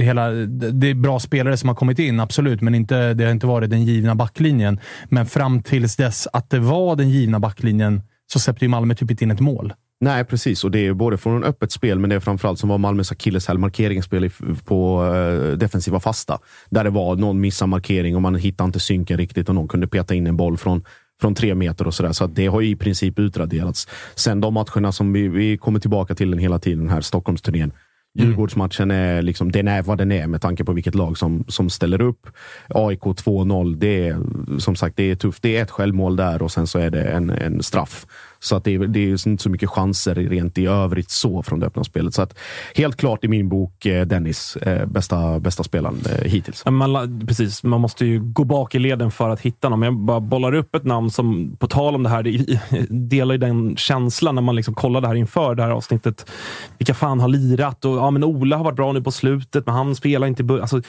hela, 0.03 0.29
det 0.29 0.71
det 0.71 0.89
är 0.89 0.93
bra 0.93 1.19
spelare 1.19 1.57
som 1.57 1.69
har 1.69 1.75
kommit 1.75 1.99
in, 1.99 2.19
absolut, 2.19 2.61
men 2.61 2.75
inte, 2.75 3.13
det 3.13 3.23
har 3.23 3.31
inte 3.31 3.47
varit 3.47 3.69
den 3.69 3.85
givna 3.85 4.15
backlinjen. 4.15 4.79
Men 5.09 5.25
fram 5.25 5.63
tills 5.63 5.95
dess 5.95 6.27
att 6.33 6.49
det 6.49 6.59
var 6.59 6.95
den 6.95 7.09
givna 7.09 7.39
backlinjen 7.39 8.01
så 8.33 8.39
släppte 8.39 8.65
ju 8.65 8.69
Malmö 8.69 8.95
typ 8.95 9.11
inte 9.11 9.23
in 9.23 9.31
ett 9.31 9.39
mål. 9.39 9.73
Nej, 9.99 10.25
precis. 10.25 10.63
Och 10.63 10.71
det 10.71 10.87
är 10.87 10.93
både 10.93 11.17
från 11.17 11.43
öppet 11.43 11.71
spel, 11.71 11.99
men 11.99 12.09
det 12.09 12.15
är 12.15 12.19
framförallt 12.19 12.59
som 12.59 12.69
var 12.69 12.77
Malmös 12.77 13.11
akilleshäl, 13.11 13.57
markeringsspel 13.57 14.29
på 14.65 15.05
eh, 15.15 15.57
defensiva 15.57 15.99
fasta. 15.99 16.39
Där 16.69 16.83
det 16.83 16.89
var 16.89 17.15
någon 17.15 17.39
missar 17.39 17.67
markering 17.67 18.15
och 18.15 18.21
man 18.21 18.35
hittade 18.35 18.65
inte 18.65 18.79
synken 18.79 19.17
riktigt 19.17 19.49
och 19.49 19.55
någon 19.55 19.67
kunde 19.67 19.87
peta 19.87 20.15
in 20.15 20.27
en 20.27 20.37
boll 20.37 20.57
från 20.57 20.83
från 21.21 21.35
tre 21.35 21.55
meter 21.55 21.87
och 21.87 21.93
sådär. 21.93 22.11
Så 22.11 22.23
att 22.23 22.35
det 22.35 22.47
har 22.47 22.61
ju 22.61 22.69
i 22.69 22.75
princip 22.75 23.19
utraderats. 23.19 23.87
Sen 24.15 24.41
de 24.41 24.53
matcherna 24.53 24.91
som 24.91 25.13
vi, 25.13 25.27
vi 25.27 25.57
kommer 25.57 25.79
tillbaka 25.79 26.15
till 26.15 26.31
den 26.31 26.39
hela 26.39 26.59
tiden, 26.59 26.79
den 26.79 26.89
här 26.89 27.01
Stockholmsturnén. 27.01 27.71
Djurgårdsmatchen 28.19 28.91
är, 28.91 29.21
liksom, 29.21 29.51
den 29.51 29.67
är 29.67 29.81
vad 29.81 29.97
den 29.97 30.11
är 30.11 30.27
med 30.27 30.41
tanke 30.41 30.63
på 30.63 30.73
vilket 30.73 30.95
lag 30.95 31.17
som, 31.17 31.45
som 31.47 31.69
ställer 31.69 32.01
upp. 32.01 32.27
AIK 32.69 33.01
2-0, 33.01 33.75
det 33.75 34.07
är 34.07 34.19
som 34.59 34.75
sagt 34.75 34.97
det 34.97 35.11
är 35.11 35.15
tufft. 35.15 35.43
Det 35.43 35.57
är 35.57 35.63
ett 35.63 35.71
självmål 35.71 36.15
där 36.15 36.41
och 36.41 36.51
sen 36.51 36.67
så 36.67 36.79
är 36.79 36.89
det 36.89 37.03
en, 37.03 37.29
en 37.29 37.63
straff. 37.63 38.05
Så 38.39 38.55
att 38.55 38.63
det, 38.63 38.75
är, 38.75 38.79
det 38.79 38.99
är 38.99 39.27
inte 39.27 39.43
så 39.43 39.49
mycket 39.49 39.69
chanser 39.69 40.15
rent 40.15 40.57
i 40.57 40.65
övrigt 40.65 41.09
så 41.09 41.43
från 41.43 41.59
det 41.59 41.65
öppna 41.65 41.83
spelet. 41.83 42.13
Så 42.13 42.21
att 42.21 42.37
helt 42.75 42.97
klart 42.97 43.23
i 43.23 43.27
min 43.27 43.49
bok 43.49 43.85
eh, 43.85 44.05
Dennis, 44.05 44.55
eh, 44.55 44.85
bästa, 44.85 45.39
bästa 45.39 45.63
spelaren 45.63 45.99
eh, 46.09 46.29
hittills. 46.29 46.65
Man, 46.65 47.25
precis, 47.27 47.63
man 47.63 47.81
måste 47.81 48.05
ju 48.05 48.19
gå 48.19 48.43
bak 48.43 48.75
i 48.75 48.79
leden 48.79 49.11
för 49.11 49.29
att 49.29 49.41
hitta 49.41 49.69
någon. 49.69 49.81
Jag 49.81 49.97
bara 49.97 50.19
bollar 50.19 50.53
upp 50.53 50.75
ett 50.75 50.85
namn 50.85 51.11
som, 51.11 51.57
på 51.59 51.67
tal 51.67 51.95
om 51.95 52.03
det 52.03 52.09
här, 52.09 52.23
det 52.23 52.87
delar 53.09 53.35
ju 53.35 53.39
den 53.39 53.75
känslan 53.75 54.35
när 54.35 54.41
man 54.41 54.55
liksom 54.55 54.73
kollar 54.73 55.01
det 55.01 55.07
här 55.07 55.15
inför 55.15 55.55
det 55.55 55.63
här 55.63 55.69
avsnittet. 55.69 56.31
Vilka 56.77 56.93
fan 56.93 57.19
har 57.19 57.27
lirat? 57.27 57.85
Och, 57.85 57.97
ja, 57.97 58.11
men 58.11 58.23
Ola 58.23 58.57
har 58.57 58.63
varit 58.63 58.75
bra 58.75 58.91
nu 58.91 59.01
på 59.01 59.11
slutet, 59.11 59.65
men 59.65 59.75
han 59.75 59.95
spelar 59.95 60.27
inte... 60.27 60.43
i 60.43 60.61
alltså, 60.61 60.81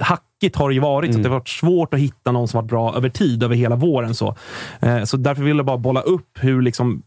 hack 0.00 0.22
hackigt 0.40 0.56
har 0.56 0.68
det 0.68 0.74
ju 0.74 0.80
varit, 0.80 1.12
så 1.12 1.18
att 1.18 1.22
det 1.22 1.28
har 1.28 1.36
varit 1.36 1.48
svårt 1.48 1.94
att 1.94 2.00
hitta 2.00 2.32
någon 2.32 2.48
som 2.48 2.58
varit 2.58 2.68
bra 2.68 2.96
över 2.96 3.08
tid, 3.08 3.42
över 3.42 3.56
hela 3.56 3.76
våren. 3.76 4.14
Så, 4.14 4.36
eh, 4.80 5.04
så 5.04 5.16
därför 5.16 5.42
vill 5.42 5.56
jag 5.56 5.66
bara 5.66 5.78
bolla 5.78 6.00
upp 6.00 6.38
hur 6.40 6.62
liksom... 6.62 7.02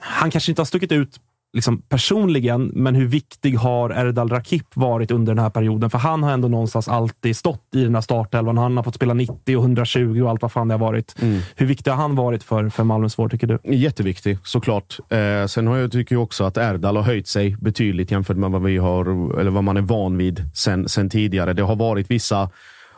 Han 0.00 0.30
kanske 0.30 0.52
inte 0.52 0.60
har 0.60 0.66
stuckit 0.66 0.92
ut 0.92 1.20
liksom 1.52 1.82
personligen, 1.82 2.70
men 2.74 2.94
hur 2.94 3.06
viktig 3.06 3.54
har 3.54 3.90
Erdal 3.90 4.28
Rakip 4.28 4.76
varit 4.76 5.10
under 5.10 5.34
den 5.34 5.42
här 5.42 5.50
perioden? 5.50 5.90
För 5.90 5.98
han 5.98 6.22
har 6.22 6.32
ändå 6.32 6.48
någonstans 6.48 6.88
alltid 6.88 7.36
stått 7.36 7.74
i 7.74 7.84
den 7.84 7.94
här 7.94 8.02
startelvan. 8.02 8.58
Han 8.58 8.76
har 8.76 8.84
fått 8.84 8.94
spela 8.94 9.14
90 9.14 9.56
och 9.56 9.62
120 9.62 10.20
och 10.22 10.30
allt 10.30 10.42
vad 10.42 10.52
fan 10.52 10.68
det 10.68 10.74
har 10.74 10.78
varit. 10.78 11.14
Mm. 11.22 11.40
Hur 11.56 11.66
viktig 11.66 11.90
har 11.90 11.98
han 11.98 12.14
varit 12.14 12.42
för, 12.42 12.68
för 12.68 12.84
Malmös 12.84 13.18
vård, 13.18 13.30
tycker 13.30 13.46
du? 13.46 13.74
Jätteviktig, 13.74 14.38
såklart. 14.44 14.98
Eh, 15.08 15.46
sen 15.46 15.66
har 15.66 15.76
jag, 15.76 15.92
tycker 15.92 16.14
jag 16.14 16.22
också 16.22 16.44
att 16.44 16.56
Erdal 16.56 16.96
har 16.96 17.02
höjt 17.02 17.28
sig 17.28 17.56
betydligt 17.60 18.10
jämfört 18.10 18.36
med 18.36 18.50
vad, 18.50 18.62
vi 18.62 18.78
har, 18.78 19.38
eller 19.40 19.50
vad 19.50 19.64
man 19.64 19.76
är 19.76 19.80
van 19.80 20.16
vid 20.16 20.44
sen, 20.54 20.88
sen 20.88 21.10
tidigare. 21.10 21.52
Det 21.52 21.62
har 21.62 21.76
varit 21.76 22.10
vissa 22.10 22.50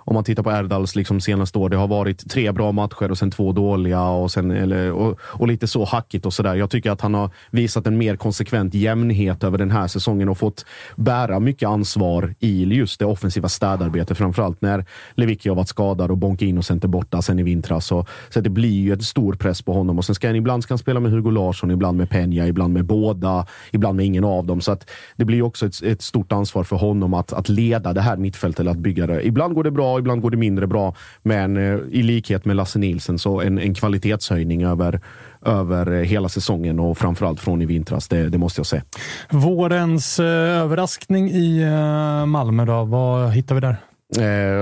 om 0.05 0.15
man 0.15 0.25
tittar 0.25 0.43
på 0.43 0.51
Erdals 0.51 0.97
liksom 0.97 1.21
senaste 1.21 1.59
år. 1.59 1.69
Det 1.69 1.77
har 1.77 1.89
varit 1.89 2.31
tre 2.31 2.53
bra 2.53 2.73
matcher 2.73 3.11
och 3.11 3.19
sen 3.19 3.31
två 3.31 3.53
dåliga 3.53 4.03
och, 4.03 4.31
sen, 4.31 4.51
eller, 4.51 4.93
och, 4.93 5.19
och 5.23 5.49
lite 5.49 5.67
så 5.67 5.85
hackigt 5.85 6.27
och 6.27 6.35
sådär. 6.35 6.55
Jag 6.55 6.71
tycker 6.71 6.91
att 6.91 7.01
han 7.01 7.15
har 7.15 7.31
visat 7.51 7.87
en 7.87 7.99
mer 7.99 8.17
konsekvent 8.17 8.75
jämnhet 8.75 9.45
över 9.45 9.59
den 9.59 9.71
här 9.71 9.87
säsongen 9.87 10.29
och 10.29 10.39
fått 10.39 10.67
bära 10.97 11.41
mycket 11.41 11.69
ansvar 11.69 12.35
i 12.41 12.65
just 12.65 12.99
det 12.99 13.07
offensiva 13.07 13.49
städarbetet. 13.49 14.19
Framförallt 14.19 14.61
när 14.61 14.85
Lewicki 15.15 15.49
har 15.49 15.57
varit 15.57 15.69
skadad 15.69 16.11
och 16.11 16.19
Bonke 16.19 16.45
Innocent 16.45 16.85
är 16.85 16.89
borta 16.89 17.23
sen 17.23 17.39
i 17.39 17.43
vintras. 17.43 17.87
Så, 17.87 18.07
så 18.29 18.41
det 18.41 18.51
blir 18.51 18.81
ju 18.81 18.93
en 18.93 19.01
stor 19.01 19.35
press 19.35 19.63
på 19.63 19.73
honom 19.73 19.99
och 19.99 20.05
sen 20.05 20.15
ska 20.15 20.27
han 20.27 20.37
ibland 20.37 20.63
ska 20.63 20.75
han 20.75 20.79
spela 20.79 21.01
med 21.01 21.13
Hugo 21.13 21.31
Larsson, 21.31 21.71
ibland 21.71 21.99
med 21.99 22.09
Peña, 22.09 22.49
ibland 22.49 22.75
med 22.75 22.85
båda, 22.85 23.47
ibland 23.71 23.97
med 23.97 24.07
ingen 24.07 24.25
av 24.25 24.47
dem. 24.47 24.61
Så 24.61 24.73
att 24.73 24.91
det 25.17 25.25
blir 25.25 25.43
också 25.43 25.67
ett, 25.67 25.83
ett 25.83 26.03
stort 26.03 26.33
ansvar 26.33 26.65
för 26.65 26.77
honom 26.77 27.15
att, 27.15 27.33
att 27.33 27.49
leda 27.49 27.93
det 27.93 28.01
här 28.01 28.17
mittfältet, 28.17 28.61
eller 28.61 28.71
att 28.71 28.79
bygga 28.79 29.07
det. 29.07 29.27
Ibland 29.27 29.55
går 29.55 29.65
det 29.65 29.71
bra, 29.71 29.90
ibland 29.99 30.23
går 30.23 30.31
det 30.31 30.37
mindre 30.37 30.67
bra. 30.67 30.95
Men 31.23 31.57
eh, 31.57 31.79
i 31.91 32.03
likhet 32.03 32.45
med 32.45 32.57
Lasse 32.57 32.79
Nilsen 32.79 33.19
så 33.19 33.41
en, 33.41 33.59
en 33.59 33.75
kvalitetshöjning 33.75 34.65
över, 34.65 35.01
över 35.47 36.03
hela 36.03 36.29
säsongen 36.29 36.81
och 36.81 36.99
framförallt 36.99 37.41
från 37.41 37.63
i 37.63 37.67
vintras. 37.67 38.09
Det, 38.09 38.29
det 38.29 38.39
måste 38.39 38.59
jag 38.59 38.67
säga. 38.67 38.83
Vårens 39.31 40.21
eh, 40.21 40.27
överraskning 40.63 41.31
i 41.31 41.63
eh, 41.63 42.27
Malmö 42.27 42.65
då? 42.65 42.85
Vad 42.85 43.33
hittar 43.33 43.55
vi 43.55 43.61
där? 43.61 43.77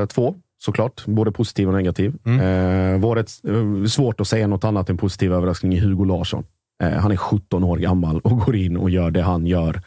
Eh, 0.00 0.06
två 0.06 0.34
såklart, 0.58 1.06
både 1.06 1.32
positiv 1.32 1.68
och 1.68 1.74
negativ. 1.74 2.14
Mm. 2.24 2.40
Eh, 2.40 3.10
eh, 3.10 3.84
svårt 3.84 4.20
att 4.20 4.28
säga 4.28 4.46
något 4.46 4.64
annat 4.64 4.90
än 4.90 4.96
positiv 4.96 5.32
överraskning 5.32 5.72
i 5.72 5.80
Hugo 5.80 6.04
Larsson. 6.04 6.44
Eh, 6.82 6.90
han 6.90 7.12
är 7.12 7.16
17 7.16 7.64
år 7.64 7.76
gammal 7.76 8.20
och 8.20 8.38
går 8.38 8.56
in 8.56 8.76
och 8.76 8.90
gör 8.90 9.10
det 9.10 9.22
han 9.22 9.46
gör 9.46 9.74
Eh, 9.74 9.82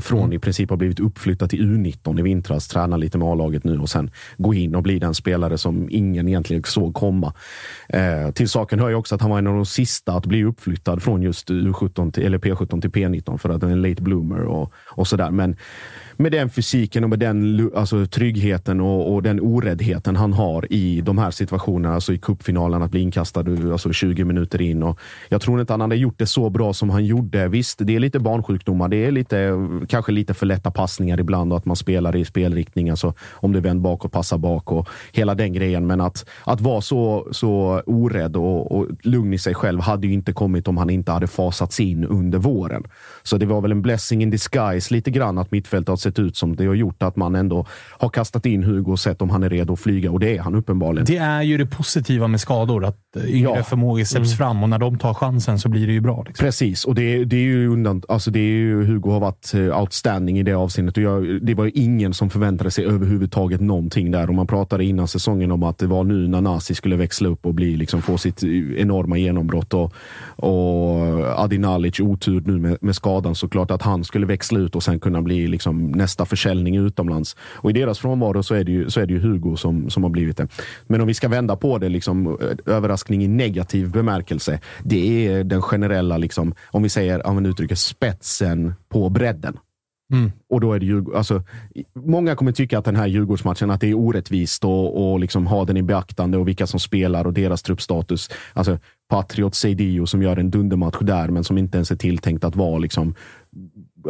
från 0.00 0.20
mm. 0.20 0.32
i 0.32 0.38
princip 0.38 0.70
har 0.70 0.76
blivit 0.76 1.00
uppflyttad 1.00 1.50
till 1.50 1.60
U19 1.60 2.18
i 2.20 2.22
vintras, 2.22 2.68
tränar 2.68 2.98
lite 2.98 3.18
med 3.18 3.28
A-laget 3.28 3.64
nu 3.64 3.78
och 3.78 3.90
sen 3.90 4.10
gå 4.36 4.54
in 4.54 4.74
och 4.74 4.82
bli 4.82 4.98
den 4.98 5.14
spelare 5.14 5.58
som 5.58 5.88
ingen 5.90 6.28
egentligen 6.28 6.62
såg 6.64 6.94
komma. 6.94 7.32
Eh, 7.88 8.30
till 8.30 8.48
saken 8.48 8.80
hör 8.80 8.88
ju 8.88 8.94
också 8.94 9.14
att 9.14 9.20
han 9.20 9.30
var 9.30 9.38
en 9.38 9.46
av 9.46 9.54
de 9.54 9.66
sista 9.66 10.12
att 10.12 10.26
bli 10.26 10.44
uppflyttad 10.44 11.02
från 11.02 11.22
just 11.22 11.50
U17 11.50 12.10
till, 12.10 12.26
eller 12.26 12.38
P17 12.38 12.80
till 12.80 12.90
P19 12.90 13.38
för 13.38 13.48
att 13.48 13.62
han 13.62 13.70
är 13.70 13.76
en 13.76 13.82
late 13.82 14.02
bloomer 14.02 14.42
och, 14.42 14.72
och 14.90 15.08
sådär. 15.08 15.30
Men 15.30 15.56
med 16.16 16.32
den 16.32 16.50
fysiken 16.50 17.04
och 17.04 17.10
med 17.10 17.18
den 17.18 17.70
alltså, 17.74 18.06
tryggheten 18.06 18.80
och, 18.80 19.14
och, 19.14 19.22
den 19.22 19.40
oräddheten 19.40 20.16
han 20.16 20.32
har 20.32 20.72
i 20.72 21.00
de 21.00 21.18
här 21.18 21.30
situationerna, 21.30 21.94
alltså 21.94 22.12
i 22.12 22.18
cupfinalen, 22.18 22.82
att 22.82 22.90
bli 22.90 23.00
inkastad 23.00 23.40
alltså 23.72 23.92
20 23.92 24.24
minuter 24.24 24.62
in. 24.62 24.82
Och 24.82 24.98
jag 25.28 25.40
tror 25.40 25.60
inte 25.60 25.72
han 25.72 25.80
hade 25.80 25.96
gjort 25.96 26.18
det 26.18 26.26
så 26.26 26.50
bra 26.50 26.72
som 26.72 26.90
han 26.90 27.04
gjorde. 27.04 27.48
Visst, 27.48 27.78
det 27.82 27.96
är 27.96 28.00
lite 28.00 28.18
barnsjukdomar. 28.18 28.88
Det 28.88 28.96
är 28.96 29.10
lite, 29.10 29.52
kanske 29.88 30.12
lite 30.12 30.34
för 30.34 30.46
lätta 30.46 30.70
passningar 30.70 31.20
ibland 31.20 31.52
och 31.52 31.58
att 31.58 31.64
man 31.64 31.76
spelar 31.76 32.16
i 32.16 32.24
spelriktning. 32.24 32.90
Alltså 32.90 33.14
om 33.32 33.52
du 33.52 33.60
vänder 33.60 33.82
bak 33.82 34.04
och 34.04 34.12
passar 34.12 34.38
bak 34.38 34.72
och 34.72 34.88
hela 35.12 35.34
den 35.34 35.52
grejen. 35.52 35.86
Men 35.86 36.00
att, 36.00 36.28
att 36.44 36.60
vara 36.60 36.80
så, 36.80 37.28
så 37.32 37.82
orädd 37.86 38.36
och, 38.36 38.72
och 38.72 38.86
lugn 39.02 39.32
i 39.32 39.38
sig 39.38 39.54
själv 39.54 39.80
hade 39.80 40.06
ju 40.06 40.12
inte 40.12 40.32
kommit 40.32 40.68
om 40.68 40.76
han 40.76 40.90
inte 40.90 41.12
hade 41.12 41.26
fasats 41.26 41.80
in 41.80 42.04
under 42.04 42.38
våren. 42.38 42.84
Så 43.26 43.38
det 43.38 43.46
var 43.46 43.60
väl 43.60 43.72
en 43.72 43.82
blessing 43.82 44.22
in 44.22 44.30
disguise 44.30 44.94
lite 44.94 45.10
grann 45.10 45.38
att 45.38 45.50
mittfältet 45.50 46.00
sett 46.00 46.18
ut 46.18 46.36
som 46.36 46.56
det 46.56 46.66
har 46.66 46.74
gjort 46.74 47.02
att 47.02 47.16
man 47.16 47.34
ändå 47.34 47.66
har 47.90 48.08
kastat 48.08 48.46
in 48.46 48.64
Hugo 48.64 48.92
och 48.92 49.00
sett 49.00 49.22
om 49.22 49.30
han 49.30 49.42
är 49.42 49.50
redo 49.50 49.72
att 49.72 49.80
flyga 49.80 50.10
och 50.10 50.20
det 50.20 50.36
är 50.36 50.40
han 50.40 50.54
uppenbarligen. 50.54 51.06
Det 51.06 51.16
är 51.16 51.42
ju 51.42 51.58
det 51.58 51.66
positiva 51.66 52.28
med 52.28 52.40
skador, 52.40 52.84
att 52.84 52.98
yngre 53.26 53.56
ja. 53.56 53.62
förmågor 53.62 54.04
släpps 54.04 54.28
mm. 54.28 54.36
fram 54.36 54.62
och 54.62 54.68
när 54.68 54.78
de 54.78 54.98
tar 54.98 55.14
chansen 55.14 55.58
så 55.58 55.68
blir 55.68 55.86
det 55.86 55.92
ju 55.92 56.00
bra. 56.00 56.24
Liksom. 56.26 56.44
Precis, 56.44 56.84
och 56.84 56.94
det, 56.94 57.24
det 57.24 57.36
är 57.36 57.40
ju 57.40 57.68
undan, 57.68 58.02
alltså 58.08 58.30
det 58.30 58.38
är 58.38 58.52
ju, 58.52 58.84
Hugo 58.84 59.10
har 59.10 59.20
varit 59.20 59.54
eh, 59.54 59.80
outstanding 59.80 60.38
i 60.38 60.42
det 60.42 60.54
avseendet 60.54 60.96
och 60.96 61.02
jag, 61.02 61.46
det 61.46 61.54
var 61.54 61.64
ju 61.64 61.70
ingen 61.70 62.14
som 62.14 62.30
förväntade 62.30 62.70
sig 62.70 62.84
överhuvudtaget 62.84 63.60
någonting 63.60 64.10
där 64.10 64.28
och 64.28 64.34
man 64.34 64.46
pratade 64.46 64.84
innan 64.84 65.08
säsongen 65.08 65.52
om 65.52 65.62
att 65.62 65.78
det 65.78 65.86
var 65.86 66.04
nu 66.04 66.28
när 66.28 66.40
Nasi 66.40 66.74
skulle 66.74 66.96
växla 66.96 67.28
upp 67.28 67.46
och 67.46 67.54
bli, 67.54 67.76
liksom, 67.76 68.02
få 68.02 68.18
sitt 68.18 68.42
enorma 68.76 69.18
genombrott 69.18 69.74
och, 69.74 69.92
och 70.36 71.42
Adi 71.44 71.58
Nalic 71.58 72.00
otur 72.00 72.42
nu 72.46 72.58
med, 72.58 72.78
med 72.80 72.96
skadan 73.16 73.34
såklart 73.34 73.70
att 73.70 73.82
han 73.82 74.04
skulle 74.04 74.26
växla 74.26 74.58
ut 74.58 74.76
och 74.76 74.82
sen 74.82 75.00
kunna 75.00 75.22
bli 75.22 75.46
liksom 75.46 75.92
nästa 75.92 76.24
försäljning 76.24 76.76
utomlands. 76.76 77.36
Och 77.62 77.70
i 77.70 77.72
deras 77.72 77.98
frånvaro 77.98 78.42
så 78.42 78.54
är 78.54 78.64
det 78.64 78.72
ju, 78.72 78.90
så 78.90 79.00
är 79.00 79.06
det 79.06 79.14
ju 79.14 79.20
Hugo 79.20 79.56
som, 79.56 79.90
som 79.90 80.02
har 80.02 80.10
blivit 80.10 80.36
det. 80.36 80.48
Men 80.86 81.00
om 81.00 81.06
vi 81.06 81.14
ska 81.14 81.28
vända 81.28 81.56
på 81.56 81.78
det, 81.78 81.88
liksom, 81.88 82.26
eh, 82.26 82.74
överraskning 82.74 83.24
i 83.24 83.28
negativ 83.28 83.90
bemärkelse. 83.90 84.60
Det 84.84 85.26
är 85.26 85.44
den 85.44 85.62
generella, 85.62 86.18
liksom, 86.18 86.54
om 86.72 86.82
vi 86.82 86.88
säger, 86.88 87.26
använder 87.26 87.50
uttrycket, 87.50 87.78
spetsen 87.78 88.74
på 88.88 89.08
bredden. 89.08 89.56
Mm. 90.12 90.32
Och 90.48 90.60
då 90.60 90.72
är 90.72 90.78
det 90.78 90.86
Djurgården. 90.86 91.18
Alltså, 91.18 91.42
många 91.94 92.34
kommer 92.34 92.52
tycka 92.52 92.78
att 92.78 92.84
den 92.84 92.96
här 92.96 93.06
Djurgårdsmatchen 93.06 93.70
att 93.70 93.80
det 93.80 93.90
är 93.90 93.94
orättvist 93.94 94.64
och, 94.64 95.12
och 95.12 95.20
liksom 95.20 95.46
ha 95.46 95.64
den 95.64 95.76
i 95.76 95.82
beaktande 95.82 96.38
och 96.38 96.48
vilka 96.48 96.66
som 96.66 96.80
spelar 96.80 97.26
och 97.26 97.32
deras 97.32 97.62
truppstatus. 97.62 98.30
Alltså, 98.52 98.78
Patriot 99.08 99.54
Seidio 99.54 100.06
som 100.06 100.22
gör 100.22 100.36
en 100.36 100.50
dundermatch 100.50 100.98
där, 101.00 101.28
men 101.28 101.44
som 101.44 101.58
inte 101.58 101.78
ens 101.78 101.90
är 101.90 101.96
tilltänkt 101.96 102.44
att 102.44 102.56
vara 102.56 102.78
liksom, 102.78 103.14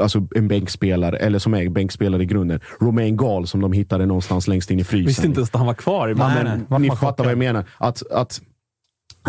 alltså 0.01 0.27
en 0.35 0.49
bänkspelare, 0.49 1.17
eller 1.17 1.39
som 1.39 1.55
är 1.55 1.69
bänkspelare 1.69 2.23
i 2.23 2.27
grunden. 2.27 2.61
Romain 2.81 3.17
Gall 3.17 3.47
som 3.47 3.61
de 3.61 3.73
hittade 3.73 4.07
någonstans 4.07 4.49
längst 4.49 4.71
in 4.71 4.81
i 4.81 4.85
frysen. 4.85 5.07
Visste 5.07 5.27
inte 5.27 5.39
ens 5.39 5.51
att 5.51 5.57
han 5.57 5.67
var 5.67 5.75
kvar 5.75 6.09
i 6.09 6.15
matchen. 6.15 6.67
Ni 6.81 6.91
fattar 6.91 7.25
vad 7.25 7.31
jag 7.31 7.39
menar. 7.39 7.65
Att, 7.79 8.11
att 8.11 8.41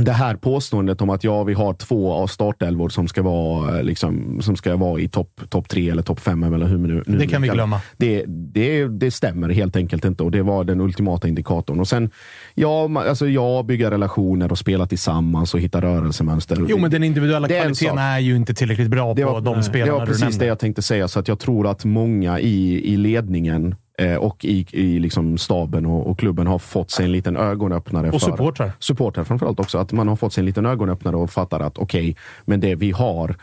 det 0.01 0.11
här 0.11 0.35
påståendet 0.35 1.01
om 1.01 1.09
att 1.09 1.23
ja, 1.23 1.43
vi 1.43 1.53
har 1.53 1.73
två 1.73 2.13
av 2.13 2.27
startelvor 2.27 2.89
som 2.89 3.07
ska 3.07 3.21
vara, 3.21 3.81
liksom, 3.81 4.41
som 4.41 4.55
ska 4.55 4.75
vara 4.75 4.99
i 4.99 5.07
topp 5.07 5.41
top 5.49 5.69
tre 5.69 5.89
eller 5.89 6.03
topp 6.03 6.19
fem. 6.19 6.43
Eller 6.43 6.65
hur 6.65 6.77
nu, 6.77 7.03
nu 7.07 7.17
det 7.17 7.27
kan 7.27 7.41
vi 7.41 7.47
glömma. 7.47 7.81
Det, 7.97 8.25
det, 8.27 8.87
det 8.87 9.11
stämmer 9.11 9.49
helt 9.49 9.75
enkelt 9.75 10.05
inte 10.05 10.23
och 10.23 10.31
det 10.31 10.41
var 10.41 10.63
den 10.63 10.81
ultimata 10.81 11.27
indikatorn. 11.27 11.79
Och 11.79 11.87
sen, 11.87 12.09
ja, 12.55 12.89
alltså, 13.09 13.27
ja, 13.27 13.63
bygga 13.63 13.91
relationer 13.91 14.51
och 14.51 14.57
spela 14.57 14.85
tillsammans 14.85 15.53
och 15.53 15.59
hitta 15.59 15.81
rörelsemönster. 15.81 16.65
Jo, 16.69 16.77
men 16.77 16.91
den 16.91 17.03
individuella 17.03 17.47
kvaliteten 17.47 17.97
är, 17.97 18.15
är 18.15 18.19
ju 18.19 18.35
inte 18.35 18.53
tillräckligt 18.53 18.89
bra 18.89 19.13
det 19.13 19.23
på 19.23 19.31
var, 19.31 19.41
de 19.41 19.63
spelarna 19.63 19.91
Det 19.91 19.99
var 19.99 20.05
precis 20.05 20.37
det 20.37 20.45
jag 20.45 20.59
tänkte 20.59 20.81
säga, 20.81 21.07
så 21.07 21.19
att 21.19 21.27
jag 21.27 21.39
tror 21.39 21.67
att 21.67 21.85
många 21.85 22.39
i, 22.39 22.93
i 22.93 22.97
ledningen 22.97 23.75
Eh, 24.01 24.15
och 24.15 24.45
i, 24.45 24.65
i 24.71 24.99
liksom 24.99 25.37
staben 25.37 25.85
och, 25.85 26.09
och, 26.09 26.19
klubben 26.19 26.47
har 26.47 26.59
fått 26.59 26.91
sig 26.91 27.05
en 27.05 27.11
liten 27.11 27.37
ögonöppnare. 27.37 28.11
Och 28.11 28.21
supportrar. 28.21 28.71
Supportrar 28.79 29.23
framförallt 29.23 29.59
också. 29.59 29.77
Att 29.77 29.91
man 29.91 30.07
har 30.07 30.15
fått 30.15 30.33
sig 30.33 30.41
en 30.41 30.45
liten 30.45 30.65
ögonöppnare 30.65 31.15
och 31.15 31.29
fattar 31.29 31.59
att 31.59 31.77
okej, 31.77 32.01
okay, 32.01 32.15
men 32.45 32.59
det 32.59 32.75
vi 32.75 32.91
har 32.91 33.35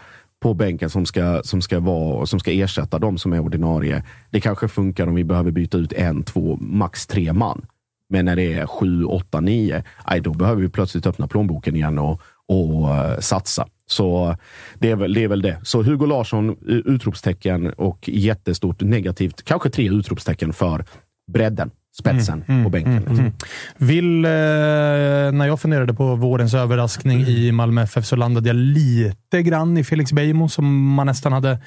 på 0.44 0.54
bänken 0.54 0.90
som 0.90 1.06
ska, 1.06 1.40
som, 1.44 1.62
ska 1.62 1.80
vara, 1.80 2.26
som 2.26 2.40
ska 2.40 2.52
ersätta 2.52 2.98
de 2.98 3.18
som 3.18 3.32
är 3.32 3.40
ordinarie. 3.40 4.02
Det 4.30 4.40
kanske 4.40 4.68
funkar 4.68 5.06
om 5.06 5.14
vi 5.14 5.24
behöver 5.24 5.50
byta 5.50 5.78
ut 5.78 5.92
en, 5.92 6.22
två, 6.22 6.56
max 6.60 7.06
tre 7.06 7.32
man. 7.32 7.66
Men 8.08 8.24
när 8.24 8.36
det 8.36 8.54
är 8.54 8.66
sju, 8.66 9.04
åtta, 9.04 9.40
nio, 9.40 9.82
då 10.20 10.30
behöver 10.30 10.62
vi 10.62 10.68
plötsligt 10.68 11.06
öppna 11.06 11.28
plånboken 11.28 11.76
igen 11.76 11.98
och, 11.98 12.20
och 12.48 12.88
uh, 12.88 13.18
satsa. 13.20 13.66
Så 13.86 14.36
det 14.78 14.90
är, 14.90 14.96
väl, 14.96 15.14
det 15.14 15.24
är 15.24 15.28
väl 15.28 15.42
det. 15.42 15.60
Så 15.62 15.82
Hugo 15.82 16.06
Larsson, 16.06 16.56
utropstecken 16.66 17.72
och 17.72 18.08
jättestort 18.08 18.80
negativt, 18.80 19.42
kanske 19.42 19.70
tre 19.70 19.90
utropstecken 19.90 20.52
för 20.52 20.84
bredden 21.32 21.70
spetsen 21.98 22.44
mm, 22.48 22.64
på 22.64 22.70
bänken. 22.70 22.92
Mm, 22.92 23.04
liksom. 23.04 23.18
mm. 23.18 23.32
Vill, 23.76 24.24
eh, 24.24 24.30
när 25.32 25.46
jag 25.46 25.60
funderade 25.60 25.94
på 25.94 26.16
vårens 26.16 26.54
överraskning 26.54 27.20
i 27.20 27.52
Malmö 27.52 27.82
FF 27.82 28.06
så 28.06 28.16
landade 28.16 28.48
jag 28.48 28.56
lite 28.56 29.42
grann 29.42 29.78
i 29.78 29.84
Felix 29.84 30.12
Beijmo 30.12 30.48
som 30.48 30.94
man 30.94 31.06
nästan 31.06 31.32
hade 31.32 31.58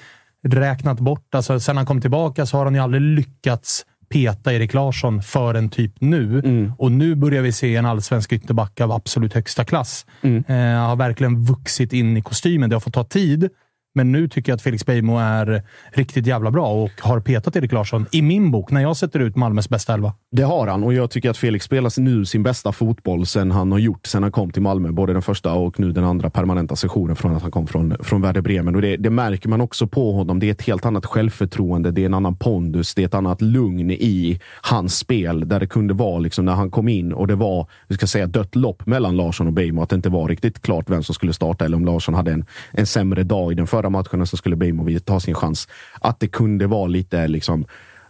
räknat 0.47 0.99
bort. 0.99 1.36
Alltså, 1.36 1.59
sen 1.59 1.78
han 1.78 1.86
kom 1.86 2.01
tillbaka 2.01 2.45
så 2.45 2.57
har 2.57 2.65
han 2.65 2.76
ju 2.76 2.80
aldrig 2.82 3.01
lyckats 3.01 3.86
peta 4.10 4.53
Erik 4.53 4.74
Larsson 4.74 5.22
förrän 5.22 5.70
typ 5.70 5.93
nu. 5.99 6.39
Mm. 6.39 6.72
Och 6.78 6.91
nu 6.91 7.16
börjar 7.16 7.41
vi 7.41 7.51
se 7.51 7.76
en 7.76 7.86
allsvensk 7.86 8.34
ytterback 8.34 8.82
av 8.82 8.91
absolut 8.91 9.34
högsta 9.34 9.66
klass. 9.66 10.05
Mm. 10.22 10.43
Eh, 10.47 10.88
har 10.88 10.95
verkligen 10.95 11.43
vuxit 11.43 11.93
in 11.93 12.18
i 12.18 12.22
kostymen. 12.22 12.70
Det 12.70 12.76
har 12.76 12.82
fått 12.82 12.93
ta 12.93 13.03
tid, 13.03 13.49
men 13.97 14.11
nu 14.11 14.27
tycker 14.27 14.51
jag 14.51 14.55
att 14.55 14.61
Felix 14.61 14.85
Beijmo 14.85 15.17
är 15.17 15.63
riktigt 15.93 16.27
jävla 16.27 16.51
bra 16.51 16.67
och 16.67 16.91
har 16.99 17.19
petat 17.19 17.55
Erik 17.55 17.71
Larsson 17.71 18.05
i 18.11 18.21
min 18.21 18.51
bok 18.51 18.71
när 18.71 18.81
jag 18.81 18.97
sätter 18.97 19.19
ut 19.19 19.35
Malmös 19.35 19.69
bästa 19.69 19.93
elva. 19.93 20.13
Det 20.31 20.43
har 20.43 20.67
han 20.67 20.83
och 20.83 20.93
jag 20.93 21.11
tycker 21.11 21.29
att 21.29 21.37
Felix 21.37 21.65
spelar 21.65 21.99
nu 21.99 22.25
sin 22.25 22.43
bästa 22.43 22.71
fotboll 22.71 23.25
sen 23.25 23.51
han 23.51 23.71
har 23.71 23.79
gjort 23.79 24.07
sen 24.07 24.23
han 24.23 24.31
kom 24.31 24.51
till 24.51 24.61
Malmö. 24.61 24.91
Både 24.91 25.13
den 25.13 25.21
första 25.21 25.53
och 25.53 25.79
nu 25.79 25.91
den 25.91 26.03
andra 26.03 26.29
permanenta 26.29 26.75
sessionen 26.75 27.15
från 27.15 27.35
att 27.35 27.41
han 27.41 27.51
kom 27.51 27.67
från, 27.67 27.95
från 27.99 28.21
Werder 28.21 28.41
Bremen. 28.41 28.75
Och 28.75 28.81
det, 28.81 28.97
det 28.97 29.09
märker 29.09 29.49
man 29.49 29.61
också 29.61 29.87
på 29.87 30.11
honom. 30.11 30.39
Det 30.39 30.45
är 30.47 30.51
ett 30.51 30.61
helt 30.61 30.85
annat 30.85 31.05
självförtroende. 31.05 31.91
Det 31.91 32.01
är 32.01 32.05
en 32.05 32.13
annan 32.13 32.35
pondus. 32.35 32.95
Det 32.95 33.01
är 33.01 33.05
ett 33.05 33.13
annat 33.13 33.41
lugn 33.41 33.91
i 33.91 34.39
hans 34.61 34.97
spel 34.97 35.49
där 35.49 35.59
det 35.59 35.67
kunde 35.67 35.93
vara 35.93 36.19
liksom 36.19 36.45
när 36.45 36.53
han 36.53 36.71
kom 36.71 36.87
in 36.87 37.13
och 37.13 37.27
det 37.27 37.35
var, 37.35 37.67
vi 37.87 37.95
ska 37.95 38.07
säga 38.07 38.27
dött 38.27 38.55
lopp 38.55 38.85
mellan 38.85 39.17
Larsson 39.17 39.47
och 39.47 39.53
Beijmo. 39.53 39.81
Att 39.81 39.89
det 39.89 39.95
inte 39.95 40.09
var 40.09 40.27
riktigt 40.27 40.61
klart 40.61 40.89
vem 40.89 41.03
som 41.03 41.15
skulle 41.15 41.33
starta 41.33 41.65
eller 41.65 41.77
om 41.77 41.85
Larsson 41.85 42.13
hade 42.13 42.31
en, 42.31 42.45
en 42.71 42.85
sämre 42.85 43.23
dag 43.23 43.51
i 43.51 43.55
den 43.55 43.67
förra 43.67 43.86
förra 43.88 43.89
matcherna 43.89 44.25
så 44.25 44.38
skulle 44.38 44.55
Bejmovic 44.55 45.03
ta 45.03 45.19
sin 45.19 45.35
chans. 45.35 45.67
Att 46.01 46.19
det 46.19 46.27
kunde 46.27 46.67
vara 46.67 46.88
lite, 46.88 47.27
liksom, 47.27 47.65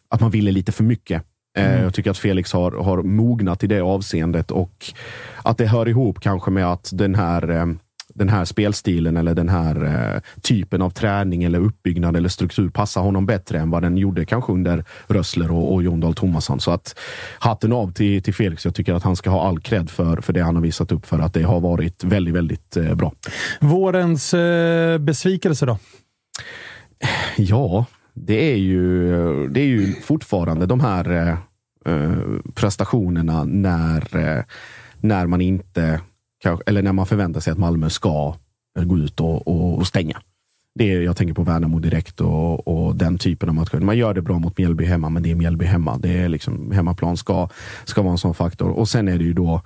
att 0.09 0.21
man 0.21 0.31
ville 0.31 0.51
lite 0.51 0.71
för 0.71 0.83
mycket. 0.83 1.23
Eh, 1.57 1.65
Mm. 1.65 1.83
Jag 1.83 1.93
tycker 1.93 2.11
att 2.11 2.17
Felix 2.17 2.53
har, 2.53 2.71
har 2.71 3.03
mognat 3.03 3.63
i 3.63 3.67
det 3.67 3.81
avseendet 3.81 4.51
och 4.51 4.93
att 5.43 5.57
det 5.57 5.67
hör 5.67 5.87
ihop 5.87 6.19
kanske 6.19 6.51
med 6.51 6.65
att 6.65 6.89
den 6.93 7.15
här 7.15 7.49
eh, 7.49 7.65
den 8.17 8.29
här 8.29 8.45
spelstilen 8.45 9.17
eller 9.17 9.35
den 9.35 9.49
här 9.49 9.85
eh, 9.85 10.21
typen 10.41 10.81
av 10.81 10.89
träning 10.89 11.43
eller 11.43 11.59
uppbyggnad 11.59 12.15
eller 12.15 12.29
struktur 12.29 12.69
passar 12.69 13.01
honom 13.01 13.25
bättre 13.25 13.59
än 13.59 13.69
vad 13.69 13.81
den 13.81 13.97
gjorde 13.97 14.25
kanske 14.25 14.53
under 14.53 14.85
Rössler 15.07 15.51
och, 15.51 15.73
och 15.73 15.83
Jon 15.83 15.99
Dahl 15.99 16.13
Tomasson. 16.13 16.59
Så 16.59 16.71
att 16.71 16.99
hatten 17.39 17.73
av 17.73 17.93
till, 17.93 18.23
till 18.23 18.33
Felix. 18.33 18.65
Jag 18.65 18.75
tycker 18.75 18.93
att 18.93 19.03
han 19.03 19.15
ska 19.15 19.29
ha 19.29 19.47
all 19.47 19.59
cred 19.59 19.89
för, 19.89 20.21
för 20.21 20.33
det 20.33 20.41
han 20.41 20.55
har 20.55 20.61
visat 20.63 20.91
upp 20.91 21.05
för 21.05 21.19
att 21.19 21.33
det 21.33 21.43
har 21.43 21.59
varit 21.59 22.03
väldigt, 22.03 22.35
väldigt 22.35 22.77
eh, 22.77 22.95
bra. 22.95 23.13
Vårens 23.59 24.33
eh, 24.33 24.97
besvikelse 24.97 25.65
då? 25.65 25.77
Ja, 27.37 27.85
det 28.13 28.51
är 28.51 28.57
ju, 28.57 29.09
det 29.49 29.59
är 29.59 29.65
ju 29.65 29.93
fortfarande 29.93 30.65
de 30.65 30.79
här 30.79 31.11
eh, 31.11 31.37
eh, 31.93 32.17
prestationerna 32.53 33.43
när, 33.43 34.17
eh, 34.17 34.43
när 35.01 35.27
man 35.27 35.41
inte 35.41 36.01
kanske- 36.43 36.63
eller 36.69 36.81
när 36.81 36.93
man 36.93 37.05
förväntar 37.05 37.39
sig 37.39 37.51
att 37.51 37.57
Malmö 37.57 37.89
ska 37.89 38.35
gå 38.85 38.97
ut 38.97 39.19
och, 39.19 39.47
och, 39.47 39.77
och 39.77 39.87
stänga. 39.87 40.21
Det 40.75 40.91
är, 40.93 41.01
jag 41.01 41.17
tänker 41.17 41.33
på 41.33 41.43
Värnamo 41.43 41.79
direkt 41.79 42.21
och, 42.21 42.67
och 42.67 42.95
den 42.95 43.17
typen 43.17 43.49
av 43.49 43.55
matcher. 43.55 43.77
Man 43.77 43.97
gör 43.97 44.13
det 44.13 44.21
bra 44.21 44.39
mot 44.39 44.57
Mjällby 44.57 44.85
hemma, 44.85 45.09
men 45.09 45.23
det 45.23 45.31
är 45.31 45.35
Mjällby 45.35 45.65
hemma. 45.65 45.97
Det 45.97 46.17
är 46.17 46.29
liksom, 46.29 46.71
hemmaplan 46.71 47.17
ska, 47.17 47.49
ska 47.85 48.01
vara 48.01 48.11
en 48.11 48.17
sån 48.17 48.33
faktor. 48.33 48.69
Och 48.69 48.89
sen 48.89 49.07
är 49.07 49.17
det 49.17 49.23
ju 49.23 49.33
då 49.33 49.61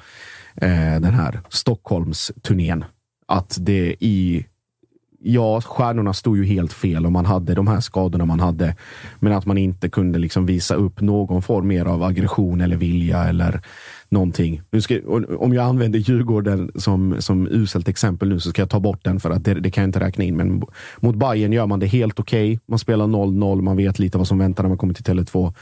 eh, 0.56 1.00
den 1.00 1.14
här 1.14 1.40
Stockholmsturnén. 1.50 2.86
Att 3.28 3.58
det 3.60 3.96
i 4.00 4.46
ja, 5.24 5.62
stjärnorna 5.62 6.14
stod 6.14 6.38
ju 6.38 6.46
helt 6.46 6.74
fel 6.74 7.06
och 7.06 7.12
man 7.12 7.26
hade 7.26 7.54
de 7.54 7.68
här 7.68 7.80
skadorna 7.80 8.26
man 8.26 8.40
hade. 8.40 8.76
Men 9.20 9.34
att 9.34 9.46
man 9.46 9.58
inte 9.58 9.90
kunde 9.90 10.20
liksom 10.20 10.46
visa 10.46 10.76
upp 10.76 11.02
någon 11.02 11.42
form 11.42 11.68
mer 11.68 11.86
av 11.86 12.04
aggression 12.04 12.62
eller 12.62 12.76
vilja 12.76 13.24
eller 13.24 13.62
någonting. 14.12 14.62
Nu 14.72 14.82
ska, 14.82 15.00
om 15.40 15.54
jag 15.54 15.66
använder 15.66 16.00
Djurgården 16.00 16.72
som, 16.76 17.16
som 17.20 17.48
uselt 17.48 17.88
exempel 17.88 18.30
nu 18.30 18.40
så 18.40 18.50
ska 18.50 18.62
jag 18.62 18.70
ta 18.70 18.80
bort 18.80 19.04
den 19.04 19.20
för 19.20 19.30
att 19.30 19.44
det, 19.44 19.54
det 19.54 19.72
kan 19.72 19.82
jag 19.82 19.88
inte 19.88 20.00
räkna 20.00 20.24
in. 20.24 20.38
Men 20.38 20.64
mot 21.00 21.16
Bayern 21.16 21.54
gör 21.54 21.66
man 21.66 21.80
det 21.80 21.88
helt 21.88 22.20
okej. 22.20 22.60
Man 22.66 22.80
spelar 22.80 23.06
0-0, 23.06 23.62
man 23.62 23.78
vet 23.78 24.00
lite 24.00 24.18
vad 24.18 24.28
som 24.28 24.38
väntar 24.38 24.64
när 24.64 24.68
man 24.68 24.78
kommer 24.78 24.94
till 24.94 25.04
Tele2. 25.04 25.54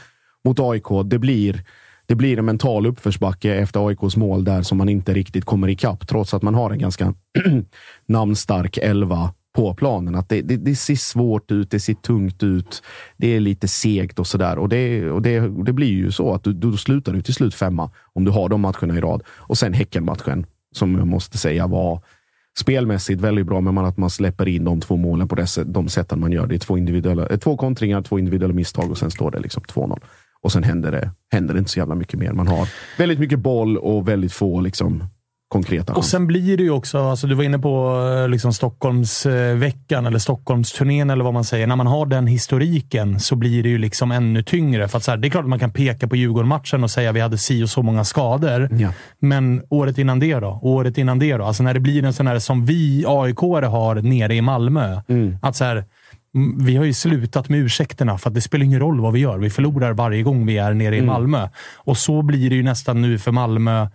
Mot 0.46 0.60
AIK, 0.60 0.88
det 1.06 1.20
blir 1.20 1.64
det 2.06 2.16
blir 2.16 2.40
en 2.40 2.46
mental 2.46 2.86
uppförsbacke 2.86 3.56
efter 3.56 3.88
AIKs 3.88 4.18
mål 4.18 4.44
där 4.44 4.62
som 4.62 4.78
man 4.78 4.90
inte 4.90 5.14
riktigt 5.14 5.46
kommer 5.46 5.68
ikapp 5.68 6.08
trots 6.08 6.34
att 6.34 6.42
man 6.42 6.56
har 6.56 6.72
en 6.72 6.80
ganska 6.80 7.14
namnstark 8.06 8.78
elva 8.78 9.34
på 9.56 9.74
planen. 9.74 10.16
Att 10.16 10.30
det, 10.30 10.42
det, 10.42 10.58
det 10.58 10.76
ser 10.76 10.96
svårt 10.96 11.52
ut, 11.52 11.72
det 11.72 11.80
ser 11.80 11.94
tungt 11.94 12.44
ut, 12.44 12.84
det 13.18 13.36
är 13.36 13.40
lite 13.40 13.68
segt 13.68 14.20
och 14.20 14.28
sådär. 14.28 14.58
Och, 14.58 14.70
det, 14.70 15.12
och 15.12 15.22
det, 15.22 15.64
det 15.64 15.74
blir 15.74 15.88
ju 15.88 16.12
så 16.12 16.34
att 16.34 16.44
du, 16.44 16.54
du 16.54 16.78
slutar 16.78 17.14
du 17.14 17.22
till 17.22 17.34
slut 17.34 17.56
femma 17.56 17.92
om 18.14 18.26
du 18.26 18.32
har 18.32 18.50
de 18.50 18.62
matcherna 18.62 18.98
i 18.98 19.02
rad. 19.02 19.24
Och 19.28 19.58
sen 19.58 19.74
Häckenmatchen 19.74 20.46
som 20.72 20.96
jag 20.96 21.08
måste 21.08 21.38
säga 21.38 21.68
var 21.68 22.02
spelmässigt 22.60 23.22
väldigt 23.22 23.46
bra, 23.46 23.62
men 23.62 23.74
man, 23.74 23.86
att 23.86 23.98
man 23.98 24.10
släpper 24.10 24.48
in 24.48 24.64
de 24.64 24.82
två 24.82 24.96
målen 24.96 25.28
på 25.28 25.36
det, 25.36 25.48
de 25.66 25.90
sätten 25.90 26.20
man 26.20 26.32
gör. 26.32 26.48
Det 26.48 26.56
är 26.56 26.60
två, 26.60 26.78
individuella, 26.78 27.28
eh, 27.28 27.38
två 27.38 27.58
kontringar, 27.58 28.02
två 28.02 28.20
individuella 28.20 28.54
misstag 28.54 28.92
och 28.92 28.98
sen 28.98 29.12
står 29.12 29.32
det 29.32 29.40
liksom 29.40 29.64
2-0. 29.64 30.00
Och 30.42 30.52
sen 30.52 30.64
händer 30.64 30.92
det, 30.92 31.12
händer 31.32 31.54
det 31.54 31.60
inte 31.60 31.72
så 31.72 31.80
jävla 31.80 31.96
mycket 31.96 32.20
mer. 32.20 32.34
Man 32.34 32.48
har 32.48 32.70
väldigt 32.98 33.20
mycket 33.20 33.40
boll 33.40 33.78
och 33.78 34.08
väldigt 34.08 34.34
få 34.34 34.62
liksom, 34.62 35.04
konkreta 35.50 35.94
Och 35.94 36.06
sen 36.06 36.28
blir 36.28 36.58
det 36.58 36.64
ju 36.64 36.70
också, 36.70 37.00
alltså 37.00 37.28
du 37.28 37.36
var 37.36 37.44
inne 37.44 37.60
på 37.60 38.02
eh, 38.24 38.30
liksom 38.30 38.54
Stockholmsveckan 38.54 40.06
eller 40.06 40.20
Stockholmsturnén 40.20 41.10
eller 41.10 41.24
vad 41.24 41.34
man 41.34 41.44
säger. 41.44 41.68
När 41.68 41.76
man 41.76 41.88
har 41.88 42.06
den 42.06 42.28
historiken 42.28 43.20
så 43.20 43.36
blir 43.36 43.64
det 43.64 43.70
ju 43.70 43.78
liksom 43.78 44.12
ännu 44.12 44.44
tyngre. 44.44 44.88
För 44.88 45.00
så 45.00 45.12
här, 45.12 45.18
det 45.18 45.28
är 45.28 45.30
klart 45.30 45.44
att 45.44 45.50
man 45.50 45.60
kan 45.60 45.72
peka 45.72 46.08
på 46.08 46.16
Djurgården-matchen 46.16 46.84
och 46.84 46.92
säga 46.92 47.10
att 47.10 47.16
vi 47.16 47.20
hade 47.20 47.38
si 47.38 47.64
och 47.64 47.70
så 47.70 47.82
många 47.82 48.04
skador. 48.04 48.70
Ja. 48.72 48.94
Men 49.20 49.62
året 49.70 49.98
innan 49.98 50.20
det 50.20 50.40
då? 50.40 50.60
Året 50.62 50.98
innan 50.98 51.20
det 51.20 51.38
då? 51.38 51.46
Alltså 51.46 51.64
när 51.64 51.74
det 51.74 51.80
blir 51.80 52.04
en 52.06 52.14
sån 52.14 52.28
här 52.28 52.40
som 52.40 52.66
vi 52.66 53.06
aik 53.08 53.38
har 53.38 54.02
nere 54.02 54.36
i 54.36 54.42
Malmö. 54.42 55.02
Att 55.42 55.56
så 55.56 55.64
här, 55.64 55.86
mm, 56.36 56.66
vi 56.66 56.76
har 56.76 56.86
ju 56.86 56.94
slutat 56.94 57.50
med 57.50 57.60
ursäkterna 57.60 58.18
för 58.18 58.30
att 58.30 58.36
det 58.36 58.42
spelar 58.42 58.66
ingen 58.66 58.80
roll 58.80 59.00
vad 59.00 59.14
vi 59.14 59.20
gör. 59.20 59.38
Vi 59.38 59.50
förlorar 59.50 59.94
varje 59.94 60.24
gång 60.24 60.46
vi 60.46 60.58
är 60.58 60.74
nere 60.74 60.98
i 60.98 61.02
Malmö. 61.02 61.50
Och 61.76 61.98
så 61.98 62.22
blir 62.22 62.50
det 62.50 62.56
ju 62.56 62.64
nästan 62.64 63.02
nu 63.02 63.18
för 63.20 63.32
Malmö 63.32 63.88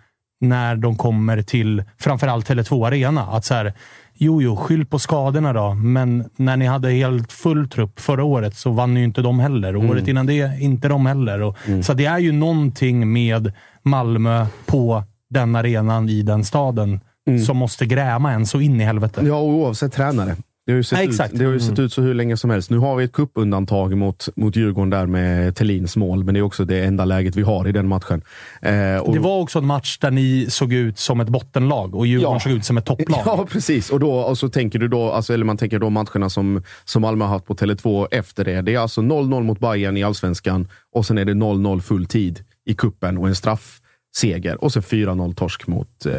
när 0.48 0.76
de 0.76 0.96
kommer 0.96 1.42
till 1.42 1.84
framförallt 1.98 2.48
Tele2 2.50 2.86
Arena. 2.86 3.22
Att 3.22 3.44
så 3.44 3.54
här, 3.54 3.72
jo, 4.14 4.42
jo, 4.42 4.56
skyll 4.56 4.86
på 4.86 4.98
skadorna 4.98 5.52
då, 5.52 5.74
men 5.74 6.30
när 6.36 6.56
ni 6.56 6.66
hade 6.66 6.90
helt 6.90 7.32
full 7.32 7.68
trupp 7.68 8.00
förra 8.00 8.24
året 8.24 8.56
så 8.56 8.70
vann 8.70 8.96
ju 8.96 9.04
inte 9.04 9.22
de 9.22 9.40
heller. 9.40 9.76
Och 9.76 9.84
Året 9.84 10.08
innan 10.08 10.26
det, 10.26 10.60
inte 10.60 10.88
de 10.88 11.06
heller. 11.06 11.42
Och, 11.42 11.56
Så 11.82 11.94
det 11.94 12.06
är 12.06 12.18
ju 12.18 12.32
någonting 12.32 13.12
med 13.12 13.52
Malmö 13.82 14.46
på 14.66 15.02
den 15.30 15.56
arenan 15.56 16.08
i 16.08 16.22
den 16.22 16.44
staden 16.44 17.00
som 17.46 17.56
måste 17.56 17.86
gräma 17.86 18.32
en 18.32 18.46
så 18.46 18.60
in 18.60 18.80
i 18.80 18.84
helvete. 18.84 19.20
Ja, 19.24 19.36
och 19.36 19.48
oavsett 19.48 19.92
tränare. 19.92 20.36
Det 20.66 20.72
har 20.72 20.76
ju 20.76 20.82
sett, 20.82 20.98
Ja, 21.18 21.24
ut, 21.26 21.30
det 21.38 21.44
har 21.44 21.52
ju 21.52 21.60
sett 21.60 21.78
ut 21.78 21.92
så 21.92 22.02
hur 22.02 22.14
länge 22.14 22.36
som 22.36 22.50
helst. 22.50 22.70
Nu 22.70 22.78
har 22.78 22.96
vi 22.96 23.04
ett 23.04 23.12
kuppundantag 23.12 23.96
mot, 23.96 24.28
mot 24.36 24.56
Djurgården 24.56 24.90
där 24.90 25.06
med 25.06 25.56
Tellins 25.56 25.96
mål, 25.96 26.24
men 26.24 26.34
det 26.34 26.40
är 26.40 26.42
också 26.42 26.64
det 26.64 26.84
enda 26.84 27.04
läget 27.04 27.36
vi 27.36 27.42
har 27.42 27.68
i 27.68 27.72
den 27.72 27.88
matchen. 27.88 28.22
Eh, 28.62 28.96
och, 28.96 29.14
Det 29.14 29.20
var 29.20 29.40
också 29.40 29.58
en 29.58 29.66
match 29.66 29.98
där 29.98 30.10
ni 30.10 30.46
såg 30.50 30.72
ut 30.72 30.98
som 30.98 31.20
ett 31.20 31.28
bottenlag 31.28 31.94
och 31.94 32.06
Djurgården 32.06 32.32
Ja. 32.34 32.40
såg 32.40 32.52
ut 32.52 32.64
som 32.64 32.76
ett 32.78 32.84
topplag. 32.84 33.20
Ja, 33.26 33.46
precis. 33.50 33.90
Och, 33.90 34.00
då, 34.00 34.12
och 34.12 34.38
så 34.38 34.48
tänker 34.48 34.78
du 34.78 34.88
då, 34.88 35.10
alltså, 35.10 35.34
eller 35.34 35.44
man 35.44 35.56
tänker 35.56 35.78
då 35.78 35.90
matcherna 35.90 36.30
som, 36.30 36.62
som 36.84 37.02
Malmö 37.02 37.24
har 37.24 37.32
haft 37.32 37.46
på 37.46 37.54
Tele2 37.54 38.06
efter 38.10 38.44
det. 38.44 38.62
Det 38.62 38.74
är 38.74 38.78
alltså 38.78 39.00
0-0 39.00 39.42
mot 39.42 39.58
Bayern 39.60 39.96
i 39.96 40.02
allsvenskan 40.02 40.68
och 40.94 41.06
sen 41.06 41.18
är 41.18 41.24
det 41.24 41.32
0-0 41.34 41.80
full 41.80 42.06
tid 42.06 42.40
i 42.66 42.74
kuppen 42.74 43.18
och 43.18 43.28
en 43.28 43.34
straffseger 43.34 44.64
och 44.64 44.72
sen 44.72 44.82
4-0 44.82 45.34
torsk 45.34 45.66
mot, 45.66 46.06
eh, 46.06 46.12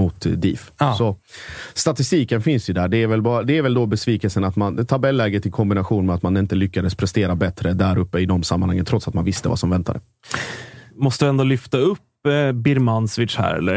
mot 0.00 0.20
DIF. 0.36 0.72
Ja. 0.78 0.94
Så 0.94 1.16
statistiken 1.74 2.42
finns 2.42 2.70
ju 2.70 2.74
där. 2.74 2.88
Det 2.88 2.96
är 3.02 3.06
väl, 3.06 3.22
bara, 3.22 3.42
det 3.42 3.58
är 3.58 3.62
väl 3.62 3.74
då 3.74 3.86
besvikelsen 3.86 4.44
att 4.44 4.56
man, 4.56 4.86
tabelläget 4.86 5.46
i 5.46 5.50
kombination 5.50 6.06
med 6.06 6.14
att 6.14 6.22
man 6.22 6.36
inte 6.36 6.54
lyckades 6.54 6.94
prestera 6.94 7.34
bättre 7.34 7.72
där 7.72 7.98
uppe 7.98 8.18
i 8.18 8.26
de 8.26 8.42
sammanhangen, 8.42 8.84
trots 8.84 9.08
att 9.08 9.14
man 9.14 9.24
visste 9.24 9.48
vad 9.48 9.58
som 9.58 9.70
väntade. 9.70 10.00
Måste 10.96 11.26
ändå 11.26 11.44
lyfta 11.44 11.78
upp 11.78 11.98
eh, 12.28 12.52
Birmancevic 12.52 13.36
här, 13.36 13.54
eller? 13.54 13.76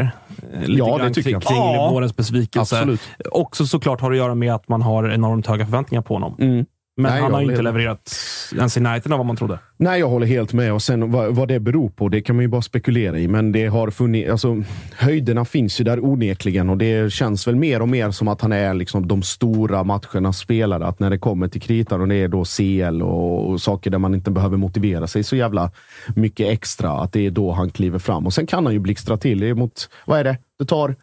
Eh, 0.52 0.60
Lite 0.60 0.72
Ja, 0.72 0.98
det 0.98 1.08
tycker 1.10 1.22
kring, 1.22 1.32
jag. 1.32 1.42
Kring 1.42 1.56
Ja. 1.56 1.90
vårens 1.90 2.16
besvikelse. 2.16 2.76
Absolut. 2.78 3.00
Också 3.30 3.66
såklart 3.66 4.00
har 4.00 4.10
att 4.12 4.16
göra 4.18 4.34
med 4.34 4.54
att 4.54 4.68
man 4.68 4.82
har 4.82 5.08
enormt 5.10 5.46
höga 5.46 5.64
förväntningar 5.64 6.02
på 6.02 6.14
honom. 6.14 6.36
Mm. 6.38 6.66
Men 6.96 7.12
Nej, 7.12 7.22
han 7.22 7.32
har 7.32 7.40
ju 7.40 7.50
inte 7.50 7.62
levererat 7.62 8.14
ens 8.54 8.76
i 8.76 8.80
närheten 8.80 9.12
av 9.12 9.18
vad 9.18 9.26
man 9.26 9.36
trodde. 9.36 9.58
Nej, 9.76 10.00
jag 10.00 10.08
håller 10.08 10.26
helt 10.26 10.52
med. 10.52 10.72
Och 10.72 10.82
sen 10.82 11.10
vad, 11.10 11.34
vad 11.34 11.48
det 11.48 11.60
beror 11.60 11.88
på, 11.88 12.08
det 12.08 12.20
kan 12.20 12.36
man 12.36 12.42
ju 12.42 12.48
bara 12.48 12.62
spekulera 12.62 13.18
i. 13.18 13.28
Men 13.28 13.52
det 13.52 13.66
har 13.66 13.90
funnits, 13.90 14.30
alltså, 14.30 14.62
höjderna 14.96 15.44
finns 15.44 15.80
ju 15.80 15.84
där 15.84 16.04
onekligen 16.04 16.70
och 16.70 16.78
det 16.78 17.12
känns 17.12 17.48
väl 17.48 17.56
mer 17.56 17.82
och 17.82 17.88
mer 17.88 18.10
som 18.10 18.28
att 18.28 18.40
han 18.40 18.52
är 18.52 18.74
liksom 18.74 19.08
de 19.08 19.22
stora 19.22 19.84
matchernas 19.84 20.38
spelare. 20.38 20.86
Att 20.86 21.00
när 21.00 21.10
det 21.10 21.18
kommer 21.18 21.48
till 21.48 21.60
kritan 21.60 22.00
och 22.00 22.08
det 22.08 22.14
är 22.14 22.28
då 22.28 22.44
CL 22.44 23.02
och, 23.02 23.50
och 23.50 23.60
saker 23.60 23.90
där 23.90 23.98
man 23.98 24.14
inte 24.14 24.30
behöver 24.30 24.56
motivera 24.56 25.06
sig 25.06 25.24
så 25.24 25.36
jävla 25.36 25.70
mycket 26.16 26.48
extra, 26.48 26.90
att 26.90 27.12
det 27.12 27.26
är 27.26 27.30
då 27.30 27.52
han 27.52 27.70
kliver 27.70 27.98
fram. 27.98 28.26
Och 28.26 28.34
sen 28.34 28.46
kan 28.46 28.64
han 28.64 28.72
ju 28.72 28.80
blixtra 28.80 29.16
till. 29.16 29.40
Det 29.40 29.54
mot, 29.54 29.88
vad 30.06 30.18
är 30.18 30.24
det? 30.24 30.38
Det 30.58 30.64
tar 30.64 30.96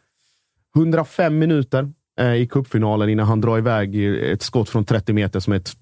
105 0.76 1.40
minuter 1.40 1.92
i 2.22 2.48
cupfinalen 2.48 3.10
innan 3.10 3.28
han 3.28 3.42
drar 3.42 3.58
iväg 3.58 4.16
ett 4.34 4.42
skott 4.42 4.70
från 4.70 4.86
30 4.86 5.14
meter 5.14 5.40
som 5.40 5.54
är 5.54 5.58
ett 5.58 5.76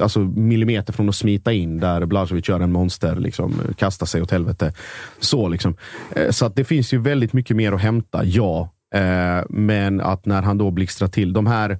alltså 0.00 0.20
millimeter 0.20 0.92
från 0.92 1.08
att 1.08 1.14
smita 1.14 1.52
in 1.52 1.80
där 1.80 2.06
Blaževic 2.06 2.48
gör 2.48 2.60
en 2.60 2.72
monster, 2.72 3.16
liksom, 3.16 3.60
kastar 3.76 4.06
sig 4.06 4.22
åt 4.22 4.30
helvete. 4.30 4.72
Så, 5.18 5.48
liksom. 5.48 5.76
Eh, 6.16 6.30
så 6.30 6.46
att 6.46 6.56
det 6.56 6.64
finns 6.64 6.92
ju 6.92 6.98
väldigt 6.98 7.32
mycket 7.32 7.56
mer 7.56 7.72
att 7.72 7.80
hämta, 7.80 8.24
ja. 8.24 8.68
Eh, 8.94 9.44
men 9.48 10.00
att 10.00 10.26
när 10.26 10.42
han 10.42 10.58
då 10.58 10.70
blixtrar 10.70 11.08
till, 11.08 11.32
de 11.32 11.46
här 11.46 11.78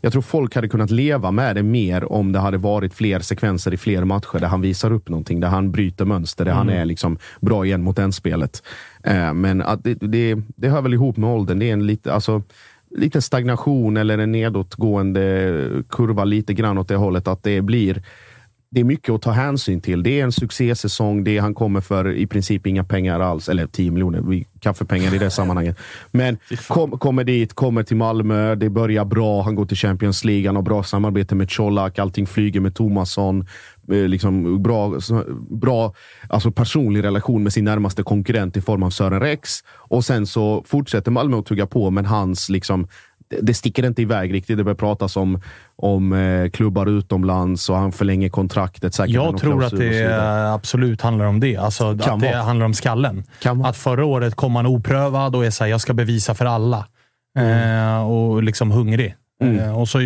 jag 0.00 0.12
tror 0.12 0.22
folk 0.22 0.54
hade 0.54 0.68
kunnat 0.68 0.90
leva 0.90 1.30
med 1.30 1.56
det 1.56 1.62
mer 1.62 2.12
om 2.12 2.32
det 2.32 2.38
hade 2.38 2.58
varit 2.58 2.94
fler 2.94 3.20
sekvenser 3.20 3.74
i 3.74 3.76
fler 3.76 4.04
matcher 4.04 4.38
där 4.38 4.46
han 4.46 4.60
visar 4.60 4.92
upp 4.92 5.08
någonting, 5.08 5.40
där 5.40 5.48
han 5.48 5.72
bryter 5.72 6.04
mönster, 6.04 6.44
där 6.44 6.52
han 6.52 6.68
är 6.68 6.84
liksom 6.84 7.18
bra 7.40 7.66
igen 7.66 7.82
mot 7.82 7.96
den 7.96 8.12
spelet. 8.12 8.62
Eh, 9.04 9.34
men 9.34 9.62
att 9.62 9.84
det, 9.84 9.94
det, 9.94 10.36
det 10.56 10.68
hör 10.68 10.82
väl 10.82 10.94
ihop 10.94 11.16
med 11.16 11.30
åldern. 11.30 11.58
Det 11.58 11.68
är 11.68 11.72
en 11.72 11.86
lite, 11.86 12.12
alltså, 12.12 12.42
lite 12.94 13.22
stagnation 13.22 13.96
eller 13.96 14.18
en 14.18 14.32
nedåtgående 14.32 15.68
kurva 15.88 16.24
lite 16.24 16.54
grann 16.54 16.78
åt 16.78 16.88
det 16.88 16.96
hållet. 16.96 17.28
Att 17.28 17.42
det 17.42 17.60
blir 17.60 18.02
det 18.72 18.80
är 18.80 18.84
mycket 18.84 19.14
att 19.14 19.22
ta 19.22 19.30
hänsyn 19.30 19.80
till. 19.80 20.02
Det 20.02 20.20
är 20.20 20.24
en 20.24 20.32
succésäsong. 20.32 21.24
Det 21.24 21.36
är, 21.36 21.40
han 21.40 21.54
kommer 21.54 21.80
för 21.80 22.12
i 22.12 22.26
princip 22.26 22.66
inga 22.66 22.84
pengar 22.84 23.20
alls. 23.20 23.48
Eller 23.48 23.66
10 23.66 23.90
miljoner 23.90 24.44
kaffepengar 24.60 25.14
i 25.14 25.18
det 25.18 25.30
sammanhanget. 25.30 25.78
Men 26.10 26.38
kom, 26.68 26.98
kommer 26.98 27.24
dit, 27.24 27.54
kommer 27.54 27.82
till 27.82 27.96
Malmö. 27.96 28.54
Det 28.54 28.70
börjar 28.70 29.04
bra. 29.04 29.42
Han 29.42 29.54
går 29.54 29.66
till 29.66 29.76
Champions 29.76 30.24
League. 30.24 30.48
Han 30.48 30.56
har 30.56 30.62
bra 30.62 30.82
samarbete 30.82 31.34
med 31.34 31.50
Colak. 31.50 31.98
Allting 31.98 32.26
flyger 32.26 32.60
med 32.60 32.74
Tomasson. 32.74 33.46
Eh, 33.92 34.08
Liksom 34.08 34.62
bra, 34.62 34.92
bra 35.50 35.94
alltså 36.28 36.50
personlig 36.50 37.04
relation 37.04 37.42
med 37.42 37.52
sin 37.52 37.64
närmaste 37.64 38.02
konkurrent 38.02 38.56
i 38.56 38.60
form 38.60 38.82
av 38.82 38.90
Sören 38.90 39.20
Rex. 39.20 39.50
Och 39.76 40.04
sen 40.04 40.26
så 40.26 40.64
fortsätter 40.66 41.10
Malmö 41.10 41.38
att 41.38 41.46
tugga 41.46 41.66
på, 41.66 41.90
men 41.90 42.06
hans 42.06 42.48
liksom 42.48 42.88
det, 43.40 43.54
sticker 43.54 43.86
inte 43.86 44.02
iväg 44.02 44.34
riktigt. 44.34 44.56
Det 44.56 44.64
börjar 44.64 44.76
pratas 44.76 45.16
om, 45.16 45.40
om 45.76 46.12
eh, 46.12 46.50
klubbar 46.50 46.86
utomlands 46.86 47.70
och 47.70 47.76
han 47.76 47.92
förlänger 47.92 48.28
kontraktet. 48.28 48.94
Säkert 48.94 49.14
Jag 49.14 49.38
tror 49.38 49.64
att 49.64 49.70
det 49.70 49.88
vidare. 49.88 50.52
absolut 50.52 51.00
handlar 51.00 51.24
om 51.24 51.40
det. 51.40 51.56
Alltså, 51.56 51.90
att 51.90 52.02
Kan 52.02 52.18
det 52.18 52.26
vara. 52.32 52.42
handlar 52.42 52.66
om 52.66 52.74
skallen. 52.74 53.24
Vara. 53.44 53.68
Att 53.68 53.76
förra 53.76 54.04
året 54.04 54.34
kom 54.34 54.56
han 54.56 54.66
oprövad 54.66 55.36
och 55.36 55.46
är 55.46 55.50
såhär, 55.50 55.70
jag 55.70 55.80
ska 55.80 55.94
bevisa 55.94 56.34
för 56.34 56.44
alla. 56.44 56.86
Mm. 57.38 57.78
Eh, 57.96 58.10
och 58.10 58.42
liksom 58.42 58.70
hungrig. 58.70 59.14
Eh, 59.42 59.78
och 59.78 59.88
så 59.88 59.98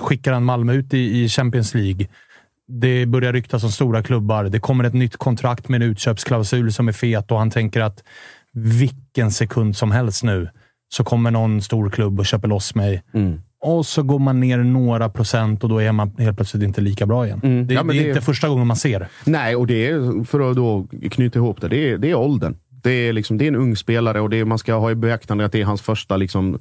skickar 0.00 0.32
han 0.32 0.44
Malmö 0.44 0.72
ut 0.72 0.94
i, 0.94 1.22
i 1.24 1.28
Champions 1.28 1.74
League. 1.74 2.06
Det 2.68 3.06
börjar 3.06 3.32
ryktas 3.32 3.64
om 3.64 3.70
stora 3.70 4.02
klubbar. 4.02 4.44
Det 4.44 4.60
kommer 4.60 4.84
ett 4.84 4.94
nytt 4.94 5.16
kontrakt 5.16 5.68
med 5.68 5.82
en 5.82 5.90
utköpsklausul 5.90 6.72
som 6.72 6.88
är 6.88 6.92
fet 6.92 7.30
och 7.32 7.38
han 7.38 7.50
tänker 7.50 7.80
att 7.80 8.02
vilken 8.52 9.30
sekund 9.30 9.76
som 9.76 9.90
helst 9.90 10.22
nu 10.24 10.48
så 10.88 11.04
kommer 11.04 11.30
någon 11.30 11.62
stor 11.62 11.90
klubb 11.90 12.18
och 12.20 12.26
köper 12.26 12.48
loss 12.48 12.74
mig. 12.74 13.02
Mm. 13.14 13.40
Och 13.60 13.86
så 13.86 14.02
går 14.02 14.18
man 14.18 14.40
ner 14.40 14.58
några 14.58 15.08
procent 15.08 15.62
och 15.64 15.68
då 15.70 15.78
är 15.82 15.92
man 15.92 16.12
helt 16.18 16.36
plötsligt 16.36 16.62
inte 16.62 16.80
lika 16.80 17.06
bra 17.06 17.26
igen. 17.26 17.40
Mm. 17.44 17.66
Det, 17.66 17.74
Ja, 17.74 17.82
men 17.82 17.96
det 17.96 18.02
är 18.02 18.04
det- 18.04 18.08
inte 18.08 18.20
första 18.20 18.48
gången 18.48 18.66
man 18.66 18.76
ser. 18.76 19.08
Nej, 19.24 19.56
och 19.56 19.66
det 19.66 19.86
är, 19.86 20.24
för 20.24 20.50
att 20.50 20.56
då 20.56 20.86
knyta 21.10 21.38
ihop 21.38 21.60
det, 21.60 21.68
det 21.68 21.90
är, 21.90 21.98
det 21.98 22.10
är 22.10 22.14
åldern. 22.14 22.56
Det 22.84 22.90
är, 22.90 23.12
liksom, 23.12 23.38
det 23.38 23.44
är 23.44 23.48
en 23.48 23.56
ung 23.56 23.76
spelare 23.76 24.20
och 24.20 24.30
det 24.30 24.36
är, 24.36 24.44
man 24.44 24.58
ska 24.58 24.74
ha 24.74 24.90
i 24.90 24.94
beaktande 24.94 25.44
att 25.44 25.52
det 25.52 25.60
är 25.60 25.64
hans 25.64 25.82
första 25.82 26.16
liksom, 26.16 26.58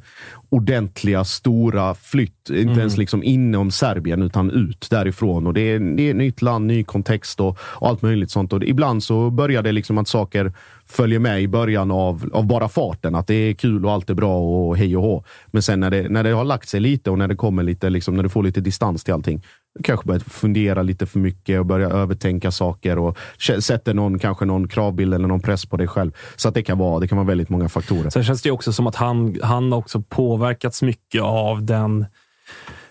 ordentliga, 0.50 1.24
stora 1.24 1.96
flytt. 1.96 2.50
Inte 2.50 2.80
ens 2.80 2.98
liksom 2.98 3.24
inom 3.24 3.72
Serbien, 3.72 4.22
utan 4.22 4.52
ut 4.52 4.88
därifrån. 4.90 5.48
Och 5.48 5.54
det, 5.54 5.62
är, 5.62 5.80
det 5.80 6.10
är 6.10 6.14
nytt 6.14 6.42
land, 6.42 6.66
ny 6.66 6.84
kontext 6.84 7.40
och, 7.40 7.58
och 7.60 7.90
allt 7.90 8.02
möjligt 8.02 8.32
sånt. 8.32 8.54
Och 8.54 8.64
ibland 8.64 9.04
så 9.04 9.30
börjar 9.30 9.62
det 9.64 9.72
liksom 9.72 9.98
att 9.98 10.08
saker 10.08 10.54
följer 10.86 11.20
med 11.20 11.42
i 11.42 11.48
början 11.48 11.92
av, 11.92 12.30
av 12.34 12.46
bara 12.46 12.70
farten. 12.70 13.16
Att 13.16 13.28
det 13.28 13.36
är 13.36 13.54
kul 13.54 13.86
och 13.86 13.92
allt 13.92 14.10
är 14.10 14.14
bra 14.14 14.40
och 14.40 14.78
hej 14.78 14.98
och 14.98 15.04
hå. 15.04 15.24
Men 15.48 15.62
sen 15.62 15.80
när 15.80 15.92
det, 15.92 16.10
när 16.10 16.24
det 16.24 16.32
har 16.32 16.46
lagt 16.46 16.70
sig 16.70 16.80
lite 16.80 17.12
och 17.12 17.18
när 17.18 17.28
det 17.28 17.36
kommer 17.36 17.64
lite, 17.64 17.90
liksom, 17.90 18.16
när 18.16 18.24
du 18.24 18.30
får 18.30 18.44
lite 18.44 18.62
distans 18.62 19.04
till 19.04 19.14
allting. 19.14 19.42
Kanske 19.84 20.08
börjat 20.08 20.24
fundera 20.24 20.82
lite 20.82 21.06
för 21.06 21.20
mycket 21.20 21.60
och 21.60 21.66
börja 21.66 21.90
övertänka 21.90 22.52
saker 22.52 23.00
och 23.00 23.18
sätter 23.60 23.94
någon, 23.94 24.20
kanske 24.20 24.46
någon 24.46 24.68
kravbild 24.68 25.14
eller 25.14 25.28
någon 25.28 25.42
press 25.42 25.66
på 25.66 25.78
dig 25.78 25.88
själv. 25.88 26.12
Så 26.36 26.48
att 26.48 26.54
det 26.54 26.64
kan 26.64 26.78
vara, 26.78 27.00
det 27.00 27.08
kan 27.08 27.18
vara 27.18 27.28
väldigt 27.28 27.50
många 27.50 27.70
faktorer. 27.70 28.10
Sen 28.10 28.24
känns 28.24 28.42
det 28.42 28.52
också 28.52 28.74
som 28.74 28.88
att 28.88 28.96
han, 28.96 29.40
han 29.44 29.74
också 29.74 30.02
påverkats 30.02 30.82
mycket 30.82 31.22
av 31.22 31.64
den 31.64 32.06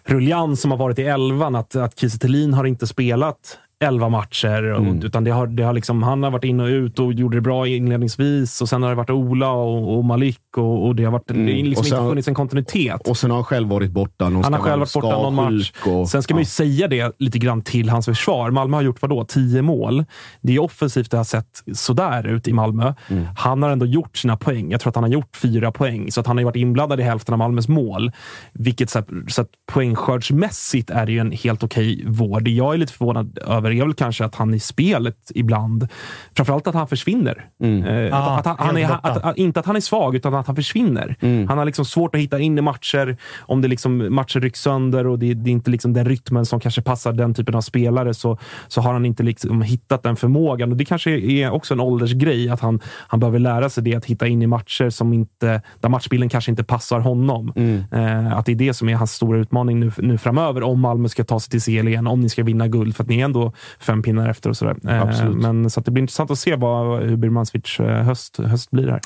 ruljans 0.05 0.61
som 0.61 0.71
har 0.71 0.79
varit 0.79 0.99
i 0.99 1.03
elvan. 1.03 1.55
Att, 1.55 1.77
att 1.77 1.99
Kiese 1.99 2.19
Thelin 2.19 2.55
har 2.55 2.65
inte 2.65 2.87
spelat 2.87 3.59
elva 3.83 4.09
matcher, 4.09 4.63
och, 4.73 4.81
Mm. 4.87 5.03
utan 5.03 5.25
det 5.25 5.31
har, 5.31 5.47
det 5.47 5.63
har 5.63 5.73
liksom, 5.73 6.03
han 6.03 6.23
har 6.23 6.31
varit 6.31 6.45
in 6.45 6.61
och 6.61 6.67
ut 6.67 6.99
och 6.99 7.13
gjorde 7.13 7.37
det 7.37 7.41
bra 7.41 7.67
inledningsvis. 7.69 8.61
Och 8.63 8.69
Sen 8.69 8.83
har 8.83 8.91
det 8.91 8.95
varit 8.97 9.11
Ola 9.11 9.51
och, 9.51 9.97
och 9.99 10.05
Malik 10.05 10.39
och, 10.57 10.87
och 10.87 10.97
det 10.97 11.05
har 11.05 11.13
varit, 11.13 11.27
det 11.29 11.35
Mm. 11.35 11.47
liksom 11.65 11.81
Och 11.81 11.87
sen- 11.87 11.99
inte 11.99 12.11
funnits 12.11 12.29
en 12.29 12.35
kontinuitet. 12.35 13.09
Och 13.09 13.17
sen 13.17 13.31
har 13.31 13.37
han 13.37 13.45
själv 13.45 13.69
varit 13.69 13.91
borta. 13.91 14.29
Någon 14.29 14.45
Han 14.45 14.53
har 14.53 14.61
själv 14.61 14.81
varit 14.81 14.93
borta 14.93 15.09
någon 15.09 15.35
match. 15.35 15.73
Och, 15.87 16.09
Sen 16.09 16.23
ska 16.23 16.35
man 16.35 16.41
ju 16.41 16.47
säga 16.47 16.89
det 16.89 17.13
lite 17.19 17.39
grann 17.39 17.63
till 17.63 17.89
hans 17.91 18.07
försvar. 18.07 18.51
Malmö 18.51 18.77
har 18.77 18.83
gjort 18.83 19.03
vadå? 19.03 19.25
Tio 19.25 19.63
mål. 19.63 20.05
Det 20.41 20.55
är 20.55 20.59
offensivt 20.63 21.11
det 21.11 21.17
har 21.17 21.25
sett 21.25 21.63
sådär 21.73 22.27
ut 22.27 22.49
i 22.49 22.53
Malmö. 22.53 22.95
Mm. 23.09 23.25
Han 23.37 23.63
har 23.63 23.71
ändå 23.71 23.87
gjort 23.87 24.17
sina 24.17 24.37
poäng. 24.37 24.71
Jag 24.71 24.81
tror 24.81 24.91
att 24.91 24.95
han 24.97 25.05
har 25.05 25.11
gjort 25.11 25.37
fyra 25.37 25.73
poäng, 25.73 26.11
så 26.13 26.21
att 26.21 26.27
han 26.27 26.37
har 26.37 26.41
ju 26.41 26.45
varit 26.45 26.57
inblandad 26.57 27.01
i 27.01 27.03
hälften 27.03 27.33
av 27.33 27.39
Malmös 27.39 27.69
mål. 27.69 28.13
Vilket 28.53 28.91
så, 28.91 28.99
här, 28.99 29.07
så 29.29 29.43
att 29.43 29.49
poängskördsmässigt 29.73 30.91
är 30.91 31.07
det 31.07 31.13
ju 31.13 31.19
en 31.19 31.33
helt 31.33 31.63
okej 31.63 32.05
vård. 32.07 32.43
Det 32.45 32.51
jag 32.51 32.75
är 32.75 32.79
lite 32.79 32.93
förvånad 32.93 33.39
över 33.47 33.71
är 33.73 33.85
väl 33.85 33.95
kanske 33.95 34.25
att 34.25 34.35
han 34.35 34.55
i 34.55 34.61
spelet 34.61 35.33
ibland, 35.35 35.89
framförallt 36.37 36.67
att 36.67 36.75
han 36.75 36.89
försvinner. 36.89 37.47
Mm. 37.63 37.85
Eh, 37.85 38.13
Ah, 38.13 38.39
att, 38.39 38.47
att 38.47 38.59
han, 38.59 38.67
han 38.67 38.77
är, 38.77 38.99
att, 39.03 39.37
inte 39.37 39.61
att 39.61 39.67
han 39.67 39.77
är 39.77 39.81
svag, 39.81 40.17
utan 40.17 40.35
att 40.35 40.47
han 40.47 40.57
försvinner. 40.57 41.17
Mm. 41.21 41.49
Han 41.49 41.59
har 41.59 41.65
liksom 41.65 41.85
svårt 41.85 42.15
att 42.15 42.21
hitta 42.21 42.39
in 42.39 42.59
i 42.59 42.61
matcher. 42.61 43.17
Om 43.41 43.63
det 43.63 43.69
liksom 43.69 44.15
matcher 44.15 44.41
rycks 44.41 44.61
sönder 44.61 45.07
och 45.07 45.19
det, 45.19 45.35
det 45.35 45.51
är 45.51 45.53
inte 45.53 45.71
liksom 45.71 45.93
den 45.93 46.05
rytmen 46.05 46.47
som 46.47 46.61
kanske 46.61 46.83
passar 46.83 47.13
den 47.13 47.35
typen 47.35 47.55
av 47.55 47.61
spelare, 47.61 48.15
så, 48.15 48.39
så 48.69 48.81
har 48.81 48.93
han 48.93 49.07
inte 49.07 49.23
liksom 49.23 49.63
hittat 49.63 50.03
den 50.03 50.17
förmågan. 50.17 50.71
Och 50.71 50.77
Det 50.77 50.85
kanske 50.85 51.11
är 51.11 51.51
också 51.51 51.75
en 51.75 51.81
åldersgrej, 51.81 52.49
att 52.49 52.61
han, 52.61 52.81
han 52.87 53.21
behöver 53.21 53.39
lära 53.39 53.71
sig 53.71 53.85
det, 53.85 53.95
att 53.95 54.05
hitta 54.05 54.27
in 54.27 54.43
i 54.43 54.47
matcher 54.47 54.91
som 54.91 55.13
inte, 55.13 55.63
där 55.81 55.89
matchbilden 55.89 56.29
kanske 56.29 56.51
inte 56.51 56.65
passar 56.65 57.01
honom. 57.01 57.53
Mm. 57.57 57.85
Eh, 57.93 58.39
att 58.39 58.47
det 58.47 58.53
är 58.53 58.57
det 58.57 58.75
som 58.75 58.89
är 58.89 58.95
hans 58.95 59.13
stora 59.13 59.39
utmaning 59.39 59.81
nu, 59.81 59.93
nu 59.99 60.19
framöver, 60.19 60.63
om 60.63 60.81
Malmö 60.81 61.09
ska 61.09 61.25
ta 61.25 61.41
sig 61.41 61.51
till 61.51 61.63
CL 61.63 61.89
igen, 61.89 62.07
om 62.07 62.21
ni 62.21 62.29
ska 62.29 62.43
vinna 62.43 62.69
guld, 62.69 62.97
för 62.97 63.05
att 63.05 63.09
ni 63.09 63.21
är 63.21 63.25
ändå 63.25 63.53
fem 63.81 64.03
pinnar 64.03 64.29
efter 64.29 64.51
och 64.51 64.57
sådär. 64.57 64.77
Eh, 64.89 65.03
Absolut. 65.03 65.37
men, 65.37 65.71
så 65.71 65.81
det 65.81 65.91
blir 65.91 66.03
intressant 66.03 66.31
att 66.31 66.39
se 66.39 66.57
vad, 66.57 67.03
hur 67.03 67.17
Birmancevic 67.17 67.81
eh, 67.81 68.03
höst, 68.03 68.39
höst 68.39 68.71
blir 68.71 68.89
här. 68.89 69.01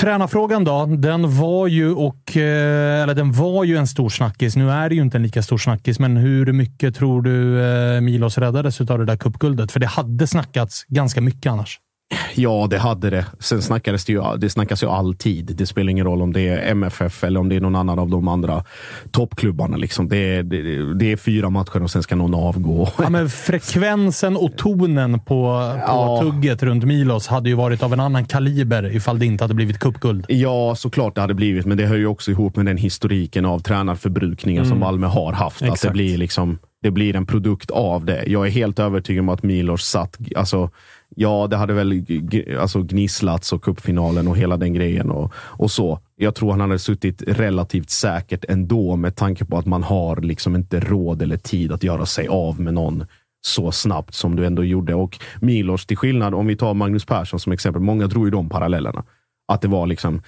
Tränarfrågan 0.00 0.64
då, 0.64 0.86
den 0.86 1.38
var 1.38 1.66
ju 1.66 1.94
och, 1.94 2.36
eh, 2.36 3.02
eller 3.02 3.14
den 3.14 3.32
var 3.32 3.64
ju 3.64 3.76
en 3.76 3.86
stor 3.86 4.08
snackis. 4.08 4.56
Nu 4.56 4.70
är 4.70 4.88
det 4.88 4.94
ju 4.94 5.02
inte 5.02 5.18
en 5.18 5.22
lika 5.22 5.42
stor 5.42 5.58
snackis, 5.58 5.98
men 5.98 6.16
hur 6.16 6.52
mycket 6.52 6.94
tror 6.94 7.22
du 7.22 7.60
Milos 8.00 8.38
räddades 8.38 8.80
av 8.80 8.98
det 8.98 9.04
där 9.04 9.16
cupguldet? 9.16 9.72
För 9.72 9.80
det 9.80 9.86
hade 9.86 10.26
snackats 10.26 10.84
ganska 10.88 11.20
mycket 11.20 11.52
annars. 11.52 11.80
Ja, 12.34 12.66
det 12.70 12.78
hade 12.78 13.10
det. 13.10 13.26
Sen 13.38 13.62
snackades 13.62 14.04
det 14.04 14.12
ju, 14.12 14.22
det 14.38 14.50
snackas 14.50 14.82
ju 14.82 14.86
alltid. 14.86 15.56
Det 15.56 15.66
spelar 15.66 15.90
ingen 15.90 16.06
roll 16.06 16.22
om 16.22 16.32
det 16.32 16.48
är 16.48 16.70
MFF 16.70 17.24
eller 17.24 17.40
om 17.40 17.48
det 17.48 17.56
är 17.56 17.60
någon 17.60 17.76
annan 17.76 17.98
av 17.98 18.08
de 18.10 18.28
andra 18.28 18.64
toppklubbarna. 19.10 19.76
Liksom. 19.76 20.08
Det, 20.08 20.16
är, 20.16 20.42
det, 20.42 20.94
det 20.94 21.12
är 21.12 21.16
fyra 21.16 21.50
matcher 21.50 21.82
och 21.82 21.90
sen 21.90 22.02
ska 22.02 22.16
någon 22.16 22.34
avgå. 22.34 22.88
Ja, 22.98 23.10
men 23.10 23.28
frekvensen 23.72 24.36
och 24.36 24.56
tonen 24.56 25.20
på, 25.20 25.24
på 25.26 25.78
Ja. 25.86 26.18
tugget 26.22 26.62
runt 26.62 26.84
Milos 26.84 27.26
hade 27.28 27.48
ju 27.48 27.54
varit 27.54 27.82
av 27.82 27.92
en 27.92 28.00
annan 28.00 28.24
kaliber 28.24 28.96
ifall 28.96 29.18
det 29.18 29.26
inte 29.26 29.44
hade 29.44 29.54
blivit 29.54 29.78
cupguld. 29.78 30.24
Ja, 30.28 30.74
såklart 30.74 31.14
det 31.14 31.20
hade 31.20 31.34
blivit, 31.34 31.66
men 31.66 31.76
det 31.78 31.86
hör 31.86 31.96
ju 31.96 32.06
också 32.06 32.30
ihop 32.30 32.56
med 32.56 32.66
den 32.66 32.76
historiken 32.76 33.44
av 33.44 33.58
tränarförbrukningen 33.58 34.66
som 34.66 34.78
Malmö 34.78 35.06
har 35.06 35.32
haft. 35.32 35.62
Att 35.62 35.68
det 35.68 35.72
Exakt. 35.72 35.92
blir, 35.92 36.18
liksom, 36.18 36.58
det 36.82 36.90
blir 36.90 37.16
en 37.16 37.26
produkt 37.26 37.70
av 37.70 38.04
det. 38.04 38.24
Jag 38.26 38.46
är 38.46 38.50
helt 38.50 38.78
övertygad 38.78 39.20
om 39.22 39.28
att 39.28 39.42
Milos 39.42 39.84
satt... 39.84 40.18
Alltså, 40.36 40.70
ja, 41.16 41.46
det 41.50 41.56
hade 41.56 41.72
väl 41.72 42.04
alltså, 42.60 42.82
gnisslats 42.82 43.52
och 43.52 43.64
cupfinalen 43.64 44.28
och 44.28 44.36
hela 44.36 44.56
den 44.56 44.74
grejen 44.74 45.10
och, 45.10 45.32
och 45.36 45.70
så. 45.70 45.98
Jag 46.16 46.34
tror 46.34 46.50
han 46.50 46.60
hade 46.60 46.78
suttit 46.78 47.22
relativt 47.26 47.90
säkert 47.90 48.44
ändå 48.48 48.96
med 48.96 49.16
tanke 49.16 49.44
på 49.44 49.58
att 49.58 49.66
man 49.66 49.82
har 49.82 50.16
liksom 50.16 50.56
inte 50.56 50.80
råd 50.80 51.22
eller 51.22 51.36
tid 51.36 51.72
att 51.72 51.84
göra 51.84 52.06
sig 52.06 52.28
av 52.28 52.60
med 52.60 52.74
någon 52.74 53.04
så 53.46 53.72
snabbt 53.72 54.14
som 54.14 54.36
du 54.36 54.46
ändå 54.46 54.64
gjorde. 54.64 54.94
Och 54.94 55.18
Milos, 55.40 55.86
till 55.86 55.96
skillnad 55.96 56.34
om 56.34 56.46
vi 56.46 56.56
tar 56.56 56.74
Magnus 56.74 57.04
Persson 57.04 57.40
som 57.40 57.52
exempel, 57.52 57.82
många 57.82 58.06
drog 58.06 58.24
ju 58.24 58.30
de 58.30 58.48
parallellerna. 58.48 59.04
Att 59.48 59.60
det 59.60 59.68
var 59.68 59.86
liksom 59.86 60.22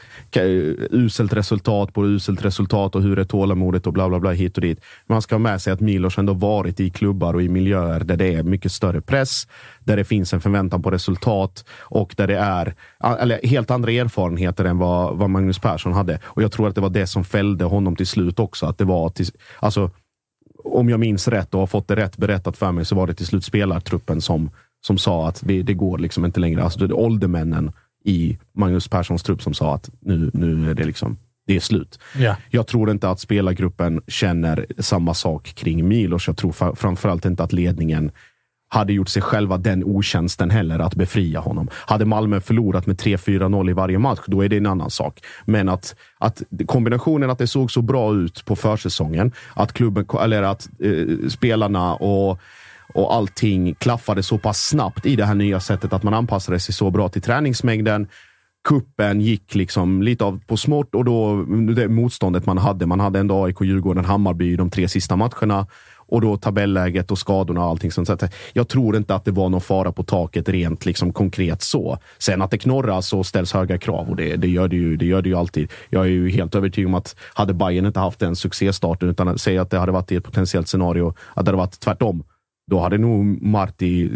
uselt 0.90 1.32
resultat 1.32 1.92
på 1.92 2.06
uselt 2.06 2.44
resultat 2.44 2.94
och 2.94 3.02
hur 3.02 3.18
är 3.18 3.24
tålamodet 3.24 3.86
och 3.86 3.92
bla 3.92 4.08
bla 4.08 4.20
bla 4.20 4.30
hit 4.30 4.56
och 4.56 4.62
dit. 4.62 4.80
Man 5.06 5.22
ska 5.22 5.34
ha 5.34 5.38
med 5.38 5.62
sig 5.62 5.72
att 5.72 5.80
Milos 5.80 6.18
ändå 6.18 6.32
varit 6.32 6.80
i 6.80 6.90
klubbar 6.90 7.34
och 7.34 7.42
i 7.42 7.48
miljöer 7.48 8.00
där 8.00 8.16
det 8.16 8.34
är 8.34 8.42
mycket 8.42 8.72
större 8.72 9.00
press, 9.00 9.46
där 9.84 9.96
det 9.96 10.04
finns 10.04 10.32
en 10.32 10.40
förväntan 10.40 10.82
på 10.82 10.90
resultat 10.90 11.64
och 11.80 12.14
där 12.16 12.26
det 12.26 12.38
är 12.38 12.74
eller 13.18 13.40
helt 13.46 13.70
andra 13.70 13.92
erfarenheter 13.92 14.64
än 14.64 14.78
vad, 14.78 15.16
vad 15.16 15.30
Magnus 15.30 15.58
Persson 15.58 15.92
hade. 15.92 16.18
Och 16.24 16.42
jag 16.42 16.52
tror 16.52 16.68
att 16.68 16.74
det 16.74 16.80
var 16.80 16.90
det 16.90 17.06
som 17.06 17.24
fällde 17.24 17.64
honom 17.64 17.96
till 17.96 18.06
slut 18.06 18.38
också. 18.38 18.66
Att 18.66 18.78
det 18.78 18.84
var 18.84 19.08
till, 19.08 19.26
alltså, 19.60 19.90
om 20.64 20.88
jag 20.88 21.00
minns 21.00 21.28
rätt 21.28 21.54
och 21.54 21.60
har 21.60 21.66
fått 21.66 21.88
det 21.88 21.96
rätt 21.96 22.16
berättat 22.16 22.56
för 22.56 22.72
mig 22.72 22.84
så 22.84 22.94
var 22.94 23.06
det 23.06 23.14
till 23.14 23.26
slut 23.26 23.44
spelartruppen 23.44 24.20
som, 24.20 24.50
som 24.86 24.98
sa 24.98 25.28
att 25.28 25.40
det, 25.44 25.62
det 25.62 25.74
går 25.74 25.98
liksom 25.98 26.24
inte 26.24 26.40
längre. 26.40 26.62
Alltså 26.62 26.78
det 26.78 26.84
är 26.84 26.98
åldermännen 26.98 27.72
i 28.04 28.38
Magnus 28.52 28.88
Perssons 28.88 29.22
trupp 29.22 29.42
som 29.42 29.54
sa 29.54 29.74
att 29.74 29.90
nu, 30.00 30.30
nu 30.34 30.70
är 30.70 30.74
det 30.74 30.84
liksom 30.84 31.16
det 31.46 31.56
är 31.56 31.60
slut. 31.60 31.98
Ja. 32.18 32.36
Jag 32.50 32.66
tror 32.66 32.90
inte 32.90 33.10
att 33.10 33.20
spelargruppen 33.20 34.00
känner 34.08 34.66
samma 34.78 35.14
sak 35.14 35.52
kring 35.54 35.88
Milos. 35.88 36.26
Jag 36.26 36.36
tror 36.36 36.74
framförallt 36.74 37.24
inte 37.24 37.42
att 37.42 37.52
ledningen 37.52 38.10
hade 38.68 38.92
gjort 38.92 39.08
sig 39.08 39.22
själva 39.22 39.58
den 39.58 39.84
otjänsten 39.84 40.50
heller 40.50 40.78
att 40.78 40.94
befria 40.94 41.40
honom. 41.40 41.68
Hade 41.72 42.04
Malmö 42.04 42.40
förlorat 42.40 42.86
med 42.86 42.96
3-4-0 42.96 43.70
i 43.70 43.72
varje 43.72 43.98
match, 43.98 44.20
då 44.26 44.44
är 44.44 44.48
det 44.48 44.56
en 44.56 44.66
annan 44.66 44.90
sak. 44.90 45.20
Men 45.44 45.68
att, 45.68 45.94
att 46.18 46.42
kombinationen 46.66 47.30
att 47.30 47.38
det 47.38 47.46
såg 47.46 47.70
så 47.70 47.82
bra 47.82 48.14
ut 48.14 48.44
på 48.44 48.56
försäsongen, 48.56 49.32
att 49.54 49.72
klubben, 49.72 50.06
eller 50.20 50.42
att 50.42 50.68
eh, 50.80 51.28
spelarna 51.28 51.94
och 51.94 52.40
och 52.94 53.14
allting 53.14 53.74
klaffade 53.74 54.22
så 54.22 54.38
pass 54.38 54.66
snabbt 54.66 55.06
i 55.06 55.16
det 55.16 55.24
här 55.24 55.34
nya 55.34 55.60
sättet 55.60 55.92
att 55.92 56.02
man 56.02 56.14
anpassade 56.14 56.60
sig 56.60 56.74
så 56.74 56.90
bra 56.90 57.08
till 57.08 57.22
träningsmängden. 57.22 58.08
Kuppen 58.68 59.20
gick 59.20 59.54
liksom 59.54 60.02
lite 60.02 60.24
av 60.24 60.40
på 60.46 60.56
smått 60.56 60.94
och 60.94 61.04
då 61.04 61.44
det 61.76 61.88
motståndet 61.88 62.46
man 62.46 62.58
hade. 62.58 62.86
Man 62.86 63.00
hade 63.00 63.18
ändå 63.18 63.44
AIK, 63.44 63.60
Djurgården, 63.60 64.04
Hammarby 64.04 64.52
i 64.52 64.56
de 64.56 64.70
tre 64.70 64.88
sista 64.88 65.16
matcherna 65.16 65.66
och 66.06 66.20
då 66.20 66.36
tabelläget 66.36 67.10
och 67.10 67.18
skadorna 67.18 67.64
och 67.64 67.70
allting 67.70 67.90
sånt. 67.90 68.22
Jag 68.52 68.68
tror 68.68 68.96
inte 68.96 69.14
att 69.14 69.24
det 69.24 69.30
var 69.30 69.48
någon 69.48 69.60
fara 69.60 69.92
på 69.92 70.02
taket 70.02 70.48
rent 70.48 70.86
liksom 70.86 71.12
konkret 71.12 71.62
så. 71.62 71.98
Sen 72.18 72.42
att 72.42 72.50
det 72.50 72.58
knorras 72.58 73.12
och 73.12 73.26
ställs 73.26 73.52
höga 73.52 73.78
krav 73.78 74.08
och 74.08 74.16
det, 74.16 74.36
det, 74.36 74.48
gör 74.48 74.68
det, 74.68 74.76
ju, 74.76 74.96
det 74.96 75.06
gör 75.06 75.22
det 75.22 75.28
ju 75.28 75.34
alltid. 75.34 75.70
Jag 75.90 76.04
är 76.04 76.10
ju 76.10 76.30
helt 76.30 76.54
övertygad 76.54 76.88
om 76.88 76.94
att 76.94 77.16
hade 77.34 77.54
Bayern 77.54 77.86
inte 77.86 78.00
haft 78.00 78.18
den 78.18 78.36
succéstarten 78.36 79.10
utan 79.10 79.26
säg 79.26 79.38
säga 79.38 79.62
att 79.62 79.70
det 79.70 79.78
hade 79.78 79.92
varit 79.92 80.12
i 80.12 80.16
ett 80.16 80.24
potentiellt 80.24 80.68
scenario, 80.68 81.08
att 81.08 81.44
det 81.44 81.50
hade 81.50 81.58
varit 81.58 81.80
tvärtom 81.80 82.24
då 82.70 82.80
hade 82.80 82.98
nog 82.98 83.42
Marti, 83.42 84.10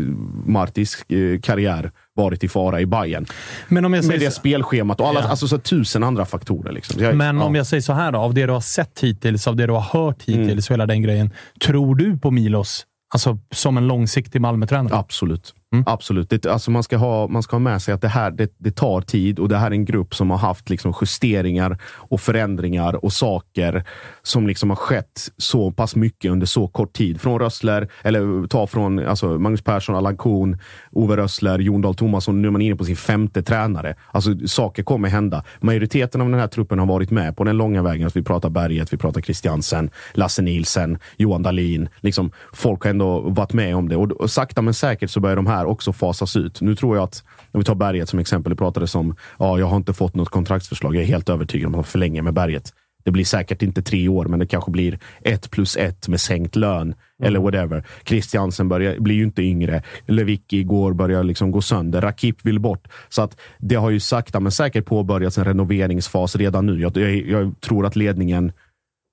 Martis 0.47 1.05
eh, 1.09 1.41
karriär 1.41 1.91
varit 2.15 2.45
i 2.45 2.49
fara 2.49 2.81
i 2.81 2.87
Bayern. 2.87 3.27
Men 3.69 3.85
om 3.85 3.95
jag 3.95 3.99
Med 4.05 4.05
säger 4.05 4.21
det 4.27 4.31
så- 4.31 4.41
spelschemat 4.41 5.01
och 5.01 5.09
alla, 5.09 5.21
Ja. 5.21 5.27
alltså 5.29 5.49
så 5.49 5.59
tusen 5.59 6.05
andra 6.05 6.25
faktorer. 6.27 6.73
Liksom. 6.73 7.03
Jag, 7.03 7.17
Men 7.17 7.37
ja. 7.39 7.45
om 7.45 7.55
jag 7.55 7.67
säger 7.67 7.81
så 7.81 7.93
här 7.93 8.13
då, 8.13 8.19
av 8.19 8.35
det 8.35 8.47
du 8.47 8.53
har 8.53 8.61
sett 8.61 9.01
hittills, 9.01 9.47
av 9.47 9.57
det 9.57 9.67
du 9.67 9.73
har 9.73 9.81
hört 9.81 10.29
Mm. 10.29 10.41
hittills, 10.41 10.71
och 10.71 10.75
hela 10.75 10.87
den 10.87 11.03
grejen. 11.03 11.31
Tror 11.61 11.95
du 11.95 12.19
på 12.19 12.31
Milos 12.31 12.85
Alltså 13.15 13.39
som 13.55 13.77
en 13.77 13.87
långsiktig 13.87 14.41
Malmötränare? 14.41 14.97
Absolut. 14.97 15.55
Mm. 15.73 15.85
Absolut. 15.87 16.31
Det, 16.31 16.47
alltså 16.47 16.71
man, 16.71 16.83
ska 16.83 16.97
ha, 16.97 17.29
man 17.29 17.43
ska 17.43 17.55
ha 17.55 17.61
med 17.61 17.83
sig 17.83 17.95
att 17.95 18.01
det 18.01 18.09
här 18.09 18.31
det, 18.31 18.55
det 18.59 18.71
tar 18.71 19.01
tid 19.01 19.39
och 19.39 19.49
det 19.49 19.57
här 19.57 19.67
är 19.67 19.75
en 19.75 19.85
grupp 19.85 20.15
som 20.15 20.31
har 20.31 20.39
haft 20.39 20.71
liksom 20.71 20.95
justeringar 21.01 21.79
och 21.85 22.21
förändringar 22.21 23.05
och 23.05 23.13
saker 23.13 23.85
som 24.23 24.47
liksom 24.47 24.71
har 24.71 24.77
skett 24.77 25.29
så 25.37 25.73
pass 25.73 25.97
mycket 25.97 26.31
under 26.31 26.47
så 26.47 26.69
kort 26.69 26.93
tid. 26.93 27.21
Från 27.21 27.39
Rössler, 27.39 27.89
eller 28.03 28.47
ta 28.47 28.67
från 28.67 29.07
alltså 29.07 29.39
Magnus 29.39 29.63
Persson, 29.63 29.97
Allan 29.97 30.17
Kuhn, 30.17 30.59
Ove 30.93 31.17
Rössler, 31.17 31.59
Jon 31.59 31.81
Dahl 31.81 31.95
Tomasson. 31.95 32.43
Nu 32.43 32.49
är 32.49 32.53
man 32.53 32.63
inne 32.63 32.77
på 32.77 32.85
sin 32.85 32.97
femte 32.97 33.43
tränare. 33.43 33.95
Alltså 34.11 34.31
saker 34.47 34.83
kommer 34.83 35.09
hända. 35.09 35.45
Majoriteten 35.61 36.21
av 36.21 36.31
den 36.31 36.41
här 36.41 36.47
truppen 36.47 36.79
har 36.79 36.87
varit 36.87 37.11
med 37.11 37.37
på 37.37 37.45
den 37.45 37.57
långa 37.57 37.83
vägen. 37.83 38.05
Alltså, 38.05 38.19
vi 38.19 38.25
pratar 38.25 38.51
Berget, 38.51 38.93
vi 38.93 38.97
pratar 38.97 39.21
Christiansen, 39.21 39.91
Lasse 40.15 40.43
Nielsen, 40.43 40.99
Johan 41.17 41.43
Dahlin. 41.43 41.89
Liksom, 42.01 42.31
folk 42.53 42.83
har 42.83 42.91
ändå 42.91 43.21
varit 43.21 43.53
med 43.53 43.77
om 43.77 43.89
det 43.89 43.97
och, 43.97 44.11
och 44.11 44.31
sakta 44.31 44.63
men 44.63 44.75
säkert 44.75 45.11
så 45.11 45.21
börjar 45.21 45.37
de 45.37 45.47
här 45.47 45.58
här 45.59 45.67
också 45.67 45.93
fasas 45.93 46.37
ut. 46.37 46.61
Nu 46.61 46.75
tror 46.75 46.97
jag 46.97 47.05
att, 47.05 47.25
om 47.53 47.61
vi 47.61 47.65
tar 47.65 47.75
Berget 47.75 48.09
som 48.09 48.19
exempel, 48.19 48.51
det 48.51 48.57
pratades 48.57 48.95
om, 48.95 49.17
ja, 49.39 49.59
jag 49.59 49.67
har 49.67 49.77
inte 49.77 49.93
fått 49.93 50.15
något 50.15 50.29
kontraktsförslag. 50.29 50.97
Jag 50.97 51.03
är 51.03 51.07
helt 51.07 51.29
övertygad 51.29 51.67
om 51.67 51.75
att 51.75 51.87
de 51.87 51.91
förlänger 51.91 52.23
med 52.23 52.35
Berget. 52.35 52.73
Det 53.05 53.11
blir 53.13 53.25
säkert 53.25 53.63
inte 53.63 53.83
tre 53.83 54.09
år, 54.09 54.25
men 54.25 54.39
det 54.39 54.47
kanske 54.47 54.71
blir 54.71 54.99
ett 55.21 55.51
plus 55.51 55.77
ett 55.77 56.09
med 56.09 56.21
sänkt 56.21 56.57
lön 56.57 56.95
eller 57.23 57.41
whatever. 57.41 57.87
Christiansen 58.05 58.69
börjar, 58.69 58.99
blir 58.99 59.15
ju 59.15 59.23
inte 59.23 59.43
yngre. 59.43 59.83
Lewicki 60.07 60.63
går 60.63 60.93
börjar 60.93 61.23
liksom 61.23 61.51
gå 61.51 61.61
sönder. 61.61 62.01
Rakip 62.01 62.37
vill 62.47 62.61
bort. 62.61 62.89
Så 63.09 63.23
att 63.23 63.41
det 63.59 63.75
har 63.75 63.91
ju 63.91 64.01
sakta 64.01 64.41
men 64.41 64.53
säkert 64.53 64.87
påbörjats 64.87 65.39
en 65.39 65.45
renoveringsfas 65.45 66.37
redan 66.37 66.67
nu. 66.67 66.81
Jag, 66.81 66.97
jag, 66.97 67.17
jag 67.17 67.61
tror 67.61 67.87
att 67.87 67.97
ledningen 67.97 68.53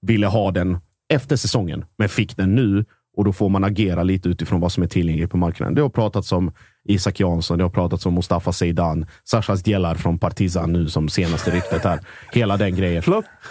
ville 0.01 0.27
ha 0.27 0.51
den 0.51 0.77
efter 1.13 1.35
säsongen, 1.35 1.85
men 1.97 2.09
fick 2.09 2.37
den 2.37 2.55
nu 2.55 2.85
och 3.15 3.23
då 3.25 3.33
får 3.33 3.49
man 3.49 3.63
agera 3.63 4.03
lite 4.03 4.29
utifrån 4.29 4.59
vad 4.59 4.71
som 4.71 4.83
är 4.83 4.87
tillgängligt 4.87 5.29
på 5.31 5.37
marknaden. 5.37 5.75
Det 5.75 5.81
har 5.81 5.89
pratats 5.89 6.31
om 6.31 6.51
Isak 6.85 7.19
Jansson, 7.19 7.57
det 7.57 7.63
har 7.63 7.69
pratats 7.69 8.05
om 8.05 8.13
Mustafa 8.13 8.51
Zeidan, 8.51 9.05
Sasha 9.23 9.55
Djelar 9.65 9.95
från 9.95 10.19
Partizan 10.19 10.73
nu 10.73 10.89
som 10.89 11.09
senaste 11.09 11.51
ryktet 11.51 11.83
här. 11.83 11.99
Hela 12.31 12.57
den 12.57 12.75
grejen. 12.75 13.03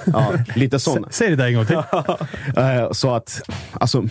Ja, 0.07 0.33
lite 0.55 0.79
sån. 0.79 1.05
Säg 1.11 1.31
det 1.31 1.37
där 1.37 1.47
en 1.47 1.55
gång 1.55 1.67
till. 1.67 1.77
Eh, 2.57 2.91
Så 2.93 3.15
att, 3.15 3.43
alltså, 3.73 4.05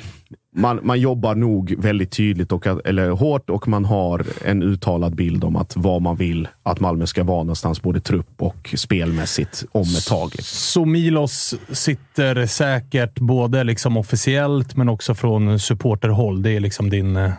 man, 0.56 0.80
man 0.84 1.00
jobbar 1.00 1.36
nog 1.36 1.76
väldigt 1.78 2.12
tydligt 2.12 2.52
och, 2.52 2.68
eller 2.88 3.10
hårt 3.10 3.50
och 3.50 3.68
man 3.68 3.86
har 3.86 4.26
en 4.46 4.64
uttalad 4.64 5.16
bild 5.16 5.44
om 5.44 5.56
att 5.56 5.74
vad 5.76 6.02
man 6.02 6.16
vill 6.16 6.48
att 6.64 6.80
Malmö 6.80 7.06
ska 7.08 7.24
vara 7.24 7.44
någonstans, 7.44 7.82
både 7.82 8.00
trupp 8.02 8.42
och 8.42 8.74
spelmässigt, 8.78 9.64
om 9.72 9.82
ett 9.82 10.06
tag. 10.08 10.32
Så 10.44 10.86
Milos 10.86 11.56
sitter 11.72 12.46
säkert 12.46 13.20
både 13.20 13.64
liksom 13.64 13.98
officiellt, 13.98 14.76
men 14.76 14.90
också 14.90 15.16
från 15.16 15.60
supporterhåll. 15.60 16.42
Det 16.42 16.52
är 16.52 16.60
liksom 16.60 16.90
din 16.90 17.32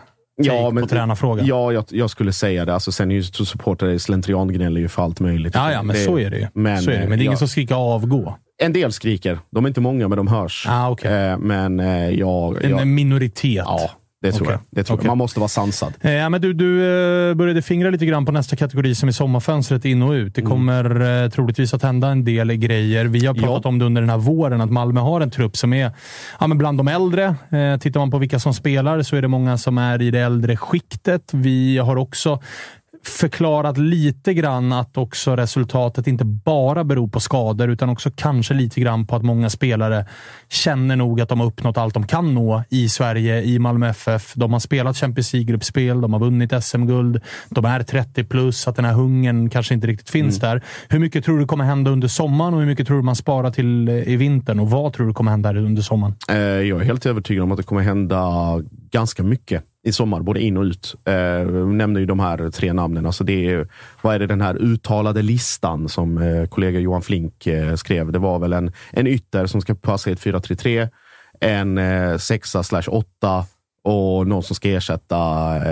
eh, 0.43 0.47
take 0.47 0.81
på 0.81 0.87
tränarfrågan. 0.87 1.45
Ja, 1.45 1.73
jag, 1.73 1.85
jag 1.89 2.09
skulle 2.09 2.33
säga 2.33 2.65
det. 2.65 2.73
Alltså, 2.73 2.91
sen 2.91 3.11
är 3.11 3.15
ju 3.15 3.23
supportrar 3.23 3.97
slentriangnäller 3.97 4.81
ju 4.81 4.87
för 4.87 5.03
allt 5.03 5.19
möjligt. 5.19 5.55
Ja, 5.55 5.71
ja, 5.71 5.83
men 5.83 5.95
så 5.95 6.19
är 6.19 6.29
det 6.29 6.37
ju. 6.37 6.47
Men, 6.53 6.81
så 6.81 6.91
är 6.91 6.99
det. 6.99 7.07
men 7.07 7.09
det 7.09 7.15
är 7.15 7.25
ingen 7.25 7.31
ja, 7.31 7.37
som 7.37 7.47
skriker 7.47 7.75
avgå. 7.75 8.37
En 8.57 8.73
del 8.73 8.91
skriker. 8.91 9.39
De 9.49 9.65
är 9.65 9.67
inte 9.67 9.81
många, 9.81 10.07
men 10.07 10.17
de 10.17 10.27
hörs. 10.27 10.65
Ah, 10.69 10.89
okay. 10.89 11.13
Eh, 11.13 11.37
men 11.37 11.79
eh, 11.79 12.09
jag... 12.09 12.63
En 12.63 12.69
jag 12.69 12.87
minoritet. 12.87 13.63
Ja, 13.65 13.89
det 14.25 14.31
tror 14.31 14.47
Okej. 14.47 14.57
jag. 14.71 14.77
Det 14.77 14.83
tror 14.83 14.97
Okej. 14.97 15.05
jag. 15.05 15.11
Man 15.11 15.17
måste 15.17 15.39
vara 15.39 15.47
sansad. 15.47 15.93
Eh, 16.01 16.11
Ja, 16.11 16.29
men 16.29 16.41
du, 16.41 16.53
du 16.53 16.81
eh, 17.29 17.33
började 17.35 17.61
fingra 17.61 17.89
lite 17.89 18.05
grann 18.05 18.25
på 18.25 18.31
nästa 18.31 18.55
kategori 18.55 18.95
som 18.95 19.09
är 19.09 19.13
sommarfönstret 19.13 19.85
in 19.85 20.01
och 20.01 20.11
ut. 20.11 20.35
Det 20.35 20.41
Mm. 20.41 20.51
kommer 20.51 21.23
eh, 21.23 21.29
troligtvis 21.29 21.73
att 21.73 21.83
hända 21.83 22.07
en 22.07 22.25
del 22.25 22.53
grejer. 22.53 23.05
Vi 23.05 23.25
har 23.25 23.33
pratat 23.33 23.65
om 23.65 23.79
det 23.79 23.85
under 23.85 24.01
den 24.01 24.09
här 24.09 24.17
våren, 24.17 24.61
att 24.61 24.71
Malmö 24.71 24.99
har 25.01 25.21
en 25.21 25.31
trupp 25.31 25.57
som 25.57 25.73
är 25.73 25.91
ja, 26.39 26.47
men 26.47 26.57
bland 26.57 26.77
de 26.77 26.87
äldre. 26.87 27.35
Eh, 27.49 27.77
tittar 27.79 27.99
man 27.99 28.11
på 28.11 28.17
vilka 28.17 28.39
som 28.39 28.53
spelar 28.53 29.01
så 29.01 29.15
är 29.15 29.21
det 29.21 29.27
många 29.27 29.57
som 29.57 29.77
är 29.77 30.01
i 30.01 30.11
det 30.11 30.19
äldre 30.19 30.57
skiktet. 30.57 31.29
Vi 31.33 31.77
har 31.77 31.95
också 31.95 32.39
förklarat 33.07 33.77
lite 33.77 34.33
grann 34.33 34.73
att 34.73 34.97
också 34.97 35.35
resultatet 35.35 36.07
inte 36.07 36.25
bara 36.25 36.83
beror 36.83 37.07
på 37.07 37.19
skador, 37.19 37.69
utan 37.69 37.89
också 37.89 38.11
kanske 38.15 38.53
lite 38.53 38.81
grann 38.81 39.07
på 39.07 39.15
att 39.15 39.23
många 39.23 39.49
spelare 39.49 40.05
känner 40.49 40.95
nog 40.95 41.21
att 41.21 41.29
de 41.29 41.39
har 41.39 41.47
uppnått 41.47 41.77
allt 41.77 41.93
de 41.93 42.07
kan 42.07 42.33
nå 42.33 42.63
i 42.69 42.89
Sverige, 42.89 43.41
i 43.43 43.59
Malmö 43.59 43.89
FF. 43.89 44.33
De 44.35 44.53
har 44.53 44.59
spelat 44.59 44.97
Champions 44.97 45.33
League-gruppspel, 45.33 46.01
de 46.01 46.13
har 46.13 46.19
vunnit 46.19 46.63
SM-guld, 46.63 47.21
de 47.49 47.65
är 47.65 47.83
30 47.83 48.23
plus, 48.23 48.67
att 48.67 48.75
den 48.75 48.85
här 48.85 48.93
hungern 48.93 49.49
kanske 49.49 49.73
inte 49.73 49.87
riktigt 49.87 50.09
finns 50.09 50.39
där. 50.39 50.61
Hur 50.89 50.99
mycket 50.99 51.25
tror 51.25 51.39
du 51.39 51.45
kommer 51.45 51.63
hända 51.63 51.91
under 51.91 52.07
sommaren 52.07 52.53
och 52.53 52.59
hur 52.59 52.67
mycket 52.67 52.87
tror 52.87 52.97
du 52.97 53.03
man 53.03 53.15
sparar 53.15 53.51
till 53.51 53.87
eh, 53.87 53.95
i 53.95 54.15
vintern? 54.15 54.59
Och 54.59 54.69
vad 54.69 54.93
tror 54.93 55.07
du 55.07 55.13
kommer 55.13 55.31
hända 55.31 55.53
under 55.55 55.81
sommaren? 55.81 56.15
Eh, 56.29 56.37
Jag 56.37 56.81
är 56.81 56.85
helt 56.85 57.05
övertygad 57.05 57.43
om 57.43 57.51
att 57.51 57.57
det 57.57 57.63
kommer 57.63 57.81
hända 57.81 58.21
ganska 58.91 59.23
mycket 59.23 59.63
i 59.85 59.91
sommar, 59.91 60.21
både 60.21 60.41
in 60.41 60.57
och 60.57 60.63
ut. 60.63 60.95
Eh, 61.05 61.47
nämner 61.67 61.99
ju 61.99 62.05
de 62.05 62.19
här 62.19 62.49
tre 62.49 62.73
namnen. 62.73 63.05
Alltså 63.05 63.23
det 63.23 63.49
är, 63.49 63.67
vad 64.01 64.15
är 64.15 64.19
det 64.19 64.27
den 64.27 64.41
här 64.41 64.55
uttalade 64.55 65.21
listan 65.21 65.89
som 65.89 66.17
eh, 66.17 66.45
kollega 66.45 66.79
Johan 66.79 67.01
Flink 67.01 67.47
eh, 67.47 67.75
skrev? 67.75 68.11
Det 68.11 68.19
var 68.19 68.39
väl 68.39 68.53
en, 68.53 68.71
en 68.91 69.07
ytter 69.07 69.45
som 69.45 69.61
ska 69.61 69.75
passa 69.75 70.09
i 70.09 70.13
ett 70.13 70.19
4-3-3, 70.19 70.89
en 71.39 71.77
eh, 71.77 72.17
sexa 72.17 72.63
slash 72.63 72.87
åtta 72.87 73.45
och 73.83 74.27
någon 74.27 74.43
som 74.43 74.55
ska 74.55 74.69
ersätta 74.69 75.17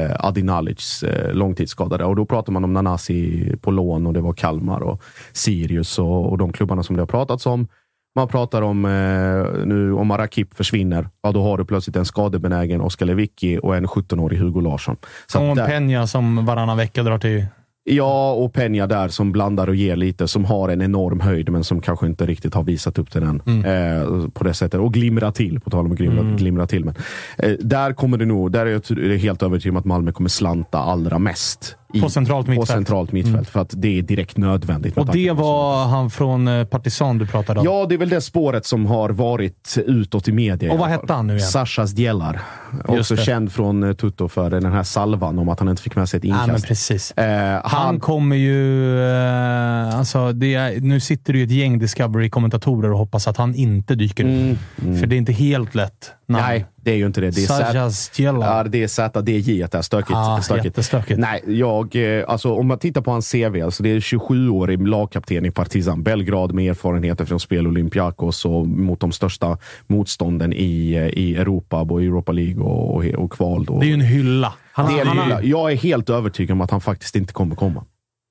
eh, 0.01 0.15
Adi 0.19 0.43
Nalic, 0.43 1.03
eh, 1.03 1.33
långtidsskadade. 1.33 2.05
Och 2.05 2.15
då 2.15 2.25
pratar 2.25 2.53
man 2.53 2.63
om 2.63 2.73
Nanasi 2.73 3.55
på 3.61 3.71
lån 3.71 4.07
och 4.07 4.13
det 4.13 4.21
var 4.21 4.33
Kalmar 4.33 4.79
och 4.79 5.01
Sirius 5.31 5.99
och, 5.99 6.29
och 6.29 6.37
de 6.37 6.53
klubbarna 6.53 6.83
som 6.83 6.95
det 6.95 7.01
har 7.01 7.07
pratats 7.07 7.45
om. 7.45 7.67
Man 8.15 8.27
pratar 8.27 8.61
om 8.61 8.85
eh, 8.85 9.65
nu 9.65 9.93
om 9.93 10.11
Rakip 10.17 10.53
försvinner, 10.53 11.07
ja 11.23 11.31
då 11.31 11.43
har 11.43 11.57
du 11.57 11.65
plötsligt 11.65 11.95
en 11.95 12.05
skadebenägen 12.05 12.81
Oskar 12.81 13.05
Lewicki 13.05 13.59
och 13.63 13.75
en 13.75 13.87
17-årig 13.87 14.37
Hugo 14.39 14.61
Larsson. 14.61 14.95
Så 15.27 15.39
Och 15.39 15.45
en 15.45 15.55
där- 15.55 15.67
Peña 15.67 16.05
som 16.05 16.45
varannan 16.45 16.77
vecka 16.77 17.03
drar 17.03 17.17
till... 17.17 17.45
Ja, 17.85 18.31
och 18.33 18.53
Peña 18.55 18.87
där 18.87 19.07
som 19.07 19.31
blandar 19.31 19.67
och 19.67 19.75
ger 19.75 19.95
lite, 19.95 20.27
som 20.27 20.45
har 20.45 20.69
en 20.69 20.81
enorm 20.81 21.19
höjd, 21.19 21.49
men 21.49 21.63
som 21.63 21.81
kanske 21.81 22.05
inte 22.07 22.25
riktigt 22.25 22.53
har 22.53 22.63
visat 22.63 22.97
upp 22.99 23.11
den 23.11 23.41
än. 23.45 23.65
Eh, 23.65 24.27
på 24.29 24.43
det 24.43 24.53
sättet. 24.53 24.79
Och 24.79 24.93
glimra 24.93 25.31
till, 25.31 25.59
på 25.59 25.69
tal 25.69 25.85
om 25.85 25.91
att 25.91 25.97
glimra, 25.97 26.19
Mm. 26.19 26.37
glimra 26.37 26.67
till. 26.67 26.85
Men, 26.85 26.95
eh, 27.37 27.51
där 27.59 27.93
kommer 27.93 28.17
det 28.17 28.25
nog, 28.25 28.51
där 28.51 28.65
är 28.65 28.81
jag 29.11 29.17
helt 29.17 29.43
övertygad 29.43 29.73
om 29.73 29.77
att 29.79 29.85
Malmö 29.85 30.11
kommer 30.11 30.29
slanta 30.29 30.77
allra 30.79 31.19
mest. 31.19 31.77
I, 31.95 32.01
På 32.01 32.09
centralt 32.09 32.45
På 32.45 32.51
mittfält. 32.51 32.69
centralt 32.69 33.11
mittfält, 33.11 33.33
Mm. 33.35 33.45
för 33.45 33.59
att 33.59 33.73
det 33.77 33.97
är 33.97 34.01
direkt 34.01 34.37
nödvändigt. 34.37 34.97
Och 34.97 35.05
det 35.05 35.29
på- 35.29 35.33
var 35.35 35.85
han 35.85 36.09
från 36.09 36.47
eh, 36.47 36.65
Partisan 36.65 37.17
du 37.17 37.27
pratade 37.27 37.59
om. 37.59 37.65
Ja, 37.65 37.85
det 37.89 37.95
är 37.95 37.99
väl 37.99 38.09
det 38.09 38.21
spåret 38.21 38.65
som 38.65 38.85
har 38.85 39.09
varit 39.09 39.77
utåt 39.85 40.27
i 40.27 40.31
media. 40.31 40.71
Och 40.73 40.79
vad 40.79 40.89
hette 40.89 41.13
han 41.13 41.27
nu 41.27 41.35
igen? 41.35 41.47
Sashas 41.47 41.97
Djelar. 41.97 42.41
Också 42.85 43.17
känd 43.17 43.51
från 43.51 43.83
eh, 43.83 43.93
Tutto 43.93 44.27
för 44.27 44.49
den 44.49 44.65
här 44.73 44.83
salvan 44.83 45.39
om 45.39 45.49
att 45.49 45.59
han 45.59 45.69
inte 45.69 45.81
fick 45.81 45.95
med 45.95 46.09
sig 46.09 46.17
ett 46.17 46.23
Ja, 46.23 46.29
inkast. 46.29 46.47
men 46.51 46.61
precis. 46.61 47.11
Eh, 47.11 47.49
Han, 47.51 47.61
han, 47.85 47.99
kommer 47.99 48.35
ju... 48.35 48.99
Eh, 49.09 49.97
alltså 49.99 50.17
är, 50.19 50.81
nu 50.81 50.99
sitter 50.99 51.33
det 51.33 51.39
ju 51.39 51.45
ett 51.45 51.51
gäng 51.51 51.79
Discovery-kommentatorer 51.79 52.91
och 52.91 52.97
hoppas 52.97 53.27
att 53.27 53.37
han 53.37 53.55
inte 53.55 53.95
dyker 53.95 54.23
upp. 54.51 54.57
För 54.99 55.07
det 55.07 55.15
är 55.15 55.17
inte 55.17 55.33
helt 55.33 55.75
lätt. 55.75 56.11
namn. 56.27 56.43
nej, 56.47 56.65
det 56.83 56.91
är 56.91 56.95
ju 56.95 57.05
inte 57.05 57.21
det. 57.21 57.31
Det 57.31 57.43
är 57.43 57.47
Sajas 57.47 58.19
Djelar. 58.19 58.57
Ja, 58.57 58.63
det 58.63 58.83
är 58.83 58.87
ZDJ 58.87 59.63
att 59.63 59.71
det 59.71 59.77
är 59.77 59.81
stökigt. 59.81 60.11
Ah, 60.15 60.41
stökigt. 60.41 61.19
Nej, 61.19 61.43
jag, 61.47 61.95
eh, 61.95 62.23
alltså, 62.27 62.53
om 62.53 62.67
man 62.67 62.79
tittar 62.79 63.01
på 63.01 63.11
hans 63.11 63.31
CV, 63.31 63.61
alltså 63.61 63.83
det 63.83 63.89
är 63.89 63.99
27-årig 63.99 64.87
lagkapten 64.87 65.45
i 65.45 65.51
Partizan 65.51 66.03
Belgrad 66.03 66.53
med 66.53 66.69
erfarenheter 66.69 67.25
från 67.25 67.39
spel 67.39 67.67
Olympiakos 67.67 68.45
och 68.45 68.67
mot 68.67 68.99
de 68.99 69.11
största 69.11 69.57
motstånden 69.87 70.53
i, 70.53 70.93
eh, 70.93 71.07
i 71.07 71.35
Europa, 71.35 71.85
både 71.85 72.05
Europa 72.05 72.31
League 72.31 72.63
och, 72.63 72.95
och, 72.95 73.05
och 73.05 73.31
kval. 73.31 73.65
Då. 73.65 73.79
Det 73.79 73.85
är 73.85 73.87
ju 73.87 73.93
en 73.93 74.01
hylla. 74.01 74.53
Han, 74.73 74.93
Det 74.93 74.99
är 74.99 75.05
en 75.05 75.19
hylla. 75.19 75.43
Jag 75.43 75.71
är 75.71 75.75
helt 75.75 76.09
övertygad 76.09 76.51
om 76.51 76.61
att 76.61 76.71
han 76.71 76.81
faktiskt 76.81 77.15
inte 77.15 77.33
kommer 77.33 77.55
komma. 77.55 77.85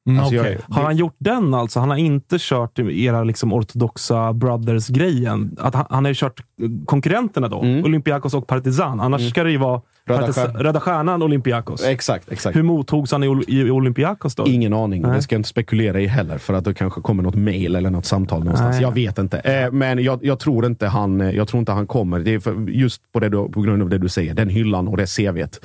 Mm, 0.09 0.21
Alltså, 0.21 0.35
jag- 0.35 0.43
okej. 0.47 0.59
har 0.69 0.83
han 0.83 0.97
gjort 0.97 1.17
den 1.19 1.55
alltså? 1.55 1.81
Han 1.81 1.91
har 1.91 1.97
inte 1.97 2.37
kört 2.41 2.79
era 2.79 3.25
liksom 3.25 3.53
ortodoxa 3.53 4.33
brothers-grejen? 4.33 5.57
Han, 5.61 5.73
han 5.91 6.05
har 6.05 6.11
ju 6.11 6.15
kört 6.15 6.43
konkurrenterna 6.87 7.49
då? 7.49 7.59
Olympiakos 7.59 8.35
och 8.35 8.47
Partizan. 8.47 9.01
Annars 9.01 9.31
ska 9.31 9.45
det 9.45 9.51
ju 9.51 9.57
vara 9.57 9.81
Röda 10.07 10.33
Stjärnan. 10.33 10.57
Röda 10.63 10.81
Stjärnan, 10.81 11.23
Olympiakos. 11.23 11.85
Exakt, 11.85 12.33
exakt. 12.33 12.57
Hur 12.57 12.63
mottogs 12.63 13.13
han 13.13 13.25
i, 13.25 13.29
Ol- 13.29 13.45
i 13.49 13.71
Olympiakos 13.71 14.35
då? 14.35 14.47
Ingen 14.47 14.73
aning. 14.73 15.03
Nej. 15.03 15.17
Det 15.17 15.23
ska 15.23 15.35
jag 15.35 15.39
inte 15.39 15.49
spekulera 15.49 16.01
i 16.01 16.07
heller, 16.07 16.39
för 16.39 16.55
att 16.55 16.65
det 16.65 16.75
kanske 16.75 17.01
kommer 17.01 17.23
något 17.23 17.35
mail 17.35 17.77
eller 17.77 17.91
något 17.91 18.07
samtal 18.07 18.39
någonstans. 18.45 18.75
Nej. 18.77 18.83
Jag 18.83 18.93
vet 18.95 19.19
inte. 19.19 19.39
Eh, 19.39 19.73
men 19.73 20.03
jag, 20.05 20.25
jag, 20.25 20.39
tror 20.39 20.67
inte 20.67 20.87
han, 20.87 21.21
eh, 21.21 21.31
jag 21.31 21.49
tror 21.49 21.59
inte 21.59 21.73
han 21.73 21.87
kommer. 21.87 22.19
Det 22.21 22.35
är 22.35 22.41
för, 22.41 22.69
just 22.71 23.13
på, 23.13 23.21
det 23.21 23.29
du, 23.29 23.49
på 23.49 23.61
grund 23.61 23.83
av 23.83 23.89
det 23.89 23.99
du 23.99 24.09
säger. 24.09 24.35
Den 24.35 24.49
hyllan 24.49 24.89
och 24.89 24.97
det 24.97 25.07
CVt. 25.07 25.61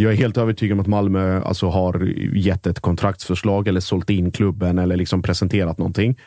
Jag 0.00 0.12
är 0.12 0.16
helt 0.16 0.36
övertygad 0.36 0.74
om 0.74 0.80
att 0.80 0.86
Malmö 0.86 1.42
alltså, 1.42 1.68
har 1.68 2.12
gett 2.34 2.66
ett 2.66 2.80
kontraktsförslag 2.80 3.68
eller 3.68 3.80
sålt 3.80 4.10
in 4.10 4.30
klubben 4.30 4.78
eller 4.78 4.96
liksom 4.96 5.22
presenterat 5.22 5.78
någonting. 5.78 6.18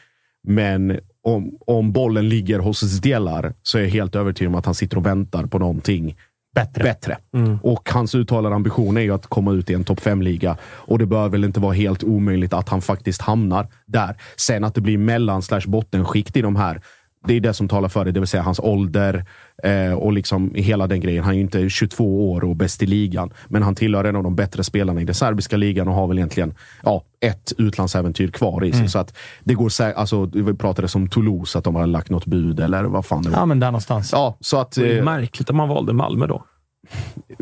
Men 0.48 1.00
om, 1.24 1.58
om 1.68 1.92
bollen 1.92 2.30
ligger 2.30 2.60
hos 2.60 2.82
Delar 3.00 3.54
så 3.64 3.78
är 3.78 3.82
jag 3.82 3.90
helt 3.90 4.16
övertygad 4.16 4.54
om 4.54 4.60
att 4.60 4.66
han 4.66 4.76
sitter 4.76 4.98
och 4.98 5.06
väntar 5.06 5.46
på 5.46 5.60
någonting 5.60 6.16
bättre. 6.56 6.84
bättre. 6.84 7.18
Och 7.62 7.90
hans 7.90 8.16
uttalade 8.16 8.56
ambition 8.56 8.98
är 8.98 9.02
ju 9.02 9.14
att 9.14 9.28
komma 9.28 9.52
ut 9.52 9.70
i 9.70 9.74
en 9.74 9.84
topp 9.84 10.00
5-liga. 10.00 10.58
Och 10.64 11.00
det 11.00 11.06
bör 11.06 11.30
väl 11.30 11.44
inte 11.44 11.60
vara 11.60 11.74
helt 11.74 12.04
omöjligt 12.04 12.54
att 12.54 12.70
han 12.70 12.82
faktiskt 12.82 13.22
hamnar 13.22 13.68
där. 13.86 14.16
Sen 14.36 14.64
att 14.64 14.76
det 14.76 14.82
blir 14.82 14.98
mellan 14.98 15.42
slash 15.42 15.68
bottenskikt 15.68 16.38
i 16.38 16.42
de 16.42 16.56
här. 16.56 16.82
Det 17.28 17.34
är 17.34 17.40
det 17.40 17.54
som 17.54 17.68
talar 17.68 17.90
för 17.90 18.06
det, 18.06 18.12
det 18.12 18.20
vill 18.20 18.28
säga 18.28 18.44
hans 18.44 18.60
ålder 18.60 19.26
eh, 19.64 19.94
och 19.94 20.14
liksom 20.14 20.52
hela 20.56 20.88
den 20.88 21.00
grejen. 21.00 21.24
Han 21.24 21.34
är 21.34 21.36
ju 21.36 21.42
inte 21.42 21.70
22 21.70 22.32
år 22.32 22.44
och 22.44 22.56
bäst 22.56 22.84
i 22.84 22.86
ligan, 22.86 23.34
men 23.48 23.64
han 23.64 23.76
tillhör 23.76 24.04
en 24.04 24.16
av 24.16 24.24
de 24.24 24.36
bättre 24.36 24.64
spelarna 24.64 25.02
i 25.02 25.06
den 25.06 25.16
serbiska 25.16 25.58
ligan 25.58 25.88
och 25.88 25.94
har 25.94 26.08
väl 26.08 26.18
egentligen 26.18 26.54
ja, 26.84 27.04
ett 27.22 27.54
utlandsäventyr 27.58 28.28
kvar 28.28 28.64
i 28.64 28.72
sig. 28.72 28.80
Mm. 28.80 28.90
Så 28.90 29.00
att 29.00 29.18
det 29.44 29.54
går 29.54 29.72
alltså, 29.82 30.26
Vi 30.26 30.54
pratade 30.54 30.88
som 30.88 31.10
Toulouse, 31.10 31.58
att 31.58 31.64
de 31.64 31.76
har 31.76 31.88
lagt 31.88 32.10
något 32.10 32.26
bud 32.26 32.60
eller 32.60 32.84
vad 32.84 33.06
fan 33.06 33.24
det 33.24 33.30
var. 33.30 33.38
Ja, 33.38 33.46
men 33.46 33.60
där 33.60 33.68
någonstans. 33.68 34.12
Ja, 34.12 34.38
så 34.40 34.58
att, 34.60 34.72
Det 34.72 34.94
är 34.94 34.98
eh, 34.98 35.04
märkligt 35.04 35.50
att 35.50 35.56
man 35.56 35.70
valde 35.70 35.94
Malmö 35.94 36.28
då. 36.28 36.44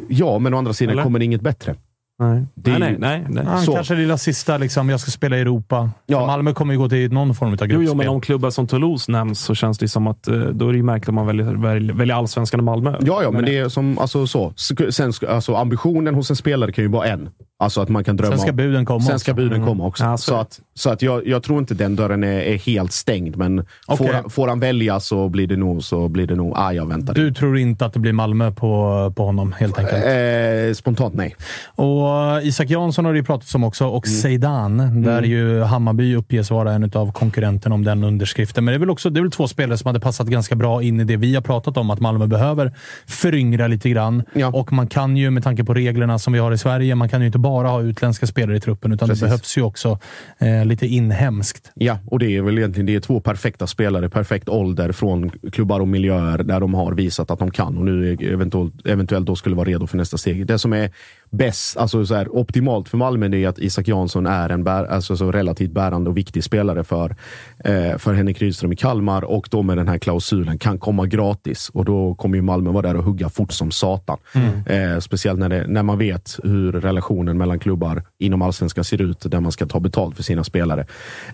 ja, 0.08 0.40
men 0.40 0.54
å 0.54 0.58
andra 0.58 0.74
sidan 0.74 0.94
Eller? 0.94 1.04
kommer 1.04 1.20
det 1.20 1.26
inget 1.26 1.42
bättre. 1.42 1.76
Nej, 2.20 2.46
Det 2.56 2.72
är 2.72 2.80
nej, 2.80 2.96
nej. 3.00 3.26
nej, 3.30 3.44
nej. 3.46 3.66
Så. 3.66 3.74
kanske 3.74 3.96
lilla 3.96 4.18
sista, 4.18 4.58
liksom, 4.58 4.90
jag 4.90 5.00
ska 5.00 5.12
spela 5.12 5.38
i 5.38 5.42
Europa. 5.42 5.90
Ja. 6.06 6.26
Malmö 6.28 6.54
kommer 6.54 6.74
ju 6.74 6.80
gå 6.80 6.90
till 6.90 7.14
någon 7.14 7.36
form 7.36 7.50
av 7.50 7.58
Jo, 7.62 7.66
gruppspel. 7.68 7.86
jo, 7.88 7.94
men 7.94 8.08
om 8.08 8.22
klubbar 8.22 8.50
som 8.50 8.68
Toulouse 8.68 9.12
nämns 9.12 9.40
så 9.40 9.56
känns 9.56 9.78
det 9.78 9.88
som 9.88 10.08
att 10.08 10.28
eh, 10.28 10.36
då 10.40 10.68
är 10.68 10.72
det 10.72 10.78
ju 10.78 10.84
märkligt 10.84 11.10
om 11.10 11.16
man 11.16 11.28
väljer, 11.28 11.46
väljer, 11.46 11.94
väljer 11.94 12.16
allsvenskan 12.16 12.60
och 12.60 12.64
Malmö. 12.64 12.98
Ja, 13.02 13.24
ja, 13.24 13.32
men 13.32 13.46
det 13.46 13.58
är 13.58 13.70
som 13.70 13.98
alltså, 14.00 14.28
så. 14.28 14.54
Sen, 14.90 15.14
alltså, 15.30 15.56
ambitionen 15.56 16.16
hos 16.16 16.30
en 16.30 16.36
spelare 16.36 16.72
kan 16.72 16.84
ju 16.84 16.90
vara 16.90 17.08
en. 17.08 17.30
Alltså 17.62 17.82
att 17.82 17.90
man 17.90 18.04
kan 18.04 18.18
drömma 18.18 18.32
Sen 18.32 18.40
ska 18.40 18.54
buden 18.54 18.86
komma 18.86 19.00
Sen 19.02 19.14
också. 19.16 19.20
ska 19.20 19.34
buden 19.34 19.54
Mm. 19.54 19.68
komma 19.68 19.86
också. 19.86 20.04
Ja, 20.04 20.18
så 20.18 20.36
att, 20.36 20.60
så 20.74 20.90
att 20.90 21.02
jag, 21.02 21.28
jag 21.28 21.44
tror 21.44 21.60
inte 21.60 21.74
den 21.74 21.96
dörren 21.96 22.24
är, 22.24 22.40
är 22.42 22.58
helt 22.58 22.92
stängd, 22.92 23.38
men 23.38 23.60
Okej. 23.60 23.98
får, 24.08 24.14
han- 24.14 24.30
får 24.30 24.48
han 24.48 24.60
välja 24.60 25.00
så 25.00 25.30
blir 25.30 25.48
det 25.48 25.58
nog, 25.58 25.84
så 25.84 26.08
blir 26.08 26.28
det 26.28 26.36
nog, 26.36 26.54
ah, 26.56 26.72
jag 26.72 26.86
väntar. 26.86 27.14
Du 27.14 27.34
tror 27.34 27.58
inte 27.58 27.86
att 27.86 27.94
det 27.94 28.00
blir 28.00 28.14
Malmö 28.14 28.52
på, 28.52 29.14
på 29.16 29.26
honom, 29.26 29.54
helt 29.60 29.80
enkelt? 29.80 30.06
Eh, 30.06 30.74
spontant 30.74 31.14
nej. 31.16 31.36
Och 31.76 32.08
Isak 32.44 32.70
Jansson 32.70 33.06
har 33.06 33.14
det 33.14 33.18
ju 33.20 33.26
pratats 33.26 33.56
om 33.56 33.64
också, 33.64 33.86
och 33.88 34.08
Mm. 34.08 34.18
Zeidan, 34.20 35.02
där 35.02 35.22
ju 35.24 35.62
Hammarby 35.62 36.16
uppges 36.16 36.52
vara 36.52 36.74
en 36.74 36.92
av 36.94 37.12
konkurrenterna 37.12 37.76
om 37.76 37.84
den 37.84 38.04
underskriften. 38.04 38.66
Men 38.66 38.72
det 38.72 38.76
är 38.76 38.80
väl 38.80 38.90
också 38.90 39.10
det 39.10 39.20
är 39.20 39.22
väl 39.22 39.32
två 39.32 39.48
spelare 39.48 39.78
som 39.78 39.88
hade 39.88 40.00
passat 40.00 40.28
ganska 40.28 40.56
bra 40.56 40.84
in 40.84 41.00
i 41.00 41.04
det 41.04 41.18
vi 41.18 41.36
har 41.36 41.42
pratat 41.42 41.78
om, 41.78 41.90
att 41.90 42.00
Malmö 42.00 42.28
behöver 42.28 42.74
föryngra 43.08 43.68
lite 43.68 43.90
grann. 43.90 44.24
Ja. 44.34 44.48
Och 44.48 44.74
man 44.74 44.88
kan 44.88 45.18
ju, 45.18 45.30
med 45.30 45.44
tanke 45.44 45.64
på 45.64 45.74
reglerna 45.74 46.20
som 46.20 46.34
vi 46.34 46.40
har 46.40 46.52
i 46.52 46.58
Sverige, 46.58 46.96
man 46.96 47.10
kan 47.10 47.20
ju 47.22 47.26
inte 47.26 47.40
bara 47.40 47.49
ha 47.50 47.82
utländska 47.82 48.28
spelare 48.28 48.58
i 48.58 48.60
truppen, 48.60 48.92
utan 48.92 49.08
Precis. 49.08 49.22
det 49.22 49.28
behövs 49.28 49.58
ju 49.58 49.62
också 49.62 50.00
eh, 50.38 50.66
lite 50.66 50.88
inhemskt. 50.88 51.72
Ja, 51.76 52.00
och 52.06 52.20
det 52.20 52.38
är 52.38 52.42
väl 52.42 52.58
egentligen 52.58 52.86
det 52.86 52.96
är 52.96 53.00
två 53.00 53.20
perfekta 53.20 53.68
spelare, 53.68 54.10
perfekt 54.10 54.50
ålder 54.50 54.92
från 54.92 55.30
klubbar 55.30 55.80
och 55.80 55.88
miljöer 55.88 56.44
där 56.44 56.60
de 56.60 56.74
har 56.74 56.94
visat 56.94 57.32
att 57.32 57.40
de 57.40 57.52
kan 57.52 57.78
och 57.78 57.86
nu 57.86 58.14
eventuellt, 58.14 58.88
eventuellt 58.88 59.26
då 59.26 59.36
skulle 59.36 59.56
vara 59.56 59.70
redo 59.70 59.88
för 59.88 59.98
nästa 59.98 60.18
steg. 60.18 60.46
Det 60.46 60.60
som 60.60 60.74
är 60.74 60.92
bäst, 61.30 61.78
alltså 61.78 62.06
så 62.06 62.16
här, 62.16 62.36
optimalt 62.36 62.90
för 62.90 62.98
Malmö 62.98 63.38
är 63.38 63.48
att 63.48 63.60
Isak 63.60 63.88
Jansson 63.88 64.26
är 64.26 64.50
en 64.50 64.64
bär, 64.64 64.86
alltså 64.86 65.18
så 65.18 65.32
relativt 65.32 65.72
bärande 65.72 66.10
och 66.10 66.18
viktig 66.18 66.44
spelare 66.44 66.84
för, 66.84 67.16
eh, 67.64 67.98
för 67.98 68.14
Henrik 68.14 68.42
Rydström 68.42 68.72
i 68.72 68.76
Kalmar 68.76 69.24
och 69.24 69.48
då 69.52 69.62
med 69.62 69.78
den 69.78 69.88
här 69.88 69.98
klausulen 69.98 70.58
kan 70.60 70.80
komma 70.80 71.06
gratis 71.06 71.70
och 71.74 71.86
då 71.86 72.16
kommer 72.16 72.36
ju 72.36 72.42
Malmö 72.42 72.72
vara 72.72 72.88
där 72.88 72.96
och 72.96 73.04
hugga 73.04 73.30
fort 73.30 73.52
som 73.52 73.72
satan. 73.72 74.18
Eh, 74.66 75.00
speciellt 75.00 75.40
när, 75.40 75.50
det, 75.50 75.68
när 75.68 75.84
man 75.84 75.98
vet 75.98 76.40
hur 76.44 76.72
relationen 76.72 77.38
mellan 77.38 77.60
klubbar 77.60 78.04
inom 78.20 78.42
allsvenskan 78.42 78.84
ser 78.84 79.02
ut 79.02 79.20
där 79.32 79.40
man 79.40 79.52
ska 79.52 79.66
ta 79.66 79.80
betalt 79.80 80.16
för 80.16 80.24
sina 80.24 80.44
spelare. 80.44 80.86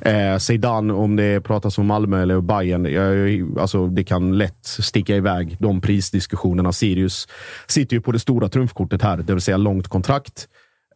Eh, 0.02 0.38
Zeidan, 0.38 0.92
om 0.92 1.16
det 1.16 1.42
pratas 1.42 1.78
om 1.78 1.86
Malmö 1.86 2.22
eller 2.22 2.42
Bayern, 2.42 2.86
jag, 2.86 3.60
alltså 3.60 3.88
det 3.88 4.04
kan 4.04 4.38
lätt 4.38 4.66
sticka 4.66 5.16
iväg 5.16 5.58
de 5.60 5.82
prisdiskussionerna. 5.82 6.72
Sirius 6.72 7.28
sitter 7.68 7.96
ju 7.96 8.02
på 8.02 8.12
det 8.12 8.20
stora 8.20 8.50
trumfkortet 8.50 9.02
här, 9.02 9.18
det 9.18 9.34
vill 9.34 9.42
säga 9.42 9.58
långt 9.58 9.85
kontrakt. 9.88 10.48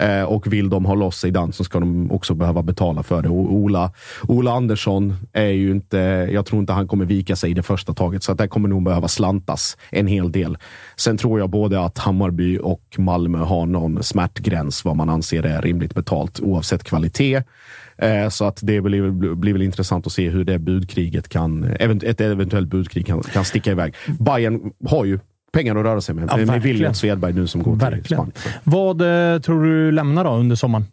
Eh, 0.03 0.23
och 0.23 0.53
vill 0.53 0.69
de 0.69 0.85
ha 0.85 0.95
loss 0.95 1.19
Zidane 1.19 1.53
så 1.53 1.63
ska 1.63 1.79
de 1.79 2.11
också 2.11 2.33
behöva 2.33 2.63
betala 2.63 3.03
för 3.03 3.21
det. 3.21 3.29
Och 3.29 3.53
Ola, 3.53 3.91
Ola 4.27 4.51
Andersson 4.51 5.15
är 5.33 5.49
ju 5.49 5.71
inte, 5.71 5.97
jag 6.31 6.45
tror 6.45 6.59
inte 6.59 6.73
han 6.73 6.87
kommer 6.87 7.05
vika 7.05 7.35
sig 7.35 7.51
i 7.51 7.53
det 7.53 7.63
första 7.63 7.93
taget, 7.93 8.23
så 8.23 8.31
att 8.31 8.37
det 8.37 8.47
kommer 8.47 8.69
nog 8.69 8.83
behöva 8.83 9.07
slantas 9.07 9.77
en 9.89 10.07
hel 10.07 10.31
del. 10.31 10.57
Sen 10.95 11.17
tror 11.17 11.39
jag 11.39 11.49
både 11.49 11.81
att 11.85 11.97
Hammarby 11.97 12.59
och 12.61 12.95
Malmö 12.97 13.37
har 13.37 13.65
någon 13.65 14.03
smärtgräns 14.03 14.85
vad 14.85 14.95
man 14.95 15.09
anser 15.09 15.43
är 15.43 15.61
rimligt 15.61 15.95
betalt 15.95 16.39
oavsett 16.39 16.83
kvalitet. 16.83 17.43
Eh, 17.97 18.29
Så 18.29 18.45
att 18.45 18.59
det 18.61 18.81
blir, 18.81 19.35
blir 19.35 19.53
väl 19.53 19.61
intressant 19.61 20.07
att 20.07 20.13
se 20.13 20.29
hur 20.29 20.43
det 20.43 20.59
budkriget 20.59 21.29
kan, 21.29 21.63
ett 21.63 22.21
eventuellt 22.21 22.69
budkrig 22.69 23.07
kan, 23.07 23.21
kan 23.21 23.45
sticka 23.45 23.71
iväg. 23.71 23.95
Bayern 24.19 24.71
har 24.85 25.05
ju 25.05 25.19
pengar 25.51 25.75
att 25.75 25.83
röra 25.85 26.01
sig 26.01 26.15
med. 26.15 26.27
Ja, 26.31 26.37
med 26.37 26.47
verkligen. 26.47 26.75
William 26.75 26.93
Svedberg 26.93 27.33
nu 27.33 27.47
som 27.47 27.63
går 27.63 27.71
till 27.71 27.79
Verkligen. 27.79 28.31
Spanien. 28.35 28.59
Vad 28.63 29.01
eh, 29.33 29.39
tror 29.41 29.63
du 29.63 29.91
lämnar 29.91 30.23
då 30.23 30.29
under 30.31 30.55
sommaren? 30.55 30.85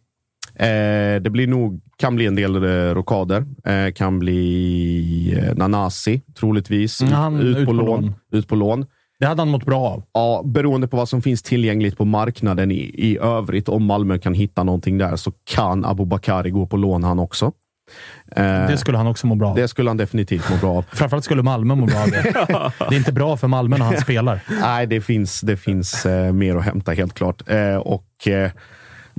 Eh, 0.54 1.22
det 1.22 1.30
blir 1.30 1.46
nog, 1.46 1.80
kan 1.96 2.16
bli 2.16 2.26
en 2.26 2.34
del 2.34 2.56
eh, 2.64 2.94
rockader. 2.94 3.44
Eh, 3.64 3.92
kan 3.92 4.18
bli 4.18 5.38
eh, 5.42 5.54
Nanasi, 5.56 6.20
troligtvis. 6.38 7.00
Mm, 7.00 7.12
han- 7.14 7.40
ut, 7.40 7.66
på 7.66 7.72
lån. 7.72 8.14
ut 8.32 8.48
på 8.48 8.54
lån. 8.54 8.86
Det 9.20 9.26
hade 9.26 9.40
han 9.40 9.48
mått 9.48 9.64
bra 9.64 9.80
av. 9.88 10.02
Ja, 10.12 10.42
beroende 10.44 10.88
på 10.88 10.96
vad 10.96 11.08
som 11.08 11.22
finns 11.22 11.42
tillgängligt 11.42 11.98
på 11.98 12.04
marknaden 12.04 12.70
i, 12.70 12.74
i 12.94 13.18
övrigt. 13.18 13.68
Om 13.68 13.84
Malmö 13.84 14.18
kan 14.18 14.34
hitta 14.34 14.64
någonting 14.64 14.98
där 14.98 15.16
så 15.16 15.32
kan 15.44 15.84
Abubakari 15.84 16.50
gå 16.50 16.66
på 16.66 16.76
lån 16.76 17.04
han 17.04 17.18
också. 17.18 17.52
Eh, 18.36 18.66
Det 18.68 18.78
skulle 18.78 18.98
han 18.98 19.06
också 19.06 19.26
må 19.26 19.34
bra 19.34 19.48
av. 19.48 19.56
det 19.56 19.68
skulle 19.68 19.90
han 19.90 19.96
definitivt 19.96 20.50
må 20.50 20.56
bra 20.56 20.70
av. 20.78 20.84
Framförallt 20.92 21.24
skulle 21.24 21.42
Malmö 21.42 21.74
må 21.74 21.86
bra 21.86 21.98
av 22.02 22.10
det. 22.10 22.22
Det 22.88 22.94
är 22.94 22.98
inte 22.98 23.12
bra 23.12 23.36
för 23.36 23.48
Malmö 23.48 23.78
när 23.78 23.84
han 23.84 23.96
spelar. 24.00 24.40
Nej, 24.60 24.86
det 24.86 25.00
finns, 25.00 25.40
det 25.40 25.56
finns 25.56 26.06
eh, 26.06 26.32
mer 26.32 26.56
att 26.56 26.64
hämta 26.64 26.92
helt 26.92 27.14
klart. 27.14 27.42
Eh, 27.50 27.76
och 27.76 28.28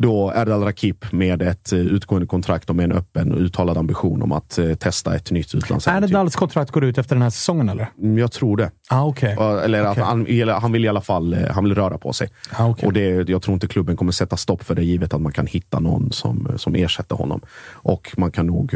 då 0.01 0.31
Erdal 0.35 0.63
Rakip 0.63 1.11
med 1.11 1.41
ett 1.41 1.73
eh, 1.73 1.79
utgående 1.79 2.27
kontrakt 2.27 2.69
och 2.69 2.75
med 2.75 2.83
en 2.83 2.91
öppen 2.91 3.31
och 3.31 3.39
uttalad 3.39 3.77
ambition 3.77 4.21
om 4.21 4.31
att 4.31 4.57
eh, 4.57 4.73
testa 4.73 5.15
ett 5.15 5.31
nytt 5.31 5.55
utlandsäventyr. 5.55 6.07
Erdals 6.15 6.35
kontrakt 6.35 6.71
går 6.71 6.83
ut 6.83 6.97
efter 6.97 7.15
den 7.15 7.21
här 7.21 7.29
säsongen, 7.29 7.69
eller? 7.69 7.89
Mm, 8.03 8.17
Jag 8.17 8.31
tror 8.31 8.57
det. 8.57 8.71
Ah. 8.89 9.13
Eh, 9.21 9.63
Eller 9.63 9.81
att 9.83 9.91
Okej. 9.91 10.03
han, 10.03 10.61
han 10.61 10.71
vill 10.71 10.85
i 10.85 10.87
alla 10.87 11.01
fall 11.01 11.33
eh, 11.33 11.39
han 11.51 11.63
vill 11.63 11.75
röra 11.75 11.97
på 11.97 12.13
sig. 12.13 12.29
Ah, 12.51 12.65
okej. 12.69 12.87
Och 12.87 12.93
det, 12.93 13.29
jag 13.29 13.41
tror 13.41 13.53
inte 13.53 13.67
klubben 13.67 13.97
kommer 13.97 14.11
sätta 14.11 14.37
stopp 14.37 14.63
för 14.63 14.75
det, 14.75 14.83
givet 14.83 15.13
att 15.13 15.21
man 15.21 15.31
kan 15.31 15.47
hitta 15.47 15.79
någon 15.79 16.11
som, 16.11 16.47
som 16.57 16.75
ersätter 16.75 17.15
honom. 17.15 17.41
Och 17.71 18.13
man 18.17 18.31
kan 18.31 18.47
nog, 18.47 18.73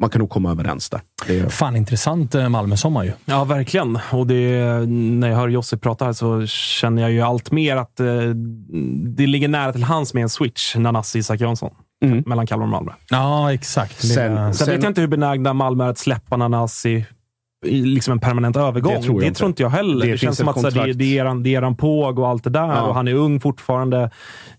man 0.00 0.10
kan 0.10 0.18
nog 0.18 0.30
komma 0.30 0.50
överens 0.50 0.90
där. 0.90 1.00
Det, 1.26 1.52
Fan 1.52 1.76
intressant 1.76 2.34
eh, 2.34 2.48
Malmö-sommar 2.48 3.04
ju. 3.04 3.12
Ja, 3.24 3.44
verkligen. 3.44 3.98
Och 4.12 4.26
det, 4.26 4.60
när 4.88 5.28
jag 5.28 5.36
hör 5.36 5.48
Josip 5.48 5.80
prata 5.82 6.04
här 6.04 6.12
så 6.12 6.46
känner 6.46 7.02
jag 7.02 7.10
ju 7.12 7.20
allt 7.22 7.50
mer 7.52 7.76
att 7.76 8.00
eh, 8.00 8.06
det 9.16 9.26
ligger 9.26 9.48
nära 9.48 9.72
till 9.72 9.84
hands 9.84 10.14
med 10.14 10.22
en 10.22 10.28
switch, 10.28 10.76
Nanasi 10.76 11.18
Isak 11.18 11.40
Jansson, 11.40 11.70
Mm. 12.04 12.22
mellan 12.26 12.46
Kalmar 12.46 12.64
och 12.66 12.70
Malmö. 12.70 12.92
Ja, 13.10 13.52
exakt. 13.52 14.02
Det- 14.02 14.06
Sen- 14.08 14.54
Sen, 14.54 14.66
vet 14.74 14.82
jag 14.82 14.90
inte 14.90 15.00
hur 15.00 15.08
benägna 15.08 15.52
Malmö 15.52 15.84
är 15.84 15.88
att 15.88 15.98
släppa 15.98 16.36
Nanasi 16.36 16.90
i 16.90 17.06
liksom 17.64 18.12
en 18.12 18.18
permanent 18.20 18.56
övergång. 18.56 18.94
Det 18.94 19.02
tror 19.02 19.22
jag 19.22 19.28
inte. 19.30 19.44
inte 19.46 19.62
jag 19.62 19.70
heller. 19.70 20.06
Det 20.06 20.12
Det, 20.12 20.18
känns 20.18 20.36
som 20.38 20.48
att 20.48 20.60
så 20.60 20.70
här, 20.70 20.86
det, 20.86 20.92
det, 20.92 21.18
är 21.18 21.22
eran, 21.24 21.42
det 21.42 21.54
är 21.54 21.58
eran 21.58 21.76
påg 21.76 22.18
och 22.18 22.28
allt 22.28 22.44
det 22.44 22.50
där. 22.50 22.66
Ja. 22.66 22.82
Och 22.82 22.94
han 22.94 23.08
är 23.08 23.14
ung 23.14 23.40
fortfarande. 23.40 24.10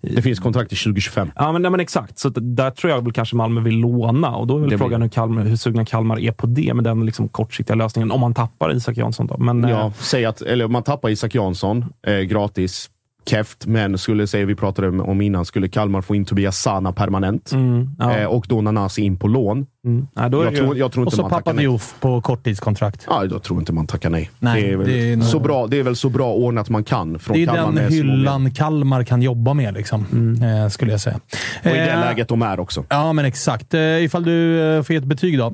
det 0.02 0.22
finns 0.22 0.40
kontrakt 0.40 0.70
till 0.70 0.78
2025. 0.78 1.32
Ja, 1.36 1.52
men, 1.52 1.62
nej, 1.62 1.72
men 1.72 1.80
exakt. 1.80 2.20
Så 2.20 2.30
där 2.30 2.72
tror 2.72 2.94
jag 2.94 3.02
väl 3.04 3.14
kanske 3.14 3.36
Malmö 3.36 3.62
vill 3.62 3.78
låna. 3.80 4.36
Och 4.36 4.48
då 4.48 4.56
är 4.58 4.62
väl 4.62 4.70
Det 4.70 4.78
frågan 4.78 5.00
blir- 5.00 5.06
hur, 5.10 5.10
Kalmar, 5.14 5.44
hur 5.44 5.56
sugna 5.56 5.86
Kalmar 5.86 6.20
är 6.20 6.32
på 6.32 6.48
det 6.48 6.74
med 6.74 6.84
den 6.84 7.06
liksom 7.06 7.28
kortsiktiga 7.28 7.76
lösningen. 7.76 8.12
Om 8.12 8.20
man 8.22 8.34
tappar 8.34 8.76
Isak 8.76 8.98
Jansson 8.98 9.28
då. 9.28 9.38
Men, 9.38 9.64
Ja, 9.64 9.86
eh, 9.86 9.92
säg 10.00 10.26
att 10.26 10.42
eller 10.42 10.68
man 10.68 10.84
tappar 10.84 11.10
Isak 11.10 11.36
Jansson 11.36 11.86
eh, 12.08 12.14
gratis. 12.20 12.90
Keft, 13.30 13.66
men 13.66 13.98
skulle 13.98 14.28
säga 14.28 14.46
vi 14.46 14.56
pratade 14.56 14.88
om 15.02 15.22
innan, 15.22 15.46
skulle 15.46 15.68
Kalmar 15.70 16.02
få 16.02 16.16
in 16.16 16.26
Tobias 16.26 16.58
Sana 16.58 16.92
permanent 16.94 17.52
mm, 17.52 17.90
ja, 18.00 18.18
eh, 18.18 18.26
och 18.26 18.46
då 18.50 18.62
Nanasi 18.62 19.02
in 19.02 19.18
på 19.18 19.28
lån. 19.28 19.66
mm. 19.86 20.08
Är 20.16 20.30
Jag 20.32 20.52
ju- 20.52 20.58
tror, 20.58 20.78
jag 20.78 20.92
tror 20.92 21.04
Och 21.04 21.08
inte 21.08 21.16
så 21.16 21.22
man 21.22 21.32
pappa. 21.32 21.54
Diouf 21.54 21.96
på 22.00 22.22
korttidskontrakt. 22.22 23.06
Ja, 23.10 23.26
jag 23.26 23.44
tror 23.44 23.60
inte 23.60 23.74
man 23.74 23.88
tackar 23.88 24.10
nej. 24.10 24.32
Nej, 24.40 24.62
det, 24.62 24.72
är 24.72 24.78
väl 24.78 24.88
det 24.88 25.14
är 25.14 25.22
så 25.22 25.40
bra, 25.40 25.68
det 25.68 25.80
är 25.80 25.84
väl 25.84 25.96
så 25.96 26.10
bra 26.10 26.34
ordnat 26.34 26.70
man 26.70 26.84
kan. 26.84 27.20
Från 27.20 27.38
Det 27.38 27.44
är 27.44 27.48
Kalmar 27.48 27.72
den 27.82 27.92
hyllan 27.92 28.52
Kalmar 28.52 29.04
kan 29.04 29.22
jobba 29.22 29.54
med, 29.54 29.74
liksom, 29.74 30.06
eh, 30.44 30.70
skulle 30.70 30.92
jag 30.92 31.02
säga. 31.02 31.20
Och 31.60 31.66
i 31.66 31.70
det 31.70 31.92
Eh, 31.92 32.00
läget 32.00 32.28
de 32.28 32.42
är 32.42 32.60
också. 32.60 32.84
Ja, 32.90 33.14
men 33.14 33.26
exakt. 33.26 33.74
Eh, 33.74 34.04
ifall 34.04 34.24
du 34.24 34.62
eh, 34.78 34.84
får 34.84 34.94
ge 34.94 34.98
ett 34.98 35.04
betyg 35.06 35.38
då? 35.38 35.54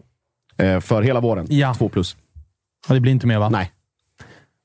Eh, 0.57 0.79
för 0.79 1.01
hela 1.01 1.19
våren. 1.19 1.45
Ja. 1.49 1.73
Två 1.73 1.89
plus. 1.89 2.17
Ja, 2.87 2.93
det 2.93 2.99
blir 2.99 3.11
inte 3.11 3.27
mer, 3.27 3.39
va? 3.39 3.49
Nej. 3.49 3.71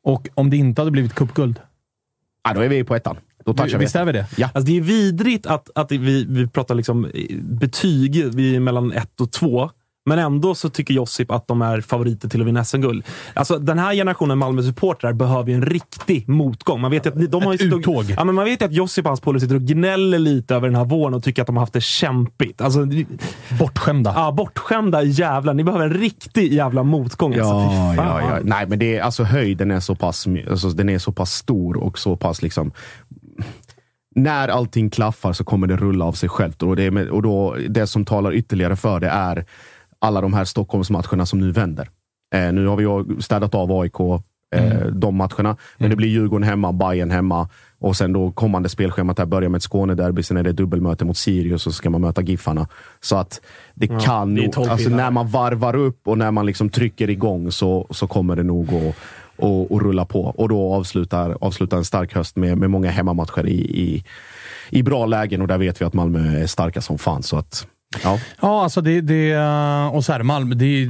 Och 0.05 0.28
om 0.35 0.51
det 0.51 0.57
inte 0.57 0.81
hade 0.81 0.91
blivit 0.91 1.15
cupguld? 1.15 1.61
Ja, 2.48 2.55
då 2.55 2.60
är 2.60 2.68
vi 2.68 2.85
på 2.85 2.97
ettan. 2.97 3.16
Då 3.44 3.55
touchar 3.55 3.78
vi 3.78 3.85
Visst 3.85 3.97
är 3.97 4.05
vi 4.05 4.12
det? 4.12 4.27
Ja. 4.36 4.51
Alltså 4.55 4.73
det 4.73 4.77
är 4.77 4.81
vidrigt 4.81 5.47
att, 5.47 5.70
att 5.74 5.93
vi, 5.93 6.24
vi 6.28 6.47
pratar 6.47 6.74
liksom 6.74 7.10
betyg 7.40 8.35
vi 8.35 8.60
mellan 8.60 8.93
ett 8.93 9.20
och 9.20 9.32
två. 9.32 9.70
Men 10.07 10.19
ändå 10.19 10.55
så 10.55 10.69
tycker 10.69 10.95
Josip 10.95 11.31
att 11.31 11.49
de 11.49 11.62
är 11.62 11.81
favoriter 11.81 12.28
till 12.28 12.41
att 12.41 12.47
vinna 12.47 12.65
SM-guld. 12.65 13.05
Alltså, 13.35 13.59
den 13.59 13.78
här 13.78 13.95
generationen 13.95 14.39
Malmö-supportrar 14.39 15.12
behöver 15.12 15.51
ju 15.51 15.55
en 15.55 15.65
riktig 15.66 16.28
motgång. 16.28 16.81
Man 16.81 16.91
vet 16.91 17.07
ju 17.07 17.11
att 17.11 17.31
de 17.31 17.43
har 17.43 17.55
ju 17.55 17.74
uttåg. 17.77 18.05
Ja, 18.16 18.24
men 18.24 18.35
man 18.35 18.45
vet 18.45 18.62
ju 18.62 18.66
att 18.66 18.73
Josip 18.73 19.05
och 19.05 19.11
hans 19.11 19.20
polare 19.20 19.41
sitter 19.41 19.55
och 19.55 19.62
gnäller 19.62 20.19
lite 20.19 20.55
över 20.55 20.69
den 20.69 20.77
här 20.77 20.85
våren 20.85 21.15
och 21.15 21.23
tycker 21.23 21.43
att 21.43 21.47
de 21.47 21.57
har 21.57 21.62
haft 21.62 21.73
det 21.73 21.81
kämpigt. 21.83 22.61
Alltså, 22.61 22.87
Bortskämda. 23.59 24.12
Ja, 24.16 24.33
bortskämda 24.33 25.03
jävlar. 25.03 25.55
Ni 25.55 25.65
behöver 25.65 25.85
en 25.85 25.95
riktig 25.95 26.53
jävla 26.53 26.83
motgång. 26.83 27.33
Alltså, 27.35 27.55
Ja, 27.55 27.95
fan. 27.97 28.07
ja, 28.07 28.20
ja. 28.31 28.39
Nej, 28.45 28.66
men 28.69 28.78
det 28.78 28.97
är, 28.97 29.03
alltså, 29.03 29.24
höjden 29.24 29.70
är 29.70 29.81
så 29.81 29.95
pass, 29.95 30.27
alltså, 30.51 30.69
den 30.69 30.89
är 30.89 30.99
så 30.99 31.12
pass 31.12 31.33
stor 31.33 31.77
och 31.77 31.99
så 31.99 32.16
pass 32.16 32.43
liksom... 32.43 32.73
När 34.15 34.49
allting 34.49 34.91
klaffar 34.91 35.33
så 35.33 35.45
kommer 35.45 35.66
det 35.66 35.77
rulla 35.77 36.05
av 36.05 36.12
sig 36.12 36.28
självt. 36.28 36.62
Och 36.62 36.77
det, 36.77 36.91
med, 36.91 37.09
och 37.09 37.23
då, 37.23 37.57
det 37.69 37.87
som 37.87 38.05
talar 38.05 38.35
ytterligare 38.35 38.77
för 38.77 39.01
det 39.01 39.09
är 39.09 39.45
alla 39.98 40.20
de 40.20 40.35
här 40.35 40.44
Stockholmsmatcherna 40.44 41.27
som 41.27 41.40
nu 41.40 41.52
vänder. 41.52 41.89
Eh, 42.35 42.52
nu 42.52 42.66
har 42.66 42.77
vi 42.77 43.23
städat 43.23 43.55
av 43.55 43.73
AIK, 43.73 44.01
eh, 44.55 44.86
de 44.86 45.16
matcherna. 45.16 45.56
Men 45.78 45.90
det 45.90 45.97
blir 45.97 46.09
Djurgården 46.09 46.48
hemma, 46.48 46.73
Bayern 46.73 47.10
hemma 47.10 47.48
och 47.78 47.97
sen 47.97 48.12
då 48.12 48.31
kommande 48.31 48.68
spelschemat 48.68 49.18
här 49.18 49.27
börjar 49.27 49.48
med 49.48 49.56
ett 49.56 49.62
Skånederby, 49.62 50.23
sen 50.23 50.36
är 50.36 50.43
det 50.43 50.52
dubbelmöte 50.52 51.05
mot 51.05 51.16
Sirius 51.16 51.66
och 51.66 51.73
så 51.73 51.77
ska 51.77 51.90
man 51.90 52.01
möta 52.01 52.23
Giffarna. 52.23 52.68
Så 53.01 53.16
att 53.16 53.40
det 53.74 53.86
Ja, 53.86 53.98
kan 53.98 54.35
det 54.35 54.56
nog, 54.56 54.68
alltså 54.68 54.90
när 54.90 55.10
man 55.10 55.28
varvar 55.28 55.77
upp 55.77 56.09
och 56.09 56.18
när 56.18 56.31
man 56.31 56.47
liksom 56.47 56.68
trycker 56.68 57.10
igång 57.10 57.52
så, 57.52 57.86
så 57.90 58.06
kommer 58.06 58.36
det 58.36 58.43
nog 58.43 58.74
att 58.74 58.97
och, 59.36 59.73
och 59.73 59.82
rulla 59.82 60.05
på. 60.05 60.23
Och 60.24 60.48
då 60.48 60.74
avslutar, 60.74 61.39
avslutar 61.40 61.77
en 61.77 61.85
stark 61.85 62.14
höst 62.14 62.36
med, 62.36 62.59
med 62.59 62.70
många 62.70 62.90
hemmamatcher 62.90 63.47
i, 63.47 63.60
i, 63.60 64.05
i 64.70 64.82
bra 64.82 65.06
lägen 65.06 65.43
och 65.43 65.48
där 65.48 65.59
vet 65.59 65.81
vi 65.81 65.85
att 65.85 65.94
Malmö 65.94 66.43
är 66.43 66.47
starka 66.47 66.81
som 66.81 66.98
fan. 66.98 67.23
Så 67.23 67.36
att, 67.39 67.66
ja. 68.03 68.19
Ja, 68.41 68.63
alltså 68.63 68.81
det, 68.81 69.01
det, 69.01 69.39
och 69.93 70.05
så 70.05 70.13
här, 70.13 70.23
Malmö, 70.23 70.55
det, 70.55 70.89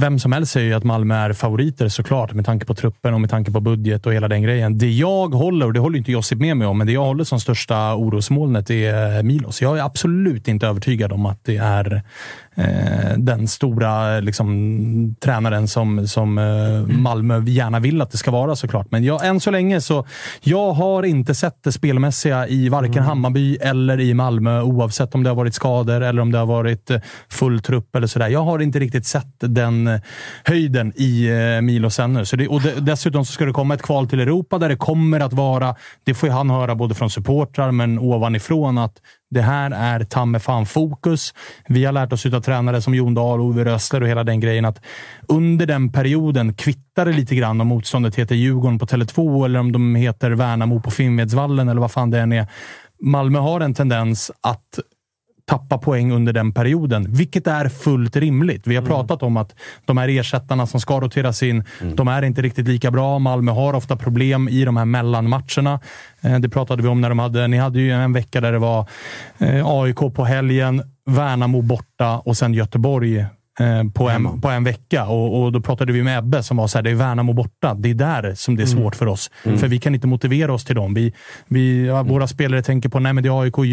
vem 0.00 0.18
som 0.18 0.32
helst 0.32 0.52
säger 0.52 0.66
ju 0.66 0.74
att 0.74 0.84
Malmö 0.84 1.14
är 1.14 1.32
favoriter 1.32 1.88
såklart, 1.88 2.32
med 2.32 2.46
tanke 2.46 2.66
på 2.66 2.74
truppen 2.74 3.14
och 3.14 3.20
med 3.20 3.30
tanke 3.30 3.50
på 3.50 3.60
budget 3.60 4.06
och 4.06 4.14
hela 4.14 4.28
den 4.28 4.42
grejen. 4.42 4.78
Det 4.78 4.90
jag 4.90 5.34
håller, 5.34 5.66
och 5.66 5.72
det 5.72 5.80
håller 5.80 5.98
inte 5.98 6.12
Josip 6.12 6.38
med 6.38 6.56
mig 6.56 6.66
om, 6.66 6.78
men 6.78 6.86
det 6.86 6.92
jag 6.92 7.04
håller 7.04 7.24
som 7.24 7.40
största 7.40 7.94
orosmolnet 7.94 8.70
är 8.70 9.22
Milos. 9.22 9.62
Jag 9.62 9.78
är 9.78 9.82
absolut 9.82 10.48
inte 10.48 10.66
övertygad 10.66 11.12
om 11.12 11.26
att 11.26 11.44
det 11.44 11.56
är 11.56 12.02
den 13.16 13.48
stora 13.48 14.20
liksom, 14.20 15.16
tränaren 15.20 15.68
som, 15.68 16.08
som 16.08 16.38
eh, 16.38 16.96
Malmö 16.96 17.42
gärna 17.46 17.80
vill 17.80 18.02
att 18.02 18.10
det 18.10 18.18
ska 18.18 18.30
vara 18.30 18.56
såklart. 18.56 18.90
Men 18.90 19.04
jag, 19.04 19.26
än 19.26 19.40
så 19.40 19.50
länge 19.50 19.80
så 19.80 20.06
jag 20.40 20.72
har 20.72 21.02
inte 21.02 21.34
sett 21.34 21.62
det 21.64 21.72
spelmässiga 21.72 22.48
i 22.48 22.68
varken 22.68 23.02
Hammarby 23.02 23.56
eller 23.56 24.00
i 24.00 24.14
Malmö, 24.14 24.62
oavsett 24.62 25.14
om 25.14 25.22
det 25.22 25.30
har 25.30 25.34
varit 25.34 25.54
skador 25.54 26.00
eller 26.00 26.22
om 26.22 26.32
det 26.32 26.38
har 26.38 26.46
varit 26.46 26.90
eh, 26.90 27.00
full 27.28 27.60
trupp 27.60 27.96
eller 27.96 28.06
sådär. 28.06 28.28
Jag 28.28 28.42
har 28.42 28.58
inte 28.58 28.78
riktigt 28.78 29.06
sett 29.06 29.34
den 29.40 29.86
eh, 29.86 30.00
höjden 30.44 30.92
i 30.96 31.28
eh, 31.28 31.62
Milos 31.62 31.98
ännu. 31.98 32.24
Så 32.24 32.36
det, 32.36 32.48
och 32.48 32.62
det, 32.62 32.80
dessutom 32.80 33.24
så 33.24 33.32
ska 33.32 33.44
det 33.44 33.52
komma 33.52 33.74
ett 33.74 33.82
kval 33.82 34.08
till 34.08 34.20
Europa 34.20 34.58
där 34.58 34.68
det 34.68 34.76
kommer 34.76 35.20
att 35.20 35.32
vara, 35.32 35.74
det 36.04 36.14
får 36.14 36.28
han 36.28 36.50
höra 36.50 36.74
både 36.74 36.94
från 36.94 37.10
supportrar 37.10 37.70
men 37.70 37.98
ovanifrån, 37.98 38.78
att 38.78 38.94
det 39.30 39.42
här 39.42 39.70
är 39.70 40.04
tamme 40.04 40.38
fan 40.38 40.66
fokus. 40.66 41.34
Vi 41.68 41.84
har 41.84 41.92
lärt 41.92 42.12
oss 42.12 42.26
av 42.26 42.40
tränare 42.40 42.82
som 42.82 42.94
Jon 42.94 43.14
Dahl, 43.14 43.40
Ove 43.40 43.64
Rösler 43.64 44.00
och 44.00 44.08
hela 44.08 44.24
den 44.24 44.40
grejen 44.40 44.64
att 44.64 44.80
under 45.28 45.66
den 45.66 45.92
perioden 45.92 46.54
kvittar 46.54 47.04
det 47.04 47.12
lite 47.12 47.34
grann 47.34 47.60
om 47.60 47.66
motståndet 47.66 48.14
heter 48.16 48.34
Djurgården 48.34 48.78
på 48.78 48.86
Tele2 48.86 49.44
eller 49.44 49.60
om 49.60 49.72
de 49.72 49.94
heter 49.94 50.30
Värnamo 50.30 50.80
på 50.80 50.90
Finnvedsvallen 50.90 51.68
eller 51.68 51.80
vad 51.80 51.92
fan 51.92 52.10
det 52.10 52.20
än 52.20 52.32
är. 52.32 52.46
Malmö 53.02 53.38
har 53.38 53.60
en 53.60 53.74
tendens 53.74 54.30
att 54.40 54.78
tappa 55.48 55.78
poäng 55.78 56.12
under 56.12 56.32
den 56.32 56.52
perioden, 56.52 57.06
vilket 57.14 57.46
är 57.46 57.68
fullt 57.68 58.16
rimligt. 58.16 58.66
Vi 58.66 58.76
har 58.76 58.82
pratat 58.82 59.22
om 59.22 59.36
att 59.36 59.54
de 59.84 59.98
här 59.98 60.08
ersättarna 60.08 60.66
som 60.66 60.80
ska 60.80 61.00
roteras 61.00 61.42
in, 61.42 61.64
de 61.94 62.08
är 62.08 62.22
inte 62.22 62.42
riktigt 62.42 62.68
lika 62.68 62.90
bra. 62.90 63.18
Malmö 63.18 63.52
har 63.52 63.74
ofta 63.74 63.96
problem 63.96 64.48
i 64.48 64.64
de 64.64 64.76
här 64.76 64.84
mellanmatcherna. 64.84 65.80
Eh, 66.20 66.38
Det 66.38 66.48
pratade 66.48 66.82
vi 66.82 66.88
om 66.88 67.00
när 67.00 67.08
de 67.08 67.18
hade, 67.18 67.48
ni 67.48 67.56
hade 67.56 67.80
ju 67.80 67.90
en 67.92 68.12
vecka 68.12 68.40
där 68.40 68.52
det 68.52 68.58
var 68.58 68.86
eh, 69.38 69.66
AIK 69.66 69.96
på 70.14 70.24
helgen, 70.24 70.82
Värnamo 71.06 71.62
borta 71.62 72.18
och 72.18 72.36
sen 72.36 72.54
Göteborg 72.54 73.26
på 73.94 74.08
en, 74.08 74.40
på 74.40 74.48
en 74.48 74.64
vecka. 74.64 75.06
Och, 75.06 75.42
och 75.42 75.52
Då 75.52 75.60
pratade 75.60 75.92
vi 75.92 76.02
med 76.02 76.18
Ebbe 76.18 76.42
som 76.42 76.56
var 76.56 76.66
så 76.66 76.78
här, 76.78 76.82
det 76.82 76.90
är 76.90 76.94
Värnamo 76.94 77.32
borta. 77.32 77.74
Det 77.74 77.90
är 77.90 77.94
där 77.94 78.34
som 78.34 78.56
det 78.56 78.62
är 78.62 78.66
svårt 78.66 78.96
för 78.96 79.06
oss. 79.06 79.30
För 79.42 79.68
vi 79.68 79.78
kan 79.78 79.94
inte 79.94 80.06
motivera 80.06 80.52
oss 80.52 80.64
till 80.64 80.76
dem. 80.76 80.94
Vi, 80.94 81.12
vi, 81.48 81.86
ja, 81.86 82.02
Våra 82.02 82.26
spelare 82.26 82.62
tänker 82.62 82.88
på 82.88 83.00
nej 83.00 83.12
men 83.12 83.22
det 83.24 83.28
är 83.28 83.42
AIK 83.42 83.58
och 83.58 83.66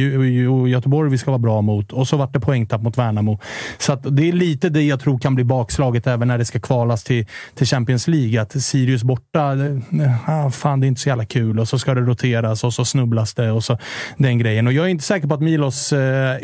Göteborg 0.70 1.12
vi 1.12 1.18
ska 1.18 1.32
vara 1.32 1.40
bra 1.40 1.62
mot. 1.62 1.91
Och 1.91 2.07
så 2.07 2.18
vart 2.18 2.34
det 2.34 2.40
poängtapp 2.40 2.82
mot 2.82 2.98
Värnamo. 2.98 3.40
Så 3.78 3.95
det 3.95 4.28
är 4.28 4.34
lite 4.34 4.70
det 4.70 4.82
jag 4.82 4.99
tror 4.99 5.20
kan 5.20 5.36
bli 5.36 5.44
bakslaget 5.44 6.07
även 6.07 6.28
när 6.28 6.38
det 6.38 6.45
ska 6.45 6.60
kvalas 6.60 7.03
till, 7.03 7.26
till 7.56 7.68
Champions 7.68 8.07
League. 8.07 8.41
Att 8.41 8.62
Sirius 8.64 9.03
borta, 9.03 9.56
det, 9.56 9.82
ah, 10.26 10.49
fan 10.49 10.80
det 10.80 10.86
är 10.86 10.88
inte 10.88 11.02
så 11.02 11.10
jävla 11.10 11.26
kul. 11.26 11.60
Och 11.60 11.68
så 11.68 11.80
ska 11.80 11.94
det 11.94 12.02
roteras 12.02 12.64
och 12.64 12.74
så 12.74 12.86
snubblas 12.86 13.34
det 13.34 13.52
och 13.52 13.64
så 13.64 13.78
den 14.18 14.40
grejen. 14.40 14.68
Och 14.68 14.74
jag 14.74 14.86
är 14.86 14.90
inte 14.90 15.03
säker 15.03 15.28
på 15.28 15.34
att 15.34 15.41
Milos 15.41 15.94
eh, 15.94 15.99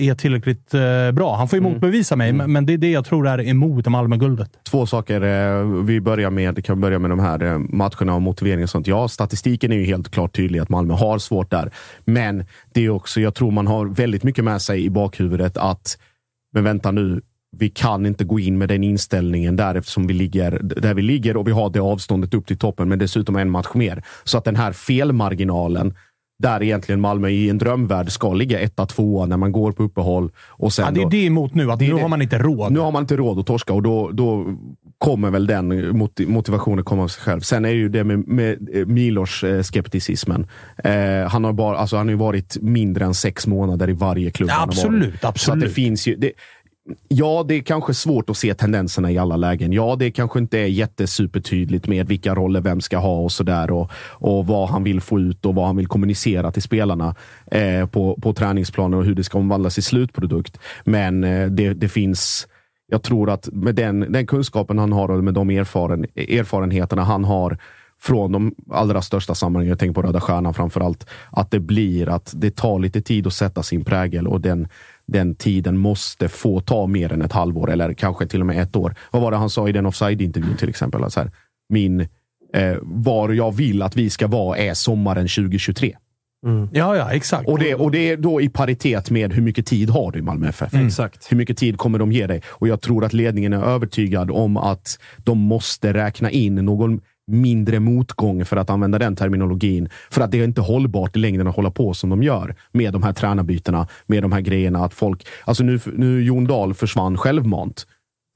är 0.07 0.15
tillräckligt 0.15 0.73
eh, 0.73 1.11
bra. 1.11 1.35
Han 1.35 1.47
får 1.47 1.57
ju 1.57 1.63
motbevisa 1.63 2.15
mig, 2.15 2.33
men, 2.33 2.51
men 2.51 2.65
det 2.65 2.73
är 2.73 2.77
det 2.77 2.91
jag 2.91 3.05
tror 3.05 3.27
är 3.37 3.47
emot 3.47 3.87
Malmö-guldet. 3.87 4.51
Två 4.63 4.85
saker. 4.85 5.21
Eh, 5.21 5.65
vi 5.83 6.01
börjar 6.01 6.29
med, 6.29 6.65
kan 6.65 6.81
börja 6.81 6.99
med 6.99 7.09
de 7.09 7.19
här 7.19 7.43
eh, 7.43 7.57
matcherna 7.57 8.15
och 8.15 8.21
motivering 8.21 8.63
och 8.63 8.69
sånt. 8.69 8.87
Ja, 8.87 9.07
statistiken 9.07 9.71
är 9.71 9.75
ju 9.75 9.85
helt 9.85 10.11
klart 10.11 10.35
tydlig 10.35 10.59
att 10.59 10.69
Malmö 10.69 10.93
har 10.93 11.19
svårt 11.19 11.51
där. 11.51 11.71
Men 12.05 12.45
det 12.73 12.85
är 12.85 12.89
också, 12.89 13.21
jag 13.21 13.35
tror 13.35 13.51
man 13.51 13.67
har 13.67 13.85
väldigt 13.85 14.23
mycket 14.23 14.43
med 14.43 14.61
sig 14.61 14.85
i 14.85 14.89
bakhuvudet 14.89 15.57
att, 15.57 15.97
men 16.53 16.63
vänta 16.63 16.91
nu, 16.91 17.21
vi 17.57 17.69
kan 17.69 18.05
inte 18.05 18.23
gå 18.23 18.39
in 18.39 18.57
med 18.57 18.69
den 18.69 18.83
inställningen 18.83 19.55
där 19.55 19.75
eftersom 19.75 20.07
vi 20.07 20.13
ligger 20.13 20.59
där 20.61 20.93
vi 20.93 21.01
ligger 21.01 21.37
och 21.37 21.47
vi 21.47 21.51
har 21.51 21.69
det 21.69 21.79
avståndet 21.79 22.33
upp 22.33 22.47
till 22.47 22.57
toppen, 22.57 22.89
men 22.89 22.99
dessutom 22.99 23.35
en 23.35 23.49
match 23.49 23.73
mer. 23.73 24.03
Så 24.23 24.37
att 24.37 24.43
den 24.43 24.55
här 24.55 24.71
felmarginalen 24.71 25.93
där 26.41 26.63
egentligen 26.63 27.01
Malmö 27.01 27.29
i 27.29 27.49
en 27.49 27.57
drömvärld 27.57 28.11
ska 28.11 28.33
ligga 28.33 28.59
etta, 28.59 28.85
tvåa 28.85 29.25
när 29.25 29.37
man 29.37 29.51
går 29.51 29.71
på 29.71 29.83
uppehåll. 29.83 30.29
Och 30.49 30.73
sen 30.73 30.85
Ja, 30.85 30.91
det 30.91 31.01
är 31.01 31.09
det 31.21 31.25
emot 31.25 31.53
nu, 31.55 31.71
att 31.71 31.79
nu 31.79 31.87
det. 31.93 32.01
har 32.01 32.07
man 32.09 32.21
inte 32.21 32.37
råd. 32.37 32.71
nu 32.71 32.79
har 32.79 32.91
man 32.91 33.03
inte 33.03 33.15
råd 33.15 33.39
att 33.39 33.45
torska 33.45 33.73
och 33.73 33.83
då, 33.83 34.09
då 34.11 34.45
kommer 34.97 35.29
väl 35.31 35.47
den 35.47 35.73
moti- 35.73 36.27
motivationen 36.27 36.85
komma 36.85 37.03
av 37.03 37.07
sig 37.07 37.23
själv. 37.23 37.39
Sen 37.41 37.65
är 37.65 37.69
det 37.69 37.75
ju 37.75 37.89
det 37.89 38.03
med, 38.03 38.27
med 38.27 38.69
eh, 38.73 38.85
Milos 38.85 39.43
eh, 39.43 39.61
skepticismen. 39.61 40.47
Eh, 40.83 41.27
han, 41.29 41.43
har 41.43 41.53
bara, 41.53 41.77
alltså, 41.77 41.97
han 41.97 42.05
har 42.07 42.11
ju 42.11 42.17
varit 42.17 42.57
mindre 42.61 43.05
än 43.05 43.13
sex 43.13 43.47
månader 43.47 43.89
i 43.89 43.93
varje 43.93 44.31
klubb 44.31 44.49
Ja, 44.49 44.55
varit. 44.59 44.67
absolut, 44.69 45.21
Så 45.21 45.27
absolut. 45.27 45.63
det 45.63 45.69
finns 45.69 46.07
ju... 46.07 46.15
Det, 46.15 46.31
Ja, 47.07 47.45
det 47.47 47.55
är 47.55 47.61
kanske 47.61 47.93
svårt 47.93 48.29
att 48.29 48.37
se 48.37 48.53
tendenserna 48.53 49.11
i 49.11 49.17
alla 49.17 49.37
lägen. 49.37 49.73
Ja, 49.73 49.95
det 49.99 50.11
kanske 50.11 50.39
inte 50.39 50.59
är 50.59 50.65
jättesupertydligt 50.65 51.87
med 51.87 52.07
vilka 52.07 52.35
roller 52.35 52.61
vem 52.61 52.81
ska 52.81 52.97
ha 52.97 53.19
och 53.19 53.31
sådär 53.31 53.71
och, 53.71 53.91
och 54.09 54.47
vad 54.47 54.69
han 54.69 54.83
vill 54.83 55.01
få 55.01 55.19
ut 55.19 55.45
och 55.45 55.55
vad 55.55 55.65
han 55.65 55.75
vill 55.75 55.87
kommunicera 55.87 56.51
till 56.51 56.61
spelarna 56.61 57.15
eh, 57.51 57.85
på, 57.85 58.19
på 58.21 58.33
träningsplanen 58.33 58.99
och 58.99 59.05
hur 59.05 59.15
det 59.15 59.23
ska 59.23 59.37
omvandlas 59.37 59.77
i 59.77 59.81
slutprodukt. 59.81 60.59
Men 60.83 61.23
eh, 61.23 61.47
det, 61.47 61.73
det 61.73 61.89
finns 61.89 62.47
jag 62.87 63.03
tror 63.03 63.29
att 63.29 63.49
med 63.51 63.75
den, 63.75 64.11
den 64.11 64.27
kunskapen 64.27 64.79
han 64.79 64.93
har 64.93 65.11
och 65.11 65.23
med 65.23 65.33
de 65.33 65.49
erfaren, 65.49 66.05
erfarenheterna 66.15 67.03
han 67.03 67.23
har 67.23 67.57
från 68.01 68.31
de 68.31 68.55
allra 68.71 69.01
största 69.01 69.35
sammanhangen, 69.35 69.69
jag 69.69 69.79
tänker 69.79 69.93
på 69.93 70.01
Röda 70.01 70.21
Stjärnan 70.21 70.53
framför 70.53 70.81
allt, 70.81 71.09
att 71.31 71.51
det 71.51 71.59
blir 71.59 72.09
att 72.09 72.33
det 72.35 72.55
tar 72.55 72.79
lite 72.79 73.01
tid 73.01 73.27
att 73.27 73.33
sätta 73.33 73.63
sin 73.63 73.85
prägel 73.85 74.27
och 74.27 74.41
den, 74.41 74.67
den 75.11 75.35
tiden 75.35 75.77
måste 75.77 76.29
få 76.29 76.59
ta 76.59 76.87
mer 76.87 77.13
än 77.13 77.21
ett 77.21 77.31
halvår 77.31 77.71
eller 77.71 77.93
kanske 77.93 78.27
till 78.27 78.39
och 78.39 78.45
med 78.45 78.61
ett 78.61 78.75
år. 78.75 78.95
Vad 79.11 79.21
var 79.21 79.31
det 79.31 79.37
han 79.37 79.49
sa 79.49 79.69
i 79.69 79.71
den 79.71 79.85
offside-intervjun 79.85 80.57
till 80.57 80.69
exempel? 80.69 81.11
Så 81.11 81.19
här, 81.19 81.31
min, 81.69 81.99
eh, 82.53 82.75
var 82.81 83.29
jag 83.29 83.55
vill 83.55 83.81
att 83.81 83.95
vi 83.95 84.09
ska 84.09 84.27
vara 84.27 84.57
är 84.57 84.73
sommaren 84.73 85.27
2023. 85.27 85.95
Ja, 86.71 86.95
ja, 86.95 87.11
exakt. 87.11 87.47
Och 87.47 87.59
det, 87.59 87.75
och 87.75 87.91
det 87.91 88.09
är 88.09 88.17
då 88.17 88.41
i 88.41 88.49
paritet 88.49 89.09
med 89.09 89.33
hur 89.33 89.41
mycket 89.41 89.65
tid 89.65 89.89
har 89.89 90.11
du 90.11 90.19
i 90.19 90.21
Malmö 90.21 90.49
FF? 90.49 90.73
Exakt. 90.73 91.31
Hur 91.31 91.37
mycket 91.37 91.57
tid 91.57 91.77
kommer 91.77 91.99
de 91.99 92.11
ge 92.11 92.27
dig? 92.27 92.41
Och 92.47 92.67
jag 92.67 92.81
tror 92.81 93.05
att 93.05 93.13
ledningen 93.13 93.53
är 93.53 93.63
övertygad 93.63 94.31
om 94.31 94.57
att 94.57 94.99
de 95.17 95.37
måste 95.37 95.93
räkna 95.93 96.31
in 96.31 96.55
någon 96.55 97.01
mindre 97.31 97.79
motgång, 97.79 98.45
för 98.45 98.57
att 98.57 98.69
använda 98.69 98.99
den 98.99 99.15
terminologin. 99.15 99.89
För 100.09 100.21
att 100.21 100.31
det 100.31 100.39
är 100.39 100.43
inte 100.43 100.61
hållbart 100.61 101.15
i 101.15 101.19
längden 101.19 101.47
att 101.47 101.55
hålla 101.55 101.71
på 101.71 101.93
som 101.93 102.09
de 102.09 102.23
gör 102.23 102.55
med 102.71 102.93
de 102.93 103.03
här 103.03 103.13
tränarbytena, 103.13 103.87
med 104.05 104.23
de 104.23 104.31
här 104.31 104.41
grejerna. 104.41 104.85
Att 104.85 104.93
folk, 104.93 105.27
alltså 105.45 105.63
nu, 105.63 105.79
nu 105.95 106.23
Jon 106.23 106.47
Dahl 106.47 106.73
försvann 106.73 107.17
självmant. 107.17 107.85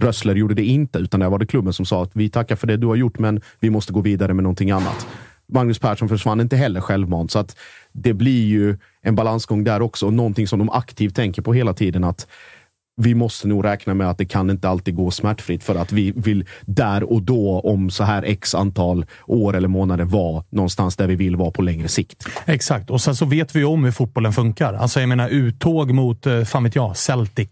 Rössler 0.04 0.36
gjorde 0.36 0.54
det 0.54 0.66
inte, 0.66 1.00
utan 1.00 1.20
det 1.20 1.30
var 1.30 1.40
det 1.40 1.46
klubben 1.46 1.74
som 1.74 1.86
sa 1.86 2.04
att 2.04 2.12
vi 2.14 2.30
tackar 2.30 2.56
för 2.56 2.68
det 2.68 2.78
du 2.78 2.88
har 2.88 2.96
gjort, 2.96 3.20
men 3.20 3.42
vi 3.60 3.70
måste 3.70 3.94
gå 3.94 4.02
vidare 4.02 4.34
med 4.34 4.44
någonting 4.44 4.72
annat. 4.72 5.08
Magnus 5.48 5.80
Persson 5.80 6.10
försvann 6.10 6.42
inte 6.42 6.56
heller 6.56 6.82
självmant, 6.82 7.32
så 7.32 7.40
att 7.40 7.58
det 7.92 8.14
blir 8.14 8.46
ju 8.46 8.78
en 9.02 9.16
balansgång 9.16 9.64
där 9.64 9.82
också. 9.82 10.06
Och 10.06 10.14
någonting 10.14 10.48
som 10.48 10.60
de 10.60 10.70
aktivt 10.70 11.16
tänker 11.16 11.42
på 11.42 11.54
hela 11.54 11.74
tiden. 11.74 12.04
att 12.04 12.28
vi 12.98 13.16
måste 13.16 13.48
nog 13.48 13.66
räkna 13.66 13.94
med 13.94 14.10
att 14.10 14.18
det 14.18 14.26
kan 14.26 14.50
inte 14.50 14.70
alltid 14.70 14.96
gå 14.96 15.12
smärtfritt 15.12 15.64
för 15.64 15.76
att 15.76 15.92
vi 15.92 16.12
vill 16.12 16.46
där 16.62 17.04
och 17.04 17.22
då 17.22 17.60
om 17.60 17.90
så 17.90 18.04
här 18.04 18.24
x 18.24 18.56
antal 18.56 19.06
år 19.28 19.56
eller 19.56 19.68
månader 19.68 20.06
vara 20.06 20.44
någonstans 20.50 20.96
där 20.96 21.08
vi 21.08 21.16
vill 21.16 21.36
vara 21.36 21.52
på 21.52 21.62
längre 21.62 21.88
sikt. 21.88 22.28
Exakt, 22.46 22.90
och 22.90 23.02
sen 23.02 23.16
så 23.16 23.26
vet 23.26 23.56
vi 23.56 23.60
ju 23.60 23.66
om 23.66 23.84
hur 23.84 23.92
fotbollen 23.92 24.34
funkar. 24.34 24.74
Alltså 24.74 25.00
jag 25.00 25.10
menar 25.10 25.30
uttåg 25.30 25.92
mot, 25.92 26.26
eh, 26.26 26.44
fan 26.44 26.64
vet 26.64 26.76
jag, 26.76 26.98
Celtic 26.98 27.50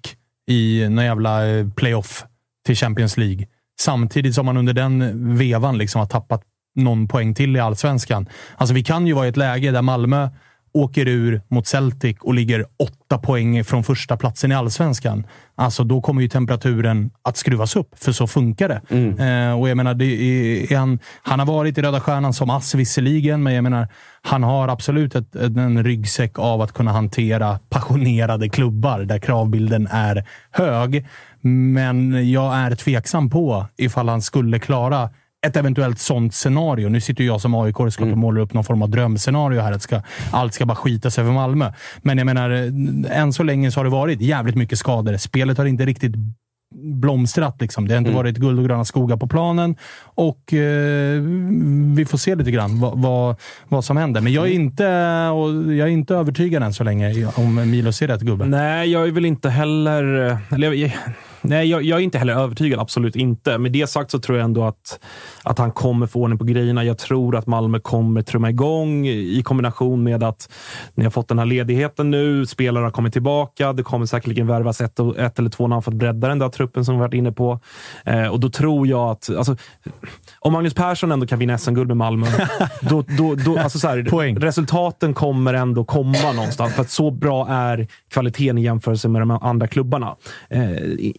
i 0.47 0.89
någon 0.89 1.05
jävla 1.05 1.47
eh, 1.47 1.69
playoff 1.69 2.25
till 2.65 2.75
Champions 2.75 3.17
League. 3.17 3.45
Samtidigt 3.79 4.35
som 4.35 4.45
man 4.45 4.57
under 4.57 4.73
den 4.73 5.37
vevan 5.37 5.77
liksom 5.77 5.99
har 5.99 6.07
tappat 6.07 6.43
någon 6.75 7.07
poäng 7.07 7.33
till 7.33 7.55
i 7.55 7.59
allsvenskan. 7.59 8.29
Alltså 8.57 8.73
vi 8.73 8.83
kan 8.83 9.07
ju 9.07 9.13
vara 9.13 9.25
i 9.25 9.29
ett 9.29 9.37
läge 9.37 9.71
där 9.71 9.81
Malmö 9.81 10.29
åker 10.73 11.07
ur 11.07 11.41
mot 11.47 11.67
Celtic 11.67 12.17
och 12.21 12.33
ligger 12.33 12.65
åtta 12.79 13.17
poäng 13.17 13.63
från 13.63 13.83
första 13.83 14.17
platsen 14.17 14.51
i 14.51 14.55
allsvenskan. 14.55 15.27
Alltså 15.55 15.83
då 15.83 16.01
kommer 16.01 16.21
ju 16.21 16.27
temperaturen 16.27 17.11
att 17.21 17.37
skruvas 17.37 17.75
upp, 17.75 17.99
för 17.99 18.11
så 18.11 18.27
funkar 18.27 18.69
det. 18.69 18.81
Mm. 18.89 19.49
Eh, 19.49 19.59
och 19.59 19.69
jag 19.69 19.77
menar, 19.77 20.01
är, 20.01 20.71
är 20.71 20.77
han, 20.77 20.99
han 21.21 21.39
har 21.39 21.45
varit 21.45 21.77
i 21.77 21.81
Röda 21.81 21.99
Stjärnan 21.99 22.33
som 22.33 22.49
ass 22.49 22.75
visserligen, 22.75 23.43
men 23.43 23.53
jag 23.53 23.63
menar, 23.63 23.87
han 24.21 24.43
har 24.43 24.67
absolut 24.67 25.15
ett, 25.15 25.35
en 25.35 25.83
ryggsäck 25.83 26.39
av 26.39 26.61
att 26.61 26.71
kunna 26.71 26.91
hantera 26.91 27.59
passionerade 27.69 28.49
klubbar 28.49 28.99
där 28.99 29.19
kravbilden 29.19 29.87
är 29.91 30.25
hög. 30.51 31.05
Men 31.41 32.31
jag 32.31 32.55
är 32.55 32.75
tveksam 32.75 33.29
på 33.29 33.65
ifall 33.77 34.09
han 34.09 34.21
skulle 34.21 34.59
klara 34.59 35.09
ett 35.43 35.57
eventuellt 35.57 35.99
sånt 35.99 36.33
scenario. 36.33 36.89
Nu 36.89 37.01
sitter 37.01 37.23
jag 37.23 37.41
som 37.41 37.55
AIK 37.55 37.79
och 37.79 38.01
mm. 38.01 38.19
målar 38.19 38.41
upp 38.41 38.53
någon 38.53 38.63
form 38.63 38.81
av 38.81 38.89
drömscenario 38.89 39.61
här. 39.61 39.71
Att 39.71 39.81
ska, 39.81 40.01
allt 40.31 40.53
ska 40.53 40.65
bara 40.65 40.75
skita 40.75 41.11
sig 41.11 41.23
för 41.23 41.31
Malmö. 41.31 41.73
Men 42.01 42.17
jag 42.17 42.25
menar, 42.25 42.49
än 43.11 43.33
så 43.33 43.43
länge 43.43 43.71
så 43.71 43.79
har 43.79 43.83
det 43.83 43.89
varit 43.89 44.21
jävligt 44.21 44.55
mycket 44.55 44.79
skador. 44.79 45.17
Spelet 45.17 45.57
har 45.57 45.65
inte 45.65 45.85
riktigt 45.85 46.15
blomstrat. 46.75 47.61
Liksom. 47.61 47.87
Det 47.87 47.93
har 47.93 47.97
inte 47.97 48.09
mm. 48.09 48.17
varit 48.17 48.37
guld 48.37 48.59
och 48.59 48.65
gröna 48.65 48.85
skogar 48.85 49.17
på 49.17 49.27
planen 49.27 49.75
och 50.03 50.53
eh, 50.53 51.21
vi 51.95 52.05
får 52.05 52.17
se 52.17 52.35
lite 52.35 52.51
grann 52.51 52.79
vad, 52.79 53.01
vad, 53.01 53.35
vad, 53.67 53.85
som 53.85 53.97
händer. 53.97 54.21
Men 54.21 54.33
jag 54.33 54.43
är, 54.43 54.51
mm. 54.51 54.61
inte, 54.61 54.87
och 55.27 55.73
jag 55.73 55.87
är 55.87 55.91
inte 55.91 56.15
övertygad 56.15 56.63
än 56.63 56.73
så 56.73 56.83
länge 56.83 57.27
om 57.35 57.71
Milos 57.71 58.01
är 58.01 58.07
rätt 58.07 58.21
gubbe. 58.21 58.45
Nej, 58.45 58.91
jag 58.91 59.07
är 59.07 59.11
väl 59.11 59.25
inte 59.25 59.49
heller... 59.49 60.37
Eller, 60.51 60.93
Nej, 61.45 61.69
jag, 61.69 61.83
jag, 61.83 61.99
är 61.99 62.03
inte 62.03 62.17
heller 62.17 62.33
övertygad. 62.33 62.79
Absolut 62.79 63.15
inte. 63.15 63.57
Med 63.57 63.71
det 63.71 63.87
sagt 63.87 64.11
så 64.11 64.19
tror 64.19 64.37
jag 64.37 64.45
ändå 64.45 64.63
att, 64.63 64.99
att 65.43 65.59
han 65.59 65.71
kommer 65.71 66.07
få 66.07 66.21
ordning 66.21 66.37
på 66.37 66.45
grejerna. 66.45 66.83
Jag 66.83 66.97
tror 66.97 67.35
att 67.35 67.47
Malmö 67.47 67.79
kommer 67.79 68.21
trumma 68.21 68.49
igång 68.49 69.07
i 69.07 69.41
kombination 69.45 70.03
med 70.03 70.23
att 70.23 70.49
ni 70.95 71.03
har 71.03 71.11
fått 71.11 71.27
den 71.27 71.39
här 71.39 71.45
ledigheten 71.45 72.11
nu. 72.11 72.45
Spelare 72.45 72.83
har 72.83 72.91
kommit 72.91 73.13
tillbaka. 73.13 73.73
Det 73.73 73.83
kommer 73.83 74.05
säkerligen 74.05 74.47
värvas 74.47 74.81
ett, 74.81 74.99
ett 75.17 75.39
eller 75.39 75.49
två 75.49 75.67
namn 75.67 75.81
för 75.81 75.91
att 75.91 75.97
bredda 75.97 76.27
den 76.27 76.39
där 76.39 76.49
truppen 76.49 76.85
som 76.85 76.95
vi 76.95 76.99
varit 76.99 77.13
inne 77.13 77.31
på. 77.31 77.59
Eh, 78.05 78.27
och 78.27 78.39
då 78.39 78.49
tror 78.49 78.87
jag 78.87 79.09
att... 79.09 79.29
Alltså, 79.29 79.55
om 80.43 80.53
Magnus 80.53 80.73
Persson 80.73 81.11
ändå 81.11 81.27
kan 81.27 81.39
vinna 81.39 81.57
SM-guld 81.57 81.87
med 81.87 81.97
Malmö, 81.97 82.27
då, 82.81 83.03
då, 83.17 83.35
då, 83.35 83.59
alltså 83.59 83.79
så 83.79 83.87
här, 83.87 84.39
resultaten 84.39 85.13
kommer 85.13 85.53
ändå 85.53 85.85
komma 85.85 86.31
någonstans. 86.35 86.73
För 86.73 86.81
att 86.81 86.89
så 86.89 87.11
bra 87.11 87.47
är 87.49 87.87
kvaliteten 88.11 88.57
i 88.57 88.61
jämförelse 88.61 89.07
med 89.07 89.21
de 89.21 89.31
andra 89.31 89.67
klubbarna. 89.67 90.15
Eh, 90.49 90.61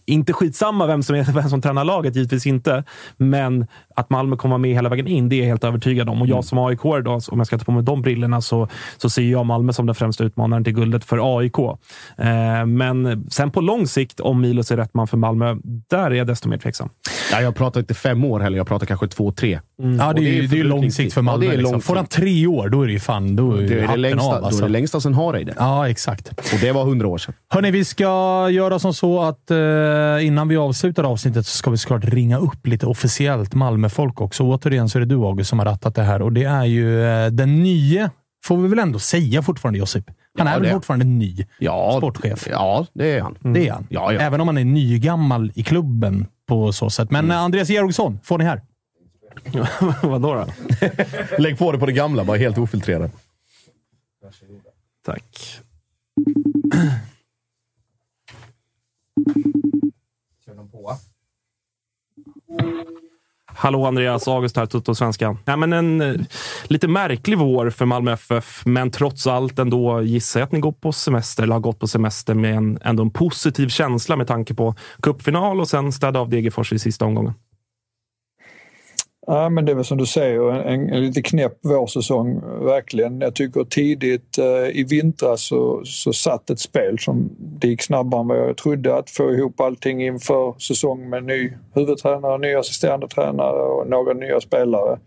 inte 0.05 0.33
skitsamma 0.33 0.87
vem 0.87 1.03
som, 1.03 1.15
är, 1.15 1.33
vem 1.33 1.49
som 1.49 1.61
tränar 1.61 1.83
laget, 1.83 2.15
givetvis 2.15 2.45
inte. 2.45 2.83
Men 3.17 3.67
att 3.95 4.09
Malmö 4.09 4.35
kommer 4.35 4.57
med 4.57 4.71
hela 4.71 4.89
vägen 4.89 5.07
in, 5.07 5.29
det 5.29 5.35
är 5.35 5.39
jag 5.39 5.47
helt 5.47 5.63
övertygad 5.63 6.09
om. 6.09 6.21
Och 6.21 6.27
jag 6.27 6.35
mm. 6.35 6.43
som 6.43 6.57
aik 6.57 6.79
då, 6.83 7.19
om 7.27 7.37
jag 7.37 7.47
ska 7.47 7.57
ta 7.57 7.65
på 7.65 7.71
mig 7.71 7.83
de 7.83 8.01
brillorna, 8.01 8.41
så, 8.41 8.67
så 8.97 9.09
ser 9.09 9.23
jag 9.23 9.45
Malmö 9.45 9.73
som 9.73 9.85
den 9.85 9.95
främsta 9.95 10.23
utmanaren 10.23 10.63
till 10.63 10.73
guldet 10.73 11.05
för 11.05 11.37
AIK. 11.39 11.59
Eh, 12.17 12.65
men 12.65 13.25
sen 13.29 13.51
på 13.51 13.61
lång 13.61 13.87
sikt, 13.87 14.19
om 14.19 14.41
Milos 14.41 14.71
är 14.71 14.77
rätt 14.77 14.93
man 14.93 15.07
för 15.07 15.17
Malmö, 15.17 15.55
där 15.63 16.11
är 16.11 16.15
jag 16.15 16.27
desto 16.27 16.49
mer 16.49 16.57
tveksam. 16.57 16.89
Ja, 17.31 17.41
jag 17.41 17.55
pratar 17.55 17.79
inte 17.79 17.93
fem 17.93 18.25
år 18.25 18.39
heller, 18.39 18.57
jag 18.57 18.67
pratar 18.67 18.85
kanske 18.85 19.05
två, 19.15 19.31
tre. 19.31 19.59
Mm. 19.79 19.99
Ja, 19.99 20.13
det 20.13 20.21
är, 20.21 20.33
ju, 20.33 20.47
det 20.47 20.59
är 20.59 20.63
lång 20.63 20.91
sikt 20.91 21.13
för 21.13 21.21
Malmö. 21.21 21.45
Ja, 21.45 21.51
det 21.51 21.55
är 21.55 21.57
liksom. 21.57 21.81
Får 21.81 21.95
han 21.95 22.05
tre 22.05 22.47
år, 22.47 22.69
då 22.69 22.81
är 22.81 22.87
det 22.87 22.93
ju 22.93 22.99
fan 22.99 23.35
då 23.35 23.53
är 23.53 23.61
det, 23.61 23.79
är 23.79 23.87
det, 23.87 23.97
längsta, 23.97 24.27
av, 24.27 24.33
alltså. 24.33 24.41
då 24.41 24.47
är 24.47 24.49
det 24.49 24.55
alltså. 24.55 24.67
längsta 24.67 24.99
sen 24.99 25.13
Hareide. 25.13 25.53
Ja, 25.57 25.89
exakt. 25.89 26.29
Och 26.29 26.59
det 26.61 26.71
var 26.71 26.85
hundra 26.85 27.07
år 27.07 27.17
sedan. 27.17 27.33
Hörni, 27.49 27.71
vi 27.71 27.85
ska 27.85 28.49
göra 28.49 28.79
som 28.79 28.93
så 28.93 29.21
att 29.21 29.51
eh, 29.51 30.27
innan 30.27 30.47
vi 30.47 30.57
avslutar 30.57 31.03
avsnittet 31.03 31.45
så 31.45 31.57
ska 31.57 31.69
vi 31.71 31.77
såklart 31.77 32.03
ringa 32.03 32.37
upp 32.37 32.67
lite 32.67 32.85
officiellt 32.85 33.53
Malmöfolk 33.53 34.21
också. 34.21 34.43
Återigen 34.43 34.89
så 34.89 34.97
är 34.97 34.99
det 34.99 35.05
du, 35.05 35.15
August, 35.15 35.49
som 35.49 35.59
har 35.59 35.65
rattat 35.65 35.95
det 35.95 36.03
här 36.03 36.21
och 36.21 36.33
det 36.33 36.43
är 36.43 36.65
ju 36.65 37.03
eh, 37.05 37.27
den 37.27 37.63
nye, 37.63 38.09
får 38.45 38.57
vi 38.57 38.67
väl 38.67 38.79
ändå 38.79 38.99
säga 38.99 39.41
fortfarande, 39.41 39.79
Josip. 39.79 40.05
Han 40.37 40.47
är 40.47 40.59
väl 40.59 40.71
fortfarande 40.71 41.05
ny 41.05 41.45
ja, 41.59 41.95
sportchef? 41.97 42.47
Ja, 42.51 42.85
det 42.93 43.11
är 43.11 43.21
han. 43.21 43.37
Mm. 43.43 43.53
Det 43.53 43.67
är 43.67 43.71
han. 43.71 43.87
Ja, 43.89 44.13
ja. 44.13 44.19
Även 44.19 44.41
om 44.41 44.47
han 44.47 44.57
är 44.57 44.65
nygammal 44.65 45.51
i 45.55 45.63
klubben 45.63 46.27
på 46.47 46.71
så 46.71 46.89
sätt. 46.89 47.11
Men 47.11 47.25
mm. 47.25 47.37
Andreas 47.37 47.69
Georgsson 47.69 48.19
får 48.23 48.37
ni 48.37 48.43
här. 48.43 48.61
Vadå 50.03 50.33
då? 50.33 50.47
Lägg 51.37 51.57
på 51.57 51.71
det 51.71 51.79
på 51.79 51.85
det 51.85 51.91
gamla, 51.91 52.23
bara 52.23 52.37
helt 52.37 52.57
ofiltrerat. 52.57 53.11
Tack. 55.05 55.59
Kör 60.45 60.55
de 60.55 60.71
på? 60.71 60.97
Hallå 63.57 63.85
Andreas, 63.85 64.27
August 64.27 64.57
här, 64.57 64.65
Tutto 64.65 64.95
Svenska. 64.95 65.37
Ja, 65.45 65.55
men 65.55 65.73
en 65.73 66.01
eh, 66.01 66.15
lite 66.63 66.87
märklig 66.87 67.37
vår 67.37 67.69
för 67.69 67.85
Malmö 67.85 68.13
FF, 68.13 68.65
men 68.65 68.91
trots 68.91 69.27
allt 69.27 69.59
ändå 69.59 70.01
gissar 70.01 70.39
jag 70.39 70.47
att 70.47 70.51
ni 70.51 70.59
går 70.59 70.71
på 70.71 70.91
semester, 70.91 71.43
eller 71.43 71.53
har 71.53 71.59
gått 71.59 71.79
på 71.79 71.87
semester 71.87 72.33
med 72.33 72.55
en, 72.55 72.79
ändå 72.81 73.03
en 73.03 73.11
positiv 73.11 73.67
känsla 73.67 74.15
med 74.15 74.27
tanke 74.27 74.53
på 74.53 74.75
cupfinal 75.01 75.59
och 75.59 75.67
sen 75.67 75.91
städa 75.91 76.19
av 76.19 76.29
Degerfors 76.29 76.73
i 76.73 76.79
sista 76.79 77.05
omgången. 77.05 77.33
Ja, 79.27 79.49
men 79.49 79.65
det 79.65 79.71
är 79.71 79.75
väl 79.75 79.85
som 79.85 79.97
du 79.97 80.05
säger, 80.05 80.51
en, 80.51 80.89
en 80.89 81.01
lite 81.01 81.21
knäpp 81.21 81.57
vårsäsong, 81.61 82.41
verkligen. 82.65 83.21
Jag 83.21 83.35
tycker 83.35 83.63
tidigt 83.63 84.37
eh, 84.37 84.79
i 84.79 84.85
vintras 84.89 85.47
så, 85.47 85.81
så 85.85 86.13
satt 86.13 86.49
ett 86.49 86.59
spel 86.59 86.99
som 86.99 87.29
det 87.39 87.67
gick 87.67 87.81
snabbare 87.81 88.21
än 88.21 88.27
vad 88.27 88.37
jag 88.37 88.57
trodde. 88.57 88.95
Att 88.95 89.09
få 89.09 89.31
ihop 89.31 89.59
allting 89.59 90.05
inför 90.05 90.59
säsong 90.59 91.09
med 91.09 91.23
ny 91.23 91.53
huvudtränare, 91.73 92.37
ny 92.37 92.53
assisterande 92.53 93.07
tränare 93.07 93.61
och 93.61 93.87
några 93.87 94.13
nya 94.13 94.41
spelare. 94.41 94.99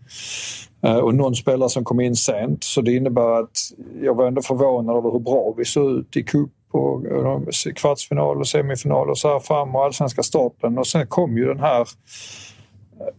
Eh, 0.83 0.97
och 0.97 1.15
någon 1.15 1.35
spelare 1.35 1.69
som 1.69 1.83
kom 1.83 1.99
in 1.99 2.15
sent. 2.15 2.63
Så 2.63 2.81
det 2.81 2.91
innebär 2.91 3.39
att 3.39 3.57
jag 4.01 4.15
var 4.15 4.27
ändå 4.27 4.41
förvånad 4.41 4.97
över 4.97 5.11
hur 5.11 5.19
bra 5.19 5.53
vi 5.57 5.65
såg 5.65 5.91
ut 5.91 6.17
i 6.17 6.23
cup 6.23 6.49
och, 6.71 7.05
och 7.05 7.41
kvartsfinal 7.75 8.39
och 8.39 8.47
semifinal 8.47 9.09
och 9.09 9.17
så 9.17 9.27
här 9.27 9.39
fram 9.39 9.75
och 9.75 9.85
allsvenska 9.85 10.23
starten. 10.23 10.77
Och 10.77 10.87
sen 10.87 11.07
kom 11.07 11.37
ju 11.37 11.45
den 11.45 11.59
här 11.59 11.87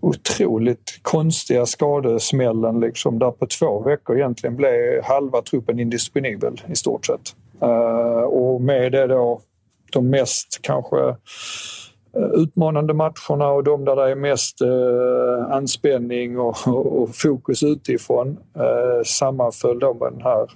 otroligt 0.00 0.98
konstiga 1.02 1.66
skadesmällen 1.66 2.80
liksom, 2.80 3.18
där 3.18 3.30
på 3.30 3.46
två 3.46 3.80
veckor 3.80 4.16
egentligen 4.16 4.56
blev 4.56 5.02
halva 5.02 5.42
truppen 5.42 5.78
indisponibel 5.80 6.60
i 6.68 6.76
stort 6.76 7.06
sett. 7.06 7.34
Uh, 7.62 8.22
och 8.22 8.60
med 8.60 8.92
det 8.92 9.06
då 9.06 9.40
de 9.92 10.10
mest 10.10 10.58
kanske 10.62 11.08
eh, 12.16 12.30
utmanande 12.34 12.94
matcherna 12.94 13.48
och 13.48 13.64
de 13.64 13.84
där 13.84 13.96
det 13.96 14.10
är 14.10 14.14
mest 14.14 14.62
uh, 14.62 15.52
anspänning 15.52 16.38
och, 16.38 16.56
och, 16.66 17.02
och, 17.02 17.14
fokus 17.14 17.62
utifrån 17.62 18.28
uh, 18.28 19.02
sammanföll 19.04 19.78
då 19.78 19.94
med 19.94 20.12
det 20.12 20.22
här 20.22 20.50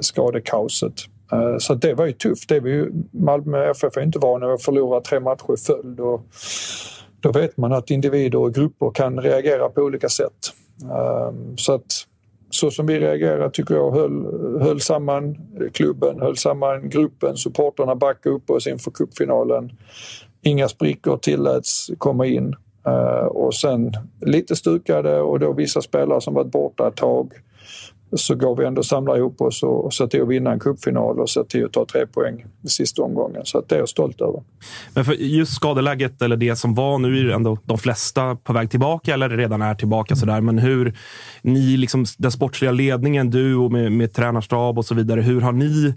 skadekaoset. 0.00 0.94
Uh, 1.32 1.58
så 1.58 1.74
det 1.74 1.94
var 1.94 2.06
ju 2.06 2.12
tufft. 2.12 2.48
Det 2.48 2.60
var 2.60 2.68
ju, 2.68 2.92
Malmö 3.10 3.70
FF 3.70 3.96
är 3.96 4.02
inte 4.02 4.18
vana 4.18 4.46
vid 4.46 4.54
att 4.54 4.62
förlora 4.62 5.00
tre 5.00 5.20
matcher 5.20 5.54
i 5.54 5.56
följd. 5.56 6.00
Och, 6.00 6.22
då 7.20 7.32
vet 7.32 7.56
man 7.56 7.72
att 7.72 7.90
individer 7.90 8.38
och 8.38 8.54
grupper 8.54 8.90
kan 8.90 9.20
reagera 9.20 9.68
på 9.68 9.80
olika 9.80 10.08
sätt. 10.08 10.52
Ehm, 10.82 11.56
så 11.56 11.72
att 11.72 12.06
så 12.50 12.70
som 12.70 12.86
vi 12.86 13.00
reagerade 13.00 13.50
tycker 13.50 13.74
jag 13.74 13.90
höll, 13.90 14.26
höll 14.60 14.80
samman 14.80 15.36
klubben, 15.72 16.20
höll 16.20 16.36
samman 16.36 16.88
gruppen, 16.90 17.36
supporterna 17.36 17.94
backade 17.94 18.34
upp 18.34 18.50
oss 18.50 18.66
inför 18.66 18.90
cupfinalen. 18.90 19.72
Inga 20.42 20.68
sprickor 20.68 21.16
tilläts 21.16 21.90
komma 21.98 22.26
in. 22.26 22.54
Ehm, 22.86 23.28
och 23.28 23.54
sen 23.54 23.92
lite 24.20 24.56
stukade 24.56 25.20
och 25.20 25.40
då 25.40 25.52
vissa 25.52 25.82
spelare 25.82 26.20
som 26.20 26.34
varit 26.34 26.52
borta 26.52 26.88
ett 26.88 26.96
tag 26.96 27.32
så 28.12 28.34
går 28.34 28.56
vi 28.56 28.64
ändå 28.64 28.82
samla 28.82 29.16
ihop 29.16 29.40
oss 29.40 29.62
och, 29.62 29.84
och 29.84 29.94
se 29.94 30.06
till 30.06 30.22
att 30.22 30.28
vinna 30.28 30.52
en 30.52 30.60
cupfinal 30.60 31.20
och 31.20 31.30
se 31.30 31.44
till 31.44 31.64
att 31.64 31.72
ta 31.72 31.86
tre 31.86 32.06
poäng 32.06 32.44
i 32.64 32.68
sista 32.68 33.02
omgången. 33.02 33.42
Så 33.44 33.58
att 33.58 33.68
det 33.68 33.74
är 33.74 33.78
jag 33.78 33.88
stolt 33.88 34.20
över. 34.20 34.42
Men 34.94 35.04
för 35.04 35.12
just 35.12 35.52
skadeläget, 35.52 36.22
eller 36.22 36.36
det 36.36 36.56
som 36.56 36.74
var, 36.74 36.98
nu 36.98 37.08
är 37.08 37.22
ju 37.22 37.32
ändå 37.32 37.58
de 37.64 37.78
flesta 37.78 38.36
på 38.36 38.52
väg 38.52 38.70
tillbaka 38.70 39.14
eller 39.14 39.28
redan 39.28 39.62
är 39.62 39.74
tillbaka. 39.74 40.14
Mm. 40.14 40.20
Sådär. 40.20 40.40
Men 40.40 40.58
hur, 40.58 40.94
ni, 41.42 41.76
liksom, 41.76 42.04
den 42.18 42.32
sportsliga 42.32 42.72
ledningen, 42.72 43.30
du 43.30 43.56
och 43.56 43.72
med, 43.72 43.92
med 43.92 44.12
tränarstab 44.12 44.78
och 44.78 44.84
så 44.84 44.94
vidare, 44.94 45.20
hur 45.20 45.40
har 45.40 45.52
ni 45.52 45.94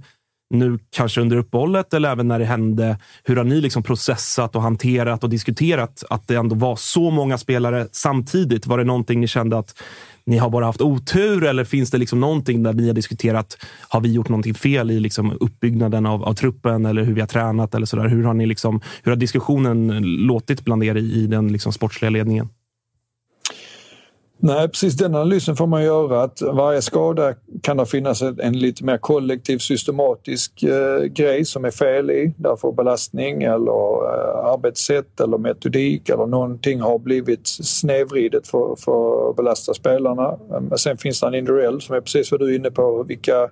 nu 0.53 0.79
kanske 0.89 1.21
under 1.21 1.37
uppehållet 1.37 1.93
eller 1.93 2.11
även 2.11 2.27
när 2.27 2.39
det 2.39 2.45
hände. 2.45 2.97
Hur 3.23 3.35
har 3.35 3.43
ni 3.43 3.61
liksom 3.61 3.83
processat 3.83 4.55
och 4.55 4.61
hanterat 4.61 5.23
och 5.23 5.29
diskuterat 5.29 6.03
att 6.09 6.27
det 6.27 6.35
ändå 6.35 6.55
var 6.55 6.75
så 6.75 7.11
många 7.11 7.37
spelare 7.37 7.87
samtidigt? 7.91 8.67
Var 8.67 8.77
det 8.77 8.83
någonting 8.83 9.19
ni 9.19 9.27
kände 9.27 9.57
att 9.57 9.75
ni 10.25 10.37
har 10.37 10.49
bara 10.49 10.65
haft 10.65 10.81
otur 10.81 11.43
eller 11.43 11.63
finns 11.63 11.91
det 11.91 11.97
liksom 11.97 12.19
någonting 12.19 12.63
där 12.63 12.73
ni 12.73 12.87
har 12.87 12.93
diskuterat, 12.93 13.57
har 13.89 14.01
vi 14.01 14.13
gjort 14.13 14.29
någonting 14.29 14.53
fel 14.53 14.91
i 14.91 14.99
liksom 14.99 15.37
uppbyggnaden 15.39 16.05
av, 16.05 16.23
av 16.23 16.33
truppen 16.33 16.85
eller 16.85 17.03
hur 17.03 17.13
vi 17.13 17.21
har 17.21 17.27
tränat 17.27 17.75
eller 17.75 17.85
sådär? 17.85 18.07
Hur 18.07 18.23
har, 18.23 18.33
ni 18.33 18.45
liksom, 18.45 18.81
hur 19.03 19.11
har 19.11 19.17
diskussionen 19.17 20.01
låtit 20.03 20.65
bland 20.65 20.83
er 20.83 20.95
i, 20.95 21.13
i 21.13 21.27
den 21.27 21.51
liksom 21.51 21.73
sportsliga 21.73 22.09
ledningen? 22.09 22.49
Nej, 24.45 24.67
precis 24.69 24.97
den 24.97 25.15
analysen 25.15 25.55
får 25.55 25.67
man 25.67 25.83
göra 25.83 26.23
att 26.23 26.41
varje 26.41 26.81
skada 26.81 27.33
kan 27.61 27.77
det 27.77 27.85
finnas 27.85 28.21
en, 28.21 28.59
lite 28.59 28.83
mer 28.83 28.97
kollektiv 28.97 29.57
systematisk 29.57 30.63
eh, 30.63 31.03
grej 31.03 31.45
som 31.45 31.65
är 31.65 31.71
fel 31.71 32.11
i. 32.11 32.33
Därför 32.37 32.71
belastning 32.71 33.43
eller 33.43 34.05
eh, 34.05 34.45
arbetssätt 34.45 35.19
eller 35.19 35.37
metodik 35.37 36.09
eller 36.09 36.25
någonting 36.25 36.81
har 36.81 36.99
blivit 36.99 37.47
snedvridet 37.47 38.47
för, 38.47 38.75
för 38.79 39.29
att 39.29 39.35
belasta 39.35 39.73
spelarna. 39.73 40.29
Eh, 40.29 40.61
men 40.61 40.77
sen 40.77 40.97
finns 40.97 41.19
det 41.19 41.27
en 41.27 41.35
individuell 41.35 41.81
som 41.81 41.95
är 41.95 42.01
precis 42.01 42.31
vad 42.31 42.39
du 42.39 42.53
är 42.53 42.55
inne 42.55 42.71
på, 42.71 43.03
vilka 43.03 43.49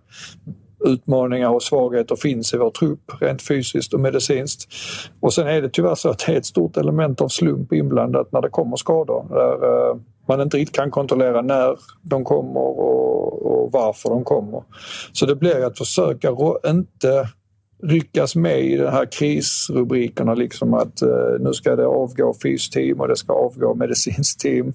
utmaningar 0.85 1.49
och 1.49 1.63
svagheter 1.63 2.15
finns 2.15 2.53
i 2.53 2.57
vår 2.57 2.69
trupp 2.69 3.11
rent 3.21 3.41
fysiskt 3.41 3.93
och 3.93 3.99
medicinskt. 3.99 4.73
Och 5.19 5.33
sen 5.33 5.47
är 5.47 5.61
det 5.61 5.69
tyvärr 5.69 5.95
så 5.95 6.09
att 6.09 6.19
det 6.19 6.33
är 6.33 6.37
ett 6.37 6.45
stort 6.45 6.77
element 6.77 7.21
av 7.21 7.27
slump 7.27 7.73
inblandat 7.73 8.31
när 8.31 8.41
det 8.41 8.49
kommer 8.49 8.77
skador. 8.77 9.25
Där 9.29 9.89
eh, 9.89 9.95
man 10.31 10.41
inte 10.41 10.57
riktigt 10.57 10.75
kan 10.75 10.91
kontrollera 10.91 11.41
när 11.41 11.77
de 12.01 12.23
kommer 12.23 12.59
och, 12.59 13.45
och 13.45 13.71
varför 13.71 14.09
de 14.09 14.23
kommer. 14.23 14.63
Så 15.11 15.25
det 15.25 15.35
blir 15.35 15.65
att 15.65 15.77
försöka 15.77 16.29
inte 16.67 17.27
ryckas 17.83 18.35
med 18.35 18.61
i 18.61 18.77
de 18.77 18.87
här 18.87 19.05
krisrubrikerna. 19.11 20.33
Liksom 20.33 20.73
att 20.73 21.01
eh, 21.01 21.09
nu 21.39 21.53
ska 21.53 21.75
det 21.75 21.85
avgå 21.85 22.33
fysteam 22.43 22.99
och 22.99 23.07
det 23.07 23.15
ska 23.15 23.33
avgå 23.33 23.75
medicinskt 23.75 24.39
team 24.39 24.73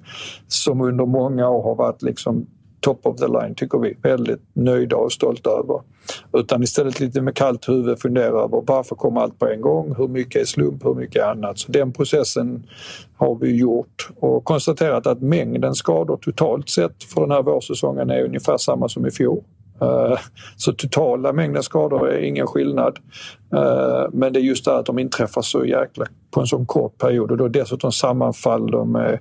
som 0.49 0.81
under 0.81 1.07
många 1.07 1.49
år 1.49 1.63
har 1.63 1.75
varit 1.75 2.03
liksom 2.03 2.47
top 2.81 3.07
of 3.07 3.17
the 3.17 3.27
line 3.27 3.55
tycker 3.55 3.79
vi. 3.79 3.97
Väldigt 4.03 4.43
nöjda 4.53 4.97
och 4.97 5.13
stolta 5.13 5.51
över. 5.51 5.81
Utan 6.33 6.63
istället 6.63 7.01
lite 7.01 7.21
med 7.21 7.35
kallt 7.35 7.69
huvud 7.69 7.99
fundera 7.99 8.27
över 8.27 8.63
varför 8.67 8.97
kommer 8.97 9.21
allt 9.21 9.39
på 9.39 9.49
en 9.49 9.61
gång? 9.61 9.95
Hur 9.99 10.09
mycket 10.09 10.43
är 10.43 10.45
slump? 10.45 10.85
Hur 10.85 10.95
mycket 10.95 11.23
är 11.23 11.27
annat? 11.27 11.59
Så 11.59 11.73
den 11.73 11.93
processen 11.93 12.67
har 13.17 13.35
vi 13.35 13.57
gjort 13.57 14.09
och 14.21 14.45
konstaterat 14.45 15.07
att 15.07 15.23
mängden 15.23 15.75
skador 15.75 16.17
totalt 16.17 16.69
sett 16.69 17.05
för 17.05 17.21
den 17.21 17.31
här 17.31 17.43
vårsäsongen 17.43 18.11
är 18.11 18.25
ungefär 18.25 18.57
samma 18.57 18.89
som 18.89 19.07
i 19.07 19.11
fjol. 19.11 19.43
Eh, 19.81 20.19
så 20.57 20.73
totala 20.73 21.33
mängden 21.33 21.63
skador 21.63 22.09
är 22.09 22.19
ingen 22.19 22.47
skillnad. 22.47 22.99
Eh, 23.55 24.07
men 24.13 24.33
det 24.33 24.39
är 24.39 24.43
just 24.43 24.65
det 24.65 24.77
att 24.77 24.87
de 24.87 24.99
inträffar 24.99 25.43
så 25.43 25.65
jäkla 25.65 26.07
på 26.31 26.41
en 26.41 26.47
sån 26.47 26.67
kort 26.67 26.99
period 26.99 27.31
och 27.31 27.37
då 27.37 27.49
dessutom 27.49 27.93
sammanfaller 27.93 28.73
de 28.73 28.93
med 28.93 29.19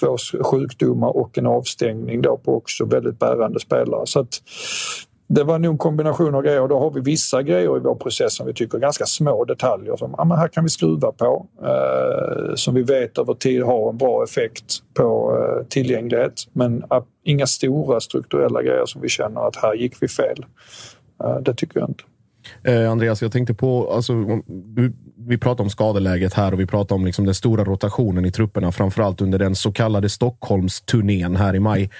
två 0.00 0.16
sjukdomar 0.42 1.16
och 1.16 1.38
en 1.38 1.46
avstängning 1.46 2.22
då 2.22 2.36
på 2.36 2.56
också 2.56 2.84
väldigt 2.84 3.18
bärande 3.18 3.60
spelare. 3.60 4.06
Så 4.06 4.20
att 4.20 4.42
det 5.26 5.44
var 5.44 5.58
nog 5.58 5.72
en 5.72 5.78
kombination 5.78 6.34
av 6.34 6.42
grejer 6.42 6.60
och 6.60 6.68
då 6.68 6.78
har 6.78 6.90
vi 6.90 7.00
vissa 7.00 7.42
grejer 7.42 7.76
i 7.76 7.80
vår 7.80 7.94
process 7.94 8.36
som 8.36 8.46
vi 8.46 8.54
tycker 8.54 8.78
är 8.78 8.80
ganska 8.80 9.04
små 9.06 9.44
detaljer 9.44 9.96
som 9.96 10.14
ah, 10.14 10.24
men 10.24 10.38
här 10.38 10.48
kan 10.48 10.64
vi 10.64 10.70
skruva 10.70 11.12
på. 11.12 11.46
Eh, 11.62 12.54
som 12.54 12.74
vi 12.74 12.82
vet 12.82 13.18
över 13.18 13.34
tid 13.34 13.62
har 13.62 13.90
en 13.90 13.98
bra 13.98 14.24
effekt 14.24 14.82
på 14.94 15.38
eh, 15.38 15.66
tillgänglighet. 15.66 16.32
Men 16.52 16.82
äh, 16.82 17.02
inga 17.24 17.46
stora 17.46 18.00
strukturella 18.00 18.62
grejer 18.62 18.86
som 18.86 19.02
vi 19.02 19.08
känner 19.08 19.48
att 19.48 19.56
här 19.56 19.74
gick 19.74 20.02
vi 20.02 20.08
fel. 20.08 20.44
Eh, 21.24 21.36
det 21.36 21.54
tycker 21.54 21.80
jag 21.80 21.90
inte. 21.90 22.04
Eh, 22.62 22.90
Andreas, 22.90 23.22
jag 23.22 23.32
tänkte 23.32 23.54
på, 23.54 23.92
alltså, 23.92 24.12
du, 24.46 24.92
vi 25.26 25.38
pratar 25.38 25.64
om 25.64 25.70
skadeläget 25.70 26.34
här 26.34 26.52
och 26.52 26.60
vi 26.60 26.66
pratar 26.66 26.96
om 26.96 27.04
liksom 27.04 27.24
den 27.24 27.34
stora 27.34 27.64
rotationen 27.64 28.24
i 28.24 28.32
trupperna, 28.32 28.72
framförallt 28.72 29.20
under 29.20 29.38
den 29.38 29.54
så 29.54 29.72
kallade 29.72 30.08
Stockholmsturnén 30.08 31.36
här 31.36 31.56
i 31.56 31.60
maj. 31.60 31.90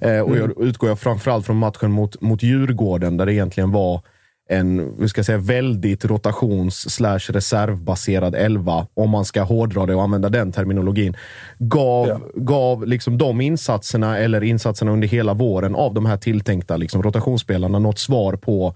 Eh, 0.00 0.20
och 0.20 0.36
jag 0.36 0.62
utgår 0.62 0.88
jag 0.88 0.98
framförallt 0.98 1.46
från 1.46 1.56
matchen 1.56 1.92
mot, 1.92 2.20
mot 2.20 2.42
Djurgården, 2.42 3.16
där 3.16 3.26
det 3.26 3.34
egentligen 3.34 3.72
var 3.72 4.02
en 4.48 4.96
vi 4.98 5.08
ska 5.08 5.24
säga, 5.24 5.38
väldigt 5.38 6.04
rotations 6.04 6.94
slash 6.94 7.18
reservbaserad 7.28 8.34
elva, 8.34 8.86
om 8.94 9.10
man 9.10 9.24
ska 9.24 9.42
hårdra 9.42 9.86
det 9.86 9.94
och 9.94 10.02
använda 10.02 10.28
den 10.28 10.52
terminologin. 10.52 11.16
Gav, 11.58 12.08
ja. 12.08 12.20
gav 12.34 12.86
liksom 12.86 13.18
de 13.18 13.40
insatserna, 13.40 14.18
eller 14.18 14.44
insatserna 14.44 14.90
under 14.90 15.08
hela 15.08 15.34
våren, 15.34 15.74
av 15.74 15.94
de 15.94 16.06
här 16.06 16.16
tilltänkta 16.16 16.76
liksom, 16.76 17.02
rotationsspelarna 17.02 17.78
något 17.78 17.98
svar 17.98 18.36
på 18.36 18.74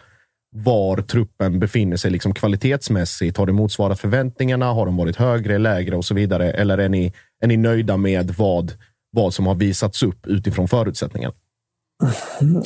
var 0.65 0.97
truppen 1.03 1.59
befinner 1.59 1.97
sig 1.97 2.11
liksom 2.11 2.35
kvalitetsmässigt. 2.35 3.37
Har 3.37 3.47
det 3.47 3.53
motsvarat 3.53 4.01
förväntningarna? 4.01 4.73
Har 4.73 4.87
de 4.87 4.97
varit 4.97 5.17
högre, 5.17 5.59
lägre 5.59 5.97
och 5.97 6.05
så 6.05 6.15
vidare? 6.15 6.51
Eller 6.51 6.79
är 6.79 6.89
ni, 6.89 7.13
är 7.41 7.47
ni 7.47 7.57
nöjda 7.57 7.97
med 7.97 8.31
vad, 8.31 8.73
vad 9.13 9.35
som 9.35 9.47
har 9.47 9.55
visats 9.55 10.03
upp 10.03 10.27
utifrån 10.27 10.69
förutsättningarna? 10.69 11.35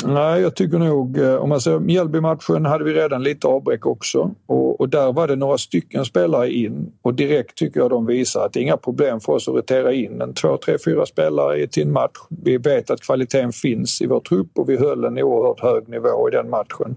Nej, 0.04 0.42
jag 0.42 0.54
tycker 0.54 0.78
nog, 0.78 1.18
eh, 1.18 1.34
om 1.34 1.48
man 1.48 1.60
ser 1.60 1.78
Mjällby-matchen 1.78 2.66
hade 2.66 2.84
vi 2.84 2.92
redan 2.94 3.22
lite 3.22 3.46
avbräck 3.46 3.86
också 3.86 4.30
och, 4.46 4.80
och, 4.80 4.88
där 4.88 5.12
var 5.12 5.28
det 5.28 5.36
några 5.36 5.58
stycken 5.58 6.04
spelare 6.04 6.52
in 6.52 6.92
och 7.02 7.14
direkt 7.14 7.56
tycker 7.56 7.80
jag 7.80 7.90
de 7.90 8.06
visar 8.06 8.46
att 8.46 8.52
det 8.52 8.60
är 8.60 8.62
inga 8.62 8.76
problem 8.76 9.20
för 9.20 9.32
oss 9.32 9.48
att 9.48 9.54
rotera 9.54 9.92
in 9.92 10.20
en 10.20 10.34
två, 10.34 10.56
tre, 10.56 10.76
fyra 10.84 11.06
spelare 11.06 11.66
till 11.66 11.82
en 11.82 11.92
match. 11.92 12.18
Vi 12.28 12.58
vet 12.58 12.90
att 12.90 13.00
kvaliteten 13.00 13.52
finns 13.52 14.00
i 14.02 14.06
vår 14.06 14.20
trupp 14.20 14.58
och 14.58 14.68
vi 14.68 14.76
höll 14.76 15.04
en 15.04 15.18
oerhört 15.18 15.60
hög 15.60 15.88
nivå 15.88 16.28
i 16.28 16.32
den 16.32 16.50
matchen. 16.50 16.96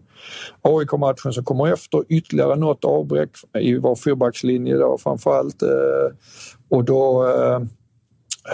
AIK-matchen 0.62 1.34
som 1.34 1.44
kommer 1.44 1.74
efter, 1.74 2.04
ytterligare 2.10 2.56
något 2.56 2.86
avbräck 2.86 3.30
i 3.60 3.78
vår 3.78 3.96
fyrbackslinje 3.96 4.78
då 4.78 4.98
framförallt 4.98 5.64
allt. 5.64 5.64
och 6.70 6.84
då 6.84 7.28
eh, 7.28 7.60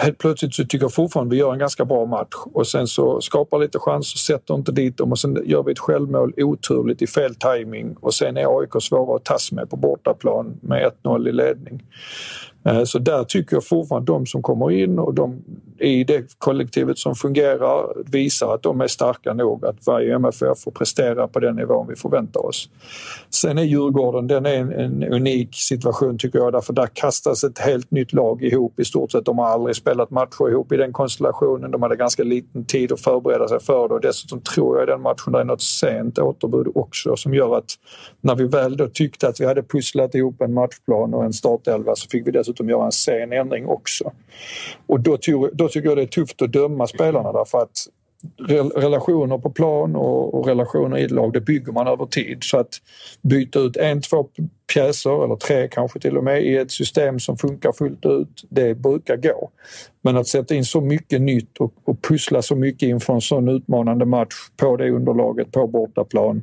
helt 0.00 0.18
plötsligt 0.18 0.54
så 0.54 0.64
tycker 0.64 0.84
jag 0.84 0.94
fortfarande 0.94 1.30
vi 1.30 1.40
gör 1.40 1.52
en 1.52 1.58
ganska 1.58 1.84
bra 1.84 2.06
match. 2.06 2.34
Och 2.52 2.66
sen 2.66 2.86
så 2.86 3.20
skapar 3.20 3.58
lite 3.58 3.78
chanser, 3.78 4.18
sätter 4.18 4.54
inte 4.54 4.72
dit 4.72 4.96
dem. 4.96 5.12
Och 5.12 5.18
sen 5.18 5.42
gör 5.44 5.62
vi 5.62 5.72
ett 5.72 5.78
självmål 5.78 6.34
oturligt 6.36 7.02
i 7.02 7.06
fel 7.06 7.34
timing. 7.34 7.96
Och 8.00 8.14
sen 8.14 8.36
är 8.36 8.60
AIK 8.60 8.82
svåra 8.82 9.16
att 9.16 9.24
tas 9.24 9.52
med 9.52 9.70
på 9.70 9.76
bortaplan 9.76 10.58
med 10.60 10.92
1-0 11.04 11.28
i 11.28 11.32
ledning. 11.32 11.82
Eh, 12.64 12.84
så 12.84 12.98
där 12.98 13.24
tycker 13.24 13.56
jag 13.56 13.66
fortfarande 13.66 14.12
att 14.12 14.18
de 14.18 14.26
som 14.26 14.42
kommer 14.42 14.70
in 14.70 14.98
och 14.98 15.14
de 15.14 15.42
i 15.82 16.04
det 16.04 16.38
kollektivet 16.38 16.98
som 16.98 17.14
fungerar 17.14 18.10
visar 18.12 18.54
att 18.54 18.62
de 18.62 18.80
är 18.80 18.86
starka 18.86 19.34
nog 19.34 19.66
att 19.66 19.86
varje 19.86 20.14
MFF 20.14 20.58
får 20.58 20.70
prestera 20.70 21.28
på 21.28 21.40
den 21.40 21.56
nivån 21.56 21.86
vi 21.88 21.96
förväntar 21.96 22.46
oss. 22.46 22.68
Sen 23.30 23.58
är 23.58 23.62
Djurgården 23.62 24.26
den 24.26 24.46
är 24.46 24.54
en, 24.54 24.72
en 24.72 25.04
unik 25.04 25.48
situation 25.54 26.18
tycker 26.18 26.38
jag 26.38 26.52
därför 26.52 26.72
där 26.72 26.86
kastas 26.86 27.44
ett 27.44 27.58
helt 27.58 27.90
nytt 27.90 28.12
lag 28.12 28.42
ihop 28.42 28.80
i 28.80 28.84
stort 28.84 29.12
sett. 29.12 29.24
De 29.24 29.38
har 29.38 29.46
aldrig 29.46 29.76
spelat 29.76 30.10
matcher 30.10 30.50
ihop 30.50 30.72
i 30.72 30.76
den 30.76 30.92
konstellationen. 30.92 31.70
De 31.70 31.82
hade 31.82 31.96
ganska 31.96 32.22
liten 32.22 32.64
tid 32.64 32.92
att 32.92 33.00
förbereda 33.00 33.48
sig 33.48 33.60
för 33.60 33.88
det 33.88 33.94
och 33.94 34.00
dessutom 34.00 34.40
tror 34.40 34.76
jag 34.76 34.88
i 34.88 34.90
den 34.90 35.02
matchen 35.02 35.32
det 35.32 35.40
är 35.40 35.44
något 35.44 35.62
sent 35.62 36.18
återbud 36.18 36.66
också 36.74 37.16
som 37.16 37.34
gör 37.34 37.58
att 37.58 37.70
när 38.20 38.34
vi 38.34 38.44
väl 38.44 38.76
då 38.76 38.88
tyckte 38.88 39.28
att 39.28 39.40
vi 39.40 39.46
hade 39.46 39.62
pusslat 39.62 40.14
ihop 40.14 40.40
en 40.40 40.54
matchplan 40.54 41.14
och 41.14 41.24
en 41.24 41.32
startelva 41.32 41.94
så 41.96 42.08
fick 42.08 42.26
vi 42.26 42.30
dessutom 42.30 42.68
göra 42.68 42.84
en 42.84 42.92
sen 42.92 43.32
ändring 43.32 43.66
också. 43.66 44.12
Och 44.86 45.00
då, 45.00 45.18
då 45.52 45.68
tycker 45.72 45.88
jag 45.88 45.98
det 45.98 46.02
är 46.02 46.06
tufft 46.06 46.42
att 46.42 46.52
döma 46.52 46.86
spelarna 46.86 47.32
därför 47.32 47.58
att 47.58 47.86
relationer 48.74 49.38
på 49.38 49.50
plan 49.50 49.96
och, 49.96 50.46
relationer 50.46 50.98
i 50.98 51.04
ett 51.04 51.10
lag, 51.10 51.32
det 51.32 51.40
bygger 51.40 51.72
man 51.72 51.86
över 51.86 52.06
tid. 52.06 52.38
Så 52.40 52.58
att 52.58 52.68
byta 53.22 53.58
ut 53.58 53.76
en, 53.76 54.02
två 54.02 54.28
pjäser 54.72 55.24
eller 55.24 55.36
tre 55.36 55.68
kanske 55.68 56.00
till 56.00 56.16
och 56.16 56.24
med 56.24 56.44
i 56.44 56.56
ett 56.56 56.70
system 56.70 57.20
som 57.20 57.36
funkar 57.36 57.72
fullt 57.72 58.06
ut, 58.06 58.44
det 58.48 58.74
brukar 58.74 59.16
gå. 59.16 59.50
Men 60.02 60.16
att 60.16 60.26
sätta 60.26 60.54
in 60.54 60.64
så 60.64 60.80
mycket 60.80 61.20
nytt 61.20 61.58
och, 61.58 61.74
och 61.84 62.02
pussla 62.02 62.42
så 62.42 62.56
mycket 62.56 62.88
inför 62.88 63.14
en 63.14 63.20
sån 63.20 63.48
utmanande 63.48 64.04
match 64.04 64.34
på 64.56 64.76
det 64.76 64.90
underlaget 64.90 65.52
på 65.52 65.66
bortaplan 65.66 66.42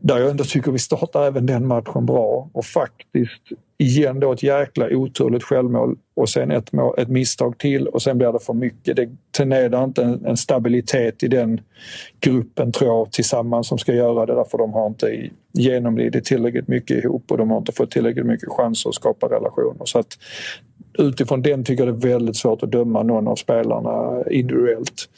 där 0.00 0.18
jag 0.18 0.30
ändå 0.30 0.44
tycker 0.44 0.72
vi 0.72 0.78
startar 0.78 1.26
även 1.26 1.46
den 1.46 1.66
matchen 1.66 2.06
bra 2.06 2.50
och 2.52 2.64
faktiskt 2.64 3.42
igen 3.78 4.20
då 4.20 4.32
ett 4.32 4.42
jäkla 4.42 4.88
oturligt 4.90 5.42
självmål 5.42 5.96
och 6.16 6.28
sen 6.28 6.50
ett, 6.50 6.72
mål, 6.72 6.94
ett 6.98 7.08
misstag 7.08 7.58
till 7.58 7.88
och 7.88 8.02
sen 8.02 8.18
blir 8.18 8.32
det 8.32 8.38
för 8.38 8.54
mycket. 8.54 8.96
Det 8.96 9.08
tenderar 9.30 9.84
inte 9.84 10.02
en, 10.02 10.26
en, 10.26 10.36
stabilitet 10.36 11.22
i 11.22 11.28
den 11.28 11.60
gruppen 12.20 12.72
tror 12.72 12.90
jag 12.90 13.12
tillsammans 13.12 13.68
som 13.68 13.78
ska 13.78 13.94
göra 13.94 14.26
det 14.26 14.34
därför 14.34 14.58
de 14.58 14.72
har 14.72 14.86
inte 14.86 15.30
genomlidit 15.52 16.24
tillräckligt 16.24 16.68
mycket 16.68 17.04
ihop 17.04 17.30
och 17.30 17.38
de 17.38 17.50
har 17.50 17.58
inte 17.58 17.72
fått 17.72 17.90
tillräckligt 17.90 18.26
mycket 18.26 18.48
chanser 18.48 18.88
att 18.88 18.94
skapa 18.94 19.26
relationer. 19.26 19.84
Så 19.84 19.98
att 19.98 20.18
utifrån 20.98 21.42
den 21.42 21.64
tycker 21.64 21.86
jag 21.86 21.94
det 21.94 22.06
är 22.06 22.12
väldigt 22.12 22.36
svårt 22.36 22.62
att 22.62 22.72
döma 22.72 23.02
någon 23.02 23.28
av 23.28 23.36
spelarna 23.36 24.24
individuellt. 24.30 25.08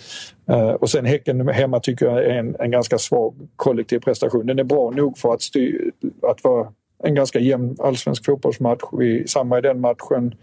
Eh, 0.51 0.71
och 0.71 0.91
sen 0.91 1.05
Häcken 1.05 1.49
hemma 1.49 1.81
tycker 1.81 2.07
jag 2.07 2.25
är 2.25 2.31
en, 2.31 2.57
en 2.59 2.71
ganska 2.71 2.99
svag 2.99 3.35
kollektiv 3.57 3.99
prestation. 3.99 4.47
Den 4.47 4.59
är 4.59 4.65
bra 4.65 4.91
nog 4.91 5.19
för 5.19 5.35
att, 5.35 5.43
styr, 5.43 5.93
att 6.23 6.45
vara 6.45 6.69
en 7.05 7.15
ganska 7.15 7.39
jämn 7.39 7.77
allsvensk 7.79 8.25
fotbollsmatch. 8.25 8.83
Vi, 8.93 9.29
samma 9.29 9.59
i 9.59 9.61
den 9.61 9.81
matchen. 9.81 10.35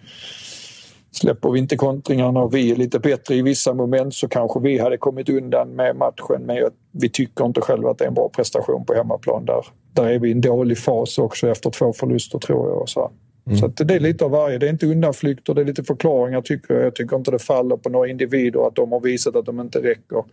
Släpper 1.11 1.51
vi 1.51 1.59
inte 1.59 1.75
kontringarna 1.75 2.39
och 2.39 2.55
vi 2.55 2.71
är 2.71 2.75
lite 2.75 2.99
bättre 2.99 3.35
i 3.35 3.41
vissa 3.41 3.73
moment 3.73 4.13
så 4.13 4.27
kanske 4.27 4.59
vi 4.59 4.79
hade 4.79 4.97
kommit 4.97 5.29
undan 5.29 5.69
med 5.69 5.95
matchen. 5.95 6.41
Men 6.45 6.69
vi 6.91 7.09
tycker 7.09 7.45
inte 7.45 7.61
själva 7.61 7.91
att 7.91 7.97
det 7.97 8.03
är 8.03 8.07
en 8.07 8.13
bra 8.13 8.29
prestation 8.29 8.85
på 8.85 8.93
hemmaplan. 8.93 9.45
Där, 9.45 9.65
där 9.93 10.05
är 10.05 10.19
vi 10.19 10.29
i 10.29 10.31
en 10.31 10.41
dålig 10.41 10.77
fas 10.77 11.17
också 11.17 11.47
efter 11.47 11.69
två 11.69 11.93
förluster 11.93 12.39
tror 12.39 12.69
jag. 12.69 12.89
Så. 12.89 13.11
Mm. 13.47 13.57
Så 13.57 13.67
det 13.67 13.95
är 13.95 13.99
lite 13.99 14.25
av 14.25 14.31
varje. 14.31 14.57
Det 14.57 14.65
är 14.65 14.69
inte 14.69 14.85
undanflykter, 14.85 15.53
det 15.53 15.61
är 15.61 15.65
lite 15.65 15.83
förklaringar 15.83 16.41
tycker 16.41 16.73
jag. 16.73 16.85
Jag 16.85 16.95
tycker 16.95 17.15
inte 17.15 17.31
det 17.31 17.39
faller 17.39 17.77
på 17.77 17.89
några 17.89 18.07
individer 18.07 18.67
att 18.67 18.75
de 18.75 18.91
har 18.91 18.99
visat 18.99 19.35
att 19.35 19.45
de 19.45 19.59
inte 19.59 19.79
räcker. 19.79 20.23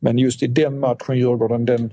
Men 0.00 0.18
just 0.18 0.42
i 0.42 0.46
den 0.46 0.78
matchen, 0.78 1.18
Djurgården, 1.18 1.64
den, 1.64 1.92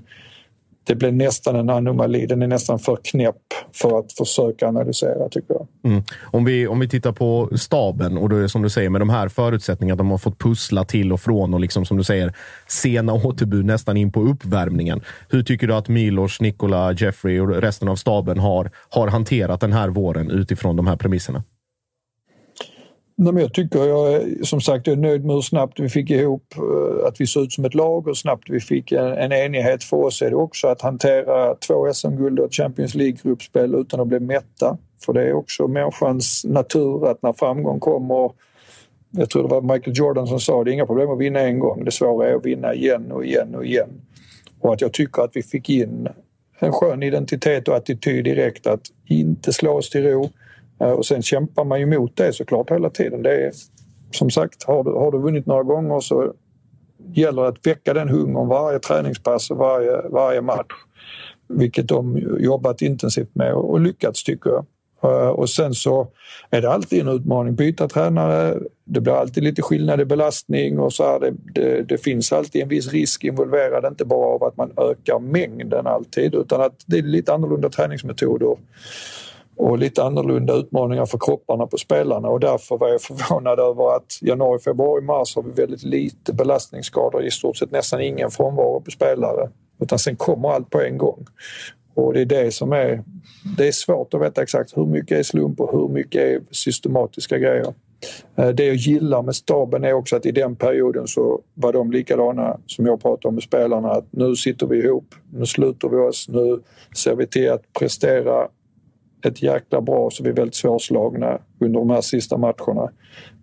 det 0.84 0.94
blir 0.94 1.12
nästan 1.12 1.56
en 1.56 1.70
anomali. 1.70 2.26
Den 2.26 2.42
är 2.42 2.46
nästan 2.46 2.78
för 2.78 2.98
knäpp 3.04 3.36
för 3.72 3.98
att 3.98 4.12
försöka 4.12 4.68
analysera 4.68 5.28
tycker 5.28 5.54
jag. 5.54 5.66
Mm. 5.84 6.02
Om, 6.22 6.44
vi, 6.44 6.66
om 6.66 6.80
vi 6.80 6.88
tittar 6.88 7.12
på 7.12 7.50
staben 7.56 8.18
och 8.18 8.28
då 8.28 8.36
är 8.36 8.40
det 8.40 8.48
som 8.48 8.62
du 8.62 8.70
säger 8.70 8.90
med 8.90 9.00
de 9.00 9.10
här 9.10 9.28
förutsättningarna. 9.28 9.96
De 9.96 10.10
har 10.10 10.18
fått 10.18 10.38
pussla 10.38 10.84
till 10.84 11.12
och 11.12 11.20
från 11.20 11.54
och 11.54 11.60
liksom 11.60 11.84
som 11.84 11.96
du 11.96 12.04
säger 12.04 12.32
sena 12.66 13.12
återbud 13.24 13.64
nästan 13.64 13.96
in 13.96 14.12
på 14.12 14.20
uppvärmningen. 14.20 15.00
Hur 15.28 15.42
tycker 15.42 15.66
du 15.66 15.74
att 15.74 15.88
Milos, 15.88 16.40
Nikola, 16.40 16.92
Jeffrey 16.92 17.40
och 17.40 17.48
resten 17.48 17.88
av 17.88 17.96
staben 17.96 18.38
har, 18.38 18.70
har 18.88 19.08
hanterat 19.08 19.60
den 19.60 19.72
här 19.72 19.88
våren 19.88 20.30
utifrån 20.30 20.76
de 20.76 20.86
här 20.86 20.96
premisserna? 20.96 21.42
Nej, 23.16 23.32
men 23.32 23.42
jag 23.42 23.54
tycker, 23.54 23.84
jag 23.84 24.12
är, 24.12 24.44
som 24.44 24.60
sagt, 24.60 24.86
jag 24.86 24.96
är 24.96 25.00
nöjd 25.00 25.24
med 25.24 25.34
hur 25.34 25.42
snabbt 25.42 25.80
vi 25.80 25.88
fick 25.88 26.10
ihop 26.10 26.54
eh, 26.56 27.06
att 27.06 27.20
vi 27.20 27.26
såg 27.26 27.44
ut 27.44 27.52
som 27.52 27.64
ett 27.64 27.74
lag 27.74 28.08
och 28.08 28.18
snabbt 28.18 28.50
vi 28.50 28.60
fick 28.60 28.92
en, 28.92 29.12
en 29.12 29.32
enighet. 29.32 29.84
För 29.84 29.96
oss 29.96 30.22
är 30.22 30.30
det 30.30 30.36
också 30.36 30.68
att 30.68 30.82
hantera 30.82 31.54
två 31.54 31.92
SM-guld 31.92 32.38
och 32.38 32.46
ett 32.46 32.54
Champions 32.54 32.94
League-gruppspel 32.94 33.74
utan 33.74 34.00
att 34.00 34.06
bli 34.06 34.20
mätta. 34.20 34.78
För 35.04 35.12
det 35.12 35.22
är 35.22 35.32
också 35.32 35.68
människans 35.68 36.44
natur 36.44 37.10
att 37.10 37.22
när 37.22 37.32
framgång 37.32 37.80
kommer 37.80 38.30
jag 39.16 39.30
tror 39.30 39.42
det 39.42 39.48
var 39.48 39.60
Michael 39.60 39.96
Jordan 39.96 40.26
som 40.26 40.40
sa 40.40 40.64
det, 40.64 40.70
är 40.70 40.72
inga 40.72 40.86
problem 40.86 41.10
att 41.10 41.18
vinna 41.18 41.40
en 41.40 41.58
gång. 41.58 41.84
Det 41.84 41.90
svåra 41.90 42.28
är 42.28 42.34
att 42.34 42.46
vinna 42.46 42.74
igen 42.74 43.12
och 43.12 43.24
igen 43.24 43.54
och 43.54 43.64
igen. 43.64 43.90
Och 44.60 44.72
att 44.72 44.80
jag 44.80 44.92
tycker 44.92 45.22
att 45.22 45.36
vi 45.36 45.42
fick 45.42 45.70
in 45.70 46.08
en 46.58 46.72
skön 46.72 47.02
identitet 47.02 47.68
och 47.68 47.76
attityd 47.76 48.24
direkt 48.24 48.66
att 48.66 48.80
inte 49.06 49.52
slå 49.52 49.72
oss 49.72 49.90
till 49.90 50.02
ro 50.02 50.30
Eh, 50.82 50.90
och 50.90 51.06
sen 51.06 51.22
kämpar 51.22 51.64
man 51.64 51.80
ju 51.80 51.86
mot 51.86 52.16
det 52.16 52.32
såklart 52.32 52.70
hela 52.70 52.90
tiden. 52.90 53.22
Det 53.22 53.46
är, 53.46 53.52
som 54.10 54.30
sagt, 54.30 54.62
har 54.62 54.84
du, 54.84 54.90
har 54.90 55.12
du 55.12 55.18
vunnit 55.18 55.46
några 55.46 55.62
gånger 55.62 56.00
så 56.00 56.32
gäller 57.14 57.42
det 57.42 57.48
att 57.48 57.66
väcka 57.66 57.94
den 57.94 58.08
hungern 58.08 58.48
varje 58.48 58.78
träningspass 58.78 59.50
och 59.50 59.56
varje, 59.56 60.08
varje 60.08 60.40
match. 60.40 60.72
Vilket 61.48 61.88
de 61.88 62.18
jobbat 62.38 62.82
intensivt 62.82 63.34
med 63.34 63.54
och 63.54 63.80
lyckats 63.80 64.24
tycker 64.24 64.50
jag. 64.50 64.64
Eh, 65.04 65.28
och 65.28 65.50
sen 65.50 65.74
så 65.74 66.08
är 66.50 66.62
det 66.62 66.70
alltid 66.70 67.00
en 67.00 67.08
utmaning. 67.08 67.54
Byta 67.54 67.88
tränare, 67.88 68.58
det 68.84 69.00
blir 69.00 69.12
alltid 69.12 69.44
lite 69.44 69.62
skillnad 69.62 70.00
i 70.00 70.04
belastning 70.04 70.78
och 70.78 70.92
så 70.92 71.04
här. 71.04 71.20
Det, 71.20 71.34
det, 71.54 71.82
det, 71.82 71.98
finns 71.98 72.32
alltid 72.32 72.62
en 72.62 72.68
viss 72.68 72.92
risk 72.92 73.24
involverad, 73.24 73.84
inte 73.84 74.04
bara 74.04 74.34
av 74.34 74.44
att 74.44 74.56
man 74.56 74.72
ökar 74.76 75.18
mängden 75.18 75.86
alltid 75.86 76.34
utan 76.34 76.60
att 76.60 76.82
det 76.86 76.98
är 76.98 77.02
lite 77.02 77.34
annorlunda 77.34 77.68
träningsmetoder 77.68 78.56
och 79.56 79.78
lite 79.78 80.02
annorlunda 80.02 80.54
utmaningar 80.54 81.06
för 81.06 81.18
kropparna 81.18 81.66
på 81.66 81.78
spelarna 81.78 82.28
och 82.28 82.40
därför 82.40 82.78
var 82.78 82.88
jag 82.88 83.02
förvånad 83.02 83.58
över 83.60 83.96
att 83.96 84.18
januari, 84.20 84.58
februari, 84.58 85.02
mars 85.02 85.36
har 85.36 85.42
vi 85.42 85.50
väldigt 85.50 85.82
lite 85.82 86.32
belastningsskador, 86.32 87.24
i 87.24 87.30
stort 87.30 87.56
sett 87.56 87.70
nästan 87.70 88.00
ingen 88.00 88.30
frånvaro 88.30 88.80
på 88.80 88.90
spelare. 88.90 89.50
Utan 89.80 89.98
sen 89.98 90.16
kommer 90.16 90.48
allt 90.48 90.70
på 90.70 90.80
en 90.80 90.98
gång. 90.98 91.26
Och 91.94 92.12
det 92.12 92.20
är 92.20 92.26
det 92.26 92.54
som 92.54 92.72
är... 92.72 93.04
Det 93.56 93.68
är 93.68 93.72
svårt 93.72 94.14
att 94.14 94.20
veta 94.20 94.42
exakt 94.42 94.76
hur 94.76 94.86
mycket 94.86 95.18
är 95.18 95.22
slump 95.22 95.60
och 95.60 95.72
hur 95.72 95.88
mycket 95.88 96.20
är 96.20 96.40
systematiska 96.50 97.38
grejer. 97.38 97.74
Eh, 98.36 98.48
det 98.48 98.64
jag 98.64 98.76
gillar 98.76 99.22
med 99.22 99.34
staben 99.34 99.84
är 99.84 99.92
också 99.92 100.16
att 100.16 100.26
i 100.26 100.32
den 100.32 100.56
perioden 100.56 101.06
så 101.06 101.40
var 101.54 101.72
de 101.72 101.92
likadana 101.92 102.58
som 102.66 102.86
jag 102.86 103.02
pratade 103.02 103.28
om 103.28 103.34
med 103.34 103.42
spelarna. 103.42 103.90
Att 103.90 104.04
nu 104.10 104.36
sitter 104.36 104.66
vi 104.66 104.78
ihop, 104.84 105.14
nu 105.32 105.46
sluter 105.46 105.88
vi 105.88 105.96
oss, 105.96 106.28
nu 106.28 106.60
ser 106.96 107.14
vi 107.14 107.26
till 107.26 107.50
att 107.50 107.72
prestera 107.78 108.48
ett 109.26 109.42
jäkla 109.42 109.80
bra 109.80 110.10
så 110.10 110.22
vi 110.22 110.30
är 110.30 110.34
väldigt 110.34 110.54
svårslagna 110.54 111.38
under 111.58 111.78
de 111.78 111.90
här 111.90 112.00
sista 112.00 112.36
matcherna. 112.36 112.90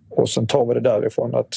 Och 0.08 0.28
sen 0.28 0.46
tar 0.46 0.66
vi 0.66 0.74
det 0.74 0.80
därifrån 0.80 1.34
att 1.34 1.54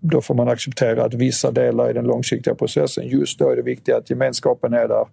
då 0.00 0.20
får 0.20 0.34
man 0.34 0.48
acceptera 0.48 1.04
att 1.04 1.14
vissa 1.14 1.50
delar 1.50 1.90
i 1.90 1.92
den 1.92 2.04
långsiktiga 2.04 2.54
processen, 2.54 3.06
just 3.06 3.38
då 3.38 3.50
är 3.50 3.56
det 3.56 3.62
viktigt 3.62 3.94
att 3.94 4.10
gemenskapen 4.10 4.72
är 4.72 4.88
där. 4.88 5.06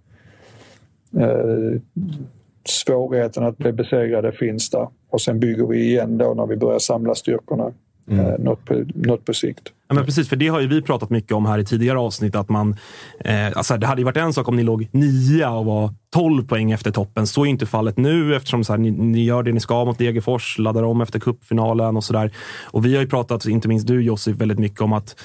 Eh, 1.19 1.81
svårigheten 2.65 3.43
att 3.43 3.57
bli 3.57 3.71
besegrade 3.71 4.31
finns 4.31 4.69
där 4.69 4.87
och 5.09 5.21
sen 5.21 5.39
bygger 5.39 5.65
vi 5.65 5.83
igen 5.83 6.17
då 6.17 6.33
när 6.33 6.45
vi 6.45 6.55
börjar 6.55 6.79
samla 6.79 7.15
styrkorna. 7.15 7.73
Mm. 8.09 8.25
Eh, 8.25 8.39
något, 8.39 8.65
på, 8.65 8.85
något 8.95 9.25
på 9.25 9.33
sikt. 9.33 9.71
Ja, 9.87 9.95
men 9.95 10.05
precis, 10.05 10.29
för 10.29 10.35
det 10.35 10.47
har 10.47 10.59
ju 10.59 10.67
vi 10.67 10.81
pratat 10.81 11.09
mycket 11.09 11.31
om 11.31 11.45
här 11.45 11.59
i 11.59 11.65
tidigare 11.65 11.99
avsnitt. 11.99 12.35
Att 12.35 12.49
man, 12.49 12.75
eh, 13.19 13.47
alltså 13.55 13.77
det 13.77 13.87
hade 13.87 14.01
ju 14.01 14.05
varit 14.05 14.17
en 14.17 14.33
sak 14.33 14.47
om 14.47 14.55
ni 14.55 14.63
låg 14.63 14.87
nia 14.91 15.51
och 15.51 15.65
var 15.65 15.93
12 16.13 16.47
poäng 16.47 16.71
efter 16.71 16.91
toppen. 16.91 17.27
Så 17.27 17.45
är 17.45 17.49
inte 17.49 17.65
fallet 17.65 17.97
nu 17.97 18.35
eftersom 18.35 18.63
så 18.63 18.73
här, 18.73 18.77
ni, 18.77 18.91
ni, 18.91 19.23
gör 19.23 19.43
det 19.43 19.51
ni 19.51 19.59
ska 19.59 19.85
mot 19.85 19.97
Degerfors, 19.97 20.57
laddar 20.59 20.83
om 20.83 21.01
efter 21.01 21.19
kuppfinalen 21.19 21.97
och 21.97 22.03
sådär. 22.03 22.31
Och 22.63 22.85
vi 22.85 22.95
har 22.95 23.01
ju 23.01 23.09
pratat, 23.09 23.45
inte 23.45 23.67
minst 23.67 23.87
du 23.87 24.01
Josip, 24.01 24.35
väldigt 24.35 24.59
mycket 24.59 24.81
om 24.81 24.93
att 24.93 25.15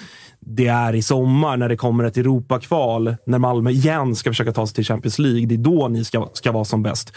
det 0.41 0.67
är 0.67 0.95
i 0.95 1.03
sommar 1.03 1.57
när 1.57 1.69
det 1.69 1.77
kommer 1.77 2.05
ett 2.05 2.17
Europakval, 2.17 3.17
när 3.27 3.39
Malmö 3.39 3.71
igen 3.71 4.15
ska 4.15 4.31
försöka 4.31 4.53
ta 4.53 4.67
sig 4.67 4.75
till 4.75 4.85
Champions 4.85 5.19
League. 5.19 5.47
Det 5.47 5.55
är 5.55 5.59
då 5.59 5.89
ni 5.89 6.05
ska, 6.05 6.29
ska 6.33 6.53
vara 6.53 6.65
som 6.65 6.83
bäst. 6.83 7.13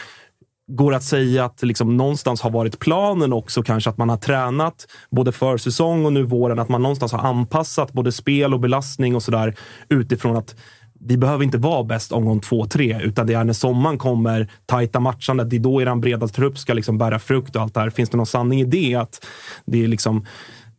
Går 0.67 0.93
att 0.93 1.03
säga 1.03 1.45
att 1.45 1.63
liksom 1.63 1.97
någonstans 1.97 2.41
har 2.41 2.49
varit 2.49 2.79
planen 2.79 3.33
också 3.33 3.63
kanske 3.63 3.89
att 3.89 3.97
man 3.97 4.09
har 4.09 4.17
tränat 4.17 4.87
både 5.09 5.31
försäsong 5.31 6.05
och 6.05 6.13
nu 6.13 6.23
våren, 6.23 6.59
att 6.59 6.69
man 6.69 6.81
någonstans 6.81 7.11
har 7.11 7.19
anpassat 7.19 7.93
både 7.93 8.11
spel 8.11 8.53
och 8.53 8.59
belastning 8.59 9.15
och 9.15 9.23
sådär 9.23 9.55
utifrån 9.89 10.37
att 10.37 10.55
vi 10.99 11.17
behöver 11.17 11.43
inte 11.43 11.57
vara 11.57 11.83
bäst 11.83 12.11
omgång 12.11 12.39
två, 12.39 12.65
tre, 12.65 13.01
utan 13.01 13.27
det 13.27 13.33
är 13.33 13.43
när 13.43 13.53
sommaren 13.53 13.97
kommer, 13.97 14.51
tajta 14.65 14.99
matchande, 14.99 15.43
det 15.43 15.55
är 15.55 15.59
då 15.59 15.81
er 15.81 15.95
breda 15.95 16.27
trupp 16.27 16.57
ska 16.57 16.73
liksom 16.73 16.97
bära 16.97 17.19
frukt 17.19 17.55
och 17.55 17.61
allt 17.61 17.73
det 17.73 17.79
här. 17.79 17.89
Finns 17.89 18.09
det 18.09 18.17
någon 18.17 18.25
sanning 18.25 18.61
i 18.61 18.65
det? 18.65 18.95
Att 18.95 19.25
det 19.65 19.83
är 19.83 19.87
liksom 19.87 20.25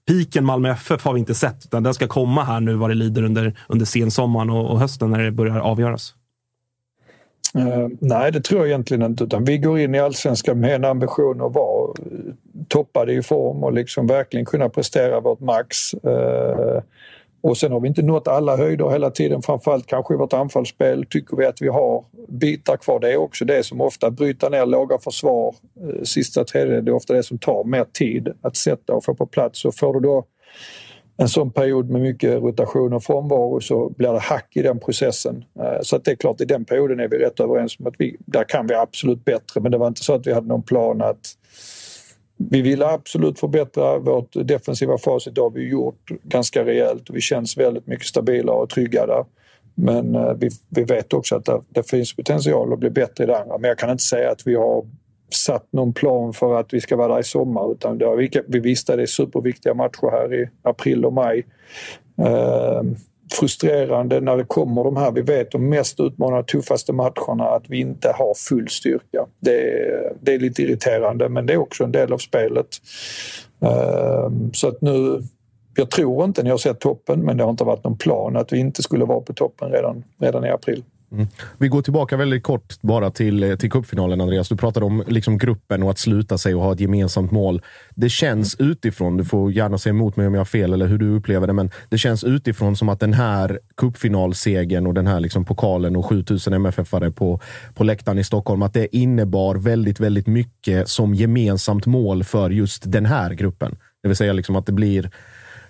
piken 0.08 0.44
Malmö 0.44 0.70
FF 0.70 1.04
har 1.04 1.12
vi 1.12 1.20
inte 1.20 1.34
sett, 1.34 1.64
utan 1.64 1.82
den 1.82 1.94
ska 1.94 2.08
komma 2.08 2.44
här 2.44 2.60
nu 2.60 2.74
vad 2.74 2.90
det 2.90 2.94
lider 2.94 3.22
under, 3.22 3.58
under 3.68 3.86
sensommaren 3.86 4.50
och, 4.50 4.70
och 4.70 4.80
hösten 4.80 5.10
när 5.10 5.22
det 5.22 5.32
börjar 5.32 5.58
avgöras. 5.58 6.14
Uh, 7.54 7.88
nej, 8.00 8.32
det 8.32 8.40
tror 8.40 8.60
jag 8.60 8.68
egentligen 8.68 9.02
inte. 9.02 9.24
Utan 9.24 9.44
vi 9.44 9.58
går 9.58 9.78
in 9.78 9.94
i 9.94 9.98
allsvenskan 9.98 10.60
med 10.60 10.74
en 10.74 10.84
ambition 10.84 11.40
att 11.40 11.54
vara 11.54 11.90
eh, 11.90 12.34
toppade 12.68 13.12
i 13.12 13.22
form 13.22 13.64
och 13.64 13.72
liksom 13.72 14.06
verkligen 14.06 14.46
kunna 14.46 14.68
prestera 14.68 15.20
vårt 15.20 15.40
max. 15.40 15.76
Uh, 15.94 16.80
och 17.40 17.56
sen 17.56 17.72
har 17.72 17.80
vi 17.80 17.88
inte 17.88 18.02
nått 18.02 18.28
alla 18.28 18.56
höjder 18.56 18.90
hela 18.90 19.10
tiden. 19.10 19.42
Framförallt 19.42 19.86
kanske 19.86 20.14
i 20.14 20.16
vårt 20.16 20.32
anfallsspel 20.32 21.06
tycker 21.10 21.36
vi 21.36 21.46
att 21.46 21.62
vi 21.62 21.68
har 21.68 22.04
bitar 22.28 22.76
kvar. 22.76 23.00
Det 23.00 23.12
är 23.12 23.16
också 23.16 23.44
det 23.44 23.62
som 23.62 23.80
ofta 23.80 24.10
bryter 24.10 24.50
ner 24.50 24.66
låga 24.66 24.98
försvar. 24.98 25.54
Sista 26.04 26.44
tredjedelen, 26.44 26.84
det 26.84 26.90
är 26.90 26.94
ofta 26.94 27.14
det 27.14 27.22
som 27.22 27.38
tar 27.38 27.64
mer 27.64 27.84
tid 27.84 28.28
att 28.42 28.56
sätta 28.56 28.92
och 28.94 29.04
få 29.04 29.14
på 29.14 29.26
plats. 29.26 29.60
Så 29.60 29.72
får 29.72 29.94
du 29.94 30.00
då 30.00 30.24
en 31.16 31.28
sån 31.28 31.50
period 31.50 31.90
med 31.90 32.00
mycket 32.00 32.42
rotation 32.42 32.92
och 32.92 33.04
frånvaro 33.04 33.60
så 33.60 33.88
blir 33.88 34.12
det 34.12 34.18
hack 34.18 34.48
i 34.56 34.62
den 34.62 34.80
processen. 34.80 35.44
Eh, 35.60 35.80
så 35.82 35.96
att 35.96 36.04
det 36.04 36.10
är 36.10 36.16
klart, 36.16 36.40
i 36.40 36.44
den 36.44 36.64
perioden 36.64 37.00
är 37.00 37.08
vi 37.08 37.18
rätt 37.18 37.40
överens 37.40 37.78
om 37.78 37.86
att 37.86 37.94
vi, 37.98 38.16
där 38.18 38.44
kan 38.44 38.66
vi 38.66 38.74
absolut 38.74 39.24
bättre. 39.24 39.60
Men 39.60 39.72
det 39.72 39.78
var 39.78 39.86
inte 39.86 40.04
så 40.04 40.14
att 40.14 40.26
vi 40.26 40.32
hade 40.32 40.46
någon 40.46 40.62
plan 40.62 41.02
att 41.02 41.36
vi 42.36 42.62
ville 42.62 42.86
absolut 42.86 43.40
förbättra 43.40 43.98
vårt 43.98 44.32
defensiva 44.32 44.98
facit. 44.98 45.34
Det 45.34 45.40
har 45.40 45.50
vi 45.50 45.68
gjort 45.68 46.10
ganska 46.22 46.64
rejält 46.64 47.08
och 47.08 47.16
vi 47.16 47.20
känns 47.20 47.56
väldigt 47.56 47.86
mycket 47.86 48.06
stabilare 48.06 48.56
och 48.56 48.70
trygga 48.70 49.06
där. 49.06 49.24
Men 49.74 50.14
eh, 50.14 50.32
vi, 50.32 50.50
vi 50.68 50.84
vet 50.84 51.12
också 51.12 51.36
att 51.36 51.44
det, 51.44 51.60
det 51.68 51.90
finns 51.90 52.16
potential 52.16 52.72
att 52.72 52.78
bli 52.78 52.90
bättre 52.90 53.24
i 53.24 53.26
det 53.26 53.38
andra. 53.38 53.58
Men 53.58 53.68
jag 53.68 53.78
kan 53.78 53.90
inte 53.90 54.04
säga 54.04 54.30
att 54.30 54.46
vi 54.46 54.54
har 54.54 54.86
satt 55.30 55.72
någon 55.72 55.92
plan 55.92 56.32
för 56.32 56.60
att 56.60 56.74
vi 56.74 56.80
ska 56.80 56.96
vara 56.96 57.14
där 57.14 57.20
i 57.20 57.24
sommar 57.24 57.72
utan 57.72 57.98
det 57.98 58.04
har, 58.04 58.16
vi, 58.16 58.30
vi 58.48 58.60
visste 58.60 58.92
att 58.92 58.98
det 58.98 59.02
är 59.02 59.06
superviktiga 59.06 59.74
matcher 59.74 60.10
här 60.10 60.34
i 60.34 60.48
april 60.62 61.04
och 61.04 61.12
maj. 61.12 61.46
Eh, 62.18 62.82
frustrerande 63.32 64.20
när 64.20 64.36
det 64.36 64.44
kommer 64.44 64.84
de 64.84 64.96
här, 64.96 65.12
vi 65.12 65.22
vet 65.22 65.50
de 65.50 65.68
mest 65.68 66.00
utmanande, 66.00 66.44
tuffaste 66.44 66.92
matcherna, 66.92 67.44
att 67.44 67.64
vi 67.68 67.80
inte 67.80 68.08
har 68.08 68.34
full 68.48 68.68
styrka. 68.68 69.26
Det 69.40 69.70
är, 69.70 70.12
det 70.20 70.34
är 70.34 70.38
lite 70.38 70.62
irriterande 70.62 71.28
men 71.28 71.46
det 71.46 71.52
är 71.52 71.58
också 71.58 71.84
en 71.84 71.92
del 71.92 72.12
av 72.12 72.18
spelet. 72.18 72.66
Eh, 73.62 74.30
så 74.52 74.68
att 74.68 74.80
nu, 74.80 75.22
jag 75.76 75.90
tror 75.90 76.24
inte 76.24 76.42
ni 76.42 76.50
har 76.50 76.58
sett 76.58 76.80
toppen 76.80 77.20
men 77.20 77.36
det 77.36 77.44
har 77.44 77.50
inte 77.50 77.64
varit 77.64 77.84
någon 77.84 77.98
plan 77.98 78.36
att 78.36 78.52
vi 78.52 78.58
inte 78.58 78.82
skulle 78.82 79.04
vara 79.04 79.20
på 79.20 79.32
toppen 79.32 79.70
redan, 79.70 80.04
redan 80.18 80.44
i 80.44 80.50
april. 80.50 80.84
Mm. 81.12 81.26
Vi 81.58 81.68
går 81.68 81.82
tillbaka 81.82 82.16
väldigt 82.16 82.42
kort 82.42 82.80
bara 82.80 83.10
till, 83.10 83.42
eh, 83.42 83.56
till 83.56 83.70
cupfinalen, 83.70 84.20
Andreas. 84.20 84.48
Du 84.48 84.56
pratade 84.56 84.86
om 84.86 85.04
liksom 85.06 85.38
gruppen 85.38 85.82
och 85.82 85.90
att 85.90 85.98
sluta 85.98 86.38
sig 86.38 86.54
och 86.54 86.62
ha 86.62 86.72
ett 86.72 86.80
gemensamt 86.80 87.30
mål. 87.30 87.62
Det 87.94 88.08
känns 88.08 88.56
utifrån, 88.58 89.16
du 89.16 89.24
får 89.24 89.52
gärna 89.52 89.78
säga 89.78 89.90
emot 89.90 90.16
mig 90.16 90.26
om 90.26 90.34
jag 90.34 90.40
har 90.40 90.44
fel 90.44 90.72
eller 90.72 90.86
hur 90.86 90.98
du 90.98 91.16
upplever 91.16 91.46
det, 91.46 91.52
men 91.52 91.70
det 91.88 91.98
känns 91.98 92.24
utifrån 92.24 92.76
som 92.76 92.88
att 92.88 93.00
den 93.00 93.12
här 93.12 93.60
cupfinalsegern 93.76 94.86
och 94.86 94.94
den 94.94 95.06
här 95.06 95.20
liksom 95.20 95.44
pokalen 95.44 95.96
och 95.96 96.06
7000 96.06 96.54
MFF-are 96.54 97.10
på, 97.10 97.40
på 97.74 97.84
läktaren 97.84 98.18
i 98.18 98.24
Stockholm, 98.24 98.62
att 98.62 98.74
det 98.74 98.96
innebar 98.96 99.54
väldigt, 99.54 100.00
väldigt 100.00 100.26
mycket 100.26 100.88
som 100.88 101.14
gemensamt 101.14 101.86
mål 101.86 102.24
för 102.24 102.50
just 102.50 102.92
den 102.92 103.06
här 103.06 103.30
gruppen. 103.34 103.76
Det 104.02 104.08
vill 104.08 104.16
säga 104.16 104.32
liksom 104.32 104.56
att 104.56 104.66
det 104.66 104.72
blir 104.72 105.10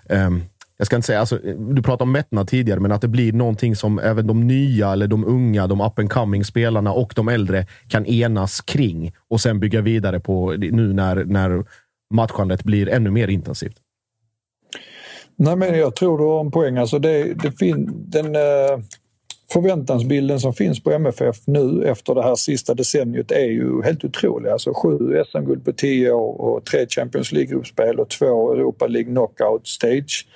um, 0.09 0.43
jag 0.77 0.87
ska 0.87 0.95
inte 0.95 1.05
säga, 1.05 1.19
alltså, 1.19 1.37
du 1.57 1.81
pratade 1.81 2.03
om 2.03 2.11
mättnad 2.11 2.47
tidigare, 2.47 2.79
men 2.79 2.91
att 2.91 3.01
det 3.01 3.07
blir 3.07 3.33
någonting 3.33 3.75
som 3.75 3.99
även 3.99 4.27
de 4.27 4.47
nya, 4.47 4.91
eller 4.91 5.07
de 5.07 5.25
unga, 5.25 5.67
de 5.67 5.81
up 5.81 5.99
and 5.99 6.11
coming 6.11 6.43
spelarna 6.43 6.93
och 6.93 7.13
de 7.15 7.27
äldre 7.27 7.65
kan 7.87 8.05
enas 8.05 8.61
kring 8.61 9.11
och 9.29 9.41
sen 9.41 9.59
bygga 9.59 9.81
vidare 9.81 10.19
på 10.19 10.51
nu 10.51 10.93
när, 10.93 11.25
när 11.25 11.65
matchandet 12.13 12.63
blir 12.63 12.89
ännu 12.89 13.11
mer 13.11 13.27
intensivt. 13.27 13.77
Nej, 15.35 15.55
men 15.55 15.79
jag 15.79 15.95
tror 15.95 16.17
du 16.17 16.23
har 16.23 16.39
en 16.39 16.51
poäng. 16.51 16.77
Alltså 16.77 16.99
det, 16.99 17.33
det 17.33 17.51
fin, 17.51 17.91
den, 18.07 18.35
uh, 18.35 18.79
förväntansbilden 19.53 20.39
som 20.39 20.53
finns 20.53 20.83
på 20.83 20.91
MFF 20.91 21.35
nu 21.45 21.83
efter 21.83 22.15
det 22.15 22.23
här 22.23 22.35
sista 22.35 22.73
decenniet 22.73 23.31
är 23.31 23.45
ju 23.45 23.83
helt 23.83 24.05
otrolig. 24.05 24.49
Alltså 24.49 24.73
sju 24.73 25.23
SM-guld 25.31 25.65
på 25.65 25.73
tio 25.73 26.11
år 26.11 26.41
och 26.41 26.65
tre 26.65 26.85
Champions 26.89 27.31
League-gruppspel 27.31 27.99
och 27.99 28.09
två 28.09 28.53
Europa 28.53 28.87
League 28.87 29.11
knockout 29.11 29.67
stage. 29.67 30.27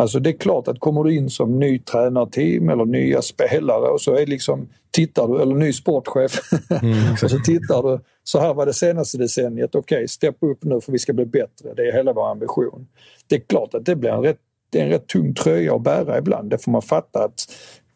Alltså 0.00 0.20
det 0.20 0.30
är 0.30 0.38
klart 0.38 0.68
att 0.68 0.80
kommer 0.80 1.04
du 1.04 1.16
in 1.16 1.30
som 1.30 1.58
ny 1.58 1.78
tränarteam 1.78 2.68
eller 2.68 2.84
nya 2.84 3.22
spelare 3.22 3.88
och 3.88 4.00
så 4.00 4.14
är 4.14 4.26
liksom, 4.26 4.68
tittar 4.90 5.28
du, 5.28 5.42
eller 5.42 5.54
ny 5.54 5.72
sportchef, 5.72 6.40
mm, 6.82 7.12
och 7.12 7.30
så 7.30 7.38
tittar 7.38 7.82
du, 7.82 8.00
så 8.24 8.38
här 8.40 8.54
var 8.54 8.66
det 8.66 8.74
senaste 8.74 9.18
decenniet, 9.18 9.74
okej, 9.74 9.96
okay, 9.96 10.08
step 10.08 10.36
upp 10.40 10.64
nu 10.64 10.80
för 10.80 10.92
vi 10.92 10.98
ska 10.98 11.12
bli 11.12 11.26
bättre, 11.26 11.74
det 11.76 11.88
är 11.88 11.92
hela 11.92 12.12
vår 12.12 12.30
ambition. 12.30 12.86
Det 13.26 13.34
är 13.34 13.40
klart 13.40 13.74
att 13.74 13.84
det 13.84 13.96
blir 13.96 14.10
en 14.10 14.22
rätt, 14.22 14.38
det 14.70 14.80
är 14.80 14.84
en 14.84 14.90
rätt 14.90 15.06
tung 15.06 15.34
tröja 15.34 15.74
att 15.74 15.82
bära 15.82 16.18
ibland, 16.18 16.50
det 16.50 16.58
får 16.64 16.72
man 16.72 16.82
fatta 16.82 17.24
att 17.24 17.46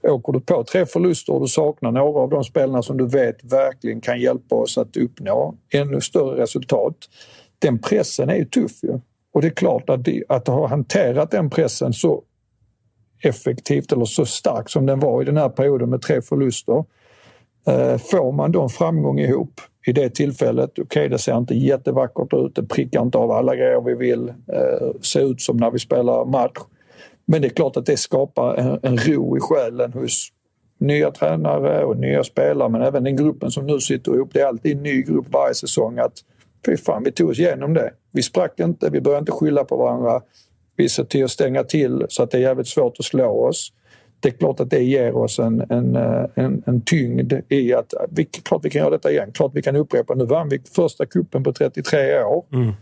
åker 0.02 0.32
du 0.32 0.40
på 0.40 0.64
tre 0.64 0.86
förluster 0.86 1.32
och 1.32 1.40
du 1.40 1.48
saknar 1.48 1.92
några 1.92 2.20
av 2.20 2.30
de 2.30 2.44
spelarna 2.44 2.82
som 2.82 2.96
du 2.96 3.06
vet 3.06 3.44
verkligen 3.44 4.00
kan 4.00 4.20
hjälpa 4.20 4.54
oss 4.54 4.78
att 4.78 4.96
uppnå 4.96 5.54
ännu 5.72 6.00
större 6.00 6.42
resultat. 6.42 6.96
Den 7.58 7.78
pressen 7.78 8.30
är 8.30 8.34
ju 8.34 8.44
tuff 8.44 8.82
ju. 8.82 9.00
Och 9.32 9.42
det 9.42 9.48
är 9.48 9.50
klart 9.50 9.90
att, 9.90 10.04
det, 10.04 10.22
att 10.28 10.46
ha 10.46 10.66
hanterat 10.66 11.30
den 11.30 11.50
pressen 11.50 11.92
så 11.92 12.22
effektivt 13.22 13.92
eller 13.92 14.04
så 14.04 14.26
starkt 14.26 14.70
som 14.70 14.86
den 14.86 15.00
var 15.00 15.22
i 15.22 15.24
den 15.24 15.36
här 15.36 15.48
perioden 15.48 15.90
med 15.90 16.02
tre 16.02 16.22
förluster. 16.22 16.84
Eh, 17.66 17.98
får 17.98 18.32
man 18.32 18.52
då 18.52 18.62
en 18.62 18.68
framgång 18.68 19.18
ihop 19.18 19.60
i 19.86 19.92
det 19.92 20.10
tillfället, 20.10 20.70
okej 20.70 20.82
okay, 20.82 21.08
det 21.08 21.18
ser 21.18 21.38
inte 21.38 21.54
jättevackert 21.54 22.34
ut, 22.34 22.54
det 22.54 22.62
prickar 22.62 23.02
inte 23.02 23.18
av 23.18 23.30
alla 23.30 23.56
grejer 23.56 23.80
vi 23.80 23.94
vill 23.94 24.28
eh, 24.28 24.88
se 25.00 25.20
ut 25.20 25.40
som 25.40 25.56
när 25.56 25.70
vi 25.70 25.78
spelar 25.78 26.24
match. 26.24 26.58
Men 27.24 27.42
det 27.42 27.48
är 27.48 27.50
klart 27.50 27.76
att 27.76 27.86
det 27.86 27.96
skapar 27.96 28.54
en, 28.54 28.78
en 28.82 28.96
ro 28.96 29.36
i 29.36 29.40
själen 29.40 29.92
hos 29.92 30.28
nya 30.78 31.10
tränare 31.10 31.84
och 31.84 31.96
nya 31.96 32.24
spelare 32.24 32.68
men 32.68 32.82
även 32.82 33.04
den 33.04 33.16
gruppen 33.16 33.50
som 33.50 33.66
nu 33.66 33.80
sitter 33.80 34.14
ihop. 34.14 34.30
Det 34.32 34.40
är 34.40 34.46
alltid 34.46 34.76
en 34.76 34.82
ny 34.82 35.02
grupp 35.02 35.26
varje 35.32 35.54
säsong 35.54 35.98
att 35.98 36.12
fy 36.66 36.76
fan, 36.76 37.04
vi 37.04 37.12
tog 37.12 37.30
oss 37.30 37.38
igenom 37.38 37.74
det. 37.74 37.90
Vi 38.12 38.22
sprack 38.22 38.60
inte, 38.60 38.90
vi 38.90 39.00
började 39.00 39.20
inte 39.20 39.32
skylla 39.32 39.64
på 39.64 39.76
varandra. 39.76 40.20
Vi 40.76 40.88
ser 40.88 41.04
till 41.04 41.24
att 41.24 41.30
stänga 41.30 41.64
till 41.64 42.06
så 42.08 42.22
att 42.22 42.30
det 42.30 42.38
är 42.38 42.42
jävligt 42.42 42.68
svårt 42.68 42.98
att 42.98 43.04
slå 43.04 43.46
oss. 43.48 43.72
Det 44.20 44.28
är 44.28 44.32
klart 44.32 44.60
att 44.60 44.70
det 44.70 44.82
ger 44.82 45.16
oss 45.16 45.38
en, 45.38 45.60
en, 45.70 45.96
en, 46.34 46.62
en 46.66 46.80
tyngd 46.80 47.32
i 47.48 47.74
att 47.74 47.94
vi, 48.10 48.24
klart 48.24 48.64
vi 48.64 48.70
kan 48.70 48.80
göra 48.80 48.90
detta 48.90 49.10
igen. 49.10 49.32
Klart 49.32 49.52
vi 49.54 49.62
kan 49.62 49.76
upprepa. 49.76 50.14
Nu 50.14 50.24
vann 50.24 50.48
vi 50.48 50.62
första 50.76 51.06
kuppen 51.06 51.44
på 51.44 51.52
33 51.52 52.22
år. 52.22 52.44
Mm 52.52 52.72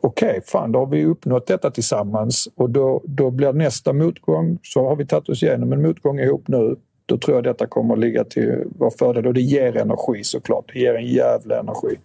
okej, 0.00 0.28
okay, 0.28 0.40
fan 0.40 0.72
då 0.72 0.78
har 0.78 0.86
vi 0.86 1.04
uppnått 1.04 1.46
detta 1.46 1.70
tillsammans 1.70 2.48
och 2.54 2.70
då, 2.70 3.02
då 3.04 3.30
blir 3.30 3.52
nästa 3.52 3.92
motgång, 3.92 4.58
så 4.62 4.88
har 4.88 4.96
vi 4.96 5.06
tagit 5.06 5.28
oss 5.28 5.42
igenom 5.42 5.72
en 5.72 5.82
motgång 5.82 6.20
ihop 6.20 6.48
nu, 6.48 6.76
då 7.06 7.18
tror 7.18 7.36
jag 7.36 7.44
detta 7.44 7.66
kommer 7.66 7.94
att 7.94 8.00
ligga 8.00 8.24
till 8.24 8.64
vår 8.78 8.90
fördel 8.90 9.26
och 9.26 9.34
det 9.34 9.40
ger 9.40 9.76
energi 9.76 10.24
såklart. 10.24 10.70
Det 10.72 10.78
ger 10.78 10.94
en 10.94 11.06
jävla 11.06 11.60
energi. 11.60 11.98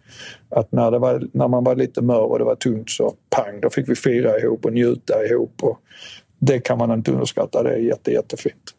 Att 0.50 0.72
när, 0.72 0.92
det 0.92 1.00
var, 1.00 1.28
när 1.34 1.48
man 1.48 1.64
var 1.64 1.76
lite 1.76 2.02
mör 2.02 2.32
och 2.32 2.40
det 2.40 2.46
var 2.46 2.56
tungt 2.56 2.90
så 2.90 3.14
pang, 3.36 3.62
då 3.62 3.70
fick 3.70 3.90
vi 3.90 3.96
fira 3.96 4.40
ihop 4.40 4.66
och 4.66 4.74
njuta 4.74 5.26
ihop. 5.26 5.54
Och 5.62 5.80
det 6.40 6.60
kan 6.60 6.78
man 6.78 6.92
inte 6.92 7.12
underskatta, 7.12 7.64
det 7.64 7.70
är 7.70 7.78
jätte, 7.78 8.12
jättefint. 8.12 8.76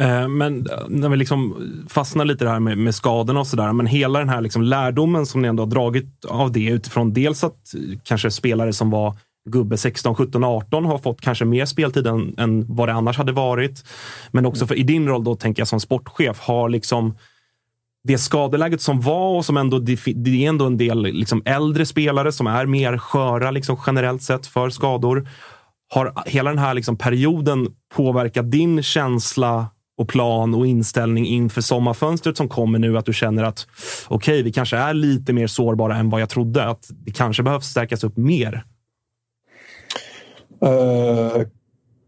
Eh, 0.00 0.28
men 0.28 0.66
eh, 0.70 0.78
när 0.88 1.08
vi 1.08 1.16
liksom 1.16 1.56
fastnar 1.88 2.24
lite 2.24 2.44
där 2.44 2.60
med, 2.60 2.78
med 2.78 2.94
skadorna 2.94 3.40
och 3.40 3.46
sådär. 3.46 3.72
Men 3.72 3.86
hela 3.86 4.18
den 4.18 4.28
här 4.28 4.40
liksom 4.40 4.62
lärdomen 4.62 5.26
som 5.26 5.42
ni 5.42 5.48
ändå 5.48 5.62
har 5.62 5.70
dragit 5.70 6.24
av 6.24 6.52
det 6.52 6.64
utifrån 6.64 7.12
dels 7.12 7.44
att 7.44 7.74
kanske 8.02 8.30
spelare 8.30 8.72
som 8.72 8.90
var 8.90 9.14
gubbe 9.46 9.76
16, 9.76 10.14
17, 10.14 10.44
18 10.44 10.84
har 10.84 10.98
fått 10.98 11.20
kanske 11.20 11.44
mer 11.44 11.66
speltid 11.66 12.06
än, 12.06 12.34
än 12.38 12.74
vad 12.74 12.88
det 12.88 12.92
annars 12.92 13.18
hade 13.18 13.32
varit. 13.32 13.84
Men 14.30 14.46
också 14.46 14.66
för 14.66 14.74
i 14.74 14.82
din 14.82 15.08
roll 15.08 15.24
då 15.24 15.34
tänker 15.34 15.60
jag 15.60 15.68
som 15.68 15.80
sportchef 15.80 16.38
har 16.38 16.68
liksom 16.68 17.14
det 18.04 18.18
skadeläget 18.18 18.80
som 18.80 19.00
var 19.00 19.36
och 19.36 19.44
som 19.44 19.56
ändå, 19.56 19.78
det 19.78 20.44
är 20.44 20.48
ändå 20.48 20.66
en 20.66 20.76
del 20.76 21.02
liksom 21.02 21.42
äldre 21.44 21.86
spelare 21.86 22.32
som 22.32 22.46
är 22.46 22.66
mer 22.66 22.98
sköra 22.98 23.50
liksom 23.50 23.76
generellt 23.86 24.22
sett 24.22 24.46
för 24.46 24.70
skador. 24.70 25.28
Har 25.88 26.22
hela 26.26 26.50
den 26.50 26.58
här 26.58 26.74
liksom 26.74 26.96
perioden 26.98 27.68
påverkat 27.94 28.50
din 28.50 28.82
känsla 28.82 29.66
och 29.98 30.08
plan 30.08 30.54
och 30.54 30.66
inställning 30.66 31.26
inför 31.26 31.60
sommarfönstret 31.60 32.36
som 32.36 32.48
kommer 32.48 32.78
nu? 32.78 32.98
Att 32.98 33.06
du 33.06 33.12
känner 33.12 33.44
att 33.44 33.66
okej, 34.08 34.34
okay, 34.34 34.42
vi 34.42 34.52
kanske 34.52 34.76
är 34.76 34.94
lite 34.94 35.32
mer 35.32 35.46
sårbara 35.46 35.96
än 35.96 36.10
vad 36.10 36.20
jag 36.20 36.28
trodde. 36.28 36.68
Att 36.68 36.90
det 36.90 37.12
kanske 37.12 37.42
behövs 37.42 37.66
stärkas 37.66 38.04
upp 38.04 38.16
mer? 38.16 38.64
Eh, 40.60 41.42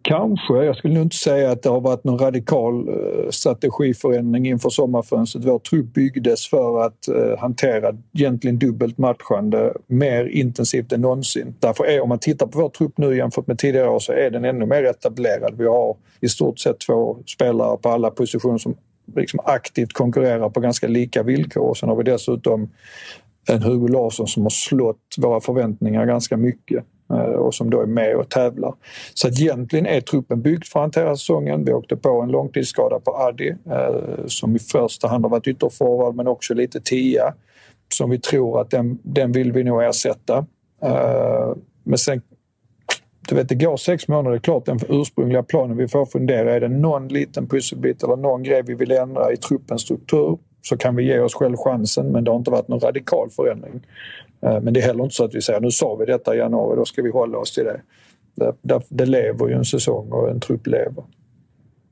kanske. 0.02 0.54
Jag 0.54 0.76
skulle 0.76 0.94
nog 0.94 1.02
inte 1.02 1.16
säga 1.16 1.50
att 1.50 1.62
det 1.62 1.68
har 1.68 1.80
varit 1.80 2.04
någon 2.04 2.18
radikal 2.18 2.88
eh, 2.88 3.30
strategiförändring 3.30 4.46
inför 4.46 4.70
sommarfönstret. 4.70 5.44
Vår 5.44 5.58
trupp 5.58 5.94
byggdes 5.94 6.48
för 6.48 6.80
att 6.80 7.08
eh, 7.08 7.38
hantera 7.38 7.92
egentligen 8.14 8.58
dubbelt 8.58 8.98
matchande 8.98 9.74
mer 9.86 10.24
intensivt 10.24 10.92
än 10.92 11.00
någonsin. 11.00 11.54
Därför 11.58 11.84
är, 11.84 12.00
om 12.00 12.08
man 12.08 12.18
tittar 12.18 12.46
på 12.46 12.58
vår 12.58 12.68
trupp 12.68 12.98
nu 12.98 13.16
jämfört 13.16 13.46
med 13.46 13.58
tidigare 13.58 13.88
år 13.88 13.98
så 13.98 14.12
är 14.12 14.30
den 14.30 14.44
ännu 14.44 14.66
mer 14.66 14.84
etablerad. 14.84 15.54
Vi 15.58 15.66
har 15.66 15.96
i 16.20 16.28
stort 16.28 16.58
sett 16.58 16.80
två 16.80 17.16
spelare 17.26 17.76
på 17.76 17.88
alla 17.88 18.10
positioner 18.10 18.58
som 18.58 18.76
liksom 19.16 19.40
aktivt 19.44 19.92
konkurrerar 19.92 20.50
på 20.50 20.60
ganska 20.60 20.88
lika 20.88 21.22
villkor. 21.22 21.62
Och 21.62 21.76
Sen 21.76 21.88
har 21.88 21.96
vi 21.96 22.02
dessutom 22.02 22.70
en 23.48 23.62
Hugo 23.62 23.88
Larsson 23.88 24.26
som 24.26 24.42
har 24.42 24.50
slått 24.50 25.14
våra 25.18 25.40
förväntningar 25.40 26.06
ganska 26.06 26.36
mycket 26.36 26.84
Eh, 27.10 27.18
och 27.18 27.55
som 27.55 27.70
då 27.70 27.80
är 27.80 27.86
med 27.86 28.16
och 28.16 28.28
tävlar. 28.28 28.74
Så 29.14 29.28
att 29.28 29.40
egentligen 29.40 29.86
är 29.86 30.01
truppen 30.01 30.43
byggd 30.43 30.64
för 30.64 30.80
att 30.80 30.85
hantera 30.85 31.16
säsongen. 31.16 31.64
Vi 31.64 31.72
åkte 31.72 31.97
på 31.97 32.20
en 32.22 32.30
långtidsskada 32.30 33.01
på 33.01 33.16
Addi 33.16 33.55
eh, 33.70 34.26
som 34.26 34.56
i 34.56 34.59
första 34.59 35.09
hand 35.09 35.24
har 35.24 35.30
varit 35.30 35.47
ytterforward 35.47 36.14
men 36.14 36.26
också 36.26 36.55
lite 36.55 36.80
tia 36.80 37.35
som 37.94 38.10
vi 38.10 38.18
tror 38.18 38.60
att 38.60 38.70
den, 38.70 38.98
den 39.02 39.32
vill 39.32 39.52
vi 39.52 39.64
nog 39.64 39.82
ersätta. 39.82 40.47
Eh, 40.82 41.52
men 41.85 41.98
sen 41.98 42.22
du 43.28 43.35
vet, 43.35 43.48
det 43.48 43.55
går 43.55 43.76
sex 43.76 44.09
månader, 44.09 44.30
det 44.30 44.36
är 44.36 44.40
klart 44.40 44.66
den 44.66 44.80
ursprungliga 44.89 45.43
planen 45.43 45.76
vi 45.76 45.89
får 45.89 46.06
fundera. 46.06 46.55
Är 46.55 46.60
det 46.60 46.68
någon 46.68 47.09
liten 47.09 47.48
pusselbit 47.48 48.02
eller 48.02 48.16
någon 48.16 48.43
grej 48.43 48.62
vi 48.66 48.74
vill 48.74 48.93
ändra 48.93 49.32
i 49.32 49.36
truppens 49.36 49.82
struktur 49.82 50.39
så 50.62 50.76
kan 50.76 50.97
vi 50.97 51.05
ge 51.05 51.20
oss 51.20 51.35
själv 51.35 51.56
chansen 51.56 52.12
men 52.12 52.24
det 52.24 52.30
har 52.30 52.39
inte 52.39 52.51
varit 52.51 52.68
någon 52.68 52.80
radikal 52.80 53.30
förändring. 53.30 53.80
Eh, 54.40 54.60
men 54.60 54.74
det 54.74 54.81
är 54.81 54.85
heller 54.85 55.05
inte 55.05 55.15
så 55.15 55.24
att 55.24 55.35
vi 55.35 55.43
säger 55.43 55.60
nu 55.60 55.70
sa 55.70 55.94
vi 55.94 56.06
detta 56.06 56.35
i 56.35 56.39
januari, 56.39 56.77
då 56.77 56.85
ska 56.85 57.02
vi 57.02 57.10
hålla 57.10 57.39
oss 57.39 57.55
till 57.55 57.65
det. 57.65 57.81
Det, 58.35 58.55
det, 58.62 58.81
det 58.89 59.06
lever 59.06 59.48
ju 59.48 59.55
en 59.55 59.65
säsong 59.65 60.12
och 60.12 60.31
en 60.31 60.40
trupp 60.40 60.66
lever. 60.66 61.05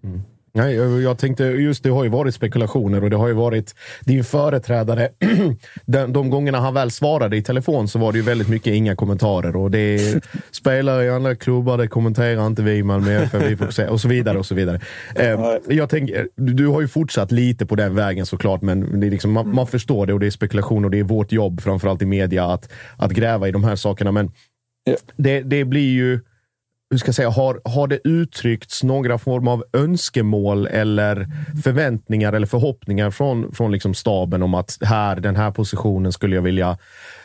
Mm. 0.04 0.20
Nej, 0.56 0.74
jag 1.02 1.18
tänkte 1.18 1.44
just 1.44 1.82
det 1.82 1.90
har 1.90 2.04
ju 2.04 2.10
varit 2.10 2.34
spekulationer 2.34 3.04
och 3.04 3.10
det 3.10 3.16
har 3.16 3.28
ju 3.28 3.34
varit 3.34 3.74
din 4.00 4.24
företrädare. 4.24 5.08
de, 5.86 6.12
de 6.12 6.30
gångerna 6.30 6.60
han 6.60 6.74
väl 6.74 6.90
svarade 6.90 7.36
i 7.36 7.42
telefon 7.42 7.88
så 7.88 7.98
var 7.98 8.12
det 8.12 8.18
ju 8.18 8.24
väldigt 8.24 8.48
mycket 8.48 8.74
inga 8.74 8.96
kommentarer 8.96 9.56
och 9.56 9.70
det 9.70 10.24
spelare 10.50 11.04
i 11.04 11.10
andra 11.10 11.36
klubbar, 11.36 11.78
det 11.78 11.88
kommenterar 11.88 12.46
inte 12.46 12.62
vi 12.62 12.82
Malmö 12.82 13.22
FF, 13.22 13.90
och 13.90 14.00
så 14.00 14.08
vidare 14.08 14.38
och 14.38 14.46
så 14.46 14.54
vidare. 14.54 14.80
Eh, 15.14 15.40
jag 15.68 15.90
tänker, 15.90 16.28
du 16.36 16.66
har 16.66 16.80
ju 16.80 16.88
fortsatt 16.88 17.32
lite 17.32 17.66
på 17.66 17.74
den 17.74 17.94
vägen 17.94 18.26
såklart, 18.26 18.62
men 18.62 19.00
det 19.00 19.06
är 19.06 19.10
liksom, 19.10 19.32
man, 19.32 19.54
man 19.54 19.66
förstår 19.66 20.06
det 20.06 20.12
och 20.12 20.20
det 20.20 20.26
är 20.26 20.30
spekulation 20.30 20.84
och 20.84 20.90
det 20.90 20.98
är 20.98 21.04
vårt 21.04 21.32
jobb, 21.32 21.60
framförallt 21.60 22.02
i 22.02 22.06
media, 22.06 22.44
att, 22.44 22.68
att 22.96 23.10
gräva 23.10 23.48
i 23.48 23.52
de 23.52 23.64
här 23.64 23.76
sakerna. 23.76 24.12
Men 24.12 24.30
det, 25.16 25.40
det 25.40 25.64
blir 25.64 25.92
ju 25.92 26.20
hur 26.90 26.98
ska 26.98 27.08
jag 27.08 27.14
säga, 27.14 27.30
har, 27.30 27.60
har 27.64 27.88
det 27.88 28.00
uttryckts 28.04 28.82
några 28.82 29.18
form 29.18 29.48
av 29.48 29.64
önskemål 29.72 30.66
eller 30.66 31.26
förväntningar 31.64 32.32
eller 32.32 32.46
förhoppningar 32.46 33.10
från, 33.10 33.52
från 33.52 33.72
liksom 33.72 33.94
staben 33.94 34.42
om 34.42 34.54
att 34.54 34.78
här, 34.80 35.16
den 35.16 35.36
här 35.36 35.50
positionen 35.50 36.12
skulle 36.12 36.34
jag 36.34 36.42
vilja 36.42 36.78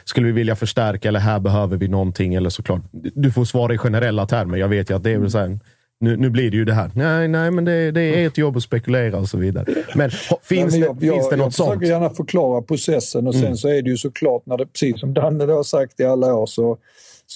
skulle 0.04 0.28
vi 0.28 0.32
vilja 0.32 0.56
förstärka 0.56 1.08
eller 1.08 1.20
här 1.20 1.40
behöver 1.40 1.78
vi 1.78 1.88
någonting. 1.88 2.34
Eller 2.34 2.50
såklart, 2.50 2.82
du 2.92 3.32
får 3.32 3.46
svara 3.46 3.74
i 3.74 3.78
generella 3.78 4.28
termer. 4.28 4.58
Jag 4.58 4.68
vet 4.68 4.90
ju 4.90 4.96
att 4.96 5.04
det 5.04 5.12
är 5.12 5.18
väl 5.18 5.32
så 5.32 5.38
här, 5.38 5.60
nu, 6.00 6.18
nu 6.18 6.30
blir 6.30 6.52
det 6.52 6.58
ju 6.58 6.66
det 6.66 6.74
här. 6.74 6.92
Nej, 6.96 7.28
nej, 7.28 7.52
men 7.52 7.66
det, 7.66 7.92
det 7.92 8.02
är 8.02 8.28
ett 8.28 8.38
jobb 8.38 8.58
att 8.58 8.64
spekulera 8.64 9.18
och 9.18 9.30
så 9.30 9.38
vidare. 9.38 9.66
Men 9.96 10.12
finns, 10.44 10.74
men 10.74 10.82
jag, 10.82 10.96
det, 10.96 11.08
finns 11.08 11.30
det 11.30 11.36
något 11.36 11.46
jag 11.46 11.54
sånt? 11.54 11.68
Jag 11.68 11.80
försöker 11.80 11.94
gärna 11.94 12.10
förklara 12.10 12.62
processen 12.62 13.28
och 13.28 13.34
sen 13.34 13.44
mm. 13.44 13.58
så 13.58 13.68
är 13.68 13.82
det 13.82 13.90
ju 13.90 13.98
såklart 13.98 14.46
när 14.46 14.58
det, 14.58 14.66
precis 14.66 15.00
som 15.00 15.14
Danne 15.14 15.54
har 15.54 15.64
sagt 15.64 16.00
i 16.00 16.04
alla 16.06 16.34
år, 16.36 16.46
så 16.46 16.78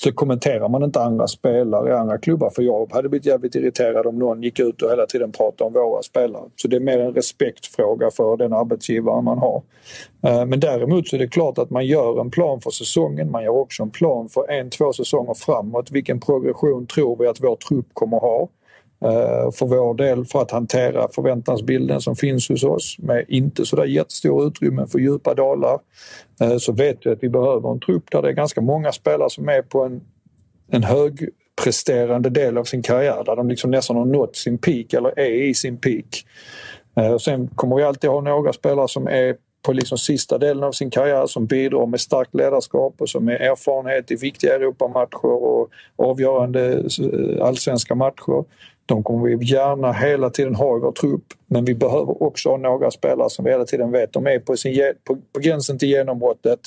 så 0.03 0.11
kommenterar 0.11 0.69
man 0.69 0.83
inte 0.83 1.01
andra 1.01 1.27
spelare 1.27 1.89
i 1.89 1.93
andra 1.93 2.17
klubbar. 2.17 2.49
För 2.49 2.61
jag 2.61 2.93
hade 2.93 3.09
blivit 3.09 3.25
jävligt 3.25 3.55
irriterad 3.55 4.05
om 4.05 4.19
någon 4.19 4.43
gick 4.43 4.59
ut 4.59 4.81
och 4.81 4.91
hela 4.91 5.05
tiden 5.05 5.31
pratade 5.31 5.67
om 5.67 5.73
våra 5.73 6.03
spelare. 6.03 6.43
Så 6.55 6.67
det 6.67 6.75
är 6.75 6.79
mer 6.79 6.99
en 6.99 7.13
respektfråga 7.13 8.11
för 8.11 8.37
den 8.37 8.53
arbetsgivare 8.53 9.21
man 9.21 9.37
har. 9.37 9.61
Eh, 10.23 10.45
men 10.45 10.59
däremot 10.59 11.07
så 11.07 11.15
är 11.15 11.19
det 11.19 11.27
klart 11.27 11.57
att 11.57 11.69
man 11.69 11.85
gör 11.85 12.21
en 12.21 12.31
plan 12.31 12.61
för 12.61 12.69
säsongen. 12.69 13.31
Man 13.31 13.43
gör 13.43 13.57
också 13.57 13.83
en 13.83 13.89
plan 13.89 14.29
för 14.29 14.51
en, 14.51 14.69
två 14.69 14.93
säsonger 14.93 15.33
framåt. 15.33 15.91
Vilken 15.91 16.19
progression 16.19 16.87
tror 16.87 17.17
vi 17.19 17.27
att 17.27 17.43
vår 17.43 17.55
trupp 17.55 17.87
kommer 17.93 18.17
ha? 18.19 18.47
Eh, 19.05 19.51
för 19.51 19.65
vår 19.65 19.93
del 19.93 20.25
för 20.25 20.41
att 20.41 20.51
hantera 20.51 21.07
förväntansbilden 21.15 22.01
som 22.01 22.15
finns 22.15 22.49
hos 22.49 22.63
oss 22.63 22.95
med 22.99 23.25
inte 23.27 23.65
sådär 23.65 23.85
jättestora 23.85 24.47
utrymmen 24.47 24.87
för 24.87 24.99
djupa 24.99 25.33
dalar 25.33 25.79
eh, 26.41 26.57
så 26.57 26.71
vet 26.71 26.97
vi 27.05 27.09
att 27.09 27.23
vi 27.23 27.29
behöver 27.29 27.71
en 27.71 27.79
trupp 27.79 28.11
där 28.11 28.21
det 28.21 28.29
är 28.29 28.33
ganska 28.33 28.61
många 28.61 28.91
spelare 28.91 29.29
som 29.29 29.49
är 29.49 29.61
på 29.61 29.83
en, 29.83 30.01
en 30.71 30.83
högpresterande 30.83 32.29
del 32.29 32.57
av 32.57 32.63
sin 32.63 32.83
karriär 32.83 33.23
där 33.25 33.35
de 33.35 33.49
liksom 33.49 33.71
nästan 33.71 33.95
har 33.95 34.05
nått 34.05 34.35
sin 34.35 34.57
peak 34.57 34.93
eller 34.93 35.19
är 35.19 35.43
i 35.49 35.53
sin 35.53 35.77
peak. 35.77 36.25
Eh, 36.97 37.17
sen 37.17 37.47
kommer 37.47 37.75
vi 37.75 37.83
alltid 37.83 38.09
ha 38.09 38.21
några 38.21 38.53
spelare 38.53 38.87
som 38.87 39.07
är 39.07 39.35
på 39.65 39.73
liksom 39.73 39.97
sista 39.97 40.37
delen 40.37 40.63
av 40.63 40.71
sin 40.71 40.89
karriär 40.89 41.25
som 41.27 41.45
bidrar 41.45 41.85
med 41.85 42.01
starkt 42.01 42.35
ledarskap 42.35 42.95
och 42.97 43.09
som 43.09 43.27
är 43.27 43.33
erfarenhet 43.33 44.11
i 44.11 44.15
viktiga 44.15 44.55
Europamatcher 44.55 45.25
och 45.25 45.69
avgörande 45.95 46.83
allsvenska 47.41 47.95
matcher. 47.95 48.45
De 48.85 49.03
kommer 49.03 49.27
vi 49.27 49.45
gärna 49.45 49.91
hela 49.91 50.29
tiden 50.29 50.55
ha 50.55 50.77
i 50.77 50.79
vår 50.79 50.91
trupp 50.91 51.25
men 51.47 51.65
vi 51.65 51.75
behöver 51.75 52.23
också 52.23 52.49
ha 52.49 52.57
några 52.57 52.91
spelare 52.91 53.29
som 53.29 53.45
vi 53.45 53.51
hela 53.51 53.65
tiden 53.65 53.91
vet 53.91 54.13
de 54.13 54.27
är 54.27 54.39
på, 54.39 54.57
sin, 54.57 54.93
på, 55.03 55.17
på 55.33 55.39
gränsen 55.39 55.79
till 55.79 55.89
genombrottet 55.89 56.59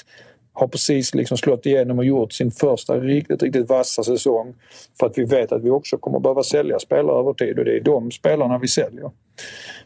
har 0.58 0.68
precis 0.68 1.14
liksom 1.14 1.36
slått 1.36 1.66
igenom 1.66 1.98
och 1.98 2.04
gjort 2.04 2.32
sin 2.32 2.50
första 2.50 3.00
riktigt, 3.00 3.42
riktigt 3.42 3.68
vassa 3.68 4.04
säsong. 4.04 4.54
För 5.00 5.06
att 5.06 5.18
vi 5.18 5.24
vet 5.24 5.52
att 5.52 5.62
vi 5.62 5.70
också 5.70 5.98
kommer 5.98 6.20
behöva 6.20 6.42
sälja 6.42 6.78
spelare 6.78 7.20
över 7.20 7.32
tid 7.32 7.58
och 7.58 7.64
det 7.64 7.76
är 7.76 7.80
de 7.80 8.10
spelarna 8.10 8.58
vi 8.58 8.68
säljer. 8.68 9.10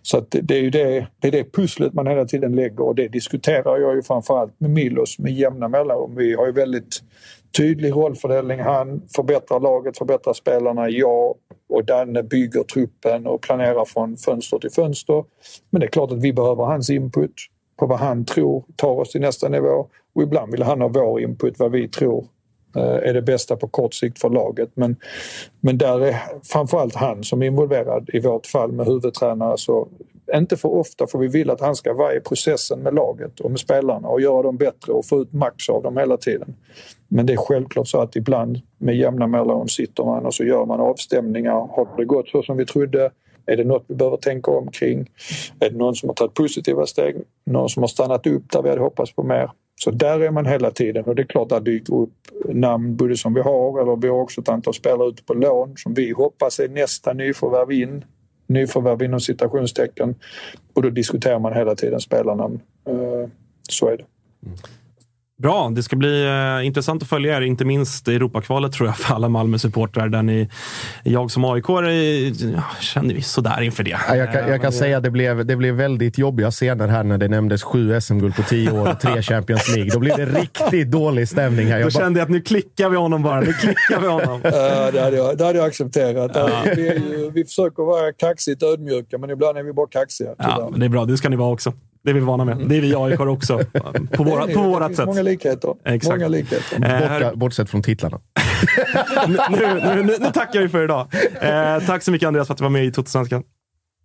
Så 0.03 0.19
att 0.19 0.31
det, 0.31 0.41
det 0.41 0.55
är 0.55 0.61
ju 0.61 0.71
det, 0.71 1.07
det, 1.21 1.29
är 1.29 1.33
det 1.33 1.53
pusslet 1.53 1.93
man 1.93 2.07
hela 2.07 2.25
tiden 2.25 2.57
lägger 2.57 2.81
och 2.81 2.95
det 2.95 3.09
diskuterar 3.09 3.79
jag 3.79 3.95
ju 3.95 4.03
framförallt 4.03 4.61
med 4.61 4.71
Milos 4.71 5.19
med 5.19 5.33
jämna 5.33 5.69
mellanrum. 5.69 6.15
Vi 6.17 6.35
har 6.35 6.47
ju 6.47 6.53
väldigt 6.53 7.03
tydlig 7.57 7.93
rollfördelning. 7.93 8.61
Han 8.61 9.03
förbättrar 9.17 9.61
laget, 9.61 9.99
förbättrar 9.99 10.33
spelarna. 10.33 10.89
Jag 10.89 11.35
och 11.69 11.85
Danne 11.85 12.23
bygger 12.23 12.63
truppen 12.63 13.27
och 13.27 13.41
planerar 13.41 13.85
från 13.85 14.17
fönster 14.17 14.59
till 14.59 14.71
fönster. 14.71 15.25
Men 15.71 15.81
det 15.81 15.87
är 15.87 15.91
klart 15.91 16.13
att 16.13 16.23
vi 16.23 16.33
behöver 16.33 16.65
hans 16.65 16.91
input 16.91 17.35
på 17.79 17.87
vad 17.87 17.99
han 17.99 18.25
tror 18.25 18.65
tar 18.77 19.01
oss 19.01 19.11
till 19.11 19.21
nästa 19.21 19.49
nivå. 19.49 19.87
Och 20.15 20.23
ibland 20.23 20.53
vill 20.53 20.63
han 20.63 20.81
ha 20.81 20.89
vår 20.89 21.21
input, 21.21 21.59
vad 21.59 21.73
vi 21.73 21.89
tror 21.89 22.27
eh, 22.77 22.83
är 22.83 23.15
det 23.15 23.23
bästa 23.23 23.57
på 23.57 23.69
kort 23.69 23.95
sikt 23.95 24.19
för 24.19 24.31
laget. 24.31 24.71
Men, 24.75 24.97
men 25.61 25.79
där 25.79 26.01
är 26.01 26.17
framförallt 26.43 26.95
han 26.95 27.25
som 27.25 27.43
är 27.43 27.47
involverad 27.47 28.11
i 28.13 28.21
vårt 28.21 28.47
fall 28.47 28.73
med 28.73 28.87
huvudtränare. 28.87 29.59
Så 29.59 29.89
inte 30.35 30.57
för 30.57 30.69
ofta 30.69 31.07
för 31.07 31.19
vi 31.19 31.29
vill 31.29 31.51
att 31.51 31.61
han 31.61 31.77
ska 31.77 31.95
vara 31.95 32.15
i 32.15 32.21
processen 32.21 32.81
med 32.81 32.95
laget 32.95 33.41
och 33.41 33.51
med 33.51 33.61
spelarna 33.61 34.09
och 34.09 34.21
göra 34.21 34.43
dem 34.43 34.57
bättre 34.57 34.93
och 34.93 35.07
få 35.07 35.23
ut 35.23 35.33
max 35.33 35.69
av 35.69 35.83
dem 35.83 35.97
hela 35.97 36.17
tiden. 36.17 36.55
Men 37.15 37.27
det 37.27 37.33
är 37.33 37.37
självklart 37.37 37.89
så 37.89 38.01
att 38.01 38.17
ibland 38.17 38.61
med 38.79 38.97
jämna 38.97 39.27
mellanrum 39.27 39.69
sitter 39.69 40.05
man 40.05 40.27
och 40.27 40.35
så 40.35 40.45
gör 40.45 40.67
man 40.67 40.81
avstämningar. 40.81 41.53
Har 41.53 41.97
det 41.97 42.05
gått 42.05 42.29
så 42.29 42.43
som 42.43 42.57
vi 42.57 42.67
trodde? 42.67 43.11
Är 43.47 43.57
det 43.57 43.65
något 43.65 43.85
vi 43.87 43.95
behöver 43.95 44.17
tänka 44.17 44.51
om 44.51 44.71
kring? 44.71 45.11
Är 45.61 45.71
det 45.71 45.77
någon 45.77 45.95
som 45.95 46.09
har 46.09 46.15
tagit 46.15 46.35
positiva 46.35 46.87
steg? 46.87 47.17
Någon 47.47 47.69
som 47.69 47.83
har 47.83 47.89
stannat 47.89 48.27
upp 48.27 48.43
där 48.53 48.63
vi 48.63 48.69
hade 48.69 48.81
hoppats 48.81 49.13
på 49.13 49.23
mer? 49.23 49.51
Så 49.75 49.91
där 49.91 50.21
är 50.21 50.31
man 50.31 50.47
hela 50.47 50.71
tiden 50.71 51.05
och 51.05 51.15
det 51.15 51.23
är 51.23 51.27
klart 51.27 51.53
att 51.53 51.65
det 51.65 51.71
dyker 51.71 51.95
upp 51.95 52.15
namn 52.49 52.97
både 52.97 53.17
som 53.17 53.35
vi 53.35 53.41
har 53.41 53.81
eller 53.83 53.97
vi 53.97 54.09
har 54.09 54.21
också 54.21 54.41
ett 54.41 54.49
antal 54.49 54.75
spelare 54.75 55.09
ute 55.09 55.23
på 55.23 55.35
lån 55.35 55.77
som 55.77 55.95
vi 55.95 56.11
hoppas 56.11 56.61
är 56.61 56.69
nästa 56.69 57.13
nyförvärv 57.13 57.73
in. 57.73 58.05
Nyförvärv 58.47 59.03
inom 59.03 59.21
citationstecken. 59.21 60.15
Och 60.75 60.83
då 60.83 60.91
diskuterar 60.91 61.39
man 61.39 61.53
hela 61.53 61.75
tiden 61.75 62.01
spelarnamn. 62.01 62.61
Eh, 62.89 63.29
så 63.69 63.89
är 63.89 63.97
det. 63.97 64.05
Mm. 64.47 64.59
Bra, 65.43 65.71
det 65.75 65.83
ska 65.83 65.97
bli 65.97 66.25
eh, 66.25 66.67
intressant 66.67 67.03
att 67.03 67.09
följa 67.09 67.37
er, 67.37 67.41
inte 67.41 67.65
minst 67.65 68.09
i 68.09 68.15
Europakvalet 68.15 68.73
tror 68.73 68.89
jag 68.89 68.97
för 68.97 69.15
alla 69.15 69.29
Malmö-supportrar. 69.29 70.09
Där 70.09 70.23
ni, 70.23 70.49
jag 71.05 71.31
som 71.31 71.45
aik 71.45 71.65
ja, 71.69 72.65
känner 72.81 73.15
vi 73.15 73.23
sådär 73.23 73.61
inför 73.63 73.83
det. 73.85 73.99
Ja, 74.09 74.17
Jag 74.17 74.33
kan, 74.33 74.43
Eh, 74.43 74.51
jag 74.51 74.63
kan 74.63 74.73
säga 74.73 74.97
att 74.97 75.03
det 75.03 75.11
blev, 75.11 75.47
det 75.47 75.57
blev 75.57 75.75
väldigt 75.75 76.19
jobbiga 76.19 76.51
scener 76.51 76.89
här 76.89 77.05
när 77.05 77.19
det 77.19 77.29
nämndes 77.29 77.63
sju 77.63 78.01
SM-guld 78.01 78.37
på 78.37 78.43
tio 78.43 78.71
år 78.71 78.91
och 78.91 79.01
tre 79.01 79.23
Champions 79.33 79.69
League. 79.69 79.91
Då 79.93 79.99
blev 79.99 80.17
det 80.17 80.27
riktigt 80.27 80.91
dålig 80.91 81.29
stämning 81.29 81.67
här. 81.67 81.75
Då 81.75 81.81
Jag 81.81 81.93
bara, 81.93 82.01
kände 82.01 82.19
jag 82.19 82.25
att 82.25 82.31
nu 82.31 82.41
klickar 82.41 82.89
vi 82.89 82.97
honom 82.97 83.23
bara. 83.23 83.41
Nu 83.41 83.53
klickar 83.53 84.01
vi 84.01 84.07
honom. 84.07 84.41
Ja, 84.53 84.91
det, 84.91 85.01
hade 85.01 85.17
jag, 85.17 85.39
det 85.39 85.45
hade 85.45 85.59
jag 85.59 85.67
accepterat. 85.67 86.37
Vi, 86.77 86.89
är 86.89 86.95
ju, 86.95 87.31
vi 87.35 87.45
försöker 87.45 87.83
vara 87.83 88.13
kaxigt 88.13 88.63
ödmjuka 88.63 89.19
men 89.19 89.31
ibland 89.31 89.59
är 89.59 89.63
vi 89.63 89.73
bara 89.73 89.87
kaxiga. 89.87 90.35
Ja, 90.39 90.55
tyvärr. 90.55 90.71
men 90.71 90.81
det 90.81 90.87
är 90.87 90.91
bra, 90.91 91.05
det 91.05 91.17
ska 91.17 91.29
ni 91.29 91.37
vara 91.37 91.53
också. 91.53 91.73
Det 92.05 92.11
är 92.11 92.15
vi 92.15 92.21
vana 92.21 92.45
med. 92.45 92.69
Det 92.69 92.77
är 92.77 92.81
vi 92.81 92.95
aik 92.95 93.21
också. 93.21 93.59
På, 94.13 94.25
våra, 94.25 94.47
på 94.47 94.63
vårat 94.63 94.97
sätt. 94.97 95.07
Många 95.07 95.23
likheter. 95.23 95.75
Exakt. 95.85 96.15
Många 96.15 96.29
likheter. 96.29 96.85
Eh, 96.85 97.13
borta, 97.13 97.37
bortsett 97.37 97.71
från 97.71 97.83
titlarna. 97.83 98.21
nu, 99.29 99.39
nu, 99.51 100.03
nu, 100.03 100.17
nu 100.21 100.31
tackar 100.35 100.61
vi 100.61 100.69
för 100.69 100.85
idag. 100.85 101.07
Eh, 101.41 101.87
tack 101.87 102.03
så 102.03 102.11
mycket 102.11 102.27
Andreas 102.27 102.47
för 102.47 102.55
att 102.55 102.59
du 102.59 102.65
var 102.65 102.71
med 102.71 102.85
i 102.85 102.93
Totosvenskan. 102.93 103.43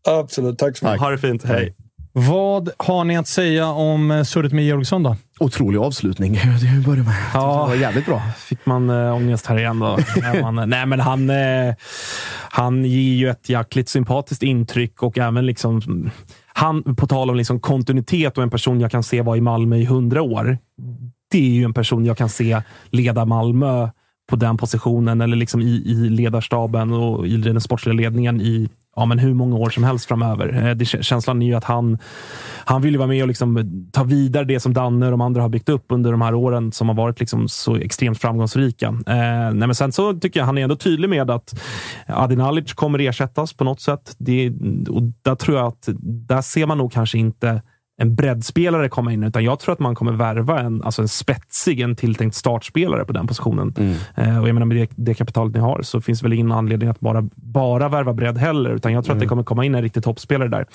Absolut, 0.07 0.59
tack 0.59 0.77
så 0.77 0.85
mycket. 0.85 1.01
Ha 1.01 1.09
det 1.09 1.17
fint. 1.17 1.43
Hej. 1.43 1.75
Vad 2.19 2.69
har 2.77 3.03
ni 3.03 3.17
att 3.17 3.27
säga 3.27 3.67
om 3.67 4.11
eh, 4.11 4.23
surret 4.23 4.53
med 4.53 4.65
Georgsson 4.65 5.03
då? 5.03 5.15
Otrolig 5.39 5.79
avslutning. 5.79 6.33
Det 6.61 6.87
börjar 6.87 7.03
med. 7.03 7.15
Ja. 7.33 7.61
Det 7.63 7.75
var 7.75 7.75
jävligt 7.75 8.05
bra. 8.05 8.21
Fick 8.37 8.65
man 8.65 8.89
äh, 8.89 9.15
ångest 9.15 9.45
här 9.45 9.57
igen 9.57 9.79
då? 9.79 9.97
Nej, 10.21 10.41
man, 10.41 10.69
nej, 10.69 10.85
men 10.85 10.99
han, 10.99 11.29
eh, 11.29 11.75
han 12.49 12.85
ger 12.85 13.15
ju 13.15 13.29
ett 13.29 13.49
jäkligt 13.49 13.89
sympatiskt 13.89 14.43
intryck 14.43 15.03
och 15.03 15.17
även 15.17 15.45
liksom 15.45 16.09
han, 16.57 16.95
på 16.95 17.07
tal 17.07 17.29
om 17.29 17.35
liksom 17.35 17.59
kontinuitet 17.59 18.37
och 18.37 18.43
en 18.43 18.49
person 18.49 18.81
jag 18.81 18.91
kan 18.91 19.03
se 19.03 19.21
vara 19.21 19.37
i 19.37 19.41
Malmö 19.41 19.75
i 19.77 19.85
hundra 19.85 20.21
år. 20.21 20.57
Det 21.31 21.37
är 21.37 21.49
ju 21.49 21.63
en 21.63 21.73
person 21.73 22.05
jag 22.05 22.17
kan 22.17 22.29
se 22.29 22.61
leda 22.89 23.25
Malmö 23.25 23.89
på 24.29 24.35
den 24.35 24.57
positionen 24.57 25.21
eller 25.21 25.37
liksom 25.37 25.61
i, 25.61 25.83
i 25.85 25.93
ledarstaben 26.09 26.93
och 26.93 27.27
i 27.27 27.37
den 27.37 27.61
sportsliga 27.61 27.93
ledningen 27.93 28.41
i 28.41 28.69
ja, 28.97 29.05
men 29.05 29.19
hur 29.19 29.33
många 29.33 29.55
år 29.55 29.69
som 29.69 29.83
helst 29.83 30.05
framöver. 30.05 30.67
Eh, 30.67 30.75
det, 30.75 30.85
känslan 30.85 31.41
är 31.41 31.45
ju 31.45 31.53
att 31.53 31.63
han, 31.63 31.97
han 32.65 32.81
vill 32.81 32.91
ju 32.91 32.97
vara 32.97 33.07
med 33.07 33.21
och 33.21 33.27
liksom 33.27 33.89
ta 33.91 34.03
vidare 34.03 34.45
det 34.45 34.59
som 34.59 34.73
Danne 34.73 35.05
och 35.05 35.11
de 35.11 35.21
andra 35.21 35.41
har 35.41 35.49
byggt 35.49 35.69
upp 35.69 35.85
under 35.89 36.11
de 36.11 36.21
här 36.21 36.33
åren 36.33 36.71
som 36.71 36.87
har 36.87 36.95
varit 36.95 37.19
liksom 37.19 37.47
så 37.49 37.75
extremt 37.75 38.21
framgångsrika. 38.21 38.87
Eh, 38.87 39.53
nej, 39.53 39.53
men 39.53 39.75
sen 39.75 39.91
så 39.91 40.13
tycker 40.13 40.39
jag 40.39 40.45
han 40.45 40.57
är 40.57 40.63
ändå 40.63 40.75
tydlig 40.75 41.09
med 41.09 41.31
att 41.31 41.61
Adin 42.07 42.41
Alic 42.41 42.73
kommer 42.73 42.99
ersättas 42.99 43.53
på 43.53 43.63
något 43.63 43.81
sätt. 43.81 44.15
Det, 44.17 44.49
och 44.89 45.01
där 45.21 45.35
tror 45.35 45.57
jag 45.57 45.67
att 45.67 45.89
där 46.27 46.41
ser 46.41 46.65
man 46.65 46.77
nog 46.77 46.91
kanske 46.91 47.17
inte 47.17 47.61
en 47.99 48.15
breddspelare 48.15 48.89
komma 48.89 49.13
in, 49.13 49.23
utan 49.23 49.43
jag 49.43 49.59
tror 49.59 49.73
att 49.73 49.79
man 49.79 49.95
kommer 49.95 50.11
värva 50.11 50.59
en, 50.59 50.83
alltså 50.83 51.01
en 51.01 51.07
spetsig, 51.07 51.79
en 51.79 51.95
tilltänkt 51.95 52.35
startspelare 52.35 53.05
på 53.05 53.13
den 53.13 53.27
positionen. 53.27 53.73
Eh, 54.15 54.41
och 54.41 54.47
jag 54.47 54.53
menar, 54.53 54.65
med 54.65 54.77
det, 54.77 54.89
det 54.95 55.13
kapitalet 55.13 55.53
ni 55.53 55.59
har 55.59 55.81
så 55.81 56.01
finns 56.01 56.23
väl 56.23 56.33
ingen 56.33 56.51
anledning 56.51 56.89
att 56.89 56.99
bara, 56.99 57.29
bara 57.35 57.89
värva 57.89 58.13
bredd 58.13 58.37
heller, 58.37 58.69
utan 58.69 58.93
jag 58.93 59.05
tror 59.05 59.15
att 59.15 59.19
det 59.19 59.27
kommer 59.27 59.43
komma 59.43 59.65
in 59.65 59.75
en 59.75 59.81
riktig 59.81 60.03
toppspelare 60.03 60.49
där. 60.49 60.65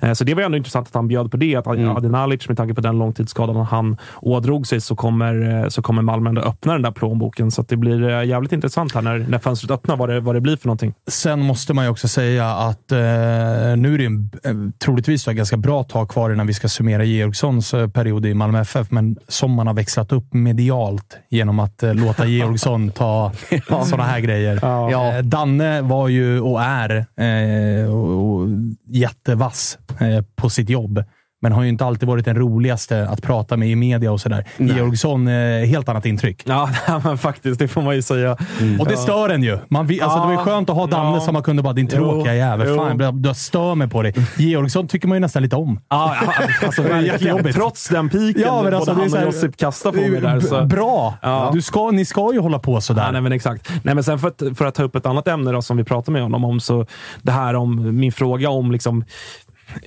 Eh, 0.00 0.12
så 0.12 0.24
det 0.24 0.34
var 0.34 0.42
ändå 0.42 0.56
intressant 0.56 0.88
att 0.88 0.94
han 0.94 1.08
bjöd 1.08 1.30
på 1.30 1.36
det, 1.36 1.56
att 1.56 1.66
Adin 1.66 2.14
Alic, 2.14 2.48
med 2.48 2.56
tanke 2.56 2.74
på 2.74 2.80
den 2.80 2.98
långtidsskadan 2.98 3.56
han 3.56 3.96
ådrog 4.20 4.66
sig, 4.66 4.80
så 4.80 4.96
kommer, 4.96 5.62
eh, 5.62 5.68
så 5.68 5.82
kommer 5.82 6.02
Malmö 6.02 6.28
ändå 6.28 6.40
öppna 6.42 6.72
den 6.72 6.82
där 6.82 6.90
plånboken. 6.90 7.50
Så 7.50 7.62
det 7.62 7.76
blir 7.76 8.08
eh, 8.08 8.24
jävligt 8.24 8.52
intressant 8.52 8.94
här 8.94 9.02
när, 9.02 9.18
när 9.18 9.38
fönstret 9.38 9.70
öppnar, 9.70 9.96
vad 9.96 10.08
det, 10.08 10.20
vad 10.20 10.34
det 10.34 10.40
blir 10.40 10.56
för 10.56 10.66
någonting. 10.66 10.94
Sen 11.10 11.40
måste 11.40 11.74
man 11.74 11.84
ju 11.84 11.90
också 11.90 12.08
säga 12.08 12.48
att 12.48 12.92
eh, 12.92 12.98
nu 12.98 13.94
är 13.94 13.98
det 13.98 14.04
en, 14.04 14.30
eh, 14.44 14.54
troligtvis 14.78 15.28
ett 15.28 15.36
ganska 15.36 15.56
bra 15.56 15.82
tag 15.82 16.08
kvar 16.08 16.32
innan 16.32 16.46
vi 16.46 16.54
ska 16.54 16.68
summera 16.72 17.04
Georgssons 17.04 17.74
eh, 17.74 17.88
period 17.88 18.26
i 18.26 18.34
Malmö 18.34 18.60
FF, 18.60 18.90
men 18.90 19.16
som 19.28 19.52
man 19.52 19.66
har 19.66 19.74
växlat 19.74 20.12
upp 20.12 20.34
medialt 20.34 21.18
genom 21.30 21.58
att 21.58 21.82
eh, 21.82 21.94
låta 21.94 22.26
Georgsson 22.26 22.90
ta 22.90 23.32
sådana 23.84 24.04
här 24.04 24.20
grejer. 24.20 24.58
Ja. 24.62 25.12
Eh, 25.16 25.22
Danne 25.22 25.82
var 25.82 26.08
ju 26.08 26.40
och 26.40 26.62
är 26.62 27.06
eh, 27.16 27.94
och, 27.94 28.40
och 28.40 28.48
jättevass 28.86 29.78
eh, 30.00 30.24
på 30.36 30.50
sitt 30.50 30.68
jobb. 30.68 31.04
Men 31.42 31.52
har 31.52 31.62
ju 31.62 31.68
inte 31.68 31.84
alltid 31.84 32.08
varit 32.08 32.24
den 32.24 32.36
roligaste 32.36 33.08
att 33.08 33.22
prata 33.22 33.56
med 33.56 33.68
i 33.68 33.76
media 33.76 34.12
och 34.12 34.20
sådär. 34.20 34.44
Georgsson, 34.58 35.28
eh, 35.28 35.66
helt 35.66 35.88
annat 35.88 36.06
intryck. 36.06 36.42
Ja, 36.46 36.70
men 37.04 37.18
faktiskt. 37.18 37.58
Det 37.58 37.68
får 37.68 37.82
man 37.82 37.94
ju 37.94 38.02
säga. 38.02 38.36
Och 38.80 38.88
det 38.88 38.96
stör 38.96 39.28
en 39.28 39.42
ju. 39.42 39.58
Man 39.68 39.80
alltså, 39.80 40.20
det 40.20 40.26
var 40.26 40.32
ju 40.32 40.36
skönt 40.38 40.70
att 40.70 40.76
ha 40.76 40.86
Danne 40.86 41.16
Ja. 41.16 41.20
som 41.20 41.32
man 41.32 41.42
kunde 41.42 41.62
bara 41.62 41.72
“din 41.72 41.88
tråkiga 41.88 42.34
jävel, 42.34 42.66
Jo. 42.70 42.76
fan, 42.76 43.22
jag, 43.24 43.36
stör 43.36 43.74
mig 43.74 43.88
på 43.88 44.02
dig”. 44.02 44.14
Georgsson 44.36 44.88
tycker 44.88 45.08
man 45.08 45.16
ju 45.16 45.20
nästan 45.20 45.42
lite 45.42 45.56
om. 45.56 45.80
Ja, 45.88 46.16
ja, 46.22 46.44
alltså, 46.66 46.82
verkligen. 46.92 47.52
Trots 47.52 47.88
den 47.88 48.08
piken 48.08 48.42
Ja, 48.42 48.62
men 48.62 48.74
alltså, 48.74 48.94
både 48.94 49.10
han 49.10 49.18
och 49.18 49.34
Josip 49.34 49.56
kastar 49.56 49.92
på 49.92 49.96
mig 50.00 50.20
där. 50.20 50.40
Så. 50.40 50.64
Bra! 50.64 51.14
Ja. 51.22 51.50
Du 51.54 51.62
ska, 51.62 51.90
ni 51.90 52.04
ska 52.04 52.32
ju 52.32 52.40
hålla 52.40 52.58
på 52.58 52.80
sådär. 52.80 53.02
Ja, 53.04 53.10
nej, 53.10 53.20
men 53.20 53.32
exakt. 53.32 53.70
Nej, 53.82 53.94
men 53.94 54.04
sen 54.04 54.18
för 54.18 54.28
att, 54.28 54.42
för 54.58 54.64
att 54.66 54.74
ta 54.74 54.82
upp 54.82 54.96
ett 54.96 55.06
annat 55.06 55.28
ämne 55.28 55.52
då, 55.52 55.62
som 55.62 55.76
vi 55.76 55.84
pratade 55.84 56.12
med 56.12 56.22
honom 56.22 56.44
om, 56.44 56.60
så 56.60 56.86
det 57.22 57.32
här 57.32 57.54
om 57.54 57.98
min 57.98 58.12
fråga 58.12 58.50
om 58.50 58.72
liksom, 58.72 59.04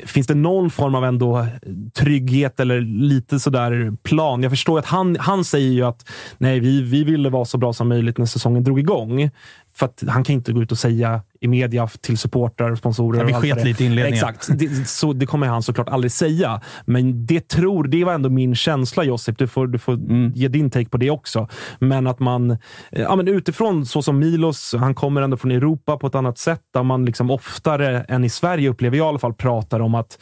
Finns 0.06 0.28
det 0.28 0.36
någon 0.36 0.70
form 0.70 0.96
av 0.96 1.06
ändå 1.06 1.48
trygghet 1.94 2.60
eller 2.60 2.82
lite 2.82 3.40
sådär 3.40 3.98
plan? 4.04 4.44
Jag 4.44 4.52
förstår 4.52 4.80
att 4.80 4.86
han, 4.86 5.18
han 5.20 5.46
säger 5.46 5.72
ju 5.72 5.84
att 5.84 6.10
nej, 6.38 6.60
vi, 6.60 6.82
vi 6.82 7.04
ville 7.04 7.30
vara 7.30 7.46
så 7.46 7.58
bra 7.58 7.74
som 7.74 7.88
möjligt 7.88 8.18
när 8.18 8.26
säsongen 8.26 8.64
drog 8.64 8.80
igång. 8.80 9.30
För 9.78 9.86
att 9.86 10.04
han 10.08 10.24
kan 10.24 10.34
inte 10.34 10.54
gå 10.54 10.62
ut 10.62 10.72
och 10.72 10.78
säga 10.78 11.22
i 11.42 11.48
media 11.48 11.88
till 11.88 12.18
supportrar 12.18 12.72
och 12.72 12.78
sponsorer. 12.78 13.20
Ja, 13.20 13.26
vi 13.26 13.34
sket 13.34 13.64
lite 13.64 13.84
i 13.84 13.86
inledningen. 13.88 14.30
Exakt. 14.30 14.60
Det, 14.60 14.88
så, 14.88 15.14
det 15.14 15.26
kommer 15.26 15.48
han 15.48 15.64
såklart 15.64 15.90
aldrig 15.90 16.12
säga. 16.12 16.62
Men 16.86 17.26
det 17.26 17.48
tror, 17.48 17.84
det 17.84 18.04
var 18.04 18.14
ändå 18.14 18.30
min 18.30 18.56
känsla 18.56 19.04
Josip. 19.04 19.38
Du 19.38 19.48
får, 19.48 19.68
du 19.68 19.78
får 19.78 20.00
ge 20.34 20.48
din 20.48 20.70
take 20.70 20.90
på 20.90 20.98
det 20.98 21.10
också. 21.10 21.48
Men 21.80 22.08
att 22.08 22.20
man 22.20 22.52
eh, 22.52 22.58
ja, 22.92 23.16
men 23.16 23.28
utifrån, 23.28 23.86
så 23.86 24.02
som 24.02 24.20
Milos, 24.20 24.76
han 24.80 24.96
kommer 24.96 25.22
ändå 25.22 25.38
från 25.38 25.52
Europa 25.52 25.98
på 25.98 26.08
ett 26.08 26.16
annat 26.16 26.38
sätt. 26.38 26.62
Där 26.74 26.84
man 26.84 27.06
liksom 27.06 27.32
oftare 27.32 28.02
än 28.02 28.24
i 28.24 28.30
Sverige, 28.30 28.70
upplever 28.70 28.98
jag 28.98 29.06
i 29.06 29.10
alla 29.10 29.20
fall, 29.20 29.34
pratar 29.34 29.80
om 29.80 29.96
att 29.96 30.20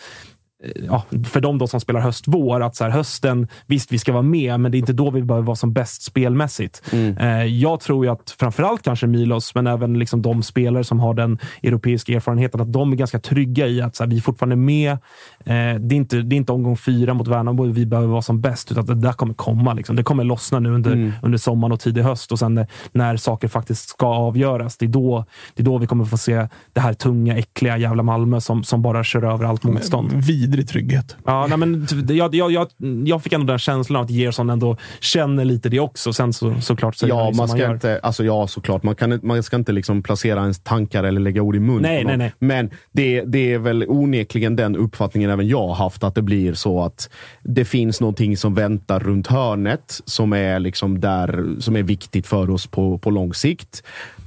ja, 0.87 1.03
för 1.25 1.41
de 1.41 1.57
då 1.57 1.67
som 1.67 1.79
spelar 1.79 1.99
höst-vår, 1.99 2.61
att 2.63 2.75
så 2.75 2.83
här, 2.83 2.91
hösten, 2.91 3.47
visst 3.67 3.91
vi 3.91 3.99
ska 3.99 4.11
vara 4.11 4.23
med, 4.23 4.59
men 4.59 4.71
det 4.71 4.77
är 4.77 4.79
inte 4.79 4.93
då 4.93 5.09
vi 5.09 5.21
behöver 5.21 5.45
vara 5.45 5.55
som 5.55 5.73
bäst 5.73 6.03
spelmässigt. 6.03 6.81
Mm. 6.91 7.17
Eh, 7.17 7.45
jag 7.45 7.79
tror 7.79 8.05
ju 8.05 8.11
att 8.11 8.35
framförallt 8.39 8.81
kanske 8.81 9.07
Milos, 9.07 9.55
men 9.55 9.67
även 9.67 9.99
liksom 9.99 10.21
de 10.21 10.43
spelare 10.43 10.83
som 10.83 10.99
har 10.99 11.13
den 11.13 11.39
europeiska 11.63 12.13
erfarenheten, 12.13 12.61
att 12.61 12.73
de 12.73 12.91
är 12.91 12.95
ganska 12.95 13.19
trygga 13.19 13.67
i 13.67 13.81
att 13.81 13.95
så 13.95 14.03
här, 14.03 14.11
vi 14.11 14.17
är 14.17 14.21
fortfarande 14.21 14.55
med. 14.55 14.91
Eh, 14.91 14.97
det, 15.45 15.55
är 15.55 15.93
inte, 15.93 16.21
det 16.21 16.35
är 16.35 16.37
inte 16.37 16.51
omgång 16.51 16.77
fyra 16.77 17.13
mot 17.13 17.27
Värnamo 17.27 17.63
vi 17.63 17.85
behöver 17.85 18.09
vara 18.09 18.21
som 18.21 18.41
bäst, 18.41 18.71
utan 18.71 18.85
det 18.85 18.95
där 18.95 19.13
kommer 19.13 19.33
komma. 19.33 19.73
Liksom. 19.73 19.95
Det 19.95 20.03
kommer 20.03 20.23
lossna 20.23 20.59
nu 20.59 20.69
under, 20.69 20.93
Mm. 20.93 21.11
under 21.21 21.37
sommaren 21.37 21.71
och 21.71 21.79
tidig 21.79 22.01
höst 22.01 22.31
och 22.31 22.39
sen 22.39 22.53
när, 22.53 22.67
när 22.91 23.17
saker 23.17 23.47
faktiskt 23.47 23.89
ska 23.89 24.07
avgöras, 24.07 24.77
det 24.77 24.85
är, 24.85 24.87
då, 24.87 25.25
det 25.55 25.61
är 25.61 25.65
då 25.65 25.77
vi 25.77 25.87
kommer 25.87 26.05
få 26.05 26.17
se 26.17 26.47
det 26.73 26.79
här 26.79 26.93
tunga, 26.93 27.37
äckliga 27.37 27.77
jävla 27.77 28.03
Malmö 28.03 28.41
som, 28.41 28.63
som 28.63 28.81
bara 28.81 29.03
kör 29.03 29.23
över 29.23 29.45
allt 29.45 29.63
motstånd. 29.63 30.11
Vidrig 30.53 30.67
trygghet. 30.67 31.15
Ja, 31.25 31.47
nej, 31.49 31.57
men 31.57 31.87
t- 31.87 32.13
jag, 32.13 32.35
jag, 32.35 32.51
jag, 32.51 32.67
jag 33.05 33.23
fick 33.23 33.33
ändå 33.33 33.45
den 33.45 33.59
känslan 33.59 33.97
av 33.99 34.03
att 34.05 34.09
Gerson 34.11 34.49
ändå 34.49 34.77
känner 34.99 35.45
lite 35.45 35.69
det 35.69 35.79
också. 35.79 36.13
Sen 36.13 36.33
så, 36.33 36.61
såklart 36.61 36.95
så 36.95 37.07
Ja, 37.07 37.31
man 37.35 37.47
ska 37.49 37.57
gör. 37.57 37.73
inte, 37.73 37.99
alltså 38.03 38.23
ja, 38.23 38.47
såklart. 38.47 38.83
Man, 38.83 38.95
kan, 38.95 39.19
man 39.23 39.43
ska 39.43 39.55
inte 39.55 39.71
liksom 39.71 40.03
placera 40.03 40.41
ens 40.41 40.59
tankar 40.59 41.03
eller 41.03 41.21
lägga 41.21 41.41
ord 41.41 41.55
i 41.55 41.59
munnen. 41.59 41.81
Nej, 41.81 42.03
nej, 42.03 42.17
nej. 42.17 42.33
Men 42.39 42.69
det, 42.91 43.21
det 43.21 43.53
är 43.53 43.59
väl 43.59 43.85
onekligen 43.87 44.55
den 44.55 44.75
uppfattningen 44.75 45.29
även 45.29 45.47
jag 45.47 45.67
har 45.67 45.75
haft, 45.75 46.03
att 46.03 46.15
det 46.15 46.21
blir 46.21 46.53
så 46.53 46.81
att 46.83 47.09
det 47.43 47.65
finns 47.65 48.01
någonting 48.01 48.37
som 48.37 48.53
väntar 48.53 48.99
runt 48.99 49.27
hörnet 49.27 49.99
som 50.05 50.33
är, 50.33 50.59
liksom 50.59 50.99
där, 50.99 51.45
som 51.59 51.75
är 51.75 51.83
viktigt 51.83 52.27
för 52.27 52.49
oss 52.49 52.67
på, 52.67 52.97
på 52.97 53.09
lång 53.09 53.33
sikt. 53.33 53.83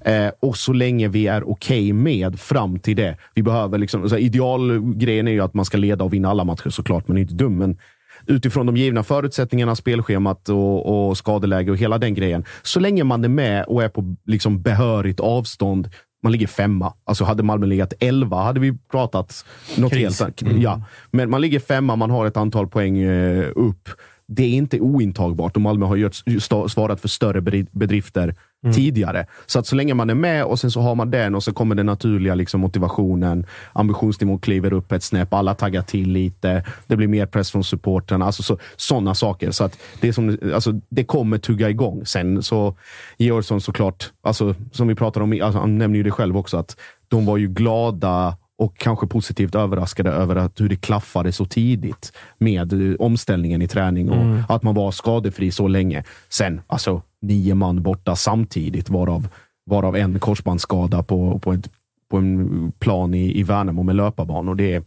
Eh, 0.06 0.30
och 0.40 0.56
så 0.56 0.72
länge 0.72 1.08
vi 1.08 1.26
är 1.26 1.48
okej 1.50 1.92
med 1.92 2.40
fram 2.40 2.78
till 2.78 2.96
det. 2.96 3.16
Vi 3.34 3.42
behöver 3.42 3.78
liksom, 3.78 4.02
alltså 4.02 4.18
idealgrejen 4.18 5.28
är 5.28 5.32
ju 5.32 5.40
att 5.40 5.54
man 5.54 5.64
ska 5.64 5.76
leda 5.78 6.04
och 6.04 6.12
vinna 6.12 6.28
alla 6.30 6.44
matcher 6.44 6.70
såklart, 6.70 7.08
men 7.08 7.18
inte 7.18 7.34
dum. 7.34 7.58
Men 7.58 7.78
utifrån 8.26 8.66
de 8.66 8.76
givna 8.76 9.02
förutsättningarna, 9.02 9.76
spelschemat 9.76 10.48
och, 10.48 11.08
och 11.08 11.18
skadeläge 11.18 11.70
och 11.70 11.76
hela 11.76 11.98
den 11.98 12.14
grejen. 12.14 12.44
Så 12.62 12.80
länge 12.80 13.04
man 13.04 13.24
är 13.24 13.28
med 13.28 13.64
och 13.64 13.82
är 13.82 13.88
på 13.88 14.16
liksom 14.26 14.62
behörigt 14.62 15.20
avstånd. 15.20 15.88
Man 16.22 16.32
ligger 16.32 16.46
femma. 16.46 16.92
Alltså 17.04 17.24
hade 17.24 17.42
Malmö 17.42 17.66
legat 17.66 17.92
elva 18.00 18.42
hade 18.42 18.60
vi 18.60 18.78
pratat 18.90 19.44
något 19.76 19.92
Kris. 19.92 20.02
helt 20.02 20.20
annat. 20.20 20.42
Mm. 20.42 20.60
Ja. 20.62 20.82
Men 21.10 21.30
man 21.30 21.40
ligger 21.40 21.58
femma, 21.60 21.96
man 21.96 22.10
har 22.10 22.26
ett 22.26 22.36
antal 22.36 22.66
poäng 22.68 22.98
eh, 22.98 23.46
upp. 23.56 23.88
Det 24.28 24.42
är 24.42 24.48
inte 24.50 24.80
ointagbart 24.80 25.56
och 25.56 25.62
Malmö 25.62 25.86
har 25.86 25.96
sta- 25.96 26.68
svarat 26.68 27.00
för 27.00 27.08
större 27.08 27.40
bedri- 27.40 27.66
bedrifter 27.70 28.34
Mm. 28.66 28.74
tidigare. 28.74 29.26
Så 29.46 29.58
att 29.58 29.66
så 29.66 29.76
länge 29.76 29.94
man 29.94 30.10
är 30.10 30.14
med 30.14 30.44
och 30.44 30.58
sen 30.58 30.70
så 30.70 30.80
har 30.80 30.94
man 30.94 31.10
den 31.10 31.34
och 31.34 31.42
så 31.42 31.52
kommer 31.52 31.74
den 31.74 31.86
naturliga 31.86 32.34
liksom, 32.34 32.60
motivationen. 32.60 33.46
Ambitionsnivån 33.72 34.38
kliver 34.38 34.72
upp 34.72 34.92
ett 34.92 35.02
snäpp, 35.02 35.32
alla 35.34 35.54
taggar 35.54 35.82
till 35.82 36.10
lite. 36.12 36.64
Det 36.86 36.96
blir 36.96 37.08
mer 37.08 37.26
press 37.26 37.50
från 37.50 37.64
supportrarna. 37.64 38.26
Alltså 38.26 38.42
så, 38.42 38.58
sådana 38.76 39.14
saker. 39.14 39.50
Så 39.50 39.64
att 39.64 39.78
det, 40.00 40.12
som, 40.12 40.38
alltså, 40.54 40.72
det 40.88 41.04
kommer 41.04 41.38
tugga 41.38 41.70
igång. 41.70 42.06
Sen 42.06 42.42
så 42.42 42.74
Georgsson 43.18 43.60
såklart, 43.60 44.10
alltså, 44.22 44.54
som 44.72 44.88
vi 44.88 44.94
pratade 44.94 45.24
om, 45.24 45.40
alltså, 45.42 45.60
han 45.60 45.78
nämner 45.78 45.96
ju 45.96 46.02
det 46.02 46.10
själv 46.10 46.36
också, 46.36 46.56
att 46.56 46.76
de 47.08 47.26
var 47.26 47.36
ju 47.36 47.48
glada 47.48 48.36
och 48.58 48.76
kanske 48.78 49.06
positivt 49.06 49.54
överraskade 49.54 50.10
över 50.10 50.36
att 50.36 50.60
hur 50.60 50.68
det 50.68 50.76
klaffade 50.76 51.32
så 51.32 51.44
tidigt 51.44 52.12
med 52.38 52.96
omställningen 52.98 53.62
i 53.62 53.68
träning 53.68 54.10
och 54.10 54.16
Mm. 54.16 54.42
att 54.48 54.62
man 54.62 54.74
var 54.74 54.90
skadefri 54.90 55.50
så 55.50 55.68
länge. 55.68 56.04
Sen, 56.28 56.60
alltså 56.66 57.02
nio 57.26 57.54
man 57.54 57.82
borta 57.82 58.16
samtidigt, 58.16 58.90
varav, 58.90 59.28
varav 59.70 59.96
en 59.96 60.18
korsbandsskada 60.18 61.02
på, 61.02 61.38
på, 61.38 61.52
ett, 61.52 61.70
på 62.10 62.16
en 62.16 62.72
plan 62.78 63.14
i, 63.14 63.38
i 63.38 63.42
Värnamo 63.42 63.82
med 63.82 63.96
löparbanor. 63.96 64.54
Det 64.54 64.74
är, 64.74 64.82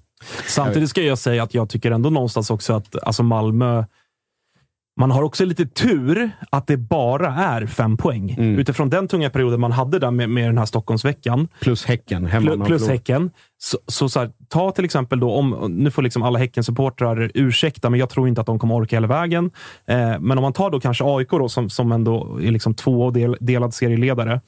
Samtidigt 0.47 0.89
ska 0.89 1.01
jag 1.01 1.17
säga 1.17 1.43
att 1.43 1.53
jag 1.53 1.69
tycker 1.69 1.91
ändå 1.91 2.09
någonstans 2.09 2.49
också 2.49 2.73
att 2.73 3.03
alltså 3.03 3.23
Malmö 3.23 3.83
man 4.99 5.11
har 5.11 5.23
också 5.23 5.45
lite 5.45 5.65
tur 5.65 6.31
att 6.49 6.67
det 6.67 6.77
bara 6.77 7.27
är 7.27 7.65
fem 7.65 7.97
poäng. 7.97 8.31
Mm. 8.31 8.59
Utifrån 8.59 8.89
den 8.89 9.07
tunga 9.07 9.29
perioden 9.29 9.59
man 9.59 9.71
hade 9.71 9.99
där 9.99 10.11
med, 10.11 10.29
med 10.29 10.47
den 10.49 10.57
här 10.57 10.65
Stockholmsveckan. 10.65 11.47
Plus 11.61 11.85
Häcken. 11.85 12.29
Plus, 12.41 12.67
plus 12.67 12.87
Häcken. 12.87 13.31
Så, 13.57 13.77
så, 13.87 14.09
så 14.09 14.19
här, 14.19 14.31
ta 14.47 14.71
till 14.71 14.85
exempel 14.85 15.19
då, 15.19 15.31
om, 15.31 15.73
nu 15.77 15.91
får 15.91 16.01
liksom 16.01 16.23
alla 16.23 16.39
Häcken-supportrar 16.39 17.31
ursäkta, 17.33 17.89
men 17.89 17.99
jag 17.99 18.09
tror 18.09 18.27
inte 18.27 18.41
att 18.41 18.47
de 18.47 18.59
kommer 18.59 18.75
orka 18.75 18.95
hela 18.95 19.07
vägen. 19.07 19.51
Eh, 19.87 20.19
men 20.19 20.37
om 20.37 20.41
man 20.41 20.53
tar 20.53 20.69
då 20.69 20.79
kanske 20.79 21.03
AIK 21.07 21.29
då, 21.29 21.49
som, 21.49 21.69
som 21.69 21.91
ändå 21.91 22.39
är 22.41 22.51
liksom 22.51 22.73
två 22.73 23.11
del, 23.11 23.37
delad 23.39 23.73
serieledare. 23.73 24.41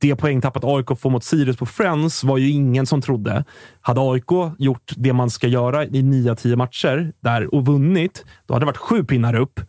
Det 0.00 0.16
poängtappet 0.16 0.64
AIK 0.64 0.98
får 0.98 1.10
mot 1.10 1.24
Sirius 1.24 1.56
på 1.56 1.66
Friends 1.66 2.24
var 2.24 2.38
ju 2.38 2.50
ingen 2.50 2.86
som 2.86 3.00
trodde. 3.00 3.44
Hade 3.80 4.00
AIK 4.00 4.30
gjort 4.58 4.92
det 4.96 5.12
man 5.12 5.30
ska 5.30 5.46
göra 5.48 5.84
i 5.84 6.02
9-10 6.02 6.56
matcher 6.56 7.12
där 7.22 7.54
och 7.54 7.66
vunnit, 7.66 8.24
då 8.46 8.54
hade 8.54 8.62
det 8.62 8.66
varit 8.66 8.76
sju 8.76 9.04
pinnar 9.04 9.34
upp. 9.34 9.60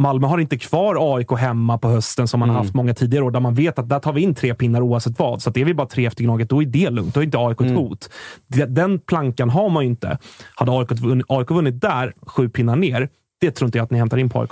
Malmö 0.00 0.26
har 0.26 0.38
inte 0.38 0.58
kvar 0.58 1.16
AIK 1.16 1.32
hemma 1.38 1.78
på 1.78 1.88
hösten 1.88 2.28
som 2.28 2.40
man 2.40 2.48
har 2.48 2.56
Mm. 2.56 2.66
haft 2.66 2.74
många 2.74 2.94
tidigare 2.94 3.24
år, 3.24 3.30
där 3.30 3.40
man 3.40 3.54
vet 3.54 3.78
att 3.78 3.88
där 3.88 3.98
tar 3.98 4.12
vi 4.12 4.20
in 4.20 4.34
tre 4.34 4.54
pinnar 4.54 4.80
oavsett 4.80 5.18
vad. 5.18 5.42
Så 5.42 5.50
att 5.50 5.56
är 5.56 5.64
vi 5.64 5.74
bara 5.74 5.86
tre 5.86 6.06
efter 6.06 6.24
Gnaget, 6.24 6.48
då 6.48 6.62
är 6.62 6.66
det 6.66 6.90
lugnt. 6.90 7.14
Då 7.14 7.20
är 7.20 7.24
inte 7.24 7.38
AIK 7.38 7.60
ett 7.60 7.70
Mm. 7.70 7.76
hot. 7.76 8.08
Den 8.68 8.98
plankan 8.98 9.50
har 9.50 9.68
man 9.70 9.82
ju 9.84 9.88
inte. 9.90 10.18
Hade 10.54 10.72
AIK 10.72 10.92
vunnit, 10.92 11.26
AIK 11.28 11.50
vunnit 11.50 11.80
där, 11.80 12.12
sju 12.26 12.48
pinnar 12.48 12.76
ner, 12.76 13.08
det 13.46 13.50
tror 13.50 13.66
inte 13.68 13.78
jag 13.78 13.84
att 13.84 13.90
ni 13.90 13.98
hämtar 13.98 14.16
in 14.18 14.30
på 14.30 14.40
AIK. 14.40 14.50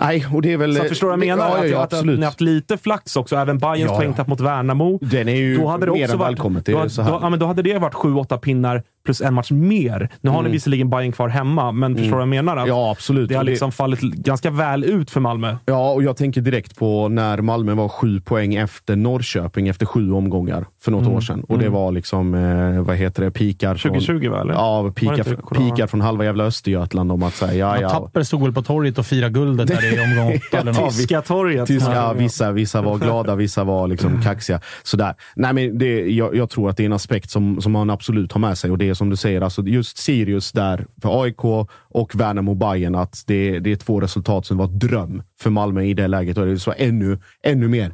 Nej, 0.00 0.26
och 0.34 0.42
det 0.42 0.52
är 0.52 0.56
väl... 0.56 0.76
Så 0.76 0.84
förstår 0.84 1.06
du 1.06 1.16
vad 1.16 1.26
jag 1.26 1.36
menar? 1.36 1.50
Ja, 1.50 1.64
ja, 1.64 1.66
ja, 1.66 1.82
att, 1.82 1.92
att, 1.92 2.04
ni 2.06 2.16
har 2.16 2.24
haft 2.24 2.40
lite 2.40 2.76
flax 2.78 3.16
också. 3.16 3.36
Även 3.36 3.58
Bayerns 3.58 3.90
Ja, 3.90 3.96
poängtapp 3.96 4.26
mot 4.26 4.40
Värnamo. 4.40 4.98
Den 5.02 5.28
är 5.28 5.36
ju 5.36 5.56
då 5.56 5.66
hade 5.66 5.86
det 5.86 5.92
mer 5.92 6.10
än 6.12 6.18
välkommet. 6.18 6.66
Då, 6.66 6.72
då, 6.72 6.88
ja, 6.96 7.30
men 7.30 7.38
då 7.38 7.46
hade 7.46 7.62
det 7.62 7.78
varit 7.78 7.94
sju, 7.94 8.14
åtta 8.14 8.38
pinnar 8.38 8.82
plus 9.04 9.20
en 9.20 9.34
match 9.34 9.50
mer. 9.50 10.08
Nu 10.20 10.30
har 10.30 10.36
ni 10.36 10.40
Mm. 10.40 10.52
visserligen 10.52 10.90
Bayern 10.90 11.12
kvar 11.12 11.28
hemma, 11.28 11.72
men 11.72 11.94
förstår 11.96 12.10
du 12.10 12.16
vad 12.26 12.36
jag 12.36 12.44
menar? 12.44 12.56
Att 12.56 12.68
Ja, 12.68 12.90
absolut. 12.90 13.28
Det 13.28 13.34
har 13.34 13.40
Och 13.42 13.44
det- 13.46 13.50
liksom 13.50 13.72
fallit 13.72 14.00
ganska 14.00 14.50
väl 14.50 14.84
ut 14.84 15.10
för 15.10 15.20
Malmö. 15.20 15.56
Ja, 15.66 15.90
och 15.92 16.02
jag 16.02 16.16
tänker 16.16 16.40
direkt 16.40 16.76
på 16.76 17.08
när 17.08 17.40
Malmö 17.40 17.74
var 17.74 17.88
sju 17.88 18.20
poäng 18.20 18.54
efter 18.54 18.96
Norrköping 18.96 19.68
efter 19.68 19.86
sju 19.86 20.12
omgångar 20.12 20.66
för 20.80 20.90
något 20.90 21.02
Mm. 21.02 21.14
år 21.16 21.20
sedan. 21.20 21.44
Och 21.48 21.58
det 21.58 21.64
Mm. 21.64 21.72
var 21.74 21.92
liksom, 21.92 22.34
eh, 22.34 22.82
vad 22.82 22.96
heter 22.96 23.24
det, 23.24 23.30
pikar 23.30 23.74
från... 23.74 23.92
2020 23.92 24.28
va? 24.28 24.40
Eller? 24.40 24.54
Ja, 24.54 24.92
pikar, 24.94 25.54
pikar 25.54 25.86
från 25.86 26.00
halva 26.00 26.24
jävla 26.24 26.44
Östergötland 26.44 27.12
om 27.12 27.22
att 27.22 27.34
säga 27.34 27.80
ja, 27.80 27.80
Ja, 27.80 28.03
Tapper 28.06 28.22
stod 28.22 28.42
väl 28.42 28.52
på 28.52 28.62
torget 28.62 28.98
och 28.98 29.06
firade 29.06 29.32
guldet 29.32 29.66
där 29.68 29.94
i 29.94 30.00
omgång 30.04 30.34
åtta 30.36 30.58
eller 30.58 30.72
något. 30.72 30.96
Tyska 30.96 31.22
torget. 31.22 31.66
Tyska, 31.66 31.92
Ja. 31.94 32.12
vissa, 32.12 32.52
vissa 32.52 32.82
var 32.82 32.98
glada, 32.98 33.34
vissa 33.34 33.64
var 33.64 33.88
liksom 33.88 34.22
kaxiga. 34.22 34.60
Sådär. 34.82 35.14
Nej, 35.36 35.52
men 35.52 35.78
det, 35.78 36.10
jag, 36.10 36.36
jag 36.36 36.50
tror 36.50 36.70
att 36.70 36.76
det 36.76 36.82
är 36.82 36.86
en 36.86 36.92
aspekt 36.92 37.30
som, 37.30 37.60
som 37.60 37.72
man 37.72 37.90
absolut 37.90 38.32
har 38.32 38.40
med 38.40 38.58
sig. 38.58 38.70
Och 38.70 38.78
det 38.78 38.88
är 38.88 38.94
som 38.94 39.10
du 39.10 39.16
säger, 39.16 39.40
alltså 39.40 39.62
just 39.62 39.98
Sirius 39.98 40.52
där 40.52 40.86
för 41.02 41.22
AIK 41.22 41.44
och 41.90 42.14
Värnamo 42.14 42.54
Bayern 42.54 42.94
att 42.94 43.22
det, 43.26 43.58
det 43.58 43.72
är 43.72 43.76
två 43.76 44.00
resultat 44.00 44.46
som 44.46 44.56
var 44.56 44.66
dröm 44.66 45.22
för 45.40 45.50
Malmö 45.50 45.82
i 45.82 45.94
det 45.94 46.06
läget. 46.08 46.38
Och 46.38 46.46
det 46.46 46.52
är 46.52 46.56
så 46.56 46.74
ännu, 46.76 47.18
ännu 47.42 47.68
mer 47.68 47.92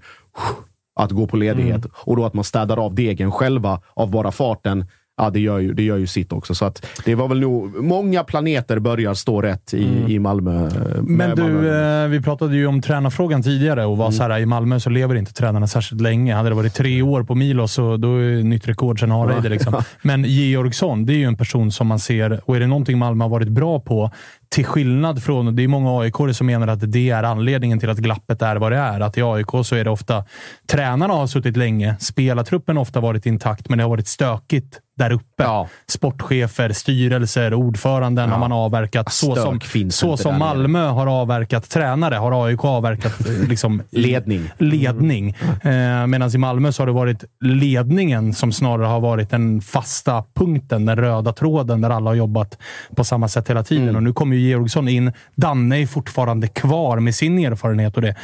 att 0.96 1.10
gå 1.10 1.26
på 1.26 1.36
ledighet. 1.36 1.86
Och 1.92 2.16
då 2.16 2.24
att 2.24 2.34
man 2.34 2.44
städar 2.44 2.76
av 2.76 2.94
degen 2.94 3.32
själva 3.32 3.80
av 3.94 4.10
bara 4.10 4.32
farten. 4.32 4.86
Ja, 5.22 5.30
det 5.30 5.40
gör 5.40 5.58
ju, 5.58 5.72
det 5.74 5.82
gör 5.82 5.96
ju 5.96 6.06
sitt 6.06 6.32
också. 6.32 6.54
Så 6.54 6.64
att 6.64 6.86
det 7.04 7.14
var 7.14 7.28
väl 7.28 7.40
nog... 7.40 7.82
Många 7.84 8.24
planeter 8.24 8.78
börjar 8.78 9.14
stå 9.14 9.42
rätt 9.42 9.74
i, 9.74 10.04
i 10.08 10.18
Malmö. 10.18 10.52
med 10.62 11.02
Men 11.02 11.36
du, 11.36 11.42
Malmö. 11.42 12.04
eh, 12.04 12.08
vi 12.08 12.20
pratade 12.22 12.56
ju 12.56 12.66
om 12.66 12.82
tränarfrågan 12.82 13.42
tidigare 13.42 13.84
och 13.84 13.96
var 13.96 14.06
Mm. 14.06 14.12
så 14.12 14.22
här, 14.22 14.38
i 14.38 14.46
Malmö 14.46 14.80
så 14.80 14.90
lever 14.90 15.14
inte 15.14 15.32
tränarna 15.32 15.66
särskilt 15.66 16.00
länge. 16.02 16.34
Hade 16.34 16.48
det 16.48 16.54
varit 16.54 16.74
tre 16.74 17.02
år 17.02 17.22
på 17.22 17.34
Milos 17.34 17.72
så 17.72 17.96
då 17.96 18.16
är 18.16 18.36
det 18.36 18.42
nytt 18.42 18.68
rekord 18.68 19.00
sen 19.00 19.10
Hareide. 19.10 19.48
Liksom. 19.48 19.82
Men 20.02 20.24
Georgsson, 20.24 21.06
det 21.06 21.12
är 21.12 21.16
ju 21.16 21.24
en 21.24 21.36
person 21.36 21.72
som 21.72 21.86
man 21.86 21.98
ser, 21.98 22.40
och 22.44 22.56
är 22.56 22.60
det 22.60 22.66
någonting 22.66 22.98
Malmö 22.98 23.24
har 23.24 23.28
varit 23.28 23.48
bra 23.48 23.80
på, 23.80 24.10
till 24.48 24.64
skillnad 24.64 25.22
från, 25.22 25.56
det 25.56 25.64
är 25.64 25.68
många 25.68 26.00
aik 26.00 26.14
som 26.36 26.46
menar 26.46 26.68
att 26.68 26.92
det 26.92 27.10
är 27.10 27.22
anledningen 27.22 27.80
till 27.80 27.90
att 27.90 27.98
glappet 27.98 28.42
är 28.42 28.56
vad 28.56 28.72
det 28.72 28.78
är. 28.78 29.00
Att 29.00 29.18
i 29.18 29.22
AIK 29.22 29.46
så 29.64 29.76
är 29.76 29.84
det 29.84 29.90
ofta, 29.90 30.24
tränarna 30.72 31.14
har 31.14 31.26
suttit 31.26 31.56
länge, 31.56 31.96
spelartruppen 32.00 32.76
har 32.76 32.82
ofta 32.82 33.00
varit 33.00 33.26
intakt, 33.26 33.68
men 33.68 33.78
det 33.78 33.84
har 33.84 33.90
varit 33.90 34.06
stökigt 34.08 34.78
där 35.00 35.10
uppe. 35.12 35.44
Sportchefer, 35.88 36.72
styrelser, 36.72 37.54
ordföranden 37.54 38.28
Ja. 38.28 38.34
har 38.34 38.40
man 38.40 38.52
avverkat. 38.52 39.12
Så 39.12 39.34
Stök 39.36 39.64
som, 39.64 39.90
så 39.90 40.16
som 40.16 40.32
där 40.32 40.38
nere. 40.38 40.48
Malmö 40.48 40.86
har 40.86 41.06
avverkat 41.06 41.70
tränare, 41.70 42.14
har 42.14 42.46
AIK 42.46 42.64
avverkat 42.64 43.26
eh, 43.28 43.32
liksom, 43.48 43.82
Ledning. 43.90 44.50
ledning. 44.58 45.28
Eh, 45.62 46.06
Medan 46.06 46.30
i 46.34 46.38
Malmö 46.38 46.72
så 46.72 46.82
har 46.82 46.86
det 46.86 46.92
varit 46.92 47.24
ledningen 47.40 48.32
som 48.34 48.52
snarare 48.52 48.86
har 48.86 49.00
varit 49.00 49.30
den 49.30 49.60
fasta 49.60 50.24
punkten, 50.34 50.86
den 50.86 50.96
röda 50.96 51.32
tråden, 51.32 51.80
där 51.80 51.90
alla 51.90 52.10
har 52.10 52.14
jobbat 52.14 52.58
på 52.96 53.04
samma 53.04 53.28
sätt 53.28 53.50
hela 53.50 53.62
tiden. 53.64 53.82
Mm. 53.84 53.96
Och 53.96 54.02
nu 54.02 54.12
kommer 54.12 54.36
ju 54.36 54.48
Georgsson 54.48 54.88
in. 54.88 55.12
Danne 55.34 55.82
är 55.82 55.86
fortfarande 55.86 56.48
kvar 56.48 56.98
med 57.00 57.14
sin 57.14 57.38
erfarenhet 57.38 57.96
och 57.96 58.02
det. 58.02 58.14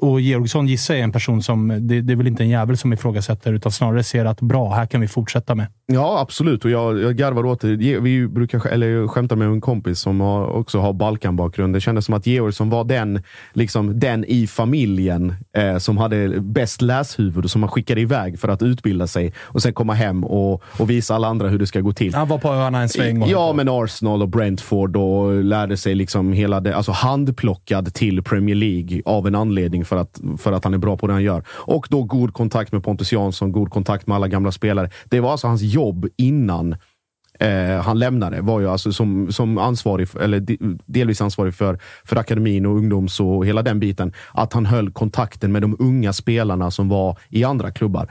Och 0.00 0.20
Georgsson 0.20 0.66
gissar 0.68 0.94
jag 0.94 1.00
är 1.00 1.04
en 1.04 1.12
person 1.12 1.42
som, 1.42 1.68
det, 1.68 2.00
det 2.00 2.12
är 2.12 2.16
väl 2.16 2.26
inte 2.26 2.42
en 2.42 2.48
jävel 2.48 2.76
som 2.76 2.92
ifrågasätter, 2.92 3.52
utan 3.52 3.72
snarare 3.72 4.02
ser 4.02 4.24
att 4.24 4.40
bra, 4.40 4.74
här 4.74 4.86
kan 4.86 5.00
vi 5.00 5.08
fortsätta 5.08 5.54
med. 5.54 5.66
Ja, 5.86 6.13
Ja, 6.14 6.20
absolut. 6.20 6.64
Och 6.64 6.70
jag, 6.70 7.00
jag 7.00 7.16
garvar 7.16 7.46
åt 7.46 7.60
det. 7.60 7.76
Vi 7.76 8.28
brukar, 8.28 8.66
eller 8.66 8.86
jag 8.88 9.10
skämtar 9.10 9.36
med 9.36 9.48
en 9.48 9.60
kompis 9.60 9.98
som 10.00 10.20
har, 10.20 10.46
också 10.46 10.78
har 10.78 10.92
Balkan-bakgrund. 10.92 11.74
Det 11.74 11.80
kändes 11.80 12.04
som 12.04 12.14
att 12.14 12.26
Georgsson 12.26 12.70
var 12.70 12.84
den, 12.84 13.22
liksom, 13.52 14.00
den 14.00 14.24
i 14.24 14.46
familjen 14.46 15.34
eh, 15.56 15.78
som 15.78 15.96
hade 15.98 16.40
bäst 16.40 16.82
läshuvud 16.82 17.44
och 17.44 17.50
som 17.50 17.60
man 17.60 17.70
skickade 17.70 18.00
iväg 18.00 18.38
för 18.38 18.48
att 18.48 18.62
utbilda 18.62 19.06
sig 19.06 19.32
och 19.42 19.62
sen 19.62 19.72
komma 19.72 19.92
hem 19.94 20.24
och, 20.24 20.62
och 20.78 20.90
visa 20.90 21.14
alla 21.14 21.28
andra 21.28 21.48
hur 21.48 21.58
det 21.58 21.66
ska 21.66 21.80
gå 21.80 21.92
till. 21.92 22.14
Han 22.14 22.28
var 22.28 22.38
på 22.38 22.48
öarna 22.48 22.80
en 22.82 22.88
sväng. 22.88 23.22
och- 23.22 23.28
Ja, 23.28 23.52
men 23.52 23.68
Arsenal 23.68 24.22
och 24.22 24.28
Brentford 24.28 24.96
och 24.96 25.44
lärde 25.44 25.76
sig 25.76 25.94
liksom 25.94 26.32
hela 26.32 26.60
det, 26.60 26.76
alltså 26.76 26.92
handplockad 26.92 27.94
till 27.94 28.22
Premier 28.22 28.56
League 28.56 29.02
av 29.04 29.26
en 29.26 29.34
anledning 29.34 29.84
för 29.84 29.96
att, 29.96 30.20
för 30.38 30.52
att 30.52 30.64
han 30.64 30.74
är 30.74 30.78
bra 30.78 30.96
på 30.96 31.06
det 31.06 31.12
han 31.12 31.22
gör. 31.22 31.42
Och 31.48 31.86
då 31.90 32.02
god 32.02 32.32
kontakt 32.34 32.72
med 32.72 32.84
Pontus 32.84 33.12
Jansson, 33.12 33.52
god 33.52 33.70
kontakt 33.70 34.06
med 34.06 34.14
alla 34.14 34.28
gamla 34.28 34.52
spelare. 34.52 34.90
Det 35.08 35.20
var 35.20 35.30
alltså 35.32 35.46
hans 35.46 35.62
jobb 35.62 36.03
innan 36.16 36.76
eh, 37.38 37.80
han 37.82 37.98
lämnade. 37.98 38.40
Var 38.40 38.60
ju 38.60 38.68
alltså 38.68 38.92
som, 38.92 39.32
som 39.32 39.58
ansvarig, 39.58 40.08
eller 40.20 40.46
delvis 40.92 41.20
ansvarig 41.20 41.54
för, 41.54 41.78
för 42.04 42.16
akademin 42.16 42.66
och 42.66 42.76
ungdoms 42.76 43.20
och 43.20 43.46
hela 43.46 43.62
den 43.62 43.80
biten. 43.80 44.12
Att 44.32 44.52
han 44.52 44.66
höll 44.66 44.92
kontakten 44.92 45.52
med 45.52 45.62
de 45.62 45.76
unga 45.78 46.12
spelarna 46.12 46.70
som 46.70 46.88
var 46.88 47.18
i 47.28 47.44
andra 47.44 47.70
klubbar. 47.70 48.08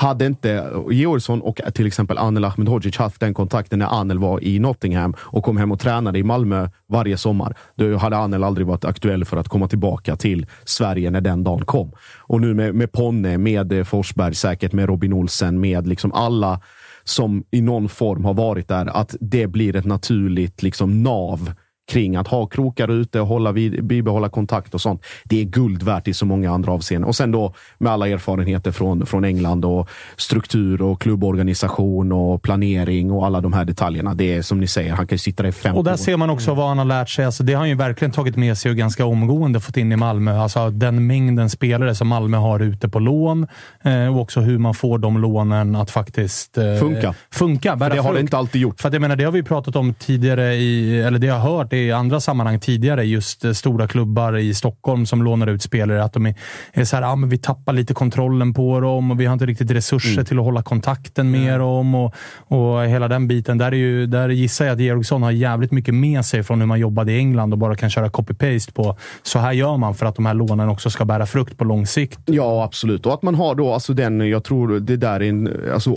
Hade 0.00 0.26
inte 0.26 0.70
Georgsson 0.90 1.40
och 1.40 1.60
till 1.74 1.86
exempel 1.86 2.18
Anel 2.18 2.44
Ahmedhodzic 2.44 2.96
haft 2.96 3.20
den 3.20 3.34
kontakten 3.34 3.78
när 3.78 4.00
Anel 4.00 4.18
var 4.18 4.44
i 4.44 4.58
Nottingham 4.58 5.14
och 5.18 5.44
kom 5.44 5.56
hem 5.56 5.72
och 5.72 5.80
tränade 5.80 6.18
i 6.18 6.22
Malmö 6.22 6.68
varje 6.88 7.16
sommar, 7.16 7.56
då 7.74 7.96
hade 7.96 8.16
Anel 8.16 8.44
aldrig 8.44 8.66
varit 8.66 8.84
aktuell 8.84 9.24
för 9.24 9.36
att 9.36 9.48
komma 9.48 9.68
tillbaka 9.68 10.16
till 10.16 10.46
Sverige 10.64 11.10
när 11.10 11.20
den 11.20 11.44
dagen 11.44 11.64
kom. 11.64 11.92
Och 12.16 12.40
nu 12.40 12.54
med, 12.54 12.74
med 12.74 12.92
Ponne, 12.92 13.38
med 13.38 13.88
Forsberg, 13.88 14.34
säkert 14.34 14.72
med 14.72 14.88
Robin 14.88 15.12
Olsen, 15.12 15.60
med 15.60 15.88
liksom 15.88 16.12
alla 16.12 16.60
som 17.08 17.44
i 17.50 17.60
någon 17.60 17.88
form 17.88 18.24
har 18.24 18.34
varit 18.34 18.68
där, 18.68 18.86
att 18.86 19.16
det 19.20 19.46
blir 19.46 19.76
ett 19.76 19.84
naturligt 19.84 20.62
liksom 20.62 21.02
nav 21.02 21.52
kring 21.88 22.16
att 22.16 22.28
ha 22.28 22.46
krokar 22.46 22.88
ute 22.90 23.20
och 23.20 23.26
hålla 23.26 23.52
vid, 23.52 23.84
bibehålla 23.84 24.28
kontakt 24.28 24.74
och 24.74 24.80
sånt. 24.80 25.02
Det 25.24 25.40
är 25.40 25.44
guld 25.44 25.82
värt 25.82 26.08
i 26.08 26.14
så 26.14 26.26
många 26.26 26.50
andra 26.50 26.72
avseenden. 26.72 27.08
Och 27.08 27.16
sen 27.16 27.30
då 27.32 27.54
med 27.78 27.92
alla 27.92 28.08
erfarenheter 28.08 28.72
från, 28.72 29.06
från 29.06 29.24
England 29.24 29.64
och 29.64 29.88
struktur 30.16 30.82
och 30.82 31.00
klubborganisation 31.00 32.12
och 32.12 32.42
planering 32.42 33.10
och 33.10 33.26
alla 33.26 33.40
de 33.40 33.52
här 33.52 33.64
detaljerna. 33.64 34.14
Det 34.14 34.34
är 34.34 34.42
som 34.42 34.60
ni 34.60 34.66
säger, 34.66 34.92
han 34.92 35.06
kan 35.06 35.14
ju 35.14 35.18
sitta 35.18 35.42
där 35.42 35.50
i 35.50 35.52
fem 35.52 35.76
Och 35.76 35.84
där 35.84 35.92
år. 35.92 35.96
ser 35.96 36.16
man 36.16 36.30
också 36.30 36.54
vad 36.54 36.68
han 36.68 36.78
har 36.78 36.84
lärt 36.84 37.08
sig. 37.08 37.24
Alltså, 37.24 37.42
det 37.42 37.52
har 37.52 37.60
han 37.60 37.68
ju 37.68 37.74
verkligen 37.74 38.12
tagit 38.12 38.36
med 38.36 38.58
sig 38.58 38.70
och 38.70 38.76
ganska 38.76 39.06
omgående 39.06 39.60
fått 39.60 39.76
in 39.76 39.92
i 39.92 39.96
Malmö. 39.96 40.38
Alltså, 40.38 40.70
den 40.70 41.06
mängden 41.06 41.50
spelare 41.50 41.94
som 41.94 42.08
Malmö 42.08 42.36
har 42.36 42.60
ute 42.60 42.88
på 42.88 42.98
lån 42.98 43.46
eh, 43.82 44.14
och 44.14 44.20
också 44.20 44.40
hur 44.40 44.58
man 44.58 44.74
får 44.74 44.98
de 44.98 45.18
lånen 45.18 45.76
att 45.76 45.90
faktiskt 45.90 46.58
eh, 46.58 46.74
Funka. 46.74 47.14
funka 47.30 47.78
För 47.78 47.90
det 47.90 47.98
har 47.98 48.14
det 48.14 48.20
inte 48.20 48.36
alltid 48.36 48.60
gjort. 48.60 48.80
För 48.80 48.88
att 48.88 48.94
jag 48.94 49.00
menar, 49.00 49.16
det 49.16 49.24
har 49.24 49.32
vi 49.32 49.42
pratat 49.42 49.76
om 49.76 49.94
tidigare, 49.94 50.54
i, 50.54 51.00
eller 51.00 51.18
det 51.18 51.26
jag 51.26 51.38
har 51.38 51.58
hört 51.58 51.72
i 51.86 51.92
andra 51.92 52.20
sammanhang 52.20 52.60
tidigare. 52.60 53.04
Just 53.04 53.44
eh, 53.44 53.52
stora 53.52 53.88
klubbar 53.88 54.36
i 54.36 54.54
Stockholm 54.54 55.06
som 55.06 55.22
lånar 55.22 55.46
ut 55.46 55.62
spelare. 55.62 56.04
Att 56.04 56.12
de 56.12 56.26
är, 56.26 56.34
är 56.72 56.84
så 56.84 56.96
här, 56.96 57.02
ah, 57.02 57.16
men 57.16 57.28
vi 57.28 57.38
tappar 57.38 57.72
lite 57.72 57.94
kontrollen 57.94 58.54
på 58.54 58.80
dem 58.80 59.10
och 59.10 59.20
vi 59.20 59.26
har 59.26 59.32
inte 59.32 59.46
riktigt 59.46 59.70
resurser 59.70 60.12
Mm. 60.12 60.24
till 60.24 60.38
att 60.38 60.44
hålla 60.44 60.62
kontakten 60.62 61.30
med 61.30 61.60
dem 61.60 61.94
och, 61.94 62.14
och 62.38 62.84
hela 62.84 63.08
den 63.08 63.28
biten. 63.28 63.58
Där, 63.58 63.72
är 63.72 63.76
ju, 63.76 64.06
där 64.06 64.28
gissar 64.28 64.64
jag 64.64 64.72
att 64.74 64.80
Georgsson 64.80 65.22
har 65.22 65.30
jävligt 65.30 65.72
mycket 65.72 65.94
med 65.94 66.24
sig 66.24 66.42
från 66.42 66.60
hur 66.60 66.66
man 66.66 66.80
jobbade 66.80 67.12
i 67.12 67.18
England 67.18 67.52
och 67.52 67.58
bara 67.58 67.74
kan 67.76 67.90
köra 67.90 68.08
copy-paste 68.08 68.72
på. 68.72 68.96
Så 69.22 69.38
här 69.38 69.52
gör 69.52 69.76
man 69.76 69.94
för 69.94 70.06
att 70.06 70.16
de 70.16 70.26
här 70.26 70.34
lånen 70.34 70.68
också 70.68 70.90
ska 70.90 71.04
bära 71.04 71.26
frukt 71.26 71.58
på 71.58 71.64
lång 71.64 71.86
sikt. 71.86 72.18
Ja, 72.26 72.64
absolut. 72.64 73.06
Och 73.06 73.14
att 73.14 73.22
man 73.22 73.34
har 73.34 73.54
då 73.54 73.72
alltså 73.72 73.92
den, 73.94 74.28
jag 74.28 74.44
tror 74.44 74.80
det 74.80 74.96
där 74.96 75.20
är 75.22 75.28
en, 75.28 75.50
alltså 75.74 75.90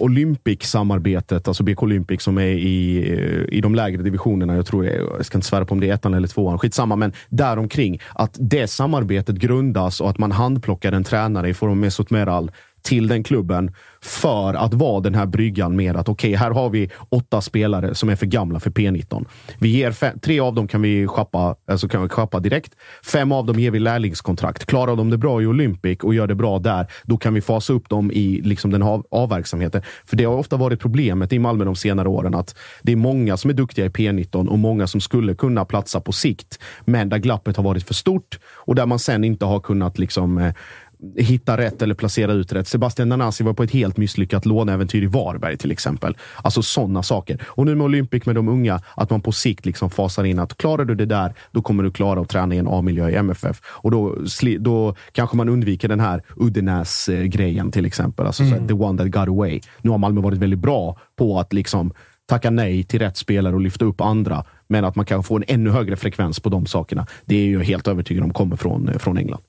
Olympic-samarbetet, 0.55 1.47
alltså 1.47 1.63
BK 1.63 1.83
Olympic 1.83 2.21
som 2.21 2.37
är 2.37 2.41
i, 2.45 3.45
i 3.51 3.61
de 3.61 3.75
lägre 3.75 4.01
divisionerna. 4.03 4.55
Jag 4.55 4.65
tror 4.65 4.85
jag 4.85 5.25
ska 5.25 5.37
inte 5.37 5.47
svära 5.47 5.65
på 5.65 5.70
om 5.71 5.79
det 5.79 5.89
är 5.89 5.93
ettan 5.93 6.13
eller 6.13 6.27
tvåan, 6.27 6.59
skitsamma, 6.59 6.95
men 6.95 7.13
däromkring. 7.29 8.01
Att 8.13 8.37
det 8.39 8.67
samarbetet 8.67 9.35
grundas 9.35 10.01
och 10.01 10.09
att 10.09 10.17
man 10.17 10.31
handplockar 10.31 10.91
en 10.91 11.03
tränare 11.03 11.49
i 11.49 11.53
form 11.53 11.71
av 11.71 11.77
Mesut 11.77 12.09
Meral 12.09 12.51
till 12.81 13.07
den 13.07 13.23
klubben 13.23 13.71
för 14.03 14.53
att 14.53 14.73
vara 14.73 14.99
den 14.99 15.15
här 15.15 15.25
bryggan 15.25 15.75
med 15.75 15.95
att 15.95 16.09
okej, 16.09 16.33
här 16.33 16.51
har 16.51 16.69
vi 16.69 16.89
åtta 17.09 17.41
spelare 17.41 17.95
som 17.95 18.09
är 18.09 18.15
för 18.15 18.25
gamla 18.25 18.59
för 18.59 18.69
P19. 18.69 19.25
Vi 19.59 19.69
ger 19.69 19.91
fem, 19.91 20.19
tre 20.19 20.39
av 20.39 20.53
dem 20.53 20.67
kan 20.67 20.81
vi 20.81 21.07
schappa 21.07 21.55
alltså 21.67 21.87
kan 21.87 22.01
vi 22.01 22.09
schappa 22.09 22.39
direkt. 22.39 22.75
Fem 23.05 23.31
av 23.31 23.45
dem 23.45 23.59
ger 23.59 23.71
vi 23.71 23.79
lärlingskontrakt. 23.79 24.65
Klarar 24.65 24.95
de 24.95 25.09
det 25.09 25.17
bra 25.17 25.41
i 25.41 25.45
Olympic 25.45 25.99
och 25.99 26.13
gör 26.13 26.27
det 26.27 26.35
bra 26.35 26.59
där, 26.59 26.87
då 27.03 27.17
kan 27.17 27.33
vi 27.33 27.41
fasa 27.41 27.73
upp 27.73 27.89
dem 27.89 28.11
i 28.11 28.41
liksom 28.41 28.71
den 28.71 28.83
av, 28.83 29.05
avverksamheten. 29.11 29.81
För 30.05 30.17
det 30.17 30.23
har 30.23 30.35
ofta 30.35 30.57
varit 30.57 30.79
problemet 30.79 31.33
i 31.33 31.39
Malmö 31.39 31.65
de 31.65 31.75
senare 31.75 32.07
åren 32.07 32.35
att 32.35 32.55
det 32.81 32.91
är 32.91 32.95
många 32.95 33.37
som 33.37 33.49
är 33.49 33.53
duktiga 33.53 33.85
i 33.85 33.89
P19 33.89 34.47
och 34.47 34.59
många 34.59 34.87
som 34.87 35.01
skulle 35.01 35.35
kunna 35.35 35.65
platsa 35.65 36.01
på 36.01 36.11
sikt, 36.11 36.59
men 36.85 37.09
där 37.09 37.17
glappet 37.17 37.57
har 37.57 37.63
varit 37.63 37.87
för 37.87 37.93
stort 37.93 38.39
och 38.55 38.75
där 38.75 38.85
man 38.85 38.99
sen 38.99 39.23
inte 39.23 39.45
har 39.45 39.59
kunnat 39.59 39.99
liksom 39.99 40.37
eh, 40.37 40.53
hitta 41.17 41.57
rätt 41.57 41.81
eller 41.81 41.95
placera 41.95 42.33
ut 42.33 42.53
rätt. 42.53 42.67
Sebastian 42.67 43.09
Nanasi 43.09 43.43
var 43.43 43.53
på 43.53 43.63
ett 43.63 43.71
helt 43.71 43.97
misslyckat 43.97 44.45
låneäventyr 44.45 45.03
i 45.03 45.05
Varberg 45.05 45.57
till 45.57 45.71
exempel. 45.71 46.17
Alltså 46.41 46.61
sådana 46.61 47.03
saker. 47.03 47.41
Och 47.47 47.65
nu 47.65 47.75
med 47.75 47.85
Olympic 47.85 48.25
med 48.25 48.35
de 48.35 48.47
unga, 48.47 48.81
att 48.95 49.09
man 49.09 49.21
på 49.21 49.31
sikt 49.31 49.65
liksom 49.65 49.89
fasar 49.89 50.23
in 50.23 50.39
att 50.39 50.57
klarar 50.57 50.85
du 50.85 50.95
det 50.95 51.05
där, 51.05 51.33
då 51.51 51.61
kommer 51.61 51.83
du 51.83 51.91
klara 51.91 52.21
att 52.21 52.29
träna 52.29 52.55
i 52.55 52.57
en 52.57 52.67
A-miljö 52.67 53.09
i 53.09 53.15
MFF. 53.15 53.61
Och 53.65 53.91
då, 53.91 54.17
då 54.59 54.95
kanske 55.11 55.37
man 55.37 55.49
undviker 55.49 55.87
den 55.87 55.99
här 55.99 56.23
Uddenäs-grejen 56.35 57.71
till 57.71 57.85
exempel. 57.85 58.25
Alltså 58.25 58.43
så 58.43 58.49
här, 58.49 58.67
the 58.67 58.73
one 58.73 58.97
that 58.97 59.07
got 59.07 59.27
away. 59.27 59.61
Nu 59.81 59.89
har 59.89 59.97
Malmö 59.97 60.21
varit 60.21 60.37
väldigt 60.37 60.59
bra 60.59 60.99
på 61.15 61.39
att 61.39 61.53
liksom 61.53 61.93
tacka 62.31 62.49
nej 62.49 62.83
till 62.83 62.99
rätt 62.99 63.17
spelare 63.17 63.55
och 63.55 63.61
lyfta 63.61 63.85
upp 63.85 64.01
andra. 64.01 64.43
Men 64.67 64.85
att 64.85 64.95
man 64.95 65.05
kan 65.05 65.23
få 65.23 65.35
en 65.35 65.43
ännu 65.47 65.69
högre 65.69 65.95
frekvens 65.95 66.39
på 66.39 66.49
de 66.49 66.65
sakerna. 66.65 67.07
Det 67.25 67.35
är 67.35 67.51
jag 67.51 67.63
helt 67.63 67.87
övertygad 67.87 68.23
om 68.23 68.33
kommer 68.33 68.55
från, 68.55 68.89
eh, 68.89 68.97
från 68.97 69.17
England. 69.17 69.41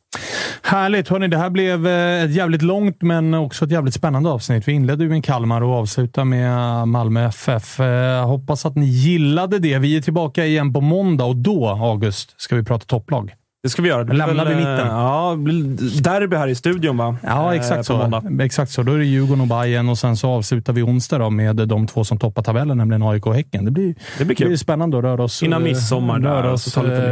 Härligt! 0.63 1.09
Hörni, 1.09 1.29
det 1.29 1.39
här 1.39 1.51
blev 1.51 1.87
eh, 1.87 2.25
ett 2.25 2.35
jävligt 2.35 2.63
långt, 2.63 3.03
men 3.03 3.35
också 3.35 3.65
ett 3.65 3.71
jävligt 3.71 3.95
spännande 3.95 4.31
avsnitt. 4.31 4.69
Vi 4.69 4.73
inledde 4.73 5.05
ju 5.05 5.11
med 5.11 5.25
Kalmar 5.25 5.63
och 5.63 5.75
avslutade 5.75 6.25
med 6.25 6.51
eh, 6.51 6.87
Malmö 6.87 7.29
FF. 7.29 7.79
Jag 7.79 8.27
hoppas 8.27 8.67
att 8.67 8.77
ni 8.77 8.87
gillade 8.87 9.59
det. 9.59 9.79
Vi 9.79 9.97
är 9.97 10.01
tillbaka 10.01 10.47
igen 10.47 10.73
på 10.73 10.81
måndag 10.81 11.25
och 11.25 11.37
då, 11.37 11.69
August, 11.69 12.41
ska 12.41 12.57
vi 12.57 12.63
prata 12.63 12.85
topplag. 12.85 13.35
Det 13.63 13.69
ska 13.69 13.83
vi 13.83 13.89
göra. 13.89 13.99
Det 13.99 14.05
blir 14.05 14.19
Lämnar 14.19 14.45
väl, 14.45 14.55
vi 14.57 14.63
eh, 14.63 14.69
mitten? 14.71 14.87
Ja, 14.87 15.31
det 15.37 15.43
blir 15.43 16.01
derby 16.03 16.37
här 16.37 16.49
i 16.49 16.55
studion 16.55 16.97
va? 16.97 17.17
Ja, 17.23 17.53
Eh, 17.55 17.59
exakt 17.61 17.91
måndag. 17.91 18.21
så. 18.37 18.43
Exakt 18.43 18.71
så. 18.73 18.83
Då 18.83 18.93
är 18.93 18.99
det 18.99 19.05
Djurgården 19.05 19.41
och 19.41 19.47
Bayern 19.47 19.89
och 19.89 19.99
sen 19.99 20.17
så 20.17 20.29
avslutar 20.31 20.73
vi 20.73 20.83
onsdag 20.83 21.19
då 21.19 21.31
med 21.31 21.57
de 21.57 21.87
två 21.87 22.05
som 22.05 22.19
toppar 22.19 22.43
tabellen, 22.43 22.79
nämligen 22.79 23.03
AIK 23.03 23.27
och 23.27 23.35
Häcken. 23.35 23.65
Det 23.65 23.71
blir, 23.71 23.95
Det 24.19 24.25
blir 24.25 24.37
kul. 24.37 24.59
spännande 24.59 24.99
att 24.99 25.05
röra 25.05 25.23
oss, 25.23 25.43
Innan 25.43 25.63
midsommar 25.63 26.19
där, 26.19 26.31
röra 26.31 26.47
och 26.49 26.53
oss 26.55 26.73
så 26.73 26.87
eh, 26.87 27.03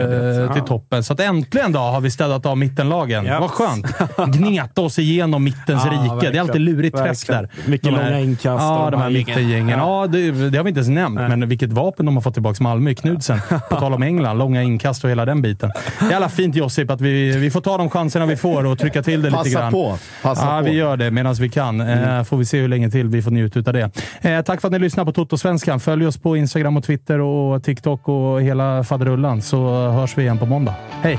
Ja. 0.40 0.54
till 0.54 0.62
toppen. 0.62 1.04
Så 1.04 1.12
att 1.12 1.20
äntligen 1.20 1.72
då 1.72 1.78
har 1.78 2.00
vi 2.00 2.10
städat 2.10 2.46
av 2.46 2.58
mittenlagen. 2.58 3.24
Ja. 3.26 3.40
Vad 3.40 3.50
skönt! 3.50 3.86
Gneta 4.36 4.80
oss 4.80 4.98
igenom 4.98 5.44
mittens 5.44 5.82
Ja, 5.84 5.90
rike. 5.92 6.02
Det 6.02 6.06
är 6.10 6.14
verkligen. 6.14 6.40
alltid 6.46 6.60
lurigt 6.60 6.96
träsk 6.96 7.26
där. 7.26 7.42
Verkligen. 7.42 7.70
Mycket 7.70 7.92
långa 7.92 8.20
inkast 8.20 8.62
Ja, 8.62 8.88
de 8.90 9.00
här 9.00 9.10
mittengängen. 9.10 9.78
Ja, 9.78 10.06
det, 10.06 10.50
det 10.50 10.56
har 10.58 10.64
vi 10.64 10.68
inte 10.68 10.78
ens 10.78 10.88
nämnt, 10.88 11.20
men 11.20 11.48
vilket 11.48 11.72
vapen 11.72 12.06
de 12.06 12.14
har 12.16 12.22
fått 12.22 12.34
tillbaka 12.34 12.62
Malmö 12.62 12.90
i 12.90 12.94
Knudsen. 12.94 13.38
På 13.70 13.76
tal 13.76 13.94
om 13.94 14.02
England. 14.02 14.38
Långa 14.38 14.62
inkast 14.62 15.04
och 15.04 15.10
hela 15.10 15.24
den 15.24 15.42
biten. 15.42 15.70
Jävla 16.10 16.28
fint 16.40 16.56
Josip 16.56 16.90
att 16.90 17.00
vi, 17.00 17.36
vi 17.36 17.50
får 17.50 17.60
ta 17.60 17.78
de 17.78 17.90
chanserna 17.90 18.26
vi 18.26 18.36
får 18.36 18.66
och 18.66 18.78
trycka 18.78 19.02
till 19.02 19.22
det 19.22 19.28
lite 19.28 19.36
Passa 19.36 19.60
grann. 19.60 19.72
på. 19.72 19.98
Passa 20.22 20.46
ja, 20.46 20.58
på. 20.58 20.64
vi 20.64 20.72
gör 20.72 20.96
det 20.96 21.10
medan 21.10 21.34
vi 21.34 21.48
kan. 21.48 21.80
Eh, 21.80 22.24
får 22.24 22.36
vi 22.36 22.44
se 22.44 22.60
hur 22.60 22.68
länge 22.68 22.90
till 22.90 23.08
vi 23.08 23.22
får 23.22 23.30
njuta 23.30 23.58
av 23.58 23.72
det. 23.72 23.90
Eh, 24.20 24.42
tack 24.42 24.60
för 24.60 24.68
att 24.68 24.72
ni 24.72 24.78
lyssnar 24.78 25.04
på 25.04 25.12
Toto-svenskan. 25.12 25.80
Följ 25.80 26.06
oss 26.06 26.18
på 26.18 26.36
Instagram 26.36 26.76
och 26.76 26.84
Twitter 26.84 27.20
och 27.20 27.64
TikTok 27.64 28.08
och 28.08 28.42
hela 28.42 28.84
faderullan 28.84 29.42
så 29.42 29.88
hörs 29.88 30.18
vi 30.18 30.22
igen 30.22 30.38
på 30.38 30.46
måndag. 30.46 30.74
Hej! 31.02 31.18